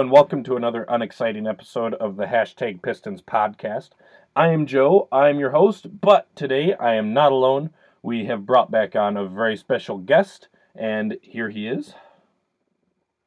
Hello, 0.00 0.06
and 0.06 0.12
welcome 0.12 0.42
to 0.44 0.56
another 0.56 0.86
unexciting 0.88 1.46
episode 1.46 1.92
of 1.92 2.16
the 2.16 2.24
Hashtag 2.24 2.80
Pistons 2.80 3.20
podcast. 3.20 3.90
I 4.34 4.48
am 4.48 4.64
Joe, 4.64 5.08
I'm 5.12 5.38
your 5.38 5.50
host, 5.50 6.00
but 6.00 6.34
today 6.34 6.72
I 6.72 6.94
am 6.94 7.12
not 7.12 7.32
alone. 7.32 7.68
We 8.02 8.24
have 8.24 8.46
brought 8.46 8.70
back 8.70 8.96
on 8.96 9.18
a 9.18 9.28
very 9.28 9.58
special 9.58 9.98
guest, 9.98 10.48
and 10.74 11.18
here 11.20 11.50
he 11.50 11.68
is. 11.68 11.92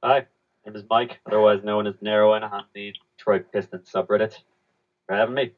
Hi, 0.03 0.25
my 0.65 0.71
name 0.71 0.75
is 0.75 0.83
Mike, 0.89 1.19
otherwise 1.27 1.63
known 1.63 1.85
as 1.85 1.93
Narrowin 1.97 2.41
on 2.41 2.63
the 2.73 2.91
Detroit 3.17 3.51
Pistons 3.53 3.91
subreddit. 3.93 4.39
For 5.05 5.15
having 5.15 5.35
me. 5.35 5.51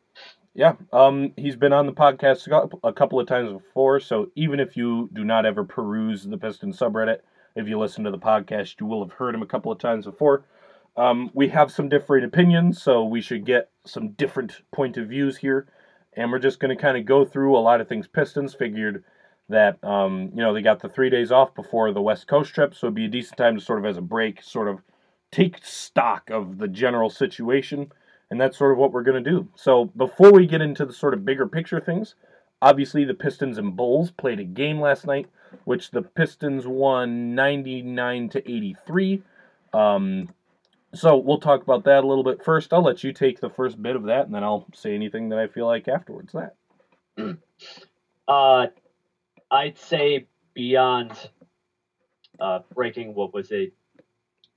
Yeah, 0.54 0.74
um, 0.92 1.32
he's 1.38 1.56
been 1.56 1.72
on 1.72 1.86
the 1.86 1.94
podcast 1.94 2.46
a 2.52 2.88
a 2.88 2.92
couple 2.92 3.22
of 3.22 3.28
times 3.28 3.54
before, 3.54 4.02
so 4.02 4.32
even 4.36 4.60
if 4.60 4.76
you 4.76 5.10
do 5.14 5.24
not 5.24 5.46
ever 5.46 5.64
peruse 5.64 6.26
the 6.26 6.38
Pistons 6.38 6.78
subreddit, 6.78 7.20
if 7.56 7.70
you 7.70 7.80
listen 7.80 8.04
to 8.04 8.12
the 8.12 8.20
podcast, 8.20 8.82
you 8.82 8.86
will 8.86 9.02
have 9.02 9.14
heard 9.14 9.34
him 9.34 9.42
a 9.42 9.48
couple 9.48 9.72
of 9.72 9.80
times 9.80 10.04
before. 10.04 10.44
Um, 10.98 11.30
we 11.34 11.50
have 11.50 11.72
some 11.72 11.90
differing 11.90 12.24
opinions, 12.24 12.82
so 12.82 13.04
we 13.04 13.22
should 13.22 13.46
get 13.46 13.70
some 13.86 14.10
different 14.10 14.62
point 14.72 14.98
of 14.98 15.10
views 15.10 15.38
here, 15.38 15.68
and 16.14 16.32
we're 16.32 16.40
just 16.40 16.60
going 16.60 16.76
to 16.76 16.82
kind 16.82 16.98
of 16.98 17.06
go 17.06 17.26
through 17.26 17.58
a 17.58 17.60
lot 17.60 17.82
of 17.82 17.90
things. 17.90 18.08
Pistons 18.08 18.54
figured 18.54 19.04
that 19.50 19.84
um, 19.84 20.32
you 20.34 20.42
know 20.42 20.54
they 20.54 20.62
got 20.62 20.82
the 20.82 20.90
three 20.90 21.10
days 21.10 21.32
off 21.32 21.54
before 21.54 21.92
the 21.92 22.02
West 22.02 22.28
Coast 22.28 22.54
trip, 22.54 22.74
so 22.74 22.88
it'd 22.88 22.96
be 22.96 23.06
a 23.06 23.10
decent 23.10 23.38
time 23.38 23.56
to 23.56 23.62
sort 23.62 23.80
of 23.80 23.86
as 23.86 23.98
a 23.98 24.02
break, 24.02 24.42
sort 24.42 24.68
of 24.68 24.80
take 25.32 25.58
stock 25.64 26.30
of 26.30 26.58
the 26.58 26.68
general 26.68 27.10
situation, 27.10 27.92
and 28.32 28.40
that's 28.40 28.58
sort 28.58 28.72
of 28.72 28.78
what 28.78 28.94
we're 28.94 29.04
going 29.04 29.22
to 29.22 29.30
do. 29.30 29.48
So 29.56 29.86
before 29.98 30.32
we 30.32 30.48
get 30.48 30.62
into 30.62 30.86
the 30.86 30.94
sort 30.94 31.14
of 31.14 31.26
bigger 31.26 31.46
picture 31.46 31.82
things, 31.82 32.16
obviously 32.62 33.04
the 33.04 33.14
Pistons 33.14 33.58
and 33.58 33.76
Bulls 33.76 34.12
played 34.12 34.40
a 34.40 34.46
game 34.46 34.80
last 34.80 35.06
night, 35.06 35.28
which 35.66 35.92
the 35.92 36.02
Pistons 36.02 36.66
won 36.66 37.36
99 37.36 38.30
to 38.30 38.50
83. 38.50 39.22
Um, 39.74 40.30
so 40.96 41.18
we'll 41.18 41.40
talk 41.40 41.62
about 41.62 41.84
that 41.86 42.04
a 42.04 42.08
little 42.08 42.24
bit 42.24 42.44
first. 42.44 42.74
I'll 42.74 42.84
let 42.84 43.04
you 43.04 43.14
take 43.14 43.40
the 43.40 43.50
first 43.50 43.82
bit 43.82 43.96
of 43.96 44.04
that, 44.04 44.26
and 44.26 44.34
then 44.36 44.44
I'll 44.44 44.66
say 44.74 44.96
anything 44.96 45.30
that 45.30 45.40
I 45.40 45.48
feel 45.48 45.66
like 45.66 45.88
afterwards. 45.88 46.34
That 46.34 46.56
Uh, 48.28 48.68
I'd 49.52 49.78
say 49.78 50.26
beyond 50.56 51.12
uh, 52.40 52.60
breaking 52.74 53.14
what 53.14 53.34
was 53.34 53.52
a 53.52 53.72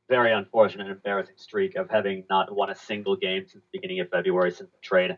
very 0.09 0.33
unfortunate 0.33 0.87
and 0.87 0.93
embarrassing 0.93 1.35
streak 1.37 1.77
of 1.77 1.91
having 1.91 2.25
not 2.31 2.55
won 2.55 2.71
a 2.71 2.75
single 2.75 3.15
game 3.15 3.45
since 3.47 3.63
the 3.65 3.79
beginning 3.79 4.01
of 4.01 4.09
February 4.09 4.51
since 4.51 4.71
the 4.71 4.79
trade 4.81 5.17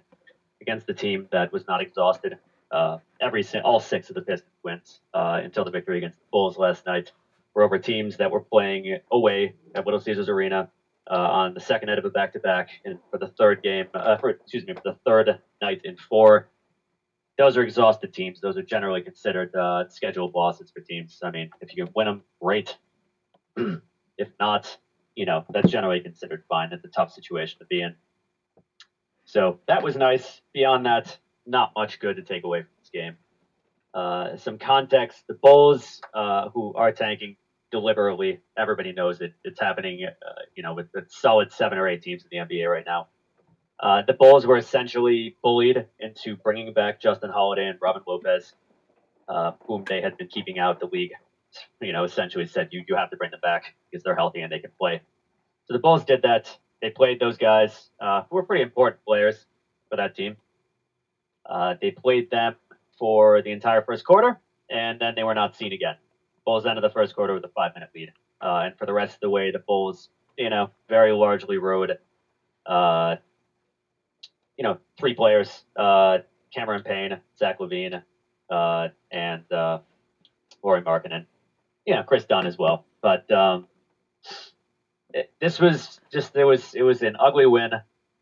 against 0.60 0.86
the 0.86 0.94
team 0.94 1.28
that 1.30 1.52
was 1.52 1.66
not 1.68 1.80
exhausted. 1.80 2.38
Uh, 2.72 2.98
every 3.20 3.44
all 3.64 3.80
six 3.80 4.08
of 4.10 4.14
the 4.14 4.22
Pistons 4.22 4.50
wins 4.64 5.00
uh, 5.14 5.40
until 5.42 5.64
the 5.64 5.70
victory 5.70 5.98
against 5.98 6.18
the 6.18 6.24
Bulls 6.32 6.58
last 6.58 6.86
night 6.86 7.12
were 7.54 7.62
over 7.62 7.78
teams 7.78 8.16
that 8.16 8.30
were 8.30 8.40
playing 8.40 8.98
away 9.12 9.54
at 9.74 9.84
Little 9.84 10.00
Caesars 10.00 10.28
Arena 10.28 10.68
uh, 11.08 11.14
on 11.14 11.54
the 11.54 11.60
second 11.60 11.88
night 11.88 11.98
of 11.98 12.04
a 12.04 12.10
back-to-back 12.10 12.68
and 12.84 12.98
for 13.10 13.18
the 13.18 13.28
third 13.38 13.62
game, 13.62 13.86
uh, 13.94 14.16
for 14.16 14.30
excuse 14.30 14.66
me, 14.66 14.74
for 14.74 14.82
the 14.84 14.96
third 15.06 15.40
night 15.62 15.80
in 15.84 15.96
four. 15.96 16.50
Those 17.38 17.56
are 17.56 17.62
exhausted 17.62 18.12
teams. 18.12 18.40
Those 18.40 18.56
are 18.58 18.62
generally 18.62 19.00
considered 19.00 19.54
uh, 19.54 19.88
scheduled 19.88 20.34
losses 20.34 20.70
for 20.70 20.80
teams. 20.80 21.18
I 21.22 21.30
mean, 21.30 21.50
if 21.60 21.74
you 21.74 21.84
can 21.84 21.92
win 21.94 22.06
them, 22.06 22.22
great. 22.40 22.76
if 23.56 24.28
not, 24.38 24.76
you 25.14 25.26
know 25.26 25.44
that's 25.50 25.70
generally 25.70 26.00
considered 26.00 26.44
fine. 26.48 26.72
It's 26.72 26.84
a 26.84 26.88
tough 26.88 27.12
situation 27.12 27.58
to 27.60 27.64
be 27.66 27.82
in. 27.82 27.94
So 29.24 29.60
that 29.68 29.82
was 29.82 29.96
nice. 29.96 30.40
Beyond 30.52 30.86
that, 30.86 31.16
not 31.46 31.72
much 31.76 31.98
good 31.98 32.16
to 32.16 32.22
take 32.22 32.44
away 32.44 32.62
from 32.62 32.70
this 32.80 32.90
game. 32.90 33.16
Uh, 33.94 34.36
some 34.36 34.58
context: 34.58 35.24
the 35.26 35.34
Bulls, 35.34 36.00
uh, 36.14 36.50
who 36.50 36.74
are 36.74 36.92
tanking 36.92 37.36
deliberately, 37.70 38.40
everybody 38.56 38.92
knows 38.92 39.20
it. 39.20 39.32
It's 39.44 39.60
happening, 39.60 40.04
uh, 40.04 40.32
you 40.54 40.62
know, 40.62 40.74
with, 40.74 40.88
with 40.94 41.10
solid 41.10 41.52
seven 41.52 41.78
or 41.78 41.88
eight 41.88 42.02
teams 42.02 42.24
in 42.24 42.28
the 42.30 42.54
NBA 42.56 42.70
right 42.70 42.84
now. 42.86 43.08
Uh, 43.78 44.02
the 44.06 44.12
Bulls 44.12 44.46
were 44.46 44.56
essentially 44.56 45.36
bullied 45.42 45.86
into 45.98 46.36
bringing 46.36 46.72
back 46.72 47.00
Justin 47.00 47.30
Holiday 47.30 47.66
and 47.66 47.78
Robin 47.80 48.02
Lopez, 48.06 48.52
uh, 49.28 49.52
whom 49.66 49.84
they 49.88 50.00
had 50.02 50.16
been 50.18 50.28
keeping 50.28 50.58
out 50.58 50.80
the 50.80 50.86
league. 50.86 51.12
You 51.80 51.92
know, 51.92 52.04
essentially 52.04 52.46
said 52.46 52.68
you 52.70 52.84
you 52.86 52.94
have 52.94 53.10
to 53.10 53.16
bring 53.16 53.30
them 53.30 53.40
back 53.42 53.74
because 53.90 54.04
they're 54.04 54.14
healthy 54.14 54.40
and 54.40 54.52
they 54.52 54.60
can 54.60 54.70
play. 54.78 55.00
So 55.66 55.72
the 55.72 55.80
Bulls 55.80 56.04
did 56.04 56.22
that. 56.22 56.56
They 56.82 56.90
played 56.90 57.20
those 57.20 57.38
guys 57.38 57.90
uh, 58.00 58.22
who 58.28 58.36
were 58.36 58.44
pretty 58.44 58.62
important 58.62 59.04
players 59.04 59.46
for 59.88 59.96
that 59.96 60.14
team. 60.14 60.36
Uh, 61.44 61.74
they 61.80 61.90
played 61.90 62.30
them 62.30 62.54
for 62.98 63.42
the 63.42 63.50
entire 63.50 63.82
first 63.82 64.04
quarter, 64.04 64.38
and 64.70 65.00
then 65.00 65.14
they 65.16 65.24
were 65.24 65.34
not 65.34 65.56
seen 65.56 65.72
again. 65.72 65.96
Bulls 66.44 66.66
ended 66.66 66.82
the 66.82 66.90
first 66.90 67.14
quarter 67.14 67.34
with 67.34 67.44
a 67.44 67.48
five 67.48 67.74
minute 67.74 67.90
lead. 67.94 68.12
Uh, 68.40 68.62
and 68.64 68.78
for 68.78 68.86
the 68.86 68.92
rest 68.92 69.14
of 69.14 69.20
the 69.20 69.30
way, 69.30 69.50
the 69.50 69.58
Bulls, 69.58 70.08
you 70.36 70.50
know, 70.50 70.70
very 70.88 71.12
largely 71.12 71.58
rode, 71.58 71.98
uh, 72.66 73.16
you 74.56 74.64
know, 74.64 74.78
three 74.98 75.14
players 75.14 75.64
uh, 75.76 76.18
Cameron 76.54 76.82
Payne, 76.82 77.20
Zach 77.38 77.58
LaVine, 77.58 78.02
uh, 78.50 78.88
and 79.10 79.50
uh, 79.52 79.78
Lauri 80.62 80.82
Markkanen. 80.82 81.24
Yeah, 81.86 82.02
Kris 82.02 82.24
Dunn 82.24 82.46
as 82.46 82.58
well. 82.58 82.84
But 83.02 83.30
um, 83.30 83.66
it, 85.14 85.30
this 85.40 85.58
was 85.58 86.00
just, 86.12 86.34
it 86.36 86.44
was, 86.44 86.74
it 86.74 86.82
was 86.82 87.02
an 87.02 87.16
ugly 87.18 87.46
win. 87.46 87.70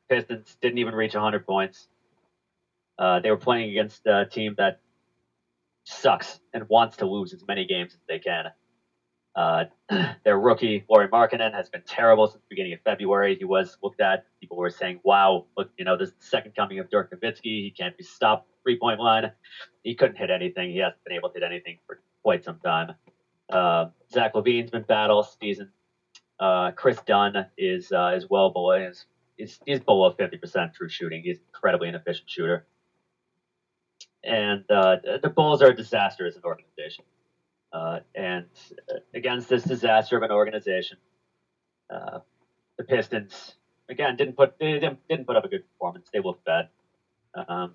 Pistons 0.09 0.57
didn't 0.61 0.79
even 0.79 0.95
reach 0.95 1.15
100 1.15 1.47
points. 1.47 1.89
Uh, 2.99 3.21
they 3.21 3.31
were 3.31 3.37
playing 3.37 3.71
against 3.71 4.07
a 4.07 4.27
team 4.27 4.55
that 4.59 4.81
sucks 5.89 6.41
and 6.53 6.69
wants 6.69 6.97
to 6.99 7.07
lose 7.07 7.33
as 7.33 7.45
many 7.49 7.65
games 7.65 7.95
as 7.95 8.01
they 8.09 8.19
can. 8.19 8.47
Uh, 9.35 9.65
their 10.25 10.39
rookie, 10.39 10.85
Lauri 10.89 11.09
Markkanen, 11.09 11.53
has 11.55 11.69
been 11.69 11.83
terrible 11.87 12.27
since 12.27 12.43
the 12.43 12.47
beginning 12.51 12.75
of 12.75 12.81
February. 12.85 13.37
He 13.37 13.45
was 13.45 13.77
looked 13.83 14.01
at. 14.01 14.27
People 14.41 14.57
were 14.57 14.71
saying, 14.71 15.01
wow, 15.05 15.47
look, 15.57 15.71
you 15.79 15.85
know, 15.85 15.97
this 15.97 16.11
is 16.11 16.15
the 16.17 16.27
second 16.27 16.55
coming 16.55 16.79
of 16.79 16.91
Dirk 16.91 17.11
Nowitzki. 17.11 17.43
He 17.43 17.75
can't 17.77 17.97
be 17.97 18.05
stopped 18.05 18.49
three 18.63 18.79
point 18.79 19.01
line. 19.01 19.31
He 19.83 19.95
couldn't 19.95 20.17
hit 20.17 20.31
anything. 20.31 20.73
He 20.73 20.79
hasn't 20.79 21.03
been 21.05 21.15
able 21.17 21.31
to 21.31 21.35
hit 21.35 21.43
anything 21.43 21.79
for 21.87 22.01
quite 22.23 22.45
some 22.45 22.59
time. 22.59 22.95
Uh, 23.49 23.87
Zach 24.13 24.35
LaVine's 24.35 24.71
been 24.71 24.83
bad 24.83 25.11
all 25.11 25.23
season. 25.23 25.71
Uh, 26.39 26.73
Kris 26.73 26.99
Dunn 27.07 27.47
is 27.57 27.87
is 27.87 27.93
uh, 27.93 28.21
well 28.29 28.51
below 28.51 28.73
is 28.73 29.07
he's, 29.39 29.59
he's 29.65 29.81
below 29.81 30.13
50% 30.13 30.75
true 30.75 30.89
shooting. 30.89 31.23
He's 31.25 31.39
an 31.39 31.45
incredibly 31.55 31.89
inefficient 31.89 32.29
shooter 32.29 32.67
and 34.25 34.65
uh, 34.71 34.97
the 35.23 35.31
Bulls 35.31 35.63
are 35.63 35.69
a 35.69 35.75
disaster 35.75 36.27
as 36.27 36.37
an 36.37 36.43
organization. 36.45 37.05
Uh, 37.73 38.01
and 38.15 38.47
against 39.15 39.49
this 39.49 39.63
disaster 39.63 40.17
of 40.17 40.23
an 40.23 40.31
organization, 40.31 40.97
uh, 41.91 42.19
the 42.79 42.85
Pistons 42.85 43.57
again 43.89 44.17
didn't 44.17 44.37
put 44.37 44.59
they 44.59 44.75
didn't, 44.75 44.99
didn't 45.09 45.27
put 45.27 45.37
up 45.37 45.45
a 45.45 45.49
good 45.49 45.65
performance. 45.73 46.09
They 46.13 46.21
looked 46.21 46.45
bad. 46.45 46.69
Um, 47.35 47.75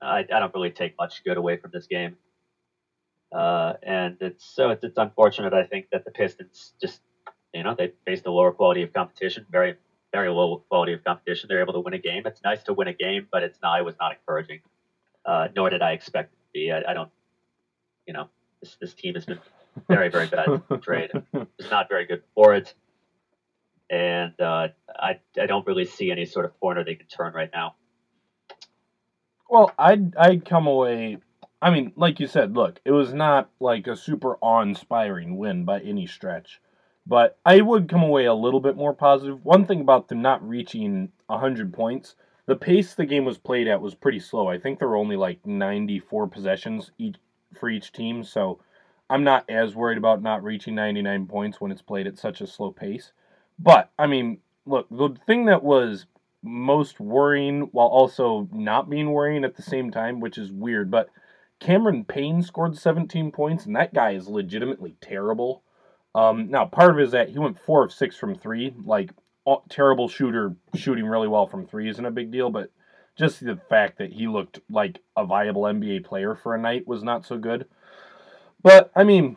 I, 0.00 0.18
I 0.32 0.38
don't 0.40 0.52
really 0.54 0.70
take 0.70 0.96
much 0.98 1.22
good 1.24 1.36
away 1.36 1.56
from 1.56 1.70
this 1.72 1.86
game, 1.86 2.16
uh, 3.32 3.74
and 3.82 4.16
it's 4.20 4.44
so 4.44 4.70
it's, 4.70 4.82
it's 4.84 4.98
unfortunate. 4.98 5.52
I 5.52 5.64
think 5.64 5.86
that 5.92 6.04
the 6.04 6.10
Pistons 6.10 6.74
just 6.80 7.00
you 7.54 7.62
know 7.62 7.74
they 7.78 7.92
faced 8.06 8.26
a 8.26 8.32
lower 8.32 8.52
quality 8.52 8.82
of 8.82 8.92
competition, 8.92 9.46
very 9.50 9.76
very 10.12 10.30
low 10.30 10.64
quality 10.68 10.94
of 10.94 11.04
competition. 11.04 11.46
They're 11.48 11.60
able 11.60 11.74
to 11.74 11.80
win 11.80 11.94
a 11.94 11.98
game. 11.98 12.24
It's 12.26 12.42
nice 12.42 12.64
to 12.64 12.72
win 12.72 12.88
a 12.88 12.92
game, 12.92 13.28
but 13.30 13.44
it's 13.44 13.58
not. 13.62 13.78
It 13.78 13.84
was 13.84 13.94
not 14.00 14.12
encouraging 14.12 14.60
uh, 15.24 15.48
nor 15.54 15.70
did 15.70 15.82
I 15.82 15.92
expect 15.92 16.32
it 16.32 16.36
to 16.36 16.52
be. 16.52 16.72
I, 16.72 16.90
I, 16.90 16.94
don't, 16.94 17.10
you 18.06 18.14
know, 18.14 18.28
this, 18.60 18.76
this 18.80 18.94
team 18.94 19.14
has 19.14 19.24
been 19.24 19.38
very, 19.88 20.08
very 20.10 20.26
bad 20.26 20.62
trade. 20.82 21.10
It's 21.58 21.70
not 21.70 21.88
very 21.88 22.06
good 22.06 22.22
for 22.34 22.54
it. 22.54 22.74
And 23.90 24.38
uh, 24.40 24.68
I, 24.88 25.20
I 25.40 25.46
don't 25.46 25.66
really 25.66 25.86
see 25.86 26.10
any 26.10 26.26
sort 26.26 26.44
of 26.44 26.58
corner 26.60 26.84
they 26.84 26.94
can 26.94 27.06
turn 27.06 27.32
right 27.32 27.50
now. 27.52 27.74
Well, 29.48 29.72
I'd, 29.78 30.14
I'd 30.16 30.44
come 30.44 30.66
away. 30.66 31.18
I 31.60 31.70
mean, 31.70 31.92
like 31.96 32.20
you 32.20 32.26
said, 32.26 32.54
look, 32.54 32.80
it 32.84 32.92
was 32.92 33.14
not 33.14 33.50
like 33.60 33.86
a 33.86 33.96
super 33.96 34.36
awe 34.40 34.60
inspiring 34.60 35.38
win 35.38 35.64
by 35.64 35.80
any 35.80 36.06
stretch. 36.06 36.60
But 37.06 37.38
I 37.46 37.62
would 37.62 37.88
come 37.88 38.02
away 38.02 38.26
a 38.26 38.34
little 38.34 38.60
bit 38.60 38.76
more 38.76 38.92
positive. 38.92 39.42
One 39.42 39.64
thing 39.64 39.80
about 39.80 40.08
them 40.08 40.20
not 40.20 40.46
reaching 40.46 41.10
100 41.26 41.72
points 41.72 42.14
the 42.48 42.56
pace 42.56 42.94
the 42.94 43.04
game 43.04 43.26
was 43.26 43.36
played 43.36 43.68
at 43.68 43.82
was 43.82 43.94
pretty 43.94 44.18
slow. 44.18 44.48
I 44.48 44.58
think 44.58 44.78
there 44.78 44.88
were 44.88 44.96
only 44.96 45.16
like 45.16 45.46
94 45.46 46.28
possessions 46.28 46.90
each 46.96 47.16
for 47.60 47.68
each 47.68 47.92
team, 47.92 48.24
so 48.24 48.58
I'm 49.10 49.22
not 49.22 49.44
as 49.50 49.74
worried 49.74 49.98
about 49.98 50.22
not 50.22 50.42
reaching 50.42 50.74
99 50.74 51.26
points 51.26 51.60
when 51.60 51.70
it's 51.70 51.82
played 51.82 52.06
at 52.06 52.18
such 52.18 52.40
a 52.40 52.46
slow 52.46 52.70
pace. 52.70 53.12
But 53.58 53.90
I 53.98 54.06
mean, 54.06 54.38
look, 54.64 54.88
the 54.90 55.10
thing 55.26 55.44
that 55.44 55.62
was 55.62 56.06
most 56.42 57.00
worrying 57.00 57.68
while 57.72 57.88
also 57.88 58.48
not 58.50 58.88
being 58.88 59.12
worrying 59.12 59.44
at 59.44 59.56
the 59.56 59.62
same 59.62 59.90
time, 59.90 60.18
which 60.18 60.38
is 60.38 60.50
weird, 60.50 60.90
but 60.90 61.10
Cameron 61.60 62.06
Payne 62.06 62.42
scored 62.42 62.78
17 62.78 63.30
points, 63.30 63.66
and 63.66 63.76
that 63.76 63.92
guy 63.92 64.12
is 64.12 64.26
legitimately 64.26 64.96
terrible. 65.02 65.62
Um, 66.14 66.50
now, 66.50 66.64
part 66.64 66.92
of 66.92 66.98
it 66.98 67.04
is 67.04 67.10
that 67.10 67.28
he 67.28 67.38
went 67.38 67.60
four 67.60 67.84
of 67.84 67.92
six 67.92 68.16
from 68.16 68.34
three. 68.34 68.74
Like, 68.86 69.10
terrible 69.68 70.08
shooter 70.08 70.54
shooting 70.74 71.06
really 71.06 71.28
well 71.28 71.46
from 71.46 71.66
three 71.66 71.88
isn't 71.88 72.04
a 72.04 72.10
big 72.10 72.30
deal, 72.30 72.50
but 72.50 72.70
just 73.16 73.44
the 73.44 73.58
fact 73.68 73.98
that 73.98 74.12
he 74.12 74.28
looked 74.28 74.60
like 74.70 75.00
a 75.16 75.26
viable 75.26 75.62
NBA 75.62 76.04
player 76.04 76.34
for 76.34 76.54
a 76.54 76.60
night 76.60 76.86
was 76.86 77.02
not 77.02 77.26
so 77.26 77.36
good. 77.36 77.66
But 78.62 78.90
I 78.94 79.04
mean, 79.04 79.36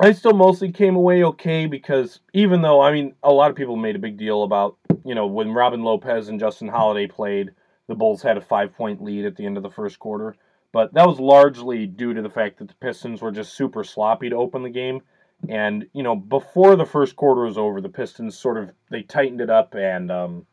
I 0.00 0.12
still 0.12 0.32
mostly 0.32 0.72
came 0.72 0.96
away 0.96 1.22
okay 1.24 1.66
because 1.66 2.20
even 2.32 2.62
though 2.62 2.80
I 2.80 2.92
mean 2.92 3.14
a 3.22 3.32
lot 3.32 3.50
of 3.50 3.56
people 3.56 3.76
made 3.76 3.96
a 3.96 4.00
big 4.00 4.16
deal 4.16 4.42
about 4.42 4.76
you 5.04 5.14
know 5.14 5.26
when 5.26 5.52
Robin 5.52 5.82
Lopez 5.82 6.28
and 6.28 6.40
Justin 6.40 6.68
Holiday 6.68 7.06
played, 7.06 7.50
the 7.86 7.94
Bulls 7.94 8.22
had 8.22 8.36
a 8.36 8.42
five 8.42 8.74
point 8.74 9.02
lead 9.02 9.24
at 9.24 9.36
the 9.36 9.46
end 9.46 9.56
of 9.56 9.62
the 9.62 9.70
first 9.70 9.98
quarter, 9.98 10.34
but 10.72 10.92
that 10.94 11.06
was 11.06 11.20
largely 11.20 11.86
due 11.86 12.14
to 12.14 12.22
the 12.22 12.30
fact 12.30 12.58
that 12.58 12.68
the 12.68 12.74
Pistons 12.74 13.22
were 13.22 13.32
just 13.32 13.54
super 13.54 13.84
sloppy 13.84 14.30
to 14.30 14.36
open 14.36 14.62
the 14.62 14.70
game, 14.70 15.02
and 15.48 15.86
you 15.92 16.02
know 16.02 16.16
before 16.16 16.76
the 16.76 16.86
first 16.86 17.16
quarter 17.16 17.42
was 17.42 17.58
over, 17.58 17.80
the 17.80 17.88
Pistons 17.88 18.38
sort 18.38 18.56
of 18.56 18.72
they 18.90 19.02
tightened 19.02 19.40
it 19.40 19.50
up 19.50 19.74
and 19.74 20.10
um, 20.10 20.46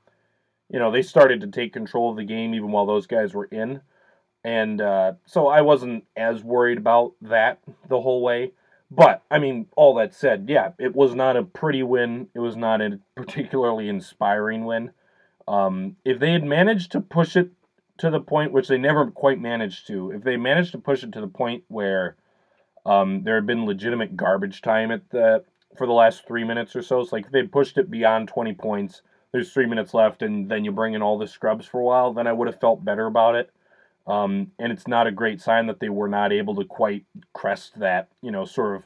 you 0.69 0.79
know 0.79 0.91
they 0.91 1.01
started 1.01 1.41
to 1.41 1.47
take 1.47 1.73
control 1.73 2.11
of 2.11 2.17
the 2.17 2.23
game 2.23 2.53
even 2.53 2.71
while 2.71 2.85
those 2.85 3.07
guys 3.07 3.33
were 3.33 3.45
in, 3.45 3.81
and 4.43 4.81
uh, 4.81 5.13
so 5.25 5.47
I 5.47 5.61
wasn't 5.61 6.05
as 6.15 6.43
worried 6.43 6.77
about 6.77 7.13
that 7.21 7.59
the 7.88 8.01
whole 8.01 8.21
way. 8.21 8.51
But 8.89 9.23
I 9.31 9.39
mean, 9.39 9.67
all 9.77 9.95
that 9.95 10.13
said, 10.13 10.47
yeah, 10.49 10.71
it 10.77 10.93
was 10.93 11.15
not 11.15 11.38
a 11.38 11.43
pretty 11.43 11.81
win. 11.81 12.27
It 12.33 12.39
was 12.39 12.57
not 12.57 12.81
a 12.81 12.99
particularly 13.15 13.88
inspiring 13.88 14.65
win. 14.65 14.91
Um, 15.47 15.95
if 16.05 16.19
they 16.19 16.33
had 16.33 16.43
managed 16.43 16.91
to 16.91 17.01
push 17.01 17.35
it 17.35 17.51
to 17.97 18.09
the 18.09 18.19
point, 18.19 18.51
which 18.51 18.67
they 18.67 18.77
never 18.77 19.09
quite 19.11 19.39
managed 19.39 19.88
to, 19.88 20.11
if 20.11 20.23
they 20.23 20.38
managed 20.38 20.71
to 20.73 20.77
push 20.77 21.03
it 21.03 21.13
to 21.13 21.21
the 21.21 21.27
point 21.27 21.63
where 21.67 22.15
um, 22.85 23.23
there 23.23 23.35
had 23.35 23.45
been 23.45 23.65
legitimate 23.65 24.15
garbage 24.15 24.61
time 24.61 24.91
at 24.91 25.09
the 25.09 25.43
for 25.77 25.87
the 25.87 25.93
last 25.93 26.27
three 26.27 26.43
minutes 26.43 26.75
or 26.75 26.81
so, 26.81 26.99
it's 26.99 27.13
like 27.13 27.31
they 27.31 27.43
pushed 27.43 27.77
it 27.77 27.89
beyond 27.89 28.27
twenty 28.27 28.53
points, 28.53 29.01
there's 29.31 29.53
three 29.53 29.65
minutes 29.65 29.93
left, 29.93 30.21
and 30.21 30.49
then 30.49 30.65
you 30.65 30.71
bring 30.71 30.93
in 30.93 31.01
all 31.01 31.17
the 31.17 31.27
scrubs 31.27 31.65
for 31.65 31.79
a 31.79 31.83
while, 31.83 32.13
then 32.13 32.27
I 32.27 32.33
would 32.33 32.47
have 32.47 32.59
felt 32.59 32.83
better 32.83 33.05
about 33.05 33.35
it. 33.35 33.51
Um, 34.07 34.51
and 34.59 34.71
it's 34.71 34.87
not 34.87 35.07
a 35.07 35.11
great 35.11 35.41
sign 35.41 35.67
that 35.67 35.79
they 35.79 35.89
were 35.89 36.09
not 36.09 36.33
able 36.33 36.55
to 36.55 36.65
quite 36.65 37.05
crest 37.33 37.79
that, 37.79 38.09
you 38.21 38.31
know, 38.31 38.45
sort 38.45 38.75
of 38.75 38.83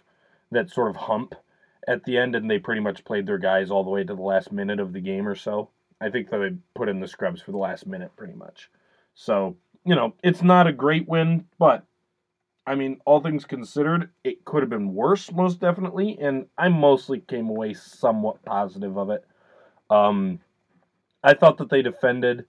that 0.51 0.69
sort 0.69 0.89
of 0.89 0.95
hump 0.95 1.33
at 1.87 2.03
the 2.03 2.17
end, 2.17 2.35
and 2.35 2.49
they 2.49 2.59
pretty 2.59 2.81
much 2.81 3.05
played 3.05 3.25
their 3.25 3.37
guys 3.37 3.71
all 3.71 3.83
the 3.83 3.89
way 3.89 4.03
to 4.03 4.13
the 4.13 4.21
last 4.21 4.51
minute 4.51 4.79
of 4.79 4.93
the 4.93 4.99
game 4.99 5.27
or 5.27 5.35
so. 5.35 5.69
I 6.01 6.09
think 6.09 6.29
that 6.29 6.39
they 6.39 6.57
put 6.75 6.89
in 6.89 6.99
the 6.99 7.07
scrubs 7.07 7.41
for 7.41 7.51
the 7.51 7.57
last 7.57 7.87
minute, 7.87 8.15
pretty 8.15 8.33
much. 8.33 8.69
So 9.15 9.55
you 9.85 9.95
know, 9.95 10.13
it's 10.23 10.41
not 10.41 10.67
a 10.67 10.73
great 10.73 11.07
win, 11.07 11.45
but 11.59 11.85
I 12.67 12.75
mean, 12.75 12.99
all 13.05 13.21
things 13.21 13.45
considered, 13.45 14.09
it 14.23 14.43
could 14.45 14.63
have 14.63 14.69
been 14.69 14.93
worse, 14.93 15.31
most 15.31 15.59
definitely, 15.59 16.17
and 16.19 16.47
I 16.57 16.69
mostly 16.69 17.19
came 17.19 17.49
away 17.49 17.73
somewhat 17.73 18.43
positive 18.43 18.97
of 18.97 19.09
it. 19.11 19.23
Um, 19.89 20.39
I 21.23 21.33
thought 21.33 21.57
that 21.59 21.69
they 21.69 21.81
defended 21.81 22.45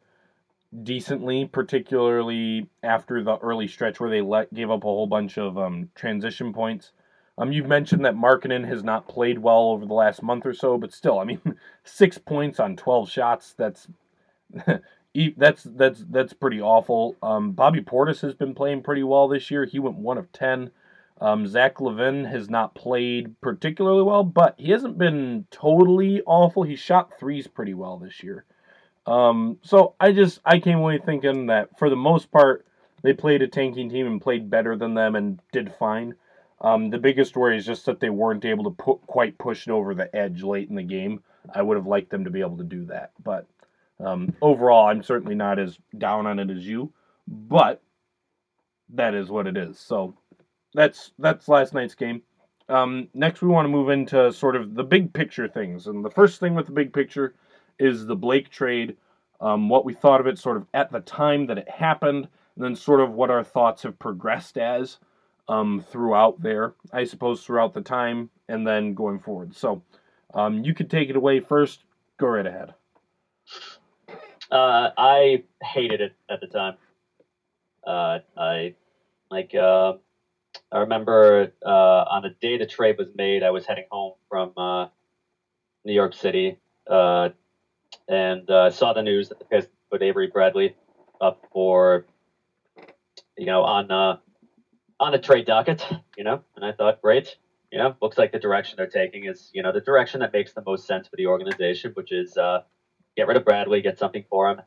decently, 0.82 1.46
particularly 1.46 2.68
after 2.82 3.22
the 3.22 3.38
early 3.38 3.68
stretch 3.68 4.00
where 4.00 4.10
they 4.10 4.20
let 4.20 4.52
gave 4.54 4.70
up 4.70 4.84
a 4.84 4.86
whole 4.86 5.06
bunch 5.06 5.38
of 5.38 5.58
um, 5.58 5.90
transition 5.94 6.52
points. 6.52 6.92
Um, 7.38 7.52
you've 7.52 7.66
mentioned 7.66 8.04
that 8.04 8.14
Markkanen 8.16 8.66
has 8.66 8.82
not 8.82 9.08
played 9.08 9.38
well 9.38 9.70
over 9.70 9.86
the 9.86 9.94
last 9.94 10.22
month 10.22 10.46
or 10.46 10.54
so, 10.54 10.78
but 10.78 10.92
still, 10.92 11.18
I 11.18 11.24
mean, 11.24 11.40
six 11.84 12.18
points 12.18 12.60
on 12.60 12.76
twelve 12.76 13.10
shots. 13.10 13.54
That's 13.56 13.88
that's 15.36 15.62
that's 15.64 16.04
that's 16.10 16.32
pretty 16.32 16.60
awful. 16.60 17.16
Um, 17.22 17.52
Bobby 17.52 17.80
Portis 17.80 18.20
has 18.22 18.34
been 18.34 18.54
playing 18.54 18.82
pretty 18.82 19.02
well 19.02 19.28
this 19.28 19.50
year. 19.50 19.64
He 19.64 19.78
went 19.78 19.96
one 19.96 20.18
of 20.18 20.32
ten. 20.32 20.70
Um, 21.20 21.46
Zach 21.46 21.76
LaVine 21.76 22.30
has 22.30 22.50
not 22.50 22.74
played 22.74 23.40
particularly 23.40 24.02
well, 24.02 24.22
but 24.22 24.54
he 24.58 24.70
hasn't 24.70 24.98
been 24.98 25.46
totally 25.50 26.20
awful. 26.26 26.62
He 26.62 26.76
shot 26.76 27.18
threes 27.18 27.46
pretty 27.46 27.72
well 27.72 27.96
this 27.96 28.22
year. 28.22 28.44
Um, 29.06 29.58
so 29.62 29.94
I 29.98 30.12
just 30.12 30.40
I 30.44 30.58
came 30.58 30.78
away 30.78 30.98
thinking 30.98 31.46
that 31.46 31.78
for 31.78 31.88
the 31.88 31.96
most 31.96 32.30
part 32.30 32.66
they 33.02 33.12
played 33.12 33.40
a 33.42 33.48
tanking 33.48 33.88
team 33.88 34.06
and 34.06 34.20
played 34.20 34.50
better 34.50 34.76
than 34.76 34.94
them 34.94 35.14
and 35.14 35.40
did 35.52 35.72
fine. 35.78 36.14
Um, 36.60 36.90
the 36.90 36.98
biggest 36.98 37.36
worry 37.36 37.56
is 37.56 37.66
just 37.66 37.86
that 37.86 38.00
they 38.00 38.10
weren't 38.10 38.44
able 38.44 38.64
to 38.64 38.70
put 38.70 39.06
quite 39.06 39.38
push 39.38 39.66
it 39.66 39.70
over 39.70 39.94
the 39.94 40.14
edge 40.14 40.42
late 40.42 40.68
in 40.68 40.74
the 40.74 40.82
game. 40.82 41.22
I 41.54 41.62
would 41.62 41.76
have 41.76 41.86
liked 41.86 42.10
them 42.10 42.24
to 42.24 42.30
be 42.30 42.40
able 42.40 42.56
to 42.56 42.64
do 42.64 42.86
that, 42.86 43.12
but 43.22 43.46
um, 44.00 44.34
overall, 44.42 44.88
I'm 44.88 45.02
certainly 45.02 45.34
not 45.34 45.58
as 45.58 45.78
down 45.96 46.26
on 46.26 46.38
it 46.38 46.50
as 46.50 46.66
you. 46.66 46.92
But 47.28 47.82
that 48.90 49.14
is 49.14 49.30
what 49.30 49.46
it 49.46 49.56
is. 49.56 49.78
So 49.78 50.14
that's 50.74 51.12
that's 51.18 51.48
last 51.48 51.74
night's 51.74 51.94
game. 51.94 52.22
Um, 52.68 53.08
next, 53.14 53.42
we 53.42 53.48
want 53.48 53.66
to 53.66 53.70
move 53.70 53.90
into 53.90 54.32
sort 54.32 54.56
of 54.56 54.74
the 54.74 54.84
big 54.84 55.12
picture 55.12 55.48
things, 55.48 55.86
and 55.86 56.04
the 56.04 56.10
first 56.10 56.40
thing 56.40 56.54
with 56.54 56.66
the 56.66 56.72
big 56.72 56.92
picture 56.92 57.34
is 57.78 58.06
the 58.06 58.16
Blake 58.16 58.50
trade. 58.50 58.96
Um, 59.40 59.68
what 59.68 59.84
we 59.84 59.92
thought 59.92 60.20
of 60.20 60.26
it 60.26 60.38
sort 60.38 60.56
of 60.56 60.66
at 60.72 60.90
the 60.90 61.00
time 61.00 61.46
that 61.46 61.58
it 61.58 61.68
happened, 61.68 62.28
and 62.54 62.64
then 62.64 62.74
sort 62.74 63.00
of 63.00 63.12
what 63.12 63.30
our 63.30 63.44
thoughts 63.44 63.82
have 63.82 63.98
progressed 63.98 64.56
as 64.56 64.98
um, 65.48 65.84
throughout 65.90 66.40
there, 66.40 66.74
I 66.92 67.04
suppose, 67.04 67.44
throughout 67.44 67.74
the 67.74 67.82
time, 67.82 68.30
and 68.48 68.66
then 68.66 68.94
going 68.94 69.18
forward. 69.18 69.54
So 69.54 69.82
um, 70.34 70.64
you 70.64 70.74
could 70.74 70.90
take 70.90 71.10
it 71.10 71.16
away 71.16 71.40
first. 71.40 71.84
Go 72.18 72.28
right 72.28 72.46
ahead. 72.46 72.74
Uh, 74.50 74.90
I 74.96 75.42
hated 75.62 76.00
it 76.00 76.12
at 76.30 76.40
the 76.40 76.46
time. 76.46 76.74
Uh, 77.86 78.18
I 78.36 78.72
like. 79.30 79.54
Uh, 79.54 79.94
I 80.72 80.78
remember 80.78 81.48
uh, 81.64 82.04
on 82.10 82.22
the 82.22 82.30
day 82.40 82.56
the 82.56 82.66
trade 82.66 82.96
was 82.98 83.08
made, 83.14 83.42
I 83.42 83.50
was 83.50 83.66
heading 83.66 83.84
home 83.90 84.12
from 84.28 84.52
uh, 84.56 84.86
New 85.84 85.92
York 85.92 86.14
City, 86.14 86.56
uh, 86.88 87.28
and 88.08 88.48
uh, 88.50 88.70
saw 88.70 88.92
the 88.92 89.02
news 89.02 89.28
that 89.28 89.38
the 89.38 89.44
Pistons 89.44 89.74
put 89.90 90.02
Avery 90.02 90.26
Bradley 90.26 90.74
up 91.20 91.38
for, 91.52 92.04
you 93.36 93.46
know, 93.46 93.62
on 93.62 93.90
uh, 93.90 94.14
on 95.00 95.12
the 95.12 95.18
trade 95.18 95.44
docket. 95.44 95.86
You 96.16 96.24
know, 96.24 96.40
and 96.56 96.64
I 96.64 96.72
thought, 96.72 97.00
great. 97.02 97.36
You 97.72 97.78
know, 97.78 97.94
looks 98.00 98.16
like 98.16 98.32
the 98.32 98.38
direction 98.38 98.76
they're 98.76 98.86
taking 98.86 99.24
is, 99.24 99.50
you 99.52 99.60
know, 99.60 99.72
the 99.72 99.80
direction 99.80 100.20
that 100.20 100.32
makes 100.32 100.52
the 100.52 100.62
most 100.64 100.86
sense 100.86 101.08
for 101.08 101.16
the 101.16 101.26
organization, 101.26 101.90
which 101.94 102.12
is 102.12 102.36
uh, 102.36 102.60
get 103.16 103.26
rid 103.26 103.36
of 103.36 103.44
Bradley, 103.44 103.80
get 103.80 103.98
something 103.98 104.24
for 104.28 104.50
him, 104.50 104.60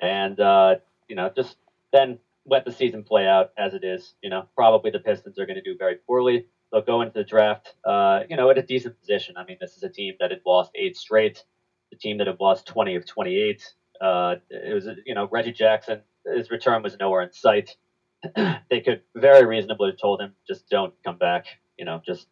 and 0.00 0.38
uh, 0.38 0.76
you 1.08 1.16
know 1.16 1.30
just 1.34 1.56
then 1.92 2.18
let 2.46 2.64
the 2.64 2.72
season 2.72 3.04
play 3.04 3.26
out 3.26 3.50
as 3.56 3.74
it 3.74 3.84
is. 3.84 4.14
You 4.22 4.30
know, 4.30 4.46
probably 4.54 4.90
the 4.90 4.98
Pistons 4.98 5.38
are 5.38 5.46
going 5.46 5.56
to 5.56 5.62
do 5.62 5.76
very 5.78 5.96
poorly. 6.06 6.46
They'll 6.70 6.82
go 6.82 7.02
into 7.02 7.12
the 7.12 7.24
draft, 7.24 7.74
uh, 7.84 8.20
you 8.28 8.36
know, 8.36 8.50
at 8.50 8.58
a 8.58 8.62
decent 8.62 8.98
position. 8.98 9.36
I 9.36 9.44
mean, 9.44 9.58
this 9.60 9.76
is 9.76 9.82
a 9.82 9.88
team 9.88 10.14
that 10.20 10.30
had 10.30 10.40
lost 10.46 10.72
eight 10.74 10.96
straight, 10.96 11.44
the 11.90 11.98
team 11.98 12.18
that 12.18 12.26
had 12.26 12.40
lost 12.40 12.66
20 12.66 12.96
of 12.96 13.06
28. 13.06 13.74
Uh, 14.00 14.36
it 14.50 14.74
was, 14.74 14.88
you 15.04 15.14
know, 15.14 15.28
Reggie 15.30 15.52
Jackson, 15.52 16.00
his 16.34 16.50
return 16.50 16.82
was 16.82 16.96
nowhere 16.98 17.22
in 17.22 17.32
sight. 17.32 17.76
they 18.70 18.80
could 18.80 19.02
very 19.14 19.44
reasonably 19.44 19.90
have 19.90 20.00
told 20.00 20.20
him, 20.20 20.34
just 20.48 20.68
don't 20.70 20.94
come 21.04 21.18
back. 21.18 21.46
You 21.78 21.84
know, 21.84 22.00
just, 22.04 22.26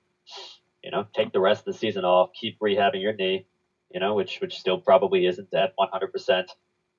you 0.83 0.91
know, 0.91 1.07
take 1.15 1.33
the 1.33 1.41
rest 1.41 1.61
of 1.61 1.75
the 1.75 1.79
season 1.79 2.05
off, 2.05 2.31
keep 2.33 2.59
rehabbing 2.61 3.03
your 3.03 3.13
knee 3.13 3.47
you 3.91 4.01
know, 4.01 4.15
which 4.15 4.41
which 4.41 4.59
still 4.59 4.79
probably 4.79 5.27
isn't 5.27 5.53
at 5.55 5.73
100%. 5.77 6.45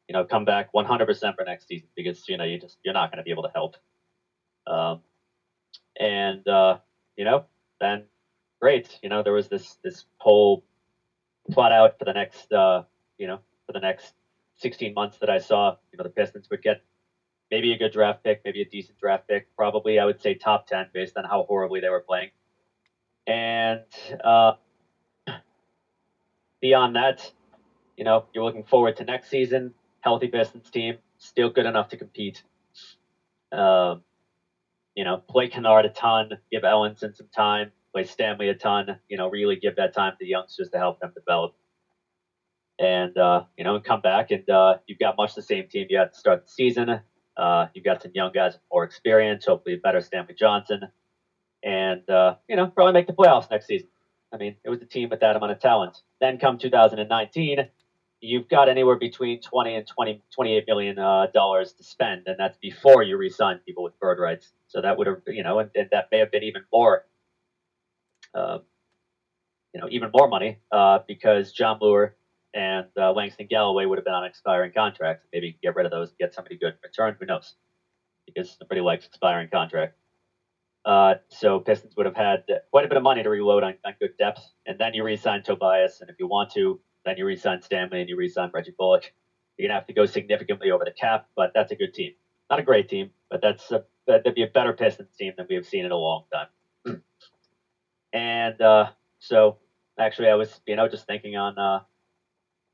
You 0.08 0.14
know, 0.14 0.26
come 0.26 0.46
back 0.46 0.74
100% 0.74 1.36
for 1.36 1.44
next 1.46 1.68
season 1.68 1.88
because 1.96 2.28
you 2.28 2.38
know 2.38 2.44
you 2.44 2.60
just 2.60 2.78
you're 2.84 2.94
not 2.94 3.12
going 3.12 3.18
to 3.18 3.24
be 3.24 3.32
able 3.32 3.44
to 3.44 3.52
help. 3.54 3.76
Um, 4.68 5.02
and 6.00 6.46
uh, 6.48 6.78
you 7.16 7.26
know, 7.26 7.46
then 7.80 8.04
great. 8.60 9.00
You 9.02 9.10
know, 9.10 9.24
there 9.24 9.34
was 9.34 9.48
this 9.48 9.78
this 9.84 10.06
whole 10.18 10.64
plot 11.52 11.72
out 11.72 11.98
for 11.98 12.06
the 12.06 12.14
next 12.14 12.52
uh, 12.52 12.84
you 13.18 13.28
know 13.28 13.40
for 13.66 13.74
the 13.74 13.80
next 13.80 14.14
16 14.58 14.94
months 14.94 15.18
that 15.20 15.30
I 15.30 15.38
saw. 15.38 15.76
You 15.92 15.98
know, 15.98 16.04
the 16.04 16.10
Pistons 16.10 16.50
would 16.50 16.62
get 16.62 16.82
maybe 17.52 17.74
a 17.74 17.78
good 17.78 17.92
draft 17.92 18.24
pick, 18.24 18.42
maybe 18.46 18.62
a 18.62 18.66
decent 18.66 18.98
draft 18.98 19.28
pick, 19.28 19.54
probably 19.56 20.00
I 20.00 20.06
would 20.06 20.22
say 20.22 20.34
top 20.34 20.68
10 20.68 20.88
based 20.94 21.18
on 21.18 21.26
how 21.26 21.44
horribly 21.44 21.82
they 21.82 21.90
were 21.90 22.00
playing. 22.00 22.30
And 23.28 23.82
uh, 24.24 24.54
beyond 26.62 26.96
that, 26.96 27.32
you 27.98 28.04
know, 28.04 28.26
you're 28.34 28.44
looking 28.44 28.64
forward 28.64 28.96
to 28.98 29.04
next 29.04 29.30
season. 29.30 29.74
Healthy 30.02 30.28
Pistons 30.28 30.70
team, 30.70 30.98
still 31.18 31.50
good 31.50 31.66
enough 31.66 31.90
to 31.90 31.98
compete. 31.98 32.44
Um, 33.52 34.02
you 34.96 35.04
know, 35.04 35.22
play 35.30 35.48
Kennard 35.48 35.86
a 35.86 35.90
ton, 35.90 36.30
give 36.52 36.64
Ellenson 36.64 37.16
some 37.16 37.28
time, 37.36 37.72
play 37.94 38.04
Stanley 38.04 38.50
a 38.50 38.56
ton. 38.56 38.98
You 39.10 39.18
know, 39.18 39.30
really 39.30 39.56
give 39.56 39.76
that 39.76 39.94
time 39.94 40.14
to 40.14 40.18
the 40.20 40.28
youngsters 40.28 40.70
to 40.70 40.78
help 40.78 41.00
them 41.00 41.12
develop. 41.14 41.54
And 42.80 43.16
uh, 43.18 43.44
you 43.58 43.64
know, 43.64 43.76
and 43.76 43.84
come 43.84 44.02
back 44.02 44.32
and 44.32 44.50
uh, 44.50 44.78
you've 44.88 45.00
got 45.00 45.16
much 45.18 45.36
the 45.36 45.42
same 45.42 45.68
team 45.68 45.88
you 45.90 46.00
had 46.00 46.14
to 46.14 46.20
start 46.20 46.46
the 46.46 46.52
season. 46.52 47.02
Uh, 47.38 47.68
you've 47.74 47.86
got 47.86 48.02
some 48.02 48.12
young 48.14 48.32
guys 48.34 48.54
with 48.54 48.62
more 48.72 48.84
experience, 48.84 49.46
hopefully 49.46 49.76
a 49.76 49.78
better 49.78 50.02
Stanley 50.02 50.36
Johnson, 50.38 50.82
and 51.64 52.10
uh, 52.10 52.36
you 52.50 52.56
know, 52.56 52.68
probably 52.68 52.94
make 52.94 53.08
the 53.08 53.14
playoffs 53.14 53.50
next 53.52 53.68
season. 53.68 53.88
I 54.34 54.38
mean, 54.38 54.56
it 54.64 54.70
was 54.70 54.82
a 54.82 54.86
team 54.86 55.10
with 55.10 55.20
that 55.20 55.36
amount 55.36 55.52
of 55.52 55.60
talent. 55.60 56.02
Then 56.20 56.38
come 56.38 56.58
2019, 56.58 57.68
you've 58.22 58.48
got 58.48 58.70
anywhere 58.70 58.96
between 58.98 59.42
20 59.42 59.76
and 59.76 59.88
20, 59.88 60.22
28 60.34 60.64
million 60.68 61.00
uh, 61.00 61.28
dollars 61.34 61.74
to 61.74 61.84
spend, 61.84 62.24
and 62.28 62.36
that's 62.40 62.58
before 62.58 63.04
you 63.04 63.18
re-sign 63.18 63.60
people 63.66 63.84
with 63.84 64.00
bird 64.00 64.20
rights. 64.20 64.54
So 64.68 64.82
that 64.82 64.98
would 64.98 65.08
have, 65.08 65.22
you 65.28 65.44
know, 65.44 65.60
and, 65.60 65.70
and 65.76 65.90
that 65.92 66.08
may 66.12 66.20
have 66.20 66.32
been 66.32 66.44
even 66.44 66.64
more, 66.72 67.06
uh, 68.34 68.60
you 69.74 69.82
know, 69.82 69.88
even 69.90 70.12
more 70.14 70.28
money 70.28 70.60
uh, 70.72 71.00
because 71.08 71.52
Jon 71.52 71.80
Leuer 71.80 72.12
and 72.54 72.86
uh, 72.98 73.12
Langston 73.12 73.48
Galloway 73.50 73.86
would 73.86 73.98
have 73.98 74.06
been 74.06 74.14
on 74.14 74.26
expiring 74.26 74.72
contracts. 74.72 75.26
Maybe 75.34 75.58
get 75.62 75.76
rid 75.76 75.86
of 75.86 75.92
those, 75.92 76.10
and 76.10 76.18
get 76.20 76.34
somebody 76.34 76.58
good 76.58 76.74
in 76.74 76.80
return. 76.84 77.18
Who 77.20 77.26
knows? 77.26 77.56
Because 78.26 78.58
nobody 78.62 78.82
likes 78.82 79.06
expiring 79.06 79.50
contract. 79.50 79.96
Uh, 80.84 81.14
so 81.30 81.60
Pistons 81.60 81.96
would 81.96 82.06
have 82.06 82.16
had 82.16 82.44
quite 82.72 82.86
a 82.86 82.88
bit 82.88 82.98
of 82.98 83.04
money 83.04 83.22
to 83.22 83.30
reload 83.30 83.64
on, 83.64 83.74
on 83.86 83.94
good 84.00 84.18
depth, 84.18 84.42
and 84.66 84.80
then 84.80 84.94
you 84.94 85.04
re-sign 85.04 85.44
Tobias, 85.44 86.02
and 86.02 86.10
if 86.10 86.16
you 86.20 86.28
want 86.28 86.50
to, 86.52 86.80
then 87.06 87.18
you 87.18 87.26
re-sign 87.26 87.62
Stanley 87.62 88.00
and 88.02 88.10
you 88.10 88.16
re-sign 88.16 88.50
Reggie 88.54 88.74
Bullock. 88.78 89.12
You're 89.58 89.68
gonna 89.68 89.80
have 89.80 89.88
to 89.88 89.94
go 89.94 90.06
significantly 90.06 90.72
over 90.72 90.84
the 90.84 90.92
cap, 90.92 91.28
but 91.36 91.52
that's 91.54 91.72
a 91.72 91.76
good 91.76 91.94
team. 91.94 92.14
Not 92.50 92.60
a 92.60 92.64
great 92.64 92.90
team, 92.90 93.12
but 93.30 93.42
that's 93.42 93.72
a, 93.72 93.84
that'd 94.08 94.34
be 94.34 94.44
a 94.44 94.48
better 94.48 94.74
Pistons 94.74 95.16
team 95.16 95.34
than 95.38 95.46
we 95.48 95.56
have 95.56 95.66
seen 95.66 95.86
in 95.86 95.92
a 95.92 95.98
long 95.98 96.24
time. 96.34 97.02
and 98.14 98.60
uh, 98.62 98.90
so, 99.20 99.58
actually, 100.00 100.30
I 100.30 100.36
was 100.36 100.62
you 100.66 100.76
know 100.76 100.88
just 100.88 101.06
thinking 101.06 101.36
on 101.36 101.58
uh, 101.60 101.82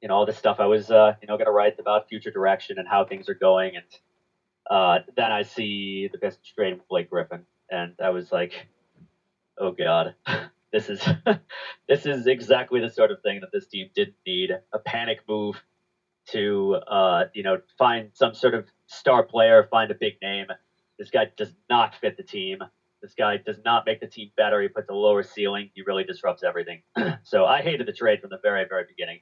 you 0.01 0.07
know 0.07 0.15
all 0.15 0.25
this 0.25 0.37
stuff. 0.37 0.59
I 0.59 0.65
was 0.65 0.89
uh, 0.89 1.13
you 1.21 1.27
know 1.27 1.37
to 1.37 1.51
write 1.51 1.77
about 1.79 2.07
future 2.07 2.31
direction 2.31 2.79
and 2.79 2.87
how 2.87 3.03
things 3.03 3.27
are 3.27 3.35
going, 3.35 3.75
and 3.75 3.85
uh, 4.69 4.99
then 5.15 5.31
I 5.31 5.41
see 5.43 6.09
the 6.11 6.17
Pistons 6.17 6.51
trade 6.55 6.79
Blake 6.89 7.09
Griffin, 7.09 7.45
and 7.69 7.93
I 8.03 8.09
was 8.09 8.31
like, 8.31 8.67
oh 9.57 9.71
god, 9.71 10.15
this 10.71 10.89
is 10.89 11.05
this 11.87 12.05
is 12.05 12.27
exactly 12.27 12.79
the 12.79 12.89
sort 12.89 13.11
of 13.11 13.21
thing 13.21 13.39
that 13.41 13.49
this 13.51 13.67
team 13.67 13.89
didn't 13.95 14.17
need. 14.25 14.51
A 14.73 14.79
panic 14.79 15.19
move 15.27 15.61
to 16.29 16.75
uh, 16.87 17.25
you 17.33 17.43
know 17.43 17.59
find 17.77 18.09
some 18.13 18.33
sort 18.33 18.53
of 18.53 18.65
star 18.87 19.23
player, 19.23 19.67
find 19.69 19.91
a 19.91 19.95
big 19.95 20.13
name. 20.21 20.47
This 20.99 21.09
guy 21.09 21.31
does 21.37 21.53
not 21.69 21.95
fit 21.95 22.17
the 22.17 22.23
team. 22.23 22.59
This 23.01 23.13
guy 23.13 23.37
does 23.37 23.59
not 23.63 23.85
make 23.85 23.99
the 23.99 24.07
team 24.07 24.31
better. 24.35 24.61
He 24.61 24.67
puts 24.67 24.89
a 24.89 24.93
lower 24.93 25.21
ceiling. 25.21 25.69
He 25.75 25.83
really 25.83 26.03
disrupts 26.03 26.43
everything. 26.43 26.81
so 27.23 27.45
I 27.45 27.61
hated 27.61 27.87
the 27.87 27.93
trade 27.93 28.21
from 28.21 28.31
the 28.31 28.39
very, 28.41 28.65
very 28.67 28.85
beginning. 28.87 29.19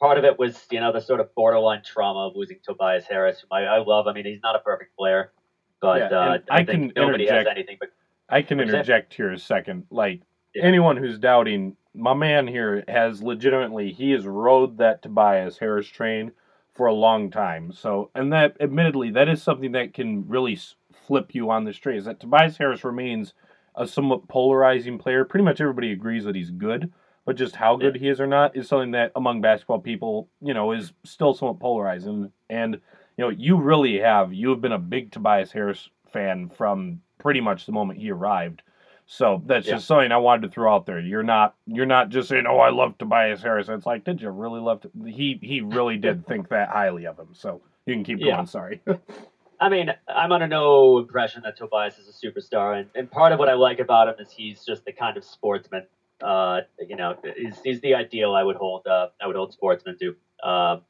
Part 0.00 0.16
of 0.16 0.24
it 0.24 0.38
was, 0.38 0.64
you 0.70 0.78
know, 0.78 0.92
the 0.92 1.00
sort 1.00 1.18
of 1.18 1.34
borderline 1.34 1.82
trauma 1.84 2.28
of 2.28 2.36
losing 2.36 2.58
Tobias 2.62 3.04
Harris, 3.08 3.40
whom 3.40 3.48
I, 3.50 3.64
I 3.64 3.78
love. 3.78 4.06
I 4.06 4.12
mean, 4.12 4.26
he's 4.26 4.40
not 4.44 4.54
a 4.54 4.60
perfect 4.60 4.96
player, 4.96 5.32
but 5.80 5.98
Yeah, 6.10 6.18
uh, 6.18 6.38
I, 6.50 6.56
I 6.60 6.64
think 6.64 6.94
can 6.94 7.04
nobody 7.04 7.24
has 7.26 7.32
interject- 7.32 7.56
anything 7.56 7.76
but 7.80 7.90
I 8.28 8.42
can 8.42 8.60
interject 8.60 9.14
here 9.14 9.32
a 9.32 9.38
second. 9.38 9.86
Like 9.90 10.22
Yeah. 10.54 10.64
anyone 10.64 10.96
who's 10.96 11.18
doubting, 11.18 11.76
my 11.94 12.14
man 12.14 12.46
here 12.46 12.84
has 12.88 13.22
legitimately 13.22 13.92
he 13.92 14.10
has 14.12 14.26
rode 14.26 14.78
that 14.78 15.02
Tobias 15.02 15.58
Harris 15.58 15.86
train 15.88 16.32
for 16.74 16.86
a 16.86 16.92
long 16.94 17.30
time. 17.30 17.72
So, 17.72 18.10
and 18.14 18.32
that 18.32 18.56
admittedly 18.60 19.10
that 19.12 19.28
is 19.28 19.42
something 19.42 19.72
that 19.72 19.94
can 19.94 20.28
really 20.28 20.58
flip 21.06 21.34
you 21.34 21.50
on 21.50 21.64
this 21.64 21.76
train. 21.76 21.96
Is 21.96 22.04
that 22.04 22.20
Tobias 22.20 22.56
Harris 22.58 22.84
remains 22.84 23.32
a 23.74 23.86
somewhat 23.86 24.28
polarizing 24.28 24.98
player. 24.98 25.24
Pretty 25.24 25.44
much 25.44 25.60
everybody 25.60 25.92
agrees 25.92 26.24
that 26.24 26.34
he's 26.34 26.50
good, 26.50 26.92
but 27.24 27.36
just 27.36 27.56
how 27.56 27.76
good 27.76 27.96
he 27.96 28.08
is 28.08 28.20
or 28.20 28.26
not 28.26 28.56
is 28.56 28.68
something 28.68 28.90
that 28.90 29.12
among 29.16 29.40
basketball 29.40 29.80
people, 29.80 30.28
you 30.42 30.52
know, 30.52 30.72
is 30.72 30.92
still 31.04 31.32
somewhat 31.34 31.60
polarizing. 31.60 32.30
And 32.50 32.80
you 33.18 33.24
know, 33.24 33.30
you 33.30 33.56
really 33.60 33.98
have 33.98 34.32
you 34.32 34.50
have 34.50 34.60
been 34.60 34.72
a 34.72 34.78
big 34.78 35.10
Tobias 35.10 35.50
Harris 35.52 35.90
fan 36.12 36.48
from 36.56 37.02
pretty 37.18 37.40
much 37.40 37.66
the 37.66 37.72
moment 37.72 37.98
he 37.98 38.10
arrived. 38.10 38.62
So 39.06 39.42
that's 39.44 39.66
Yeah. 39.66 39.74
just 39.74 39.86
something 39.86 40.12
I 40.12 40.18
wanted 40.18 40.42
to 40.42 40.48
throw 40.50 40.72
out 40.72 40.86
there. 40.86 41.00
You're 41.00 41.22
not 41.24 41.56
you're 41.66 41.86
not 41.86 42.10
just 42.10 42.28
saying, 42.28 42.46
"Oh, 42.46 42.58
I 42.58 42.70
love 42.70 42.96
Tobias 42.96 43.42
Harris." 43.42 43.68
It's 43.68 43.86
like, 43.86 44.04
did 44.04 44.22
you 44.22 44.30
really 44.30 44.60
love? 44.60 44.82
To-? 44.82 44.90
He 45.06 45.38
he 45.42 45.60
really 45.62 45.96
did 45.96 46.26
think 46.28 46.48
that 46.50 46.68
highly 46.68 47.06
of 47.06 47.18
him. 47.18 47.30
So 47.32 47.60
you 47.86 47.94
can 47.94 48.04
keep 48.04 48.20
Yeah. 48.20 48.36
going. 48.36 48.46
Sorry. 48.46 48.80
I 49.60 49.68
mean, 49.68 49.90
I'm 50.06 50.30
under 50.30 50.46
no 50.46 50.98
impression 50.98 51.42
that 51.42 51.56
Tobias 51.56 51.98
is 51.98 52.06
a 52.06 52.26
superstar, 52.26 52.78
and, 52.78 52.88
and 52.94 53.10
part 53.10 53.32
of 53.32 53.40
what 53.40 53.48
I 53.48 53.54
like 53.54 53.80
about 53.80 54.06
him 54.08 54.14
is 54.20 54.30
he's 54.30 54.64
just 54.64 54.84
the 54.84 54.92
kind 54.92 55.16
of 55.16 55.24
sportsman. 55.24 55.84
Uh, 56.22 56.60
you 56.88 56.94
know, 56.94 57.16
he's, 57.36 57.58
he's 57.64 57.80
the 57.80 57.94
ideal 57.94 58.34
I 58.34 58.44
would 58.44 58.54
hold. 58.54 58.86
Uh, 58.86 59.08
I 59.20 59.26
would 59.26 59.34
hold 59.34 59.52
sportsmen 59.52 59.96
to. 59.98 60.48
Um, 60.48 60.82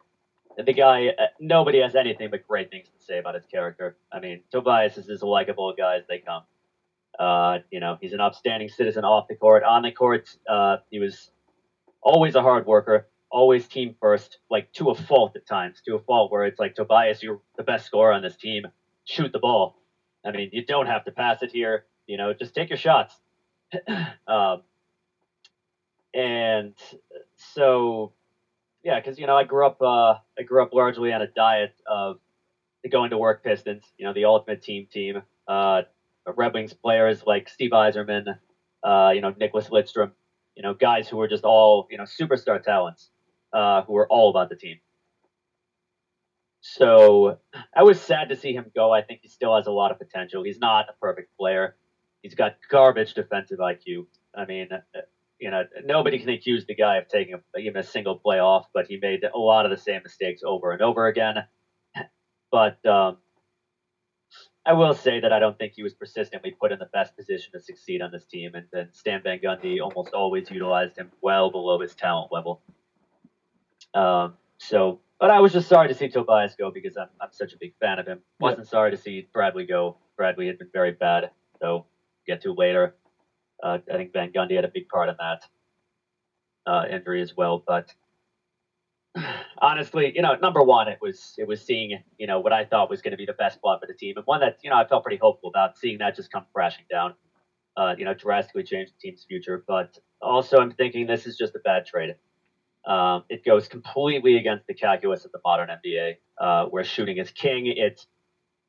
the 0.64 0.72
guy, 0.72 1.08
uh, 1.08 1.26
nobody 1.40 1.80
has 1.80 1.94
anything 1.94 2.30
but 2.30 2.46
great 2.46 2.70
things 2.70 2.88
to 2.88 3.04
say 3.04 3.18
about 3.18 3.34
his 3.34 3.46
character. 3.46 3.96
I 4.12 4.20
mean, 4.20 4.42
Tobias 4.50 4.98
is 4.98 5.08
as 5.08 5.22
likable 5.22 5.70
a 5.70 5.74
guy 5.76 5.96
as 5.96 6.04
they 6.08 6.18
come. 6.18 6.42
Uh, 7.18 7.58
you 7.70 7.80
know, 7.80 7.96
he's 8.00 8.12
an 8.12 8.20
upstanding 8.20 8.68
citizen 8.68 9.04
off 9.04 9.28
the 9.28 9.34
court. 9.34 9.62
On 9.62 9.82
the 9.82 9.92
court, 9.92 10.36
uh, 10.48 10.78
he 10.90 10.98
was 10.98 11.30
always 12.00 12.34
a 12.34 12.42
hard 12.42 12.66
worker, 12.66 13.08
always 13.30 13.66
team 13.66 13.94
first, 14.00 14.38
like 14.50 14.72
to 14.74 14.90
a 14.90 14.94
fault 14.94 15.36
at 15.36 15.46
times, 15.46 15.80
to 15.86 15.94
a 15.94 15.98
fault 16.00 16.30
where 16.30 16.44
it's 16.44 16.58
like, 16.58 16.74
Tobias, 16.74 17.22
you're 17.22 17.40
the 17.56 17.62
best 17.62 17.86
scorer 17.86 18.12
on 18.12 18.22
this 18.22 18.36
team. 18.36 18.64
Shoot 19.04 19.32
the 19.32 19.38
ball. 19.38 19.80
I 20.24 20.32
mean, 20.32 20.50
you 20.52 20.64
don't 20.64 20.86
have 20.86 21.04
to 21.04 21.12
pass 21.12 21.42
it 21.42 21.50
here. 21.52 21.84
You 22.06 22.16
know, 22.16 22.32
just 22.34 22.54
take 22.54 22.68
your 22.70 22.78
shots. 22.78 23.14
um, 24.26 24.62
and 26.14 26.74
so, 27.36 28.12
yeah, 28.82 29.00
because 29.00 29.18
you 29.18 29.26
know, 29.26 29.36
I 29.36 29.44
grew 29.44 29.66
up, 29.66 29.80
uh, 29.80 30.14
I 30.38 30.42
grew 30.46 30.62
up 30.62 30.72
largely 30.72 31.12
on 31.12 31.22
a 31.22 31.26
diet 31.26 31.74
of 31.86 32.18
the 32.82 32.88
going 32.88 33.10
to 33.10 33.18
work 33.18 33.42
Pistons. 33.42 33.84
You 33.96 34.06
know, 34.06 34.12
the 34.12 34.24
ultimate 34.24 34.62
team 34.62 34.86
team. 34.90 35.22
Uh, 35.46 35.82
Red 36.36 36.54
Wings 36.54 36.74
players 36.74 37.24
like 37.26 37.48
Steve 37.48 37.70
Yzerman, 37.70 38.38
uh, 38.82 39.12
you 39.14 39.20
know, 39.20 39.32
Nicklas 39.32 39.70
Lidstrom, 39.70 40.12
you 40.54 40.62
know, 40.62 40.74
guys 40.74 41.08
who 41.08 41.16
were 41.16 41.28
just 41.28 41.44
all, 41.44 41.86
you 41.90 41.96
know, 41.96 42.04
superstar 42.04 42.62
talents, 42.62 43.10
uh, 43.52 43.82
who 43.82 43.94
were 43.94 44.06
all 44.08 44.30
about 44.30 44.50
the 44.50 44.56
team. 44.56 44.76
So 46.60 47.38
I 47.74 47.82
was 47.82 48.00
sad 48.00 48.28
to 48.28 48.36
see 48.36 48.52
him 48.52 48.70
go. 48.74 48.92
I 48.92 49.02
think 49.02 49.20
he 49.22 49.28
still 49.28 49.56
has 49.56 49.66
a 49.66 49.70
lot 49.70 49.90
of 49.90 49.98
potential. 49.98 50.42
He's 50.42 50.58
not 50.58 50.86
a 50.88 50.92
perfect 51.00 51.36
player. 51.38 51.76
He's 52.22 52.34
got 52.34 52.56
garbage 52.70 53.14
defensive 53.14 53.58
IQ. 53.58 54.06
I 54.34 54.44
mean, 54.44 54.68
uh, 54.72 55.00
you 55.40 55.50
know, 55.50 55.62
nobody 55.84 56.18
can 56.18 56.28
accuse 56.30 56.66
the 56.66 56.74
guy 56.74 56.96
of 56.96 57.08
taking 57.08 57.36
even 57.58 57.78
a 57.78 57.82
single 57.82 58.16
play 58.16 58.40
off, 58.40 58.66
but 58.74 58.86
he 58.86 58.98
made 59.00 59.24
a 59.24 59.38
lot 59.38 59.64
of 59.64 59.70
the 59.70 59.76
same 59.76 60.02
mistakes 60.02 60.42
over 60.44 60.72
and 60.72 60.82
over 60.82 61.06
again. 61.06 61.44
But 62.50 62.84
um, 62.86 63.18
I 64.64 64.72
will 64.72 64.94
say 64.94 65.20
that 65.20 65.34
I 65.34 65.38
don't 65.38 65.58
think 65.58 65.74
he 65.74 65.82
was 65.82 65.92
persistently 65.92 66.50
put 66.50 66.72
in 66.72 66.78
the 66.78 66.88
best 66.92 67.14
position 67.14 67.52
to 67.52 67.60
succeed 67.60 68.00
on 68.00 68.10
this 68.10 68.24
team, 68.24 68.52
and, 68.54 68.66
and 68.72 68.88
Stan 68.92 69.22
Van 69.22 69.38
Gundy 69.38 69.80
almost 69.82 70.14
always 70.14 70.50
utilized 70.50 70.96
him 70.96 71.10
well 71.20 71.50
below 71.50 71.78
his 71.80 71.94
talent 71.94 72.32
level. 72.32 72.62
Um, 73.94 74.34
so, 74.58 75.00
but 75.20 75.30
I 75.30 75.40
was 75.40 75.52
just 75.52 75.68
sorry 75.68 75.88
to 75.88 75.94
see 75.94 76.08
Tobias 76.08 76.54
go 76.54 76.70
because 76.70 76.96
I'm, 76.96 77.08
I'm 77.20 77.32
such 77.32 77.52
a 77.52 77.56
big 77.58 77.74
fan 77.80 77.98
of 77.98 78.06
him. 78.06 78.20
Wasn't 78.40 78.66
sorry 78.66 78.90
to 78.90 78.96
see 78.96 79.28
Bradley 79.32 79.66
go. 79.66 79.96
Bradley 80.16 80.46
had 80.46 80.58
been 80.58 80.70
very 80.72 80.92
bad, 80.92 81.30
so 81.60 81.86
get 82.26 82.42
to 82.42 82.52
later. 82.52 82.94
Uh, 83.62 83.78
I 83.92 83.96
think 83.96 84.12
Van 84.12 84.32
Gundy 84.32 84.54
had 84.54 84.64
a 84.64 84.70
big 84.72 84.88
part 84.88 85.08
in 85.08 85.16
that 85.18 85.44
uh, 86.66 86.84
injury 86.90 87.22
as 87.22 87.36
well, 87.36 87.62
but 87.66 87.92
honestly, 89.58 90.12
you 90.14 90.22
know, 90.22 90.34
number 90.36 90.62
one, 90.62 90.88
it 90.88 90.98
was 91.00 91.34
it 91.38 91.46
was 91.46 91.60
seeing 91.60 91.98
you 92.18 92.26
know 92.26 92.40
what 92.40 92.52
I 92.52 92.64
thought 92.64 92.90
was 92.90 93.02
going 93.02 93.12
to 93.12 93.16
be 93.16 93.26
the 93.26 93.32
best 93.32 93.56
spot 93.56 93.80
for 93.80 93.86
the 93.86 93.94
team, 93.94 94.16
and 94.16 94.26
one 94.26 94.40
that 94.40 94.58
you 94.62 94.70
know 94.70 94.76
I 94.76 94.86
felt 94.86 95.02
pretty 95.02 95.18
hopeful 95.20 95.50
about. 95.50 95.78
Seeing 95.78 95.98
that 95.98 96.16
just 96.16 96.30
come 96.30 96.44
crashing 96.54 96.84
down, 96.90 97.14
uh, 97.76 97.94
you 97.96 98.04
know, 98.04 98.14
drastically 98.14 98.64
change 98.64 98.90
the 98.90 99.08
team's 99.08 99.24
future. 99.24 99.64
But 99.66 99.98
also, 100.20 100.58
I'm 100.58 100.72
thinking 100.72 101.06
this 101.06 101.26
is 101.26 101.36
just 101.36 101.54
a 101.54 101.60
bad 101.60 101.86
trade. 101.86 102.14
Um, 102.86 103.24
it 103.28 103.44
goes 103.44 103.68
completely 103.68 104.36
against 104.36 104.66
the 104.66 104.74
calculus 104.74 105.24
of 105.24 105.32
the 105.32 105.40
modern 105.44 105.68
NBA, 105.68 106.16
uh, 106.40 106.66
where 106.66 106.84
shooting 106.84 107.18
is 107.18 107.30
king. 107.30 107.66
It 107.66 108.04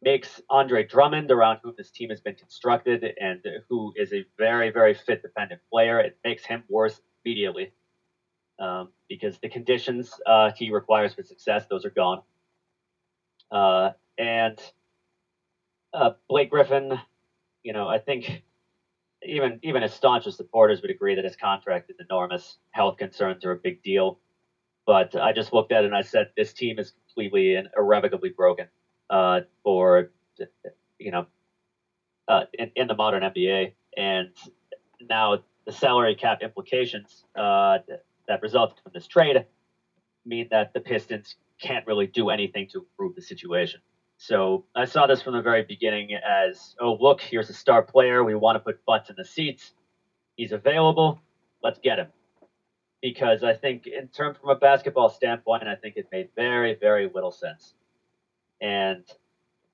makes 0.02 0.42
Andre 0.50 0.84
Drummond, 0.84 1.32
around 1.32 1.60
whom 1.64 1.74
this 1.78 1.92
team 1.92 2.10
has 2.10 2.22
been 2.22 2.36
constructed, 2.36 3.06
and 3.20 3.40
who 3.70 3.92
is 3.96 4.14
a 4.14 4.24
very, 4.38 4.70
very 4.70 4.94
fit 4.94 5.22
dependent 5.22 5.62
player, 5.72 6.00
it 6.00 6.14
makes 6.24 6.46
him 6.46 6.64
worse 6.70 7.00
immediately 7.26 7.70
um, 8.60 8.90
because 9.10 9.38
the 9.42 9.50
conditions 9.50 10.14
uh, 10.26 10.52
he 10.56 10.72
requires 10.72 11.14
for 11.14 11.24
success, 11.24 11.66
those 11.70 11.86
are 11.86 11.92
gone. 11.92 12.20
Uh, 13.52 13.90
and 14.18 14.60
uh, 15.94 16.12
Blake 16.30 16.50
Griffin, 16.50 17.00
you 17.64 17.74
know, 17.74 17.88
I 17.88 17.98
think 18.00 18.44
even 19.24 19.60
even 19.64 19.82
his 19.82 19.94
staunchest 19.94 20.38
supporters 20.38 20.82
would 20.82 20.92
agree 20.92 21.16
that 21.16 21.24
his 21.24 21.36
contract 21.36 21.90
is 21.90 21.98
enormous. 22.00 22.58
Health 22.72 22.98
concerns 22.98 23.44
are 23.46 23.52
a 23.52 23.58
big 23.58 23.82
deal. 23.84 24.18
But 24.86 25.16
I 25.16 25.34
just 25.34 25.54
looked 25.54 25.72
at 25.72 25.84
it 25.84 25.88
and 25.88 25.96
I 25.96 26.02
said, 26.02 26.28
this 26.36 26.54
team 26.54 26.80
is 26.80 26.92
completely 26.92 27.56
and 27.56 27.68
irrevocably 27.78 28.30
broken 28.36 28.68
uh, 29.10 29.42
for, 29.64 30.12
you 31.00 31.12
know, 31.12 31.26
uh, 32.28 32.44
in, 32.54 32.72
in 32.76 32.88
the 32.88 32.96
modern 32.96 33.24
NBA. 33.24 33.74
And 33.98 34.30
now 35.10 35.40
the 35.66 35.72
salary 35.72 36.16
cap 36.16 36.42
implications 36.42 37.26
uh, 37.36 37.80
that 38.28 38.42
resulted 38.42 38.80
from 38.84 38.92
this 38.94 39.08
trade 39.08 39.46
mean 40.26 40.48
that 40.52 40.74
the 40.74 40.80
Pistons 40.80 41.36
can't 41.60 41.86
really 41.88 42.08
do 42.08 42.30
anything 42.30 42.68
to 42.72 42.80
improve 42.80 43.16
the 43.16 43.22
situation. 43.22 43.82
So 44.18 44.66
I 44.76 44.86
saw 44.86 45.08
this 45.08 45.22
from 45.22 45.34
the 45.34 45.42
very 45.42 45.64
beginning 45.64 46.10
as, 46.14 46.76
oh, 46.80 46.98
look, 47.00 47.22
here's 47.22 47.50
a 47.50 47.54
star 47.54 47.82
player. 47.82 48.24
We 48.24 48.36
want 48.36 48.58
to 48.58 48.60
put 48.60 48.84
butts 48.86 49.10
in 49.10 49.16
the 49.18 49.26
seats. 49.26 49.72
He's 50.36 50.52
available. 50.52 51.22
Let's 51.64 51.80
get 51.80 52.00
him. 52.00 52.08
Because 53.02 53.44
I 53.44 53.54
think, 53.54 53.88
in 53.88 54.10
terms 54.10 54.38
from 54.38 54.50
a 54.50 54.56
basketball 54.56 55.08
standpoint, 55.08 55.64
I 55.64 55.76
think 55.76 55.96
it 55.96 56.08
made 56.12 56.30
very, 56.36 56.76
very 56.76 57.10
little 57.14 57.32
sense. 57.32 57.76
And 58.62 59.06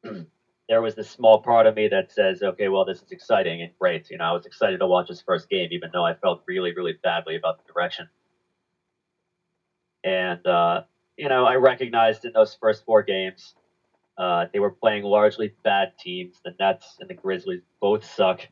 there 0.70 0.82
was 0.82 0.96
this 0.96 1.10
small 1.10 1.40
part 1.40 1.68
of 1.68 1.76
me 1.76 1.88
that 1.90 2.12
says, 2.12 2.44
okay, 2.44 2.70
well, 2.70 2.86
this 2.86 3.02
is 3.02 3.12
exciting 3.12 3.62
and 3.62 3.72
great. 3.80 4.10
You 4.12 4.18
know, 4.18 4.26
I 4.26 4.34
was 4.34 4.46
excited 4.46 4.80
to 4.80 4.88
watch 4.88 5.10
his 5.10 5.22
first 5.22 5.50
game, 5.50 5.70
even 5.72 5.92
though 5.94 6.06
I 6.06 6.16
felt 6.16 6.44
really, 6.48 6.74
really 6.74 6.94
badly 7.04 7.36
about 7.36 7.58
the 7.66 7.72
direction. 7.74 8.08
And, 10.04 10.46
uh, 10.46 10.82
you 11.18 11.30
know, 11.30 11.46
I 11.46 11.56
recognized 11.56 12.26
in 12.26 12.34
those 12.34 12.56
first 12.56 12.86
four 12.86 13.04
games 13.04 13.56
Uh, 14.18 14.48
they 14.54 14.60
were 14.60 14.72
playing 14.72 15.04
largely 15.04 15.54
bad 15.64 15.98
teams. 15.98 16.42
The 16.46 16.54
Nets 16.60 16.98
and 17.00 17.10
the 17.10 17.16
Grizzlies 17.16 17.62
both 17.82 18.04
suck. 18.06 18.48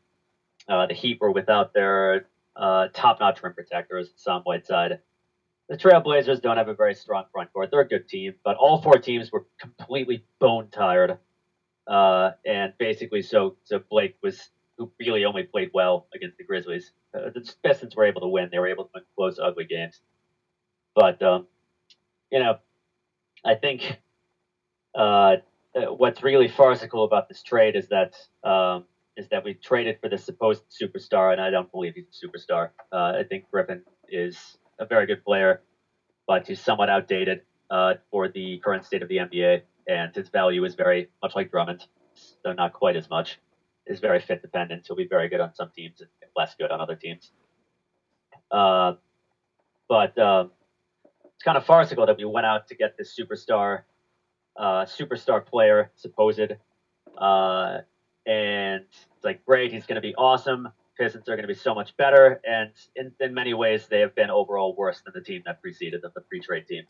Uh, 0.68 0.86
the 0.86 0.94
Heat 0.94 1.18
were 1.20 1.32
without 1.32 1.72
their 1.74 2.26
uh, 2.56 2.88
top-notch 2.92 3.42
rim 3.42 3.54
protectors, 3.54 4.12
Sam 4.16 4.42
Whiteside. 4.44 5.00
The 5.68 5.76
Trailblazers 5.76 6.42
don't 6.42 6.58
have 6.58 6.68
a 6.68 6.74
very 6.74 6.94
strong 6.94 7.24
front 7.32 7.52
court. 7.52 7.70
They're 7.70 7.80
a 7.80 7.88
good 7.88 8.08
team, 8.08 8.34
but 8.44 8.56
all 8.56 8.82
four 8.82 8.98
teams 8.98 9.32
were 9.32 9.46
completely 9.58 10.24
bone 10.38 10.68
tired. 10.70 11.18
Uh, 11.86 12.32
and 12.44 12.72
basically, 12.78 13.22
so 13.22 13.56
so 13.64 13.78
Blake 13.90 14.16
was 14.22 14.50
who 14.76 14.90
really 14.98 15.24
only 15.24 15.44
played 15.44 15.70
well 15.72 16.06
against 16.14 16.36
the 16.36 16.44
Grizzlies. 16.44 16.92
Uh, 17.14 17.30
the 17.34 17.54
Pistons 17.62 17.94
were 17.94 18.04
able 18.04 18.22
to 18.22 18.28
win. 18.28 18.48
They 18.50 18.58
were 18.58 18.68
able 18.68 18.84
to 18.84 18.90
win 18.94 19.04
close, 19.16 19.38
ugly 19.38 19.64
games. 19.64 20.00
But 20.94 21.22
um, 21.22 21.46
you 22.30 22.40
know, 22.40 22.58
I 23.44 23.54
think 23.54 24.00
uh, 24.94 25.36
what's 25.74 26.22
really 26.22 26.48
farcical 26.48 27.04
about 27.04 27.28
this 27.28 27.42
trade 27.42 27.76
is 27.76 27.88
that 27.88 28.14
um, 28.48 28.84
is 29.16 29.28
that 29.28 29.44
we 29.44 29.54
traded 29.54 29.98
for 30.00 30.08
the 30.08 30.18
supposed 30.18 30.62
superstar, 30.70 31.32
and 31.32 31.40
I 31.40 31.50
don't 31.50 31.70
believe 31.70 31.94
he's 31.94 32.06
a 32.06 32.26
superstar. 32.26 32.70
Uh, 32.92 33.12
I 33.18 33.24
think 33.28 33.50
Griffin 33.50 33.82
is 34.08 34.58
a 34.78 34.86
very 34.86 35.06
good 35.06 35.24
player, 35.24 35.62
but 36.26 36.46
he's 36.46 36.60
somewhat 36.60 36.88
outdated 36.88 37.42
uh, 37.70 37.94
for 38.10 38.28
the 38.28 38.58
current 38.58 38.84
state 38.84 39.02
of 39.02 39.08
the 39.08 39.18
NBA, 39.18 39.62
and 39.88 40.14
his 40.14 40.28
value 40.28 40.64
is 40.64 40.74
very 40.74 41.08
much 41.22 41.34
like 41.34 41.50
Drummond, 41.50 41.86
though 42.44 42.52
not 42.52 42.72
quite 42.72 42.96
as 42.96 43.08
much. 43.10 43.38
Is 43.86 44.00
very 44.00 44.18
fit 44.18 44.40
dependent. 44.40 44.86
He'll 44.86 44.96
be 44.96 45.06
very 45.06 45.28
good 45.28 45.40
on 45.40 45.54
some 45.54 45.70
teams 45.76 46.00
and 46.00 46.08
less 46.34 46.54
good 46.54 46.70
on 46.70 46.80
other 46.80 46.96
teams. 46.96 47.32
Uh, 48.50 48.94
but 49.90 50.18
um, 50.18 50.52
it's 51.34 51.42
kind 51.42 51.58
of 51.58 51.66
farcical 51.66 52.06
that 52.06 52.16
we 52.16 52.24
went 52.24 52.46
out 52.46 52.68
to 52.68 52.74
get 52.74 52.96
this 52.96 53.14
superstar, 53.18 53.82
uh, 54.56 54.86
superstar 54.86 55.44
player, 55.44 55.90
supposed, 55.96 56.52
uh, 57.18 57.78
and 58.26 58.84
it's 59.16 59.24
like 59.24 59.44
great. 59.44 59.70
He's 59.72 59.84
going 59.84 59.96
to 59.96 60.00
be 60.00 60.14
awesome. 60.14 60.68
Pistons 60.98 61.28
are 61.28 61.36
going 61.36 61.42
to 61.42 61.48
be 61.48 61.54
so 61.54 61.74
much 61.74 61.96
better, 61.96 62.40
and 62.44 62.70
in, 62.94 63.12
in 63.20 63.34
many 63.34 63.54
ways, 63.54 63.86
they 63.88 64.00
have 64.00 64.14
been 64.14 64.30
overall 64.30 64.74
worse 64.76 65.00
than 65.04 65.12
the 65.14 65.20
team 65.20 65.42
that 65.46 65.60
preceded 65.60 66.02
them, 66.02 66.12
the 66.14 66.20
pre-trade 66.20 66.66
team. 66.66 66.84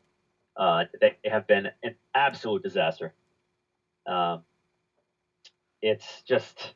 Uh, 0.56 0.84
they 1.00 1.16
have 1.24 1.46
been 1.46 1.68
an 1.82 1.94
absolute 2.14 2.62
disaster. 2.62 3.12
Um, 4.06 4.42
it's 5.82 6.22
just, 6.22 6.74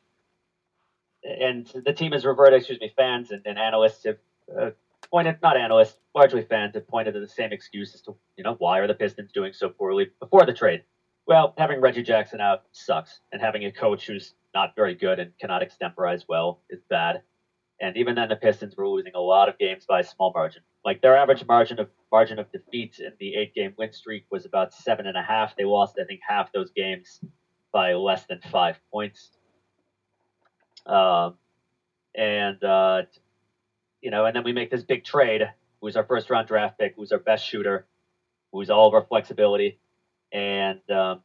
and 1.23 1.71
the 1.85 1.93
team 1.93 2.11
has 2.11 2.25
reverted. 2.25 2.59
Excuse 2.59 2.79
me, 2.79 2.91
fans 2.97 3.31
and, 3.31 3.41
and 3.45 3.57
analysts 3.57 4.03
have 4.03 4.17
uh, 4.59 4.69
pointed, 5.11 5.37
not 5.41 5.57
analysts, 5.57 5.97
largely 6.15 6.43
fans 6.43 6.75
have 6.75 6.87
pointed 6.87 7.13
to 7.13 7.19
the 7.19 7.27
same 7.27 7.51
excuse 7.51 7.95
as 7.95 8.01
to 8.01 8.15
you 8.35 8.43
know 8.43 8.55
why 8.59 8.79
are 8.79 8.87
the 8.87 8.93
Pistons 8.93 9.31
doing 9.31 9.53
so 9.53 9.69
poorly 9.69 10.07
before 10.19 10.45
the 10.45 10.53
trade. 10.53 10.83
Well, 11.25 11.53
having 11.57 11.79
Reggie 11.79 12.03
Jackson 12.03 12.41
out 12.41 12.63
sucks, 12.71 13.19
and 13.31 13.41
having 13.41 13.65
a 13.65 13.71
coach 13.71 14.07
who's 14.07 14.33
not 14.53 14.75
very 14.75 14.95
good 14.95 15.19
and 15.19 15.31
cannot 15.39 15.61
extemporize 15.61 16.25
well 16.27 16.61
is 16.69 16.81
bad. 16.89 17.21
And 17.81 17.95
even 17.95 18.15
then, 18.15 18.27
the 18.27 18.35
Pistons 18.35 18.75
were 18.75 18.87
losing 18.87 19.13
a 19.15 19.21
lot 19.21 19.47
of 19.47 19.57
games 19.57 19.85
by 19.87 20.01
a 20.01 20.03
small 20.03 20.31
margin. 20.33 20.63
Like 20.83 21.01
their 21.01 21.15
average 21.15 21.45
margin 21.47 21.79
of 21.79 21.87
margin 22.11 22.39
of 22.39 22.51
defeat 22.51 22.99
in 22.99 23.13
the 23.19 23.35
eight-game 23.35 23.73
win 23.77 23.93
streak 23.93 24.25
was 24.31 24.45
about 24.45 24.73
seven 24.73 25.07
and 25.07 25.15
a 25.15 25.21
half. 25.21 25.55
They 25.55 25.63
lost, 25.63 25.97
I 26.01 26.05
think, 26.05 26.21
half 26.27 26.51
those 26.51 26.71
games 26.71 27.21
by 27.71 27.93
less 27.93 28.25
than 28.25 28.41
five 28.51 28.77
points. 28.91 29.31
Um, 30.85 31.35
and 32.15 32.61
uh, 32.63 33.03
you 34.01 34.11
know, 34.11 34.25
and 34.25 34.35
then 34.35 34.43
we 34.43 34.51
make 34.51 34.71
this 34.71 34.83
big 34.83 35.03
trade. 35.05 35.43
Who's 35.81 35.95
our 35.95 36.03
first-round 36.03 36.47
draft 36.47 36.77
pick? 36.77 36.95
Who's 36.97 37.11
our 37.11 37.19
best 37.19 37.45
shooter? 37.45 37.85
Who's 38.51 38.69
all 38.69 38.87
of 38.87 38.93
our 38.93 39.05
flexibility? 39.05 39.79
And 40.33 40.81
um, 40.89 41.21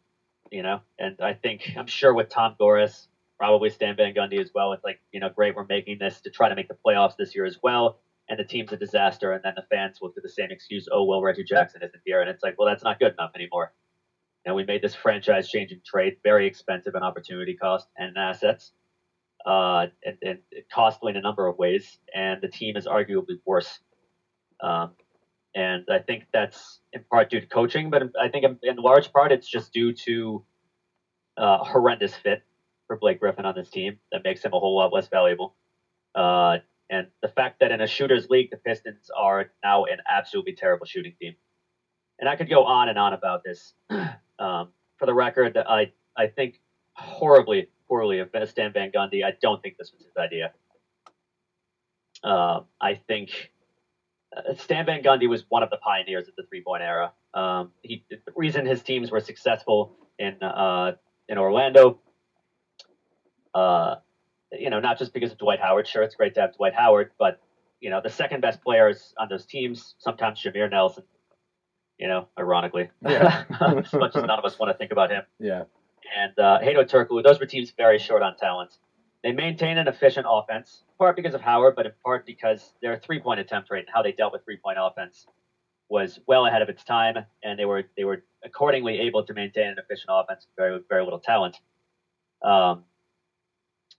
you 0.52 0.62
know, 0.62 0.80
and 0.98 1.16
I 1.20 1.34
think 1.34 1.72
I'm 1.76 1.86
sure 1.86 2.14
with 2.14 2.28
Tom 2.28 2.54
Gores 2.58 3.08
probably 3.38 3.70
Stan 3.70 3.96
Van 3.96 4.14
Gundy 4.14 4.40
as 4.40 4.50
well. 4.54 4.72
It's 4.72 4.84
like, 4.84 5.00
you 5.12 5.20
know, 5.20 5.28
great, 5.28 5.54
we're 5.54 5.66
making 5.66 5.98
this 5.98 6.20
to 6.22 6.30
try 6.30 6.48
to 6.48 6.54
make 6.54 6.68
the 6.68 6.76
playoffs 6.86 7.16
this 7.16 7.34
year 7.34 7.44
as 7.44 7.58
well. 7.62 7.98
And 8.28 8.38
the 8.38 8.44
team's 8.44 8.72
a 8.72 8.76
disaster. 8.76 9.32
And 9.32 9.42
then 9.44 9.54
the 9.56 9.64
fans 9.70 9.98
will 10.00 10.10
do 10.10 10.20
the 10.22 10.28
same 10.28 10.50
excuse, 10.50 10.88
oh, 10.90 11.04
well, 11.04 11.20
Reggie 11.20 11.44
Jackson 11.44 11.82
isn't 11.82 12.02
here. 12.04 12.20
And 12.20 12.30
it's 12.30 12.42
like, 12.42 12.54
well, 12.58 12.68
that's 12.68 12.84
not 12.84 12.98
good 12.98 13.12
enough 13.12 13.32
anymore. 13.34 13.72
And 14.46 14.54
we 14.54 14.64
made 14.64 14.82
this 14.82 14.94
franchise 14.94 15.48
changing 15.48 15.80
trade 15.84 16.16
very 16.22 16.46
expensive 16.46 16.94
in 16.94 17.02
opportunity 17.02 17.54
cost 17.54 17.88
and 17.96 18.16
assets, 18.16 18.72
uh, 19.46 19.86
and, 20.04 20.16
and 20.22 20.38
costly 20.72 21.10
in 21.10 21.16
a 21.16 21.22
number 21.22 21.46
of 21.46 21.58
ways. 21.58 21.98
And 22.14 22.40
the 22.40 22.48
team 22.48 22.76
is 22.76 22.86
arguably 22.86 23.40
worse. 23.44 23.80
Um, 24.62 24.92
and 25.54 25.84
I 25.90 25.98
think 25.98 26.24
that's 26.32 26.80
in 26.92 27.04
part 27.10 27.30
due 27.30 27.40
to 27.40 27.46
coaching, 27.46 27.90
but 27.90 28.02
I 28.20 28.28
think 28.28 28.44
in, 28.44 28.58
in 28.62 28.76
large 28.76 29.12
part 29.12 29.32
it's 29.32 29.48
just 29.48 29.72
due 29.72 29.92
to 29.92 30.44
uh, 31.36 31.58
horrendous 31.58 32.14
fit 32.14 32.42
for 32.94 32.98
Blake 32.98 33.20
Griffin 33.20 33.44
on 33.44 33.54
this 33.54 33.68
team 33.70 33.98
that 34.12 34.22
makes 34.24 34.44
him 34.44 34.52
a 34.52 34.58
whole 34.58 34.76
lot 34.76 34.92
less 34.92 35.08
valuable. 35.08 35.54
Uh, 36.14 36.58
and 36.90 37.08
the 37.22 37.28
fact 37.28 37.60
that 37.60 37.72
in 37.72 37.80
a 37.80 37.86
shooters 37.86 38.30
league, 38.30 38.50
the 38.50 38.56
Pistons 38.56 39.10
are 39.16 39.50
now 39.64 39.84
an 39.84 39.98
absolutely 40.08 40.52
terrible 40.52 40.86
shooting 40.86 41.14
team. 41.20 41.34
And 42.20 42.28
I 42.28 42.36
could 42.36 42.48
go 42.48 42.64
on 42.64 42.88
and 42.88 42.98
on 42.98 43.12
about 43.12 43.42
this. 43.44 43.74
Um, 44.36 44.70
for 44.98 45.06
the 45.06 45.14
record, 45.14 45.56
I 45.56 45.92
I 46.16 46.26
think 46.26 46.60
horribly, 46.94 47.68
poorly 47.86 48.18
of 48.18 48.30
Stan 48.46 48.72
Van 48.72 48.90
Gundy. 48.90 49.24
I 49.24 49.32
don't 49.40 49.62
think 49.62 49.76
this 49.78 49.92
was 49.92 50.02
his 50.04 50.16
idea. 50.18 50.52
Uh, 52.24 52.62
I 52.80 52.96
think 53.06 53.52
uh, 54.36 54.54
Stan 54.56 54.86
Van 54.86 55.04
Gundy 55.04 55.28
was 55.28 55.44
one 55.48 55.62
of 55.62 55.70
the 55.70 55.76
pioneers 55.76 56.26
of 56.26 56.34
the 56.34 56.42
three 56.48 56.64
point 56.64 56.82
era. 56.82 57.12
Um, 57.32 57.70
he, 57.82 58.04
the 58.10 58.18
reason 58.34 58.66
his 58.66 58.82
teams 58.82 59.12
were 59.12 59.20
successful 59.20 59.94
in 60.18 60.42
uh, 60.42 60.96
in 61.28 61.38
Orlando 61.38 62.00
uh, 63.54 63.96
you 64.52 64.70
know, 64.70 64.80
not 64.80 64.98
just 64.98 65.12
because 65.12 65.32
of 65.32 65.38
Dwight 65.38 65.60
Howard. 65.60 65.86
Sure, 65.86 66.02
it's 66.02 66.14
great 66.14 66.34
to 66.34 66.40
have 66.40 66.56
Dwight 66.56 66.74
Howard, 66.74 67.10
but 67.18 67.40
you 67.80 67.90
know, 67.90 68.00
the 68.02 68.10
second 68.10 68.40
best 68.40 68.62
players 68.62 69.14
on 69.18 69.28
those 69.28 69.46
teams, 69.46 69.94
sometimes 69.98 70.42
Jameer 70.42 70.70
Nelson. 70.70 71.04
You 71.98 72.08
know, 72.08 72.28
ironically, 72.36 72.90
yeah. 73.02 73.44
as 73.60 73.92
much 73.92 74.16
as 74.16 74.24
none 74.24 74.38
of 74.38 74.44
us 74.44 74.58
want 74.58 74.72
to 74.72 74.76
think 74.76 74.90
about 74.90 75.10
him. 75.10 75.22
Yeah. 75.38 75.64
And 76.18 76.38
uh, 76.38 76.58
Hedo 76.60 76.84
Turkoglu, 76.88 77.22
those 77.22 77.38
were 77.38 77.46
teams 77.46 77.72
very 77.76 77.98
short 77.98 78.22
on 78.22 78.36
talent. 78.36 78.76
They 79.22 79.32
maintain 79.32 79.78
an 79.78 79.86
efficient 79.86 80.26
offense, 80.28 80.82
in 80.88 80.94
part 80.98 81.16
because 81.16 81.34
of 81.34 81.40
Howard, 81.40 81.76
but 81.76 81.86
in 81.86 81.92
part 82.04 82.26
because 82.26 82.74
their 82.82 82.98
three-point 82.98 83.40
attempt 83.40 83.70
rate 83.70 83.80
and 83.80 83.88
how 83.94 84.02
they 84.02 84.12
dealt 84.12 84.32
with 84.32 84.44
three-point 84.44 84.76
offense 84.80 85.26
was 85.88 86.18
well 86.26 86.46
ahead 86.46 86.62
of 86.62 86.68
its 86.68 86.82
time, 86.84 87.16
and 87.42 87.58
they 87.58 87.64
were 87.64 87.84
they 87.96 88.04
were 88.04 88.24
accordingly 88.44 89.00
able 89.00 89.24
to 89.24 89.32
maintain 89.32 89.68
an 89.68 89.76
efficient 89.78 90.10
offense 90.10 90.46
with 90.46 90.56
very 90.56 90.80
very 90.88 91.04
little 91.04 91.20
talent. 91.20 91.56
Um, 92.42 92.84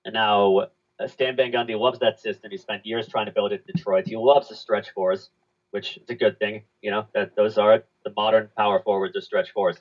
and 0.05 0.13
now 0.13 0.59
uh, 0.99 1.07
Stan 1.07 1.35
Van 1.35 1.51
Gundy 1.51 1.77
loves 1.77 1.99
that 1.99 2.19
system. 2.19 2.51
He 2.51 2.57
spent 2.57 2.85
years 2.85 3.07
trying 3.07 3.25
to 3.25 3.31
build 3.31 3.51
it 3.51 3.63
in 3.67 3.73
Detroit. 3.75 4.07
He 4.07 4.15
loves 4.15 4.47
the 4.47 4.55
stretch 4.55 4.91
fours, 4.91 5.29
which 5.71 5.97
is 5.97 6.09
a 6.09 6.15
good 6.15 6.39
thing. 6.39 6.63
You 6.81 6.91
know, 6.91 7.07
that 7.13 7.35
those 7.35 7.57
are 7.57 7.83
the 8.05 8.13
modern 8.15 8.49
power 8.55 8.81
forwards 8.83 9.17
or 9.17 9.21
stretch 9.21 9.51
fours. 9.51 9.77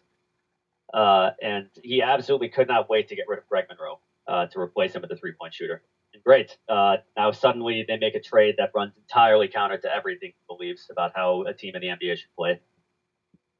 Uh, 0.92 1.30
and 1.42 1.68
he 1.82 2.02
absolutely 2.02 2.48
could 2.48 2.68
not 2.68 2.88
wait 2.88 3.08
to 3.08 3.16
get 3.16 3.26
rid 3.28 3.38
of 3.38 3.48
Greg 3.48 3.66
Monroe 3.68 4.00
uh, 4.26 4.46
to 4.46 4.60
replace 4.60 4.94
him 4.94 5.02
with 5.02 5.10
a 5.12 5.16
three 5.16 5.32
point 5.32 5.54
shooter. 5.54 5.82
And 6.12 6.22
great. 6.22 6.56
Uh, 6.68 6.96
now 7.16 7.30
suddenly 7.32 7.84
they 7.86 7.96
make 7.96 8.14
a 8.14 8.20
trade 8.20 8.56
that 8.58 8.70
runs 8.74 8.92
entirely 8.96 9.48
counter 9.48 9.76
to 9.78 9.94
everything 9.94 10.30
he 10.30 10.54
believes 10.56 10.86
about 10.90 11.12
how 11.14 11.42
a 11.42 11.52
team 11.52 11.74
in 11.74 11.82
the 11.82 11.88
NBA 11.88 12.16
should 12.16 12.34
play. 12.36 12.60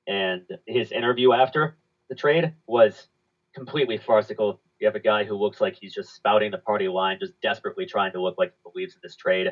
And 0.06 0.42
his 0.66 0.92
interview 0.92 1.32
after 1.32 1.76
the 2.08 2.14
trade 2.14 2.52
was 2.66 3.08
completely 3.54 3.96
farcical 3.96 4.60
you 4.84 4.88
have 4.88 4.94
a 4.94 5.00
guy 5.00 5.24
who 5.24 5.34
looks 5.34 5.62
like 5.62 5.74
he's 5.80 5.94
just 5.94 6.14
spouting 6.14 6.50
the 6.50 6.58
party 6.58 6.88
line, 6.88 7.16
just 7.18 7.32
desperately 7.40 7.86
trying 7.86 8.12
to 8.12 8.20
look 8.20 8.34
like 8.36 8.50
he 8.50 8.70
believes 8.70 8.94
in 8.94 9.00
this 9.02 9.16
trade. 9.16 9.48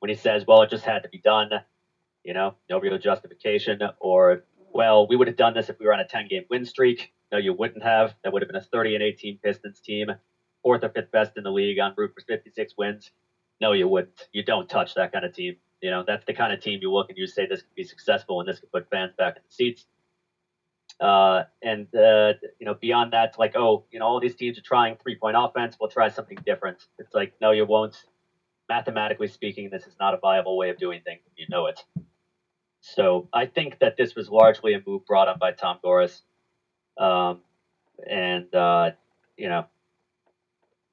When 0.00 0.10
he 0.10 0.14
says, 0.14 0.44
well, 0.46 0.60
it 0.60 0.68
just 0.68 0.84
had 0.84 1.02
to 1.04 1.08
be 1.08 1.16
done, 1.24 1.48
you 2.22 2.34
know, 2.34 2.56
no 2.68 2.78
real 2.78 2.98
justification, 2.98 3.80
or, 3.98 4.44
well, 4.74 5.06
we 5.08 5.16
would 5.16 5.26
have 5.26 5.38
done 5.38 5.54
this 5.54 5.70
if 5.70 5.78
we 5.78 5.86
were 5.86 5.94
on 5.94 6.00
a 6.00 6.06
10 6.06 6.28
game 6.28 6.42
win 6.50 6.66
streak. 6.66 7.14
No, 7.32 7.38
you 7.38 7.54
wouldn't 7.54 7.82
have. 7.82 8.14
That 8.22 8.34
would 8.34 8.42
have 8.42 8.48
been 8.48 8.60
a 8.60 8.64
30 8.64 8.94
and 8.94 9.02
18 9.02 9.38
Pistons 9.42 9.80
team, 9.80 10.08
fourth 10.62 10.84
or 10.84 10.90
fifth 10.90 11.10
best 11.10 11.32
in 11.38 11.44
the 11.44 11.50
league 11.50 11.78
on 11.78 11.94
route 11.96 12.12
for 12.14 12.22
56 12.28 12.74
wins. 12.76 13.10
No, 13.62 13.72
you 13.72 13.88
wouldn't. 13.88 14.28
You 14.32 14.44
don't 14.44 14.68
touch 14.68 14.94
that 14.96 15.12
kind 15.12 15.24
of 15.24 15.32
team. 15.32 15.56
You 15.80 15.90
know, 15.90 16.04
that's 16.06 16.26
the 16.26 16.34
kind 16.34 16.52
of 16.52 16.60
team 16.60 16.80
you 16.82 16.92
look 16.92 17.08
and 17.08 17.16
you 17.16 17.26
say 17.26 17.46
this 17.46 17.62
could 17.62 17.74
be 17.74 17.84
successful 17.84 18.40
and 18.40 18.48
this 18.48 18.60
could 18.60 18.70
put 18.70 18.90
fans 18.90 19.12
back 19.16 19.36
in 19.36 19.42
the 19.48 19.54
seats. 19.54 19.86
Uh, 21.00 21.42
and 21.62 21.86
uh, 21.94 22.32
you 22.58 22.66
know, 22.66 22.74
beyond 22.74 23.12
that, 23.12 23.30
it's 23.30 23.38
like, 23.38 23.56
oh, 23.56 23.84
you 23.90 23.98
know, 23.98 24.06
all 24.06 24.20
these 24.20 24.34
teams 24.34 24.58
are 24.58 24.62
trying 24.62 24.96
three-point 24.96 25.36
offense. 25.38 25.76
We'll 25.80 25.90
try 25.90 26.08
something 26.08 26.38
different. 26.46 26.86
It's 26.98 27.14
like, 27.14 27.32
no, 27.40 27.50
you 27.50 27.66
won't. 27.66 27.96
Mathematically 28.68 29.28
speaking, 29.28 29.68
this 29.70 29.86
is 29.86 29.94
not 30.00 30.14
a 30.14 30.18
viable 30.18 30.56
way 30.56 30.70
of 30.70 30.78
doing 30.78 31.00
things. 31.04 31.20
You 31.36 31.46
know 31.50 31.66
it. 31.66 31.84
So 32.80 33.28
I 33.32 33.46
think 33.46 33.78
that 33.80 33.96
this 33.96 34.14
was 34.14 34.28
largely 34.30 34.74
a 34.74 34.82
move 34.86 35.04
brought 35.06 35.28
up 35.28 35.38
by 35.38 35.52
Tom 35.52 35.78
Gores, 35.82 36.22
um, 36.98 37.40
and 38.08 38.52
uh, 38.54 38.92
you 39.36 39.48
know, 39.48 39.66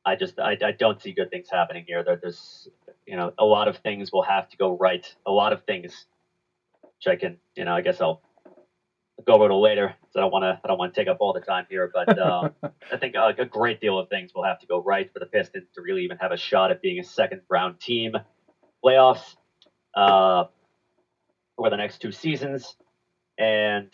I 0.05 0.15
just 0.15 0.39
I, 0.39 0.57
I 0.63 0.71
don't 0.71 1.01
see 1.01 1.11
good 1.13 1.29
things 1.29 1.49
happening 1.51 1.85
here. 1.87 2.03
There, 2.03 2.17
there's 2.21 2.69
you 3.05 3.17
know 3.17 3.33
a 3.37 3.45
lot 3.45 3.67
of 3.67 3.77
things 3.77 4.11
will 4.11 4.23
have 4.23 4.49
to 4.49 4.57
go 4.57 4.77
right. 4.77 5.13
A 5.25 5.31
lot 5.31 5.53
of 5.53 5.63
things, 5.63 6.05
which 6.83 7.07
I 7.07 7.15
can 7.17 7.37
you 7.55 7.65
know 7.65 7.73
I 7.73 7.81
guess 7.81 8.01
I'll 8.01 8.21
go 9.25 9.33
over 9.33 9.47
to 9.47 9.55
later. 9.55 9.93
So 10.11 10.19
I 10.19 10.21
don't 10.21 10.31
want 10.31 10.43
to 10.43 10.59
I 10.63 10.67
don't 10.67 10.77
want 10.77 10.93
to 10.93 10.99
take 10.99 11.07
up 11.07 11.17
all 11.19 11.33
the 11.33 11.39
time 11.39 11.65
here, 11.69 11.91
but 11.93 12.17
um, 12.19 12.51
I 12.91 12.97
think 12.97 13.15
uh, 13.15 13.31
a 13.37 13.45
great 13.45 13.79
deal 13.79 13.97
of 13.97 14.09
things 14.09 14.31
will 14.33 14.43
have 14.43 14.59
to 14.59 14.65
go 14.67 14.81
right 14.81 15.11
for 15.11 15.19
the 15.19 15.25
Pistons 15.25 15.67
to 15.75 15.81
really 15.81 16.03
even 16.03 16.17
have 16.17 16.31
a 16.31 16.37
shot 16.37 16.71
at 16.71 16.81
being 16.81 16.99
a 16.99 17.03
second 17.03 17.41
round 17.49 17.79
team. 17.79 18.13
Playoffs 18.83 19.35
uh, 19.95 20.45
for 21.55 21.69
the 21.69 21.77
next 21.77 21.99
two 21.99 22.11
seasons, 22.11 22.75
and 23.37 23.89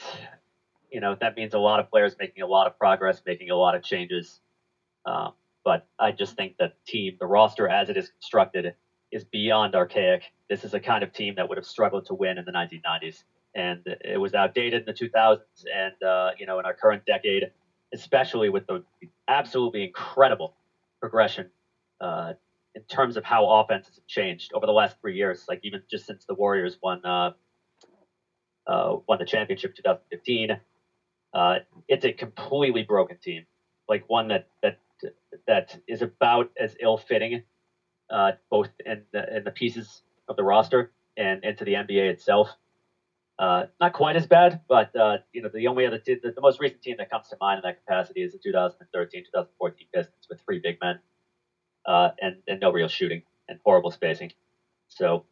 you 0.92 1.02
know 1.02 1.16
that 1.20 1.36
means 1.36 1.54
a 1.54 1.60
lot 1.60 1.80
of 1.80 1.90
players 1.90 2.16
making 2.20 2.44
a 2.44 2.48
lot 2.48 2.68
of 2.68 2.78
progress, 2.78 3.22
making 3.26 3.50
a 3.50 3.56
lot 3.56 3.76
of 3.76 3.84
changes. 3.84 4.40
Uh, 5.06 5.32
but 5.66 5.86
I 6.00 6.12
just 6.13 6.38
think 6.38 6.56
the 6.58 6.72
team, 6.88 7.18
the 7.20 7.26
roster 7.26 7.68
as 7.68 7.90
it 7.90 7.98
is 7.98 8.10
constructed, 8.10 8.74
is 9.12 9.26
beyond 9.26 9.76
archaic. 9.76 10.24
This 10.50 10.63
is 10.63 10.74
a 10.74 10.80
kind 10.80 11.04
of 11.04 11.12
team 11.12 11.36
that 11.36 11.50
would 11.50 11.58
have 11.58 11.66
struggled 11.66 12.06
to 12.06 12.13
win 12.13 12.38
in 12.38 12.46
the 12.46 12.52
1990s, 12.52 13.24
and 13.56 13.80
it 14.04 14.20
was 14.20 14.34
outdated 14.34 14.82
in 14.82 14.86
the 14.86 14.94
2000s, 14.94 15.38
and 15.74 16.04
uh, 16.04 16.30
you 16.38 16.46
know 16.46 16.60
in 16.60 16.66
our 16.66 16.74
current 16.74 17.04
decade, 17.06 17.48
especially 17.94 18.50
with 18.50 18.66
the 18.68 18.82
absolutely 19.28 19.84
incredible 19.84 20.54
progression 21.00 21.50
uh, 22.02 22.34
in 22.76 22.82
terms 22.84 23.18
of 23.18 23.24
how 23.24 23.46
offenses 23.46 23.96
have 23.96 24.08
changed 24.08 24.52
over 24.54 24.66
the 24.66 24.72
last 24.72 24.96
three 25.02 25.16
years. 25.16 25.46
Like 25.48 25.60
even 25.64 25.82
just 25.90 26.06
since 26.06 26.26
the 26.28 26.34
Warriors 26.34 26.78
won 26.82 27.00
uh, 27.04 27.32
uh 28.68 28.96
won 29.08 29.18
the 29.20 29.26
championship 29.26 29.74
2015, 29.76 30.58
uh, 31.34 31.56
it's 31.88 32.06
a 32.06 32.12
completely 32.12 32.84
broken 32.84 33.18
team, 33.22 33.44
like 33.88 34.04
one 34.08 34.28
that 34.30 34.44
that 34.62 34.76
that 35.48 35.78
is 35.88 36.02
about 36.02 36.50
as 36.60 36.76
ill-fitting 36.80 37.42
uh, 38.10 38.32
both 38.50 38.70
in 38.86 39.04
the, 39.14 39.36
in 39.36 39.44
the 39.44 39.52
pieces 39.52 40.02
of 40.28 40.36
the 40.36 40.44
roster 40.44 40.90
and 41.18 41.44
into 41.44 41.64
the 41.64 41.74
NBA 41.74 42.10
itself. 42.10 42.50
Uh, 43.39 43.65
not 43.80 43.93
quite 43.93 44.15
as 44.15 44.26
bad, 44.26 44.60
but 44.67 44.95
uh, 44.95 45.17
you 45.32 45.41
know 45.41 45.50
the 45.54 45.67
only 45.67 45.86
other 45.86 46.00
t- 46.00 46.15
the, 46.21 46.32
the, 46.32 46.41
most 46.41 46.60
recent 46.60 46.82
team 46.82 46.95
that 46.97 47.08
comes 47.08 47.28
to 47.28 47.38
mind 47.39 47.58
in 47.58 47.62
that 47.63 47.78
capacity 47.86 48.23
is 48.23 48.32
the 48.32 48.39
2013-2014 48.39 49.45
Pistons 49.93 50.28
with 50.28 50.41
three 50.41 50.60
big 50.60 50.78
men 50.82 50.97
uh, 51.86 52.10
and 52.19 52.38
and 52.47 52.60
no 52.60 52.71
real 52.71 52.88
shooting 52.88 53.21
and 53.47 53.60
horrible 53.63 53.91
spacing. 53.91 54.32
So 54.88 55.26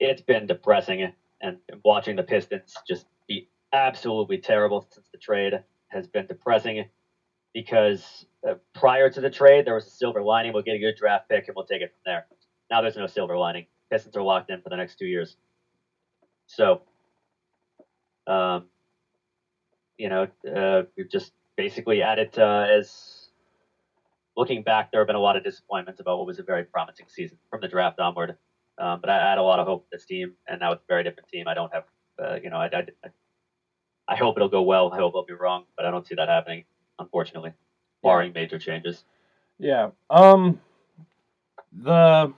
it's 0.00 0.20
been 0.20 0.46
depressing, 0.46 1.12
and 1.40 1.58
watching 1.84 2.16
the 2.16 2.24
Pistons 2.24 2.74
just 2.88 3.06
be 3.28 3.46
absolutely 3.72 4.38
terrible 4.38 4.84
since 4.90 5.06
the 5.12 5.18
trade 5.18 5.62
has 5.88 6.08
been 6.08 6.26
depressing 6.26 6.86
because 7.54 8.26
uh, 8.48 8.54
prior 8.74 9.08
to 9.10 9.20
the 9.20 9.30
trade, 9.30 9.64
there 9.64 9.74
was 9.74 9.86
a 9.86 9.90
silver 9.90 10.22
lining. 10.22 10.52
We'll 10.52 10.62
get 10.62 10.74
a 10.74 10.78
good 10.78 10.96
draft 10.96 11.28
pick 11.28 11.46
and 11.48 11.54
we'll 11.54 11.66
take 11.66 11.82
it 11.82 11.92
from 11.92 12.02
there. 12.04 12.26
Now 12.70 12.80
there's 12.80 12.96
no 12.96 13.06
silver 13.06 13.36
lining. 13.36 13.66
Pistons 13.90 14.16
are 14.16 14.22
locked 14.22 14.50
in 14.50 14.60
for 14.62 14.70
the 14.70 14.76
next 14.76 14.98
two 14.98 15.06
years. 15.06 15.36
So, 16.46 16.82
um, 18.26 18.66
you 19.96 20.08
know, 20.08 20.26
uh, 20.54 20.82
we've 20.96 21.10
just 21.10 21.32
basically 21.56 22.02
added 22.02 22.38
uh, 22.38 22.66
as 22.70 23.28
looking 24.36 24.62
back, 24.62 24.90
there 24.90 25.00
have 25.00 25.06
been 25.06 25.16
a 25.16 25.20
lot 25.20 25.36
of 25.36 25.44
disappointments 25.44 26.00
about 26.00 26.18
what 26.18 26.26
was 26.26 26.38
a 26.38 26.42
very 26.42 26.64
promising 26.64 27.06
season 27.08 27.38
from 27.50 27.60
the 27.60 27.68
draft 27.68 27.98
onward. 28.00 28.36
Um, 28.78 29.00
but 29.00 29.10
I, 29.10 29.26
I, 29.26 29.28
had 29.30 29.38
a 29.38 29.42
lot 29.42 29.58
of 29.58 29.66
hope 29.66 29.84
for 29.84 29.96
this 29.96 30.06
team, 30.06 30.32
and 30.48 30.58
now 30.60 30.72
it's 30.72 30.82
a 30.82 30.88
very 30.88 31.04
different 31.04 31.28
team. 31.28 31.46
I 31.46 31.54
don't 31.54 31.70
have, 31.72 31.84
uh, 32.18 32.36
you 32.42 32.48
know, 32.48 32.56
I, 32.56 32.70
I, 32.74 33.08
I 34.08 34.16
hope 34.16 34.36
it'll 34.36 34.48
go 34.48 34.62
well. 34.62 34.90
I 34.92 34.96
hope 34.96 35.12
I'll 35.14 35.26
be 35.26 35.34
wrong, 35.34 35.64
but 35.76 35.84
I 35.84 35.90
don't 35.90 36.06
see 36.06 36.14
that 36.14 36.28
happening 36.28 36.64
unfortunately, 36.98 37.52
barring 38.02 38.32
major 38.32 38.58
changes. 38.58 39.04
Yeah. 39.58 39.90
Um. 40.10 40.60
The 41.72 42.32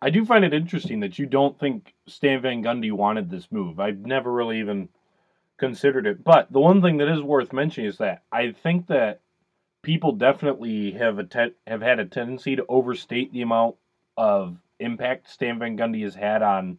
I 0.00 0.10
do 0.10 0.24
find 0.24 0.44
it 0.44 0.52
interesting 0.52 1.00
that 1.00 1.18
you 1.18 1.26
don't 1.26 1.58
think 1.58 1.94
Stan 2.06 2.42
Van 2.42 2.62
Gundy 2.62 2.92
wanted 2.92 3.30
this 3.30 3.50
move. 3.50 3.80
I've 3.80 4.00
never 4.00 4.32
really 4.32 4.60
even 4.60 4.88
considered 5.62 6.08
it. 6.08 6.24
But 6.24 6.52
the 6.52 6.58
one 6.58 6.82
thing 6.82 6.96
that 6.96 7.06
is 7.06 7.22
worth 7.22 7.52
mentioning 7.52 7.88
is 7.88 7.98
that 7.98 8.24
I 8.32 8.50
think 8.50 8.88
that 8.88 9.20
people 9.82 10.10
definitely 10.10 10.90
have 10.90 11.20
a 11.20 11.24
te- 11.24 11.54
have 11.68 11.80
had 11.80 12.00
a 12.00 12.04
tendency 12.04 12.56
to 12.56 12.66
overstate 12.68 13.32
the 13.32 13.42
amount 13.42 13.76
of 14.16 14.56
impact 14.80 15.30
Stan 15.30 15.60
Van 15.60 15.78
Gundy 15.78 16.02
has 16.02 16.16
had 16.16 16.42
on 16.42 16.78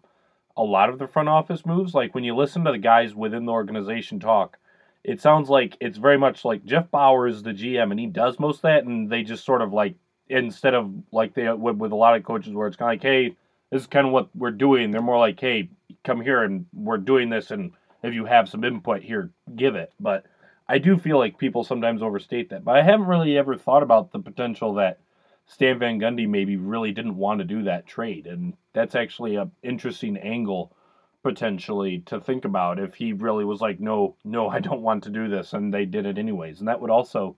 a 0.58 0.64
lot 0.64 0.90
of 0.90 1.00
the 1.00 1.08
front 1.08 1.30
office 1.30 1.66
moves. 1.66 1.94
Like 1.94 2.14
when 2.14 2.26
you 2.26 2.36
listen 2.36 2.66
to 2.66 2.74
the 2.74 2.78
guys 2.78 3.16
within 3.16 3.46
the 3.46 3.54
organization 3.54 4.20
talk, 4.20 4.58
it 5.06 5.22
sounds 5.22 5.48
like 5.50 5.78
it's 5.80 5.98
very 5.98 6.18
much 6.18 6.44
like 6.44 6.66
Jeff 6.66 6.92
Bower 6.92 7.26
is 7.26 7.42
the 7.42 7.52
GM 7.52 7.90
and 7.90 8.00
he 8.02 8.08
does 8.08 8.38
most 8.38 8.58
of 8.58 8.64
that, 8.64 8.84
and 8.84 9.10
they 9.10 9.24
just 9.24 9.46
sort 9.46 9.62
of 9.62 9.72
like 9.72 9.96
instead 10.28 10.74
of 10.74 10.92
like 11.14 11.34
they 11.36 11.50
would 11.50 11.80
with 11.80 11.94
a 11.94 11.96
lot 11.96 12.18
of 12.18 12.26
coaches 12.26 12.52
where 12.52 12.68
it's 12.68 12.76
kind 12.76 12.90
of 12.90 13.02
like, 13.02 13.10
hey, 13.10 13.38
this 13.72 13.84
is 13.84 13.88
kind 13.88 14.06
of 14.06 14.12
what 14.12 14.28
we're 14.36 14.52
doing. 14.52 14.92
They're 14.92 15.02
more 15.02 15.18
like, 15.18 15.40
hey, 15.40 15.70
come 16.04 16.20
here 16.20 16.44
and 16.44 16.66
we're 16.74 16.98
doing 16.98 17.30
this, 17.30 17.50
and 17.50 17.72
if 18.04 18.14
you 18.14 18.26
have 18.26 18.50
some 18.50 18.64
input 18.64 19.02
here, 19.02 19.32
give 19.56 19.76
it. 19.76 19.92
But 20.00 20.26
I 20.68 20.78
do 20.78 20.98
feel 20.98 21.18
like 21.18 21.38
people 21.38 21.64
sometimes 21.64 22.02
overstate 22.02 22.50
that. 22.50 22.64
But 22.64 22.76
I 22.76 22.84
haven't 22.84 23.08
really 23.08 23.38
ever 23.38 23.58
thought 23.58 23.84
about 23.84 24.12
the 24.12 24.20
potential 24.20 24.76
that 24.76 25.00
Stan 25.46 25.80
Van 25.80 26.00
Gundy 26.00 26.28
maybe 26.28 26.58
really 26.58 26.92
didn't 26.92 27.18
want 27.18 27.40
to 27.40 27.46
do 27.46 27.64
that 27.64 27.86
trade, 27.86 28.28
and 28.28 28.56
that's 28.74 28.96
actually 28.96 29.36
an 29.36 29.52
interesting 29.62 30.18
angle 30.18 30.76
potentially 31.22 32.00
to 32.06 32.20
think 32.20 32.46
about 32.46 32.80
if 32.80 32.96
he 32.96 33.14
really 33.14 33.46
was 33.46 33.62
like, 33.62 33.80
no, 33.80 34.16
no, 34.26 34.50
I 34.50 34.60
don't 34.60 34.82
want 34.82 35.04
to 35.04 35.10
do 35.10 35.30
this, 35.30 35.54
and 35.54 35.74
they 35.74 35.86
did 35.86 36.06
it 36.06 36.18
anyways. 36.18 36.60
And 36.60 36.68
that 36.68 36.82
would 36.82 36.92
also, 36.92 37.36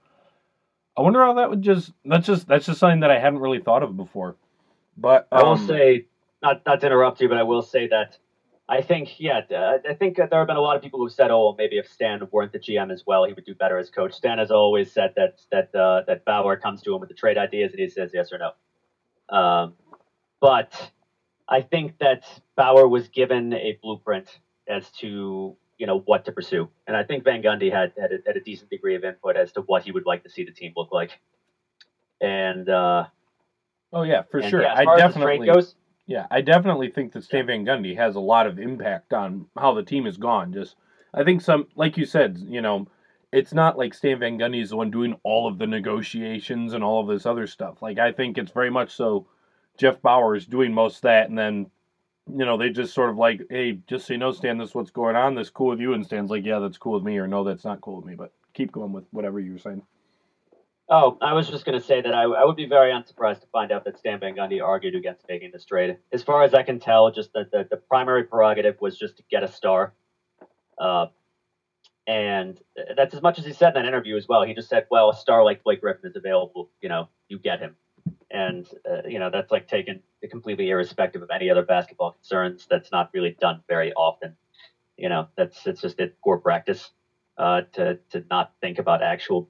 I 0.98 1.02
wonder 1.02 1.24
how 1.24 1.34
that 1.36 1.50
would 1.50 1.62
just 1.62 1.92
that's 2.04 2.28
just 2.28 2.48
that's 2.48 2.66
just 2.66 2.80
something 2.80 3.02
that 3.02 3.12
I 3.12 3.20
hadn't 3.20 3.40
really 3.40 3.60
thought 3.60 3.84
of 3.84 3.98
before. 3.98 4.36
But 4.98 5.28
um, 5.32 5.40
I 5.40 5.44
will 5.44 5.52
um, 5.54 5.68
say, 5.68 6.06
not 6.42 6.66
not 6.66 6.82
to 6.82 6.88
interrupt 6.88 7.22
you, 7.22 7.30
but 7.30 7.38
I 7.38 7.44
will 7.44 7.62
say 7.62 7.88
that 7.88 8.18
I 8.68 8.82
think 8.82 9.20
yeah, 9.20 9.42
I 9.88 9.94
think 9.94 10.18
there 10.18 10.28
have 10.32 10.48
been 10.48 10.58
a 10.58 10.62
lot 10.62 10.76
of 10.76 10.82
people 10.82 11.00
who 11.00 11.10
said, 11.10 11.30
oh, 11.30 11.54
maybe 11.56 11.78
if 11.78 11.88
Stan 11.88 12.28
weren't 12.32 12.52
the 12.52 12.58
GM 12.58 12.92
as 12.92 13.04
well, 13.06 13.24
he 13.26 13.34
would 13.34 13.46
do 13.46 13.54
better 13.54 13.78
as 13.78 13.92
coach. 13.92 14.14
Stan 14.14 14.40
has 14.40 14.50
always 14.50 14.92
said 14.92 15.14
that 15.16 15.40
that 15.52 15.76
uh, 15.76 16.02
that 16.08 16.26
Bower 16.26 16.58
comes 16.58 16.82
to 16.84 16.94
him 16.94 17.00
with 17.00 17.10
the 17.10 17.16
trade 17.16 17.38
ideas 17.38 17.72
and 17.74 17.80
he 17.80 17.88
says 17.88 18.10
yes 18.12 18.32
or 18.32 18.40
no. 18.40 19.38
Um, 19.38 19.74
but 20.42 20.92
I 21.48 21.62
think 21.62 22.00
that 22.00 22.24
Bower 22.56 22.88
was 22.88 23.08
given 23.08 23.54
a 23.54 23.78
blueprint 23.84 24.40
as 24.68 24.90
to 25.00 25.56
you 25.78 25.86
know 25.86 26.00
what 26.00 26.26
to 26.26 26.32
pursue, 26.32 26.68
and 26.88 26.98
I 26.98 27.04
think 27.04 27.24
Van 27.24 27.44
Gundy 27.44 27.72
had 27.72 27.94
had 28.00 28.14
a, 28.14 28.18
had 28.26 28.36
a 28.36 28.42
decent 28.42 28.72
degree 28.72 28.96
of 28.96 29.04
input 29.04 29.38
as 29.38 29.52
to 29.52 29.62
what 29.62 29.84
he 29.84 29.92
would 29.92 30.08
like 30.08 30.24
to 30.24 30.30
see 30.30 30.44
the 30.44 30.52
team 30.52 30.74
look 30.76 30.92
like. 30.92 31.20
And 32.20 32.68
uh, 32.68 33.06
oh 33.94 34.02
yeah, 34.02 34.24
for 34.24 34.42
sure, 34.42 34.64
yeah, 34.64 34.74
I 34.74 34.98
definitely 34.98 35.52
yeah, 36.08 36.28
I 36.30 36.42
definitely 36.42 36.90
think 36.90 37.14
that 37.14 37.24
Stan 37.24 37.48
Van 37.48 37.66
Gundy 37.66 37.98
has 37.98 38.16
a 38.16 38.20
lot 38.20 38.48
of 38.48 38.60
impact 38.60 39.14
on 39.14 39.48
how 39.58 39.74
the 39.74 39.84
team 39.84 40.06
has 40.06 40.18
gone. 40.18 40.54
Just 40.54 40.76
I 41.14 41.24
think 41.24 41.42
some, 41.42 41.68
like 41.76 41.98
you 41.98 42.06
said, 42.06 42.38
you 42.38 42.62
know, 42.62 42.88
it's 43.32 43.54
not 43.54 43.78
like 43.78 43.94
Stan 43.94 44.20
Van 44.20 44.38
Gundy 44.38 44.62
is 44.62 44.70
the 44.70 44.78
one 44.78 44.92
doing 44.92 45.16
all 45.24 45.48
of 45.48 45.58
the 45.58 45.68
negotiations 45.68 46.74
and 46.74 46.84
all 46.84 47.02
of 47.02 47.08
this 47.08 47.26
other 47.26 47.48
stuff. 47.48 47.82
Like 47.82 47.98
I 47.98 48.12
think 48.12 48.38
it's 48.38 48.52
very 48.52 48.70
much 48.70 48.92
so 48.92 49.28
Jeff 49.78 50.02
Bower 50.02 50.36
is 50.36 50.46
doing 50.46 50.74
most 50.74 50.98
of 50.98 51.02
that, 51.04 51.30
and 51.30 51.38
then 51.38 51.72
you 52.32 52.46
know 52.46 52.58
they 52.58 52.70
just 52.70 52.94
sort 52.94 53.10
of 53.10 53.18
like, 53.18 53.42
hey, 53.50 53.80
just 53.88 54.08
so 54.08 54.14
you 54.14 54.20
know, 54.20 54.32
Stan, 54.32 54.58
this 54.58 54.70
is 54.70 54.76
what's 54.76 54.92
going 54.92 55.16
on. 55.16 55.34
This 55.36 55.50
cool 55.50 55.70
with 55.70 55.80
you? 55.80 55.94
And 55.94 56.06
Stan's 56.06 56.30
like, 56.30 56.46
yeah, 56.46 56.60
that's 56.60 56.78
cool 56.78 56.94
with 56.94 57.04
me, 57.04 57.18
or 57.18 57.28
no, 57.28 57.44
that's 57.44 57.66
not 57.66 57.82
cool 57.82 57.98
with 57.98 58.06
me. 58.06 58.16
But 58.16 58.32
keep 58.54 58.72
going 58.72 58.94
with 58.94 59.06
whatever 59.12 59.40
you 59.40 59.54
were 59.54 59.60
saying. 59.60 59.82
Oh, 60.88 61.18
I 61.20 61.34
was 61.34 61.50
just 61.50 61.66
going 61.66 61.80
to 61.80 61.84
say 61.84 62.02
that 62.02 62.14
I, 62.14 62.24
I 62.24 62.46
would 62.46 62.56
be 62.56 62.68
very 62.68 62.92
unsurprised 62.92 63.42
to 63.42 63.48
find 63.48 63.72
out 63.72 63.86
that 63.86 63.98
Stan 63.98 64.20
Van 64.20 64.36
Gundy 64.36 64.64
argued 64.64 64.94
against 64.94 65.26
making 65.28 65.50
this 65.52 65.66
trade. 65.66 65.98
As 66.12 66.22
far 66.22 66.44
as 66.44 66.54
I 66.54 66.62
can 66.62 66.78
tell, 66.78 67.10
just 67.10 67.34
that 67.34 67.50
the, 67.52 67.66
the 67.70 67.78
primary 67.78 68.24
prerogative 68.24 68.76
was 68.80 68.98
just 68.98 69.18
to 69.18 69.24
get 69.32 69.44
a 69.44 69.48
star. 69.48 69.94
Uh, 70.80 71.08
and 72.06 72.60
that's 72.96 73.16
as 73.16 73.22
much 73.24 73.40
as 73.40 73.46
he 73.46 73.52
said 73.52 73.70
in 73.70 73.74
that 73.82 73.86
interview 73.88 74.16
as 74.16 74.28
well. 74.28 74.44
He 74.44 74.54
just 74.54 74.70
said, 74.70 74.86
well, 74.92 75.10
a 75.10 75.16
star 75.16 75.44
like 75.44 75.64
Blake 75.64 75.82
Griffin 75.82 76.08
is 76.08 76.16
available. 76.16 76.70
You 76.82 76.90
know, 76.90 77.10
you 77.30 77.40
get 77.40 77.60
him 77.60 77.76
and 78.32 78.68
uh, 78.90 79.08
you 79.08 79.20
know 79.20 79.30
that's 79.30 79.52
like 79.52 79.68
taken 79.68 80.00
completely 80.30 80.70
irrespective 80.70 81.22
of 81.22 81.30
any 81.34 81.50
other 81.50 81.64
basketball 81.64 82.12
concerns. 82.12 82.68
That's 82.70 82.92
not 82.92 83.10
really 83.14 83.36
done 83.40 83.62
very 83.68 83.94
often. 83.94 84.36
You 84.98 85.10
know, 85.10 85.28
that's 85.36 85.66
it's 85.68 85.82
just 85.82 86.00
it 86.00 86.16
poor 86.24 86.38
practice 86.38 86.92
uh, 87.38 87.62
to 87.74 87.98
to 88.12 88.24
not 88.30 88.52
think 88.62 88.80
about 88.80 89.02
actual 89.02 89.48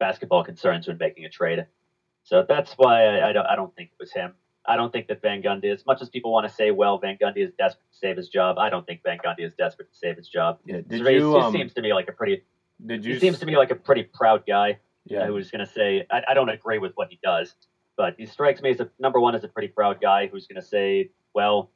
basketball 0.00 0.42
concerns 0.42 0.88
when 0.88 0.98
making 0.98 1.24
a 1.24 1.28
trade. 1.28 1.66
So 2.24 2.44
that's 2.48 2.72
why 2.72 3.04
I, 3.04 3.30
I 3.30 3.32
don't 3.32 3.46
I 3.46 3.54
don't 3.54 3.74
think 3.76 3.90
it 3.92 4.00
was 4.00 4.12
him. 4.12 4.34
I 4.66 4.76
don't 4.76 4.92
think 4.92 5.08
that 5.08 5.22
Van 5.22 5.42
Gundy, 5.42 5.72
as 5.72 5.86
much 5.86 6.02
as 6.02 6.08
people 6.10 6.32
want 6.32 6.46
to 6.46 6.54
say, 6.54 6.70
well, 6.70 6.98
Van 6.98 7.16
Gundy 7.20 7.38
is 7.38 7.52
desperate 7.58 7.90
to 7.92 7.98
save 7.98 8.16
his 8.16 8.28
job. 8.28 8.58
I 8.58 8.68
don't 8.68 8.86
think 8.86 9.02
Van 9.02 9.18
Gundy 9.18 9.44
is 9.46 9.54
desperate 9.54 9.90
to 9.90 9.96
save 9.96 10.16
his 10.16 10.28
job. 10.28 10.58
Yeah, 10.64 10.80
did 10.86 11.06
you, 11.06 11.36
um, 11.38 11.52
seems 11.52 11.72
to 11.74 11.82
me 11.82 11.94
like 11.94 12.08
a 12.08 12.12
pretty. 12.12 12.42
Did 12.84 13.04
you? 13.04 13.14
He 13.14 13.20
seems 13.20 13.38
to 13.38 13.46
me 13.46 13.56
like 13.56 13.70
a 13.70 13.74
pretty 13.74 14.02
proud 14.02 14.44
guy. 14.46 14.78
Yeah. 15.06 15.26
Who's 15.26 15.50
going 15.50 15.64
to 15.64 15.72
say, 15.72 16.06
I, 16.10 16.22
I 16.28 16.34
don't 16.34 16.50
agree 16.50 16.78
with 16.78 16.92
what 16.94 17.08
he 17.08 17.18
does, 17.22 17.54
but 17.96 18.14
he 18.18 18.26
strikes 18.26 18.60
me 18.60 18.70
as 18.70 18.80
a 18.80 18.90
number 18.98 19.18
one 19.18 19.34
as 19.34 19.44
a 19.44 19.48
pretty 19.48 19.68
proud 19.68 20.00
guy 20.00 20.26
who's 20.26 20.46
going 20.46 20.60
to 20.60 20.66
say, 20.66 21.10
"Well, 21.34 21.70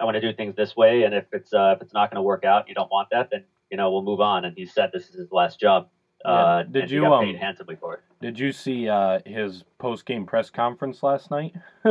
I 0.00 0.04
want 0.04 0.16
to 0.16 0.20
do 0.20 0.32
things 0.32 0.56
this 0.56 0.76
way, 0.76 1.04
and 1.04 1.14
if 1.14 1.26
it's 1.32 1.54
uh, 1.54 1.74
if 1.76 1.82
it's 1.82 1.94
not 1.94 2.10
going 2.10 2.16
to 2.16 2.22
work 2.22 2.44
out, 2.44 2.68
you 2.68 2.74
don't 2.74 2.90
want 2.90 3.08
that, 3.12 3.30
then 3.30 3.44
you 3.70 3.76
know 3.76 3.92
we'll 3.92 4.02
move 4.02 4.20
on." 4.20 4.44
And 4.44 4.56
he 4.56 4.66
said 4.66 4.90
this 4.92 5.08
is 5.08 5.14
his 5.14 5.30
last 5.30 5.60
job. 5.60 5.88
Yeah. 6.24 6.30
Uh, 6.30 6.62
did 6.64 6.90
you 6.90 7.06
um, 7.06 7.24
paid 7.24 7.36
handsomely 7.36 7.76
for 7.76 7.94
it? 7.94 8.00
Did 8.20 8.38
you 8.38 8.52
see 8.52 8.88
uh, 8.88 9.20
his 9.24 9.64
post 9.78 10.04
game 10.04 10.26
press 10.26 10.50
conference 10.50 11.02
last 11.02 11.30
night? 11.30 11.54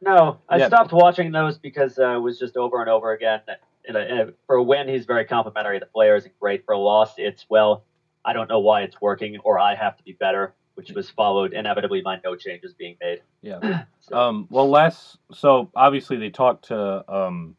no, 0.00 0.38
I 0.48 0.58
yeah. 0.58 0.66
stopped 0.66 0.92
watching 0.92 1.32
those 1.32 1.58
because 1.58 1.98
uh, 1.98 2.16
it 2.16 2.20
was 2.20 2.38
just 2.38 2.56
over 2.56 2.80
and 2.80 2.90
over 2.90 3.12
again. 3.12 3.40
in 3.88 3.96
a, 3.96 4.00
in 4.00 4.18
a, 4.18 4.26
for 4.46 4.56
a 4.56 4.62
win, 4.62 4.88
he's 4.88 5.06
very 5.06 5.24
complimentary 5.24 5.78
to 5.78 5.86
the 5.86 5.90
players 5.90 6.24
and 6.24 6.32
great. 6.38 6.64
For 6.66 6.72
a 6.72 6.78
loss, 6.78 7.14
it's 7.16 7.46
well, 7.48 7.84
I 8.24 8.32
don't 8.32 8.48
know 8.48 8.60
why 8.60 8.82
it's 8.82 9.00
working, 9.00 9.38
or 9.38 9.58
I 9.58 9.74
have 9.74 9.96
to 9.96 10.04
be 10.04 10.12
better, 10.12 10.54
which 10.74 10.90
was 10.92 11.08
followed 11.08 11.54
inevitably 11.54 12.02
by 12.02 12.18
no 12.22 12.36
changes 12.36 12.74
being 12.74 12.96
made. 13.00 13.22
Yeah. 13.40 13.84
so. 14.00 14.16
Um. 14.28 14.48
Well, 14.50 14.68
less. 14.68 15.16
So 15.32 15.70
obviously 15.74 16.18
they 16.18 16.30
talked 16.30 16.66
to 16.66 17.10
um, 17.10 17.56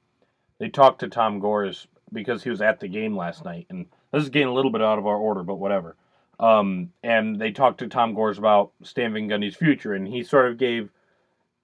they 0.60 0.70
talked 0.70 1.00
to 1.00 1.08
Tom 1.08 1.40
Gores 1.40 1.88
because 2.12 2.44
he 2.44 2.50
was 2.50 2.62
at 2.62 2.80
the 2.80 2.88
game 2.88 3.16
last 3.18 3.44
night, 3.44 3.66
and 3.70 3.88
this 4.12 4.24
is 4.24 4.30
getting 4.30 4.50
a 4.50 4.54
little 4.54 4.72
bit 4.72 4.82
out 4.82 5.00
of 5.00 5.08
our 5.08 5.16
order, 5.16 5.42
but 5.42 5.56
whatever. 5.56 5.96
Um, 6.40 6.92
and 7.04 7.40
they 7.40 7.52
talked 7.52 7.80
to 7.80 7.88
Tom 7.88 8.14
Gores 8.14 8.38
about 8.38 8.72
Stan 8.82 9.14
Van 9.14 9.30
Gundy's 9.30 9.56
future, 9.56 9.94
and 9.94 10.08
he 10.08 10.24
sort 10.24 10.50
of 10.50 10.58
gave, 10.58 10.90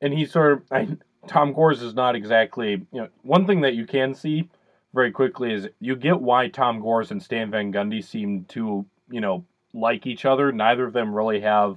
and 0.02 0.14
he 0.14 0.26
sort 0.26 0.54
of, 0.54 0.62
I, 0.72 0.88
Tom 1.28 1.54
Gores 1.54 1.82
is 1.82 1.94
not 1.94 2.16
exactly, 2.16 2.86
you 2.92 3.02
know, 3.02 3.10
one 3.24 3.46
thing 3.46 3.62
that 3.62 3.76
you 3.76 3.86
can 3.86 4.14
see 4.14 4.50
very 4.94 5.12
quickly 5.12 5.54
is 5.54 5.68
you 5.80 5.96
get 5.96 6.22
why 6.22 6.48
Tom 6.48 6.80
Gores 6.80 7.12
and 7.12 7.22
Stan 7.22 7.52
Van 7.52 7.74
Gundy 7.74 8.04
seem 8.04 8.46
to, 8.46 8.86
you 9.10 9.22
know, 9.22 9.46
like 9.74 10.08
each 10.08 10.26
other. 10.26 10.52
Neither 10.52 10.86
of 10.86 10.94
them 10.94 11.14
really 11.14 11.42
have 11.42 11.72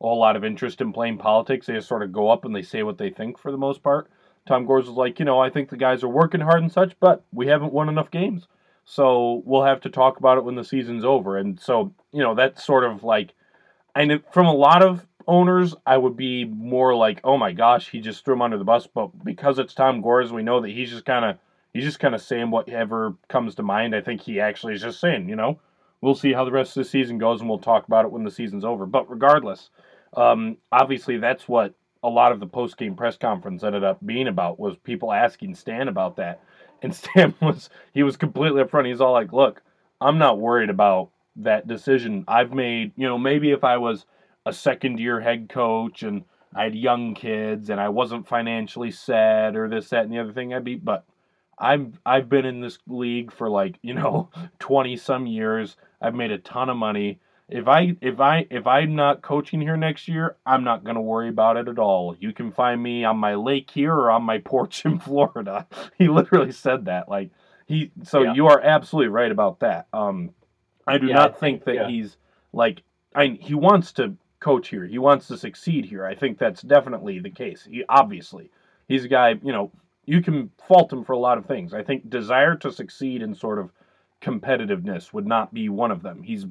a 0.00 0.04
whole 0.04 0.18
lot 0.18 0.36
of 0.36 0.44
interest 0.44 0.80
in 0.80 0.92
playing 0.92 1.18
politics. 1.18 1.66
They 1.66 1.74
just 1.74 1.88
sort 1.88 2.02
of 2.02 2.12
go 2.12 2.30
up 2.30 2.44
and 2.44 2.54
they 2.54 2.62
say 2.62 2.82
what 2.82 2.98
they 2.98 3.10
think 3.10 3.38
for 3.38 3.50
the 3.50 3.58
most 3.58 3.82
part. 3.82 4.08
Tom 4.46 4.66
Gores 4.66 4.86
was 4.86 4.96
like, 4.96 5.18
you 5.18 5.24
know, 5.24 5.40
I 5.40 5.50
think 5.50 5.70
the 5.70 5.76
guys 5.76 6.02
are 6.02 6.08
working 6.08 6.40
hard 6.40 6.62
and 6.62 6.72
such, 6.72 6.94
but 7.00 7.24
we 7.32 7.46
haven't 7.46 7.72
won 7.72 7.88
enough 7.88 8.10
games. 8.10 8.46
So 8.84 9.42
we'll 9.44 9.64
have 9.64 9.80
to 9.82 9.90
talk 9.90 10.18
about 10.18 10.38
it 10.38 10.44
when 10.44 10.56
the 10.56 10.64
season's 10.64 11.04
over. 11.04 11.38
And 11.38 11.58
so, 11.58 11.94
you 12.12 12.22
know, 12.22 12.34
that's 12.34 12.64
sort 12.64 12.84
of 12.84 13.02
like, 13.02 13.32
and 13.94 14.22
from 14.32 14.46
a 14.46 14.54
lot 14.54 14.82
of 14.82 15.06
owners, 15.26 15.74
I 15.86 15.96
would 15.96 16.16
be 16.16 16.44
more 16.44 16.94
like, 16.94 17.20
oh 17.24 17.38
my 17.38 17.52
gosh, 17.52 17.90
he 17.90 18.00
just 18.00 18.24
threw 18.24 18.34
him 18.34 18.42
under 18.42 18.58
the 18.58 18.64
bus. 18.64 18.86
But 18.86 19.24
because 19.24 19.58
it's 19.58 19.74
Tom 19.74 20.00
Gores, 20.00 20.32
we 20.32 20.42
know 20.42 20.60
that 20.60 20.70
he's 20.70 20.90
just 20.90 21.04
kind 21.04 21.24
of 21.24 21.38
he's 21.72 21.84
just 21.84 22.00
kind 22.00 22.14
of 22.14 22.22
saying 22.22 22.50
whatever 22.50 23.14
comes 23.28 23.54
to 23.56 23.62
mind. 23.62 23.94
I 23.94 24.00
think 24.00 24.20
he 24.20 24.40
actually 24.40 24.74
is 24.74 24.82
just 24.82 25.00
saying, 25.00 25.28
you 25.28 25.36
know, 25.36 25.58
we'll 26.00 26.14
see 26.14 26.32
how 26.32 26.44
the 26.44 26.52
rest 26.52 26.76
of 26.76 26.84
the 26.84 26.90
season 26.90 27.18
goes, 27.18 27.40
and 27.40 27.48
we'll 27.48 27.58
talk 27.58 27.86
about 27.86 28.04
it 28.04 28.12
when 28.12 28.24
the 28.24 28.30
season's 28.30 28.64
over. 28.64 28.86
But 28.86 29.10
regardless, 29.10 29.70
um, 30.16 30.58
obviously 30.70 31.16
that's 31.18 31.48
what 31.48 31.74
a 32.02 32.08
lot 32.08 32.32
of 32.32 32.40
the 32.40 32.46
post 32.46 32.76
game 32.76 32.94
press 32.94 33.16
conference 33.16 33.64
ended 33.64 33.82
up 33.82 34.04
being 34.04 34.28
about 34.28 34.60
was 34.60 34.76
people 34.76 35.10
asking 35.10 35.54
Stan 35.54 35.88
about 35.88 36.16
that. 36.16 36.40
And 36.84 36.94
Stan 36.94 37.34
was 37.40 37.70
he 37.92 38.02
was 38.02 38.16
completely 38.16 38.62
upfront. 38.62 38.86
He's 38.86 39.00
all 39.00 39.12
like, 39.12 39.32
"Look, 39.32 39.62
I'm 40.00 40.18
not 40.18 40.38
worried 40.38 40.70
about 40.70 41.10
that 41.36 41.66
decision 41.66 42.24
I've 42.28 42.52
made. 42.52 42.92
You 42.96 43.08
know, 43.08 43.18
maybe 43.18 43.50
if 43.50 43.64
I 43.64 43.78
was 43.78 44.06
a 44.46 44.52
second 44.52 45.00
year 45.00 45.20
head 45.20 45.48
coach 45.48 46.02
and 46.02 46.24
I 46.54 46.64
had 46.64 46.74
young 46.74 47.14
kids 47.14 47.70
and 47.70 47.80
I 47.80 47.88
wasn't 47.88 48.28
financially 48.28 48.90
set 48.90 49.56
or 49.56 49.68
this, 49.68 49.88
that, 49.88 50.04
and 50.04 50.12
the 50.12 50.18
other 50.18 50.32
thing, 50.32 50.54
I'd 50.54 50.64
be. 50.64 50.76
But 50.76 51.04
I've 51.58 51.98
I've 52.04 52.28
been 52.28 52.44
in 52.44 52.60
this 52.60 52.78
league 52.86 53.32
for 53.32 53.48
like 53.48 53.78
you 53.82 53.94
know 53.94 54.30
twenty 54.58 54.96
some 54.96 55.26
years. 55.26 55.76
I've 56.00 56.14
made 56.14 56.30
a 56.30 56.38
ton 56.38 56.68
of 56.68 56.76
money 56.76 57.18
if 57.48 57.68
I 57.68 57.96
if 58.00 58.20
I 58.20 58.46
if 58.50 58.66
I'm 58.66 58.94
not 58.94 59.22
coaching 59.22 59.60
here 59.60 59.76
next 59.76 60.08
year, 60.08 60.36
I'm 60.46 60.64
not 60.64 60.84
gonna 60.84 61.02
worry 61.02 61.28
about 61.28 61.56
it 61.56 61.68
at 61.68 61.78
all. 61.78 62.16
You 62.18 62.32
can 62.32 62.52
find 62.52 62.82
me 62.82 63.04
on 63.04 63.18
my 63.18 63.34
lake 63.34 63.70
here 63.70 63.92
or 63.92 64.10
on 64.10 64.22
my 64.22 64.38
porch 64.44 64.84
in 64.84 64.98
Florida. 64.98 65.66
He 65.98 66.08
literally 66.08 66.52
said 66.52 66.86
that. 66.86 67.08
Like 67.08 67.30
he 67.66 67.90
so 68.02 68.22
yeah. 68.22 68.34
you 68.34 68.46
are 68.46 68.60
absolutely 68.60 69.08
right 69.08 69.30
about 69.30 69.60
that. 69.60 69.88
Um 69.92 70.30
I 70.86 70.98
do 70.98 71.08
yeah, 71.08 71.14
not 71.14 71.40
think 71.40 71.64
that 71.64 71.74
yeah. 71.74 71.88
he's 71.88 72.16
like 72.52 72.82
I 73.14 73.38
he 73.40 73.54
wants 73.54 73.92
to 73.92 74.16
coach 74.40 74.68
here. 74.68 74.86
He 74.86 74.98
wants 74.98 75.28
to 75.28 75.36
succeed 75.36 75.84
here. 75.84 76.04
I 76.04 76.14
think 76.14 76.38
that's 76.38 76.62
definitely 76.62 77.18
the 77.18 77.30
case. 77.30 77.66
He 77.70 77.84
obviously 77.88 78.50
he's 78.88 79.04
a 79.04 79.08
guy, 79.08 79.34
you 79.42 79.52
know, 79.52 79.70
you 80.06 80.22
can 80.22 80.50
fault 80.66 80.92
him 80.92 81.04
for 81.04 81.12
a 81.12 81.18
lot 81.18 81.38
of 81.38 81.46
things. 81.46 81.74
I 81.74 81.82
think 81.82 82.08
desire 82.08 82.54
to 82.56 82.72
succeed 82.72 83.22
and 83.22 83.36
sort 83.36 83.58
of 83.58 83.70
competitiveness 84.24 85.12
would 85.12 85.26
not 85.26 85.52
be 85.52 85.68
one 85.68 85.90
of 85.90 86.02
them. 86.02 86.22
He's 86.22 86.46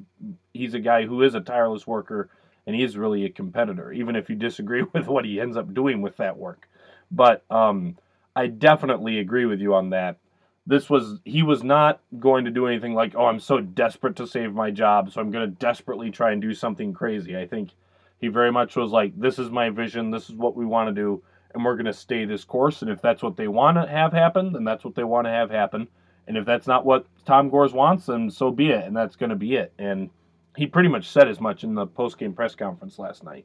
he's 0.52 0.74
a 0.74 0.80
guy 0.80 1.04
who 1.06 1.22
is 1.22 1.34
a 1.34 1.40
tireless 1.40 1.86
worker 1.86 2.30
and 2.66 2.76
he 2.76 2.82
is 2.82 2.96
really 2.96 3.24
a 3.24 3.30
competitor, 3.30 3.92
even 3.92 4.16
if 4.16 4.30
you 4.30 4.36
disagree 4.36 4.82
with 4.92 5.06
what 5.06 5.24
he 5.24 5.40
ends 5.40 5.56
up 5.56 5.74
doing 5.74 6.00
with 6.00 6.16
that 6.18 6.38
work. 6.38 6.68
But 7.10 7.44
um, 7.50 7.96
I 8.36 8.46
definitely 8.46 9.18
agree 9.18 9.44
with 9.44 9.60
you 9.60 9.74
on 9.74 9.90
that. 9.90 10.18
This 10.66 10.88
was 10.88 11.18
he 11.24 11.42
was 11.42 11.62
not 11.62 12.00
going 12.18 12.46
to 12.46 12.50
do 12.50 12.66
anything 12.66 12.94
like, 12.94 13.14
oh, 13.16 13.26
I'm 13.26 13.40
so 13.40 13.60
desperate 13.60 14.16
to 14.16 14.26
save 14.26 14.54
my 14.54 14.70
job, 14.70 15.12
so 15.12 15.20
I'm 15.20 15.30
going 15.30 15.50
to 15.50 15.56
desperately 15.56 16.10
try 16.10 16.32
and 16.32 16.40
do 16.40 16.54
something 16.54 16.94
crazy. 16.94 17.36
I 17.36 17.46
think 17.46 17.70
he 18.18 18.28
very 18.28 18.50
much 18.52 18.76
was 18.76 18.90
like, 18.90 19.18
this 19.18 19.38
is 19.38 19.50
my 19.50 19.68
vision, 19.68 20.10
this 20.10 20.30
is 20.30 20.34
what 20.36 20.56
we 20.56 20.64
want 20.64 20.88
to 20.88 20.94
do, 20.94 21.22
and 21.52 21.64
we're 21.64 21.74
going 21.74 21.84
to 21.84 21.92
stay 21.92 22.24
this 22.24 22.44
course. 22.44 22.80
And 22.80 22.90
if 22.90 23.02
that's 23.02 23.22
what 23.22 23.36
they 23.36 23.48
want 23.48 23.76
to 23.76 23.86
have 23.86 24.12
happen, 24.12 24.52
then 24.52 24.64
that's 24.64 24.84
what 24.84 24.94
they 24.94 25.04
want 25.04 25.26
to 25.26 25.30
have 25.30 25.50
happen. 25.50 25.88
And 26.26 26.36
if 26.36 26.46
that's 26.46 26.66
not 26.66 26.86
what 26.86 27.06
Tom 27.26 27.50
Gores 27.50 27.72
wants, 27.72 28.06
then 28.06 28.30
so 28.30 28.50
be 28.50 28.70
it, 28.70 28.84
and 28.84 28.96
that's 28.96 29.16
going 29.16 29.30
to 29.30 29.36
be 29.36 29.56
it. 29.56 29.72
And 29.78 30.10
he 30.56 30.66
pretty 30.66 30.88
much 30.88 31.08
said 31.08 31.28
as 31.28 31.40
much 31.40 31.64
in 31.64 31.74
the 31.74 31.86
post 31.86 32.18
game 32.18 32.32
press 32.32 32.54
conference 32.54 32.98
last 32.98 33.24
night. 33.24 33.44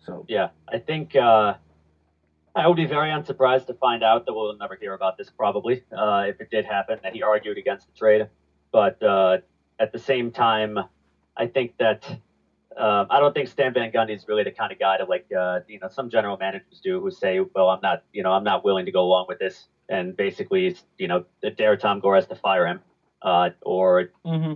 So 0.00 0.24
yeah, 0.28 0.48
I 0.68 0.78
think 0.78 1.16
uh, 1.16 1.54
I 2.54 2.66
would 2.66 2.76
be 2.76 2.86
very 2.86 3.10
unsurprised 3.10 3.66
to 3.68 3.74
find 3.74 4.02
out 4.02 4.26
that 4.26 4.34
we'll 4.34 4.56
never 4.56 4.76
hear 4.76 4.94
about 4.94 5.16
this 5.16 5.30
probably 5.30 5.84
uh, 5.96 6.24
if 6.26 6.40
it 6.40 6.50
did 6.50 6.64
happen 6.64 6.98
that 7.02 7.14
he 7.14 7.22
argued 7.22 7.58
against 7.58 7.86
the 7.86 7.98
trade. 7.98 8.28
But 8.72 9.02
uh, 9.02 9.38
at 9.78 9.92
the 9.92 9.98
same 9.98 10.30
time, 10.30 10.78
I 11.36 11.46
think 11.46 11.76
that 11.78 12.18
um, 12.78 13.06
I 13.10 13.18
don't 13.20 13.34
think 13.34 13.48
Stan 13.48 13.74
Van 13.74 13.90
Gundy 13.90 14.14
is 14.14 14.26
really 14.28 14.44
the 14.44 14.52
kind 14.52 14.72
of 14.72 14.78
guy 14.78 14.98
to 14.98 15.04
like 15.04 15.26
uh, 15.36 15.60
you 15.68 15.80
know 15.80 15.88
some 15.88 16.08
general 16.10 16.36
managers 16.36 16.80
do 16.82 17.00
who 17.00 17.10
say, 17.10 17.40
well, 17.54 17.68
I'm 17.68 17.80
not 17.82 18.04
you 18.12 18.22
know 18.22 18.32
I'm 18.32 18.44
not 18.44 18.64
willing 18.64 18.86
to 18.86 18.92
go 18.92 19.00
along 19.02 19.26
with 19.28 19.38
this 19.38 19.68
and 19.88 20.16
basically, 20.16 20.76
you 20.98 21.08
know, 21.08 21.24
dare 21.56 21.76
Tom 21.76 22.00
Gores 22.00 22.26
to 22.26 22.34
fire 22.34 22.66
him, 22.66 22.80
uh, 23.22 23.50
or 23.62 24.10
mm-hmm. 24.24 24.54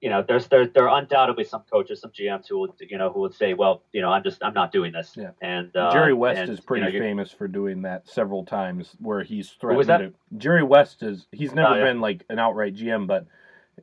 you 0.00 0.10
know, 0.10 0.24
there's 0.26 0.46
there 0.48 0.66
there 0.66 0.88
are 0.88 1.00
undoubtedly 1.00 1.44
some 1.44 1.62
coaches, 1.70 2.00
some 2.00 2.10
GMs 2.10 2.48
who 2.48 2.60
would 2.60 2.72
you 2.80 2.98
know 2.98 3.10
who 3.10 3.20
would 3.20 3.34
say, 3.34 3.54
well, 3.54 3.82
you 3.92 4.02
know, 4.02 4.10
I'm 4.10 4.22
just 4.22 4.42
I'm 4.42 4.54
not 4.54 4.72
doing 4.72 4.92
this. 4.92 5.14
Yeah. 5.16 5.30
And 5.40 5.74
uh, 5.74 5.92
Jerry 5.92 6.12
West 6.12 6.40
and, 6.40 6.50
is 6.50 6.60
pretty 6.60 6.86
you 6.92 6.98
know, 6.98 7.04
famous 7.04 7.30
for 7.30 7.48
doing 7.48 7.82
that 7.82 8.08
several 8.08 8.44
times, 8.44 8.94
where 8.98 9.22
he's 9.22 9.50
threatened 9.50 9.78
Was 9.78 9.86
to. 9.86 10.12
Jerry 10.36 10.62
West 10.62 11.02
is 11.02 11.26
he's 11.32 11.54
never 11.54 11.74
oh, 11.74 11.78
yeah. 11.78 11.84
been 11.84 12.00
like 12.00 12.24
an 12.28 12.38
outright 12.38 12.74
GM, 12.74 13.06
but. 13.06 13.26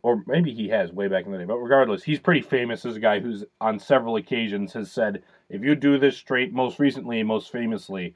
Or 0.04 0.24
maybe 0.28 0.54
he 0.54 0.70
has 0.70 0.92
way 0.92 1.08
back 1.08 1.26
in 1.26 1.32
the 1.32 1.38
day, 1.38 1.46
but 1.46 1.58
regardless, 1.58 2.04
he's 2.04 2.20
pretty 2.20 2.42
famous 2.42 2.86
as 2.86 2.96
a 2.96 3.00
guy 3.00 3.20
who's 3.20 3.44
on 3.62 3.80
several 3.80 4.16
occasions 4.16 4.74
has 4.74 4.92
said, 4.92 5.24
if 5.50 5.64
you 5.64 5.76
do 5.76 5.98
this 5.98 6.18
straight, 6.18 6.54
most 6.54 6.80
recently, 6.80 7.24
most 7.24 7.52
famously, 7.52 8.16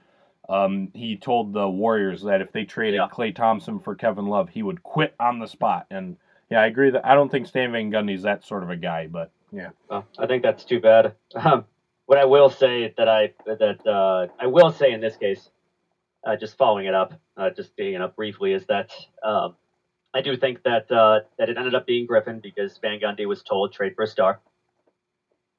um, 0.50 0.90
he 0.94 1.16
told 1.16 1.54
the 1.54 1.70
Warriors 1.70 2.24
that 2.24 2.42
if 2.42 2.52
they 2.52 2.66
traded 2.66 3.00
yeah. 3.00 3.08
Klay 3.08 3.36
Thompson 3.36 3.80
for 3.80 3.96
Kevin 3.96 4.26
Love, 4.26 4.50
he 4.50 4.64
would 4.64 4.82
quit 4.82 5.14
on 5.20 5.40
the 5.40 5.48
spot. 5.48 5.86
And 5.92 6.18
yeah, 6.50 6.62
I 6.62 6.66
agree 6.66 6.90
that 6.90 7.06
I 7.06 7.14
don't 7.14 7.30
think 7.30 7.48
Stan 7.48 7.72
Van 7.72 7.92
Gundy's 7.92 8.24
that 8.24 8.44
sort 8.44 8.64
of 8.64 8.72
a 8.72 8.76
guy, 8.76 9.08
but 9.08 9.32
yeah, 9.52 9.70
I 9.90 10.28
think 10.28 10.44
that's 10.44 10.64
too 10.64 10.80
bad. 10.80 11.14
Um, 11.36 11.66
what 12.06 12.18
I 12.18 12.26
will 12.26 12.50
say 12.50 12.94
that 12.98 13.08
I 13.08 13.34
that 13.46 13.86
uh, 13.86 14.28
I 14.40 14.48
will 14.48 14.72
say 14.72 14.92
in 14.92 15.00
this 15.00 15.16
case, 15.16 15.50
uh, 16.26 16.36
just 16.36 16.58
following 16.58 16.88
it 16.88 16.96
up, 16.96 17.14
uh, 17.38 17.52
just 17.52 17.76
being 17.76 18.02
up 18.02 18.16
briefly, 18.16 18.54
is 18.54 18.66
that 18.66 18.92
um, 19.24 19.56
I 20.14 20.22
do 20.22 20.36
think 20.36 20.64
that 20.64 20.92
uh, 20.92 21.22
that 21.38 21.50
it 21.50 21.58
ended 21.58 21.76
up 21.76 21.86
being 21.86 22.06
Griffin 22.06 22.40
because 22.40 22.78
Van 22.80 23.00
Gundy 23.00 23.28
was 23.28 23.44
told 23.44 23.74
trade 23.74 23.94
for 23.96 24.04
a 24.04 24.08
star, 24.08 24.40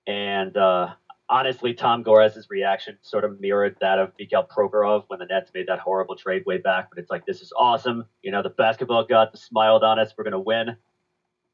and 0.06 0.56
uh, 0.56 0.94
honestly, 1.30 1.72
Tom 1.72 2.02
Gores' 2.02 2.48
reaction 2.50 2.98
sort 3.00 3.24
of 3.24 3.40
mirrored 3.40 3.76
that 3.80 3.98
of 3.98 4.12
Mikhail 4.18 4.44
Prokhorov 4.44 5.04
when 5.06 5.20
the 5.20 5.26
Nets 5.26 5.50
made 5.54 5.68
that 5.68 5.78
horrible 5.78 6.16
trade 6.16 6.44
way 6.44 6.58
back. 6.58 6.90
But 6.90 6.98
it's 6.98 7.10
like, 7.10 7.24
this 7.24 7.40
is 7.40 7.52
awesome. 7.56 8.04
You 8.22 8.32
know, 8.32 8.42
the 8.42 8.50
basketball 8.50 9.04
gods 9.06 9.40
smiled 9.40 9.84
on 9.84 9.98
us. 9.98 10.12
We're 10.18 10.24
going 10.24 10.32
to 10.32 10.40
win. 10.40 10.76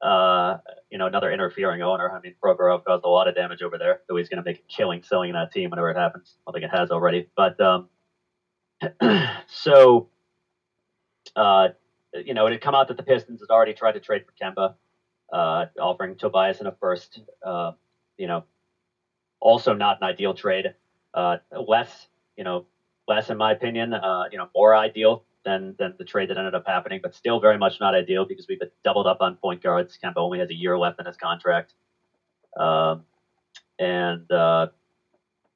Uh, 0.01 0.59
you 0.91 0.99
know, 0.99 1.07
another 1.07 1.31
interfering 1.31 1.83
owner. 1.83 2.11
I 2.11 2.21
mean, 2.21 2.35
Prokhorov 2.43 2.85
caused 2.85 3.05
a 3.05 3.09
lot 3.09 3.29
of 3.29 3.35
damage 3.35 3.63
over 3.63 3.79
there, 3.79 4.01
though 4.09 4.17
he's 4.17 4.29
going 4.29 4.43
to 4.43 4.49
make 4.49 4.59
a 4.59 4.73
killing 4.73 5.03
selling 5.03 5.33
that 5.33 5.53
team 5.53 5.71
whenever 5.71 5.91
it 5.91 5.97
happens. 5.97 6.37
I 6.49 6.53
think 6.53 6.65
it 6.65 6.71
has 6.71 6.91
already. 6.91 7.29
But 7.37 7.61
um, 7.61 7.89
so, 9.47 10.09
uh, 11.35 11.69
you 12.25 12.35
know, 12.35 12.47
it 12.47 12.53
had 12.53 12.61
come 12.61 12.75
out 12.75 12.89
that 12.89 12.97
the 12.97 13.03
Pistons 13.03 13.41
had 13.41 13.53
already 13.53 13.75
tried 13.75 13.93
to 13.93 14.01
trade 14.01 14.25
for 14.25 14.33
Kemba, 14.41 14.75
uh, 15.33 15.67
offering 15.81 16.17
Tobias 16.17 16.61
in 16.61 16.67
a 16.67 16.73
first. 16.73 17.21
Uh, 17.45 17.73
you 18.17 18.27
know, 18.27 18.45
also 19.41 19.75
not 19.75 19.99
an 20.01 20.05
ideal 20.05 20.35
trade. 20.35 20.75
Uh, 21.15 21.37
less, 21.67 22.09
you 22.37 22.45
know, 22.45 22.67
less 23.09 23.31
in 23.31 23.37
my 23.37 23.53
opinion, 23.53 23.95
uh, 23.95 24.25
you 24.31 24.39
know, 24.39 24.49
more 24.55 24.75
ideal 24.75 25.25
than 25.45 25.75
than 25.79 25.95
the 25.99 26.05
trade 26.05 26.31
that 26.31 26.39
ended 26.39 26.55
up 26.55 26.67
happening, 26.67 27.01
but 27.03 27.15
still 27.15 27.41
very 27.41 27.59
much 27.59 27.81
not 27.81 27.95
ideal 27.95 28.25
because 28.25 28.47
we've 28.49 28.61
doubled 28.85 29.07
up 29.07 29.19
on 29.21 29.37
point 29.37 29.63
guards. 29.63 29.99
Kemba 30.03 30.17
only 30.17 30.39
has 30.41 30.51
a 30.51 30.55
year 30.55 30.77
left 30.79 31.01
in 31.01 31.07
his 31.07 31.17
contract, 31.17 31.75
um, 32.59 33.05
and 33.79 34.31
uh, 34.31 34.67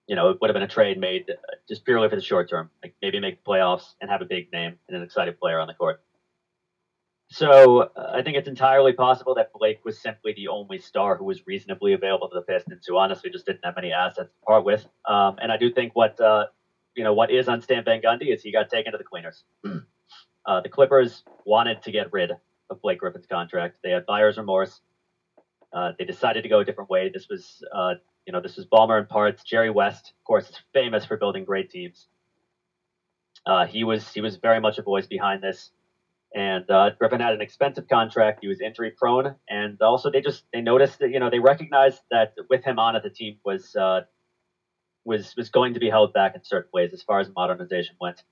you 0.07 0.17
know, 0.17 0.31
it 0.31 0.39
would 0.41 0.51
have 0.51 0.55
been 0.55 0.63
a 0.63 0.69
trade 0.69 0.99
made 0.99 1.31
just 1.69 1.85
purely 1.85 2.09
for 2.09 2.17
the 2.17 2.23
short 2.23 2.51
term, 2.51 2.71
like 2.83 2.95
maybe 3.01 3.21
make 3.21 3.45
the 3.45 3.49
playoffs 3.49 3.95
and 4.01 4.11
have 4.11 4.23
a 4.23 4.25
big 4.25 4.51
name 4.53 4.75
and 4.89 4.97
an 4.97 5.03
exciting 5.03 5.35
player 5.41 5.61
on 5.61 5.69
the 5.69 5.75
court. 5.75 6.03
So 7.31 7.83
uh, 7.83 8.13
I 8.13 8.23
think 8.23 8.37
it's 8.37 8.49
entirely 8.49 8.93
possible 8.93 9.35
that 9.37 9.53
Blake 9.53 9.85
was 9.85 10.01
simply 10.01 10.33
the 10.33 10.49
only 10.49 10.79
star 10.79 11.17
who 11.17 11.25
was 11.25 11.47
reasonably 11.47 11.93
available 11.93 12.29
to 12.29 12.35
the 12.35 12.43
Pistons, 12.43 12.85
who 12.87 12.97
honestly 12.99 13.31
just 13.31 13.47
didn't 13.47 13.65
have 13.65 13.77
many 13.77 13.93
assets 13.93 14.31
to 14.33 14.45
part 14.45 14.65
with. 14.65 14.85
Um, 15.09 15.37
and 15.41 15.53
I 15.53 15.57
do 15.57 15.73
think 15.73 15.95
what 15.95 16.21
uh, 16.21 16.47
you 16.97 17.05
know 17.05 17.15
what 17.15 17.31
is 17.31 17.49
on 17.49 17.63
Stan 17.63 17.85
Van 17.85 18.03
Gundy 18.03 18.35
is 18.35 18.43
he 18.43 18.51
got 18.51 18.69
taken 18.69 18.93
to 18.93 18.99
the 18.99 19.05
cleaners. 19.05 19.45
uh, 19.65 20.61
the 20.61 20.69
Clippers 20.69 21.23
wanted 21.45 21.83
to 21.83 21.93
get 21.93 22.13
rid 22.13 22.33
of 22.69 22.83
Blake 22.83 22.99
Griffin's 22.99 23.27
contract. 23.27 23.77
They 23.85 23.91
had 23.91 24.07
buyer's 24.07 24.37
remorse. 24.37 24.81
Uh, 25.73 25.93
they 25.97 26.05
decided 26.05 26.43
to 26.43 26.49
go 26.49 26.59
a 26.59 26.65
different 26.65 26.91
way. 26.91 27.11
This 27.15 27.29
was, 27.29 27.63
uh, 27.73 27.95
you 28.27 28.33
know, 28.33 28.41
this 28.41 28.57
was 28.57 28.67
Ballmer 28.67 28.99
in 28.99 29.07
parts. 29.07 29.45
Jerry 29.45 29.71
West, 29.71 30.15
of 30.19 30.25
course, 30.25 30.49
is 30.49 30.57
famous 30.73 31.05
for 31.05 31.17
building 31.17 31.45
great 31.45 31.71
teams. 31.71 32.09
He 33.69 33.85
was 33.85 34.13
he 34.13 34.21
was 34.21 34.35
very 34.37 34.61
much 34.61 34.79
a 34.79 34.83
voice 34.83 35.07
behind 35.07 35.45
this. 35.45 35.71
And 36.35 36.71
uh, 36.71 36.91
Griffin 36.99 37.21
had 37.21 37.35
an 37.35 37.41
expensive 37.41 37.89
contract. 37.89 38.39
He 38.41 38.49
was 38.49 38.61
injury 38.61 38.93
prone, 38.97 39.35
and 39.49 39.81
also 39.83 40.11
they 40.11 40.21
just 40.21 40.45
they 40.53 40.61
noticed 40.61 41.01
that 41.01 41.11
you 41.11 41.19
know 41.19 41.29
they 41.29 41.41
recognized 41.41 42.03
that 42.11 42.35
with 42.49 42.63
him 42.63 42.79
on 42.79 42.95
at 42.95 43.03
the 43.03 43.11
team 43.11 43.39
was 43.45 43.75
uh, 43.75 44.03
was 45.05 45.35
was 45.37 45.51
going 45.51 45.75
to 45.75 45.81
be 45.81 45.91
held 45.91 46.13
back 46.13 46.37
in 46.37 46.45
certain 46.45 46.71
ways 46.73 46.93
as 46.93 47.03
far 47.03 47.19
as 47.19 47.29
modernization 47.35 47.97
went. 48.01 48.23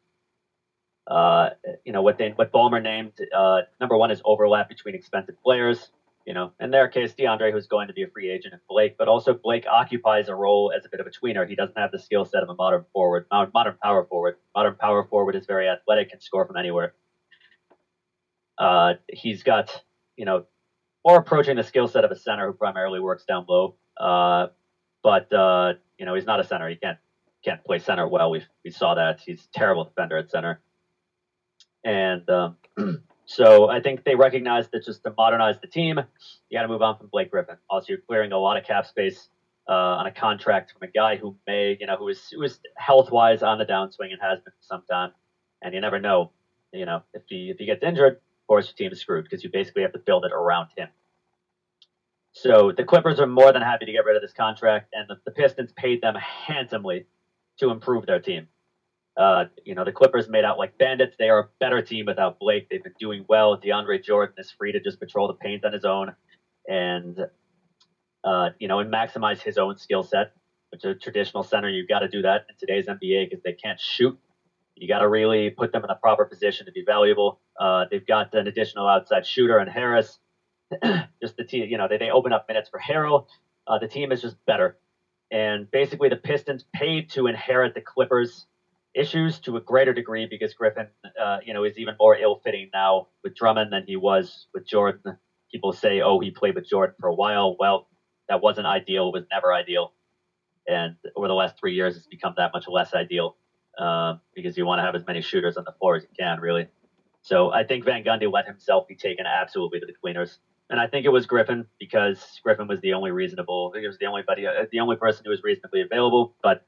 Uh, 1.09 1.51
you 1.85 1.93
know 1.93 2.03
what 2.03 2.19
they 2.19 2.31
what 2.31 2.53
Ballmer 2.53 2.81
named 2.81 3.13
uh, 3.37 3.63
number 3.81 3.97
one 3.97 4.13
is 4.13 4.23
overlap 4.25 4.69
between 4.69 4.95
expensive 4.95 5.41
players. 5.43 5.91
You 6.25 6.35
know, 6.35 6.53
in 6.61 6.71
their 6.71 6.89
case, 6.89 7.15
DeAndre, 7.15 7.53
who's 7.53 7.67
going 7.67 7.89
to 7.89 7.95
be 7.95 8.03
a 8.03 8.07
free 8.07 8.31
agent, 8.31 8.53
and 8.53 8.61
Blake, 8.69 8.97
but 8.99 9.09
also 9.09 9.33
Blake 9.33 9.65
occupies 9.67 10.29
a 10.29 10.35
role 10.35 10.71
as 10.77 10.85
a 10.85 10.89
bit 10.91 11.01
of 11.01 11.07
a 11.07 11.11
tweener. 11.11 11.49
He 11.49 11.57
doesn't 11.57 11.79
have 11.79 11.91
the 11.91 11.99
skill 11.99 12.27
set 12.27 12.43
of 12.43 12.51
a 12.51 12.55
modern 12.55 12.85
forward, 12.93 13.27
modern 13.33 13.77
power 13.83 14.05
forward. 14.05 14.37
Modern 14.55 14.75
power 14.77 15.05
forward 15.05 15.35
is 15.37 15.47
very 15.47 15.69
athletic 15.69 16.11
and 16.13 16.23
score 16.23 16.47
from 16.47 16.59
anywhere. 16.59 16.93
Uh, 18.59 18.95
he's 19.09 19.43
got, 19.43 19.83
you 20.17 20.25
know, 20.25 20.45
more 21.05 21.19
approaching 21.19 21.57
the 21.57 21.63
skill 21.63 21.87
set 21.87 22.05
of 22.05 22.11
a 22.11 22.17
center 22.17 22.47
who 22.47 22.53
primarily 22.53 23.01
works 23.01 23.25
down 23.25 23.47
low. 23.49 23.77
Uh, 23.99 24.49
but 25.03 25.33
uh, 25.33 25.75
you 25.99 26.07
know, 26.07 26.15
he's 26.15 26.27
not 26.27 26.41
a 26.41 26.45
center. 26.45 26.69
He 26.69 26.77
can't 26.77 26.99
can't 27.45 27.65
play 27.65 27.79
center 27.79 28.07
well. 28.09 28.31
We 28.31 28.43
we 28.65 28.71
saw 28.71 28.95
that. 28.95 29.21
He's 29.21 29.45
a 29.45 29.59
terrible 29.59 29.85
defender 29.85 30.17
at 30.19 30.31
center. 30.31 30.61
And 31.85 32.29
um, 32.29 32.57
so 33.25 33.69
I 33.69 33.81
think 33.81 34.05
they 34.05 34.15
recognize 34.15 34.69
that 34.71 34.85
just 34.85 35.05
to 35.05 35.15
modernize 35.17 35.57
the 35.61 35.69
team, 35.69 35.99
you 36.51 36.59
got 36.59 36.63
to 36.63 36.69
move 36.69 36.83
on 36.83 36.99
from 36.99 37.09
Blake 37.09 37.31
Griffin. 37.31 37.57
Also, 37.71 37.87
you're 37.91 38.03
clearing 38.07 38.33
a 38.33 38.39
lot 38.39 38.57
of 38.57 38.65
cap 38.65 38.87
space 38.87 39.29
uh, 39.69 39.73
on 39.73 40.07
a 40.07 40.13
contract 40.13 40.73
from 40.73 40.89
a 40.89 40.91
guy 40.91 41.17
who 41.17 41.37
may, 41.47 41.77
you 41.79 41.87
know, 41.87 41.97
who 41.97 42.09
is 42.09 42.29
who 42.31 42.43
is 42.43 42.59
health 42.77 43.11
wise 43.11 43.43
on 43.43 43.59
the 43.59 43.65
downswing 43.65 44.13
and 44.13 44.21
has 44.21 44.41
been 44.41 44.53
for 44.53 44.63
some 44.63 44.83
time. 44.91 45.13
And 45.63 45.75
you 45.75 45.81
never 45.81 45.99
know, 45.99 46.33
you 46.73 46.87
know, 46.87 47.03
if 47.15 47.23
he 47.29 47.51
if 47.51 47.59
he 47.59 47.67
gets 47.67 47.83
injured, 47.83 48.21
of 48.49 48.55
course 48.55 48.67
your 48.67 48.75
team 48.75 48.93
is 48.93 49.01
screwed 49.01 49.25
because 49.25 49.45
you 49.45 49.51
basically 49.53 49.83
have 49.83 49.93
to 49.93 49.99
build 49.99 50.25
it 50.25 50.33
around 50.33 50.69
him. 50.75 50.89
So 52.33 52.73
the 52.75 52.85
Clippers 52.85 53.21
are 53.21 53.27
more 53.27 53.53
than 53.53 53.61
happy 53.61 53.85
to 53.85 53.93
get 53.93 54.05
rid 54.07 54.17
of 54.17 54.23
this 54.23 54.33
contract, 54.33 54.95
and 54.95 55.07
the, 55.09 55.17
the 55.27 55.33
Pistons 55.33 55.73
paid 55.73 56.01
them 56.01 56.15
handsomely 56.15 57.05
to 57.59 57.71
improve 57.71 58.07
their 58.07 58.21
team. 58.21 58.47
Uh, 59.19 59.47
you 59.65 59.75
know, 59.75 59.85
the 59.85 59.93
Clippers 59.93 60.29
made 60.29 60.45
out 60.45 60.57
like 60.57 60.79
bandits. 60.79 61.17
They 61.19 61.29
are 61.29 61.41
a 61.41 61.49
better 61.59 61.83
team 61.83 62.07
without 62.07 62.39
Blake. 62.39 62.69
They've 62.71 62.83
been 62.83 62.95
doing 62.99 63.25
well. 63.29 63.61
DeAndre 63.61 64.03
Jordan 64.03 64.37
is 64.39 64.51
free 64.51 64.73
to 64.73 64.81
just 64.81 65.01
patrol 65.01 65.27
the 65.27 65.35
paint 65.35 65.65
on 65.65 65.73
his 65.73 65.85
own 65.85 66.15
and, 66.69 67.19
uh, 68.23 68.51
you 68.61 68.69
know, 68.69 68.79
and 68.79 68.93
maximize 68.93 69.43
his 69.43 69.59
own 69.59 69.77
skill 69.77 70.05
set. 70.05 70.33
Which 70.71 70.85
a 70.85 70.95
traditional 70.95 71.43
center, 71.43 71.69
you've 71.69 71.89
got 71.89 72.01
to 72.01 72.09
do 72.09 72.23
that 72.23 72.47
in 72.49 72.55
today's 72.59 72.87
NBA 72.87 73.31
because 73.31 73.43
they 73.43 73.55
can't 73.55 73.81
shoot. 73.81 74.17
You 74.81 74.89
got 74.89 75.01
to 75.01 75.09
really 75.09 75.51
put 75.51 75.73
them 75.73 75.83
in 75.83 75.89
the 75.89 75.95
proper 75.95 76.25
position 76.25 76.67
to 76.67 76.73
be 76.73 76.83
valuable. 76.85 77.41
Uh, 77.59 77.87
they've 77.91 78.07
got 78.07 78.35
an 78.35 78.47
additional 78.47 78.87
outside 78.87 79.27
shooter 79.27 79.59
and 79.59 79.71
Harris. 79.71 80.19
just 81.23 81.37
the 81.37 81.45
team, 81.45 81.69
you 81.69 81.79
know, 81.79 81.89
they, 81.89 81.99
they 81.99 82.11
open 82.11 82.33
up 82.33 82.47
minutes 82.49 82.69
for 82.69 82.81
Harrell. 82.81 83.27
Uh, 83.67 83.79
the 83.79 83.89
team 83.89 84.13
is 84.13 84.23
just 84.23 84.37
better. 84.47 84.79
And 85.31 85.71
basically, 85.71 86.09
the 86.09 86.17
Pistons 86.17 86.65
paid 86.75 87.11
to 87.11 87.27
inherit 87.27 87.75
the 87.75 87.81
Clippers' 87.81 88.47
issues 88.95 89.39
to 89.41 89.57
a 89.57 89.61
greater 89.61 89.93
degree 89.93 90.27
because 90.27 90.55
Griffin, 90.55 90.87
uh, 91.21 91.39
you 91.45 91.53
know, 91.53 91.65
is 91.65 91.77
even 91.77 91.95
more 91.99 92.17
ill-fitting 92.17 92.71
now 92.73 93.09
with 93.23 93.35
Drummond 93.35 93.73
than 93.73 93.85
he 93.87 93.97
was 93.97 94.47
with 94.55 94.67
Jordan. 94.67 95.19
People 95.53 95.73
say, 95.73 96.01
"Oh, 96.01 96.19
he 96.19 96.31
played 96.31 96.55
with 96.55 96.67
Jordan 96.67 96.95
for 96.99 97.09
a 97.09 97.15
while." 97.15 97.57
Well, 97.59 97.89
that 98.29 98.43
wasn't 98.43 98.67
ideal. 98.67 99.09
It 99.09 99.13
was 99.13 99.25
never 99.31 99.53
ideal, 99.53 99.93
and 100.67 100.97
over 101.15 101.29
the 101.29 101.35
last 101.35 101.59
three 101.59 101.75
years, 101.75 101.97
it's 101.97 102.07
become 102.07 102.35
that 102.39 102.53
much 102.55 102.67
less 102.69 102.95
ideal 102.95 103.37
uh, 103.79 104.15
because 104.35 104.57
you 104.57 104.67
want 104.67 104.79
to 104.81 104.83
have 104.83 104.95
as 104.95 105.07
many 105.07 105.21
shooters 105.21 105.57
on 105.57 105.65
the 105.65 105.73
floor 105.73 105.97
as 105.97 106.03
you 106.03 106.09
can, 106.19 106.41
really. 106.41 106.67
So 107.23 107.53
I 107.53 107.65
think 107.65 107.85
Van 107.85 108.05
Gundy 108.05 108.31
let 108.31 108.47
himself 108.47 108.87
be 108.89 108.95
taken 108.95 109.27
absolutely 109.27 109.81
to 109.81 109.87
the 109.87 109.93
cleaners, 109.93 110.39
and 110.71 110.81
I 110.81 110.87
think 110.87 111.07
it 111.07 111.11
was 111.11 111.27
Griffin 111.27 111.67
because 111.79 112.41
Griffin 112.43 112.69
was 112.69 112.81
the 112.81 112.95
only 112.95 113.11
reasonable. 113.11 113.73
He 113.79 113.87
was 113.87 113.99
the 113.99 114.07
only 114.07 114.23
buddy, 114.23 114.47
uh, 114.47 114.67
the 114.71 114.81
only 114.81 114.97
person 114.97 115.25
who 115.25 115.31
was 115.31 115.43
reasonably 115.43 115.81
available, 115.83 116.35
but 116.43 116.65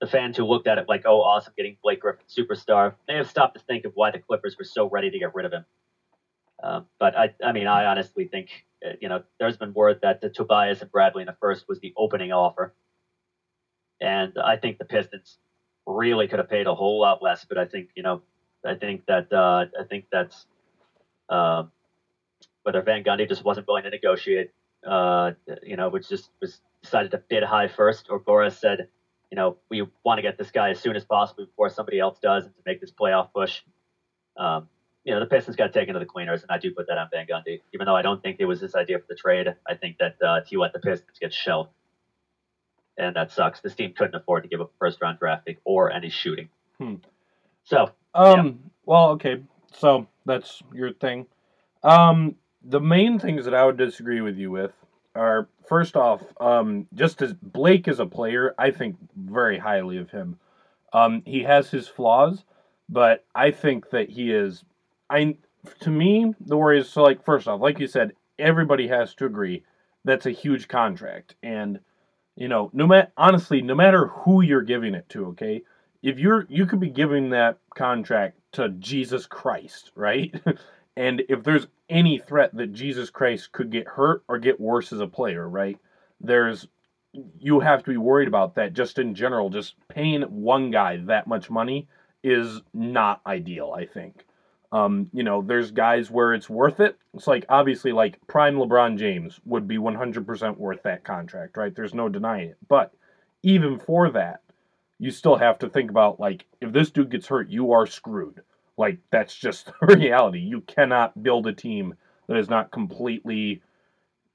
the 0.00 0.06
fans 0.06 0.36
who 0.36 0.44
looked 0.44 0.66
at 0.66 0.78
it 0.78 0.88
like, 0.88 1.02
oh, 1.06 1.20
awesome, 1.20 1.52
getting 1.56 1.76
Blake 1.82 2.00
Griffin, 2.00 2.24
superstar, 2.28 2.94
may 3.08 3.16
have 3.16 3.28
stopped 3.28 3.56
to 3.56 3.64
think 3.64 3.84
of 3.84 3.92
why 3.94 4.10
the 4.10 4.18
Clippers 4.18 4.56
were 4.58 4.64
so 4.64 4.88
ready 4.88 5.10
to 5.10 5.18
get 5.18 5.34
rid 5.34 5.46
of 5.46 5.52
him. 5.52 5.64
Uh, 6.62 6.80
but 6.98 7.16
I, 7.16 7.34
I 7.42 7.52
mean, 7.52 7.66
I 7.66 7.86
honestly 7.86 8.26
think, 8.26 8.50
uh, 8.84 8.92
you 9.00 9.08
know, 9.08 9.22
there's 9.38 9.56
been 9.56 9.72
word 9.72 10.00
that 10.02 10.20
the 10.20 10.30
Tobias 10.30 10.82
and 10.82 10.90
Bradley 10.90 11.22
in 11.22 11.26
the 11.26 11.36
first 11.40 11.66
was 11.68 11.80
the 11.80 11.92
opening 11.96 12.32
offer, 12.32 12.74
and 14.00 14.32
I 14.42 14.56
think 14.56 14.78
the 14.78 14.84
Pistons 14.84 15.38
really 15.86 16.28
could 16.28 16.38
have 16.38 16.48
paid 16.48 16.66
a 16.66 16.74
whole 16.74 17.00
lot 17.00 17.22
less. 17.22 17.44
But 17.44 17.58
I 17.58 17.66
think, 17.66 17.90
you 17.94 18.02
know, 18.02 18.22
I 18.64 18.74
think 18.74 19.06
that 19.06 19.32
uh, 19.32 19.66
I 19.78 19.84
think 19.84 20.06
that's 20.10 20.46
uh, 21.28 21.64
whether 22.62 22.82
Van 22.82 23.04
Gundy 23.04 23.28
just 23.28 23.44
wasn't 23.44 23.66
willing 23.66 23.84
to 23.84 23.90
negotiate, 23.90 24.50
uh, 24.86 25.32
you 25.62 25.76
know, 25.76 25.88
which 25.88 26.08
just 26.08 26.30
was 26.40 26.60
decided 26.82 27.10
to 27.12 27.18
bid 27.28 27.42
high 27.42 27.68
first, 27.68 28.06
or 28.10 28.20
Boras 28.20 28.58
said, 28.58 28.88
you 29.30 29.36
know, 29.36 29.56
we 29.70 29.86
want 30.04 30.18
to 30.18 30.22
get 30.22 30.38
this 30.38 30.50
guy 30.50 30.70
as 30.70 30.80
soon 30.80 30.96
as 30.96 31.04
possible 31.04 31.46
before 31.46 31.68
somebody 31.68 31.98
else 31.98 32.18
does 32.20 32.44
and 32.44 32.54
to 32.54 32.62
make 32.66 32.80
this 32.80 32.92
playoff 32.92 33.32
push. 33.34 33.62
Um, 34.36 34.68
you 35.04 35.12
know, 35.12 35.20
the 35.20 35.26
Pistons 35.26 35.56
got 35.56 35.72
taken 35.72 35.94
to 35.94 36.00
the 36.00 36.06
cleaners, 36.06 36.42
and 36.42 36.50
I 36.50 36.58
do 36.58 36.72
put 36.72 36.86
that 36.88 36.96
on 36.96 37.08
Van 37.12 37.26
Gundy. 37.26 37.60
Even 37.74 37.86
though 37.86 37.96
I 37.96 38.02
don't 38.02 38.22
think 38.22 38.36
it 38.40 38.46
was 38.46 38.60
his 38.60 38.74
idea 38.74 38.98
for 38.98 39.04
the 39.08 39.14
trade, 39.14 39.48
I 39.68 39.74
think 39.74 39.98
that 39.98 40.16
uh, 40.24 40.40
he 40.46 40.56
let 40.56 40.72
the 40.72 40.78
Pistons 40.78 41.18
get 41.20 41.32
shelled. 41.32 41.68
And 42.96 43.16
that 43.16 43.32
sucks. 43.32 43.60
This 43.60 43.74
team 43.74 43.92
couldn't 43.96 44.14
afford 44.14 44.44
to 44.44 44.48
give 44.48 44.60
up 44.60 44.70
a 44.74 44.78
first 44.78 45.00
round 45.02 45.18
draft 45.18 45.46
pick 45.46 45.58
or 45.64 45.90
any 45.90 46.10
shooting. 46.10 46.48
Hmm. 46.78 46.96
So, 47.64 47.90
Um. 48.14 48.46
Yeah. 48.46 48.52
Well, 48.86 49.08
okay. 49.10 49.42
So 49.72 50.06
that's 50.26 50.62
your 50.72 50.92
thing. 50.92 51.26
Um. 51.82 52.36
The 52.66 52.80
main 52.80 53.18
things 53.18 53.44
that 53.44 53.54
I 53.54 53.64
would 53.66 53.76
disagree 53.76 54.22
with 54.22 54.38
you 54.38 54.50
with 54.50 54.72
are 55.14 55.48
first 55.68 55.96
off, 55.96 56.22
um, 56.40 56.86
just 56.94 57.20
as 57.22 57.32
Blake 57.34 57.88
is 57.88 58.00
a 58.00 58.06
player, 58.06 58.54
I 58.58 58.70
think 58.70 58.96
very 59.16 59.58
highly 59.58 59.98
of 59.98 60.10
him. 60.10 60.38
Um, 60.92 61.22
he 61.26 61.42
has 61.42 61.70
his 61.70 61.88
flaws, 61.88 62.44
but 62.88 63.24
I 63.34 63.50
think 63.50 63.90
that 63.90 64.08
he 64.10 64.32
is. 64.32 64.64
I 65.10 65.36
to 65.80 65.90
me 65.90 66.34
the 66.40 66.56
Warriors. 66.56 66.88
So 66.90 67.02
like 67.02 67.24
first 67.24 67.48
off, 67.48 67.60
like 67.60 67.78
you 67.78 67.86
said, 67.86 68.12
everybody 68.38 68.88
has 68.88 69.14
to 69.16 69.26
agree 69.26 69.62
that's 70.04 70.26
a 70.26 70.30
huge 70.30 70.68
contract, 70.68 71.34
and 71.42 71.80
you 72.36 72.48
know, 72.48 72.70
no 72.72 72.86
matter 72.86 73.12
honestly, 73.16 73.62
no 73.62 73.74
matter 73.74 74.08
who 74.08 74.42
you're 74.42 74.62
giving 74.62 74.94
it 74.94 75.08
to, 75.10 75.26
okay, 75.26 75.62
if 76.02 76.18
you're 76.18 76.46
you 76.48 76.66
could 76.66 76.80
be 76.80 76.90
giving 76.90 77.30
that 77.30 77.58
contract 77.74 78.38
to 78.52 78.70
Jesus 78.70 79.26
Christ, 79.26 79.92
right? 79.96 80.34
and 80.96 81.22
if 81.28 81.42
there's 81.42 81.66
any 81.88 82.18
threat 82.18 82.54
that 82.56 82.72
Jesus 82.72 83.10
Christ 83.10 83.52
could 83.52 83.70
get 83.70 83.86
hurt 83.86 84.24
or 84.28 84.38
get 84.38 84.60
worse 84.60 84.92
as 84.92 85.00
a 85.00 85.06
player, 85.06 85.48
right? 85.48 85.78
There's 86.20 86.68
you 87.38 87.60
have 87.60 87.84
to 87.84 87.90
be 87.90 87.96
worried 87.96 88.28
about 88.28 88.56
that 88.56 88.72
just 88.72 88.98
in 88.98 89.14
general. 89.14 89.50
Just 89.50 89.74
paying 89.88 90.22
one 90.22 90.70
guy 90.70 90.96
that 91.06 91.26
much 91.26 91.50
money 91.50 91.88
is 92.24 92.60
not 92.72 93.20
ideal, 93.26 93.72
I 93.76 93.86
think. 93.86 94.23
Um, 94.74 95.08
you 95.12 95.22
know, 95.22 95.40
there's 95.40 95.70
guys 95.70 96.10
where 96.10 96.34
it's 96.34 96.50
worth 96.50 96.80
it. 96.80 96.98
It's 97.14 97.28
like 97.28 97.46
obviously 97.48 97.92
like 97.92 98.18
prime 98.26 98.56
LeBron 98.56 98.98
James 98.98 99.38
would 99.44 99.68
be 99.68 99.78
100% 99.78 100.56
worth 100.56 100.82
that 100.82 101.04
contract, 101.04 101.56
right? 101.56 101.72
There's 101.72 101.94
no 101.94 102.08
denying 102.08 102.48
it. 102.50 102.56
But 102.68 102.92
even 103.44 103.78
for 103.78 104.10
that, 104.10 104.40
you 104.98 105.12
still 105.12 105.36
have 105.36 105.60
to 105.60 105.68
think 105.68 105.90
about 105.90 106.18
like 106.18 106.46
if 106.60 106.72
this 106.72 106.90
dude 106.90 107.12
gets 107.12 107.28
hurt, 107.28 107.50
you 107.50 107.70
are 107.70 107.86
screwed. 107.86 108.40
Like 108.76 108.98
that's 109.12 109.36
just 109.36 109.66
the 109.80 109.94
reality. 109.94 110.40
You 110.40 110.62
cannot 110.62 111.22
build 111.22 111.46
a 111.46 111.52
team 111.52 111.94
that 112.26 112.36
is 112.36 112.50
not 112.50 112.72
completely 112.72 113.62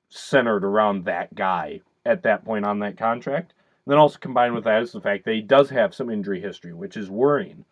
centered 0.07 0.63
around 0.63 1.03
that 1.03 1.36
guy 1.36 1.82
at 2.05 2.24
that 2.24 2.45
point 2.45 2.66
on 2.66 2.80
that 2.80 2.97
contract. 2.97 3.53
And 3.86 3.91
then 3.91 3.99
also 3.99 4.20
combined 4.20 4.55
with 4.55 4.63
that 4.63 4.84
is 4.84 4.93
the 4.93 5.01
fact 5.01 5.26
that 5.26 5.36
he 5.36 5.41
does 5.41 5.70
have 5.70 5.93
some 5.93 6.09
injury 6.09 6.39
history, 6.39 6.74
which 6.74 6.95
is 6.95 7.09
worrying. 7.09 7.66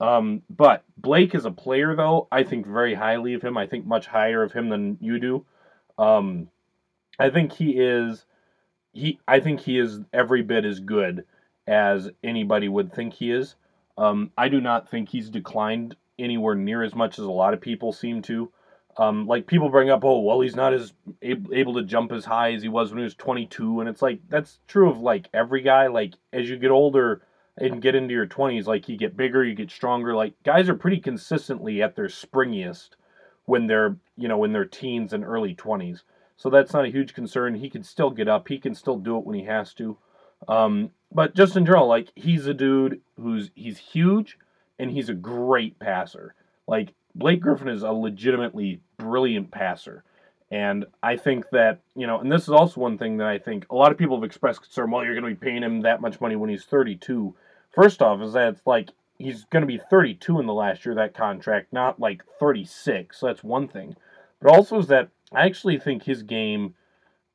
Um, 0.00 0.42
but 0.48 0.82
Blake 0.96 1.34
is 1.34 1.44
a 1.44 1.50
player, 1.50 1.94
though, 1.94 2.26
I 2.32 2.42
think 2.42 2.66
very 2.66 2.94
highly 2.94 3.34
of 3.34 3.42
him. 3.42 3.58
I 3.58 3.66
think 3.66 3.86
much 3.86 4.06
higher 4.06 4.42
of 4.42 4.52
him 4.52 4.68
than 4.70 4.96
you 5.00 5.18
do. 5.18 5.44
Um, 5.98 6.48
I 7.18 7.28
think 7.28 7.52
he 7.52 7.72
is 7.78 8.24
he. 8.92 9.20
I 9.28 9.40
think 9.40 9.60
he 9.60 9.78
is 9.78 10.00
every 10.12 10.42
bit 10.42 10.64
as 10.64 10.80
good 10.80 11.26
as 11.66 12.08
anybody 12.24 12.68
would 12.68 12.92
think 12.92 13.12
he 13.12 13.30
is. 13.30 13.56
Um, 13.98 14.30
I 14.38 14.48
do 14.48 14.60
not 14.60 14.90
think 14.90 15.10
he's 15.10 15.28
declined 15.28 15.96
anywhere 16.18 16.54
near 16.54 16.82
as 16.82 16.94
much 16.94 17.18
as 17.18 17.26
a 17.26 17.30
lot 17.30 17.52
of 17.52 17.60
people 17.60 17.92
seem 17.92 18.22
to. 18.22 18.50
Um, 18.96 19.26
like 19.26 19.46
people 19.46 19.68
bring 19.68 19.90
up, 19.90 20.04
oh 20.04 20.20
well, 20.20 20.40
he's 20.40 20.56
not 20.56 20.72
as 20.74 20.92
able, 21.22 21.54
able 21.54 21.74
to 21.74 21.82
jump 21.82 22.10
as 22.10 22.24
high 22.24 22.54
as 22.54 22.62
he 22.62 22.68
was 22.68 22.90
when 22.90 22.98
he 22.98 23.04
was 23.04 23.14
22, 23.14 23.80
and 23.80 23.88
it's 23.88 24.02
like 24.02 24.20
that's 24.28 24.58
true 24.66 24.90
of 24.90 24.98
like 24.98 25.28
every 25.34 25.60
guy. 25.60 25.88
Like 25.88 26.14
as 26.32 26.48
you 26.48 26.56
get 26.56 26.70
older, 26.70 27.22
and 27.60 27.82
get 27.82 27.94
into 27.94 28.14
your 28.14 28.26
20s, 28.26 28.66
like 28.66 28.88
you 28.88 28.96
get 28.96 29.16
bigger, 29.16 29.44
you 29.44 29.54
get 29.54 29.70
stronger. 29.70 30.14
Like 30.14 30.34
guys 30.42 30.68
are 30.68 30.74
pretty 30.74 30.98
consistently 30.98 31.82
at 31.82 31.96
their 31.96 32.08
springiest 32.08 32.90
when 33.44 33.66
they're, 33.66 33.96
you 34.16 34.28
know, 34.28 34.44
in 34.44 34.52
their 34.52 34.64
teens 34.64 35.12
and 35.12 35.24
early 35.24 35.54
20s. 35.54 36.02
So 36.36 36.48
that's 36.48 36.72
not 36.72 36.86
a 36.86 36.90
huge 36.90 37.14
concern. 37.14 37.54
He 37.54 37.68
can 37.68 37.82
still 37.82 38.10
get 38.10 38.28
up. 38.28 38.48
He 38.48 38.58
can 38.58 38.74
still 38.74 38.96
do 38.96 39.18
it 39.18 39.24
when 39.24 39.38
he 39.38 39.44
has 39.44 39.74
to. 39.74 39.98
Um, 40.48 40.90
but 41.12 41.34
just 41.34 41.56
in 41.56 41.66
general, 41.66 41.86
like 41.86 42.12
he's 42.14 42.46
a 42.46 42.54
dude 42.54 43.00
who's 43.16 43.50
he's 43.54 43.78
huge 43.78 44.38
and 44.78 44.90
he's 44.90 45.08
a 45.08 45.14
great 45.14 45.78
passer. 45.78 46.34
Like 46.66 46.94
Blake 47.14 47.40
Griffin 47.40 47.68
is 47.68 47.82
a 47.82 47.92
legitimately 47.92 48.80
brilliant 48.96 49.50
passer. 49.50 50.04
And 50.50 50.86
I 51.02 51.16
think 51.16 51.44
that, 51.50 51.80
you 51.94 52.06
know, 52.06 52.18
and 52.18 52.30
this 52.30 52.42
is 52.42 52.50
also 52.50 52.80
one 52.80 52.98
thing 52.98 53.18
that 53.18 53.28
I 53.28 53.38
think 53.38 53.66
a 53.70 53.74
lot 53.74 53.92
of 53.92 53.98
people 53.98 54.16
have 54.16 54.24
expressed 54.24 54.62
concern, 54.62 54.90
well, 54.90 55.04
you're 55.04 55.14
going 55.14 55.34
to 55.34 55.40
be 55.40 55.46
paying 55.46 55.62
him 55.62 55.82
that 55.82 56.00
much 56.00 56.20
money 56.20 56.34
when 56.34 56.50
he's 56.50 56.64
32. 56.64 57.34
First 57.72 58.02
off, 58.02 58.20
is 58.20 58.32
that 58.32 58.54
it's 58.54 58.66
like 58.66 58.90
he's 59.18 59.44
going 59.44 59.62
to 59.62 59.66
be 59.66 59.80
32 59.90 60.40
in 60.40 60.46
the 60.46 60.54
last 60.54 60.84
year 60.84 60.92
of 60.92 60.96
that 60.96 61.14
contract, 61.14 61.72
not 61.72 62.00
like 62.00 62.22
36. 62.38 63.18
So 63.18 63.26
that's 63.26 63.44
one 63.44 63.68
thing. 63.68 63.96
But 64.40 64.52
also 64.52 64.78
is 64.78 64.88
that 64.88 65.10
I 65.32 65.46
actually 65.46 65.78
think 65.78 66.02
his 66.02 66.22
game 66.22 66.74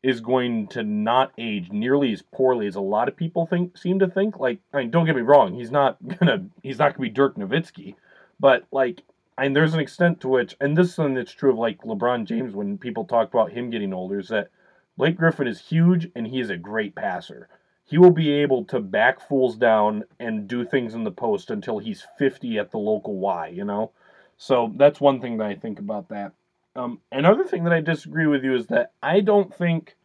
is 0.03 0.21
going 0.21 0.67
to 0.67 0.83
not 0.83 1.31
age 1.37 1.71
nearly 1.71 2.13
as 2.13 2.21
poorly 2.21 2.67
as 2.67 2.75
a 2.75 2.81
lot 2.81 3.07
of 3.07 3.15
people 3.15 3.47
think 3.47 3.77
seem 3.77 3.99
to 3.99 4.07
think. 4.07 4.39
Like, 4.39 4.59
I 4.73 4.77
mean, 4.77 4.91
don't 4.91 5.05
get 5.05 5.15
me 5.15 5.21
wrong, 5.21 5.55
he's 5.55 5.71
not 5.71 5.97
gonna 6.19 6.45
he's 6.61 6.77
not 6.77 6.93
gonna 6.93 7.09
be 7.09 7.09
Dirk 7.09 7.35
Nowitzki, 7.37 7.95
but 8.39 8.65
like, 8.71 9.01
and 9.37 9.55
there's 9.55 9.73
an 9.73 9.79
extent 9.79 10.21
to 10.21 10.27
which, 10.27 10.55
and 10.61 10.77
this 10.77 10.89
is 10.89 10.95
something 10.95 11.15
that's 11.15 11.31
true 11.31 11.51
of 11.51 11.57
like 11.57 11.81
LeBron 11.81 12.25
James 12.25 12.53
when 12.53 12.77
people 12.77 13.05
talk 13.05 13.33
about 13.33 13.51
him 13.51 13.69
getting 13.69 13.93
older, 13.93 14.19
is 14.19 14.29
that 14.29 14.49
Blake 14.97 15.17
Griffin 15.17 15.47
is 15.47 15.59
huge 15.59 16.09
and 16.15 16.27
he 16.27 16.39
is 16.39 16.49
a 16.49 16.57
great 16.57 16.93
passer. 16.93 17.49
He 17.85 17.97
will 17.97 18.11
be 18.11 18.31
able 18.31 18.65
to 18.65 18.79
back 18.79 19.19
fools 19.19 19.55
down 19.55 20.03
and 20.19 20.47
do 20.47 20.65
things 20.65 20.95
in 20.95 21.03
the 21.03 21.11
post 21.11 21.51
until 21.51 21.77
he's 21.77 22.05
50 22.17 22.57
at 22.57 22.71
the 22.71 22.79
local 22.79 23.17
Y, 23.17 23.47
you 23.49 23.63
know? 23.63 23.91
So 24.37 24.73
that's 24.75 24.99
one 24.99 25.21
thing 25.21 25.37
that 25.37 25.47
I 25.47 25.55
think 25.55 25.79
about 25.79 26.09
that. 26.09 26.33
Um, 26.75 26.99
another 27.11 27.43
thing 27.45 27.63
that 27.63 27.73
I 27.73 27.81
disagree 27.81 28.27
with 28.27 28.43
you 28.43 28.55
is 28.55 28.67
that 28.67 28.91
I 29.01 29.21
don't 29.21 29.53
think 29.53 29.95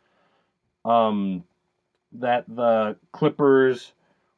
um, 0.85 1.45
that 2.13 2.45
the 2.49 2.97
Clippers 3.13 3.93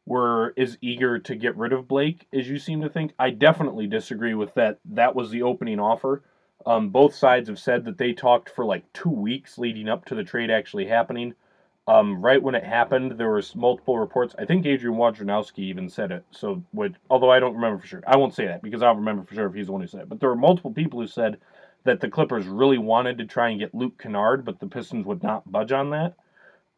were 0.06 0.54
as 0.56 0.78
eager 0.80 1.18
to 1.18 1.34
get 1.34 1.56
rid 1.56 1.72
of 1.72 1.88
Blake 1.88 2.26
as 2.32 2.48
you 2.48 2.58
seem 2.58 2.80
to 2.80 2.88
think. 2.88 3.12
I 3.18 3.30
definitely 3.30 3.86
disagree 3.86 4.34
with 4.34 4.54
that. 4.54 4.78
That 4.84 5.14
was 5.14 5.30
the 5.30 5.42
opening 5.42 5.78
offer. 5.78 6.22
Um, 6.64 6.90
both 6.90 7.14
sides 7.14 7.48
have 7.48 7.58
said 7.58 7.84
that 7.84 7.98
they 7.98 8.12
talked 8.12 8.48
for 8.48 8.64
like 8.64 8.90
two 8.92 9.10
weeks 9.10 9.58
leading 9.58 9.88
up 9.88 10.04
to 10.06 10.14
the 10.14 10.24
trade 10.24 10.50
actually 10.50 10.86
happening. 10.86 11.34
Um, 11.88 12.22
right 12.22 12.40
when 12.40 12.54
it 12.54 12.62
happened, 12.62 13.18
there 13.18 13.32
was 13.32 13.56
multiple 13.56 13.98
reports. 13.98 14.34
I 14.38 14.44
think 14.44 14.64
Adrian 14.64 14.96
Wojnarowski 14.96 15.58
even 15.60 15.88
said 15.88 16.12
it. 16.12 16.24
So, 16.30 16.62
which, 16.72 16.94
although 17.10 17.30
I 17.30 17.40
don't 17.40 17.54
remember 17.54 17.80
for 17.80 17.86
sure, 17.86 18.02
I 18.06 18.16
won't 18.16 18.34
say 18.34 18.46
that 18.46 18.62
because 18.62 18.82
I 18.82 18.86
don't 18.86 18.98
remember 18.98 19.24
for 19.24 19.34
sure 19.34 19.46
if 19.46 19.54
he's 19.54 19.66
the 19.66 19.72
one 19.72 19.80
who 19.80 19.88
said 19.88 20.02
it. 20.02 20.08
But 20.08 20.20
there 20.20 20.28
were 20.28 20.36
multiple 20.36 20.72
people 20.72 21.00
who 21.00 21.08
said 21.08 21.38
that 21.84 22.00
the 22.00 22.08
Clippers 22.08 22.46
really 22.46 22.78
wanted 22.78 23.18
to 23.18 23.24
try 23.26 23.48
and 23.48 23.58
get 23.58 23.74
Luke 23.74 23.98
Kennard, 24.00 24.44
but 24.44 24.60
the 24.60 24.68
Pistons 24.68 25.06
would 25.06 25.24
not 25.24 25.50
budge 25.50 25.72
on 25.72 25.90
that. 25.90 26.14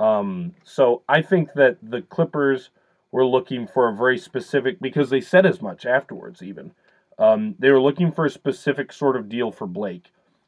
Um, 0.00 0.54
so 0.64 1.02
I 1.06 1.20
think 1.20 1.52
that 1.54 1.76
the 1.82 2.00
Clippers 2.00 2.70
were 3.12 3.26
looking 3.26 3.66
for 3.66 3.88
a 3.88 3.94
very 3.94 4.18
specific 4.18 4.80
because 4.80 5.10
they 5.10 5.20
said 5.20 5.44
as 5.44 5.60
much 5.60 5.84
afterwards. 5.84 6.42
Even 6.42 6.72
um, 7.18 7.54
they 7.58 7.70
were 7.70 7.80
looking 7.80 8.10
for 8.10 8.24
a 8.24 8.30
specific 8.30 8.92
sort 8.92 9.16
of 9.16 9.28
deal 9.28 9.52
for 9.52 9.66
Blake, 9.66 10.06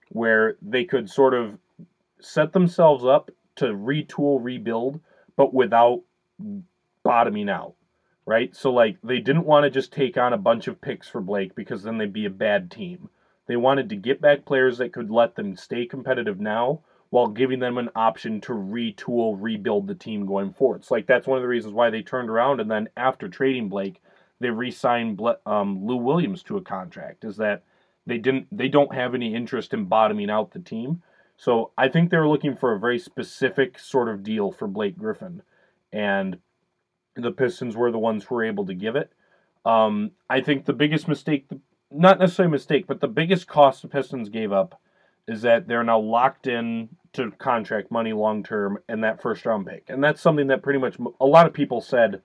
where 0.09 0.57
they 0.62 0.84
could 0.84 1.11
sort 1.11 1.34
of 1.34 1.59
set 2.20 2.54
themselves 2.54 3.04
up 3.04 3.30
to 3.57 3.66
retool, 3.66 4.38
rebuild, 4.42 5.00
but 5.36 5.52
without 5.52 6.02
bottoming 7.02 7.48
out. 7.48 7.74
Right? 8.24 8.57
So, 8.57 8.72
like, 8.72 8.96
they 9.04 9.20
didn't 9.20 9.46
want 9.46 9.64
to 9.64 9.70
just 9.70 9.92
take 9.92 10.16
on 10.16 10.32
a 10.32 10.38
bunch 10.38 10.66
of 10.66 10.80
picks 10.80 11.09
for 11.09 11.20
Blake 11.20 11.54
because 11.54 11.84
then 11.84 11.98
they'd 11.98 12.12
be 12.12 12.24
a 12.24 12.30
bad 12.30 12.72
team. 12.72 13.09
They 13.46 13.57
wanted 13.57 13.88
to 13.90 13.96
get 13.96 14.20
back 14.20 14.44
players 14.44 14.78
that 14.78 14.92
could 14.92 15.12
let 15.12 15.36
them 15.36 15.57
stay 15.57 15.86
competitive 15.86 16.40
now 16.40 16.80
while 17.11 17.28
giving 17.28 17.61
them 17.61 17.78
an 17.78 17.90
option 17.94 18.40
to 18.40 18.52
retool, 18.52 19.36
rebuild 19.38 19.86
the 19.86 19.94
team 19.94 20.26
going 20.26 20.52
forward. 20.52 20.84
So, 20.84 20.96
like, 20.96 21.07
that's 21.07 21.28
one 21.28 21.38
of 21.38 21.42
the 21.42 21.48
reasons 21.48 21.72
why 21.72 21.90
they 21.90 22.02
turned 22.02 22.28
around 22.28 22.61
and 22.61 22.68
then 22.68 22.88
after 22.96 23.28
trading 23.28 23.68
Blake, 23.68 24.02
they 24.40 24.50
re-signed 24.50 25.20
um, 25.46 25.86
Lou 25.86 25.96
Williams 25.96 26.42
to 26.44 26.57
a 26.57 26.62
contract. 26.62 27.24
Is 27.24 27.36
that 27.36 27.62
they 28.07 28.18
didn't 28.18 28.46
they 28.52 28.68
don't 28.68 28.94
have 28.94 29.14
any 29.14 29.34
interest 29.34 29.72
in 29.74 29.84
bottoming 29.84 30.30
out 30.30 30.52
the 30.52 30.59
team. 30.59 31.02
So 31.37 31.72
I 31.76 31.89
think 31.89 32.11
they're 32.11 32.28
looking 32.28 32.57
for 32.57 32.72
a 32.72 32.78
very 32.78 32.99
specific 32.99 33.78
sort 33.78 34.09
of 34.09 34.22
deal 34.22 34.51
for 34.51 34.66
Blake 34.66 34.97
Griffin, 34.97 35.43
and 35.93 36.39
the 37.14 37.32
Pistons 37.32 37.76
were 37.76 37.91
the 37.91 37.99
ones 37.99 38.24
who 38.24 38.34
were 38.34 38.45
able 38.45 38.66
to 38.66 38.74
give 38.74 38.97
it. 38.97 39.12
Um, 39.64 40.12
I 40.30 40.41
think 40.41 40.64
the 40.64 40.72
biggest 40.72 41.09
mistake, 41.09 41.47
not 41.91 42.18
necessarily 42.18 42.53
mistake, 42.53 42.87
but 42.87 43.01
the 43.01 43.09
biggest 43.09 43.47
cost 43.47 43.82
the 43.82 43.89
Pistons 43.89 44.28
gave 44.28 44.53
up 44.53 44.80
is 45.28 45.43
that 45.43 45.66
they're 45.66 45.82
now 45.82 45.99
locked 45.99 46.47
in 46.47 46.89
to 47.12 47.32
contract 47.32 47.91
money 47.91 48.12
long 48.12 48.43
term 48.43 48.78
and 48.89 49.03
that 49.03 49.20
first 49.20 49.45
round 49.45 49.66
pick. 49.66 49.84
And 49.89 50.03
that's 50.03 50.20
something 50.20 50.47
that 50.49 50.62
pretty 50.62 50.78
much 50.78 50.97
a 51.20 51.26
lot 51.26 51.47
of 51.47 51.53
people 51.53 51.80
said 51.80 52.22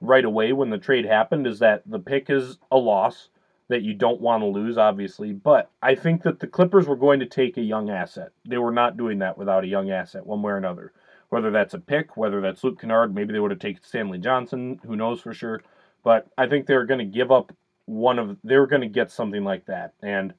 right 0.00 0.24
away 0.24 0.52
when 0.52 0.70
the 0.70 0.78
trade 0.78 1.04
happened 1.04 1.46
is 1.46 1.60
that 1.60 1.82
the 1.86 1.98
pick 1.98 2.28
is 2.28 2.58
a 2.70 2.76
loss 2.76 3.28
that 3.70 3.82
you 3.82 3.94
don't 3.94 4.20
want 4.20 4.42
to 4.42 4.46
lose, 4.46 4.76
obviously. 4.76 5.32
But 5.32 5.70
I 5.80 5.94
think 5.94 6.22
that 6.24 6.40
the 6.40 6.46
Clippers 6.46 6.86
were 6.86 6.96
going 6.96 7.20
to 7.20 7.26
take 7.26 7.56
a 7.56 7.62
young 7.62 7.88
asset. 7.88 8.32
They 8.44 8.58
were 8.58 8.72
not 8.72 8.96
doing 8.96 9.20
that 9.20 9.38
without 9.38 9.64
a 9.64 9.68
young 9.68 9.90
asset, 9.90 10.26
one 10.26 10.42
way 10.42 10.52
or 10.52 10.56
another. 10.56 10.92
Whether 11.28 11.52
that's 11.52 11.74
a 11.74 11.78
pick, 11.78 12.16
whether 12.16 12.40
that's 12.40 12.64
Luke 12.64 12.80
Kennard, 12.80 13.14
maybe 13.14 13.32
they 13.32 13.38
would 13.38 13.52
have 13.52 13.60
taken 13.60 13.82
Stanley 13.84 14.18
Johnson, 14.18 14.80
who 14.84 14.96
knows 14.96 15.20
for 15.20 15.32
sure. 15.32 15.62
But 16.02 16.26
I 16.36 16.48
think 16.48 16.66
they're 16.66 16.84
going 16.84 16.98
to 16.98 17.04
give 17.04 17.30
up 17.30 17.52
one 17.86 18.18
of, 18.18 18.36
they 18.42 18.56
were 18.56 18.66
going 18.66 18.82
to 18.82 18.88
get 18.88 19.12
something 19.12 19.44
like 19.44 19.66
that. 19.66 19.94
And 20.02 20.34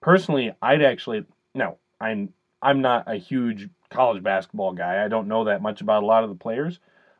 personally, 0.00 0.54
I'd 0.62 0.82
actually, 0.82 1.26
no, 1.54 1.76
I'm 2.00 2.32
I'm 2.62 2.80
not 2.82 3.04
a 3.10 3.16
huge 3.16 3.68
college 3.90 4.22
basketball 4.22 4.72
guy. 4.72 5.04
I 5.04 5.08
don't 5.08 5.28
know 5.28 5.44
that 5.44 5.62
much 5.62 5.80
about 5.80 6.02
a 6.02 6.06
lot 6.06 6.24
of 6.24 6.30
the 6.30 6.36
players, 6.36 6.78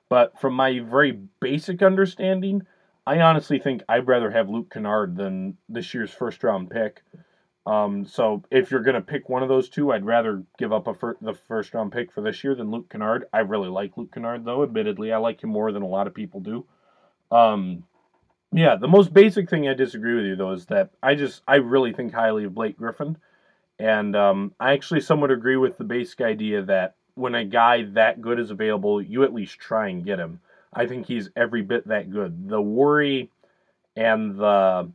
but 0.08 0.38
from 0.40 0.54
my 0.54 0.80
very 0.80 1.12
basic 1.40 1.82
understanding, 1.82 2.66
I 3.06 3.20
honestly 3.20 3.58
think 3.58 3.82
I'd 3.88 4.06
rather 4.06 4.30
have 4.30 4.48
Luke 4.48 4.70
Kennard 4.72 5.16
than 5.16 5.56
this 5.68 5.94
year's 5.94 6.12
first 6.12 6.42
round 6.44 6.70
pick. 6.70 7.02
Um, 7.66 8.04
so 8.04 8.42
if 8.50 8.70
you're 8.70 8.82
going 8.82 8.94
to 8.94 9.00
pick 9.00 9.28
one 9.28 9.42
of 9.42 9.48
those 9.48 9.68
two, 9.68 9.92
I'd 9.92 10.04
rather 10.04 10.42
give 10.58 10.72
up 10.72 10.88
fir- 10.98 11.16
the 11.20 11.34
first 11.34 11.74
round 11.74 11.92
pick 11.92 12.12
for 12.12 12.20
this 12.20 12.42
year 12.42 12.54
than 12.54 12.70
Luke 12.70 12.88
Kennard. 12.90 13.26
I 13.32 13.40
really 13.40 13.68
like 13.68 13.96
Luke 13.96 14.12
Kennard, 14.12 14.44
though. 14.44 14.62
Admittedly, 14.62 15.12
I 15.12 15.18
like 15.18 15.42
him 15.42 15.50
more 15.50 15.72
than 15.72 15.82
a 15.82 15.88
lot 15.88 16.06
of 16.06 16.14
people 16.14 16.40
do. 16.40 16.64
Um, 17.30 17.84
yeah, 18.52 18.76
the 18.76 18.88
most 18.88 19.12
basic 19.12 19.48
thing 19.48 19.68
I 19.68 19.74
disagree 19.74 20.14
with 20.14 20.24
you 20.24 20.36
though 20.36 20.52
is 20.52 20.66
that 20.66 20.90
I 21.02 21.14
just 21.14 21.42
I 21.46 21.56
really 21.56 21.92
think 21.92 22.12
highly 22.12 22.44
of 22.44 22.54
Blake 22.54 22.76
Griffin. 22.76 23.16
And 23.78 24.14
um, 24.14 24.52
I 24.60 24.72
actually 24.72 25.00
somewhat 25.00 25.30
agree 25.30 25.56
with 25.56 25.78
the 25.78 25.84
basic 25.84 26.20
idea 26.20 26.62
that 26.62 26.96
when 27.14 27.34
a 27.34 27.44
guy 27.44 27.84
that 27.94 28.20
good 28.20 28.38
is 28.38 28.50
available, 28.50 29.00
you 29.00 29.22
at 29.22 29.32
least 29.32 29.58
try 29.58 29.88
and 29.88 30.04
get 30.04 30.18
him. 30.18 30.40
I 30.72 30.86
think 30.86 31.06
he's 31.06 31.30
every 31.36 31.62
bit 31.62 31.88
that 31.88 32.10
good. 32.10 32.48
The 32.48 32.60
worry 32.60 33.30
and 33.96 34.36
the 34.36 34.90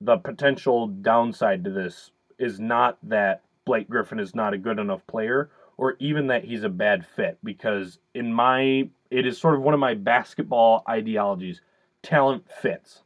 the 0.00 0.16
potential 0.16 0.86
downside 0.86 1.64
to 1.64 1.70
this 1.70 2.12
is 2.38 2.60
not 2.60 2.98
that 3.02 3.42
Blake 3.64 3.88
Griffin 3.88 4.20
is 4.20 4.34
not 4.34 4.54
a 4.54 4.58
good 4.58 4.78
enough 4.78 5.06
player 5.06 5.50
or 5.76 5.96
even 5.98 6.28
that 6.28 6.44
he's 6.44 6.62
a 6.62 6.68
bad 6.68 7.04
fit 7.04 7.38
because 7.42 7.98
in 8.14 8.32
my 8.32 8.88
it 9.10 9.26
is 9.26 9.38
sort 9.38 9.54
of 9.54 9.62
one 9.62 9.74
of 9.74 9.80
my 9.80 9.94
basketball 9.94 10.84
ideologies. 10.88 11.60
Talent 12.02 12.44
fits. 12.50 13.02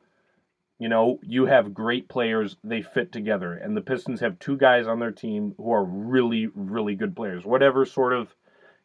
You 0.78 0.88
know, 0.88 1.20
you 1.22 1.46
have 1.46 1.74
great 1.74 2.08
players, 2.08 2.56
they 2.64 2.82
fit 2.82 3.12
together. 3.12 3.54
And 3.54 3.76
the 3.76 3.80
Pistons 3.80 4.20
have 4.20 4.38
two 4.38 4.56
guys 4.56 4.88
on 4.88 4.98
their 4.98 5.12
team 5.12 5.54
who 5.56 5.70
are 5.70 5.84
really, 5.84 6.48
really 6.54 6.96
good 6.96 7.14
players. 7.14 7.44
Whatever 7.44 7.86
sort 7.86 8.12
of, 8.12 8.34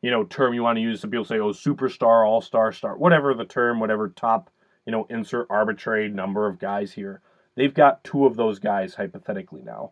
you 0.02 0.12
know, 0.12 0.24
term 0.24 0.54
you 0.54 0.64
want 0.64 0.78
to 0.78 0.82
use. 0.82 1.02
Some 1.02 1.12
people 1.12 1.26
say, 1.26 1.40
oh, 1.40 1.52
superstar, 1.52 2.28
all 2.28 2.42
star, 2.42 2.72
star, 2.72 2.98
whatever 2.98 3.34
the 3.34 3.46
term, 3.46 3.80
whatever 3.80 4.10
top, 4.10 4.50
you 4.86 4.92
know, 4.92 5.06
insert 5.10 5.48
arbitrary 5.50 6.10
number 6.10 6.48
of 6.48 6.60
guys 6.60 6.94
here. 6.94 7.22
They've 7.56 7.74
got 7.74 8.04
two 8.04 8.26
of 8.26 8.36
those 8.36 8.60
guys 8.60 8.96
hypothetically 8.96 9.64
now. 9.64 9.92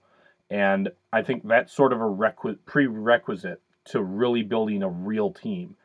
And 0.50 0.90
I 1.12 1.24
think 1.24 1.48
that's 1.48 1.74
sort 1.74 1.92
of 1.92 2.00
a 2.00 2.04
requ- 2.04 2.60
prerequisite 2.66 3.62
to 3.86 4.04
really 4.04 4.44
building 4.44 4.84
a 4.84 4.90
real 4.90 5.32
team. 5.32 5.76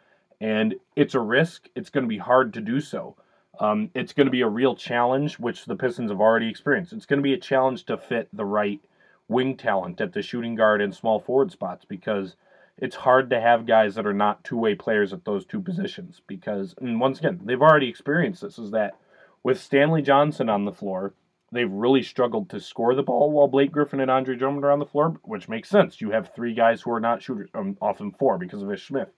And 0.40 0.74
it's 0.96 1.14
a 1.14 1.20
risk, 1.20 1.68
it's 1.74 1.90
going 1.90 2.04
to 2.04 2.08
be 2.08 2.18
hard 2.18 2.52
to 2.54 2.60
do 2.60 2.80
so. 2.80 3.16
Um, 3.58 3.90
it's 3.94 4.12
going 4.12 4.26
to 4.26 4.30
be 4.30 4.40
a 4.40 4.48
real 4.48 4.74
challenge, 4.74 5.38
which 5.38 5.66
the 5.66 5.76
Pistons 5.76 6.10
have 6.10 6.20
already 6.20 6.48
experienced. 6.48 6.92
It's 6.92 7.06
going 7.06 7.18
to 7.18 7.22
be 7.22 7.34
a 7.34 7.38
challenge 7.38 7.84
to 7.86 7.96
fit 7.96 8.28
the 8.32 8.44
right 8.44 8.80
wing 9.28 9.56
talent 9.56 10.00
at 10.00 10.12
the 10.12 10.22
shooting 10.22 10.54
guard 10.54 10.80
and 10.80 10.94
small 10.94 11.20
forward 11.20 11.52
spots 11.52 11.84
because 11.84 12.36
it's 12.80 12.96
hard 12.96 13.30
to 13.30 13.40
have 13.40 13.66
guys 13.66 13.94
that 13.94 14.06
are 14.06 14.14
not 14.14 14.44
two 14.44 14.56
way 14.56 14.74
players 14.74 15.12
at 15.12 15.24
those 15.24 15.44
two 15.44 15.60
positions. 15.60 16.20
Because, 16.26 16.74
and 16.80 17.00
once 17.00 17.18
again, 17.18 17.40
they've 17.44 17.60
already 17.60 17.88
experienced 17.88 18.42
this 18.42 18.58
is 18.58 18.70
that 18.72 18.96
with 19.42 19.60
Stanley 19.60 20.02
Johnson 20.02 20.48
on 20.48 20.64
the 20.64 20.72
floor, 20.72 21.14
they've 21.52 21.70
really 21.70 22.02
struggled 22.02 22.50
to 22.50 22.60
score 22.60 22.94
the 22.94 23.02
ball 23.02 23.30
while 23.30 23.48
Blake 23.48 23.72
Griffin 23.72 24.00
and 24.00 24.10
Andre 24.10 24.36
Drummond 24.36 24.64
are 24.64 24.70
on 24.70 24.78
the 24.78 24.86
floor, 24.86 25.16
which 25.22 25.48
makes 25.48 25.68
sense. 25.68 26.00
You 26.00 26.10
have 26.10 26.34
three 26.34 26.54
guys 26.54 26.82
who 26.82 26.92
are 26.92 27.00
not 27.00 27.22
shooters, 27.22 27.50
um, 27.54 27.76
often 27.80 28.12
four 28.12 28.38
because 28.38 28.62
of 28.62 28.72
Ish 28.72 28.86
Smith 28.86 29.08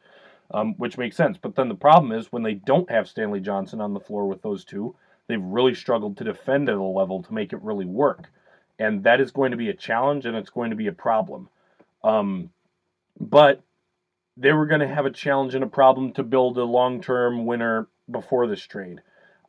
um, 0.52 0.74
which 0.76 0.98
makes 0.98 1.16
sense. 1.16 1.38
But 1.40 1.54
then 1.54 1.68
the 1.68 1.74
problem 1.74 2.12
is 2.12 2.30
when 2.30 2.42
they 2.42 2.54
don't 2.54 2.90
have 2.90 3.08
Stanley 3.08 3.40
Johnson 3.40 3.80
on 3.80 3.94
the 3.94 4.00
floor 4.00 4.26
with 4.26 4.42
those 4.42 4.64
two, 4.64 4.94
they've 5.26 5.42
really 5.42 5.74
struggled 5.74 6.16
to 6.18 6.24
defend 6.24 6.68
at 6.68 6.76
a 6.76 6.82
level 6.82 7.22
to 7.22 7.34
make 7.34 7.52
it 7.52 7.62
really 7.62 7.86
work. 7.86 8.30
And 8.78 9.04
that 9.04 9.20
is 9.20 9.30
going 9.30 9.52
to 9.52 9.56
be 9.56 9.70
a 9.70 9.74
challenge 9.74 10.26
and 10.26 10.36
it's 10.36 10.50
going 10.50 10.70
to 10.70 10.76
be 10.76 10.88
a 10.88 10.92
problem. 10.92 11.48
Um, 12.04 12.50
but 13.22 13.62
they 14.36 14.52
were 14.52 14.66
going 14.66 14.80
to 14.80 14.88
have 14.88 15.06
a 15.06 15.10
challenge 15.10 15.54
and 15.54 15.62
a 15.62 15.68
problem 15.68 16.12
to 16.12 16.22
build 16.24 16.58
a 16.58 16.64
long 16.64 17.00
term 17.00 17.46
winner 17.46 17.88
before 18.10 18.46
this 18.46 18.62
trade. 18.62 19.00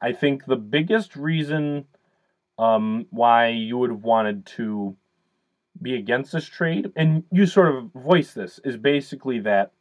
I 0.02 0.14
think 0.14 0.46
the 0.46 0.56
biggest 0.56 1.16
reason 1.16 1.86
um, 2.60 3.08
why 3.10 3.48
you 3.48 3.78
would 3.80 3.90
have 3.90 4.04
wanted 4.04 4.46
to 4.46 4.96
be 5.82 5.96
against 5.96 6.32
this 6.32 6.46
trade, 6.46 6.92
and 6.96 7.24
you 7.32 7.48
sort 7.48 7.76
of 7.76 7.92
voice 7.94 8.34
this, 8.34 8.60
is 8.64 8.78
basically 8.78 9.40
that 9.40 9.72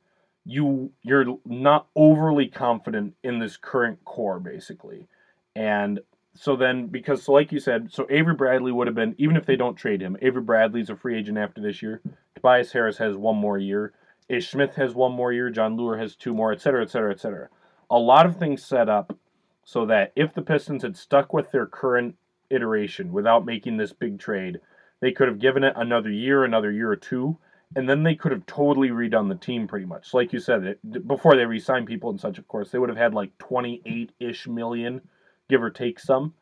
you 0.45 0.90
you're 1.03 1.38
not 1.45 1.86
overly 1.95 2.49
confident 2.49 3.14
in 3.22 3.38
this 3.38 3.57
current 3.59 4.05
core, 4.05 4.40
basically, 4.40 5.07
and 5.55 6.01
so 6.34 6.57
then 6.57 6.86
because 6.86 7.24
so 7.24 7.32
like 7.32 7.53
you 7.53 7.61
said, 7.61 7.93
so 7.93 8.07
Avery 8.09 8.34
Bradley 8.34 8.72
would 8.72 8.86
have 8.86 8.97
been 8.97 9.14
even 9.18 9.36
if 9.36 9.45
they 9.45 9.57
don't 9.57 9.76
trade 9.76 10.01
him, 10.01 10.16
Avery 10.22 10.43
Bradley's 10.43 10.88
a 10.88 10.97
free 10.97 11.18
agent 11.18 11.36
after 11.36 11.61
this 11.61 11.82
year. 11.82 12.01
Tobias 12.43 12.72
Harris 12.72 12.99
has 12.99 13.16
one 13.16 13.36
more 13.36 13.57
year. 13.57 13.93
Ish 14.28 14.51
Smith 14.51 14.74
has 14.74 14.95
one 14.95 15.12
more 15.12 15.32
year. 15.32 15.49
Jon 15.49 15.76
Leuer 15.76 15.97
has 15.97 16.16
two 16.16 16.34
more, 16.34 16.53
et 16.53 16.61
cetera, 16.61 16.82
et 16.82 16.90
cetera, 16.90 17.12
et 17.12 17.20
cetera. 17.20 17.49
A 17.88 17.99
lot 17.99 18.26
of 18.26 18.36
things 18.36 18.64
set 18.64 18.88
up 18.88 19.16
so 19.62 19.86
that 19.86 20.12
if 20.16 20.34
the 20.34 20.43
Pistons 20.43 20.82
had 20.82 20.97
stuck 20.97 21.32
with 21.32 21.53
their 21.53 21.66
current 21.66 22.16
iteration 22.51 23.12
without 23.12 23.47
making 23.47 23.76
this 23.76 23.93
big 23.93 24.18
trade, 24.18 24.59
they 25.01 25.12
could 25.12 25.28
have 25.28 25.38
given 25.38 25.62
it 25.62 25.74
another 25.76 26.11
year, 26.11 26.43
another 26.43 26.72
year 26.72 26.90
or 26.90 26.97
two, 26.97 27.38
and 27.76 27.88
then 27.88 28.03
they 28.03 28.16
could 28.16 28.32
have 28.32 28.45
totally 28.45 28.88
redone 28.88 29.28
the 29.28 29.36
team 29.36 29.68
pretty 29.68 29.86
much. 29.86 30.12
Like 30.12 30.32
you 30.32 30.40
said, 30.40 30.64
it, 30.64 31.07
before 31.07 31.36
they 31.36 31.47
re-signed 31.47 31.86
people 31.86 32.11
and 32.11 32.20
such, 32.20 32.38
of 32.38 32.49
course, 32.49 32.70
they 32.70 32.78
would 32.80 32.88
have 32.88 32.99
had 32.99 33.14
like 33.14 33.38
28-ish 33.38 34.49
million, 34.49 35.01
give 35.49 35.62
or 35.62 35.70
take 35.70 36.01
some, 36.01 36.34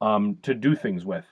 um, 0.00 0.38
to 0.42 0.54
do 0.54 0.76
things 0.76 1.04
with. 1.04 1.24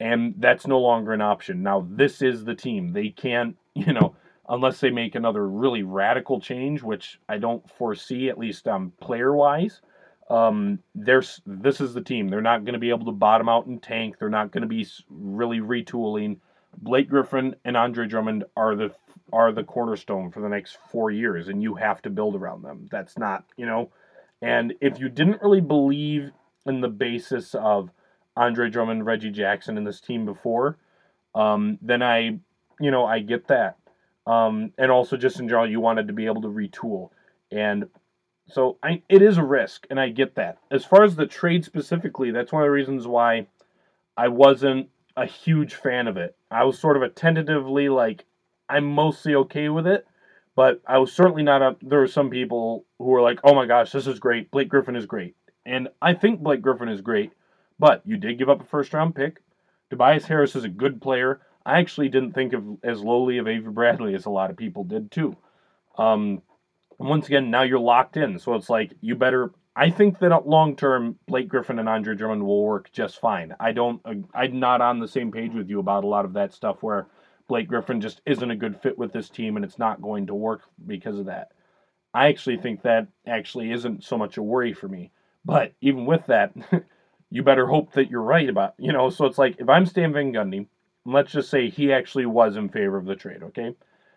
And 0.00 0.34
that's 0.38 0.66
no 0.66 0.80
longer 0.80 1.12
an 1.12 1.20
option. 1.20 1.62
Now, 1.62 1.86
this 1.88 2.20
is 2.20 2.44
the 2.44 2.54
team. 2.54 2.92
They 2.92 3.10
can't, 3.10 3.56
you 3.74 3.92
know, 3.92 4.16
unless 4.48 4.80
they 4.80 4.90
make 4.90 5.14
another 5.14 5.46
really 5.46 5.82
radical 5.82 6.40
change, 6.40 6.82
which 6.82 7.18
I 7.28 7.38
don't 7.38 7.68
foresee, 7.70 8.28
at 8.28 8.38
least 8.38 8.68
um, 8.68 8.92
player-wise– 9.00 9.80
um, 10.30 10.78
there's 10.94 11.40
this 11.46 11.80
is 11.80 11.94
the 11.94 12.00
team. 12.00 12.28
They're 12.28 12.40
not 12.40 12.64
going 12.64 12.74
to 12.74 12.78
be 12.78 12.90
able 12.90 13.06
to 13.06 13.12
bottom 13.12 13.48
out 13.48 13.66
and 13.66 13.82
tank. 13.82 14.16
They're 14.18 14.28
not 14.28 14.50
going 14.50 14.62
to 14.62 14.68
be 14.68 14.86
really 15.10 15.60
retooling. 15.60 16.38
Blake 16.76 17.08
Griffin 17.08 17.54
and 17.64 17.76
Andre 17.76 18.06
Drummond 18.06 18.44
are 18.56 18.74
the 18.74 18.94
are 19.32 19.52
the 19.52 19.64
cornerstone 19.64 20.30
for 20.30 20.40
the 20.40 20.48
next 20.48 20.78
four 20.90 21.10
years, 21.10 21.48
and 21.48 21.62
you 21.62 21.74
have 21.74 22.00
to 22.02 22.10
build 22.10 22.36
around 22.36 22.62
them. 22.62 22.88
That's 22.90 23.18
not 23.18 23.44
you 23.56 23.66
know. 23.66 23.90
And 24.40 24.74
if 24.80 24.98
you 24.98 25.08
didn't 25.08 25.42
really 25.42 25.60
believe 25.60 26.30
in 26.66 26.80
the 26.80 26.88
basis 26.88 27.54
of 27.54 27.90
Andre 28.36 28.68
Drummond, 28.70 29.06
Reggie 29.06 29.30
Jackson, 29.30 29.78
and 29.78 29.86
this 29.86 30.00
team 30.00 30.24
before, 30.24 30.76
um, 31.34 31.78
then 31.82 32.02
I 32.02 32.38
you 32.80 32.90
know 32.90 33.04
I 33.04 33.20
get 33.20 33.48
that. 33.48 33.76
Um, 34.26 34.72
and 34.78 34.90
also 34.90 35.16
just 35.16 35.38
in 35.38 35.48
general, 35.48 35.68
you 35.68 35.80
wanted 35.80 36.06
to 36.06 36.14
be 36.14 36.26
able 36.26 36.42
to 36.42 36.48
retool. 36.48 37.10
And 37.52 37.88
so 38.48 38.78
I, 38.82 39.02
it 39.08 39.22
is 39.22 39.38
a 39.38 39.44
risk, 39.44 39.86
and 39.90 40.00
I 40.00 40.08
get 40.08 40.34
that. 40.36 40.58
As 40.70 40.84
far 40.84 41.04
as 41.04 41.16
the 41.16 41.26
trade 41.26 41.64
specifically, 41.64 42.30
that's 42.30 42.52
one 42.52 42.62
of 42.62 42.66
the 42.66 42.70
reasons 42.70 43.06
why 43.06 43.46
I 44.16 44.28
wasn't 44.28 44.88
a 45.16 45.26
huge 45.26 45.74
fan 45.74 46.08
of 46.08 46.16
it. 46.16 46.36
I 46.50 46.64
was 46.64 46.78
sort 46.78 46.96
of 46.96 47.02
a 47.02 47.08
tentatively 47.08 47.88
like 47.88 48.24
I'm 48.68 48.84
mostly 48.86 49.34
okay 49.34 49.68
with 49.68 49.86
it, 49.86 50.06
but 50.56 50.80
I 50.86 50.98
was 50.98 51.12
certainly 51.12 51.42
not 51.42 51.62
a. 51.62 51.76
There 51.82 52.00
were 52.00 52.08
some 52.08 52.30
people 52.30 52.84
who 52.98 53.04
were 53.04 53.22
like, 53.22 53.40
"Oh 53.44 53.54
my 53.54 53.66
gosh, 53.66 53.92
this 53.92 54.06
is 54.06 54.18
great. 54.18 54.50
Blake 54.50 54.68
Griffin 54.68 54.96
is 54.96 55.06
great," 55.06 55.36
and 55.64 55.88
I 56.00 56.14
think 56.14 56.40
Blake 56.40 56.62
Griffin 56.62 56.88
is 56.88 57.00
great. 57.00 57.32
But 57.78 58.02
you 58.04 58.16
did 58.16 58.38
give 58.38 58.48
up 58.48 58.60
a 58.60 58.66
first 58.66 58.92
round 58.92 59.14
pick. 59.14 59.42
Tobias 59.90 60.26
Harris 60.26 60.56
is 60.56 60.64
a 60.64 60.68
good 60.68 61.00
player. 61.00 61.40
I 61.66 61.78
actually 61.78 62.08
didn't 62.08 62.32
think 62.32 62.52
of 62.52 62.64
as 62.82 63.02
lowly 63.02 63.38
of 63.38 63.48
Avery 63.48 63.72
Bradley 63.72 64.14
as 64.14 64.26
a 64.26 64.30
lot 64.30 64.50
of 64.50 64.56
people 64.56 64.84
did 64.84 65.10
too. 65.10 65.36
Um, 65.96 66.42
once 66.98 67.26
again, 67.26 67.50
now 67.50 67.62
you're 67.62 67.78
locked 67.78 68.16
in. 68.16 68.38
So 68.38 68.54
it's 68.54 68.70
like 68.70 68.92
you 69.00 69.14
better. 69.14 69.52
I 69.76 69.90
think 69.90 70.18
that 70.20 70.46
long 70.46 70.76
term, 70.76 71.18
Blake 71.26 71.48
Griffin 71.48 71.78
and 71.78 71.88
Andre 71.88 72.14
Drummond 72.14 72.44
will 72.44 72.64
work 72.64 72.90
just 72.92 73.20
fine. 73.20 73.54
I 73.58 73.72
don't. 73.72 74.00
I'm 74.34 74.60
not 74.60 74.80
on 74.80 75.00
the 75.00 75.08
same 75.08 75.32
page 75.32 75.52
with 75.52 75.68
you 75.68 75.80
about 75.80 76.04
a 76.04 76.08
lot 76.08 76.24
of 76.24 76.34
that 76.34 76.52
stuff 76.52 76.82
where 76.82 77.06
Blake 77.48 77.68
Griffin 77.68 78.00
just 78.00 78.20
isn't 78.26 78.50
a 78.50 78.56
good 78.56 78.80
fit 78.80 78.96
with 78.96 79.12
this 79.12 79.28
team 79.28 79.56
and 79.56 79.64
it's 79.64 79.78
not 79.78 80.00
going 80.00 80.26
to 80.26 80.34
work 80.34 80.62
because 80.86 81.18
of 81.18 81.26
that. 81.26 81.52
I 82.12 82.28
actually 82.28 82.58
think 82.58 82.82
that 82.82 83.08
actually 83.26 83.72
isn't 83.72 84.04
so 84.04 84.16
much 84.16 84.36
a 84.36 84.42
worry 84.42 84.72
for 84.72 84.88
me. 84.88 85.10
But 85.44 85.72
even 85.80 86.06
with 86.06 86.24
that, 86.26 86.52
you 87.34 87.42
better 87.42 87.66
hope 87.66 87.92
that 87.94 88.10
you're 88.10 88.22
right 88.22 88.48
about 88.48 88.74
you 88.78 88.92
know. 88.92 89.10
So 89.10 89.26
it's 89.26 89.38
like 89.38 89.56
if 89.58 89.68
I'm 89.68 89.86
Stan 89.86 90.12
Van 90.12 90.32
Gundy, 90.32 90.66
let's 91.04 91.32
just 91.32 91.50
say 91.50 91.68
he 91.68 91.92
actually 91.92 92.26
was 92.26 92.56
in 92.56 92.68
favor 92.68 92.96
of 92.96 93.06
the 93.06 93.16
trade, 93.16 93.42
okay? 93.42 93.74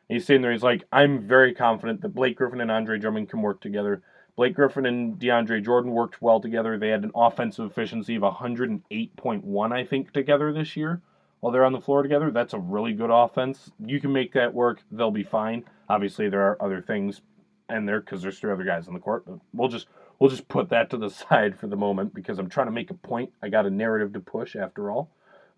he's 0.10 0.26
sitting 0.26 0.42
there. 0.42 0.52
He's 0.52 0.64
like, 0.64 0.84
I'm 0.92 1.28
very 1.28 1.54
confident 1.54 2.02
that 2.02 2.16
Blake 2.16 2.38
Griffin 2.38 2.62
and 2.62 2.72
Andre 2.72 2.98
Drummond 2.98 3.30
can 3.30 3.42
work 3.42 3.62
together. 3.62 4.02
Blake 4.36 4.54
Griffin 4.54 4.86
and 4.86 5.20
DeAndre 5.20 5.64
Jordan 5.64 5.92
worked 5.92 6.22
well 6.22 6.40
together. 6.40 6.78
They 6.78 6.90
had 6.90 7.04
an 7.04 7.12
offensive 7.16 7.70
efficiency 7.72 8.16
of 8.16 8.22
108.1, 8.22 9.72
I 9.72 9.84
think, 9.84 10.14
together 10.14 10.54
this 10.54 10.78
year 10.78 11.02
while 11.40 11.52
they're 11.52 11.66
on 11.66 11.74
the 11.74 11.82
floor 11.82 12.04
together. 12.04 12.32
That's 12.32 12.54
a 12.54 12.60
really 12.60 12.94
good 12.94 13.10
offense. 13.12 13.72
You 13.84 14.00
can 14.00 14.14
make 14.14 14.34
that 14.34 14.54
work. 14.54 14.82
They'll 14.92 15.12
be 15.12 15.24
fine. 15.24 15.66
Obviously, 15.90 16.30
there 16.30 16.42
are 16.42 16.62
other 16.62 16.82
things 16.82 17.22
in 17.70 17.86
there 17.86 18.00
because 18.00 18.22
there's 18.22 18.40
three 18.40 18.52
other 18.52 18.64
guys 18.64 18.88
on 18.88 18.94
the 18.94 19.00
court, 19.00 19.26
but 19.26 19.40
we'll 19.54 19.70
just 19.70 19.88
we'll 20.20 20.30
just 20.30 20.48
put 20.48 20.70
that 20.70 20.90
to 20.90 20.98
the 20.98 21.10
side 21.30 21.58
for 21.60 21.68
the 21.68 21.76
moment 21.76 22.14
because 22.14 22.40
I'm 22.40 22.50
trying 22.50 22.68
to 22.68 22.72
make 22.72 22.90
a 22.90 22.96
point. 22.96 23.32
I 23.42 23.50
got 23.50 23.66
a 23.66 23.70
narrative 23.70 24.14
to 24.14 24.20
push 24.20 24.56
after 24.56 24.92
all. 24.92 25.10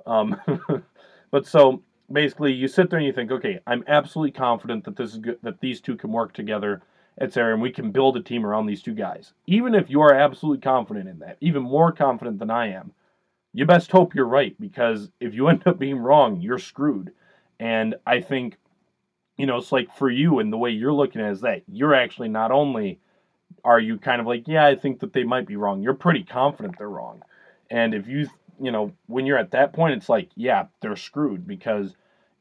Um, 0.06 0.40
but 1.32 1.46
so 1.46 1.82
basically 2.12 2.54
you 2.54 2.68
sit 2.68 2.90
there 2.90 3.00
and 3.00 3.06
you 3.06 3.14
think, 3.14 3.32
okay, 3.32 3.60
I'm 3.68 3.84
absolutely 3.88 4.32
confident 4.32 4.84
that 4.86 4.96
this 4.96 5.12
is 5.12 5.18
good, 5.18 5.40
that 5.44 5.60
these 5.60 5.82
two 5.82 5.96
can 5.96 6.12
work 6.12 6.34
together, 6.34 6.82
etc., 7.20 7.54
and 7.54 7.62
we 7.62 7.72
can 7.72 7.92
build 7.92 8.18
a 8.18 8.22
team 8.22 8.46
around 8.46 8.66
these 8.66 8.82
two 8.82 8.94
guys. 8.94 9.34
Even 9.48 9.76
if 9.76 9.90
you 9.90 10.02
are 10.02 10.14
absolutely 10.14 10.62
confident 10.62 11.08
in 11.08 11.20
that, 11.20 11.38
even 11.42 11.64
more 11.64 11.92
confident 11.92 12.40
than 12.40 12.50
I 12.50 12.72
am, 12.72 12.94
you 13.54 13.66
best 13.66 13.92
hope 13.92 14.16
you're 14.16 14.26
right 14.26 14.56
because 14.60 15.10
if 15.20 15.34
you 15.34 15.48
end 15.50 15.64
up 15.66 15.80
being 15.80 15.98
wrong, 15.98 16.42
you're 16.42 16.60
screwed. 16.60 17.12
And 17.60 17.96
I 18.06 18.22
think, 18.22 18.58
you 19.38 19.46
know, 19.46 19.58
it's 19.58 19.72
like 19.72 19.96
for 19.96 20.10
you 20.10 20.40
and 20.40 20.52
the 20.52 20.58
way 20.58 20.72
you're 20.72 20.94
looking 20.94 21.22
at 21.22 21.30
it 21.30 21.34
is 21.34 21.42
that 21.42 21.64
you're 21.68 21.94
actually 21.94 22.30
not 22.30 22.52
only 22.52 23.00
are 23.64 23.80
you 23.80 23.98
kind 23.98 24.22
of 24.22 24.28
like, 24.28 24.48
yeah, 24.48 24.66
I 24.66 24.76
think 24.76 25.00
that 25.00 25.14
they 25.14 25.24
might 25.24 25.48
be 25.48 25.56
wrong. 25.56 25.82
You're 25.82 25.94
pretty 25.94 26.24
confident 26.24 26.78
they're 26.78 26.90
wrong. 26.90 27.24
And 27.70 27.94
if 27.94 28.08
you 28.08 28.28
you 28.60 28.72
know, 28.72 28.92
when 29.08 29.26
you're 29.26 29.38
at 29.38 29.52
that 29.52 29.74
point, 29.74 29.96
it's 29.96 30.10
like, 30.10 30.30
yeah, 30.36 30.66
they're 30.82 30.96
screwed 30.96 31.48
because 31.48 31.96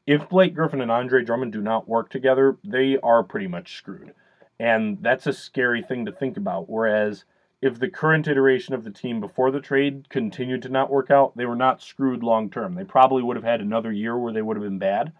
if 0.05 0.27
Blake 0.29 0.53
Griffin 0.53 0.81
and 0.81 0.91
Andre 0.91 1.23
Drummond 1.23 1.53
do 1.53 1.61
not 1.61 1.87
work 1.87 2.09
together, 2.09 2.57
they 2.63 2.97
are 3.01 3.23
pretty 3.23 3.47
much 3.47 3.77
screwed. 3.77 4.13
And 4.59 4.97
that's 5.01 5.27
a 5.27 5.33
scary 5.33 5.81
thing 5.81 6.05
to 6.05 6.11
think 6.11 6.35
about. 6.35 6.69
Whereas 6.69 7.23
if 7.61 7.79
the 7.79 7.89
current 7.89 8.27
iteration 8.27 8.73
of 8.73 8.83
the 8.83 8.91
team 8.91 9.19
before 9.19 9.51
the 9.51 9.61
trade 9.61 10.09
continued 10.09 10.61
to 10.63 10.69
not 10.69 10.89
work 10.89 11.09
out, 11.09 11.37
they 11.37 11.45
were 11.45 11.55
not 11.55 11.81
screwed 11.81 12.23
long 12.23 12.49
term. 12.49 12.75
They 12.75 12.83
probably 12.83 13.23
would 13.23 13.37
have 13.37 13.45
had 13.45 13.61
another 13.61 13.91
year 13.91 14.17
where 14.17 14.33
they 14.33 14.41
would 14.41 14.57
have 14.57 14.63
been 14.63 14.79
bad. 14.79 15.13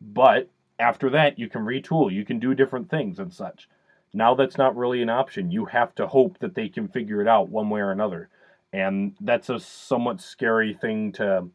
But 0.00 0.48
after 0.78 1.10
that, 1.10 1.38
you 1.38 1.48
can 1.48 1.62
retool, 1.62 2.12
you 2.12 2.24
can 2.24 2.38
do 2.38 2.54
different 2.54 2.90
things 2.90 3.18
and 3.18 3.32
such. 3.32 3.68
Now 4.12 4.34
that's 4.34 4.58
not 4.58 4.76
really 4.76 5.02
an 5.02 5.10
option. 5.10 5.50
You 5.50 5.66
have 5.66 5.94
to 5.96 6.06
hope 6.06 6.38
that 6.40 6.54
they 6.54 6.68
can 6.68 6.88
figure 6.88 7.20
it 7.20 7.28
out 7.28 7.48
one 7.48 7.70
way 7.70 7.80
or 7.80 7.92
another 7.92 8.28
and 8.72 9.14
that's 9.20 9.48
a 9.48 9.58
somewhat 9.58 10.20
scary 10.20 10.74
thing 10.74 11.12
to 11.12 11.48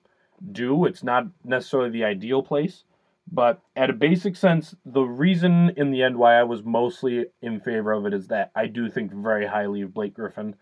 do. 0.52 0.86
It's 0.86 1.04
not 1.04 1.28
necessarily 1.44 1.90
the 1.90 2.04
ideal 2.04 2.44
place, 2.44 2.84
but 3.32 3.62
at 3.76 3.90
a 3.90 3.94
basic 3.94 4.36
sense, 4.36 4.76
the 4.86 5.04
reason 5.04 5.72
in 5.78 5.92
the 5.92 6.04
end 6.04 6.18
why 6.18 6.36
I 6.36 6.44
was 6.44 6.64
mostly 6.64 7.28
in 7.42 7.60
favor 7.60 7.94
of 7.94 8.06
it 8.06 8.14
is 8.14 8.28
that 8.28 8.52
I 8.56 8.68
do 8.68 8.90
think 8.90 9.14
very 9.14 9.48
highly 9.48 9.82
of 9.82 9.94
Blake 9.94 10.14
Griffin. 10.14 10.56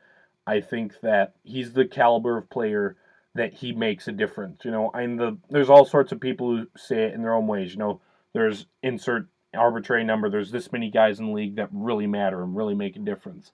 I 0.45 0.61
think 0.61 0.99
that 1.01 1.33
he's 1.43 1.73
the 1.73 1.85
caliber 1.85 2.37
of 2.37 2.49
player 2.49 2.97
that 3.35 3.53
he 3.53 3.71
makes 3.71 4.07
a 4.07 4.11
difference. 4.11 4.63
You 4.63 4.71
know, 4.71 4.91
I'm 4.93 5.17
the 5.17 5.37
there's 5.49 5.69
all 5.69 5.85
sorts 5.85 6.11
of 6.11 6.19
people 6.19 6.55
who 6.55 6.67
say 6.77 7.05
it 7.05 7.13
in 7.13 7.23
their 7.23 7.33
own 7.33 7.47
ways. 7.47 7.71
You 7.71 7.79
know, 7.79 8.01
there's 8.33 8.67
insert 8.83 9.27
arbitrary 9.55 10.03
number. 10.03 10.29
There's 10.29 10.51
this 10.51 10.71
many 10.71 10.89
guys 10.89 11.19
in 11.19 11.27
the 11.27 11.33
league 11.33 11.55
that 11.55 11.69
really 11.71 12.07
matter 12.07 12.43
and 12.43 12.55
really 12.55 12.75
make 12.75 12.95
a 12.95 12.99
difference. 12.99 13.51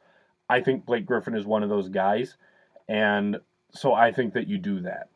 I 0.49 0.61
think 0.61 0.85
Blake 0.85 1.05
Griffin 1.05 1.35
is 1.35 1.45
one 1.45 1.63
of 1.63 1.69
those 1.69 1.89
guys 1.89 2.35
and 2.89 3.37
so 3.71 3.93
I 3.93 4.11
think 4.11 4.33
that 4.33 4.47
you 4.47 4.57
do 4.57 4.81
that. 4.81 5.09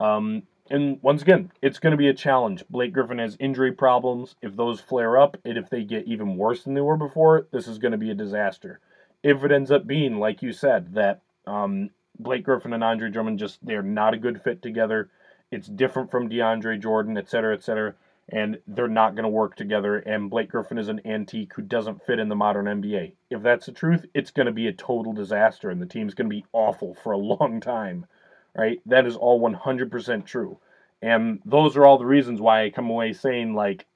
Um, 0.00 0.42
and 0.68 0.98
once 1.02 1.22
again, 1.22 1.52
it's 1.62 1.78
going 1.78 1.92
to 1.92 1.96
be 1.96 2.08
a 2.08 2.14
challenge. 2.14 2.64
Blake 2.68 2.92
Griffin 2.92 3.18
has 3.18 3.36
injury 3.40 3.72
problems. 3.72 4.34
If 4.42 4.56
those 4.56 4.80
flare 4.80 5.16
up, 5.16 5.36
and 5.44 5.56
if 5.56 5.70
they 5.70 5.84
get 5.84 6.06
even 6.06 6.36
worse 6.36 6.64
than 6.64 6.74
they 6.74 6.80
were 6.80 6.96
before, 6.96 7.46
this 7.52 7.68
is 7.68 7.78
going 7.78 7.92
to 7.92 7.98
be 7.98 8.10
a 8.10 8.14
disaster. 8.14 8.80
If 9.22 9.44
it 9.44 9.52
ends 9.52 9.70
up 9.70 9.86
being, 9.86 10.18
like 10.18 10.42
you 10.42 10.52
said, 10.52 10.94
that 10.94 11.22
um, 11.46 11.90
Blake 12.18 12.44
Griffin 12.44 12.72
and 12.72 12.84
Andre 12.84 13.10
Drummond 13.10 13.38
just 13.38 13.64
they're 13.64 13.82
not 13.82 14.14
a 14.14 14.18
good 14.18 14.42
fit 14.42 14.62
together. 14.62 15.08
It's 15.50 15.68
different 15.68 16.10
from 16.10 16.28
DeAndre 16.28 16.80
Jordan, 16.80 17.16
et 17.16 17.28
cetera, 17.28 17.54
et 17.54 17.62
cetera. 17.62 17.94
And 18.30 18.58
they're 18.66 18.88
not 18.88 19.14
going 19.14 19.24
to 19.24 19.28
work 19.28 19.56
together. 19.56 19.96
And 19.98 20.30
Blake 20.30 20.50
Griffin 20.50 20.78
is 20.78 20.88
an 20.88 21.00
antique 21.04 21.52
who 21.54 21.62
doesn't 21.62 22.04
fit 22.06 22.18
in 22.18 22.28
the 22.28 22.36
modern 22.36 22.66
NBA. 22.66 23.12
If 23.28 23.42
that's 23.42 23.66
the 23.66 23.72
truth, 23.72 24.06
it's 24.14 24.30
going 24.30 24.46
to 24.46 24.52
be 24.52 24.68
a 24.68 24.72
total 24.72 25.12
disaster, 25.12 25.70
and 25.70 25.82
the 25.82 25.86
team's 25.86 26.14
going 26.14 26.28
to 26.28 26.36
be 26.36 26.46
awful 26.52 26.94
for 26.94 27.12
a 27.12 27.18
long 27.18 27.60
time. 27.60 28.06
Right? 28.54 28.80
That 28.86 29.06
is 29.06 29.16
all 29.16 29.40
100% 29.40 30.24
true. 30.24 30.58
And 31.02 31.40
those 31.44 31.76
are 31.76 31.86
all 31.86 31.98
the 31.98 32.06
reasons 32.06 32.40
why 32.40 32.64
I 32.64 32.70
come 32.70 32.90
away 32.90 33.12
saying, 33.12 33.54
like, 33.54 33.86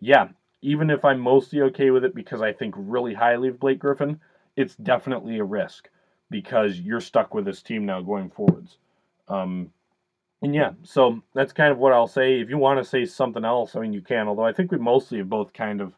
yeah, 0.00 0.28
even 0.62 0.90
if 0.90 1.04
I'm 1.04 1.20
mostly 1.20 1.60
okay 1.62 1.90
with 1.90 2.04
it 2.04 2.14
because 2.14 2.40
I 2.40 2.52
think 2.52 2.74
really 2.76 3.14
highly 3.14 3.48
of 3.48 3.60
Blake 3.60 3.78
Griffin, 3.78 4.20
it's 4.56 4.76
definitely 4.76 5.38
a 5.38 5.44
risk 5.44 5.88
because 6.30 6.78
you're 6.78 7.00
stuck 7.00 7.34
with 7.34 7.44
this 7.44 7.62
team 7.62 7.86
now 7.86 8.00
going 8.00 8.30
forwards. 8.30 8.78
Um, 9.28 9.70
and 10.42 10.54
yeah, 10.54 10.72
so 10.82 11.22
that's 11.34 11.52
kind 11.52 11.72
of 11.72 11.78
what 11.78 11.92
I'll 11.92 12.06
say. 12.06 12.40
If 12.40 12.48
you 12.50 12.58
want 12.58 12.78
to 12.78 12.84
say 12.84 13.04
something 13.04 13.44
else, 13.44 13.76
I 13.76 13.80
mean, 13.80 13.92
you 13.92 14.02
can. 14.02 14.28
Although 14.28 14.44
I 14.44 14.52
think 14.52 14.70
we 14.70 14.78
mostly 14.78 15.18
have 15.18 15.28
both 15.28 15.52
kind 15.52 15.80
of 15.80 15.92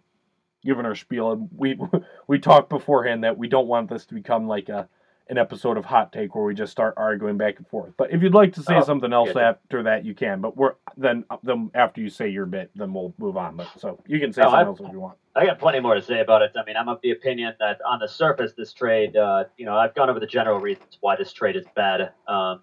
given 0.65 0.85
our 0.85 0.95
spiel. 0.95 1.49
We 1.57 1.79
we 2.29 2.39
talked 2.39 2.69
beforehand 2.69 3.25
that 3.25 3.39
we 3.39 3.49
don't 3.49 3.69
want 3.69 3.89
this 3.89 4.05
to 4.07 4.15
become 4.15 4.47
like 4.47 4.69
a 4.69 4.89
an 5.29 5.39
episode 5.39 5.77
of 5.77 5.85
Hot 5.85 6.13
Take 6.13 6.35
where 6.35 6.45
we 6.45 6.55
just 6.55 6.71
start 6.71 6.95
arguing 6.97 7.37
back 7.37 7.57
and 7.59 7.67
forth. 7.67 7.93
But 7.97 8.13
if 8.13 8.23
you'd 8.23 8.35
like 8.35 8.53
to 8.55 8.63
say 8.63 8.77
oh, 8.77 8.85
something 8.85 9.13
else 9.13 9.35
after 9.35 9.83
that, 9.83 10.05
you 10.05 10.15
can. 10.15 10.41
But 10.41 10.57
we're 10.57 10.75
then 10.97 11.25
then 11.43 11.71
after 11.75 12.01
you 12.01 12.11
say 12.11 12.29
your 12.29 12.47
bit, 12.47 12.71
then 12.77 12.93
we'll 12.93 13.15
move 13.19 13.37
on. 13.37 13.57
But 13.57 13.69
so 13.79 14.03
you 14.07 14.21
can 14.21 14.33
say 14.33 14.43
oh, 14.43 14.51
something 14.51 14.61
I've, 14.61 14.67
else 14.67 14.81
if 14.81 14.93
you 14.93 15.01
want. 15.01 15.19
I 15.35 15.47
got 15.47 15.59
plenty 15.59 15.81
more 15.81 15.95
to 15.95 16.03
say 16.03 16.21
about 16.21 16.43
it. 16.43 16.53
I 16.57 16.65
mean, 16.65 16.77
I'm 16.77 16.89
of 16.89 17.01
the 17.03 17.11
opinion 17.11 17.55
that 17.59 17.79
on 17.87 17.99
the 17.99 18.09
surface, 18.09 18.53
this 18.57 18.73
trade, 18.73 19.17
uh, 19.17 19.45
you 19.57 19.67
know, 19.67 19.77
I've 19.77 19.95
gone 19.95 20.09
over 20.09 20.21
the 20.21 20.27
general 20.27 20.61
reasons 20.61 20.97
why 21.01 21.17
this 21.17 21.33
trade 21.33 21.57
is 21.57 21.67
bad. 21.75 22.13
Um, 22.29 22.63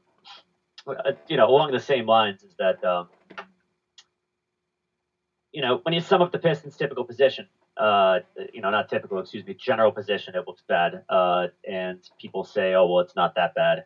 you 1.28 1.38
know, 1.38 1.48
along 1.48 1.72
the 1.72 1.80
same 1.80 2.06
lines 2.06 2.44
is 2.44 2.54
that, 2.60 2.84
um, 2.84 3.08
you 5.52 5.62
know, 5.62 5.80
when 5.84 5.94
you 5.94 6.02
sum 6.02 6.22
up 6.22 6.32
the 6.32 6.40
Pistons' 6.40 6.76
typical 6.76 7.06
position, 7.06 7.48
uh, 7.78 8.20
you 8.54 8.62
know, 8.62 8.70
not 8.70 8.90
typical, 8.90 9.20
excuse 9.20 9.46
me, 9.46 9.54
general 9.54 9.92
position, 9.92 10.36
it 10.36 10.46
looks 10.48 10.64
bad. 10.68 11.04
Uh, 11.10 11.48
and 11.68 12.00
people 12.20 12.44
say, 12.44 12.74
oh, 12.74 12.88
well, 12.88 13.00
it's 13.00 13.16
not 13.16 13.36
that 13.36 13.56
bad. 13.56 13.86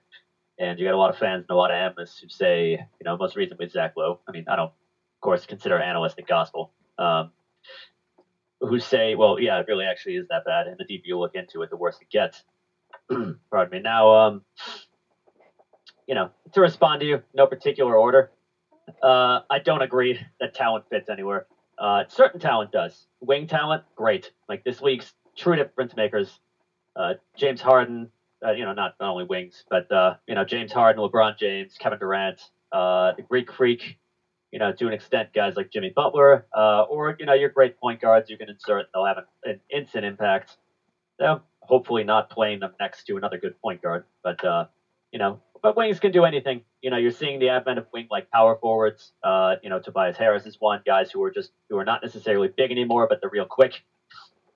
And 0.59 0.79
you 0.79 0.85
got 0.85 0.93
a 0.93 0.97
lot 0.97 1.09
of 1.09 1.17
fans 1.17 1.45
and 1.47 1.55
a 1.55 1.57
lot 1.57 1.71
of 1.71 1.75
analysts 1.75 2.19
who 2.19 2.29
say, 2.29 2.71
you 2.71 3.05
know, 3.05 3.15
most 3.17 3.35
recently 3.35 3.67
Zach 3.69 3.93
Lowe. 3.95 4.19
I 4.27 4.31
mean, 4.31 4.45
I 4.47 4.55
don't, 4.55 4.65
of 4.69 5.21
course, 5.21 5.45
consider 5.45 5.79
analytic 5.79 6.27
gospel. 6.27 6.71
Um, 6.97 7.31
who 8.59 8.79
say, 8.79 9.13
well, 9.13 9.39
yeah, 9.39 9.59
it 9.59 9.67
really 9.67 9.85
actually 9.85 10.15
is 10.15 10.27
that 10.29 10.45
bad. 10.45 10.67
And 10.67 10.77
the 10.79 10.83
deeper 10.83 11.03
you 11.05 11.19
look 11.19 11.35
into 11.35 11.61
it, 11.61 11.69
the 11.69 11.77
worse 11.77 11.97
it 12.01 12.09
gets. 12.09 12.43
Pardon 13.51 13.71
me. 13.71 13.79
Now, 13.81 14.15
um, 14.15 14.41
you 16.07 16.15
know, 16.15 16.29
to 16.53 16.61
respond 16.61 17.01
to 17.01 17.05
you, 17.05 17.21
no 17.33 17.45
particular 17.45 17.95
order. 17.95 18.31
Uh, 19.03 19.39
I 19.49 19.59
don't 19.59 19.81
agree 19.81 20.19
that 20.39 20.53
talent 20.53 20.85
fits 20.89 21.09
anywhere. 21.09 21.45
Uh, 21.77 22.03
certain 22.07 22.39
talent 22.39 22.71
does. 22.71 23.05
Wing 23.19 23.45
talent, 23.45 23.83
great. 23.95 24.31
Like 24.49 24.63
this 24.63 24.81
week's 24.81 25.13
true 25.35 25.55
difference 25.55 25.95
makers, 25.95 26.39
uh, 26.95 27.13
James 27.35 27.61
Harden. 27.61 28.09
Uh, 28.45 28.51
you 28.51 28.63
know, 28.63 28.71
not, 28.71 28.93
not 28.99 29.09
only 29.09 29.23
wings, 29.23 29.65
but 29.69 29.91
uh, 29.91 30.13
you 30.27 30.35
know, 30.35 30.43
James 30.43 30.71
Harden, 30.71 31.01
LeBron 31.01 31.37
James, 31.39 31.75
Kevin 31.79 31.97
Durant, 31.97 32.39
uh, 32.71 33.13
the 33.17 33.23
Greek 33.23 33.51
Freak. 33.51 33.97
You 34.51 34.59
know, 34.59 34.71
to 34.71 34.87
an 34.87 34.93
extent, 34.93 35.29
guys 35.33 35.55
like 35.55 35.71
Jimmy 35.71 35.91
Butler, 35.93 36.45
or 36.55 37.15
you 37.19 37.25
know, 37.25 37.33
your 37.33 37.49
great 37.49 37.79
point 37.79 37.99
guards 37.99 38.29
you 38.29 38.37
can 38.37 38.47
insert. 38.49 38.85
They'll 38.93 39.05
have 39.05 39.17
an, 39.17 39.25
an 39.43 39.59
instant 39.71 40.05
impact. 40.05 40.57
So 41.19 41.41
hopefully, 41.61 42.03
not 42.03 42.29
playing 42.29 42.59
them 42.61 42.71
next 42.79 43.05
to 43.05 43.17
another 43.17 43.37
good 43.37 43.59
point 43.59 43.81
guard, 43.81 44.05
but 44.23 44.39
you 45.11 45.19
know, 45.19 45.39
but 45.61 45.75
wings 45.77 45.99
can 45.99 46.11
do 46.11 46.25
anything. 46.25 46.61
You 46.81 46.89
know, 46.89 46.97
you're 46.97 47.11
seeing 47.11 47.39
the 47.39 47.49
advent 47.49 47.77
of 47.77 47.85
wing 47.93 48.07
like 48.09 48.29
power 48.31 48.57
forwards. 48.61 49.13
Uh, 49.23 49.55
you 49.61 49.69
know, 49.69 49.79
Tobias 49.79 50.17
Harris 50.17 50.45
is 50.45 50.57
one. 50.59 50.81
Guys 50.85 51.11
who 51.11 51.21
are 51.23 51.31
just 51.31 51.51
who 51.69 51.77
are 51.77 51.85
not 51.85 52.01
necessarily 52.01 52.49
big 52.55 52.71
anymore, 52.71 53.07
but 53.09 53.19
they're 53.21 53.29
real 53.29 53.45
quick, 53.45 53.83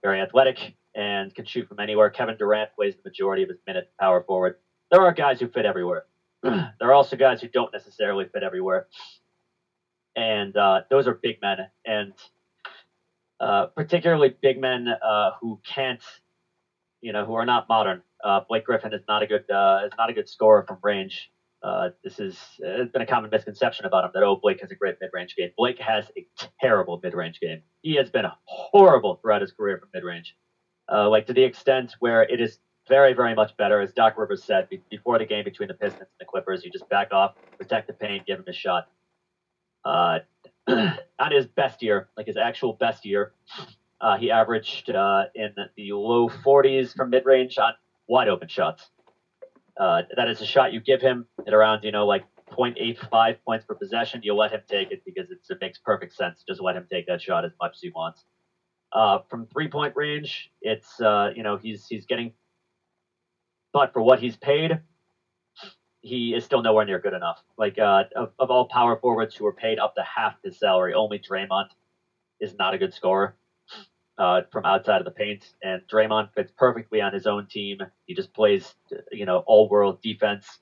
very 0.04 0.22
athletic, 0.22 0.76
and 0.95 1.34
can 1.34 1.45
shoot 1.45 1.68
from 1.68 1.80
anywhere. 1.80 2.10
Kevin 2.10 2.36
Durant 2.38 2.72
plays 2.76 2.95
the 2.95 3.02
majority 3.04 3.43
of 3.43 3.49
his 3.49 3.60
minutes 3.68 3.89
power 3.99 4.24
forward. 4.24 4.56
There 4.91 5.02
are 5.02 5.14
guys 5.14 5.39
who 5.39 5.47
fit 5.47 5.66
everywhere. 5.66 6.06
there 6.43 6.72
are 6.82 6.93
also 6.93 7.16
guys 7.16 7.41
who 7.41 7.47
don't 7.47 7.72
necessarily 7.72 8.26
fit 8.26 8.43
everywhere, 8.43 8.88
and 10.16 10.56
uh, 10.56 10.82
those 10.89 11.08
are 11.08 11.20
big 11.22 11.38
men, 11.41 11.58
and 11.86 12.14
uh, 13.39 13.68
particularly 13.76 14.36
big 14.41 14.60
men 14.60 14.88
uh, 14.88 15.32
who 15.41 15.60
can't, 15.66 16.04
you 17.02 17.12
know, 17.12 17.26
who 17.26 17.34
are 17.34 17.45
not 17.45 17.68
modern 17.68 18.02
uh, 18.24 18.42
Blake 18.48 18.66
Griffin 18.66 18.94
is 18.94 19.02
not 19.08 19.24
a 19.24 19.28
good 19.28 19.50
uh, 19.50 19.82
is 19.86 19.92
not 19.98 20.10
a 20.10 20.14
good 20.14 20.30
scorer 20.30 20.64
from 20.68 20.78
range. 20.84 21.32
Uh, 21.64 21.90
this 22.04 22.20
is 22.20 22.38
it's 22.60 22.92
been 22.92 23.02
a 23.02 23.06
common 23.06 23.30
misconception 23.30 23.86
about 23.86 24.04
him 24.04 24.12
that 24.14 24.24
oh 24.24 24.36
Blake 24.42 24.60
has 24.62 24.72
a 24.72 24.76
great 24.76 24.96
mid 25.00 25.12
range 25.14 25.36
game. 25.36 25.50
Blake 25.58 25.80
has 25.80 26.06
a 26.18 26.26
terrible 26.60 27.00
mid 27.04 27.14
range 27.14 27.40
game. 27.40 27.62
He 27.82 27.96
has 27.96 28.10
been 28.10 28.26
horrible 28.46 29.20
throughout 29.22 29.42
his 29.42 29.52
career 29.52 29.78
from 29.78 29.90
mid 29.94 30.04
range, 30.04 30.36
uh, 30.92 31.10
like 31.10 31.28
to 31.28 31.34
the 31.34 31.44
extent 31.44 31.96
where 32.00 32.24
it 32.24 32.42
is 32.42 32.60
very 32.88 33.14
very 33.14 33.36
much 33.36 33.56
better. 33.58 33.80
As 33.80 33.94
Doc 33.94 34.18
Rivers 34.18 34.44
said 34.44 34.70
be- 34.70 34.82
before 34.90 35.20
the 35.20 35.26
game 35.26 35.44
between 35.44 35.68
the 35.68 35.76
Pistons 35.76 36.02
and 36.02 36.20
the 36.20 36.26
Clippers, 36.26 36.66
you 36.66 36.72
just 36.72 36.90
back 36.90 37.14
off, 37.14 37.36
protect 37.58 37.88
the 37.88 37.94
paint, 37.94 38.26
give 38.26 38.40
him 38.40 38.46
a 38.48 38.54
shot. 38.54 38.88
Uh, 39.86 40.20
on 40.68 41.32
his 41.32 41.46
best 41.46 41.82
year, 41.82 42.10
like 42.18 42.28
his 42.28 42.38
actual 42.38 42.74
best 42.74 43.06
year, 43.06 43.34
uh, 44.00 44.18
he 44.18 44.32
averaged 44.32 44.90
uh, 44.90 45.26
in 45.36 45.54
the 45.76 45.94
low 45.94 46.28
40s 46.28 46.96
from 46.96 47.12
mid 47.12 47.26
range 47.26 47.58
on 47.58 47.74
wide 48.12 48.28
open 48.28 48.49
shots. 48.49 48.89
Uh, 49.80 50.01
that 50.18 50.28
is 50.28 50.41
a 50.41 50.45
shot 50.45 50.74
you 50.74 50.82
give 50.82 51.01
him 51.01 51.26
at 51.47 51.53
around, 51.53 51.84
you 51.84 51.93
know, 51.93 52.05
like 52.05 52.26
0.85 52.51 53.38
points 53.45 53.66
per 53.66 53.74
possession. 53.74 54.20
You 54.22 54.36
let 54.36 54.51
him 54.51 54.59
take 54.70 54.91
it 54.91 55.01
because 55.05 55.32
it 55.32 55.57
makes 55.62 55.80
perfect 55.80 56.14
sense. 56.14 56.43
Just 56.45 56.62
let 56.62 56.76
him 56.76 56.86
take 56.91 57.07
that 57.07 57.22
shot 57.22 57.45
as 57.45 57.51
much 57.62 57.72
as 57.76 57.82
he 57.82 57.89
wants. 57.95 58.26
Uh, 58.91 59.20
from 59.30 59.47
three 59.47 59.70
point 59.70 59.93
range, 59.95 60.51
it's 60.62 60.99
uh, 60.99 61.30
you 61.34 61.43
know 61.43 61.55
he's 61.55 61.88
he's 61.88 62.05
getting, 62.05 62.34
but 63.72 63.93
for 63.93 64.01
what 64.01 64.20
he's 64.20 64.36
paid, 64.36 64.82
he 66.01 66.34
is 66.34 66.43
still 66.43 66.62
nowhere 66.62 66.84
near 66.84 66.99
good 66.99 67.14
enough. 67.14 67.41
Like 67.57 67.80
uh, 67.80 68.03
of, 68.18 68.34
of 68.38 68.51
all 68.51 68.68
power 68.68 68.97
forwards 68.97 69.34
who 69.34 69.45
are 69.45 69.53
paid 69.53 69.80
up 69.80 69.95
to 69.95 70.03
half 70.03 70.36
his 70.43 70.59
salary, 70.59 70.93
only 70.93 71.20
Draymond 71.20 71.68
is 72.41 72.53
not 72.59 72.74
a 72.74 72.78
good 72.78 72.93
scorer 72.93 73.38
uh, 74.22 74.42
from 74.52 74.66
outside 74.66 75.02
of 75.02 75.06
the 75.06 75.12
paint, 75.12 75.52
and 75.64 75.82
Draymond 75.92 76.30
fits 76.36 76.52
perfectly 76.56 77.02
on 77.02 77.12
his 77.12 77.26
own 77.26 77.48
team. 77.48 77.80
He 78.06 78.14
just 78.14 78.32
plays, 78.34 78.76
you 79.12 79.26
know, 79.26 79.40
all 79.48 79.68
world 79.68 80.00
defense, 80.04 80.60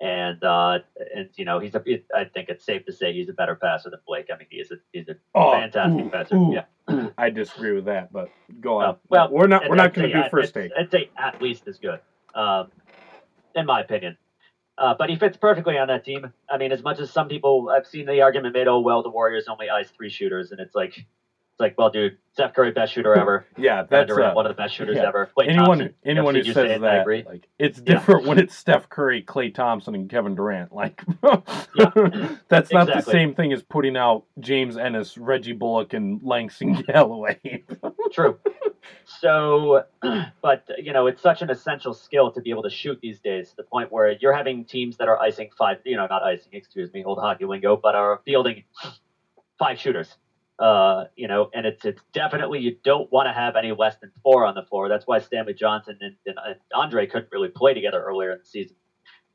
and 0.00 0.42
uh, 0.42 0.80
and 1.14 1.28
you 1.36 1.44
know 1.44 1.60
he's 1.60 1.76
a. 1.76 1.82
I 2.12 2.24
think 2.24 2.48
it's 2.48 2.64
safe 2.64 2.84
to 2.86 2.92
say 2.92 3.12
he's 3.12 3.28
a 3.28 3.32
better 3.32 3.54
passer 3.54 3.90
than 3.90 4.00
Blake. 4.08 4.26
I 4.34 4.36
mean, 4.36 4.48
he's 4.50 4.72
a 4.72 4.74
he's 4.92 5.08
a 5.08 5.14
oh, 5.36 5.52
fantastic 5.52 6.04
ooh, 6.04 6.10
passer. 6.10 6.34
Ooh, 6.34 6.52
yeah, 6.52 7.10
I 7.16 7.30
disagree 7.30 7.74
with 7.74 7.84
that, 7.84 8.12
but 8.12 8.28
go 8.60 8.78
on. 8.78 8.84
Uh, 8.84 8.94
well, 9.08 9.28
we're 9.30 9.46
not 9.46 9.68
we're 9.68 9.76
not 9.76 9.94
going 9.94 10.10
to 10.10 10.22
do 10.24 10.28
first 10.28 10.52
take. 10.52 10.72
I'd 10.76 10.90
say 10.90 11.10
at 11.16 11.40
least 11.40 11.68
as 11.68 11.78
good, 11.78 12.00
um, 12.34 12.72
in 13.54 13.66
my 13.66 13.82
opinion. 13.82 14.16
Uh, 14.76 14.94
but 14.98 15.10
he 15.10 15.16
fits 15.16 15.36
perfectly 15.36 15.78
on 15.78 15.88
that 15.88 16.04
team. 16.04 16.32
I 16.48 16.56
mean, 16.56 16.72
as 16.72 16.82
much 16.82 16.98
as 16.98 17.12
some 17.12 17.28
people, 17.28 17.68
I've 17.68 17.86
seen 17.86 18.06
the 18.06 18.22
argument 18.22 18.54
made, 18.54 18.66
oh 18.66 18.80
well, 18.80 19.02
the 19.02 19.10
Warriors 19.10 19.46
only 19.46 19.68
ice 19.68 19.90
three 19.90 20.08
shooters, 20.08 20.50
and 20.50 20.58
it's 20.58 20.74
like 20.74 21.04
like, 21.60 21.76
well, 21.78 21.90
dude, 21.90 22.16
Steph 22.32 22.54
Curry, 22.54 22.72
best 22.72 22.92
shooter 22.92 23.14
ever. 23.14 23.46
yeah, 23.58 23.84
that's 23.88 24.08
Durant, 24.08 24.32
uh, 24.32 24.34
one 24.34 24.46
of 24.46 24.50
the 24.50 24.60
best 24.60 24.74
shooters 24.74 24.96
yeah. 24.96 25.08
ever. 25.08 25.30
Klay 25.36 25.48
anyone, 25.48 25.78
Thompson, 25.78 25.94
anyone 26.04 26.34
who 26.34 26.44
says 26.44 26.80
that, 26.80 27.06
like, 27.06 27.48
it's 27.58 27.80
different 27.80 28.22
yeah. 28.22 28.28
when 28.28 28.38
it's 28.38 28.56
Steph 28.56 28.88
Curry, 28.88 29.22
Klay 29.22 29.54
Thompson, 29.54 29.94
and 29.94 30.08
Kevin 30.08 30.34
Durant. 30.34 30.72
Like, 30.72 31.02
that's 31.22 32.72
not 32.72 32.88
exactly. 32.88 32.94
the 32.94 33.02
same 33.02 33.34
thing 33.34 33.52
as 33.52 33.62
putting 33.62 33.96
out 33.96 34.24
James 34.38 34.76
Ennis, 34.76 35.18
Reggie 35.18 35.52
Bullock, 35.52 35.92
and 35.92 36.20
Langston 36.22 36.82
Galloway. 36.86 37.64
True. 38.12 38.38
So, 39.04 39.84
but 40.42 40.68
you 40.78 40.92
know, 40.92 41.06
it's 41.08 41.22
such 41.22 41.42
an 41.42 41.50
essential 41.50 41.94
skill 41.94 42.30
to 42.32 42.40
be 42.40 42.50
able 42.50 42.62
to 42.62 42.70
shoot 42.70 42.98
these 43.02 43.20
days. 43.20 43.50
To 43.50 43.56
the 43.56 43.64
point 43.64 43.92
where 43.92 44.12
you're 44.12 44.34
having 44.34 44.64
teams 44.64 44.96
that 44.96 45.08
are 45.08 45.20
icing 45.20 45.50
five, 45.58 45.78
you 45.84 45.96
know, 45.96 46.06
not 46.06 46.22
icing, 46.22 46.52
excuse 46.52 46.92
me, 46.92 47.04
old 47.04 47.18
hockey 47.18 47.44
lingo, 47.44 47.76
but 47.76 47.94
are 47.94 48.20
fielding 48.24 48.64
five 49.58 49.78
shooters 49.78 50.16
uh, 50.60 51.04
you 51.16 51.26
know, 51.26 51.48
and 51.54 51.64
it's 51.64 51.84
it's 51.86 52.02
definitely 52.12 52.60
you 52.60 52.76
don't 52.84 53.10
want 53.10 53.26
to 53.26 53.32
have 53.32 53.56
any 53.56 53.72
less 53.72 53.96
than 54.00 54.12
four 54.22 54.44
on 54.44 54.54
the 54.54 54.62
floor. 54.62 54.88
That's 54.90 55.06
why 55.06 55.18
Stanley 55.18 55.54
Johnson 55.54 55.96
and, 56.00 56.14
and, 56.26 56.36
and 56.44 56.56
Andre 56.74 57.06
couldn't 57.06 57.32
really 57.32 57.48
play 57.48 57.72
together 57.72 58.02
earlier 58.02 58.32
in 58.32 58.38
the 58.38 58.44
season 58.44 58.76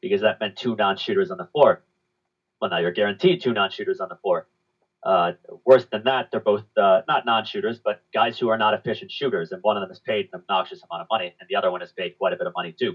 because 0.02 0.22
that 0.22 0.40
meant 0.40 0.56
two 0.56 0.76
non-shooters 0.76 1.32
on 1.32 1.38
the 1.38 1.48
floor. 1.48 1.84
Well, 2.62 2.70
now 2.70 2.78
you're 2.78 2.92
guaranteed 2.92 3.42
two 3.42 3.54
non-shooters 3.54 4.00
on 4.00 4.10
the 4.10 4.18
floor. 4.18 4.48
Uh, 5.04 5.34
worse 5.66 5.86
than 5.92 6.04
that, 6.04 6.30
they're 6.32 6.40
both 6.40 6.64
uh, 6.78 7.02
not 7.08 7.26
non-shooters, 7.26 7.80
but 7.84 8.04
guys 8.14 8.38
who 8.38 8.50
are 8.50 8.58
not 8.58 8.74
efficient 8.76 9.12
shooters, 9.12 9.52
and 9.52 9.62
one 9.64 9.78
of 9.78 9.82
them 9.82 9.92
is 9.92 10.00
paid 10.00 10.30
an 10.32 10.42
obnoxious 10.42 10.82
amount 10.90 11.02
of 11.02 11.08
money, 11.12 11.34
and 11.40 11.50
the 11.50 11.56
other 11.56 11.72
one 11.72 11.82
is 11.82 11.92
paid 11.92 12.18
quite 12.18 12.34
a 12.34 12.38
bit 12.38 12.46
of 12.48 12.54
money 12.56 12.72
too. 12.72 12.94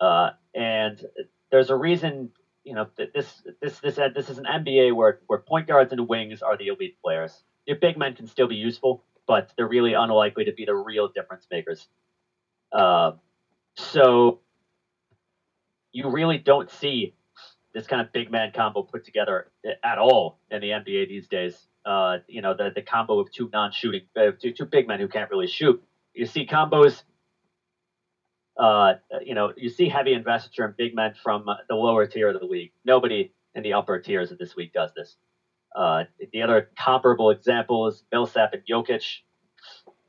Uh, 0.00 0.30
and 0.54 1.04
there's 1.50 1.70
a 1.70 1.76
reason 1.76 2.30
you 2.68 2.74
know, 2.74 2.86
this 2.98 3.42
this 3.62 3.80
this 3.80 3.96
uh, 3.96 4.10
this 4.14 4.28
is 4.28 4.36
an 4.36 4.44
NBA 4.44 4.94
where 4.94 5.20
where 5.26 5.38
point 5.38 5.66
guards 5.66 5.90
and 5.90 6.06
wings 6.06 6.42
are 6.42 6.54
the 6.54 6.66
elite 6.66 6.98
players. 7.02 7.42
Your 7.64 7.78
big 7.78 7.96
men 7.96 8.14
can 8.14 8.26
still 8.26 8.46
be 8.46 8.56
useful, 8.56 9.02
but 9.26 9.50
they're 9.56 9.66
really 9.66 9.94
unlikely 9.94 10.44
to 10.44 10.52
be 10.52 10.66
the 10.66 10.74
real 10.74 11.08
difference 11.08 11.46
makers. 11.50 11.88
Uh, 12.70 13.12
so 13.74 14.40
you 15.92 16.10
really 16.10 16.36
don't 16.36 16.70
see 16.70 17.14
this 17.72 17.86
kind 17.86 18.02
of 18.02 18.12
big 18.12 18.30
man 18.30 18.52
combo 18.54 18.82
put 18.82 19.02
together 19.02 19.50
at 19.82 19.96
all 19.96 20.38
in 20.50 20.60
the 20.60 20.68
NBA 20.68 21.08
these 21.08 21.26
days. 21.26 21.68
Uh, 21.86 22.18
you 22.26 22.42
know, 22.42 22.52
the 22.54 22.70
the 22.74 22.82
combo 22.82 23.18
of 23.18 23.32
two 23.32 23.48
non-shooting, 23.50 24.02
uh, 24.14 24.32
two 24.38 24.52
two 24.52 24.66
big 24.66 24.86
men 24.86 25.00
who 25.00 25.08
can't 25.08 25.30
really 25.30 25.46
shoot. 25.46 25.82
You 26.12 26.26
see 26.26 26.46
combos. 26.46 27.02
Uh, 28.58 28.94
you 29.24 29.34
know, 29.34 29.52
you 29.56 29.68
see 29.68 29.88
heavy 29.88 30.12
investiture 30.12 30.64
in 30.64 30.74
big 30.76 30.94
men 30.94 31.14
from 31.22 31.46
the 31.68 31.74
lower 31.74 32.06
tier 32.06 32.28
of 32.28 32.40
the 32.40 32.46
league. 32.46 32.72
Nobody 32.84 33.32
in 33.54 33.62
the 33.62 33.72
upper 33.72 33.98
tiers 34.00 34.32
of 34.32 34.38
this 34.38 34.56
league 34.56 34.72
does 34.72 34.90
this. 34.96 35.16
Uh, 35.76 36.04
the 36.32 36.42
other 36.42 36.70
comparable 36.76 37.30
example 37.30 37.86
is 37.86 38.02
Millsap 38.10 38.52
and 38.54 38.62
Jokic 38.68 39.18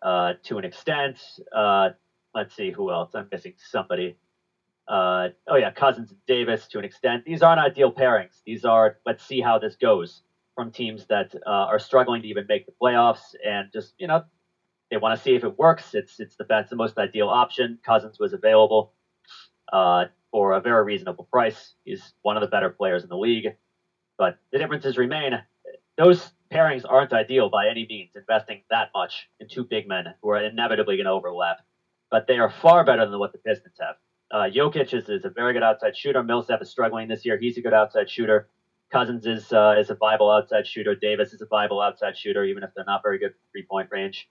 uh, 0.02 0.34
to 0.43 0.58
an 0.58 0.66
extent. 0.66 1.20
Uh, 1.56 1.89
let's 2.34 2.56
see 2.56 2.72
who 2.72 2.91
else. 2.91 3.12
I'm 3.14 3.28
missing 3.32 3.54
somebody. 3.58 4.18
Uh, 4.88 5.30
oh 5.47 5.56
yeah, 5.56 5.72
Cousins 5.72 6.10
and 6.10 6.20
Davis 6.26 6.68
to 6.70 6.80
an 6.80 6.86
extent. 6.86 7.24
These 7.26 7.43
aren't 7.43 7.60
ideal 7.60 7.91
pairings. 7.91 8.41
These 8.45 8.66
are 8.66 8.97
let's 9.06 9.24
see 9.24 9.41
how 9.41 9.60
this 9.60 9.76
goes 9.76 10.24
from 10.56 10.72
teams 10.72 11.06
that 11.08 11.36
are 11.45 11.78
struggling 11.78 12.24
to 12.24 12.28
even 12.28 12.45
make 12.50 12.66
the 12.66 12.74
playoffs 12.82 13.36
and 13.45 13.72
just 13.72 13.93
you 14.00 14.08
know 14.08 14.24
they 14.90 14.98
want 14.98 15.18
to 15.18 15.24
see 15.24 15.36
if 15.36 15.44
it 15.44 15.58
works. 15.58 15.94
It's 15.94 16.20
it's 16.20 16.36
the 16.36 16.44
best, 16.44 16.70
the 16.70 16.76
most 16.76 16.98
ideal 16.98 17.30
option. 17.30 17.80
Cousins 17.86 18.18
was 18.20 18.34
available 18.34 18.94
uh, 19.72 20.06
for 20.32 20.54
a 20.54 20.62
very 20.62 20.84
reasonable 20.84 21.28
price. 21.32 21.74
He's 21.84 22.14
one 22.22 22.38
of 22.38 22.42
the 22.42 22.48
better 22.48 22.70
players 22.70 23.04
in 23.04 23.10
the 23.10 23.18
league, 23.18 23.48
but 24.18 24.38
the 24.52 24.58
differences 24.58 24.98
remain. 24.98 25.34
Those 25.98 26.32
pairings 26.52 26.86
aren't 26.88 27.14
ideal 27.14 27.50
by 27.50 27.68
any 27.68 27.86
means. 27.88 28.12
Investing 28.16 28.62
that 28.70 28.90
much 28.96 29.30
in 29.40 29.48
two 29.48 29.66
big 29.66 29.88
men 29.88 30.06
who 30.22 30.30
are 30.30 30.44
inevitably 30.44 30.96
going 30.96 31.06
to 31.06 31.12
overlap, 31.12 31.58
but 32.10 32.26
they 32.28 32.38
are 32.38 32.50
far 32.50 32.84
better 32.84 33.06
than 33.06 33.20
what 33.20 33.32
the 33.32 33.40
Pistons 33.40 33.76
have. 33.80 33.96
Uh, 34.32 34.50
Jokic 34.50 34.94
is, 34.94 35.10
is 35.10 35.26
a 35.26 35.30
very 35.30 35.54
good 35.54 35.64
outside 35.64 35.98
shooter. 35.98 36.22
Millsap 36.24 36.62
is 36.62 36.70
struggling 36.70 37.08
this 37.08 37.26
year. 37.26 37.38
He's 37.40 37.58
a 37.58 37.62
good 37.62 37.74
outside 37.74 38.10
shooter. 38.10 38.48
Cousins 38.92 39.26
is 39.26 39.54
uh, 39.54 39.76
is 39.78 39.90
a 39.92 39.96
viable 39.96 40.32
outside 40.32 40.66
shooter. 40.66 40.96
Davis 40.96 41.34
is 41.34 41.42
a 41.42 41.46
viable 41.46 41.80
outside 41.82 42.18
shooter, 42.18 42.44
even 42.44 42.64
if 42.64 42.72
they're 42.76 42.86
not 42.86 43.02
very 43.04 43.20
good 43.20 43.34
three 43.52 43.66
point 43.70 43.90
range. 43.92 44.28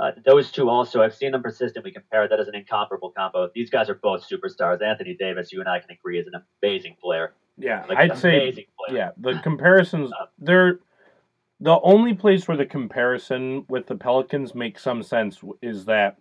Uh, 0.00 0.12
those 0.24 0.50
two 0.50 0.70
also, 0.70 1.02
I've 1.02 1.14
seen 1.14 1.32
them 1.32 1.42
persistently 1.42 1.90
compared. 1.90 2.30
That 2.30 2.40
is 2.40 2.48
an 2.48 2.54
incomparable 2.54 3.10
combo. 3.10 3.50
These 3.54 3.68
guys 3.68 3.90
are 3.90 3.94
both 3.94 4.26
superstars. 4.26 4.82
Anthony 4.82 5.14
Davis, 5.14 5.52
you 5.52 5.60
and 5.60 5.68
I 5.68 5.78
can 5.78 5.90
agree, 5.90 6.18
is 6.18 6.26
an 6.26 6.42
amazing 6.62 6.96
player. 7.02 7.34
Yeah, 7.58 7.84
like 7.86 7.98
I'd 7.98 8.16
say. 8.16 8.66
Yeah, 8.88 9.10
the 9.18 9.38
comparisons. 9.42 10.10
Uh, 10.10 10.26
they're 10.38 10.78
the 11.60 11.78
only 11.82 12.14
place 12.14 12.48
where 12.48 12.56
the 12.56 12.64
comparison 12.64 13.66
with 13.68 13.86
the 13.86 13.94
Pelicans 13.94 14.54
makes 14.54 14.82
some 14.82 15.02
sense 15.02 15.38
is 15.60 15.84
that 15.84 16.16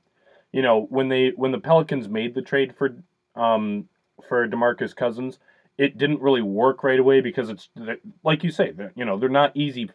you 0.52 0.62
know 0.62 0.86
when 0.90 1.08
they 1.08 1.32
when 1.38 1.54
the 1.54 1.60
Pelicans 1.60 2.10
made 2.10 2.36
the 2.36 2.42
trade 2.42 2.76
for 2.78 2.98
um 3.36 3.88
for 4.28 4.46
DeMarcus 4.46 4.94
Cousins, 4.94 5.40
it 5.78 5.98
didn't 5.98 6.22
really 6.22 6.42
work 6.42 6.84
right 6.84 7.00
away 7.00 7.22
because 7.22 7.50
it's 7.50 7.70
like 8.26 8.44
you 8.44 8.52
say, 8.52 8.74
you 8.98 9.06
know 9.06 9.18
they're 9.18 9.30
not 9.30 9.56
easy 9.56 9.90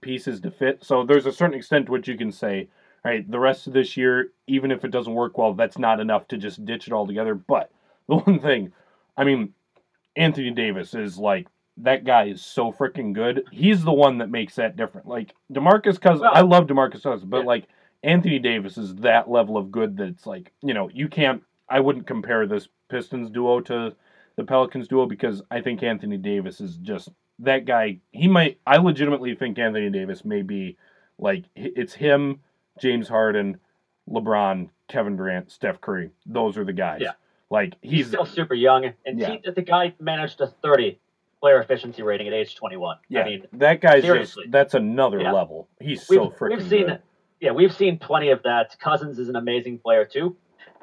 pieces 0.00 0.40
to 0.42 0.52
fit. 0.52 0.84
So 0.84 1.04
there's 1.04 1.26
a 1.26 1.32
certain 1.32 1.56
extent 1.56 1.86
to 1.86 1.92
which 1.92 2.06
you 2.06 2.16
can 2.16 2.30
say, 2.30 2.68
right, 3.04 3.30
the 3.30 3.38
rest 3.38 3.66
of 3.66 3.72
this 3.72 3.96
year, 3.96 4.30
even 4.46 4.70
if 4.70 4.84
it 4.84 4.90
doesn't 4.90 5.14
work 5.14 5.36
well, 5.36 5.54
that's 5.54 5.78
not 5.78 6.00
enough 6.00 6.28
to 6.28 6.38
just 6.38 6.64
ditch 6.64 6.86
it 6.86 6.92
all 6.92 7.06
together. 7.06 7.34
But 7.34 7.70
the 8.08 8.16
one 8.16 8.40
thing, 8.40 8.72
I 9.16 9.24
mean, 9.24 9.54
Anthony 10.16 10.50
Davis 10.50 10.94
is 10.94 11.18
like 11.18 11.46
that 11.78 12.04
guy 12.04 12.26
is 12.26 12.44
so 12.44 12.72
freaking 12.72 13.12
good. 13.12 13.44
He's 13.50 13.82
the 13.82 13.92
one 13.92 14.18
that 14.18 14.30
makes 14.30 14.54
that 14.56 14.76
different. 14.76 15.08
Like 15.08 15.34
DeMarcus 15.52 16.00
Cousins, 16.00 16.22
well, 16.22 16.32
I 16.34 16.42
love 16.42 16.66
DeMarcus 16.66 17.02
Cousins, 17.02 17.24
but 17.24 17.40
yeah. 17.40 17.46
like 17.46 17.68
Anthony 18.02 18.38
Davis 18.38 18.78
is 18.78 18.94
that 18.96 19.30
level 19.30 19.56
of 19.56 19.72
good 19.72 19.96
that 19.96 20.08
it's 20.08 20.26
like, 20.26 20.52
you 20.62 20.74
know, 20.74 20.88
you 20.90 21.08
can't 21.08 21.42
I 21.68 21.80
wouldn't 21.80 22.06
compare 22.06 22.46
this 22.46 22.68
Pistons 22.88 23.30
duo 23.30 23.60
to 23.62 23.94
the 24.36 24.44
Pelicans 24.44 24.88
duo 24.88 25.06
because 25.06 25.42
I 25.50 25.60
think 25.60 25.82
Anthony 25.82 26.16
Davis 26.16 26.60
is 26.60 26.76
just 26.76 27.08
that 27.40 27.64
guy. 27.64 27.98
He 28.12 28.28
might 28.28 28.58
I 28.66 28.76
legitimately 28.76 29.34
think 29.34 29.58
Anthony 29.58 29.90
Davis 29.90 30.24
may 30.24 30.42
be 30.42 30.76
like 31.18 31.44
it's 31.56 31.94
him, 31.94 32.40
James 32.80 33.08
Harden, 33.08 33.58
LeBron, 34.08 34.68
Kevin 34.88 35.16
Durant, 35.16 35.50
Steph 35.50 35.80
Curry. 35.80 36.10
Those 36.26 36.56
are 36.58 36.64
the 36.64 36.72
guys. 36.72 37.00
Yeah. 37.02 37.12
Like 37.50 37.74
he's, 37.82 37.92
he's 37.92 38.06
still 38.08 38.26
super 38.26 38.54
young, 38.54 38.92
and 39.06 39.18
yeah. 39.18 39.36
he, 39.44 39.50
the 39.50 39.62
guy 39.62 39.94
managed 40.00 40.40
a 40.40 40.48
thirty 40.48 40.98
player 41.44 41.60
efficiency 41.60 42.02
rating 42.02 42.26
at 42.26 42.32
age 42.32 42.56
21. 42.56 42.96
Yeah, 43.10 43.20
I 43.20 43.24
mean, 43.26 43.46
that 43.52 43.82
guy's 43.82 44.02
seriously. 44.02 44.44
just 44.44 44.50
that's 44.52 44.72
another 44.72 45.20
yeah. 45.20 45.30
level. 45.30 45.68
He's 45.78 46.06
so 46.06 46.30
freaking 46.30 46.56
We've 46.56 46.68
seen, 46.68 46.86
good. 46.86 47.02
yeah, 47.38 47.50
we've 47.50 47.74
seen 47.74 47.98
plenty 47.98 48.30
of 48.30 48.42
that. 48.44 48.74
Cousins 48.80 49.18
is 49.18 49.28
an 49.28 49.36
amazing 49.36 49.78
player 49.80 50.06
too. 50.06 50.38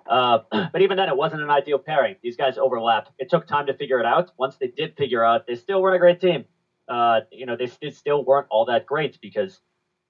Uh, 0.08 0.40
but 0.72 0.84
even 0.84 0.98
then, 0.98 1.10
it 1.10 1.18
wasn't 1.18 1.42
an 1.42 1.50
ideal 1.50 1.80
pairing. 1.80 2.16
These 2.22 2.38
guys 2.38 2.60
overlapped. 2.60 3.10
It 3.18 3.28
took 3.28 3.48
time 3.48 3.66
to 3.66 3.74
figure 3.74 4.00
it 4.00 4.06
out. 4.06 4.34
Once 4.38 4.58
they 4.58 4.68
did 4.68 4.96
figure 4.96 5.26
out, 5.26 5.48
they 5.48 5.56
still 5.56 5.82
weren't 5.82 5.96
a 5.96 6.00
great 6.00 6.22
team. 6.22 6.46
Uh, 6.88 7.22
you 7.32 7.48
know, 7.48 7.56
they, 7.56 7.72
they 7.82 7.90
still 7.90 8.24
weren't 8.24 8.46
all 8.52 8.66
that 8.66 8.86
great 8.86 9.20
because, 9.20 9.62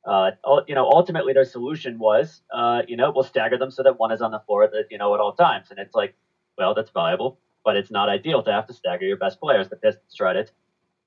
uh, 0.06 0.32
you 0.68 0.76
know, 0.76 0.90
ultimately 0.90 1.34
their 1.34 1.46
solution 1.46 2.00
was, 2.00 2.42
uh, 2.54 2.82
you 2.88 2.98
know, 2.98 3.12
we'll 3.14 3.24
stagger 3.24 3.58
them 3.58 3.72
so 3.72 3.84
that 3.84 4.00
one 4.00 4.12
is 4.12 4.22
on 4.22 4.32
the 4.32 4.40
floor, 4.40 4.64
at, 4.64 4.72
you 4.90 4.98
know, 4.98 5.14
at 5.14 5.20
all 5.20 5.34
times. 5.34 5.68
And 5.70 5.80
it's 5.80 5.94
like, 5.94 6.16
well, 6.58 6.74
that's 6.74 6.90
viable, 6.92 7.40
but 7.64 7.76
it's 7.76 7.92
not 7.92 8.10
ideal 8.10 8.44
to 8.44 8.52
have 8.52 8.68
to 8.68 8.74
stagger 8.74 9.06
your 9.06 9.18
best 9.18 9.40
players. 9.40 9.70
The 9.70 9.76
Pistons 9.76 10.16
tried 10.16 10.38
it. 10.38 10.52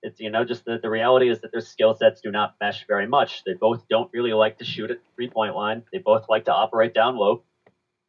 It's 0.05 0.20
you 0.20 0.30
know 0.30 0.45
just 0.45 0.66
the, 0.66 0.78
the 0.80 0.90
reality 0.90 1.30
is 1.30 1.40
that 1.40 1.51
their 1.51 1.62
skill 1.62 1.95
sets 1.95 2.20
do 2.20 2.30
not 2.30 2.57
mesh 2.61 2.86
very 2.86 3.07
much. 3.07 3.42
They 3.45 3.55
both 3.55 3.88
don't 3.88 4.11
really 4.12 4.34
like 4.34 4.59
to 4.59 4.64
shoot 4.64 4.90
at 4.90 4.99
three 5.14 5.30
point 5.30 5.57
line. 5.57 5.82
They 5.92 5.99
both 5.99 6.26
like 6.28 6.45
to 6.45 6.53
operate 6.53 6.92
down 6.92 7.16
low, 7.16 7.42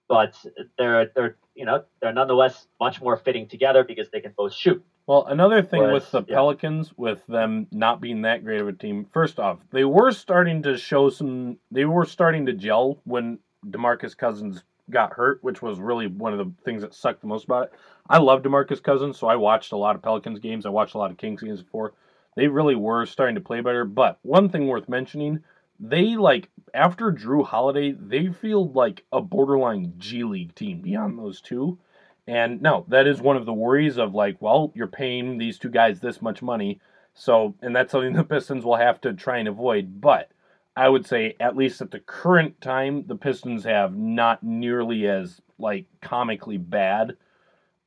but 0.09 0.35
they're 0.77 1.09
they're 1.15 1.37
you 1.55 1.65
know 1.65 1.85
they're 2.01 2.11
nonetheless 2.11 2.67
much 2.81 3.01
more 3.01 3.15
fitting 3.15 3.47
together 3.47 3.85
because 3.85 4.09
they 4.11 4.19
can 4.19 4.33
both 4.35 4.53
shoot. 4.53 4.83
Well, 5.07 5.25
another 5.25 5.61
thing 5.61 5.91
with 5.91 6.09
the 6.09 6.23
Pelicans, 6.23 6.91
with 6.97 7.25
them 7.27 7.67
not 7.71 8.01
being 8.01 8.23
that 8.23 8.43
great 8.43 8.59
of 8.59 8.67
a 8.67 8.73
team, 8.73 9.05
first 9.13 9.39
off, 9.39 9.59
they 9.71 9.85
were 9.85 10.11
starting 10.11 10.63
to 10.63 10.77
show 10.77 11.09
some. 11.09 11.57
They 11.69 11.85
were 11.85 12.05
starting 12.05 12.47
to 12.47 12.53
gel 12.53 13.01
when 13.03 13.37
Demarcus 13.69 14.17
Cousins 14.17 14.63
got 14.89 15.13
hurt, 15.13 15.43
which 15.43 15.61
was 15.61 15.79
really 15.79 16.07
one 16.07 16.33
of 16.33 16.39
the 16.39 16.51
things 16.63 16.81
that 16.81 16.93
sucked 16.93 17.21
the 17.21 17.27
most 17.27 17.45
about 17.45 17.65
it. 17.65 17.73
I 18.09 18.17
love 18.17 18.43
DeMarcus 18.43 18.81
Cousins, 18.81 19.17
so 19.17 19.27
I 19.27 19.35
watched 19.35 19.71
a 19.71 19.77
lot 19.77 19.95
of 19.95 20.01
Pelicans 20.01 20.39
games. 20.39 20.65
I 20.65 20.69
watched 20.69 20.95
a 20.95 20.99
lot 20.99 21.11
of 21.11 21.17
Kings 21.17 21.41
games 21.41 21.61
before. 21.61 21.93
They 22.35 22.47
really 22.47 22.75
were 22.75 23.05
starting 23.05 23.35
to 23.35 23.41
play 23.41 23.61
better. 23.61 23.85
But 23.85 24.19
one 24.21 24.49
thing 24.49 24.67
worth 24.67 24.89
mentioning, 24.89 25.43
they 25.79 26.15
like 26.15 26.49
after 26.73 27.11
Jrue 27.11 27.45
Holiday, 27.45 27.91
they 27.91 28.27
feel 28.27 28.71
like 28.71 29.03
a 29.11 29.21
borderline 29.21 29.93
G 29.97 30.23
League 30.23 30.55
team 30.55 30.81
beyond 30.81 31.17
those 31.17 31.41
two. 31.41 31.79
And 32.27 32.61
no, 32.61 32.85
that 32.89 33.07
is 33.07 33.21
one 33.21 33.37
of 33.37 33.45
the 33.45 33.53
worries 33.53 33.97
of 33.97 34.15
like, 34.15 34.41
well, 34.41 34.71
you're 34.75 34.87
paying 34.87 35.37
these 35.37 35.59
two 35.59 35.69
guys 35.69 35.99
this 35.99 36.21
much 36.21 36.41
money. 36.41 36.79
So, 37.13 37.55
and 37.61 37.75
that's 37.75 37.91
something 37.91 38.13
the 38.15 38.23
Pistons 38.23 38.65
will 38.65 38.77
have 38.77 38.99
to 39.01 39.13
try 39.13 39.37
and 39.37 39.47
avoid. 39.47 40.01
But 40.01 40.31
I 40.75 40.89
would 40.89 41.05
say, 41.05 41.35
at 41.39 41.55
least 41.55 41.81
at 41.81 41.91
the 41.91 41.99
current 41.99 42.59
time, 42.61 43.05
the 43.07 43.15
Pistons 43.15 43.63
have 43.63 43.95
not 43.95 44.43
nearly 44.43 45.07
as 45.07 45.39
like 45.57 45.85
comically 46.01 46.57
bad 46.57 47.15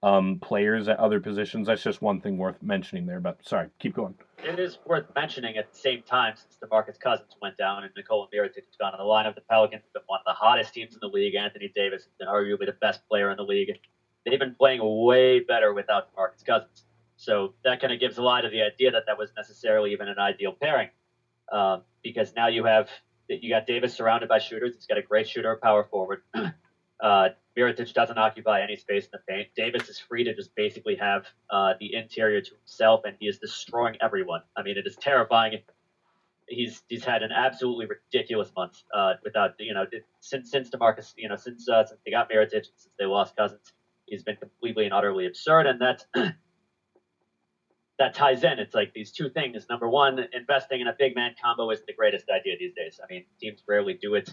um, 0.02 0.38
players 0.40 0.88
at 0.88 0.98
other 0.98 1.20
positions. 1.20 1.66
That's 1.66 1.82
just 1.82 2.00
one 2.00 2.20
thing 2.20 2.38
worth 2.38 2.62
mentioning 2.62 3.04
there. 3.04 3.20
But 3.20 3.44
sorry, 3.44 3.68
keep 3.78 3.94
going. 3.94 4.14
It 4.42 4.58
is 4.58 4.78
worth 4.86 5.06
mentioning 5.14 5.56
at 5.56 5.72
the 5.72 5.78
same 5.78 6.02
time 6.02 6.34
since 6.36 6.56
DeMarcus 6.62 7.00
Cousins 7.00 7.34
went 7.42 7.58
down 7.58 7.82
and 7.82 7.92
Nikola 7.96 8.28
Mirotic 8.32 8.64
has 8.64 8.76
gone 8.78 8.92
on 8.92 8.98
the 8.98 9.04
line 9.04 9.26
of 9.26 9.34
the 9.34 9.40
Pelicans 9.42 9.82
have 9.82 9.92
been 9.92 10.02
one 10.06 10.20
of 10.20 10.24
the 10.24 10.32
hottest 10.32 10.72
teams 10.72 10.94
in 10.94 11.00
the 11.02 11.08
league. 11.08 11.34
Anthony 11.34 11.72
Davis 11.74 12.04
has 12.04 12.12
been 12.18 12.28
arguably 12.28 12.66
the 12.66 12.76
best 12.80 13.00
player 13.08 13.30
in 13.30 13.36
the 13.36 13.42
league. 13.42 13.76
They've 14.30 14.38
been 14.38 14.54
playing 14.54 14.80
way 14.82 15.40
better 15.40 15.72
without 15.72 16.14
DeMarcus 16.14 16.44
Cousins. 16.44 16.84
So 17.16 17.54
that 17.64 17.80
kind 17.80 17.92
of 17.92 17.98
gives 17.98 18.16
a 18.18 18.22
lie 18.22 18.42
to 18.42 18.48
the 18.48 18.62
idea 18.62 18.92
that 18.92 19.04
that 19.06 19.18
was 19.18 19.30
necessarily 19.36 19.92
even 19.92 20.08
an 20.08 20.18
ideal 20.18 20.52
pairing, 20.52 20.88
uh, 21.50 21.78
because 22.02 22.32
now 22.36 22.46
you 22.46 22.64
have 22.64 22.88
you 23.28 23.50
got 23.50 23.66
Davis 23.66 23.94
surrounded 23.94 24.28
by 24.28 24.38
shooters. 24.38 24.74
He's 24.74 24.86
got 24.86 24.98
a 24.98 25.02
great 25.02 25.28
shooter, 25.28 25.58
power 25.62 25.84
forward. 25.90 26.22
Uh, 27.00 27.28
Mirotic 27.56 27.92
doesn't 27.92 28.18
occupy 28.18 28.60
any 28.60 28.76
space 28.76 29.04
in 29.04 29.10
the 29.12 29.18
paint. 29.32 29.48
Davis 29.54 29.88
is 29.88 29.98
free 29.98 30.24
to 30.24 30.34
just 30.34 30.54
basically 30.54 30.96
have 30.96 31.26
uh, 31.50 31.74
the 31.78 31.94
interior 31.94 32.40
to 32.40 32.50
himself, 32.50 33.02
and 33.04 33.16
he 33.20 33.26
is 33.26 33.38
destroying 33.38 33.96
everyone. 34.00 34.42
I 34.56 34.62
mean, 34.62 34.76
it 34.76 34.86
is 34.86 34.96
terrifying. 34.96 35.60
He's 36.48 36.82
he's 36.88 37.04
had 37.04 37.22
an 37.22 37.30
absolutely 37.30 37.86
ridiculous 37.86 38.50
month 38.56 38.82
uh, 38.92 39.14
without 39.22 39.54
you 39.58 39.74
know 39.74 39.86
since 40.20 40.50
since 40.50 40.70
Demarcus 40.70 41.12
you 41.16 41.28
know 41.28 41.36
since 41.36 41.68
uh, 41.68 41.84
since 41.84 42.00
they 42.04 42.10
got 42.10 42.28
Mirotic 42.30 42.64
since 42.64 42.88
they 42.98 43.04
lost 43.04 43.36
Cousins, 43.36 43.72
he's 44.08 44.22
been 44.22 44.36
completely 44.36 44.84
and 44.84 44.92
utterly 44.92 45.26
absurd, 45.26 45.66
and 45.66 45.80
that 45.80 46.04
that 47.98 48.14
ties 48.14 48.44
in. 48.44 48.58
It's 48.58 48.74
like 48.74 48.92
these 48.92 49.10
two 49.10 49.28
things. 49.30 49.66
Number 49.68 49.88
one, 49.88 50.26
investing 50.32 50.80
in 50.80 50.86
a 50.86 50.94
big 50.98 51.14
man 51.14 51.34
combo 51.42 51.70
is 51.70 51.80
the 51.86 51.92
greatest 51.92 52.26
idea 52.30 52.54
these 52.58 52.74
days. 52.74 53.00
I 53.02 53.12
mean, 53.12 53.24
teams 53.40 53.62
rarely 53.66 53.94
do 53.94 54.14
it 54.14 54.32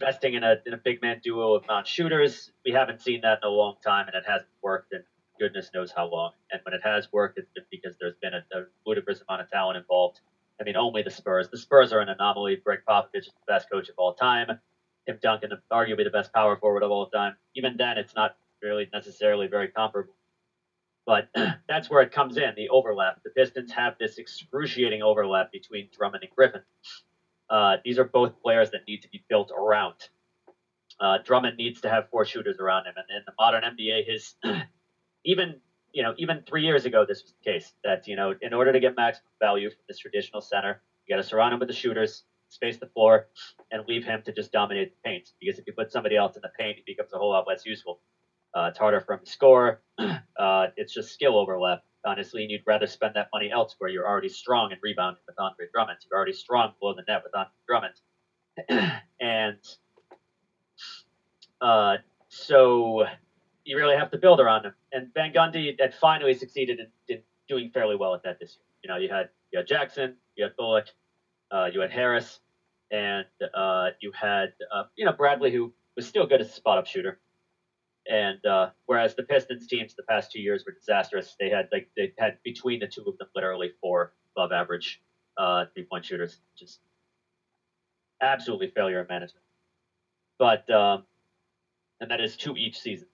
investing 0.00 0.34
in 0.34 0.44
a, 0.44 0.56
in 0.64 0.74
a 0.74 0.76
big 0.76 1.02
man 1.02 1.20
duo 1.22 1.54
of 1.54 1.66
non 1.66 1.84
shooters. 1.84 2.50
We 2.64 2.72
haven't 2.72 3.00
seen 3.00 3.20
that 3.22 3.38
in 3.42 3.48
a 3.48 3.52
long 3.52 3.76
time, 3.84 4.06
and 4.06 4.16
it 4.16 4.24
hasn't 4.26 4.50
worked 4.62 4.92
in 4.92 5.02
goodness 5.38 5.70
knows 5.72 5.92
how 5.94 6.10
long. 6.10 6.32
And 6.50 6.60
when 6.64 6.74
it 6.74 6.80
has 6.84 7.08
worked, 7.12 7.38
it's 7.38 7.66
because 7.70 7.96
there's 8.00 8.16
been 8.20 8.34
a, 8.34 8.58
a 8.58 8.64
ludicrous 8.86 9.22
amount 9.28 9.42
of 9.42 9.50
talent 9.50 9.76
involved. 9.76 10.20
I 10.60 10.64
mean, 10.64 10.76
only 10.76 11.02
the 11.02 11.10
Spurs. 11.10 11.48
The 11.48 11.58
Spurs 11.58 11.92
are 11.92 12.00
an 12.00 12.08
anomaly. 12.08 12.56
Gregg 12.64 12.80
Popovich 12.88 13.26
is 13.26 13.26
the 13.26 13.52
best 13.52 13.70
coach 13.70 13.88
of 13.88 13.94
all 13.96 14.14
time. 14.14 14.48
Tim 15.06 15.18
Duncan, 15.22 15.50
arguably 15.72 16.04
the 16.04 16.10
best 16.10 16.32
power 16.32 16.56
forward 16.56 16.82
of 16.82 16.90
all 16.90 17.06
time. 17.06 17.36
Even 17.54 17.76
then, 17.76 17.96
it's 17.96 18.14
not 18.14 18.36
really 18.62 18.88
necessarily 18.92 19.46
very 19.46 19.68
comparable. 19.68 20.14
But 21.06 21.28
that's 21.68 21.88
where 21.88 22.02
it 22.02 22.12
comes 22.12 22.36
in 22.36 22.52
the 22.56 22.68
overlap. 22.68 23.22
The 23.22 23.30
Pistons 23.30 23.72
have 23.72 23.94
this 23.98 24.18
excruciating 24.18 25.02
overlap 25.02 25.50
between 25.52 25.88
Drummond 25.96 26.24
and 26.24 26.32
Griffin. 26.34 26.62
Uh, 27.48 27.76
these 27.84 27.98
are 27.98 28.04
both 28.04 28.42
players 28.42 28.70
that 28.72 28.82
need 28.86 29.02
to 29.02 29.08
be 29.08 29.24
built 29.28 29.50
around. 29.56 29.94
Uh, 31.00 31.18
Drummond 31.24 31.56
needs 31.56 31.80
to 31.82 31.88
have 31.88 32.10
four 32.10 32.24
shooters 32.24 32.58
around 32.58 32.86
him, 32.86 32.94
and 32.96 33.06
in 33.16 33.22
the 33.24 33.32
modern 33.38 33.62
NBA, 33.62 34.06
his 34.06 34.34
even 35.24 35.60
you 35.92 36.02
know 36.02 36.14
even 36.18 36.42
three 36.46 36.62
years 36.62 36.84
ago 36.84 37.06
this 37.08 37.22
was 37.22 37.32
the 37.32 37.50
case 37.50 37.72
that 37.84 38.06
you 38.06 38.16
know 38.16 38.34
in 38.42 38.52
order 38.52 38.72
to 38.72 38.80
get 38.80 38.96
maximum 38.96 39.30
value 39.40 39.70
from 39.70 39.78
this 39.88 39.98
traditional 39.98 40.42
center, 40.42 40.82
you 41.06 41.14
got 41.14 41.22
to 41.22 41.26
surround 41.26 41.54
him 41.54 41.60
with 41.60 41.68
the 41.68 41.74
shooters, 41.74 42.24
space 42.48 42.78
the 42.78 42.86
floor, 42.86 43.28
and 43.70 43.86
leave 43.88 44.04
him 44.04 44.22
to 44.22 44.32
just 44.32 44.52
dominate 44.52 44.90
the 44.90 45.08
paint. 45.08 45.30
Because 45.40 45.58
if 45.58 45.66
you 45.66 45.72
put 45.72 45.92
somebody 45.92 46.16
else 46.16 46.36
in 46.36 46.42
the 46.42 46.50
paint, 46.58 46.76
he 46.76 46.82
becomes 46.86 47.12
a 47.12 47.18
whole 47.18 47.30
lot 47.30 47.46
less 47.46 47.64
useful. 47.64 48.00
Uh, 48.54 48.68
it's 48.70 48.78
harder 48.78 49.00
for 49.00 49.14
him 49.14 49.20
to 49.24 49.30
score. 49.30 49.80
Uh, 50.38 50.68
it's 50.76 50.94
just 50.94 51.12
skill 51.12 51.36
overlap 51.36 51.82
honestly, 52.04 52.42
and 52.42 52.50
you'd 52.50 52.62
rather 52.66 52.86
spend 52.86 53.14
that 53.14 53.28
money 53.32 53.50
elsewhere. 53.52 53.90
You're 53.90 54.06
already 54.06 54.28
strong 54.28 54.72
in 54.72 54.78
rebounding 54.82 55.22
with 55.26 55.38
Andre 55.38 55.66
Drummond. 55.72 55.98
You're 56.08 56.16
already 56.16 56.32
strong 56.32 56.72
below 56.80 56.94
the 56.94 57.02
net 57.06 57.22
with 57.22 57.34
Andre 57.34 57.52
Drummond. 57.66 58.92
and 59.20 59.58
uh, 61.60 61.96
so 62.28 63.04
you 63.64 63.76
really 63.76 63.96
have 63.96 64.10
to 64.10 64.18
build 64.18 64.40
around 64.40 64.64
him. 64.64 64.74
And 64.92 65.12
Van 65.14 65.32
Gundy 65.32 65.78
had 65.78 65.94
finally 65.94 66.34
succeeded 66.34 66.80
in, 66.80 66.86
in, 67.08 67.22
doing 67.48 67.70
fairly 67.70 67.96
well 67.96 68.14
at 68.14 68.22
that 68.24 68.38
this 68.40 68.56
year. 68.56 68.64
You 68.82 68.88
know, 68.88 68.96
you 68.96 69.12
had 69.12 69.28
you 69.52 69.58
had 69.58 69.66
Jackson, 69.66 70.14
you 70.36 70.44
had 70.44 70.56
Bullock, 70.56 70.86
uh, 71.50 71.68
you 71.72 71.80
had 71.80 71.90
Harris, 71.90 72.40
and 72.90 73.26
uh, 73.54 73.90
you 74.00 74.12
had 74.12 74.52
uh, 74.72 74.84
you 74.96 75.04
know 75.04 75.12
Bradley, 75.12 75.50
who 75.50 75.72
was 75.96 76.06
still 76.06 76.26
good 76.26 76.40
as 76.40 76.48
a 76.48 76.52
spot 76.52 76.78
up 76.78 76.86
shooter. 76.86 77.18
And 78.08 78.44
uh, 78.46 78.70
whereas 78.86 79.14
the 79.14 79.22
Pistons 79.22 79.66
teams 79.66 79.94
the 79.94 80.02
past 80.04 80.32
two 80.32 80.40
years 80.40 80.64
were 80.64 80.72
disastrous, 80.72 81.36
they 81.38 81.50
had 81.50 81.68
like 81.70 81.88
they 81.96 82.12
had 82.18 82.38
between 82.42 82.80
the 82.80 82.86
two 82.86 83.02
of 83.06 83.18
them 83.18 83.28
literally 83.34 83.72
four 83.82 84.14
above 84.34 84.50
average 84.50 85.02
uh, 85.36 85.66
three 85.74 85.84
point 85.84 86.06
shooters, 86.06 86.38
just 86.58 86.80
absolutely 88.22 88.68
failure 88.68 89.00
of 89.00 89.08
management. 89.08 89.44
But 90.38 90.68
um, 90.70 91.04
and 92.00 92.10
that 92.10 92.20
is 92.20 92.36
two 92.36 92.56
each 92.56 92.78
season. 92.78 93.08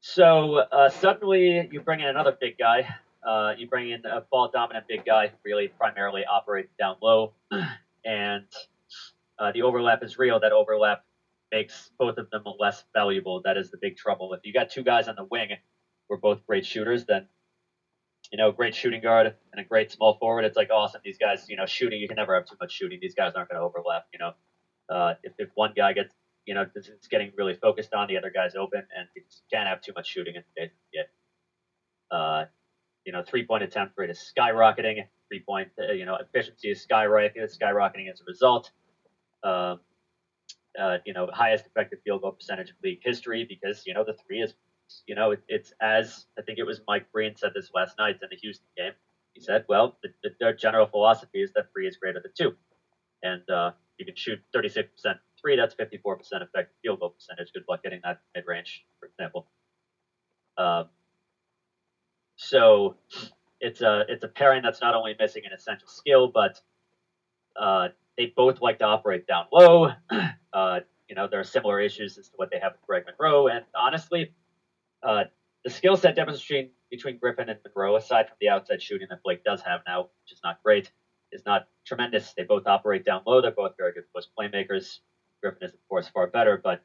So 0.00 0.58
uh, 0.58 0.88
suddenly 0.88 1.68
you 1.70 1.80
bring 1.80 2.00
in 2.00 2.06
another 2.06 2.36
big 2.40 2.56
guy. 2.56 2.88
Uh, 3.26 3.52
you 3.58 3.66
bring 3.66 3.90
in 3.90 4.06
a 4.06 4.22
ball 4.30 4.48
dominant 4.50 4.86
big 4.88 5.04
guy, 5.04 5.26
who 5.26 5.34
really 5.44 5.68
primarily 5.68 6.24
operates 6.24 6.72
down 6.78 6.96
low, 7.02 7.32
and 8.04 8.46
uh, 9.38 9.52
the 9.52 9.62
overlap 9.62 10.02
is 10.02 10.18
real. 10.18 10.40
That 10.40 10.52
overlap 10.52 11.04
makes 11.52 11.90
both 11.98 12.18
of 12.18 12.28
them 12.30 12.42
less 12.58 12.84
valuable. 12.94 13.40
That 13.44 13.56
is 13.56 13.70
the 13.70 13.78
big 13.80 13.96
trouble. 13.96 14.32
If 14.34 14.40
you 14.44 14.52
got 14.52 14.68
two 14.70 14.82
guys 14.82 15.08
on 15.08 15.14
the 15.16 15.24
wing 15.30 15.48
who 16.08 16.14
are 16.14 16.18
both 16.18 16.38
great 16.46 16.64
shooters, 16.64 17.04
then 17.06 17.22
you 18.32 18.38
know, 18.38 18.50
great 18.52 18.74
shooting 18.74 19.00
guard 19.00 19.26
and 19.52 19.60
a 19.60 19.64
great 19.64 19.90
small 19.90 20.14
forward. 20.14 20.44
It's 20.44 20.56
like 20.56 20.70
awesome. 20.70 21.00
These 21.04 21.18
guys, 21.18 21.46
you 21.48 21.56
know, 21.56 21.66
shooting. 21.66 22.00
You 22.00 22.08
can 22.08 22.16
never 22.16 22.34
have 22.34 22.44
too 22.44 22.56
much 22.60 22.72
shooting. 22.72 22.98
These 23.00 23.14
guys 23.14 23.32
aren't 23.34 23.48
going 23.48 23.60
to 23.60 23.64
overlap. 23.64 24.04
You 24.12 24.18
know, 24.20 24.32
uh, 24.94 25.14
if 25.22 25.32
if 25.38 25.48
one 25.54 25.72
guy 25.76 25.92
gets, 25.92 26.14
you 26.46 26.54
know, 26.54 26.64
it's 26.74 27.08
getting 27.10 27.30
really 27.36 27.54
focused 27.54 27.94
on, 27.94 28.08
the 28.08 28.16
other 28.16 28.30
guy's 28.34 28.54
open, 28.54 28.82
and 28.96 29.08
you 29.16 29.22
can't 29.52 29.68
have 29.68 29.80
too 29.80 29.92
much 29.96 30.06
shooting 30.08 30.34
in 30.36 30.42
today's 30.54 30.70
get. 30.92 31.06
Uh, 32.10 32.44
you 33.06 33.12
know, 33.12 33.22
three 33.26 33.44
point 33.44 33.62
attempt 33.62 33.94
rate 33.96 34.10
is 34.10 34.32
skyrocketing. 34.36 35.02
Three 35.28 35.40
point, 35.48 35.68
uh, 35.80 35.92
you 35.92 36.04
know, 36.04 36.16
efficiency 36.16 36.70
is 36.70 36.86
skyrocketing. 36.90 37.46
Skyrocketing 37.58 38.10
as 38.10 38.20
a 38.20 38.24
result. 38.26 38.70
Um, 39.44 39.78
uh, 40.80 40.98
you 41.04 41.12
know, 41.12 41.28
highest 41.32 41.66
effective 41.66 41.98
field 42.04 42.22
goal 42.22 42.32
percentage 42.32 42.70
of 42.70 42.76
league 42.82 43.00
history 43.02 43.44
because, 43.48 43.82
you 43.86 43.94
know, 43.94 44.04
the 44.04 44.14
three 44.26 44.40
is, 44.40 44.54
you 45.06 45.14
know, 45.14 45.32
it, 45.32 45.42
it's 45.48 45.72
as, 45.80 46.26
I 46.38 46.42
think 46.42 46.58
it 46.58 46.64
was 46.64 46.80
Mike 46.86 47.10
Breen 47.12 47.34
said 47.36 47.52
this 47.54 47.70
last 47.74 47.98
night 47.98 48.16
in 48.22 48.28
the 48.30 48.36
Houston 48.36 48.66
game. 48.76 48.92
He 49.34 49.40
said, 49.40 49.64
well, 49.68 49.98
the, 50.02 50.08
the, 50.22 50.30
their 50.40 50.54
general 50.54 50.86
philosophy 50.86 51.42
is 51.42 51.52
that 51.54 51.66
three 51.72 51.86
is 51.86 51.96
greater 51.96 52.20
than 52.20 52.32
two. 52.36 52.56
And 53.22 53.48
uh, 53.50 53.72
you 53.98 54.06
can 54.06 54.14
shoot 54.16 54.38
36% 54.54 54.84
three, 55.40 55.56
that's 55.56 55.74
54% 55.74 56.18
effective 56.42 56.74
field 56.82 57.00
goal 57.00 57.10
percentage. 57.10 57.52
Good 57.52 57.64
luck 57.68 57.82
getting 57.82 58.00
that 58.04 58.20
mid 58.34 58.44
range, 58.46 58.84
for 59.00 59.06
example. 59.06 59.46
Um, 60.56 60.88
so 62.36 62.96
it's 63.60 63.80
a 63.80 64.04
it's 64.08 64.24
a 64.24 64.28
pairing 64.28 64.62
that's 64.62 64.80
not 64.80 64.94
only 64.94 65.14
missing 65.18 65.42
an 65.46 65.52
essential 65.52 65.88
skill, 65.88 66.28
but 66.28 66.60
uh, 67.60 67.88
they 68.18 68.32
both 68.36 68.60
like 68.60 68.80
to 68.80 68.84
operate 68.84 69.26
down 69.26 69.46
low. 69.52 69.92
Uh, 70.50 70.80
you 71.08 71.14
know, 71.14 71.28
there 71.30 71.38
are 71.38 71.44
similar 71.44 71.78
issues 71.78 72.16
as 72.16 72.30
to 72.30 72.32
what 72.36 72.50
they 72.50 72.58
have 72.58 72.72
with 72.72 72.80
Greg 72.80 73.04
Monroe. 73.04 73.48
And 73.48 73.64
honestly, 73.78 74.32
uh, 75.02 75.24
the 75.62 75.70
skill 75.70 75.94
set 75.94 76.16
difference 76.16 76.40
between, 76.40 77.18
Griffin 77.18 77.50
and 77.50 77.58
Monroe, 77.64 77.96
aside 77.96 78.28
from 78.28 78.38
the 78.40 78.48
outside 78.48 78.80
shooting 78.80 79.08
that 79.10 79.22
Blake 79.22 79.44
does 79.44 79.60
have 79.60 79.82
now, 79.86 80.04
which 80.24 80.32
is 80.32 80.40
not 80.42 80.60
great, 80.64 80.90
is 81.32 81.44
not 81.44 81.68
tremendous. 81.86 82.32
They 82.32 82.44
both 82.44 82.66
operate 82.66 83.04
down 83.04 83.22
low. 83.26 83.42
They're 83.42 83.50
both 83.50 83.72
very 83.76 83.92
good 83.92 84.04
post 84.12 84.30
playmakers. 84.36 85.00
Griffin 85.42 85.68
is, 85.68 85.74
of 85.74 85.80
course, 85.88 86.08
far 86.08 86.26
better, 86.28 86.60
but 86.64 86.82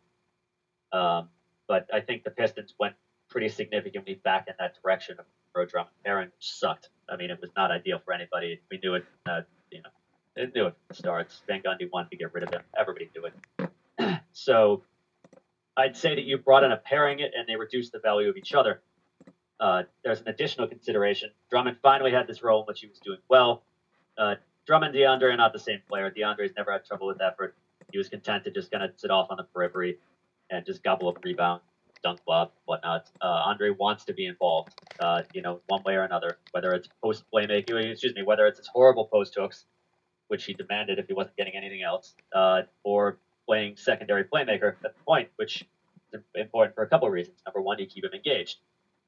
um, 0.95 1.29
but 1.69 1.87
I 1.91 2.01
think 2.01 2.25
the 2.25 2.31
Pistons 2.31 2.75
went 2.77 2.95
pretty 3.29 3.47
significantly 3.47 4.19
back 4.25 4.47
in 4.49 4.55
that 4.59 4.75
direction 4.83 5.15
of 5.19 5.25
Monroe 5.55 5.67
Drummond 5.67 5.95
pairing, 6.05 6.27
which 6.27 6.51
sucked. 6.51 6.89
I 7.09 7.15
mean, 7.15 7.31
it 7.31 7.39
was 7.41 7.49
not 7.55 7.71
ideal 7.71 7.99
for 8.03 8.13
anybody. 8.13 8.59
We 8.69 8.79
knew 8.83 8.95
it. 8.95 9.05
Uh, 9.25 9.41
they 10.35 10.45
knew 10.47 10.67
it 10.67 10.73
from 10.73 10.85
the 10.89 10.95
start. 10.95 11.29
Gundy 11.47 11.89
wanted 11.91 12.11
to 12.11 12.17
get 12.17 12.33
rid 12.33 12.43
of 12.43 12.53
him. 12.53 12.61
Everybody 12.77 13.09
knew 13.15 13.29
it. 13.29 14.19
so 14.31 14.83
I'd 15.77 15.95
say 15.95 16.15
that 16.15 16.23
you 16.23 16.37
brought 16.37 16.63
in 16.63 16.71
a 16.71 16.77
pairing 16.77 17.19
it 17.19 17.31
and 17.37 17.47
they 17.47 17.55
reduced 17.55 17.91
the 17.91 17.99
value 17.99 18.29
of 18.29 18.37
each 18.37 18.53
other. 18.53 18.81
Uh, 19.59 19.83
there's 20.03 20.21
an 20.21 20.27
additional 20.27 20.67
consideration. 20.67 21.29
Drummond 21.49 21.77
finally 21.81 22.11
had 22.11 22.27
this 22.27 22.43
role 22.43 22.61
in 22.61 22.65
which 22.65 22.81
he 22.81 22.87
was 22.87 22.99
doing 22.99 23.19
well. 23.29 23.63
Uh, 24.17 24.35
Drummond 24.65 24.95
and 24.95 25.03
DeAndre 25.21 25.33
are 25.33 25.37
not 25.37 25.53
the 25.53 25.59
same 25.59 25.79
player. 25.87 26.11
DeAndre's 26.11 26.53
never 26.57 26.71
had 26.71 26.85
trouble 26.85 27.07
with 27.07 27.21
effort. 27.21 27.55
He 27.91 27.97
was 27.97 28.09
content 28.09 28.43
to 28.45 28.51
just 28.51 28.71
kind 28.71 28.83
of 28.83 28.91
sit 28.97 29.11
off 29.11 29.27
on 29.29 29.37
the 29.37 29.43
periphery 29.43 29.99
and 30.49 30.65
just 30.65 30.83
gobble 30.83 31.09
up 31.09 31.23
rebound, 31.23 31.61
dunk 32.03 32.19
lob, 32.27 32.51
whatnot. 32.65 33.09
Uh, 33.21 33.43
Andre 33.45 33.69
wants 33.69 34.05
to 34.05 34.13
be 34.13 34.25
involved, 34.25 34.73
uh, 34.99 35.21
you 35.33 35.41
know, 35.41 35.59
one 35.67 35.83
way 35.83 35.95
or 35.95 36.03
another, 36.03 36.37
whether 36.51 36.71
it's 36.71 36.87
post 37.03 37.23
playmaking, 37.33 37.91
excuse 37.91 38.15
me, 38.15 38.23
whether 38.23 38.47
it's 38.47 38.59
his 38.59 38.67
horrible 38.67 39.05
post 39.05 39.35
hooks 39.37 39.65
which 40.33 40.45
he 40.45 40.53
demanded 40.55 40.97
if 40.97 41.05
he 41.05 41.13
wasn't 41.13 41.37
getting 41.37 41.55
anything 41.55 41.83
else, 41.83 42.15
uh, 42.33 42.63
or 42.83 43.19
playing 43.45 43.77
secondary 43.77 44.23
playmaker 44.23 44.69
at 44.69 44.81
the 44.81 44.89
point, 45.05 45.29
which 45.35 45.63
is 46.11 46.23
important 46.33 46.73
for 46.73 46.81
a 46.81 46.87
couple 46.87 47.07
of 47.07 47.13
reasons. 47.13 47.37
Number 47.45 47.61
one, 47.61 47.77
you 47.77 47.85
keep 47.85 48.03
him 48.03 48.13
engaged. 48.15 48.57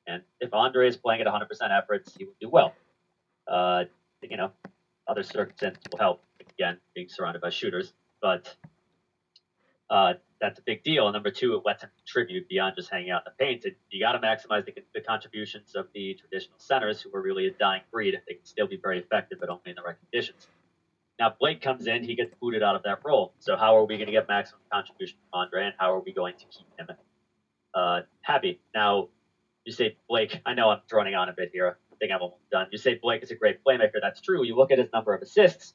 And 0.06 0.22
if 0.40 0.54
Andre 0.54 0.88
is 0.88 0.98
playing 0.98 1.22
at 1.22 1.28
100% 1.28 1.48
efforts, 1.76 2.14
he 2.16 2.26
will 2.26 2.36
do 2.40 2.48
well. 2.48 2.76
Uh, 3.48 3.86
you 4.22 4.38
know, 4.38 4.52
other 5.08 5.24
circumstances 5.24 5.82
will 5.92 5.98
help. 5.98 6.22
Again, 6.40 6.78
being 6.94 7.10
surrounded 7.10 7.42
by 7.42 7.50
shooters, 7.50 7.94
but 8.22 8.56
uh, 9.90 10.14
that's 10.40 10.60
a 10.60 10.62
big 10.62 10.84
deal. 10.84 11.12
number 11.12 11.32
two, 11.32 11.56
it 11.56 11.64
lets 11.66 11.82
him 11.82 11.90
contribute 11.98 12.48
beyond 12.48 12.76
just 12.78 12.92
hanging 12.92 13.10
out 13.10 13.24
in 13.26 13.34
the 13.36 13.44
paint. 13.44 13.66
And 13.66 13.74
you 13.90 14.06
got 14.06 14.12
to 14.12 14.20
maximize 14.20 14.64
the, 14.66 14.76
the, 14.94 15.02
contributions 15.02 15.74
of 15.76 15.88
the 15.96 16.14
traditional 16.14 16.60
centers 16.60 17.02
who 17.02 17.16
are 17.16 17.22
really 17.22 17.48
a 17.48 17.52
dying 17.52 17.82
breed. 17.92 18.14
If 18.14 18.26
they 18.28 18.36
can 18.36 18.46
still 18.46 18.68
be 18.68 18.78
very 18.78 19.00
effective, 19.00 19.40
but 19.40 19.50
only 19.50 19.64
in 19.66 19.76
the 19.76 19.82
right 19.82 19.96
conditions. 20.00 20.48
Now 21.20 21.34
Blake 21.40 21.62
comes 21.62 21.88
in, 21.88 22.04
he 22.04 22.16
gets 22.16 22.34
booted 22.42 22.62
out 22.62 22.76
of 22.76 22.84
that 22.84 23.00
role. 23.06 23.34
So 23.40 23.56
how 23.56 23.78
are 23.78 23.86
we 23.86 23.96
going 23.96 24.08
to 24.08 24.12
get 24.12 24.28
maximum 24.28 24.62
contribution 24.72 25.18
from 25.32 25.42
Andre, 25.42 25.66
and 25.66 25.74
how 25.78 25.94
are 25.94 26.00
we 26.00 26.14
going 26.14 26.36
to 26.38 26.46
keep 26.46 26.68
him 26.78 26.88
uh, 27.74 28.02
happy? 28.22 28.60
Now, 28.74 29.10
you 29.64 29.72
say 29.72 29.98
Blake. 30.10 30.42
I 30.46 30.54
know 30.54 30.70
I'm 30.70 30.82
droning 30.90 31.16
on 31.16 31.30
a 31.30 31.34
bit 31.34 31.52
here. 31.54 31.78
I 31.92 31.96
think 31.98 32.12
I'm 32.12 32.22
almost 32.22 32.50
done. 32.52 32.68
You 32.72 32.78
say 32.78 33.00
Blake 33.02 33.24
is 33.24 33.32
a 33.32 33.36
great 33.36 33.64
playmaker. 33.64 34.00
That's 34.02 34.20
true. 34.20 34.44
You 34.44 34.56
look 34.56 34.72
at 34.72 34.78
his 34.78 34.90
number 34.94 35.14
of 35.14 35.22
assists. 35.22 35.74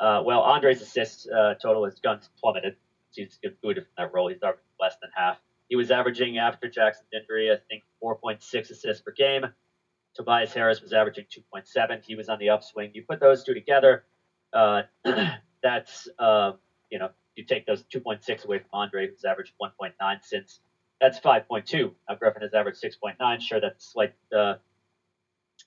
Uh, 0.00 0.22
well, 0.24 0.40
Andre's 0.40 0.80
assists 0.82 1.28
uh, 1.28 1.54
total 1.54 1.84
has 1.84 2.00
gone 2.00 2.20
plummeted. 2.40 2.76
He's 3.12 3.38
booted 3.62 3.84
from 3.84 3.92
that 4.04 4.14
role. 4.14 4.28
He's 4.28 4.38
averaging 4.42 4.62
less 4.80 4.96
than 5.00 5.10
half. 5.14 5.38
He 5.68 5.76
was 5.76 5.90
averaging 5.90 6.38
after 6.38 6.68
Jackson's 6.68 7.08
injury, 7.12 7.50
I 7.50 7.56
think, 7.68 7.84
4.6 8.02 8.70
assists 8.70 9.02
per 9.02 9.12
game. 9.12 9.44
Tobias 10.14 10.52
Harris 10.52 10.80
was 10.82 10.92
averaging 10.92 11.26
2.7. 11.54 12.04
He 12.04 12.16
was 12.16 12.28
on 12.28 12.38
the 12.38 12.50
upswing. 12.50 12.90
You 12.94 13.04
put 13.08 13.20
those 13.20 13.44
two 13.44 13.54
together 13.54 14.04
uh, 14.52 14.82
that's 15.62 16.08
uh, 16.18 16.52
you 16.90 16.98
know 16.98 17.10
you 17.36 17.44
take 17.44 17.66
those 17.66 17.82
2.6 17.84 18.44
away 18.44 18.58
from 18.58 18.68
Andre, 18.72 19.08
who's 19.08 19.24
averaged 19.24 19.52
1.9 19.60 19.92
since. 20.22 20.60
That's 21.00 21.18
5.2. 21.18 21.92
Now 22.08 22.14
Griffin 22.16 22.42
has 22.42 22.52
averaged 22.52 22.82
6.9. 22.82 23.40
Sure, 23.40 23.60
that's 23.60 23.92
slight 23.92 24.12
uh, 24.36 24.54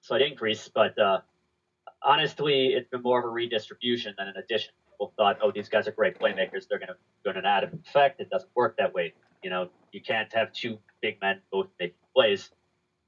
slight 0.01 0.21
increase, 0.21 0.69
but 0.73 0.97
uh, 0.99 1.21
honestly, 2.03 2.67
it's 2.67 2.89
been 2.89 3.01
more 3.01 3.19
of 3.19 3.25
a 3.25 3.29
redistribution 3.29 4.13
than 4.17 4.27
an 4.27 4.35
addition. 4.37 4.73
People 4.91 5.13
thought, 5.17 5.39
oh, 5.41 5.51
these 5.51 5.69
guys 5.69 5.87
are 5.87 5.91
great 5.91 6.19
playmakers. 6.19 6.67
They're 6.69 6.79
going 6.79 6.89
to 6.89 6.95
go 7.23 7.37
an 7.37 7.45
add 7.45 7.63
effect. 7.63 8.19
It 8.19 8.29
doesn't 8.29 8.51
work 8.55 8.77
that 8.77 8.93
way. 8.93 9.13
You 9.43 9.49
know, 9.49 9.69
you 9.91 10.01
can't 10.01 10.31
have 10.33 10.51
two 10.53 10.77
big 11.01 11.19
men 11.21 11.39
both 11.51 11.67
making 11.79 11.95
plays. 12.15 12.51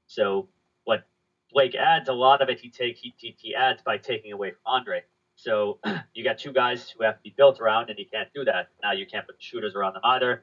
So 0.06 0.48
what 0.84 1.06
Blake 1.52 1.74
adds, 1.74 2.08
a 2.08 2.12
lot 2.12 2.42
of 2.42 2.48
it 2.48 2.60
he 2.60 2.70
take 2.70 2.96
he, 2.96 3.14
he 3.18 3.54
adds 3.54 3.82
by 3.82 3.98
taking 3.98 4.32
away 4.32 4.50
from 4.50 4.60
Andre. 4.66 5.02
So 5.36 5.78
you 6.14 6.24
got 6.24 6.38
two 6.38 6.52
guys 6.52 6.90
who 6.90 7.04
have 7.04 7.14
to 7.16 7.20
be 7.22 7.34
built 7.36 7.60
around, 7.60 7.90
and 7.90 7.98
you 7.98 8.06
can't 8.12 8.28
do 8.34 8.44
that. 8.44 8.68
Now 8.82 8.92
you 8.92 9.06
can't 9.06 9.26
put 9.26 9.36
shooters 9.38 9.74
around 9.74 9.94
them 9.94 10.02
either. 10.04 10.42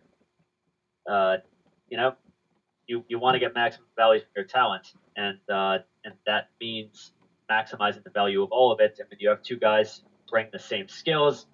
Uh, 1.10 1.38
you 1.90 1.98
know, 1.98 2.16
you, 2.88 3.04
you 3.08 3.20
want 3.20 3.36
to 3.36 3.40
get 3.40 3.54
maximum 3.54 3.88
value 3.96 4.22
from 4.22 4.30
your 4.36 4.46
talent, 4.46 4.94
and 5.16 5.38
uh, 5.50 5.80
and 6.06 6.14
that 6.26 6.50
means 6.62 7.12
maximizing 7.52 8.04
the 8.04 8.10
value 8.10 8.42
of 8.42 8.52
all 8.52 8.72
of 8.72 8.80
it. 8.80 8.98
And 9.00 9.10
when 9.10 9.20
you 9.20 9.30
have 9.30 9.42
two 9.42 9.58
guys 9.58 10.04
bring 10.30 10.48
the 10.52 10.60
same 10.60 10.88
skills, 10.88 11.48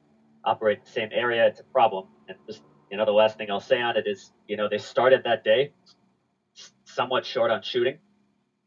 operate 0.45 0.83
the 0.83 0.91
same 0.91 1.09
area, 1.11 1.45
it's 1.47 1.59
a 1.59 1.63
problem. 1.63 2.05
And 2.27 2.37
just 2.47 2.61
you 2.91 2.97
know, 2.97 3.05
the 3.05 3.11
last 3.11 3.37
thing 3.37 3.51
I'll 3.51 3.59
say 3.59 3.81
on 3.81 3.97
it 3.97 4.07
is, 4.07 4.31
you 4.47 4.57
know, 4.57 4.67
they 4.69 4.77
started 4.77 5.23
that 5.23 5.43
day 5.43 5.71
somewhat 6.85 7.25
short 7.25 7.51
on 7.51 7.61
shooting, 7.61 7.97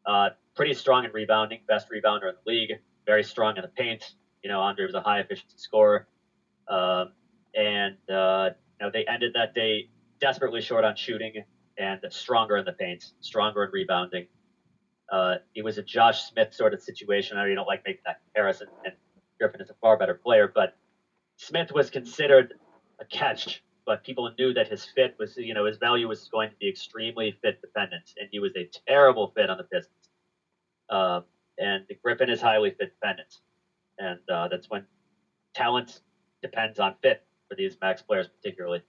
uh, 0.06 0.30
pretty 0.54 0.74
strong 0.74 1.04
in 1.04 1.12
rebounding, 1.12 1.60
best 1.66 1.88
rebounder 1.90 2.28
in 2.28 2.34
the 2.44 2.50
league, 2.50 2.72
very 3.06 3.22
strong 3.22 3.56
in 3.56 3.62
the 3.62 3.68
paint. 3.68 4.14
You 4.42 4.50
know, 4.50 4.60
Andre 4.60 4.84
was 4.84 4.94
a 4.94 5.00
high 5.00 5.20
efficiency 5.20 5.56
scorer, 5.56 6.06
um, 6.68 7.12
and 7.54 7.96
uh, 8.10 8.50
you 8.80 8.86
know 8.86 8.90
they 8.92 9.04
ended 9.06 9.32
that 9.34 9.54
day 9.54 9.88
desperately 10.20 10.60
short 10.60 10.84
on 10.84 10.96
shooting 10.96 11.44
and 11.78 12.00
stronger 12.10 12.56
in 12.56 12.64
the 12.64 12.72
paint, 12.72 13.12
stronger 13.20 13.64
in 13.64 13.70
rebounding. 13.72 14.26
Uh, 15.10 15.36
it 15.54 15.64
was 15.64 15.78
a 15.78 15.82
Josh 15.82 16.22
Smith 16.24 16.54
sort 16.54 16.74
of 16.74 16.82
situation. 16.82 17.36
I 17.36 17.42
know 17.42 17.48
you 17.48 17.54
don't 17.54 17.66
like 17.66 17.82
making 17.86 18.02
that 18.06 18.20
comparison, 18.24 18.68
and 18.84 18.94
Griffin 19.38 19.60
is 19.60 19.70
a 19.70 19.74
far 19.80 19.96
better 19.96 20.14
player, 20.14 20.50
but 20.52 20.76
Smith 21.36 21.72
was 21.72 21.90
considered 21.90 22.54
a 23.00 23.04
catch 23.04 23.62
but 23.84 24.04
people 24.04 24.30
knew 24.38 24.52
that 24.54 24.68
his 24.68 24.84
fit 24.84 25.14
was, 25.18 25.36
you 25.36 25.54
know, 25.54 25.64
his 25.64 25.76
value 25.76 26.08
was 26.08 26.28
going 26.28 26.50
to 26.50 26.56
be 26.56 26.68
extremely 26.68 27.36
fit 27.42 27.60
dependent, 27.60 28.12
and 28.18 28.28
he 28.30 28.38
was 28.38 28.52
a 28.56 28.68
terrible 28.88 29.32
fit 29.34 29.50
on 29.50 29.56
the 29.56 29.64
Pistons. 29.64 30.10
Uh, 30.88 31.20
and 31.58 31.84
Griffin 32.02 32.30
is 32.30 32.40
highly 32.40 32.70
fit 32.70 32.92
dependent, 33.00 33.40
and 33.98 34.18
uh, 34.32 34.48
that's 34.48 34.68
when 34.70 34.84
talent 35.54 36.00
depends 36.42 36.78
on 36.78 36.94
fit 37.02 37.24
for 37.48 37.54
these 37.56 37.76
max 37.80 38.02
players, 38.02 38.28
particularly. 38.28 38.82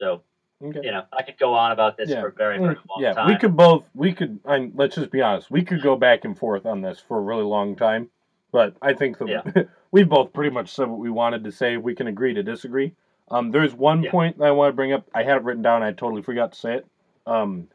So, 0.00 0.22
okay. 0.62 0.80
you 0.82 0.90
know, 0.90 1.04
I 1.12 1.22
could 1.22 1.38
go 1.38 1.54
on 1.54 1.72
about 1.72 1.96
this 1.96 2.10
yeah. 2.10 2.20
for 2.20 2.28
a 2.28 2.32
very, 2.32 2.58
very 2.58 2.76
long 2.88 3.00
yeah, 3.00 3.12
time. 3.12 3.28
we 3.28 3.36
could 3.36 3.56
both. 3.56 3.84
We 3.94 4.12
could. 4.12 4.40
I'm, 4.46 4.72
let's 4.74 4.96
just 4.96 5.10
be 5.10 5.20
honest. 5.20 5.50
We 5.50 5.62
could 5.62 5.82
go 5.82 5.96
back 5.96 6.24
and 6.24 6.38
forth 6.38 6.66
on 6.66 6.82
this 6.82 7.02
for 7.06 7.18
a 7.18 7.22
really 7.22 7.44
long 7.44 7.76
time, 7.76 8.08
but 8.52 8.76
I 8.82 8.92
think 8.92 9.18
the, 9.18 9.26
yeah. 9.26 9.62
we've 9.90 10.08
both 10.08 10.32
pretty 10.32 10.50
much 10.50 10.72
said 10.74 10.88
what 10.88 10.98
we 10.98 11.10
wanted 11.10 11.44
to 11.44 11.52
say. 11.52 11.76
We 11.76 11.94
can 11.94 12.06
agree 12.06 12.34
to 12.34 12.42
disagree. 12.42 12.94
Um, 13.30 13.50
there's 13.50 13.74
one 13.74 14.02
yeah. 14.02 14.10
point 14.10 14.38
that 14.38 14.44
I 14.44 14.50
want 14.52 14.70
to 14.70 14.76
bring 14.76 14.92
up. 14.92 15.06
I 15.14 15.22
had 15.22 15.36
it 15.36 15.44
written 15.44 15.62
down. 15.62 15.82
I 15.82 15.92
totally 15.92 16.22
forgot 16.22 16.52
to 16.52 16.58
say 16.58 16.74
it. 16.76 16.86
Um, 17.26 17.68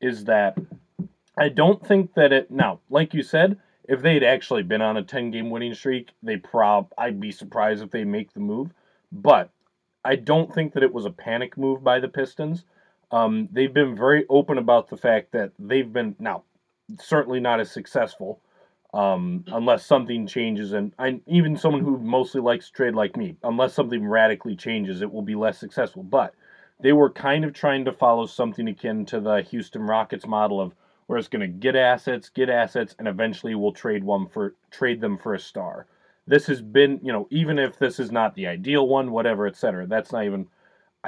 is 0.00 0.24
that 0.24 0.56
I 1.36 1.48
don't 1.48 1.84
think 1.86 2.14
that 2.14 2.32
it 2.32 2.50
now, 2.50 2.80
like 2.90 3.14
you 3.14 3.22
said, 3.22 3.58
if 3.90 4.02
they'd 4.02 4.22
actually 4.22 4.62
been 4.62 4.80
on 4.80 4.96
a 4.96 5.02
10 5.02 5.32
game 5.32 5.50
winning 5.50 5.74
streak, 5.74 6.10
they 6.22 6.36
prob 6.36 6.92
I'd 6.96 7.18
be 7.18 7.32
surprised 7.32 7.82
if 7.82 7.90
they 7.90 8.04
make 8.04 8.32
the 8.32 8.40
move. 8.40 8.70
But 9.10 9.50
I 10.04 10.14
don't 10.14 10.54
think 10.54 10.74
that 10.74 10.84
it 10.84 10.94
was 10.94 11.06
a 11.06 11.10
panic 11.10 11.58
move 11.58 11.82
by 11.82 11.98
the 11.98 12.06
Pistons. 12.06 12.64
Um, 13.10 13.48
they've 13.50 13.74
been 13.74 13.96
very 13.96 14.26
open 14.30 14.58
about 14.58 14.88
the 14.88 14.96
fact 14.96 15.32
that 15.32 15.50
they've 15.58 15.92
been 15.92 16.14
now 16.20 16.44
certainly 17.00 17.40
not 17.40 17.58
as 17.58 17.72
successful 17.72 18.40
um, 18.94 19.44
unless 19.48 19.84
something 19.84 20.28
changes. 20.28 20.72
And 20.72 20.92
I, 20.96 21.20
even 21.26 21.56
someone 21.56 21.82
who 21.82 21.98
mostly 21.98 22.40
likes 22.40 22.70
trade 22.70 22.94
like 22.94 23.16
me, 23.16 23.36
unless 23.42 23.74
something 23.74 24.06
radically 24.06 24.54
changes, 24.54 25.02
it 25.02 25.12
will 25.12 25.22
be 25.22 25.34
less 25.34 25.58
successful. 25.58 26.04
But 26.04 26.32
they 26.78 26.92
were 26.92 27.10
kind 27.10 27.44
of 27.44 27.54
trying 27.54 27.86
to 27.86 27.92
follow 27.92 28.26
something 28.26 28.68
akin 28.68 29.04
to 29.06 29.18
the 29.18 29.42
Houston 29.50 29.82
Rockets 29.82 30.28
model 30.28 30.60
of 30.60 30.74
where 31.10 31.18
it's 31.18 31.26
going 31.26 31.40
to 31.40 31.48
get 31.48 31.74
assets, 31.74 32.28
get 32.28 32.48
assets, 32.48 32.94
and 33.00 33.08
eventually 33.08 33.56
we'll 33.56 33.72
trade 33.72 34.04
one 34.04 34.28
for 34.28 34.54
trade 34.70 35.00
them 35.00 35.18
for 35.18 35.34
a 35.34 35.40
star. 35.40 35.86
This 36.28 36.46
has 36.46 36.62
been, 36.62 37.00
you 37.02 37.12
know, 37.12 37.26
even 37.30 37.58
if 37.58 37.78
this 37.78 37.98
is 37.98 38.12
not 38.12 38.36
the 38.36 38.46
ideal 38.46 38.86
one, 38.86 39.10
whatever, 39.10 39.48
etc. 39.48 39.88
That's 39.88 40.12
not 40.12 40.24
even. 40.24 40.46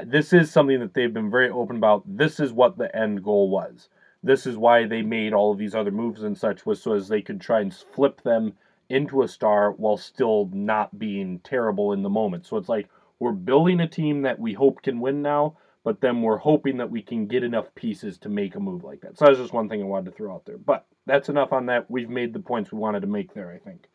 This 0.05 0.32
is 0.32 0.50
something 0.50 0.80
that 0.80 0.94
they've 0.94 1.12
been 1.12 1.30
very 1.30 1.50
open 1.50 1.76
about. 1.76 2.03
This 2.05 2.40
is 2.40 2.53
what 2.53 2.76
the 2.76 2.94
end 2.96 3.22
goal 3.22 3.48
was 3.48 3.88
this 4.22 4.46
is 4.46 4.57
why 4.57 4.86
they 4.86 5.03
made 5.03 5.32
all 5.32 5.53
of 5.53 5.59
these 5.59 5.74
other 5.74 5.90
moves 5.90 6.22
and 6.22 6.36
such 6.38 6.64
was 6.64 6.80
so 6.80 6.92
as 6.92 7.09
they 7.09 7.20
could 7.22 7.40
try 7.40 7.61
and 7.61 7.74
flip 7.74 8.22
them 8.22 8.53
into 8.88 9.22
a 9.22 9.28
star 9.28 9.72
while 9.72 9.96
still 9.96 10.48
not 10.53 10.98
being 10.98 11.40
terrible 11.40 11.92
in 11.92 12.03
the 12.03 12.11
moment. 12.11 12.46
So 12.46 12.57
it's 12.57 12.68
like 12.68 12.88
we're 13.18 13.32
building 13.32 13.80
a 13.80 13.88
team 13.88 14.22
that 14.22 14.38
we 14.38 14.53
hope 14.53 14.82
can 14.82 15.00
win 15.00 15.22
now, 15.22 15.57
but 15.85 16.01
then 16.01 16.22
we're 16.22 16.39
hoping 16.39 16.76
that 16.78 16.91
we 16.91 17.03
can 17.03 17.26
get 17.26 17.43
enough 17.43 17.74
pieces 17.74 18.18
to 18.18 18.28
make 18.28 18.55
a 18.55 18.61
move 18.61 18.85
like 18.85 19.01
that. 19.01 19.18
So 19.18 19.24
that's 19.24 19.39
just 19.39 19.53
one 19.53 19.68
thing 19.68 19.83
I 19.83 19.87
wanted 19.87 20.11
to 20.11 20.16
throw 20.16 20.35
out 20.35 20.45
there. 20.45 20.59
But 20.59 20.87
that's 21.07 21.28
enough 21.28 21.53
on 21.53 21.66
that. 21.66 21.91
We've 21.91 22.09
made 22.09 22.33
the 22.33 22.41
points 22.41 22.70
we 22.70 22.78
wanted 22.78 23.01
to 23.01 23.09
make 23.09 23.35
there, 23.35 23.51
I 23.51 23.59
think. 23.59 23.89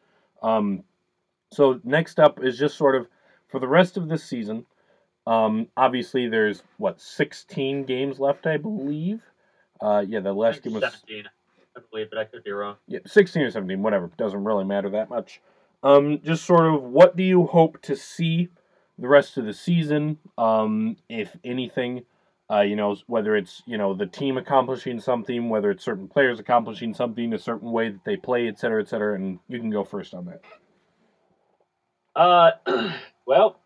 Um, 0.44 0.84
so 1.52 1.80
next 1.84 2.20
up 2.20 2.44
is 2.44 2.58
just 2.58 2.78
sort 2.78 2.96
of 2.96 3.08
for 3.48 3.60
the 3.60 3.68
rest 3.68 3.96
of 3.96 4.10
this 4.10 4.24
season. 4.24 4.66
Um, 5.26 5.68
obviously, 5.76 6.28
there's 6.28 6.64
what 6.78 7.02
16 7.02 7.86
games 7.86 8.20
left, 8.20 8.48
I 8.48 8.58
believe. 8.58 9.22
Uh, 9.80 10.04
yeah, 10.08 10.20
the 10.20 10.34
last 10.34 10.64
game 10.64 10.74
was 10.74 10.84
17, 10.84 11.26
I 11.76 11.80
believe, 11.92 12.10
but 12.10 12.20
I 12.20 12.26
could 12.26 12.44
be 12.44 12.52
wrong. 12.52 12.76
Yeah, 12.88 13.00
16 13.06 13.44
or 13.44 13.52
17, 13.52 13.82
whatever. 13.82 14.10
Doesn't 14.18 14.44
really 14.44 14.64
matter 14.66 14.90
that 14.92 15.10
much. 15.10 15.42
Um, 15.84 16.20
just 16.24 16.46
sort 16.46 16.74
of 16.74 16.82
what 16.82 17.16
do 17.16 17.24
you 17.24 17.46
hope 17.46 17.82
to 17.84 17.96
see 17.96 18.50
the 19.00 19.08
rest 19.08 19.38
of 19.38 19.46
the 19.46 19.54
season, 19.54 20.18
um, 20.38 20.98
if 21.10 21.36
anything? 21.44 22.04
Uh, 22.50 22.62
you 22.62 22.78
know, 22.78 22.96
whether 23.08 23.36
it's 23.36 23.62
you 23.66 23.78
know 23.78 23.94
the 23.94 24.06
team 24.06 24.38
accomplishing 24.38 25.00
something, 25.00 25.50
whether 25.50 25.70
it's 25.70 25.84
certain 25.84 26.08
players 26.08 26.40
accomplishing 26.40 26.94
something, 26.94 27.34
a 27.34 27.40
certain 27.40 27.72
way 27.72 27.90
that 27.90 28.06
they 28.06 28.16
play, 28.16 28.48
et 28.48 28.58
cetera, 28.58 28.82
et 28.82 28.88
cetera, 28.88 29.16
and 29.16 29.40
you 29.50 29.60
can 29.60 29.70
go 29.70 29.84
first 29.84 30.14
on 30.14 30.26
that. 30.26 30.42
Uh, 32.16 32.52
well, 33.28 33.60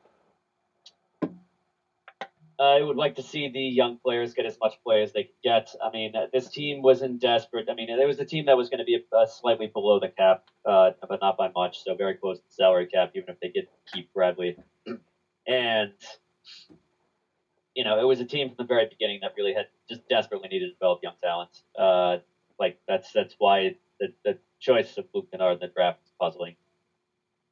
I 2.61 2.81
would 2.81 2.97
like 2.97 3.15
to 3.15 3.23
see 3.23 3.49
the 3.49 3.59
young 3.59 3.97
players 3.97 4.35
get 4.35 4.45
as 4.45 4.57
much 4.61 4.75
play 4.83 5.01
as 5.01 5.13
they 5.13 5.23
could 5.23 5.41
get. 5.43 5.73
I 5.83 5.89
mean, 5.89 6.13
this 6.31 6.47
team 6.47 6.83
wasn't 6.83 7.19
desperate. 7.19 7.67
I 7.71 7.73
mean, 7.73 7.89
it 7.89 8.07
was 8.07 8.19
a 8.19 8.25
team 8.25 8.45
that 8.45 8.55
was 8.55 8.69
going 8.69 8.79
to 8.79 8.85
be 8.85 9.03
slightly 9.27 9.67
below 9.67 9.99
the 9.99 10.09
cap, 10.09 10.43
uh, 10.63 10.91
but 11.07 11.21
not 11.21 11.37
by 11.37 11.49
much, 11.55 11.83
so 11.83 11.95
very 11.95 12.13
close 12.13 12.37
to 12.37 12.43
the 12.47 12.53
salary 12.53 12.85
cap, 12.85 13.11
even 13.15 13.29
if 13.29 13.39
they 13.39 13.49
get 13.49 13.67
keep 13.91 14.13
Bradley. 14.13 14.57
And 15.47 15.93
you 17.75 17.83
know, 17.83 17.99
it 17.99 18.03
was 18.03 18.19
a 18.19 18.25
team 18.25 18.49
from 18.49 18.55
the 18.57 18.65
very 18.65 18.85
beginning 18.85 19.19
that 19.21 19.33
really 19.37 19.53
had 19.53 19.67
just 19.89 20.07
desperately 20.09 20.49
needed 20.49 20.67
to 20.67 20.73
develop 20.73 20.99
young 21.01 21.13
talent. 21.23 21.49
Uh, 21.77 22.17
like 22.59 22.77
that's 22.87 23.11
that's 23.13 23.35
why 23.39 23.75
the, 23.99 24.13
the 24.25 24.37
choice 24.59 24.97
of 24.97 25.05
Luke 25.13 25.27
Kennard 25.31 25.53
in 25.53 25.59
the 25.59 25.67
draft 25.67 25.99
was 26.01 26.11
puzzling. 26.19 26.55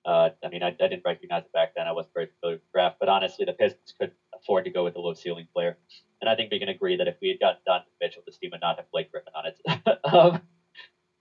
Uh, 0.05 0.29
I 0.43 0.49
mean, 0.49 0.63
I, 0.63 0.67
I, 0.67 0.87
didn't 0.87 1.03
recognize 1.05 1.43
it 1.43 1.51
back 1.51 1.73
then. 1.75 1.85
I 1.85 1.91
wasn't 1.91 2.13
very 2.13 2.29
familiar 2.39 2.55
with 2.55 2.63
the 2.63 2.71
draft, 2.73 2.97
but 2.99 3.09
honestly, 3.09 3.45
the 3.45 3.53
Pistons 3.53 3.93
could 3.99 4.11
afford 4.33 4.63
to 4.63 4.71
go 4.71 4.83
with 4.83 4.95
a 4.95 4.99
low 4.99 5.13
ceiling 5.13 5.47
player. 5.53 5.77
And 6.21 6.29
I 6.29 6.35
think 6.35 6.51
we 6.51 6.59
can 6.59 6.69
agree 6.69 6.95
that 6.95 7.07
if 7.07 7.15
we 7.21 7.29
had 7.29 7.39
gotten 7.39 7.59
Donovan 7.65 7.91
Mitchell, 8.01 8.23
this 8.25 8.37
team 8.37 8.51
would 8.53 8.61
not 8.61 8.77
have 8.77 8.89
Blake 8.91 9.11
Griffin 9.11 9.33
on 9.35 9.45
it. 9.45 9.99
um, 10.13 10.41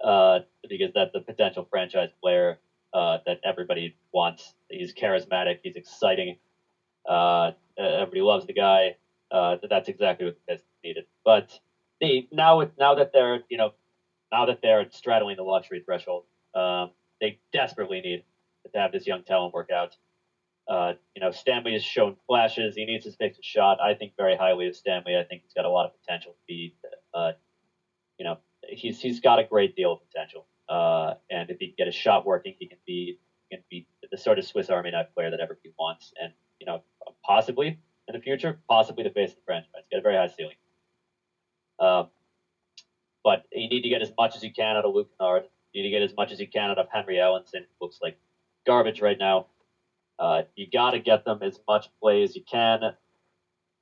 uh, 0.02 0.40
because 0.68 0.92
that's 0.94 1.14
a 1.14 1.20
potential 1.20 1.66
franchise 1.68 2.10
player 2.22 2.58
uh, 2.94 3.18
that 3.26 3.40
everybody 3.44 3.96
wants. 4.12 4.54
He's 4.70 4.94
charismatic. 4.94 5.58
He's 5.62 5.76
exciting. 5.76 6.36
Uh, 7.08 7.52
everybody 7.78 8.20
loves 8.20 8.46
the 8.46 8.52
guy. 8.52 8.96
Uh, 9.30 9.56
that's 9.68 9.88
exactly 9.88 10.26
what 10.26 10.34
the 10.34 10.52
Pistons 10.52 10.78
needed. 10.84 11.04
But 11.24 11.58
the 12.00 12.28
now 12.32 12.58
with 12.58 12.70
now 12.78 12.94
that 12.94 13.12
they're 13.12 13.40
you 13.48 13.56
know 13.56 13.72
now 14.32 14.46
that 14.46 14.60
they're 14.62 14.86
straddling 14.90 15.36
the 15.36 15.42
luxury 15.42 15.82
threshold, 15.84 16.24
um, 16.54 16.90
they 17.20 17.38
desperately 17.52 18.00
need 18.00 18.24
to 18.72 18.78
have 18.78 18.92
this 18.92 19.06
young 19.06 19.22
talent 19.22 19.54
work 19.54 19.70
out. 19.70 19.96
Uh, 20.68 20.92
you 21.14 21.20
know, 21.20 21.30
Stanley 21.30 21.72
has 21.72 21.82
shown 21.82 22.16
flashes. 22.26 22.74
He 22.76 22.84
needs 22.84 23.04
to 23.04 23.12
fix 23.12 23.36
his 23.38 23.46
shot. 23.46 23.78
I 23.80 23.94
think 23.94 24.12
very 24.18 24.36
highly 24.36 24.68
of 24.68 24.76
Stanley. 24.76 25.16
I 25.16 25.24
think 25.24 25.42
he's 25.42 25.54
got 25.54 25.64
a 25.64 25.70
lot 25.70 25.86
of 25.86 25.92
potential 26.00 26.32
to 26.32 26.38
be, 26.46 26.74
uh, 27.14 27.32
you 28.18 28.24
know, 28.24 28.36
he's 28.68 29.00
he's 29.00 29.20
got 29.20 29.38
a 29.38 29.44
great 29.44 29.74
deal 29.76 29.92
of 29.92 30.00
potential. 30.10 30.46
Uh, 30.68 31.14
and 31.30 31.48
if 31.48 31.58
he 31.58 31.68
can 31.68 31.74
get 31.78 31.86
his 31.86 31.94
shot 31.94 32.26
working, 32.26 32.54
he 32.58 32.66
can 32.66 32.78
be 32.86 33.18
he 33.48 33.56
can 33.56 33.64
be 33.70 33.86
the 34.10 34.18
sort 34.18 34.38
of 34.38 34.44
Swiss 34.44 34.68
Army 34.68 34.90
knife 34.90 35.06
player 35.14 35.30
that 35.30 35.40
everybody 35.40 35.72
wants. 35.78 36.12
And 36.20 36.32
you 36.60 36.66
know, 36.66 36.82
possibly 37.24 37.78
in 38.08 38.12
the 38.12 38.20
future, 38.20 38.58
possibly 38.68 39.04
the 39.04 39.10
face 39.10 39.30
of 39.30 39.36
the 39.36 39.42
franchise. 39.46 39.82
Got 39.90 39.98
a 39.98 40.02
very 40.02 40.16
high 40.16 40.26
ceiling. 40.26 40.56
Um, 41.78 42.08
but 43.22 43.44
you 43.52 43.68
need 43.68 43.82
to 43.82 43.88
get 43.88 44.02
as 44.02 44.12
much 44.18 44.36
as 44.36 44.42
you 44.42 44.52
can 44.52 44.76
out 44.76 44.84
of 44.84 44.94
Luke 44.94 45.10
Kennard. 45.18 45.44
You 45.72 45.82
need 45.82 45.90
to 45.90 45.96
get 45.98 46.02
as 46.02 46.16
much 46.16 46.32
as 46.32 46.40
you 46.40 46.48
can 46.48 46.70
out 46.70 46.78
of 46.78 46.86
Henry 46.90 47.16
Ellenson. 47.16 47.66
Looks 47.80 47.98
like 48.02 48.18
garbage 48.66 49.00
right 49.00 49.18
now. 49.18 49.46
Uh, 50.18 50.42
you 50.56 50.66
got 50.70 50.92
to 50.92 50.98
get 50.98 51.24
them 51.24 51.40
as 51.42 51.60
much 51.68 51.88
play 52.00 52.22
as 52.22 52.34
you 52.34 52.42
can. 52.50 52.80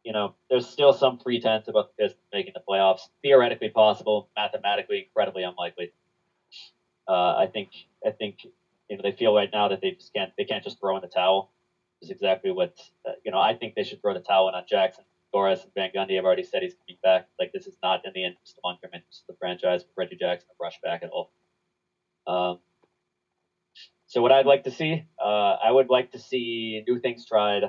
You 0.04 0.12
know, 0.12 0.34
there's 0.50 0.66
still 0.66 0.92
some 0.92 1.18
pretense 1.18 1.68
about 1.68 1.96
the 1.96 2.02
Pistons 2.04 2.22
making 2.32 2.52
the 2.54 2.62
playoffs. 2.68 3.08
Theoretically 3.22 3.70
possible, 3.70 4.28
mathematically 4.36 5.06
incredibly 5.06 5.42
unlikely. 5.42 5.92
Uh, 7.08 7.34
I 7.36 7.48
think 7.52 7.70
I 8.06 8.10
think 8.10 8.44
you 8.88 8.96
know 8.96 9.02
they 9.02 9.12
feel 9.12 9.34
right 9.34 9.50
now 9.52 9.68
that 9.68 9.80
they 9.80 9.92
just 9.92 10.12
can't 10.12 10.32
they 10.36 10.44
can't 10.44 10.62
just 10.62 10.78
throw 10.80 10.96
in 10.96 11.02
the 11.02 11.08
towel. 11.08 11.50
Is 12.06 12.10
exactly 12.12 12.52
what 12.52 12.78
uh, 13.04 13.12
you 13.24 13.32
know. 13.32 13.40
I 13.40 13.54
think 13.54 13.74
they 13.74 13.82
should 13.82 14.00
throw 14.00 14.14
the 14.14 14.20
towel 14.20 14.48
in 14.48 14.54
on 14.54 14.62
Jackson. 14.68 15.04
Gores 15.32 15.64
and 15.64 15.74
Van 15.74 15.90
Gundy 15.94 16.14
have 16.14 16.24
already 16.24 16.44
said 16.44 16.62
he's 16.62 16.74
coming 16.74 16.98
back. 17.02 17.26
Like 17.36 17.50
this 17.52 17.66
is 17.66 17.76
not 17.82 18.04
in 18.04 18.12
the 18.14 18.24
interest 18.24 18.56
of 18.56 18.60
long-term 18.64 18.92
interest 18.94 19.24
of 19.28 19.34
the 19.34 19.38
franchise 19.40 19.82
for 19.82 19.88
Reggie 19.96 20.16
Jackson 20.16 20.46
to 20.48 20.54
rush 20.60 20.78
back 20.84 21.02
at 21.02 21.10
all. 21.10 21.32
Um, 22.28 22.60
so 24.06 24.22
what 24.22 24.30
I'd 24.30 24.46
like 24.46 24.62
to 24.64 24.70
see, 24.70 25.04
uh, 25.20 25.56
I 25.64 25.72
would 25.72 25.90
like 25.90 26.12
to 26.12 26.18
see 26.20 26.84
new 26.86 27.00
things 27.00 27.26
tried, 27.26 27.64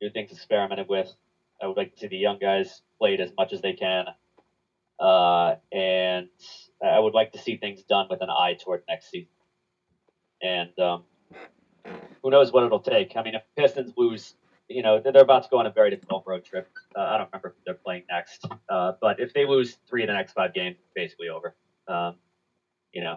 new 0.00 0.10
things 0.10 0.32
experimented 0.32 0.88
with. 0.88 1.14
I 1.62 1.68
would 1.68 1.76
like 1.76 1.94
to 1.94 2.00
see 2.00 2.08
the 2.08 2.16
young 2.16 2.38
guys 2.40 2.82
played 2.98 3.20
as 3.20 3.30
much 3.38 3.52
as 3.52 3.60
they 3.60 3.74
can, 3.74 4.06
uh, 4.98 5.54
and 5.70 6.28
I 6.84 6.98
would 6.98 7.14
like 7.14 7.30
to 7.32 7.38
see 7.38 7.56
things 7.58 7.84
done 7.84 8.08
with 8.10 8.22
an 8.22 8.30
eye 8.30 8.56
toward 8.60 8.82
next 8.88 9.10
season. 9.10 9.30
And 10.42 10.76
um, 10.80 11.04
who 12.22 12.30
knows 12.30 12.52
what 12.52 12.64
it'll 12.64 12.80
take? 12.80 13.16
I 13.16 13.22
mean, 13.22 13.34
if 13.34 13.42
Pistons 13.56 13.92
lose, 13.96 14.34
you 14.68 14.82
know, 14.82 15.00
they're 15.00 15.22
about 15.22 15.42
to 15.44 15.48
go 15.50 15.58
on 15.58 15.66
a 15.66 15.70
very 15.70 15.90
difficult 15.90 16.24
road 16.26 16.44
trip. 16.44 16.68
Uh, 16.96 17.00
I 17.00 17.16
don't 17.18 17.28
remember 17.32 17.54
who 17.56 17.62
they're 17.66 17.74
playing 17.74 18.04
next, 18.10 18.46
uh, 18.68 18.92
but 19.00 19.20
if 19.20 19.32
they 19.32 19.44
lose 19.44 19.78
three 19.88 20.02
of 20.02 20.08
the 20.08 20.14
next 20.14 20.32
five 20.32 20.54
games, 20.54 20.76
basically 20.94 21.28
over. 21.28 21.54
Um, 21.88 22.16
you 22.92 23.02
know, 23.02 23.16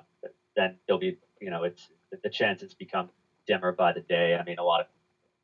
then 0.55 0.75
they'll 0.87 0.97
be, 0.97 1.17
you 1.41 1.49
know, 1.49 1.63
it's 1.63 1.89
the 2.23 2.29
chances 2.29 2.73
become 2.73 3.09
dimmer 3.45 3.71
by 3.71 3.91
the 3.91 3.99
day. 4.01 4.35
I 4.35 4.43
mean, 4.43 4.57
a 4.57 4.63
lot 4.63 4.81
of 4.81 4.87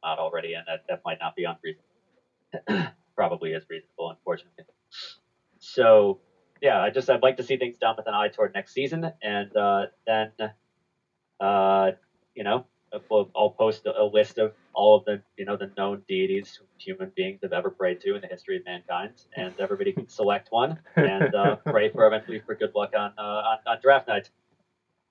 not 0.03 0.17
already, 0.19 0.53
and 0.53 0.65
that, 0.67 0.83
that 0.89 1.01
might 1.05 1.19
not 1.19 1.35
be 1.35 1.45
unreasonable. 1.45 2.93
Probably 3.15 3.51
is 3.51 3.63
reasonable, 3.69 4.09
unfortunately. 4.09 4.63
So, 5.59 6.19
yeah, 6.61 6.81
I 6.81 6.89
just 6.89 7.09
I'd 7.09 7.21
like 7.21 7.37
to 7.37 7.43
see 7.43 7.57
things 7.57 7.77
done 7.77 7.95
with 7.97 8.07
an 8.07 8.13
eye 8.13 8.29
toward 8.29 8.53
next 8.53 8.73
season, 8.73 9.11
and 9.21 9.55
uh, 9.55 9.85
then, 10.07 10.31
uh, 11.39 11.91
you 12.33 12.43
know, 12.43 12.65
I'll 12.93 13.55
post 13.57 13.85
a 13.85 14.03
list 14.03 14.37
of 14.37 14.53
all 14.73 14.95
of 14.95 15.05
the 15.05 15.21
you 15.37 15.45
know 15.45 15.55
the 15.55 15.71
known 15.77 16.01
deities 16.07 16.59
human 16.77 17.11
beings 17.15 17.39
have 17.43 17.53
ever 17.53 17.69
prayed 17.69 18.01
to 18.01 18.15
in 18.15 18.21
the 18.21 18.27
history 18.27 18.57
of 18.57 18.65
mankind, 18.65 19.13
and 19.35 19.53
everybody 19.59 19.93
can 19.93 20.09
select 20.09 20.51
one 20.51 20.79
and 20.95 21.33
uh, 21.33 21.55
pray 21.65 21.89
fervently 21.89 22.39
for 22.45 22.55
good 22.55 22.73
luck 22.75 22.91
on, 22.97 23.13
uh, 23.17 23.21
on, 23.21 23.57
on 23.65 23.77
draft 23.81 24.07
night, 24.07 24.29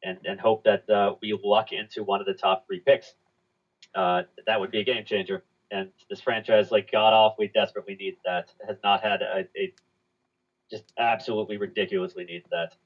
and 0.02 0.18
and 0.24 0.38
hope 0.38 0.64
that 0.64 0.88
uh, 0.90 1.14
we 1.22 1.38
luck 1.42 1.72
into 1.72 2.02
one 2.02 2.20
of 2.20 2.26
the 2.26 2.34
top 2.34 2.66
three 2.66 2.80
picks. 2.80 3.14
Uh, 3.94 4.22
that 4.46 4.60
would 4.60 4.70
be 4.70 4.80
a 4.80 4.84
game 4.84 5.04
changer, 5.04 5.42
and 5.70 5.88
this 6.10 6.20
franchise, 6.20 6.70
like 6.70 6.90
god 6.90 7.12
awfully 7.12 7.50
desperately 7.54 7.96
needs 7.98 8.18
that. 8.24 8.52
Has 8.66 8.76
not 8.84 9.02
had 9.02 9.22
a, 9.22 9.46
a 9.56 9.72
just 10.70 10.92
absolutely 10.98 11.56
ridiculously 11.56 12.24
needs 12.24 12.46
that. 12.50 12.76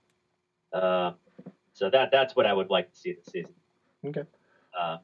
Um, 0.79 1.17
so 1.73 1.91
that 1.91 2.11
that's 2.13 2.37
what 2.37 2.47
I 2.47 2.53
would 2.53 2.71
like 2.71 2.91
to 2.93 2.97
see 2.97 3.13
this 3.13 3.27
season. 3.27 3.53
Okay. 4.07 4.23
Uh, 4.79 4.97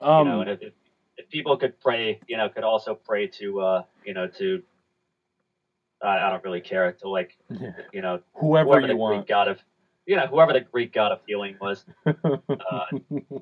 um, 0.00 0.26
you 0.26 0.32
know, 0.32 0.40
if, 0.42 0.62
if, 0.62 1.30
people 1.30 1.56
could 1.56 1.78
pray, 1.80 2.20
you 2.28 2.36
know, 2.36 2.48
could 2.48 2.64
also 2.64 2.94
pray 2.94 3.26
to, 3.26 3.60
uh, 3.60 3.82
you 4.04 4.14
know, 4.14 4.28
to, 4.28 4.62
I, 6.02 6.18
I 6.18 6.30
don't 6.30 6.44
really 6.44 6.60
care 6.60 6.92
to 6.92 7.08
like, 7.08 7.36
you 7.92 8.02
know, 8.02 8.20
whoever, 8.34 8.70
whoever 8.70 8.86
you 8.86 8.96
want, 8.96 9.16
Greek 9.16 9.28
god 9.28 9.48
of, 9.48 9.58
you 10.06 10.14
know, 10.14 10.26
whoever 10.26 10.52
the 10.52 10.60
Greek 10.60 10.92
god 10.92 11.12
of 11.12 11.20
healing 11.26 11.56
was, 11.60 11.84
uh, 12.06 12.12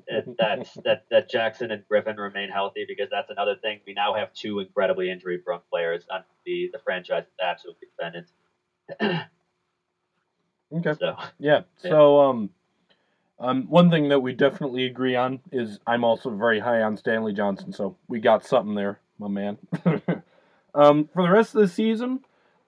that 0.09 0.67
that 0.83 1.05
that 1.11 1.29
Jackson 1.29 1.69
and 1.71 1.87
Griffin 1.87 2.17
remain 2.17 2.49
healthy 2.49 2.85
because 2.87 3.07
that's 3.11 3.29
another 3.29 3.55
thing. 3.61 3.81
We 3.85 3.93
now 3.93 4.15
have 4.15 4.33
two 4.33 4.59
incredibly 4.59 5.11
injury 5.11 5.37
prone 5.37 5.59
players 5.69 6.05
on 6.09 6.23
the 6.45 6.69
the 6.73 6.79
franchise 6.79 7.25
is 7.25 7.33
absolutely 7.43 7.87
dependent. 7.97 8.27
okay. 10.73 10.99
So 10.99 11.15
yeah. 11.37 11.61
yeah. 11.83 11.91
So 11.91 12.19
um 12.19 12.49
um, 13.39 13.63
one 13.67 13.89
thing 13.89 14.09
that 14.09 14.21
we 14.21 14.33
definitely 14.33 14.85
agree 14.85 15.15
on 15.15 15.39
is 15.51 15.79
I'm 15.85 16.03
also 16.03 16.29
very 16.29 16.59
high 16.59 16.81
on 16.81 16.97
Stanley 16.97 17.33
Johnson, 17.33 17.73
so 17.73 17.97
we 18.07 18.19
got 18.19 18.45
something 18.45 18.75
there, 18.75 18.99
my 19.19 19.27
man. 19.27 19.57
um, 20.73 21.09
for 21.13 21.23
the 21.23 21.31
rest 21.31 21.53
of 21.55 21.61
the 21.61 21.67
season, 21.67 22.21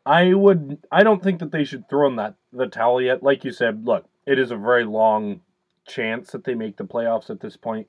I 0.06 0.34
would 0.34 0.80
I 0.92 1.04
don't 1.04 1.24
think 1.24 1.40
that 1.40 1.52
they 1.52 1.64
should 1.64 1.90
throw 1.90 2.08
in 2.08 2.18
that 2.18 2.36
the 2.52 2.68
towel 2.68 3.02
yet. 3.02 3.24
Like 3.24 3.46
you 3.46 3.52
said, 3.52 3.86
look, 3.86 4.06
it 4.26 4.40
is 4.40 4.52
a 4.52 4.58
very 4.58 4.84
long 4.84 5.42
chance 5.88 6.32
that 6.32 6.44
they 6.44 6.54
make 6.54 6.78
the 6.78 6.84
playoffs 6.84 7.30
at 7.30 7.40
this 7.40 7.56
point. 7.56 7.88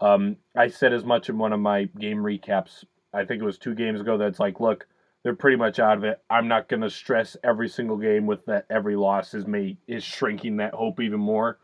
Um, 0.00 0.36
I 0.56 0.68
said 0.68 0.92
as 0.92 1.04
much 1.04 1.28
in 1.28 1.38
one 1.38 1.52
of 1.52 1.60
my 1.60 1.84
game 1.84 2.18
recaps. 2.18 2.84
I 3.14 3.24
think 3.24 3.40
it 3.40 3.46
was 3.46 3.56
two 3.58 3.74
games 3.74 4.00
ago. 4.00 4.18
That's 4.18 4.40
like, 4.40 4.60
look, 4.60 4.86
they're 5.22 5.34
pretty 5.34 5.56
much 5.56 5.78
out 5.78 5.96
of 5.96 6.04
it. 6.04 6.20
I'm 6.28 6.48
not 6.48 6.68
going 6.68 6.82
to 6.82 6.90
stress 6.90 7.36
every 7.42 7.68
single 7.68 7.96
game 7.96 8.26
with 8.26 8.44
that. 8.46 8.66
Every 8.68 8.94
loss 8.94 9.32
is 9.32 9.46
made 9.46 9.78
is 9.86 10.04
shrinking 10.04 10.58
that 10.58 10.74
hope 10.74 11.00
even 11.00 11.20
more. 11.20 11.58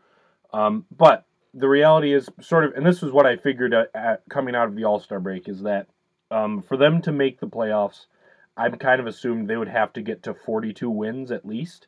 Um, 0.53 0.85
but 0.95 1.25
the 1.53 1.67
reality 1.67 2.13
is 2.13 2.29
sort 2.41 2.65
of, 2.65 2.73
and 2.75 2.85
this 2.85 3.03
is 3.03 3.11
what 3.11 3.25
I 3.25 3.35
figured 3.35 3.73
at, 3.73 3.89
at 3.93 4.23
coming 4.29 4.55
out 4.55 4.67
of 4.67 4.75
the 4.75 4.85
All 4.85 4.99
Star 4.99 5.19
break, 5.19 5.49
is 5.49 5.63
that 5.63 5.87
um, 6.31 6.61
for 6.61 6.77
them 6.77 7.01
to 7.03 7.11
make 7.11 7.39
the 7.39 7.47
playoffs, 7.47 8.05
I'm 8.55 8.77
kind 8.77 9.01
of 9.01 9.07
assumed 9.07 9.47
they 9.47 9.57
would 9.57 9.67
have 9.67 9.93
to 9.93 10.01
get 10.01 10.23
to 10.23 10.33
42 10.33 10.89
wins 10.89 11.31
at 11.31 11.45
least. 11.45 11.87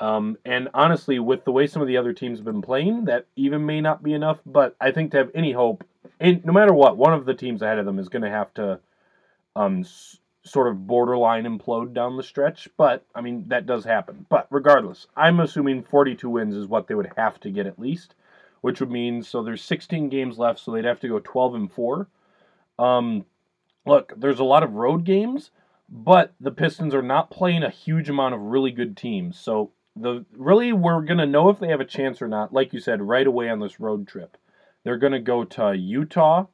Um, 0.00 0.38
and 0.44 0.68
honestly, 0.72 1.18
with 1.18 1.44
the 1.44 1.52
way 1.52 1.66
some 1.66 1.82
of 1.82 1.88
the 1.88 1.98
other 1.98 2.12
teams 2.12 2.38
have 2.38 2.44
been 2.44 2.62
playing, 2.62 3.04
that 3.04 3.26
even 3.36 3.66
may 3.66 3.80
not 3.80 4.02
be 4.02 4.14
enough. 4.14 4.38
But 4.46 4.74
I 4.80 4.92
think 4.92 5.10
to 5.12 5.18
have 5.18 5.30
any 5.34 5.52
hope, 5.52 5.84
and 6.18 6.44
no 6.44 6.52
matter 6.52 6.72
what, 6.72 6.96
one 6.96 7.12
of 7.12 7.26
the 7.26 7.34
teams 7.34 7.62
ahead 7.62 7.78
of 7.78 7.86
them 7.86 7.98
is 7.98 8.08
going 8.08 8.22
to 8.22 8.30
have 8.30 8.52
to 8.54 8.80
um, 9.54 9.84
sort 10.44 10.68
of 10.68 10.86
borderline 10.86 11.44
implode 11.44 11.92
down 11.92 12.16
the 12.16 12.22
stretch. 12.22 12.68
But 12.76 13.04
I 13.14 13.20
mean, 13.20 13.44
that 13.48 13.66
does 13.66 13.84
happen. 13.84 14.26
But 14.28 14.46
regardless, 14.50 15.06
I'm 15.16 15.40
assuming 15.40 15.82
42 15.82 16.28
wins 16.28 16.54
is 16.54 16.66
what 16.66 16.86
they 16.86 16.94
would 16.94 17.12
have 17.16 17.38
to 17.40 17.50
get 17.50 17.66
at 17.66 17.78
least, 17.78 18.14
which 18.60 18.80
would 18.80 18.90
mean 18.90 19.22
so 19.22 19.42
there's 19.42 19.62
16 19.62 20.08
games 20.08 20.38
left, 20.38 20.60
so 20.60 20.72
they'd 20.72 20.84
have 20.84 21.00
to 21.00 21.08
go 21.08 21.20
12 21.20 21.54
and 21.54 21.72
four. 21.72 22.08
Um, 22.78 23.26
look, 23.86 24.12
there's 24.16 24.38
a 24.38 24.44
lot 24.44 24.62
of 24.62 24.74
road 24.74 25.04
games, 25.04 25.50
but 25.88 26.32
the 26.40 26.50
Pistons 26.52 26.94
are 26.94 27.02
not 27.02 27.30
playing 27.30 27.62
a 27.62 27.70
huge 27.70 28.08
amount 28.08 28.34
of 28.34 28.40
really 28.40 28.70
good 28.70 28.96
teams. 28.96 29.38
So 29.38 29.72
the 29.96 30.24
really 30.36 30.72
we're 30.72 31.02
gonna 31.02 31.26
know 31.26 31.48
if 31.48 31.58
they 31.58 31.68
have 31.68 31.80
a 31.80 31.84
chance 31.84 32.22
or 32.22 32.28
not. 32.28 32.52
Like 32.52 32.72
you 32.72 32.80
said, 32.80 33.02
right 33.02 33.26
away 33.26 33.48
on 33.48 33.58
this 33.60 33.80
road 33.80 34.06
trip, 34.06 34.36
they're 34.84 34.96
gonna 34.96 35.20
go 35.20 35.44
to 35.44 35.76
Utah, 35.76 36.46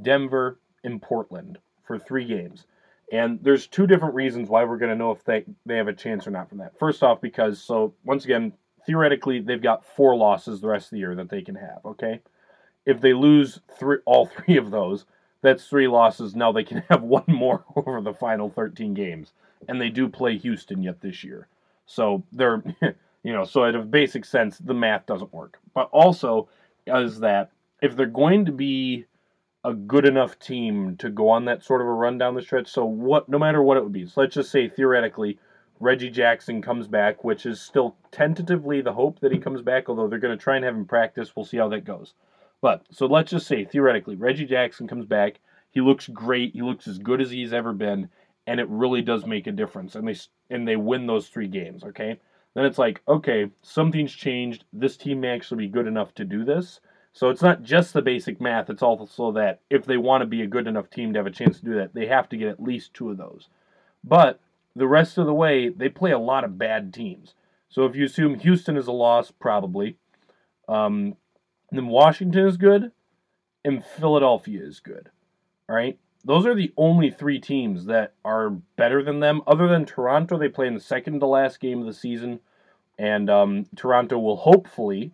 Denver, 0.00 0.58
and 0.84 1.00
Portland 1.00 1.58
for 1.82 1.98
three 1.98 2.24
games. 2.24 2.66
And 3.10 3.38
there's 3.42 3.66
two 3.66 3.86
different 3.86 4.14
reasons 4.14 4.48
why 4.48 4.64
we're 4.64 4.78
going 4.78 4.90
to 4.90 4.96
know 4.96 5.10
if 5.10 5.24
they, 5.24 5.44
they 5.66 5.76
have 5.76 5.88
a 5.88 5.92
chance 5.92 6.26
or 6.26 6.30
not 6.30 6.48
from 6.48 6.58
that. 6.58 6.78
First 6.78 7.02
off, 7.02 7.20
because, 7.20 7.62
so 7.62 7.94
once 8.04 8.24
again, 8.24 8.52
theoretically, 8.86 9.40
they've 9.40 9.62
got 9.62 9.84
four 9.84 10.16
losses 10.16 10.60
the 10.60 10.68
rest 10.68 10.86
of 10.86 10.90
the 10.90 10.98
year 10.98 11.14
that 11.14 11.28
they 11.28 11.42
can 11.42 11.54
have, 11.54 11.80
okay? 11.84 12.20
If 12.86 13.00
they 13.00 13.12
lose 13.12 13.60
three, 13.78 13.98
all 14.06 14.26
three 14.46 14.56
of 14.56 14.70
those, 14.70 15.04
that's 15.42 15.66
three 15.66 15.88
losses. 15.88 16.34
Now 16.34 16.52
they 16.52 16.64
can 16.64 16.84
have 16.88 17.02
one 17.02 17.24
more 17.28 17.64
over 17.76 18.00
the 18.00 18.14
final 18.14 18.48
13 18.48 18.94
games. 18.94 19.32
And 19.68 19.80
they 19.80 19.90
do 19.90 20.08
play 20.08 20.38
Houston 20.38 20.82
yet 20.82 21.00
this 21.00 21.22
year. 21.22 21.48
So 21.86 22.24
they're, 22.32 22.62
you 23.22 23.32
know, 23.32 23.44
so 23.44 23.64
in 23.64 23.76
a 23.76 23.82
basic 23.82 24.24
sense, 24.24 24.58
the 24.58 24.74
math 24.74 25.06
doesn't 25.06 25.32
work. 25.32 25.58
But 25.74 25.88
also, 25.92 26.48
is 26.86 27.20
that 27.20 27.50
if 27.80 27.96
they're 27.96 28.06
going 28.06 28.46
to 28.46 28.52
be 28.52 29.04
a 29.64 29.72
good 29.72 30.04
enough 30.04 30.38
team 30.38 30.96
to 30.96 31.08
go 31.08 31.28
on 31.28 31.44
that 31.44 31.64
sort 31.64 31.80
of 31.80 31.86
a 31.86 31.92
run 31.92 32.18
down 32.18 32.34
the 32.34 32.42
stretch. 32.42 32.68
So 32.68 32.84
what, 32.84 33.28
no 33.28 33.38
matter 33.38 33.62
what 33.62 33.76
it 33.76 33.82
would 33.82 33.92
be. 33.92 34.06
So 34.06 34.20
let's 34.20 34.34
just 34.34 34.50
say 34.50 34.68
theoretically, 34.68 35.38
Reggie 35.78 36.10
Jackson 36.10 36.62
comes 36.62 36.88
back, 36.88 37.24
which 37.24 37.46
is 37.46 37.60
still 37.60 37.96
tentatively 38.10 38.80
the 38.80 38.92
hope 38.92 39.20
that 39.20 39.32
he 39.32 39.38
comes 39.38 39.62
back. 39.62 39.88
Although 39.88 40.08
they're 40.08 40.18
going 40.18 40.36
to 40.36 40.42
try 40.42 40.56
and 40.56 40.64
have 40.64 40.74
him 40.74 40.84
practice, 40.84 41.34
we'll 41.34 41.44
see 41.44 41.56
how 41.56 41.68
that 41.68 41.84
goes. 41.84 42.14
But 42.60 42.86
so 42.90 43.06
let's 43.06 43.30
just 43.30 43.46
say 43.46 43.64
theoretically, 43.64 44.16
Reggie 44.16 44.46
Jackson 44.46 44.86
comes 44.86 45.06
back. 45.06 45.40
He 45.70 45.80
looks 45.80 46.08
great. 46.08 46.52
He 46.52 46.62
looks 46.62 46.86
as 46.86 46.98
good 46.98 47.20
as 47.20 47.30
he's 47.30 47.52
ever 47.52 47.72
been, 47.72 48.08
and 48.46 48.60
it 48.60 48.68
really 48.68 49.02
does 49.02 49.26
make 49.26 49.46
a 49.46 49.52
difference. 49.52 49.94
And 49.94 50.06
they 50.06 50.16
and 50.50 50.66
they 50.66 50.76
win 50.76 51.06
those 51.06 51.28
three 51.28 51.48
games. 51.48 51.82
Okay, 51.82 52.20
then 52.54 52.64
it's 52.64 52.78
like 52.78 53.00
okay, 53.08 53.50
something's 53.62 54.12
changed. 54.12 54.64
This 54.72 54.96
team 54.96 55.20
may 55.20 55.30
actually 55.30 55.66
be 55.66 55.72
good 55.72 55.86
enough 55.86 56.14
to 56.14 56.24
do 56.24 56.44
this 56.44 56.80
so 57.12 57.28
it's 57.28 57.42
not 57.42 57.62
just 57.62 57.92
the 57.92 58.02
basic 58.02 58.40
math, 58.40 58.70
it's 58.70 58.82
also 58.82 59.32
that 59.32 59.60
if 59.68 59.84
they 59.84 59.96
want 59.96 60.22
to 60.22 60.26
be 60.26 60.42
a 60.42 60.46
good 60.46 60.66
enough 60.66 60.88
team 60.88 61.12
to 61.12 61.18
have 61.18 61.26
a 61.26 61.30
chance 61.30 61.58
to 61.58 61.64
do 61.64 61.74
that, 61.74 61.94
they 61.94 62.06
have 62.06 62.28
to 62.30 62.36
get 62.36 62.48
at 62.48 62.62
least 62.62 62.94
two 62.94 63.10
of 63.10 63.18
those. 63.18 63.48
But 64.02 64.40
the 64.74 64.86
rest 64.86 65.18
of 65.18 65.26
the 65.26 65.34
way, 65.34 65.68
they 65.68 65.88
play 65.88 66.12
a 66.12 66.18
lot 66.18 66.44
of 66.44 66.58
bad 66.58 66.94
teams. 66.94 67.34
So 67.68 67.84
if 67.84 67.94
you 67.94 68.04
assume 68.04 68.38
Houston 68.38 68.76
is 68.76 68.86
a 68.86 68.92
loss, 68.92 69.30
probably. 69.30 69.96
Um, 70.68 71.16
then 71.70 71.88
Washington 71.88 72.46
is 72.46 72.56
good, 72.56 72.92
and 73.64 73.84
Philadelphia 73.84 74.62
is 74.62 74.80
good. 74.80 75.10
All 75.68 75.76
right? 75.76 75.98
Those 76.24 76.46
are 76.46 76.54
the 76.54 76.72
only 76.76 77.10
three 77.10 77.40
teams 77.40 77.86
that 77.86 78.14
are 78.24 78.50
better 78.50 79.02
than 79.02 79.20
them. 79.20 79.42
Other 79.46 79.68
than 79.68 79.84
Toronto, 79.84 80.38
they 80.38 80.48
play 80.48 80.66
in 80.66 80.74
the 80.74 80.80
second 80.80 81.20
to 81.20 81.26
last 81.26 81.60
game 81.60 81.80
of 81.80 81.86
the 81.86 81.92
season. 81.92 82.40
And 82.98 83.28
um, 83.28 83.66
Toronto 83.74 84.18
will 84.18 84.36
hopefully 84.36 85.12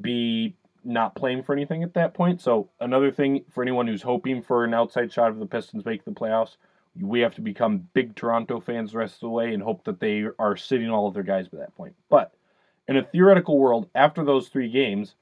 be 0.00 0.54
not 0.84 1.14
playing 1.14 1.42
for 1.42 1.52
anything 1.52 1.82
at 1.82 1.94
that 1.94 2.14
point. 2.14 2.40
So 2.40 2.70
another 2.80 3.10
thing 3.10 3.44
for 3.50 3.62
anyone 3.62 3.86
who's 3.86 4.02
hoping 4.02 4.42
for 4.42 4.64
an 4.64 4.74
outside 4.74 5.12
shot 5.12 5.30
of 5.30 5.38
the 5.38 5.46
Pistons 5.46 5.84
make 5.84 6.04
the 6.04 6.10
playoffs, 6.10 6.56
we 7.00 7.20
have 7.20 7.34
to 7.34 7.40
become 7.40 7.88
big 7.92 8.14
Toronto 8.14 8.60
fans 8.60 8.92
the 8.92 8.98
rest 8.98 9.14
of 9.14 9.20
the 9.20 9.28
way 9.30 9.52
and 9.52 9.62
hope 9.62 9.84
that 9.84 10.00
they 10.00 10.24
are 10.38 10.56
sitting 10.56 10.90
all 10.90 11.08
of 11.08 11.14
their 11.14 11.22
guys 11.22 11.48
by 11.48 11.58
that 11.58 11.74
point. 11.76 11.94
But 12.08 12.32
in 12.86 12.96
a 12.96 13.02
theoretical 13.02 13.58
world, 13.58 13.88
after 13.94 14.24
those 14.24 14.48
three 14.48 14.68
games, 14.68 15.14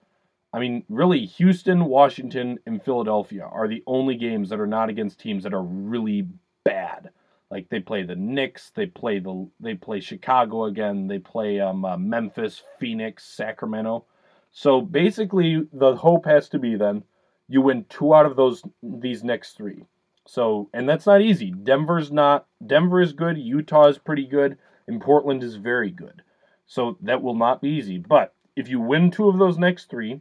I 0.52 0.58
mean, 0.58 0.84
really, 0.88 1.24
Houston, 1.24 1.86
Washington, 1.86 2.58
and 2.66 2.82
Philadelphia 2.82 3.44
are 3.44 3.68
the 3.68 3.82
only 3.86 4.16
games 4.16 4.50
that 4.50 4.60
are 4.60 4.66
not 4.66 4.90
against 4.90 5.18
teams 5.18 5.44
that 5.44 5.54
are 5.54 5.62
really 5.62 6.28
bad. 6.64 7.10
Like 7.50 7.68
they 7.68 7.80
play 7.80 8.02
the 8.02 8.16
Knicks, 8.16 8.70
they 8.74 8.86
play 8.86 9.18
the 9.18 9.48
they 9.60 9.74
play 9.74 10.00
Chicago 10.00 10.64
again, 10.64 11.06
they 11.06 11.18
play 11.18 11.60
um, 11.60 11.84
uh, 11.84 11.96
Memphis, 11.96 12.62
Phoenix, 12.78 13.24
Sacramento 13.24 14.06
so 14.52 14.80
basically, 14.80 15.66
the 15.72 15.96
hope 15.96 16.26
has 16.26 16.48
to 16.50 16.58
be 16.58 16.76
then 16.76 17.04
you 17.48 17.60
win 17.60 17.84
two 17.88 18.14
out 18.14 18.26
of 18.26 18.36
those 18.36 18.62
these 18.82 19.24
next 19.24 19.56
three. 19.56 19.84
So 20.26 20.68
and 20.72 20.88
that's 20.88 21.06
not 21.06 21.22
easy. 21.22 21.50
Denver's 21.50 22.12
not. 22.12 22.46
Denver 22.64 23.00
is 23.00 23.12
good. 23.12 23.38
Utah 23.38 23.88
is 23.88 23.98
pretty 23.98 24.26
good, 24.26 24.58
and 24.86 25.00
Portland 25.00 25.42
is 25.42 25.56
very 25.56 25.90
good. 25.90 26.22
So 26.66 26.96
that 27.02 27.22
will 27.22 27.34
not 27.34 27.60
be 27.60 27.70
easy. 27.70 27.98
But 27.98 28.34
if 28.54 28.68
you 28.68 28.80
win 28.80 29.10
two 29.10 29.28
of 29.28 29.38
those 29.38 29.58
next 29.58 29.90
three, 29.90 30.20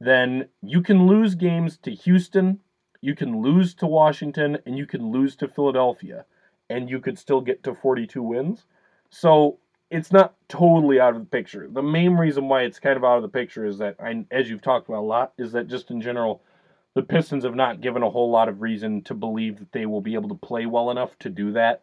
then 0.00 0.48
you 0.62 0.80
can 0.80 1.06
lose 1.06 1.34
games 1.34 1.76
to 1.78 1.90
Houston, 1.90 2.60
you 3.00 3.14
can 3.14 3.42
lose 3.42 3.74
to 3.74 3.86
Washington, 3.86 4.58
and 4.64 4.78
you 4.78 4.86
can 4.86 5.10
lose 5.10 5.34
to 5.36 5.48
Philadelphia, 5.48 6.24
and 6.70 6.88
you 6.88 7.00
could 7.00 7.18
still 7.18 7.40
get 7.40 7.62
to 7.64 7.74
42 7.74 8.22
wins. 8.22 8.64
So 9.10 9.58
it's 9.90 10.12
not 10.12 10.34
totally 10.48 11.00
out 11.00 11.14
of 11.14 11.20
the 11.20 11.26
picture. 11.26 11.68
The 11.70 11.82
main 11.82 12.12
reason 12.12 12.48
why 12.48 12.62
it's 12.62 12.78
kind 12.78 12.96
of 12.96 13.04
out 13.04 13.16
of 13.16 13.22
the 13.22 13.28
picture 13.28 13.64
is 13.64 13.78
that, 13.78 13.96
I, 13.98 14.24
as 14.30 14.50
you've 14.50 14.62
talked 14.62 14.88
about 14.88 15.00
a 15.00 15.06
lot, 15.06 15.32
is 15.38 15.52
that 15.52 15.68
just 15.68 15.90
in 15.90 16.00
general, 16.00 16.42
the 16.94 17.02
Pistons 17.02 17.44
have 17.44 17.54
not 17.54 17.80
given 17.80 18.02
a 18.02 18.10
whole 18.10 18.30
lot 18.30 18.48
of 18.48 18.60
reason 18.60 19.02
to 19.02 19.14
believe 19.14 19.58
that 19.58 19.72
they 19.72 19.86
will 19.86 20.00
be 20.00 20.14
able 20.14 20.28
to 20.28 20.34
play 20.34 20.66
well 20.66 20.90
enough 20.90 21.18
to 21.20 21.30
do 21.30 21.52
that. 21.52 21.82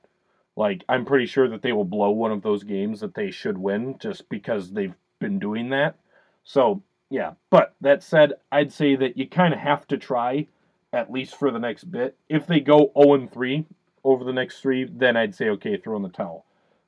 Like, 0.56 0.84
I'm 0.88 1.06
pretty 1.06 1.26
sure 1.26 1.48
that 1.50 1.62
they 1.62 1.74
will 1.74 1.86
blow 1.86 2.12
one 2.12 2.32
of 2.32 2.42
those 2.42 2.64
games 2.64 3.00
that 3.00 3.16
they 3.16 3.32
should 3.32 3.58
win 3.58 3.98
just 4.00 4.30
because 4.30 4.72
they've 4.72 4.96
been 5.20 5.40
doing 5.40 5.70
that. 5.70 5.96
So, 6.44 6.84
yeah. 7.10 7.34
But 7.50 7.76
that 7.82 8.04
said, 8.04 8.34
I'd 8.52 8.72
say 8.72 8.96
that 8.96 9.18
you 9.18 9.28
kind 9.28 9.54
of 9.54 9.60
have 9.60 9.88
to 9.88 9.98
try, 9.98 10.48
at 10.94 11.12
least 11.12 11.36
for 11.38 11.52
the 11.52 11.60
next 11.60 11.86
bit. 11.86 12.18
If 12.30 12.48
they 12.48 12.60
go 12.60 12.92
0 13.02 13.28
3 13.28 13.66
over 14.04 14.24
the 14.24 14.34
next 14.34 14.62
three, 14.62 14.86
then 14.86 15.18
I'd 15.18 15.36
say, 15.36 15.50
okay, 15.50 15.78
throw 15.78 15.98
in 15.98 16.04
the 16.04 16.10
towel. 16.10 16.46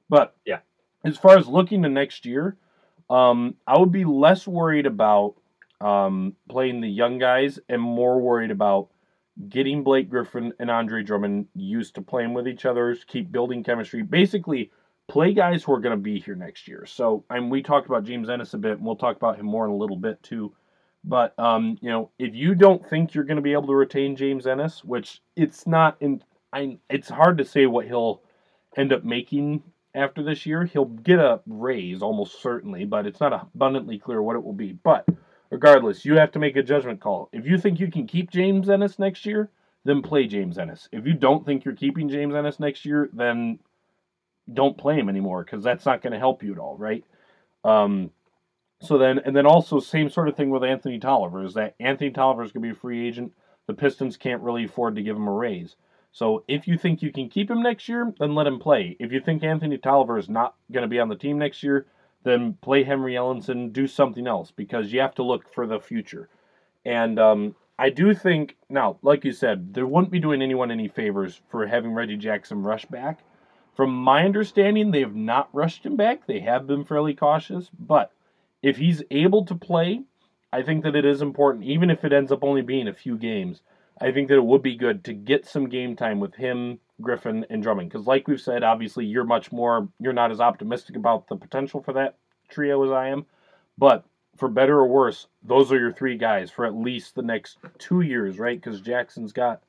But, 0.10 0.36
yeah. 0.46 0.60
As 1.08 1.18
far 1.18 1.38
as 1.38 1.48
looking 1.48 1.84
to 1.84 1.90
next 1.90 2.26
year, 2.26 2.58
um, 3.10 3.56
I 3.66 3.78
would 3.78 3.94
be 3.94 4.04
less 4.04 4.46
worried 4.46 4.86
about 4.86 5.36
um, 5.80 6.36
playing 6.50 6.82
the 6.82 6.90
young 6.90 7.18
guys 7.18 7.60
and 7.70 7.82
more 7.82 8.20
worried 8.20 8.52
about 8.52 8.90
getting 9.48 9.84
Blake 9.84 10.10
Griffin 10.10 10.52
and 10.60 10.70
Andre 10.70 11.04
Drummond 11.04 11.48
used 11.56 11.96
to 11.96 12.02
playing 12.02 12.34
with 12.34 12.46
each 12.46 12.66
other, 12.66 12.98
keep 13.08 13.32
building 13.32 13.64
chemistry. 13.64 14.02
Basically, 14.02 14.70
play 15.08 15.34
guys 15.34 15.64
who 15.64 15.72
are 15.72 15.80
going 15.80 15.96
to 15.96 16.02
be 16.02 16.20
here 16.20 16.36
next 16.36 16.68
year. 16.68 16.86
So, 16.86 17.24
and 17.30 17.50
we 17.50 17.62
talked 17.64 17.88
about 17.88 18.04
James 18.04 18.30
Ennis 18.30 18.54
a 18.54 18.58
bit, 18.58 18.74
and 18.74 18.86
we'll 18.86 18.98
talk 18.98 19.16
about 19.16 19.38
him 19.38 19.46
more 19.46 19.64
in 19.64 19.72
a 19.72 19.78
little 19.78 19.96
bit 19.96 20.22
too. 20.24 20.54
But 21.06 21.40
um, 21.40 21.78
you 21.80 21.90
know, 21.90 22.12
if 22.20 22.36
you 22.36 22.54
don't 22.54 22.86
think 22.86 23.14
you're 23.14 23.24
going 23.24 23.38
to 23.38 23.42
be 23.42 23.54
able 23.54 23.68
to 23.68 23.76
retain 23.76 24.18
James 24.18 24.46
Ennis, 24.46 24.84
which 24.84 25.22
it's 25.38 25.66
not 25.66 25.96
in, 26.02 26.22
I 26.52 26.80
it's 26.90 27.08
hard 27.08 27.38
to 27.38 27.46
say 27.46 27.66
what 27.66 27.86
he'll 27.86 28.24
end 28.76 28.92
up 28.92 29.06
making 29.06 29.64
after 29.98 30.24
this 30.24 30.46
year. 30.46 30.66
He'll 30.66 30.86
get 30.86 31.20
a 31.20 31.42
raise 31.46 32.02
almost 32.02 32.42
certainly, 32.42 32.86
but 32.86 33.06
it's 33.06 33.20
not 33.20 33.34
abundantly 33.34 33.98
clear 33.98 34.22
what 34.22 34.36
it 34.36 34.44
will 34.44 34.54
be. 34.54 34.72
But 34.72 35.08
regardless, 35.50 36.06
you 36.06 36.18
have 36.18 36.32
to 36.34 36.40
make 36.40 36.56
a 36.56 36.64
judgment 36.64 37.02
call. 37.02 37.30
If 37.34 37.46
you 37.46 37.58
think 37.58 37.80
you 37.80 37.92
can 37.92 38.08
keep 38.08 38.32
James 38.32 38.70
Ennis 38.70 39.00
next 39.00 39.26
year, 39.26 39.50
then 39.84 40.02
play 40.02 40.28
James 40.28 40.58
Ennis. 40.58 40.88
If 40.92 41.06
you 41.06 41.14
don't 41.14 41.46
think 41.46 41.66
you're 41.66 41.76
keeping 41.76 42.10
James 42.10 42.36
Ennis 42.36 42.60
next 42.60 42.86
year, 42.86 43.10
then 43.14 43.60
don't 44.54 44.78
play 44.78 44.96
him 44.96 45.10
anymore 45.10 45.44
because 45.44 45.64
that's 45.64 45.86
not 45.86 46.02
going 46.02 46.14
to 46.14 46.20
help 46.20 46.44
you 46.44 46.54
at 46.54 46.60
all, 46.60 46.78
right? 46.78 47.04
Um, 47.64 48.12
so 48.82 48.98
then, 48.98 49.20
and 49.20 49.36
then 49.36 49.46
also 49.46 49.80
same 49.80 50.10
sort 50.10 50.28
of 50.28 50.36
thing 50.36 50.50
with 50.50 50.64
Anthony 50.64 51.00
Tolliver 51.00 51.44
is 51.44 51.56
that 51.56 51.76
Anthony 51.80 52.12
Tolliver 52.12 52.44
is 52.44 52.52
going 52.52 52.64
to 52.64 52.74
be 52.74 52.78
a 52.78 52.80
free 52.80 53.08
agent. 53.08 53.34
The 53.68 53.74
Pistons 53.74 54.18
can't 54.18 54.42
really 54.42 54.66
afford 54.66 54.96
to 54.96 55.02
give 55.02 55.16
him 55.16 55.28
a 55.28 55.34
raise. 55.34 55.76
So 56.18 56.44
if 56.48 56.68
you 56.68 56.80
think 56.80 57.04
you 57.04 57.12
can 57.12 57.30
keep 57.30 57.52
him 57.52 57.62
next 57.62 57.88
year, 57.88 58.12
then 58.20 58.34
let 58.34 58.48
him 58.48 58.58
play. 58.58 58.98
If 59.00 59.12
you 59.12 59.22
think 59.22 59.44
Anthony 59.44 59.78
Tolliver 59.78 60.18
is 60.18 60.28
not 60.28 60.56
going 60.72 60.82
to 60.82 60.88
be 60.88 61.00
on 61.00 61.10
the 61.10 61.16
team 61.16 61.38
next 61.38 61.62
year, 61.62 61.86
then 62.24 62.58
play 62.60 62.84
Henry 62.84 63.14
Ellenson, 63.14 63.72
do 63.72 63.86
something 63.86 64.26
else 64.26 64.50
because 64.50 64.92
you 64.92 65.00
have 65.00 65.14
to 65.14 65.24
look 65.24 65.54
for 65.54 65.68
the 65.68 65.80
future. 65.80 66.28
And 66.84 67.20
um, 67.20 67.56
I 67.78 67.92
do 67.92 68.16
think 68.16 68.56
now, 68.68 68.98
like 69.04 69.26
you 69.26 69.32
said, 69.32 69.76
there 69.76 69.86
wouldn't 69.86 70.12
be 70.12 70.20
doing 70.20 70.42
anyone 70.42 70.72
any 70.72 70.88
favors 70.88 71.40
for 71.50 71.68
having 71.68 71.94
Reggie 71.94 72.18
Jackson 72.18 72.64
rush 72.64 72.88
back. 72.88 73.20
From 73.76 73.94
my 73.94 74.26
understanding, 74.26 74.90
they 74.90 75.02
have 75.02 75.16
not 75.16 75.50
rushed 75.54 75.86
him 75.86 75.98
back. 75.98 76.26
They 76.26 76.40
have 76.40 76.66
been 76.66 76.84
fairly 76.84 77.14
cautious, 77.14 77.70
but 77.78 78.12
if 78.64 78.78
he's 78.78 79.04
able 79.12 79.46
to 79.46 79.54
play, 79.54 80.02
I 80.52 80.64
think 80.64 80.84
that 80.84 80.96
it 80.96 81.06
is 81.06 81.22
important, 81.22 81.66
even 81.66 81.92
if 81.92 82.04
it 82.04 82.12
ends 82.12 82.32
up 82.32 82.44
only 82.44 82.64
being 82.64 82.88
a 82.88 82.94
few 82.94 83.20
games. 83.20 83.62
I 84.00 84.12
think 84.12 84.28
that 84.28 84.38
it 84.38 84.46
would 84.46 84.62
be 84.62 84.76
good 84.76 85.04
to 85.06 85.14
get 85.14 85.46
some 85.46 85.70
game 85.70 85.96
time 85.96 86.20
with 86.20 86.36
him, 86.36 86.80
Griffin, 87.02 87.46
and 87.50 87.64
Drummond. 87.64 87.90
Because, 87.90 88.08
like 88.08 88.28
we've 88.28 88.42
said, 88.42 88.64
obviously 88.64 89.06
you're 89.06 89.24
much 89.24 89.52
more, 89.52 89.88
you're 90.00 90.14
not 90.14 90.32
as 90.32 90.40
optimistic 90.40 90.96
about 90.96 91.28
the 91.28 91.36
potential 91.36 91.82
for 91.82 91.94
that 91.94 92.18
trio 92.50 92.84
as 92.84 92.92
I 92.92 93.08
am. 93.10 93.26
But 93.78 94.06
for 94.38 94.50
better 94.50 94.80
or 94.80 94.88
worse, 94.88 95.28
those 95.44 95.72
are 95.72 95.80
your 95.80 95.92
three 95.92 96.18
guys 96.18 96.52
for 96.52 96.66
at 96.66 96.76
least 96.76 97.16
the 97.16 97.24
next 97.24 97.58
two 97.80 98.02
years, 98.02 98.38
right? 98.40 98.62
Because 98.62 98.82
Jackson's 98.82 99.34
got 99.34 99.62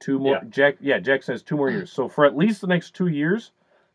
two 0.00 0.18
more. 0.18 0.36
Yeah. 0.36 0.48
Jack, 0.48 0.76
yeah, 0.80 0.98
Jackson 0.98 1.34
has 1.34 1.42
two 1.42 1.56
more 1.56 1.70
years. 1.70 1.92
So 1.92 2.08
for 2.08 2.24
at 2.24 2.36
least 2.36 2.60
the 2.60 2.66
next 2.66 2.94
two 2.94 3.08
years, 3.08 3.52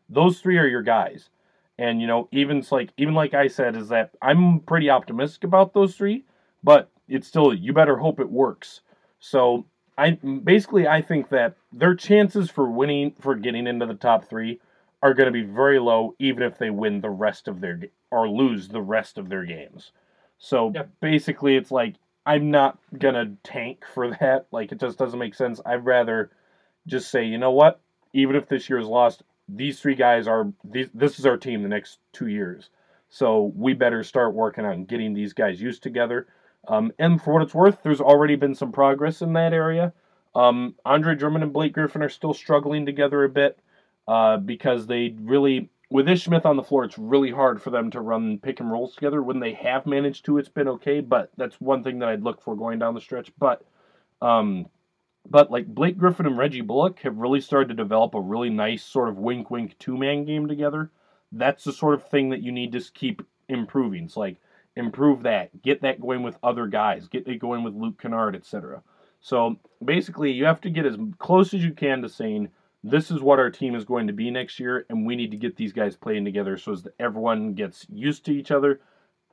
those 0.08 0.40
three 0.40 0.58
are 0.58 0.66
your 0.66 0.82
guys. 0.82 1.30
And 1.78 2.00
you 2.00 2.06
know, 2.06 2.28
even 2.32 2.64
like 2.72 2.90
even 2.96 3.14
like 3.14 3.34
I 3.34 3.46
said, 3.46 3.76
is 3.76 3.88
that 3.88 4.10
I'm 4.20 4.60
pretty 4.60 4.90
optimistic 4.90 5.44
about 5.44 5.74
those 5.74 5.94
three, 5.94 6.24
but 6.64 6.90
it's 7.08 7.28
still 7.28 7.54
you 7.54 7.72
better 7.72 7.96
hope 7.96 8.18
it 8.18 8.28
works 8.28 8.80
so 9.18 9.66
I 9.96 10.12
basically 10.12 10.86
I 10.86 11.02
think 11.02 11.28
that 11.30 11.56
their 11.72 11.94
chances 11.94 12.50
for 12.50 12.70
winning 12.70 13.14
for 13.20 13.34
getting 13.34 13.66
into 13.66 13.86
the 13.86 13.94
top 13.94 14.24
three 14.24 14.60
are 15.02 15.14
going 15.14 15.26
to 15.26 15.32
be 15.32 15.42
very 15.42 15.78
low, 15.78 16.14
even 16.18 16.42
if 16.42 16.58
they 16.58 16.70
win 16.70 17.00
the 17.00 17.10
rest 17.10 17.48
of 17.48 17.60
their 17.60 17.80
or 18.10 18.28
lose 18.28 18.68
the 18.68 18.80
rest 18.80 19.18
of 19.18 19.28
their 19.28 19.44
games. 19.44 19.92
So 20.38 20.72
yep. 20.74 20.90
basically, 21.00 21.56
it's 21.56 21.70
like 21.70 21.96
I'm 22.24 22.50
not 22.50 22.78
gonna 22.96 23.34
tank 23.42 23.84
for 23.92 24.10
that. 24.20 24.46
Like 24.52 24.70
it 24.72 24.80
just 24.80 24.98
doesn't 24.98 25.18
make 25.18 25.34
sense. 25.34 25.60
I'd 25.66 25.84
rather 25.84 26.30
just 26.86 27.10
say, 27.10 27.24
you 27.24 27.38
know 27.38 27.52
what? 27.52 27.80
Even 28.12 28.36
if 28.36 28.48
this 28.48 28.70
year 28.70 28.78
is 28.78 28.86
lost, 28.86 29.22
these 29.48 29.80
three 29.80 29.94
guys 29.94 30.28
are 30.28 30.52
these, 30.64 30.88
this 30.94 31.18
is 31.18 31.26
our 31.26 31.36
team 31.36 31.62
the 31.62 31.68
next 31.68 31.98
two 32.12 32.28
years. 32.28 32.70
So 33.08 33.52
we 33.56 33.74
better 33.74 34.04
start 34.04 34.34
working 34.34 34.64
on 34.64 34.84
getting 34.84 35.14
these 35.14 35.32
guys 35.32 35.60
used 35.60 35.82
together 35.82 36.28
um, 36.68 36.92
and 36.98 37.20
for 37.20 37.32
what 37.32 37.42
it's 37.42 37.54
worth, 37.54 37.82
there's 37.82 38.00
already 38.00 38.36
been 38.36 38.54
some 38.54 38.72
progress 38.72 39.22
in 39.22 39.32
that 39.32 39.52
area. 39.52 39.92
Um, 40.34 40.74
Andre 40.84 41.14
Drummond 41.14 41.42
and 41.42 41.52
Blake 41.52 41.72
Griffin 41.72 42.02
are 42.02 42.08
still 42.08 42.34
struggling 42.34 42.86
together 42.86 43.24
a 43.24 43.28
bit 43.28 43.58
uh, 44.06 44.36
because 44.36 44.86
they 44.86 45.14
really, 45.20 45.70
with 45.90 46.08
Ish 46.08 46.24
Smith 46.24 46.44
on 46.44 46.56
the 46.56 46.62
floor, 46.62 46.84
it's 46.84 46.98
really 46.98 47.30
hard 47.30 47.62
for 47.62 47.70
them 47.70 47.90
to 47.92 48.00
run 48.00 48.38
pick 48.38 48.60
and 48.60 48.70
rolls 48.70 48.94
together. 48.94 49.22
When 49.22 49.40
they 49.40 49.54
have 49.54 49.86
managed 49.86 50.26
to, 50.26 50.38
it's 50.38 50.48
been 50.48 50.68
okay, 50.68 51.00
but 51.00 51.30
that's 51.36 51.60
one 51.60 51.82
thing 51.82 51.98
that 52.00 52.10
I'd 52.10 52.22
look 52.22 52.42
for 52.42 52.54
going 52.54 52.78
down 52.78 52.94
the 52.94 53.00
stretch. 53.00 53.32
But, 53.38 53.64
um, 54.20 54.66
but 55.28 55.50
like 55.50 55.66
Blake 55.66 55.98
Griffin 55.98 56.26
and 56.26 56.38
Reggie 56.38 56.60
Bullock 56.60 57.00
have 57.00 57.16
really 57.16 57.40
started 57.40 57.68
to 57.68 57.82
develop 57.82 58.14
a 58.14 58.20
really 58.20 58.50
nice 58.50 58.84
sort 58.84 59.08
of 59.08 59.18
wink 59.18 59.50
wink 59.50 59.78
two 59.78 59.96
man 59.96 60.24
game 60.24 60.46
together. 60.46 60.90
That's 61.32 61.64
the 61.64 61.72
sort 61.72 61.94
of 61.94 62.08
thing 62.08 62.30
that 62.30 62.42
you 62.42 62.52
need 62.52 62.72
to 62.72 62.80
keep 62.92 63.22
improving. 63.48 64.04
It's 64.04 64.16
like 64.16 64.36
improve 64.78 65.22
that, 65.24 65.62
get 65.62 65.82
that 65.82 66.00
going 66.00 66.22
with 66.22 66.38
other 66.42 66.66
guys, 66.66 67.08
get 67.08 67.26
it 67.26 67.38
going 67.38 67.64
with 67.64 67.74
Luke 67.74 68.00
Kennard, 68.00 68.36
etc. 68.36 68.82
So 69.20 69.56
basically, 69.84 70.32
you 70.32 70.44
have 70.44 70.60
to 70.62 70.70
get 70.70 70.86
as 70.86 70.96
close 71.18 71.52
as 71.52 71.64
you 71.64 71.72
can 71.72 72.02
to 72.02 72.08
saying 72.08 72.48
this 72.84 73.10
is 73.10 73.20
what 73.20 73.40
our 73.40 73.50
team 73.50 73.74
is 73.74 73.84
going 73.84 74.06
to 74.06 74.12
be 74.12 74.30
next 74.30 74.60
year, 74.60 74.86
and 74.88 75.06
we 75.06 75.16
need 75.16 75.32
to 75.32 75.36
get 75.36 75.56
these 75.56 75.72
guys 75.72 75.96
playing 75.96 76.24
together 76.24 76.56
so 76.56 76.76
that 76.76 76.94
everyone 76.98 77.54
gets 77.54 77.86
used 77.90 78.24
to 78.26 78.32
each 78.32 78.50
other. 78.50 78.80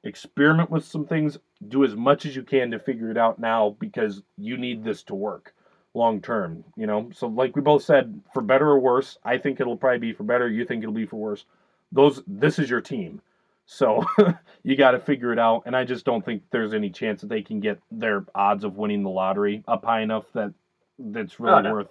Experiment 0.03 0.69
with 0.69 0.85
some 0.85 1.05
things, 1.05 1.37
do 1.67 1.83
as 1.83 1.95
much 1.95 2.25
as 2.25 2.35
you 2.35 2.43
can 2.43 2.71
to 2.71 2.79
figure 2.79 3.09
it 3.09 3.17
out 3.17 3.39
now 3.39 3.75
because 3.79 4.21
you 4.37 4.57
need 4.57 4.83
this 4.83 5.03
to 5.03 5.15
work 5.15 5.53
long 5.93 6.21
term. 6.21 6.63
You 6.75 6.87
know, 6.87 7.09
so 7.13 7.27
like 7.27 7.55
we 7.55 7.61
both 7.61 7.83
said, 7.83 8.21
for 8.33 8.41
better 8.41 8.67
or 8.67 8.79
worse, 8.79 9.17
I 9.23 9.37
think 9.37 9.59
it'll 9.59 9.77
probably 9.77 9.99
be 9.99 10.13
for 10.13 10.23
better. 10.23 10.49
You 10.49 10.65
think 10.65 10.83
it'll 10.83 10.93
be 10.93 11.05
for 11.05 11.17
worse. 11.17 11.45
Those, 11.91 12.21
this 12.27 12.59
is 12.59 12.69
your 12.69 12.81
team. 12.81 13.21
So 13.65 14.03
you 14.63 14.75
got 14.75 14.91
to 14.91 14.99
figure 14.99 15.33
it 15.33 15.39
out. 15.39 15.63
And 15.65 15.75
I 15.75 15.83
just 15.83 16.05
don't 16.05 16.23
think 16.23 16.43
there's 16.51 16.73
any 16.73 16.89
chance 16.89 17.21
that 17.21 17.27
they 17.27 17.41
can 17.41 17.59
get 17.59 17.79
their 17.91 18.25
odds 18.35 18.63
of 18.63 18.75
winning 18.75 19.03
the 19.03 19.09
lottery 19.09 19.63
up 19.67 19.85
high 19.85 20.01
enough 20.01 20.25
that 20.33 20.53
that's 20.99 21.39
really 21.39 21.55
oh, 21.55 21.61
no. 21.61 21.73
worth 21.73 21.87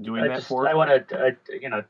doing 0.00 0.24
I 0.24 0.28
that 0.28 0.34
just, 0.36 0.48
for. 0.48 0.68
I 0.68 0.74
want 0.74 1.08
to, 1.08 1.36
you 1.60 1.68
know. 1.68 1.84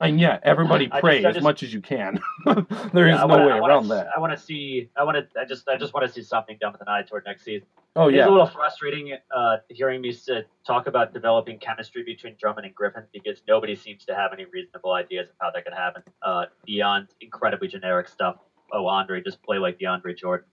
And 0.00 0.20
yeah, 0.20 0.40
everybody 0.42 0.88
pray 0.88 1.22
just, 1.22 1.28
as 1.28 1.34
just, 1.36 1.44
much 1.44 1.62
as 1.62 1.72
you 1.72 1.80
can. 1.80 2.20
there 2.92 3.06
yeah, 3.06 3.14
is 3.14 3.20
no 3.20 3.26
wanna, 3.28 3.46
way 3.46 3.52
around 3.52 3.88
wanna, 3.88 3.88
that. 3.88 4.08
I 4.14 4.20
want 4.20 4.36
to 4.36 4.38
see. 4.38 4.90
I 4.96 5.04
want 5.04 5.16
to. 5.16 5.40
I 5.40 5.44
just. 5.44 5.68
I 5.68 5.76
just 5.76 5.94
want 5.94 6.06
to 6.06 6.12
see 6.12 6.22
something 6.22 6.58
done 6.60 6.72
with 6.72 6.80
an 6.80 6.88
eye 6.88 7.02
toward 7.02 7.24
next 7.24 7.44
season. 7.44 7.68
Oh 7.94 8.08
yeah. 8.08 8.22
It's 8.22 8.28
a 8.28 8.30
little 8.30 8.46
frustrating 8.46 9.16
uh, 9.34 9.56
hearing 9.70 10.02
me 10.02 10.12
sit, 10.12 10.48
talk 10.66 10.86
about 10.86 11.14
developing 11.14 11.58
chemistry 11.58 12.02
between 12.02 12.34
Drummond 12.38 12.66
and 12.66 12.74
Griffin 12.74 13.04
because 13.12 13.42
nobody 13.48 13.74
seems 13.74 14.04
to 14.06 14.14
have 14.14 14.32
any 14.34 14.44
reasonable 14.52 14.92
ideas 14.92 15.28
of 15.30 15.36
how 15.40 15.50
that 15.52 15.64
could 15.64 15.72
happen 15.72 16.02
uh, 16.22 16.44
beyond 16.66 17.08
incredibly 17.20 17.68
generic 17.68 18.08
stuff 18.08 18.36
oh 18.72 18.86
Andre, 18.86 19.22
just 19.22 19.42
play 19.42 19.58
like 19.58 19.78
DeAndre 19.78 20.16
Jordan. 20.16 20.46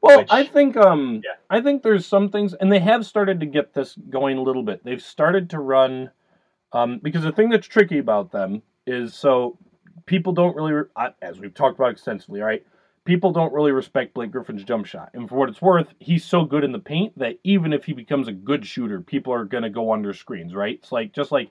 Well, 0.00 0.18
Which, 0.18 0.28
I 0.30 0.44
think 0.44 0.76
um 0.76 1.22
yeah. 1.24 1.32
I 1.50 1.60
think 1.60 1.82
there's 1.82 2.06
some 2.06 2.30
things, 2.30 2.54
and 2.54 2.70
they 2.70 2.80
have 2.80 3.06
started 3.06 3.40
to 3.40 3.46
get 3.46 3.74
this 3.74 3.96
going 4.10 4.38
a 4.38 4.42
little 4.42 4.62
bit. 4.62 4.84
They've 4.84 5.02
started 5.02 5.50
to 5.50 5.58
run 5.58 6.10
um, 6.72 7.00
because 7.02 7.22
the 7.22 7.32
thing 7.32 7.48
that's 7.48 7.66
tricky 7.66 7.98
about 7.98 8.32
them 8.32 8.62
is 8.86 9.14
so 9.14 9.58
people 10.04 10.32
don't 10.32 10.54
really, 10.54 10.84
as 11.22 11.38
we've 11.38 11.54
talked 11.54 11.78
about 11.78 11.90
extensively, 11.92 12.40
right? 12.40 12.64
People 13.04 13.32
don't 13.32 13.52
really 13.52 13.72
respect 13.72 14.14
Blake 14.14 14.32
Griffin's 14.32 14.64
jump 14.64 14.84
shot, 14.84 15.10
and 15.14 15.28
for 15.28 15.36
what 15.36 15.48
it's 15.48 15.62
worth, 15.62 15.86
he's 16.00 16.24
so 16.24 16.44
good 16.44 16.64
in 16.64 16.72
the 16.72 16.78
paint 16.78 17.16
that 17.18 17.38
even 17.44 17.72
if 17.72 17.84
he 17.84 17.92
becomes 17.92 18.26
a 18.28 18.32
good 18.32 18.66
shooter, 18.66 19.00
people 19.00 19.32
are 19.32 19.44
gonna 19.44 19.70
go 19.70 19.92
under 19.92 20.12
screens, 20.12 20.54
right? 20.54 20.78
It's 20.82 20.92
like 20.92 21.12
just 21.12 21.30
like 21.30 21.50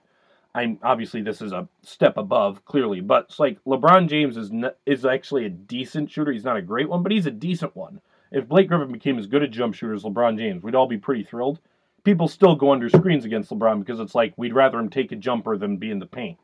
I'm 0.56 0.80
obviously 0.82 1.22
this 1.22 1.42
is 1.42 1.52
a 1.52 1.68
step 1.84 2.16
above 2.16 2.64
clearly, 2.64 3.02
but 3.02 3.26
it's 3.26 3.40
like 3.40 3.62
LeBron 3.66 4.08
James 4.08 4.38
is 4.38 4.52
is 4.86 5.06
actually 5.06 5.46
a 5.46 5.50
decent 5.50 6.10
shooter. 6.10 6.32
He's 6.32 6.46
not 6.46 6.56
a 6.56 6.62
great 6.62 6.88
one, 6.88 7.04
but 7.04 7.12
he's 7.12 7.26
a 7.26 7.32
decent 7.32 7.76
one. 7.76 8.00
if 8.32 8.48
Blake 8.48 8.70
Griffin 8.70 8.92
became 8.92 9.20
as 9.20 9.28
good 9.28 9.44
a 9.44 9.50
jump 9.50 9.76
shooter 9.76 9.94
as 9.94 10.04
LeBron 10.04 10.38
James, 10.38 10.64
we'd 10.64 10.74
all 10.74 10.88
be 10.88 10.98
pretty 10.98 11.24
thrilled. 11.24 11.60
People 12.06 12.30
still 12.30 12.56
go 12.56 12.72
under 12.72 12.88
screens 12.88 13.26
against 13.26 13.52
LeBron 13.52 13.80
because 13.80 14.00
it's 14.00 14.16
like 14.16 14.34
we'd 14.38 14.56
rather 14.56 14.80
him 14.80 14.90
take 14.90 15.12
a 15.12 15.18
jumper 15.18 15.58
than 15.58 15.76
be 15.76 15.92
in 15.92 16.00
the 16.00 16.06
paint. 16.06 16.40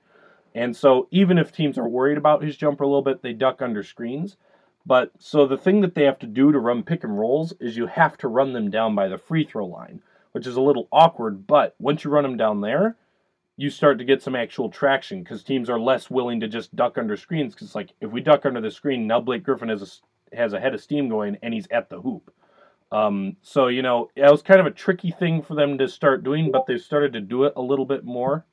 And 0.54 0.76
so 0.76 1.08
even 1.12 1.38
if 1.38 1.54
teams 1.54 1.78
are 1.78 1.88
worried 1.88 2.18
about 2.18 2.44
his 2.44 2.58
jumper 2.58 2.84
a 2.84 2.88
little 2.88 3.02
bit, 3.02 3.22
they 3.22 3.32
duck 3.32 3.62
under 3.62 3.82
screens. 3.82 4.36
But 4.86 5.12
so 5.20 5.48
the 5.48 5.58
thing 5.58 5.82
that 5.82 5.96
they 5.96 6.04
have 6.04 6.20
to 6.20 6.28
do 6.28 6.52
to 6.52 6.60
run 6.60 6.84
pick 6.84 7.06
and 7.06 7.18
rolls 7.18 7.54
is 7.62 7.78
you 7.78 7.88
have 7.88 8.18
to 8.18 8.28
run 8.28 8.52
them 8.52 8.70
down 8.70 8.94
by 8.94 9.08
the 9.08 9.18
free 9.18 9.46
throw 9.46 9.66
line, 9.66 10.02
which 10.34 10.48
is 10.48 10.58
a 10.58 10.62
little 10.62 10.90
awkward. 10.92 11.48
But 11.48 11.76
once 11.80 12.04
you 12.04 12.12
run 12.12 12.24
them 12.24 12.36
down 12.36 12.60
there, 12.62 12.98
you 13.62 13.70
start 13.70 14.00
to 14.00 14.04
get 14.04 14.24
some 14.24 14.36
actual 14.36 14.72
traction 14.72 15.22
because 15.22 15.44
teams 15.44 15.70
are 15.70 15.80
less 15.80 16.10
willing 16.10 16.40
to 16.40 16.48
just 16.48 16.76
duck 16.76 16.98
under 16.98 17.16
screens. 17.16 17.54
Because 17.54 17.76
like 17.76 17.92
if 18.02 18.10
we 18.10 18.20
duck 18.20 18.44
under 18.44 18.60
the 18.60 18.72
screen, 18.72 19.06
now 19.06 19.22
Blake 19.22 19.44
Griffin 19.44 19.70
has 19.70 20.02
a, 20.34 20.36
has 20.36 20.54
a 20.54 20.60
head 20.60 20.74
of 20.74 20.82
steam 20.82 21.10
going 21.10 21.38
and 21.44 21.54
he's 21.54 21.68
at 21.70 21.88
the 21.88 22.02
hoop. 22.02 22.34
Um, 22.92 23.38
so 23.44 23.68
you 23.68 23.84
know 23.84 24.10
it 24.16 24.30
was 24.30 24.42
kind 24.42 24.60
of 24.60 24.66
a 24.66 24.72
tricky 24.72 25.12
thing 25.12 25.44
for 25.44 25.54
them 25.54 25.78
to 25.78 25.88
start 25.88 26.24
doing, 26.24 26.52
but 26.52 26.66
they've 26.66 26.82
started 26.82 27.14
to 27.14 27.22
do 27.22 27.44
it 27.44 27.54
a 27.56 27.62
little 27.62 27.86
bit 27.86 28.04
more. 28.04 28.46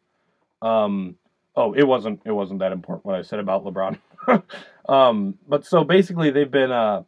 Um, 0.60 1.16
oh, 1.56 1.72
it 1.72 1.84
wasn't 1.84 2.20
it 2.26 2.32
wasn't 2.32 2.60
that 2.60 2.72
important 2.72 3.06
what 3.06 3.16
I 3.16 3.22
said 3.22 3.38
about 3.38 3.64
LeBron. 3.64 3.98
um, 4.90 5.38
but 5.48 5.64
so 5.64 5.84
basically 5.84 6.30
they've 6.30 6.50
been 6.50 6.70
uh, 6.70 7.04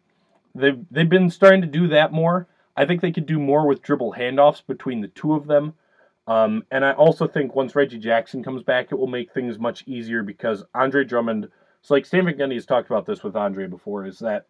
they've 0.55 0.79
they've 0.91 1.09
been 1.09 1.29
starting 1.29 1.61
to 1.61 1.69
do 1.69 1.89
that 1.89 2.13
more. 2.13 2.49
I 2.75 2.87
think 2.87 3.03
they 3.03 3.13
could 3.13 3.27
do 3.27 3.39
more 3.39 3.67
with 3.67 3.83
dribble 3.83 4.15
handoffs 4.15 4.67
between 4.67 5.03
the 5.03 5.09
two 5.09 5.35
of 5.35 5.47
them. 5.47 5.75
Um, 6.27 6.65
and 6.71 6.85
I 6.85 6.93
also 6.93 7.27
think 7.27 7.55
once 7.55 7.75
Reggie 7.75 7.99
Jackson 7.99 8.45
comes 8.45 8.63
back, 8.63 8.89
it 8.91 8.99
will 8.99 9.07
make 9.07 9.33
things 9.33 9.59
much 9.59 9.85
easier 9.87 10.23
because 10.23 10.65
Andre 10.75 11.05
Drummond. 11.05 11.49
So 11.83 11.95
like 11.95 12.07
Stan 12.07 12.25
Gundy 12.25 12.55
has 12.55 12.67
talked 12.67 12.91
about 12.91 13.07
this 13.07 13.25
with 13.25 13.37
Andre 13.37 13.67
before, 13.67 14.07
is 14.07 14.19
that 14.21 14.47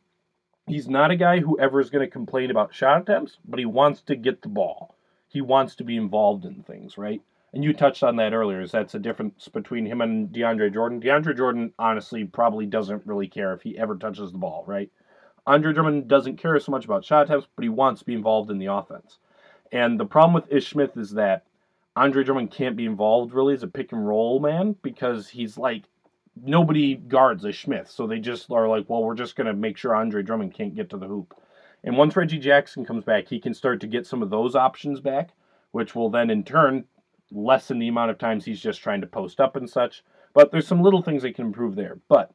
he's 0.66 0.88
not 0.88 1.10
a 1.10 1.16
guy 1.16 1.40
who 1.40 1.58
ever 1.58 1.80
is 1.80 1.90
going 1.90 2.04
to 2.04 2.10
complain 2.10 2.50
about 2.50 2.74
shot 2.74 3.02
attempts, 3.02 3.38
but 3.46 3.58
he 3.58 3.66
wants 3.66 4.02
to 4.02 4.16
get 4.16 4.42
the 4.42 4.48
ball. 4.48 4.96
He 5.28 5.40
wants 5.40 5.76
to 5.76 5.84
be 5.84 5.96
involved 5.96 6.44
in 6.44 6.62
things, 6.62 6.98
right? 6.98 7.22
And 7.52 7.64
you 7.64 7.72
touched 7.72 8.02
on 8.02 8.16
that 8.16 8.32
earlier. 8.32 8.60
Is 8.60 8.72
that's 8.72 8.94
a 8.94 8.98
difference 8.98 9.48
between 9.48 9.86
him 9.86 10.00
and 10.00 10.28
DeAndre 10.28 10.72
Jordan? 10.72 11.00
DeAndre 11.00 11.36
Jordan 11.36 11.72
honestly 11.78 12.24
probably 12.24 12.66
doesn't 12.66 13.06
really 13.06 13.28
care 13.28 13.52
if 13.52 13.62
he 13.62 13.78
ever 13.78 13.96
touches 13.96 14.32
the 14.32 14.38
ball, 14.38 14.64
right? 14.66 14.90
Andre 15.46 15.72
Drummond 15.72 16.08
doesn't 16.08 16.36
care 16.36 16.58
so 16.60 16.70
much 16.70 16.84
about 16.84 17.04
shot 17.04 17.24
attempts, 17.24 17.48
but 17.56 17.62
he 17.62 17.68
wants 17.68 18.00
to 18.00 18.06
be 18.06 18.14
involved 18.14 18.50
in 18.50 18.58
the 18.58 18.66
offense. 18.66 19.18
And 19.72 19.98
the 19.98 20.04
problem 20.04 20.34
with 20.34 20.52
Ish 20.52 20.70
Smith 20.70 20.96
is 20.96 21.12
that 21.12 21.44
Andre 21.96 22.24
Drummond 22.24 22.50
can't 22.50 22.76
be 22.76 22.86
involved 22.86 23.32
really 23.32 23.54
as 23.54 23.62
a 23.62 23.68
pick 23.68 23.92
and 23.92 24.06
roll 24.06 24.40
man 24.40 24.76
because 24.82 25.28
he's 25.28 25.58
like 25.58 25.84
nobody 26.42 26.94
guards 26.94 27.44
a 27.44 27.52
Smith, 27.52 27.90
so 27.90 28.06
they 28.06 28.18
just 28.18 28.50
are 28.50 28.68
like, 28.68 28.88
well, 28.88 29.02
we're 29.02 29.14
just 29.14 29.36
gonna 29.36 29.52
make 29.52 29.76
sure 29.76 29.94
Andre 29.94 30.22
Drummond 30.22 30.54
can't 30.54 30.74
get 30.74 30.90
to 30.90 30.96
the 30.96 31.08
hoop. 31.08 31.34
And 31.82 31.96
once 31.96 32.16
Reggie 32.16 32.38
Jackson 32.38 32.84
comes 32.84 33.04
back, 33.04 33.28
he 33.28 33.40
can 33.40 33.54
start 33.54 33.80
to 33.80 33.86
get 33.86 34.06
some 34.06 34.22
of 34.22 34.30
those 34.30 34.54
options 34.54 35.00
back, 35.00 35.30
which 35.72 35.94
will 35.94 36.10
then 36.10 36.30
in 36.30 36.44
turn 36.44 36.84
lessen 37.32 37.78
the 37.78 37.88
amount 37.88 38.10
of 38.10 38.18
times 38.18 38.44
he's 38.44 38.60
just 38.60 38.80
trying 38.80 39.00
to 39.00 39.06
post 39.06 39.40
up 39.40 39.56
and 39.56 39.68
such. 39.68 40.02
But 40.34 40.50
there's 40.50 40.66
some 40.66 40.82
little 40.82 41.02
things 41.02 41.22
they 41.22 41.32
can 41.32 41.46
improve 41.46 41.74
there. 41.74 41.98
But 42.08 42.32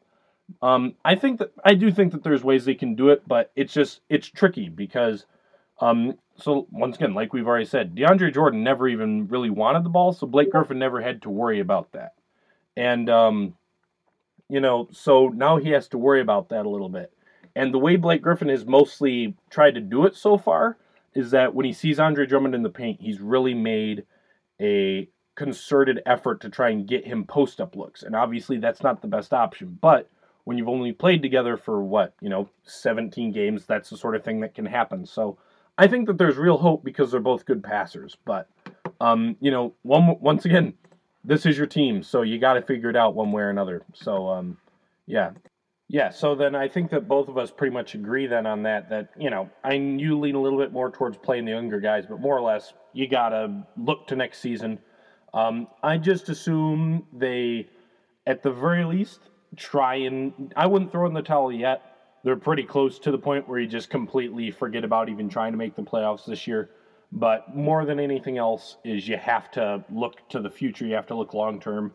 um, 0.61 0.95
I 1.03 1.15
think 1.15 1.40
that 1.40 1.53
I 1.64 1.73
do 1.73 1.91
think 1.91 2.11
that 2.11 2.23
there's 2.23 2.44
ways 2.44 2.65
they 2.65 2.76
can 2.76 2.95
do 2.95 3.10
it, 3.10 3.23
but 3.27 3.52
it's 3.56 3.73
just 3.73 4.02
it's 4.10 4.27
tricky 4.27 4.69
because 4.69 5.26
um, 5.80 6.18
so 6.38 6.68
once 6.72 6.98
again, 6.98 7.14
like 7.14 7.34
we've 7.34 7.48
already 7.48 7.66
said, 7.66 7.96
DeAndre 7.96 8.34
Jordan 8.34 8.64
never 8.64 8.88
even 8.88 9.28
really 9.28 9.50
wanted 9.50 9.84
the 9.84 9.90
ball, 9.90 10.14
so 10.14 10.28
Blake 10.28 10.52
Griffin 10.52 10.80
never 10.80 11.02
had 11.02 11.22
to 11.24 11.30
worry 11.30 11.60
about 11.60 11.92
that. 11.94 12.14
And 12.76 13.10
um, 13.10 13.56
you 14.50 14.60
know, 14.60 14.88
so 14.92 15.30
now 15.30 15.58
he 15.58 15.70
has 15.72 15.88
to 15.90 15.98
worry 15.98 16.22
about 16.22 16.50
that 16.50 16.66
a 16.66 16.70
little 16.70 16.90
bit. 16.90 17.12
And 17.56 17.74
the 17.74 17.80
way 17.80 17.96
Blake 17.96 18.22
Griffin 18.22 18.50
has 18.50 18.66
mostly 18.66 19.36
tried 19.50 19.76
to 19.76 19.82
do 19.82 20.06
it 20.06 20.16
so 20.16 20.38
far 20.38 20.78
is 21.14 21.32
that 21.32 21.56
when 21.56 21.66
he 21.66 21.74
sees 21.74 22.00
Andre 22.00 22.26
Drummond 22.26 22.54
in 22.54 22.64
the 22.64 22.70
paint, 22.70 23.00
he's 23.02 23.22
really 23.22 23.54
made 23.54 24.06
a 24.62 25.08
concerted 25.36 26.02
effort 26.06 26.42
to 26.42 26.50
try 26.50 26.70
and 26.70 26.88
get 26.88 27.08
him 27.08 27.26
post 27.26 27.62
up 27.62 27.76
looks. 27.76 28.04
And 28.04 28.16
obviously, 28.16 28.58
that's 28.58 28.84
not 28.84 29.02
the 29.02 29.08
best 29.08 29.34
option. 29.34 29.78
But 29.82 30.10
when 30.44 30.58
you've 30.58 30.70
only 30.70 30.92
played 30.92 31.22
together 31.22 31.58
for 31.58 31.82
what, 31.82 32.14
you 32.22 32.30
know, 32.30 32.50
17 32.66 33.32
games, 33.32 33.66
that's 33.66 33.90
the 33.90 33.98
sort 33.98 34.16
of 34.16 34.24
thing 34.24 34.42
that 34.42 34.54
can 34.54 34.66
happen. 34.66 35.06
So 35.06 35.38
I 35.78 35.88
think 35.88 36.08
that 36.08 36.18
there's 36.18 36.38
real 36.38 36.58
hope 36.58 36.84
because 36.84 37.12
they're 37.12 37.20
both 37.20 37.46
good 37.46 37.64
passers. 37.64 38.16
But, 38.26 38.48
um, 39.02 39.36
you 39.40 39.52
know, 39.52 39.74
one, 39.84 40.18
once 40.20 40.46
again, 40.46 40.74
this 41.24 41.46
is 41.46 41.58
your 41.58 41.68
team. 41.68 42.04
So 42.04 42.22
you 42.22 42.40
got 42.40 42.54
to 42.54 42.62
figure 42.62 42.90
it 42.90 42.96
out 42.96 43.16
one 43.16 43.32
way 43.32 43.44
or 43.44 43.50
another. 43.50 43.84
So, 43.94 44.30
um, 44.30 44.58
yeah. 45.06 45.32
Yeah, 45.88 46.10
so 46.10 46.34
then 46.34 46.56
I 46.56 46.68
think 46.68 46.90
that 46.92 47.08
both 47.08 47.28
of 47.28 47.38
us 47.38 47.52
pretty 47.52 47.74
much 47.74 47.94
agree 47.94 48.26
then 48.26 48.48
on 48.48 48.64
that. 48.64 48.90
That 48.90 49.10
you 49.20 49.30
know, 49.30 49.52
I 49.64 49.74
you 49.74 50.20
lean 50.20 50.34
a 50.34 50.42
little 50.42 50.58
bit 50.58 50.74
more 50.74 50.90
towards 50.90 51.16
playing 51.16 51.46
the 51.46 51.52
younger 51.52 51.80
guys, 51.80 52.06
but 52.10 52.20
more 52.20 52.36
or 52.36 52.42
less 52.42 52.74
you 52.94 53.08
gotta 53.08 53.64
look 53.78 54.08
to 54.08 54.16
next 54.16 54.40
season. 54.40 54.80
Um, 55.36 55.68
I 55.84 55.98
just 55.98 56.30
assume 56.30 57.06
they, 57.14 57.68
at 58.26 58.42
the 58.42 58.52
very 58.52 58.84
least, 58.84 59.30
try 59.58 59.96
and 59.96 60.52
I 60.56 60.66
wouldn't 60.66 60.92
throw 60.92 61.06
in 61.06 61.14
the 61.14 61.22
towel 61.22 61.52
yet. 61.52 61.95
They're 62.26 62.36
pretty 62.36 62.64
close 62.64 62.98
to 63.00 63.12
the 63.12 63.20
point 63.20 63.48
where 63.48 63.60
you 63.60 63.68
just 63.68 63.92
completely 63.92 64.50
forget 64.50 64.84
about 64.84 65.10
even 65.10 65.30
trying 65.30 65.52
to 65.52 65.60
make 65.60 65.76
the 65.76 65.84
playoffs 65.84 66.26
this 66.26 66.48
year. 66.48 66.72
But 67.12 67.56
more 67.56 67.86
than 67.86 68.00
anything 68.00 68.40
else, 68.40 68.78
is 68.84 69.08
you 69.08 69.16
have 69.16 69.52
to 69.52 69.86
look 69.92 70.28
to 70.30 70.42
the 70.42 70.50
future. 70.50 70.88
You 70.88 70.96
have 70.96 71.06
to 71.08 71.16
look 71.16 71.36
long 71.36 71.60
term 71.60 71.94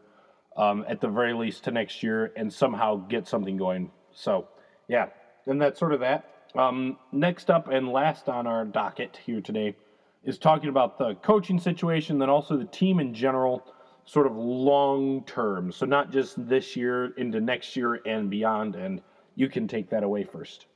um, 0.57 0.85
at 0.87 1.01
the 1.01 1.09
very 1.09 1.35
least 1.35 1.65
to 1.65 1.73
next 1.73 2.01
year 2.05 2.33
and 2.37 2.51
somehow 2.51 2.95
get 3.09 3.27
something 3.27 3.57
going. 3.57 3.91
So, 4.13 4.47
yeah, 4.87 5.09
and 5.47 5.61
that's 5.61 5.81
sort 5.81 5.93
of 5.93 5.99
that. 5.99 6.33
Um, 6.55 6.97
next 7.11 7.51
up 7.51 7.67
and 7.67 7.89
last 7.89 8.29
on 8.29 8.47
our 8.47 8.65
docket 8.65 9.19
here 9.27 9.41
today 9.41 9.75
is 10.23 10.39
talking 10.39 10.69
about 10.69 10.97
the 10.97 11.17
coaching 11.17 11.59
situation, 11.59 12.21
then 12.21 12.31
also 12.31 12.57
the 12.57 12.67
team 12.67 13.01
in 13.01 13.13
general, 13.13 13.65
sort 14.05 14.29
of 14.29 14.37
long 14.37 15.25
term. 15.25 15.73
So, 15.73 15.87
not 15.87 16.13
just 16.13 16.49
this 16.49 16.77
year, 16.77 17.07
into 17.17 17.41
next 17.41 17.75
year 17.75 18.01
and 18.07 18.31
beyond. 18.31 18.77
And 18.77 19.01
you 19.41 19.49
can 19.49 19.67
take 19.67 19.89
that 19.89 20.03
away 20.03 20.23
first. 20.23 20.67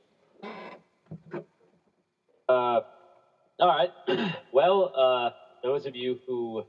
Uh, 2.49 2.81
all 3.59 3.67
right. 3.67 3.91
well, 4.51 4.91
uh, 4.97 5.29
those 5.61 5.85
of 5.85 5.95
you 5.95 6.19
who 6.25 6.63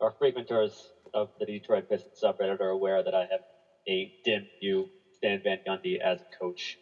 are 0.00 0.12
frequenters 0.18 0.90
of 1.14 1.28
the 1.38 1.46
Detroit 1.46 1.84
Pistons 1.88 2.18
subreddit 2.20 2.60
are 2.60 2.70
aware 2.70 3.04
that 3.04 3.14
I 3.14 3.20
have 3.30 3.40
a 3.88 4.10
dim 4.24 4.48
view 4.60 4.90
Stan 5.12 5.40
Van 5.44 5.58
Gundy 5.66 6.00
as 6.00 6.20
a 6.20 6.44
coach. 6.44 6.76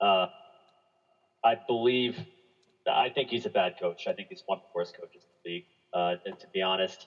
Uh, 0.00 0.26
I 1.44 1.54
believe, 1.68 2.18
I 2.84 3.10
think 3.10 3.30
he's 3.30 3.46
a 3.46 3.50
bad 3.50 3.74
coach. 3.80 4.08
I 4.08 4.12
think 4.12 4.26
he's 4.28 4.42
one 4.46 4.58
of 4.58 4.62
the 4.62 4.70
worst 4.74 4.96
coaches 5.00 5.22
in 5.24 5.30
the 5.44 5.50
league. 5.54 5.64
Uh, 5.92 6.16
to 6.40 6.48
be 6.52 6.62
honest, 6.62 7.06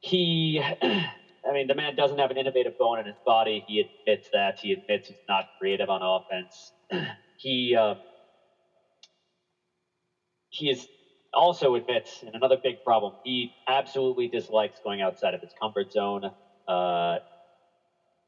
he, 0.00 0.62
I 1.48 1.52
mean, 1.52 1.66
the 1.68 1.74
man 1.74 1.94
doesn't 1.96 2.18
have 2.18 2.30
an 2.30 2.36
innovative 2.38 2.76
bone 2.78 2.98
in 3.00 3.06
his 3.06 3.18
body. 3.24 3.64
He 3.66 3.80
admits 4.06 4.28
that. 4.32 4.58
He 4.60 4.72
admits 4.72 5.08
he's 5.08 5.22
not 5.28 5.46
creative 5.60 5.90
on 5.90 6.02
offense. 6.02 6.72
he, 7.36 7.76
uh, 7.76 7.96
he 10.50 10.70
is 10.70 10.88
also 11.34 11.74
admits, 11.76 12.22
and 12.22 12.34
another 12.34 12.58
big 12.62 12.82
problem, 12.84 13.14
he 13.22 13.52
absolutely 13.68 14.28
dislikes 14.28 14.80
going 14.84 15.02
outside 15.02 15.34
of 15.34 15.40
his 15.40 15.52
comfort 15.60 15.92
zone. 15.92 16.22
Uh, 16.68 17.18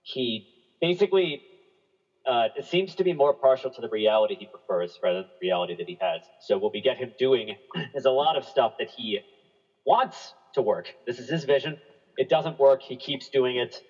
he 0.03 0.47
basically 0.81 1.43
uh, 2.27 2.49
seems 2.63 2.95
to 2.97 3.05
be 3.05 3.13
more 3.15 3.35
partial 3.35 3.71
to 3.71 3.81
the 3.81 3.89
reality 3.89 4.37
he 4.39 4.47
prefers 4.47 4.99
rather 5.03 5.19
than 5.19 5.27
the 5.41 5.47
reality 5.47 5.77
that 5.77 5.87
he 5.89 5.99
has. 6.01 6.23
So 6.39 6.59
what 6.59 6.73
we 6.73 6.81
get 6.83 6.97
him 6.99 7.15
doing 7.19 7.57
is 7.95 8.05
a 8.05 8.11
lot 8.11 8.37
of 8.37 8.45
stuff 8.45 8.73
that 8.79 8.89
he 8.95 9.21
wants 9.87 10.35
to 10.55 10.63
work. 10.63 10.95
This 11.07 11.19
is 11.19 11.29
his 11.31 11.45
vision. 11.45 11.79
It 12.17 12.29
doesn't 12.29 12.59
work. 12.59 12.83
He 12.83 12.97
keeps 12.97 13.29
doing 13.29 13.57
it. 13.57 13.83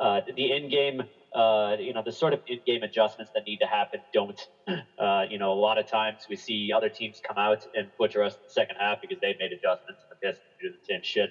Uh, 0.00 0.20
the 0.34 0.52
in-game 0.52 1.02
uh, 1.34 1.76
you 1.78 1.92
know, 1.92 2.02
the 2.04 2.12
sort 2.12 2.32
of 2.32 2.40
in-game 2.46 2.82
adjustments 2.82 3.30
that 3.34 3.44
need 3.46 3.58
to 3.58 3.66
happen 3.66 4.00
don't. 4.12 4.40
Uh, 4.98 5.22
you 5.30 5.38
know, 5.38 5.52
a 5.52 5.54
lot 5.54 5.78
of 5.78 5.86
times 5.86 6.26
we 6.28 6.34
see 6.34 6.70
other 6.74 6.88
teams 6.88 7.20
come 7.24 7.38
out 7.38 7.64
and 7.72 7.88
butcher 7.98 8.20
us 8.22 8.34
in 8.34 8.40
the 8.42 8.50
second 8.50 8.76
half 8.80 9.00
because 9.00 9.16
they've 9.22 9.38
made 9.38 9.52
adjustments 9.52 10.02
and 10.02 10.10
the 10.10 10.16
Pistons 10.16 10.42
do 10.60 10.68
the 10.70 10.92
same 10.92 11.00
shit. 11.02 11.30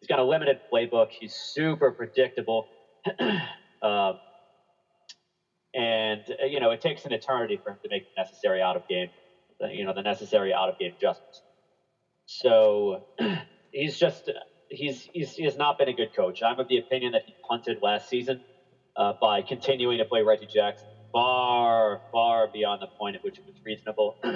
He's 0.00 0.08
got 0.08 0.18
a 0.18 0.24
limited 0.24 0.58
playbook. 0.72 1.06
He's 1.10 1.34
super 1.34 1.92
predictable. 1.92 2.66
uh, 3.82 4.14
and, 5.72 6.24
uh, 6.42 6.46
you 6.46 6.58
know, 6.58 6.70
it 6.72 6.80
takes 6.80 7.04
an 7.04 7.12
eternity 7.12 7.60
for 7.62 7.70
him 7.70 7.78
to 7.84 7.88
make 7.90 8.02
the 8.02 8.20
necessary 8.20 8.60
out-of-game, 8.60 9.08
you 9.70 9.84
know, 9.84 9.92
the 9.94 10.02
necessary 10.02 10.52
out-of-game 10.52 10.92
adjustments. 10.96 11.42
So 12.26 13.04
he's 13.70 13.96
just, 13.96 14.30
he's, 14.76 15.08
he's, 15.12 15.34
he 15.36 15.44
has 15.44 15.56
not 15.56 15.78
been 15.78 15.88
a 15.88 15.94
good 15.94 16.14
coach. 16.14 16.42
I'm 16.42 16.60
of 16.60 16.68
the 16.68 16.78
opinion 16.78 17.12
that 17.12 17.22
he 17.26 17.34
punted 17.48 17.78
last 17.82 18.08
season– 18.08 18.40
uh, 18.96 19.12
by 19.20 19.42
continuing 19.42 19.98
to 19.98 20.04
play 20.04 20.22
Reggie 20.22 20.46
Jackson 20.46 20.88
far, 21.12 22.00
far 22.12 22.48
beyond 22.48 22.82
the 22.82 22.86
point 22.86 23.16
at 23.16 23.22
which 23.24 23.38
it 23.38 23.46
was 23.46 23.56
reasonable. 23.64 24.16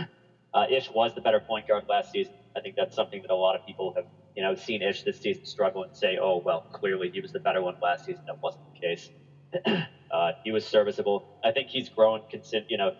Uh, 0.55 0.65
Ish 0.71 0.91
was 0.91 1.13
the 1.15 1.21
better 1.21 1.41
point 1.41 1.69
guard 1.69 1.85
last 1.91 2.11
season. 2.11 2.35
I 2.57 2.61
think 2.61 2.75
that's 2.77 2.95
something 2.97 3.21
that 3.23 3.31
a 3.31 3.37
lot 3.37 3.55
of 3.55 3.67
people 3.67 3.93
have, 3.97 4.07
you 4.35 4.43
know, 4.43 4.55
seen 4.55 4.83
Ish 4.83 5.03
this 5.03 5.19
season 5.21 5.45
struggle 5.45 5.83
and 5.83 5.95
say, 5.95 6.17
"Oh, 6.19 6.39
well, 6.43 6.63
clearly 6.73 7.11
he 7.13 7.21
was 7.21 7.33
the 7.33 7.41
better 7.41 7.61
one 7.63 7.77
last 7.83 8.07
season." 8.07 8.25
That 8.27 8.39
wasn't 8.43 8.65
the 8.73 8.81
case. 8.81 9.11
uh, 10.11 10.33
he 10.45 10.51
was 10.51 10.65
serviceable. 10.65 11.23
I 11.45 11.53
think 11.53 11.69
he's 11.69 11.91
grown, 11.91 12.23
you 12.69 12.79
know, 12.79 12.93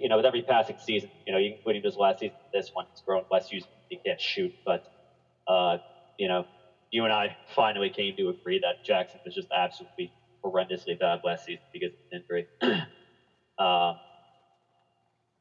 you 0.00 0.08
know, 0.08 0.16
with 0.16 0.26
every 0.26 0.42
passing 0.42 0.76
season, 0.78 1.10
you 1.26 1.32
know, 1.32 1.38
including 1.38 1.82
this 1.84 1.96
last 1.96 2.18
season, 2.20 2.36
this 2.52 2.70
one, 2.72 2.86
he's 2.92 3.02
grown 3.02 3.22
less 3.30 3.52
used. 3.52 3.68
He 3.88 3.98
can't 4.04 4.20
shoot, 4.20 4.52
but 4.64 4.82
uh, 5.46 5.78
you 6.18 6.28
know, 6.28 6.46
you 6.92 7.04
and 7.04 7.12
I 7.12 7.36
finally 7.46 7.90
came 7.90 8.14
to 8.16 8.28
agree 8.30 8.60
that 8.60 8.84
Jackson 8.84 9.20
was 9.24 9.34
just 9.34 9.48
absolutely 9.56 10.12
horrendously 10.44 10.98
bad 10.98 11.20
last 11.24 11.44
season 11.46 11.64
because 11.72 11.92
of 11.92 12.18
injury. 12.20 12.48
um, 13.58 13.96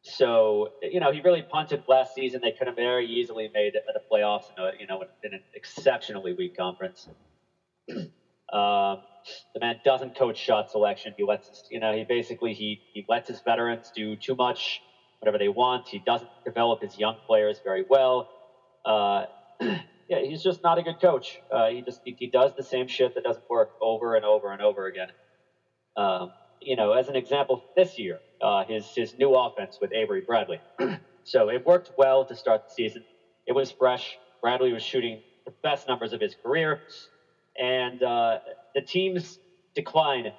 so 0.03 0.69
you 0.81 0.99
know, 0.99 1.11
he 1.11 1.21
really 1.21 1.43
punted 1.43 1.83
last 1.87 2.13
season. 2.15 2.41
They 2.43 2.51
could 2.53 2.67
have 2.67 2.75
very 2.77 3.07
easily 3.07 3.49
made 3.53 3.75
it 3.75 3.83
the 3.87 4.01
playoffs. 4.11 4.45
You 4.79 4.87
know, 4.87 5.03
in 5.23 5.33
an 5.33 5.41
exceptionally 5.53 6.33
weak 6.33 6.55
conference. 6.57 7.07
um, 8.53 9.01
the 9.53 9.59
man 9.59 9.79
doesn't 9.83 10.15
coach 10.17 10.37
shot 10.37 10.69
selection. 10.71 11.13
He 11.17 11.23
lets 11.23 11.47
his, 11.49 11.63
you 11.69 11.79
know, 11.79 11.93
he 11.93 12.03
basically 12.03 12.53
he 12.53 12.81
he 12.93 13.05
lets 13.09 13.27
his 13.27 13.41
veterans 13.45 13.91
do 13.95 14.15
too 14.15 14.35
much, 14.35 14.83
whatever 15.19 15.37
they 15.37 15.49
want. 15.49 15.87
He 15.89 15.99
doesn't 15.99 16.31
develop 16.45 16.81
his 16.81 16.97
young 16.97 17.19
players 17.27 17.61
very 17.63 17.85
well. 17.89 18.29
Uh, 18.85 19.25
yeah, 20.11 20.19
he's 20.21 20.43
just 20.43 20.61
not 20.61 20.77
a 20.77 20.83
good 20.83 20.99
coach. 20.99 21.41
Uh, 21.49 21.69
he 21.69 21.81
just 21.81 22.01
he, 22.03 22.13
he, 22.19 22.27
does 22.27 22.51
the 22.57 22.63
same 22.63 22.85
shit 22.85 23.15
that 23.15 23.23
doesn't 23.23 23.45
work 23.49 23.71
over 23.79 24.13
and 24.15 24.25
over 24.25 24.51
and 24.51 24.61
over 24.61 24.85
again. 24.85 25.07
Um, 25.95 26.33
you 26.59 26.75
know, 26.75 26.91
as 26.91 27.07
an 27.07 27.15
example, 27.15 27.63
this 27.77 27.97
year, 27.97 28.19
uh, 28.41 28.65
his 28.67 28.93
his 28.93 29.15
new 29.17 29.31
offense 29.33 29.77
with 29.79 29.93
Avery 29.93 30.21
Bradley. 30.27 30.59
so 31.23 31.49
it 31.49 31.65
worked 31.65 31.91
well 31.95 32.25
to 32.25 32.35
start 32.35 32.63
the 32.65 32.73
season. 32.73 33.05
It 33.47 33.53
was 33.53 33.71
fresh. 33.71 34.19
Bradley 34.41 34.73
was 34.73 34.83
shooting 34.83 35.21
the 35.45 35.53
best 35.63 35.87
numbers 35.87 36.11
of 36.11 36.19
his 36.19 36.35
career, 36.35 36.81
and 37.57 38.03
uh, 38.03 38.39
the 38.75 38.81
team's 38.81 39.39
decline 39.75 40.33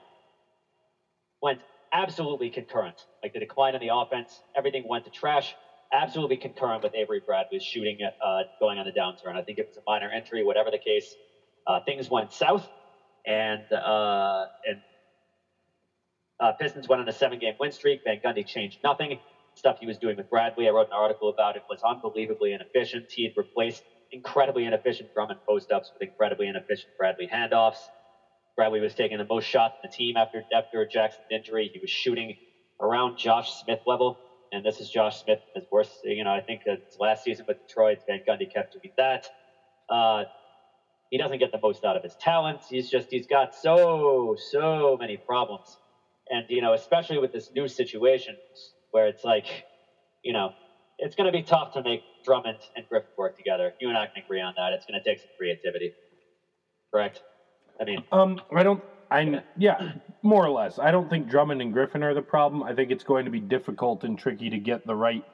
went 1.40 1.60
absolutely 1.94 2.50
concurrent. 2.50 3.06
Like 3.22 3.32
the 3.32 3.40
decline 3.40 3.74
in 3.74 3.80
the 3.80 3.94
offense, 3.94 4.42
everything 4.54 4.84
went 4.86 5.04
to 5.04 5.10
trash. 5.10 5.54
Absolutely 5.92 6.36
concurrent 6.36 6.82
with 6.84 6.94
Avery 6.94 7.22
Bradley's 7.26 7.64
shooting 7.64 7.98
uh, 8.24 8.44
going 8.60 8.78
on 8.78 8.86
the 8.86 8.92
downturn. 8.92 9.36
I 9.36 9.42
think 9.42 9.58
it 9.58 9.66
was 9.66 9.76
a 9.78 9.82
minor 9.86 10.10
entry, 10.10 10.44
whatever 10.44 10.70
the 10.70 10.78
case. 10.78 11.16
Uh, 11.66 11.80
things 11.86 12.10
went 12.10 12.32
south, 12.32 12.68
and 13.26 13.70
uh, 13.72 14.46
and 14.64 14.80
uh, 16.40 16.52
Pistons 16.52 16.88
went 16.88 17.00
on 17.00 17.08
a 17.08 17.12
seven-game 17.12 17.54
win 17.60 17.72
streak. 17.72 18.00
Van 18.04 18.18
Gundy 18.24 18.46
changed 18.46 18.78
nothing. 18.84 19.18
Stuff 19.54 19.76
he 19.80 19.86
was 19.86 19.98
doing 19.98 20.16
with 20.16 20.28
Bradley, 20.30 20.68
I 20.68 20.70
wrote 20.70 20.88
an 20.90 20.96
article 20.98 21.28
about 21.28 21.56
it, 21.56 21.64
was 21.68 21.80
unbelievably 21.84 22.52
inefficient. 22.52 23.06
He 23.10 23.24
had 23.24 23.32
replaced 23.36 23.84
incredibly 24.12 24.64
inefficient 24.66 25.10
Drummond 25.14 25.40
post-ups 25.48 25.92
with 25.94 26.02
incredibly 26.08 26.48
inefficient 26.48 26.92
Bradley 26.98 27.28
handoffs. 27.32 27.90
Bradley 28.56 28.80
was 28.80 28.94
taking 28.94 29.18
the 29.18 29.26
most 29.28 29.44
shots 29.46 29.74
in 29.82 29.88
the 29.90 29.94
team 29.96 30.16
after 30.16 30.42
after 30.54 30.86
Jackson's 30.86 31.26
injury. 31.30 31.70
He 31.72 31.80
was 31.80 31.90
shooting 31.90 32.34
around 32.80 33.16
Josh 33.16 33.52
Smith 33.52 33.80
level, 33.86 34.18
and 34.52 34.64
this 34.64 34.80
is 34.80 34.90
Josh 34.90 35.22
Smith 35.22 35.40
his 35.54 35.64
worst. 35.70 36.00
You 36.04 36.24
know, 36.24 36.32
I 36.32 36.40
think 36.40 36.62
that 36.66 36.80
last 37.00 37.24
season 37.24 37.46
with 37.48 37.58
Detroit, 37.66 37.98
Van 38.08 38.20
Gundy 38.28 38.52
kept 38.52 38.72
to 38.72 38.78
doing 38.80 38.92
that. 38.98 39.30
Uh, 39.88 40.24
he 41.10 41.18
doesn't 41.18 41.38
get 41.38 41.52
the 41.52 41.60
most 41.62 41.84
out 41.84 41.96
of 41.96 42.02
his 42.02 42.16
talents. 42.16 42.68
He's 42.68 42.90
just 42.90 43.08
he's 43.10 43.26
got 43.26 43.54
so 43.54 44.36
so 44.38 44.96
many 45.00 45.18
problems, 45.18 45.78
and 46.30 46.46
you 46.48 46.62
know, 46.62 46.74
especially 46.74 47.18
with 47.18 47.32
this 47.32 47.50
new 47.54 47.68
situation 47.68 48.36
where 48.92 49.08
it's 49.08 49.24
like, 49.24 49.64
you 50.22 50.32
know, 50.32 50.54
it's 50.98 51.16
going 51.16 51.26
to 51.26 51.32
be 51.32 51.42
tough 51.42 51.72
to 51.72 51.82
make 51.82 52.04
Drummond 52.24 52.58
and 52.76 52.86
Griffin 52.88 53.10
work 53.16 53.36
together. 53.36 53.74
You 53.80 53.88
and 53.88 53.98
I 53.98 54.06
can 54.06 54.22
agree 54.24 54.40
on 54.40 54.54
that. 54.56 54.72
It's 54.72 54.86
going 54.86 55.00
to 55.02 55.08
take 55.08 55.20
some 55.20 55.30
creativity, 55.38 55.94
correct? 56.92 57.22
I 57.80 57.84
mean, 57.84 58.04
um, 58.12 58.38
I 58.54 58.62
don't. 58.62 58.82
I 59.12 59.42
yeah, 59.56 59.92
more 60.22 60.44
or 60.44 60.50
less. 60.50 60.78
I 60.78 60.90
don't 60.90 61.08
think 61.10 61.28
Drummond 61.28 61.60
and 61.60 61.72
Griffin 61.72 62.02
are 62.02 62.14
the 62.14 62.22
problem. 62.22 62.62
I 62.62 62.74
think 62.74 62.90
it's 62.90 63.04
going 63.04 63.24
to 63.26 63.30
be 63.30 63.40
difficult 63.40 64.04
and 64.04 64.18
tricky 64.18 64.50
to 64.50 64.58
get 64.58 64.86
the 64.86 64.94
right 64.94 65.24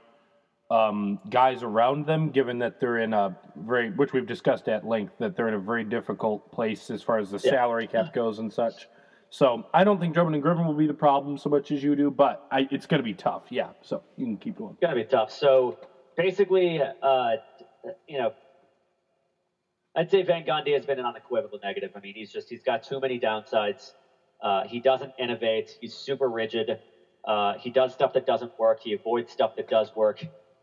um, 0.71 1.19
guys 1.31 1.63
around 1.63 2.07
them, 2.07 2.31
given 2.31 2.59
that 2.59 2.81
they're 2.81 2.99
in 2.99 3.15
a 3.15 3.37
very, 3.57 3.91
which 3.91 4.13
we've 4.13 4.27
discussed 4.27 4.69
at 4.69 4.87
length, 4.87 5.15
that 5.19 5.37
they're 5.37 5.49
in 5.49 5.55
a 5.55 5.59
very 5.61 5.85
difficult 5.85 6.53
place 6.53 6.91
as 6.91 7.03
far 7.03 7.19
as 7.19 7.31
the 7.31 7.41
yeah. 7.43 7.53
salary 7.53 7.87
cap 7.87 8.13
goes 8.13 8.39
and 8.39 8.53
such. 8.53 8.89
So 9.31 9.67
I 9.75 9.85
don't 9.85 10.01
think 10.01 10.15
Drummond 10.15 10.37
and 10.37 10.43
Griffin 10.43 10.67
will 10.67 10.75
be 10.75 10.87
the 10.87 10.95
problem 10.95 11.37
so 11.37 11.51
much 11.51 11.71
as 11.71 11.83
you 11.83 11.95
do, 11.95 12.11
but 12.11 12.47
I, 12.51 12.67
it's 12.71 12.87
going 12.87 13.01
to 13.01 13.05
be 13.05 13.15
tough. 13.15 13.43
Yeah, 13.51 13.69
so 13.83 14.03
you 14.17 14.25
can 14.25 14.37
keep 14.39 14.57
going. 14.57 14.73
It's 14.73 14.81
going 14.81 14.97
to 14.97 15.03
be 15.03 15.09
tough. 15.09 15.31
So 15.33 15.79
basically, 16.17 16.81
uh, 16.81 17.31
you 18.07 18.19
know, 18.19 18.33
I'd 19.99 20.11
say 20.11 20.23
Van 20.25 20.45
Gundy 20.47 20.75
has 20.75 20.87
been 20.87 21.01
an 21.01 21.07
unequivocal 21.07 21.61
negative. 21.65 21.93
I 21.97 22.01
mean, 22.01 22.15
he's 22.17 22.33
just 22.33 22.51
he's 22.51 22.63
got 22.63 22.83
too 22.85 23.01
many 23.01 23.21
downsides. 23.21 23.95
Uh, 24.43 24.65
he 24.67 24.81
doesn't 24.81 25.13
innovate. 25.19 25.77
He's 25.81 25.97
super 25.97 26.31
rigid. 26.31 26.81
Uh, 27.29 27.55
he 27.59 27.71
does 27.71 27.95
stuff 27.95 28.15
that 28.15 28.27
doesn't 28.27 28.53
work. 28.59 28.81
He 28.83 28.95
avoids 28.95 29.33
stuff 29.33 29.53
that 29.59 29.69
does 29.69 29.95
work. 29.97 30.21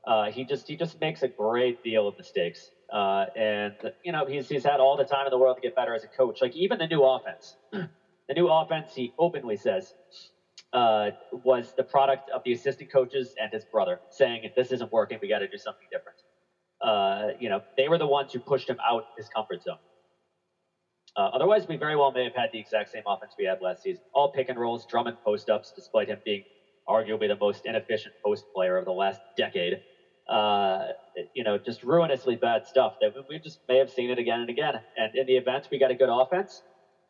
Uh, 0.07 0.31
he 0.31 0.45
just 0.45 0.67
he 0.67 0.77
just 0.77 0.99
makes 1.01 1.23
a 1.23 1.29
great 1.29 1.83
deal 1.83 2.09
of 2.09 2.17
mistakes. 2.17 2.71
Uh, 2.93 3.27
and 3.37 3.75
you 4.03 4.13
know 4.13 4.25
he's 4.25 4.49
he's 4.49 4.65
had 4.65 4.81
all 4.81 4.97
the 4.97 5.05
time 5.05 5.27
in 5.27 5.31
the 5.31 5.39
world 5.39 5.57
to 5.57 5.61
get 5.61 5.75
better 5.75 5.95
as 5.95 6.03
a 6.03 6.09
coach. 6.09 6.41
Like 6.41 6.55
even 6.55 6.79
the 6.79 6.87
new 6.87 7.03
offense, 7.03 7.57
the 7.73 8.35
new 8.35 8.49
offense 8.49 8.93
he 8.95 9.13
openly 9.19 9.57
says 9.57 9.93
uh, 10.73 11.11
was 11.31 11.73
the 11.77 11.83
product 11.85 12.31
of 12.35 12.41
the 12.45 12.53
assistant 12.53 12.91
coaches 12.91 13.35
and 13.41 13.51
his 13.53 13.65
brother 13.65 14.01
saying 14.09 14.43
if 14.43 14.55
this 14.55 14.71
isn't 14.71 14.91
working, 14.91 15.19
we 15.21 15.29
got 15.29 15.39
to 15.39 15.47
do 15.47 15.57
something 15.57 15.87
different 15.91 16.17
uh, 16.85 17.29
you 17.39 17.49
know, 17.49 17.61
they 17.77 17.89
were 17.89 17.99
the 17.99 18.07
ones 18.07 18.33
who 18.33 18.39
pushed 18.41 18.69
him 18.69 18.77
out 18.89 19.05
his 19.17 19.29
comfort 19.29 19.63
zone. 19.63 19.77
Uh, 21.17 21.29
otherwise, 21.33 21.67
we 21.67 21.77
very 21.77 21.95
well 21.95 22.11
may 22.11 22.23
have 22.23 22.35
had 22.35 22.49
the 22.53 22.59
exact 22.59 22.89
same 22.89 23.03
offense 23.07 23.35
we 23.39 23.45
had 23.45 23.59
last 23.61 23.83
season. 23.83 24.03
All 24.13 24.29
pick 24.29 24.49
and 24.49 24.59
rolls, 24.59 24.85
Drummond 24.87 25.17
post 25.25 25.49
ups, 25.49 25.73
despite 25.75 26.09
him 26.09 26.19
being 26.25 26.43
arguably 26.89 27.29
the 27.29 27.37
most 27.41 27.63
inefficient 27.65 28.15
post 28.25 28.45
player 28.55 28.77
of 28.77 28.85
the 28.85 28.93
last 28.93 29.21
decade. 29.37 29.79
Uh, 30.29 30.87
you 31.33 31.43
know, 31.43 31.59
just 31.59 31.83
ruinously 31.83 32.35
bad 32.37 32.65
stuff 32.65 32.93
that 33.01 33.11
we 33.29 33.39
just 33.39 33.59
may 33.69 33.77
have 33.77 33.91
seen 33.91 34.11
it 34.11 34.19
again 34.19 34.41
and 34.41 34.49
again. 34.49 34.75
And 34.97 35.15
in 35.15 35.27
the 35.27 35.37
event 35.37 35.67
we 35.71 35.79
got 35.79 35.91
a 35.91 35.95
good 35.95 36.09
offense, 36.11 36.63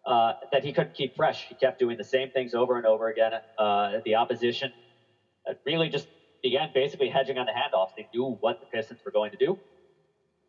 uh, 0.08 0.34
that 0.52 0.64
he 0.64 0.74
couldn't 0.74 0.96
keep 0.96 1.16
fresh. 1.16 1.48
He 1.50 1.56
kept 1.56 1.80
doing 1.80 1.98
the 1.98 2.06
same 2.06 2.30
things 2.32 2.56
over 2.56 2.78
and 2.78 2.86
over 2.88 3.10
again. 3.10 3.34
Uh, 3.58 4.00
the 4.06 4.16
opposition 4.16 4.72
uh, 5.50 5.54
really 5.66 5.90
just 5.90 6.08
began 6.46 6.70
basically 6.74 7.10
hedging 7.10 7.40
on 7.40 7.48
the 7.48 7.54
handoffs. 7.54 7.90
They 7.98 8.08
knew 8.14 8.38
what 8.42 8.60
the 8.62 8.68
Pistons 8.68 9.02
were 9.06 9.12
going 9.12 9.32
to 9.32 9.38
do. 9.38 9.58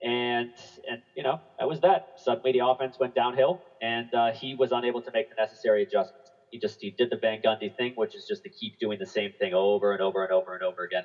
And, 0.02 0.50
and 0.88 1.00
you 1.16 1.24
know, 1.24 1.40
that 1.58 1.68
was 1.68 1.80
that. 1.80 2.02
Suddenly 2.16 2.52
the 2.52 2.66
offense 2.66 2.98
went 3.00 3.14
downhill, 3.14 3.62
and 3.80 4.12
uh, 4.14 4.32
he 4.32 4.54
was 4.54 4.72
unable 4.72 5.02
to 5.02 5.10
make 5.14 5.28
the 5.30 5.36
necessary 5.38 5.82
adjustments. 5.82 6.32
He 6.50 6.58
just 6.58 6.78
he 6.80 6.94
did 6.98 7.10
the 7.10 7.16
Van 7.16 7.40
Gundy 7.44 7.74
thing, 7.76 7.92
which 7.96 8.14
is 8.14 8.26
just 8.26 8.42
to 8.44 8.50
keep 8.50 8.78
doing 8.78 8.98
the 9.00 9.06
same 9.06 9.32
thing 9.40 9.54
over 9.54 9.92
and 9.92 10.02
over 10.02 10.22
and 10.22 10.32
over 10.32 10.54
and 10.54 10.62
over 10.62 10.84
again. 10.84 11.04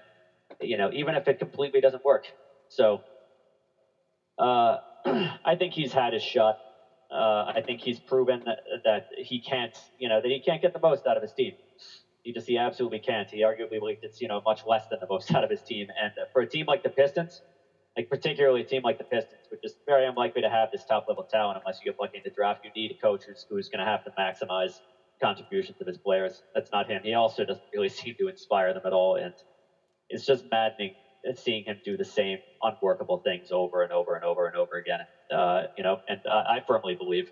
You 0.61 0.77
know, 0.77 0.89
even 0.93 1.15
if 1.15 1.27
it 1.27 1.39
completely 1.39 1.81
doesn't 1.81 2.03
work. 2.05 2.25
So 2.69 3.01
uh, 4.39 4.77
I 5.05 5.55
think 5.57 5.73
he's 5.73 5.93
had 5.93 6.13
his 6.13 6.23
shot. 6.23 6.57
Uh, 7.11 7.45
I 7.55 7.61
think 7.65 7.81
he's 7.81 7.99
proven 7.99 8.43
that, 8.45 8.59
that 8.85 9.03
he 9.17 9.39
can't, 9.39 9.77
you 9.97 10.09
know, 10.09 10.21
that 10.21 10.29
he 10.29 10.39
can't 10.39 10.61
get 10.61 10.73
the 10.73 10.79
most 10.81 11.07
out 11.07 11.17
of 11.17 11.23
his 11.23 11.33
team. 11.33 11.53
He 12.23 12.33
just 12.33 12.47
he 12.47 12.57
absolutely 12.57 12.99
can't. 12.99 13.29
He 13.31 13.43
arguably 13.43 13.99
gets 14.01 14.21
you 14.21 14.27
know 14.27 14.41
much 14.45 14.61
less 14.65 14.85
than 14.89 14.99
the 15.01 15.07
most 15.09 15.33
out 15.35 15.43
of 15.43 15.49
his 15.49 15.61
team. 15.63 15.87
And 16.01 16.13
for 16.31 16.41
a 16.41 16.47
team 16.47 16.65
like 16.67 16.83
the 16.83 16.89
Pistons, 16.89 17.41
like 17.97 18.09
particularly 18.09 18.61
a 18.61 18.65
team 18.65 18.81
like 18.83 18.97
the 18.97 19.05
Pistons, 19.05 19.41
which 19.49 19.61
is 19.63 19.75
very 19.87 20.05
unlikely 20.07 20.41
to 20.41 20.49
have 20.49 20.69
this 20.71 20.85
top 20.85 21.05
level 21.07 21.25
talent 21.29 21.59
unless 21.63 21.79
you 21.81 21.91
get 21.91 21.99
lucky 21.99 22.17
in 22.17 22.21
the 22.25 22.31
draft. 22.35 22.61
You 22.63 22.71
need 22.75 22.91
a 22.91 23.05
coach 23.05 23.23
who's, 23.27 23.45
who's 23.49 23.69
going 23.69 23.79
to 23.79 23.85
have 23.85 24.03
to 24.03 24.11
maximize 24.19 24.79
contributions 25.21 25.77
of 25.81 25.87
his 25.87 25.97
players. 25.97 26.43
That's 26.55 26.71
not 26.71 26.89
him. 26.89 27.01
He 27.03 27.13
also 27.13 27.43
doesn't 27.43 27.63
really 27.73 27.89
seem 27.89 28.15
to 28.19 28.27
inspire 28.27 28.73
them 28.73 28.83
at 28.85 28.93
all, 28.93 29.15
and 29.15 29.33
it's 30.09 30.25
just 30.25 30.45
maddening 30.51 30.91
seeing 31.35 31.63
him 31.65 31.77
do 31.83 31.97
the 31.97 32.05
same 32.05 32.39
unworkable 32.63 33.19
things 33.23 33.49
over 33.51 33.83
and 33.83 33.91
over 33.91 34.15
and 34.15 34.23
over 34.23 34.47
and 34.47 34.55
over 34.55 34.75
again. 34.77 34.99
Uh, 35.33 35.63
you 35.77 35.83
know, 35.83 35.97
and 36.07 36.19
I 36.27 36.61
firmly 36.67 36.95
believe 36.95 37.25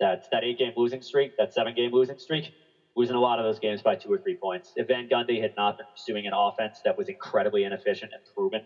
that 0.00 0.24
that 0.32 0.44
eight 0.44 0.58
game 0.58 0.72
losing 0.76 1.02
streak, 1.02 1.32
that 1.38 1.52
seven 1.52 1.74
game 1.74 1.90
losing 1.92 2.18
streak, 2.18 2.52
losing 3.00 3.16
a 3.16 3.20
lot 3.20 3.38
of 3.38 3.46
those 3.46 3.58
games 3.58 3.82
by 3.82 3.96
two 3.96 4.12
or 4.12 4.18
three 4.18 4.36
points. 4.42 4.72
If 4.76 4.88
Van 4.88 5.08
Gundy 5.08 5.40
had 5.40 5.52
not 5.56 5.78
been 5.78 5.86
pursuing 5.96 6.26
an 6.26 6.34
offense 6.34 6.82
that 6.84 6.98
was 6.98 7.08
incredibly 7.08 7.64
inefficient 7.64 8.12
and 8.12 8.22
proven, 8.36 8.62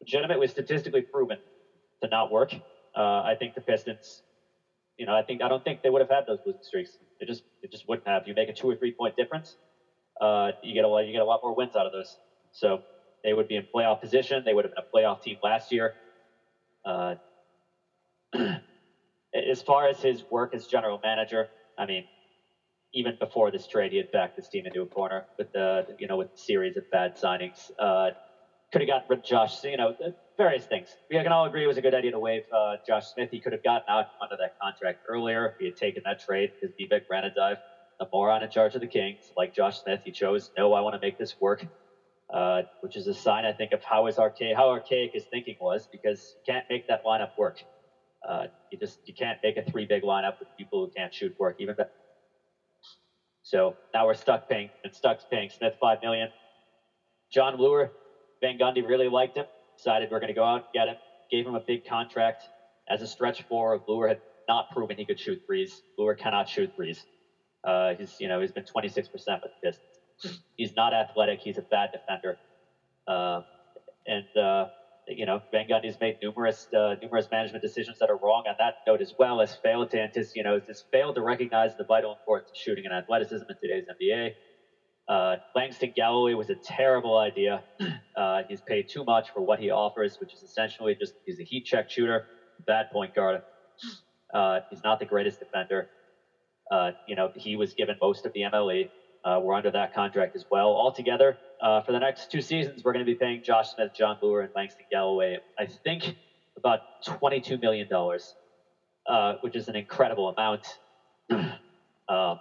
legitimately 0.00 0.46
statistically 0.48 1.02
proven 1.02 1.38
to 2.02 2.08
not 2.08 2.30
work, 2.30 2.54
uh, 2.96 3.22
I 3.24 3.36
think 3.38 3.54
the 3.54 3.62
Pistons, 3.62 4.22
you 4.98 5.06
know, 5.06 5.14
I 5.14 5.22
think 5.22 5.42
I 5.42 5.48
don't 5.48 5.64
think 5.64 5.80
they 5.82 5.90
would 5.90 6.00
have 6.00 6.10
had 6.10 6.24
those 6.26 6.38
losing 6.46 6.62
streaks. 6.62 6.98
They 7.20 7.26
just 7.26 7.42
it 7.62 7.72
just 7.72 7.88
wouldn't 7.88 8.08
have. 8.08 8.22
You 8.26 8.34
make 8.34 8.48
a 8.48 8.54
two 8.54 8.70
or 8.70 8.76
three 8.76 8.92
point 8.92 9.16
difference, 9.16 9.56
uh, 10.20 10.52
you 10.62 10.74
get 10.74 10.84
a 10.84 10.88
lot 10.88 11.06
you 11.06 11.12
get 11.12 11.22
a 11.22 11.26
lot 11.26 11.40
more 11.42 11.54
wins 11.54 11.76
out 11.76 11.86
of 11.86 11.92
those. 11.92 12.18
So 12.52 12.82
they 13.24 13.34
would 13.34 13.48
be 13.48 13.56
in 13.56 13.66
playoff 13.74 14.00
position. 14.00 14.42
They 14.46 14.54
would 14.54 14.64
have 14.64 14.72
been 14.74 14.84
a 14.84 14.96
playoff 14.96 15.20
team 15.22 15.38
last 15.42 15.72
year. 15.72 15.94
Uh, 16.84 17.16
as 19.34 19.62
far 19.62 19.88
as 19.88 20.00
his 20.00 20.24
work 20.30 20.54
as 20.54 20.66
general 20.66 21.00
manager, 21.02 21.48
I 21.78 21.86
mean, 21.86 22.04
even 22.94 23.16
before 23.20 23.50
this 23.50 23.66
trade, 23.66 23.92
he 23.92 23.98
had 23.98 24.10
backed 24.12 24.36
this 24.36 24.48
team 24.48 24.66
into 24.66 24.82
a 24.82 24.86
corner 24.86 25.26
with 25.38 25.48
the 25.52 25.84
you 25.98 26.06
know 26.08 26.16
with 26.16 26.28
the 26.32 26.38
series 26.38 26.76
of 26.76 26.84
bad 26.92 27.14
signings. 27.16 27.70
Uh, 27.78 28.10
could 28.72 28.82
have 28.82 28.88
of 29.10 29.22
Josh, 29.24 29.64
you 29.64 29.78
know, 29.78 29.94
various 30.38 30.66
things. 30.66 30.96
We 31.10 31.22
can 31.22 31.32
all 31.32 31.46
agree 31.46 31.64
it 31.64 31.68
was 31.68 31.78
a 31.78 31.82
good 31.82 31.94
idea 31.94 32.12
to 32.12 32.20
waive 32.20 32.42
uh, 32.54 32.76
Josh 32.86 33.06
Smith. 33.08 33.30
He 33.32 33.40
could 33.40 33.52
have 33.54 33.62
gotten 33.64 33.84
out 33.88 34.06
under 34.22 34.36
that 34.38 34.52
contract 34.62 35.00
earlier 35.08 35.46
if 35.46 35.54
he 35.58 35.66
had 35.66 35.76
taken 35.76 36.02
that 36.06 36.20
trade 36.20 36.50
because 36.60 36.74
Vivek 36.80 37.02
Ranadivé. 37.12 37.56
a 38.00 38.06
moron 38.12 38.44
in 38.44 38.50
charge 38.50 38.76
of 38.76 38.82
the 38.82 38.88
Kings, 38.88 39.32
like 39.36 39.52
Josh 39.54 39.80
Smith. 39.82 40.00
He 40.04 40.12
chose, 40.12 40.50
no, 40.58 40.74
I 40.74 40.82
want 40.82 40.94
to 40.94 41.00
make 41.02 41.18
this 41.18 41.34
work, 41.40 41.66
uh, 42.32 42.62
which 42.80 42.96
is 42.96 43.06
a 43.08 43.14
sign, 43.14 43.44
I 43.46 43.52
think, 43.52 43.72
of 43.72 43.80
how 43.84 44.06
archaic, 44.70 45.10
his 45.14 45.26
thinking 45.32 45.56
was, 45.60 45.88
because 45.92 46.36
you 46.46 46.52
can't 46.54 46.66
make 46.70 46.84
that 46.88 47.00
lineup 47.04 47.28
work. 47.36 47.56
Uh, 48.28 48.46
you 48.70 48.78
just 48.78 48.98
you 49.06 49.14
can't 49.14 49.38
make 49.42 49.56
a 49.58 49.62
three 49.62 49.86
big 49.86 50.02
lineup 50.02 50.34
with 50.40 50.48
people 50.58 50.80
who 50.80 50.90
can't 50.96 51.14
shoot 51.14 51.32
work. 51.38 51.56
Even. 51.58 51.74
So 53.48 53.78
now 53.94 54.04
we're 54.04 54.12
stuck 54.14 54.46
paying 54.46 54.68
and 54.84 54.94
stuck 54.94 55.20
paying 55.30 55.48
Smith 55.48 55.72
five 55.80 56.00
million. 56.02 56.28
Jon 57.32 57.56
Leuer, 57.56 57.88
Van 58.42 58.58
Gundy 58.58 58.86
really 58.86 59.08
liked 59.08 59.38
him. 59.38 59.46
Decided 59.78 60.10
we're 60.10 60.20
going 60.20 60.28
to 60.28 60.34
go 60.34 60.44
out 60.44 60.56
and 60.56 60.64
get 60.74 60.88
him. 60.88 60.96
Gave 61.30 61.46
him 61.46 61.54
a 61.54 61.60
big 61.66 61.82
contract 61.84 62.50
as 62.90 63.00
a 63.00 63.06
stretch 63.06 63.42
four. 63.48 63.80
Leuer 63.88 64.08
had 64.08 64.18
not 64.48 64.68
proven 64.68 64.98
he 64.98 65.06
could 65.06 65.18
shoot 65.18 65.40
threes. 65.46 65.82
Leuer 65.98 66.14
cannot 66.18 66.46
shoot 66.46 66.70
threes. 66.76 67.06
Uh, 67.64 67.94
he's 67.98 68.16
you 68.20 68.28
know 68.28 68.38
he's 68.40 68.52
been 68.52 68.64
26% 68.64 69.06
with 69.42 69.52
Pistons. 69.64 70.42
He's 70.56 70.74
not 70.76 70.92
athletic. 70.92 71.40
He's 71.42 71.56
a 71.56 71.62
bad 71.70 71.90
defender. 71.92 72.38
Uh, 73.06 73.40
and 74.06 74.26
uh, 74.36 74.66
you 75.08 75.26
know 75.26 75.40
Van 75.52 75.66
Gundy's 75.68 75.98
made 76.00 76.16
numerous 76.22 76.68
uh, 76.76 76.96
numerous 77.02 77.28
management 77.30 77.62
decisions 77.62 77.98
that 78.00 78.10
are 78.10 78.18
wrong 78.22 78.44
on 78.48 78.54
that 78.58 78.74
note 78.86 79.00
as 79.02 79.12
well 79.18 79.40
as 79.40 79.56
failed 79.62 79.90
to 79.90 80.00
anticipate 80.00 80.38
you 80.38 80.44
know 80.44 80.60
just 80.66 80.86
failed 80.92 81.16
to 81.16 81.22
recognize 81.22 81.74
the 81.76 81.84
vital 81.84 82.12
importance 82.12 82.50
of 82.50 82.56
shooting 82.56 82.84
and 82.86 82.94
athleticism 82.94 83.44
in 83.48 83.56
today's 83.62 83.84
NBA. 84.00 84.30
Uh, 85.08 85.36
Langston 85.54 85.92
Galloway 85.96 86.34
was 86.34 86.50
a 86.50 86.56
terrible 86.56 87.16
idea. 87.18 87.62
Uh, 88.16 88.42
he's 88.48 88.60
paid 88.62 88.86
too 88.92 89.04
much 89.04 89.30
for 89.32 89.42
what 89.42 89.58
he 89.58 89.70
offers, 89.70 90.16
which 90.20 90.34
is 90.34 90.42
essentially 90.42 90.96
just 91.00 91.14
he's 91.24 91.40
a 91.40 91.44
heat 91.44 91.64
check 91.64 91.86
shooter, 91.88 92.22
bad 92.66 92.86
point 92.92 93.14
guard. 93.14 93.40
Uh, 94.34 94.60
he's 94.70 94.82
not 94.84 94.98
the 94.98 95.06
greatest 95.06 95.38
defender. 95.38 95.86
Uh, 96.70 96.92
you 97.06 97.14
know, 97.16 97.30
he 97.34 97.56
was 97.56 97.74
given 97.74 97.96
most 98.00 98.26
of 98.26 98.32
the 98.34 98.42
MLE. 98.42 98.88
Uh, 99.24 99.38
we're 99.42 99.54
under 99.54 99.70
that 99.70 99.92
contract 99.92 100.34
as 100.36 100.44
well. 100.50 100.68
Altogether, 100.68 101.36
uh, 101.60 101.80
for 101.80 101.92
the 101.92 101.98
next 101.98 102.30
two 102.30 102.40
seasons, 102.40 102.82
we're 102.84 102.92
going 102.92 103.04
to 103.04 103.10
be 103.10 103.14
paying 103.14 103.42
Josh 103.42 103.70
Smith, 103.70 103.92
Jon 103.94 104.16
Leuer, 104.22 104.42
and 104.44 104.50
Langston 104.54 104.86
Galloway, 104.90 105.38
I 105.58 105.66
think, 105.66 106.16
about 106.56 106.80
$22 107.06 107.60
million, 107.60 107.88
uh, 109.06 109.34
which 109.40 109.56
is 109.56 109.68
an 109.68 109.76
incredible 109.76 110.28
amount. 110.28 110.66
Um, 112.10 112.38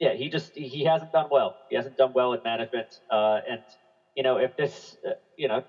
yeah, 0.00 0.14
he 0.14 0.30
just 0.30 0.56
he 0.56 0.84
hasn't 0.84 1.12
done 1.12 1.26
well. 1.30 1.56
He 1.68 1.76
hasn't 1.76 1.96
done 1.96 2.12
well 2.14 2.32
in 2.32 2.40
management. 2.42 3.00
Uh, 3.10 3.40
and 3.48 3.60
you 4.14 4.22
know, 4.22 4.38
if 4.38 4.56
this, 4.56 4.96
uh, 5.06 5.10
you 5.36 5.48
know, 5.48 5.62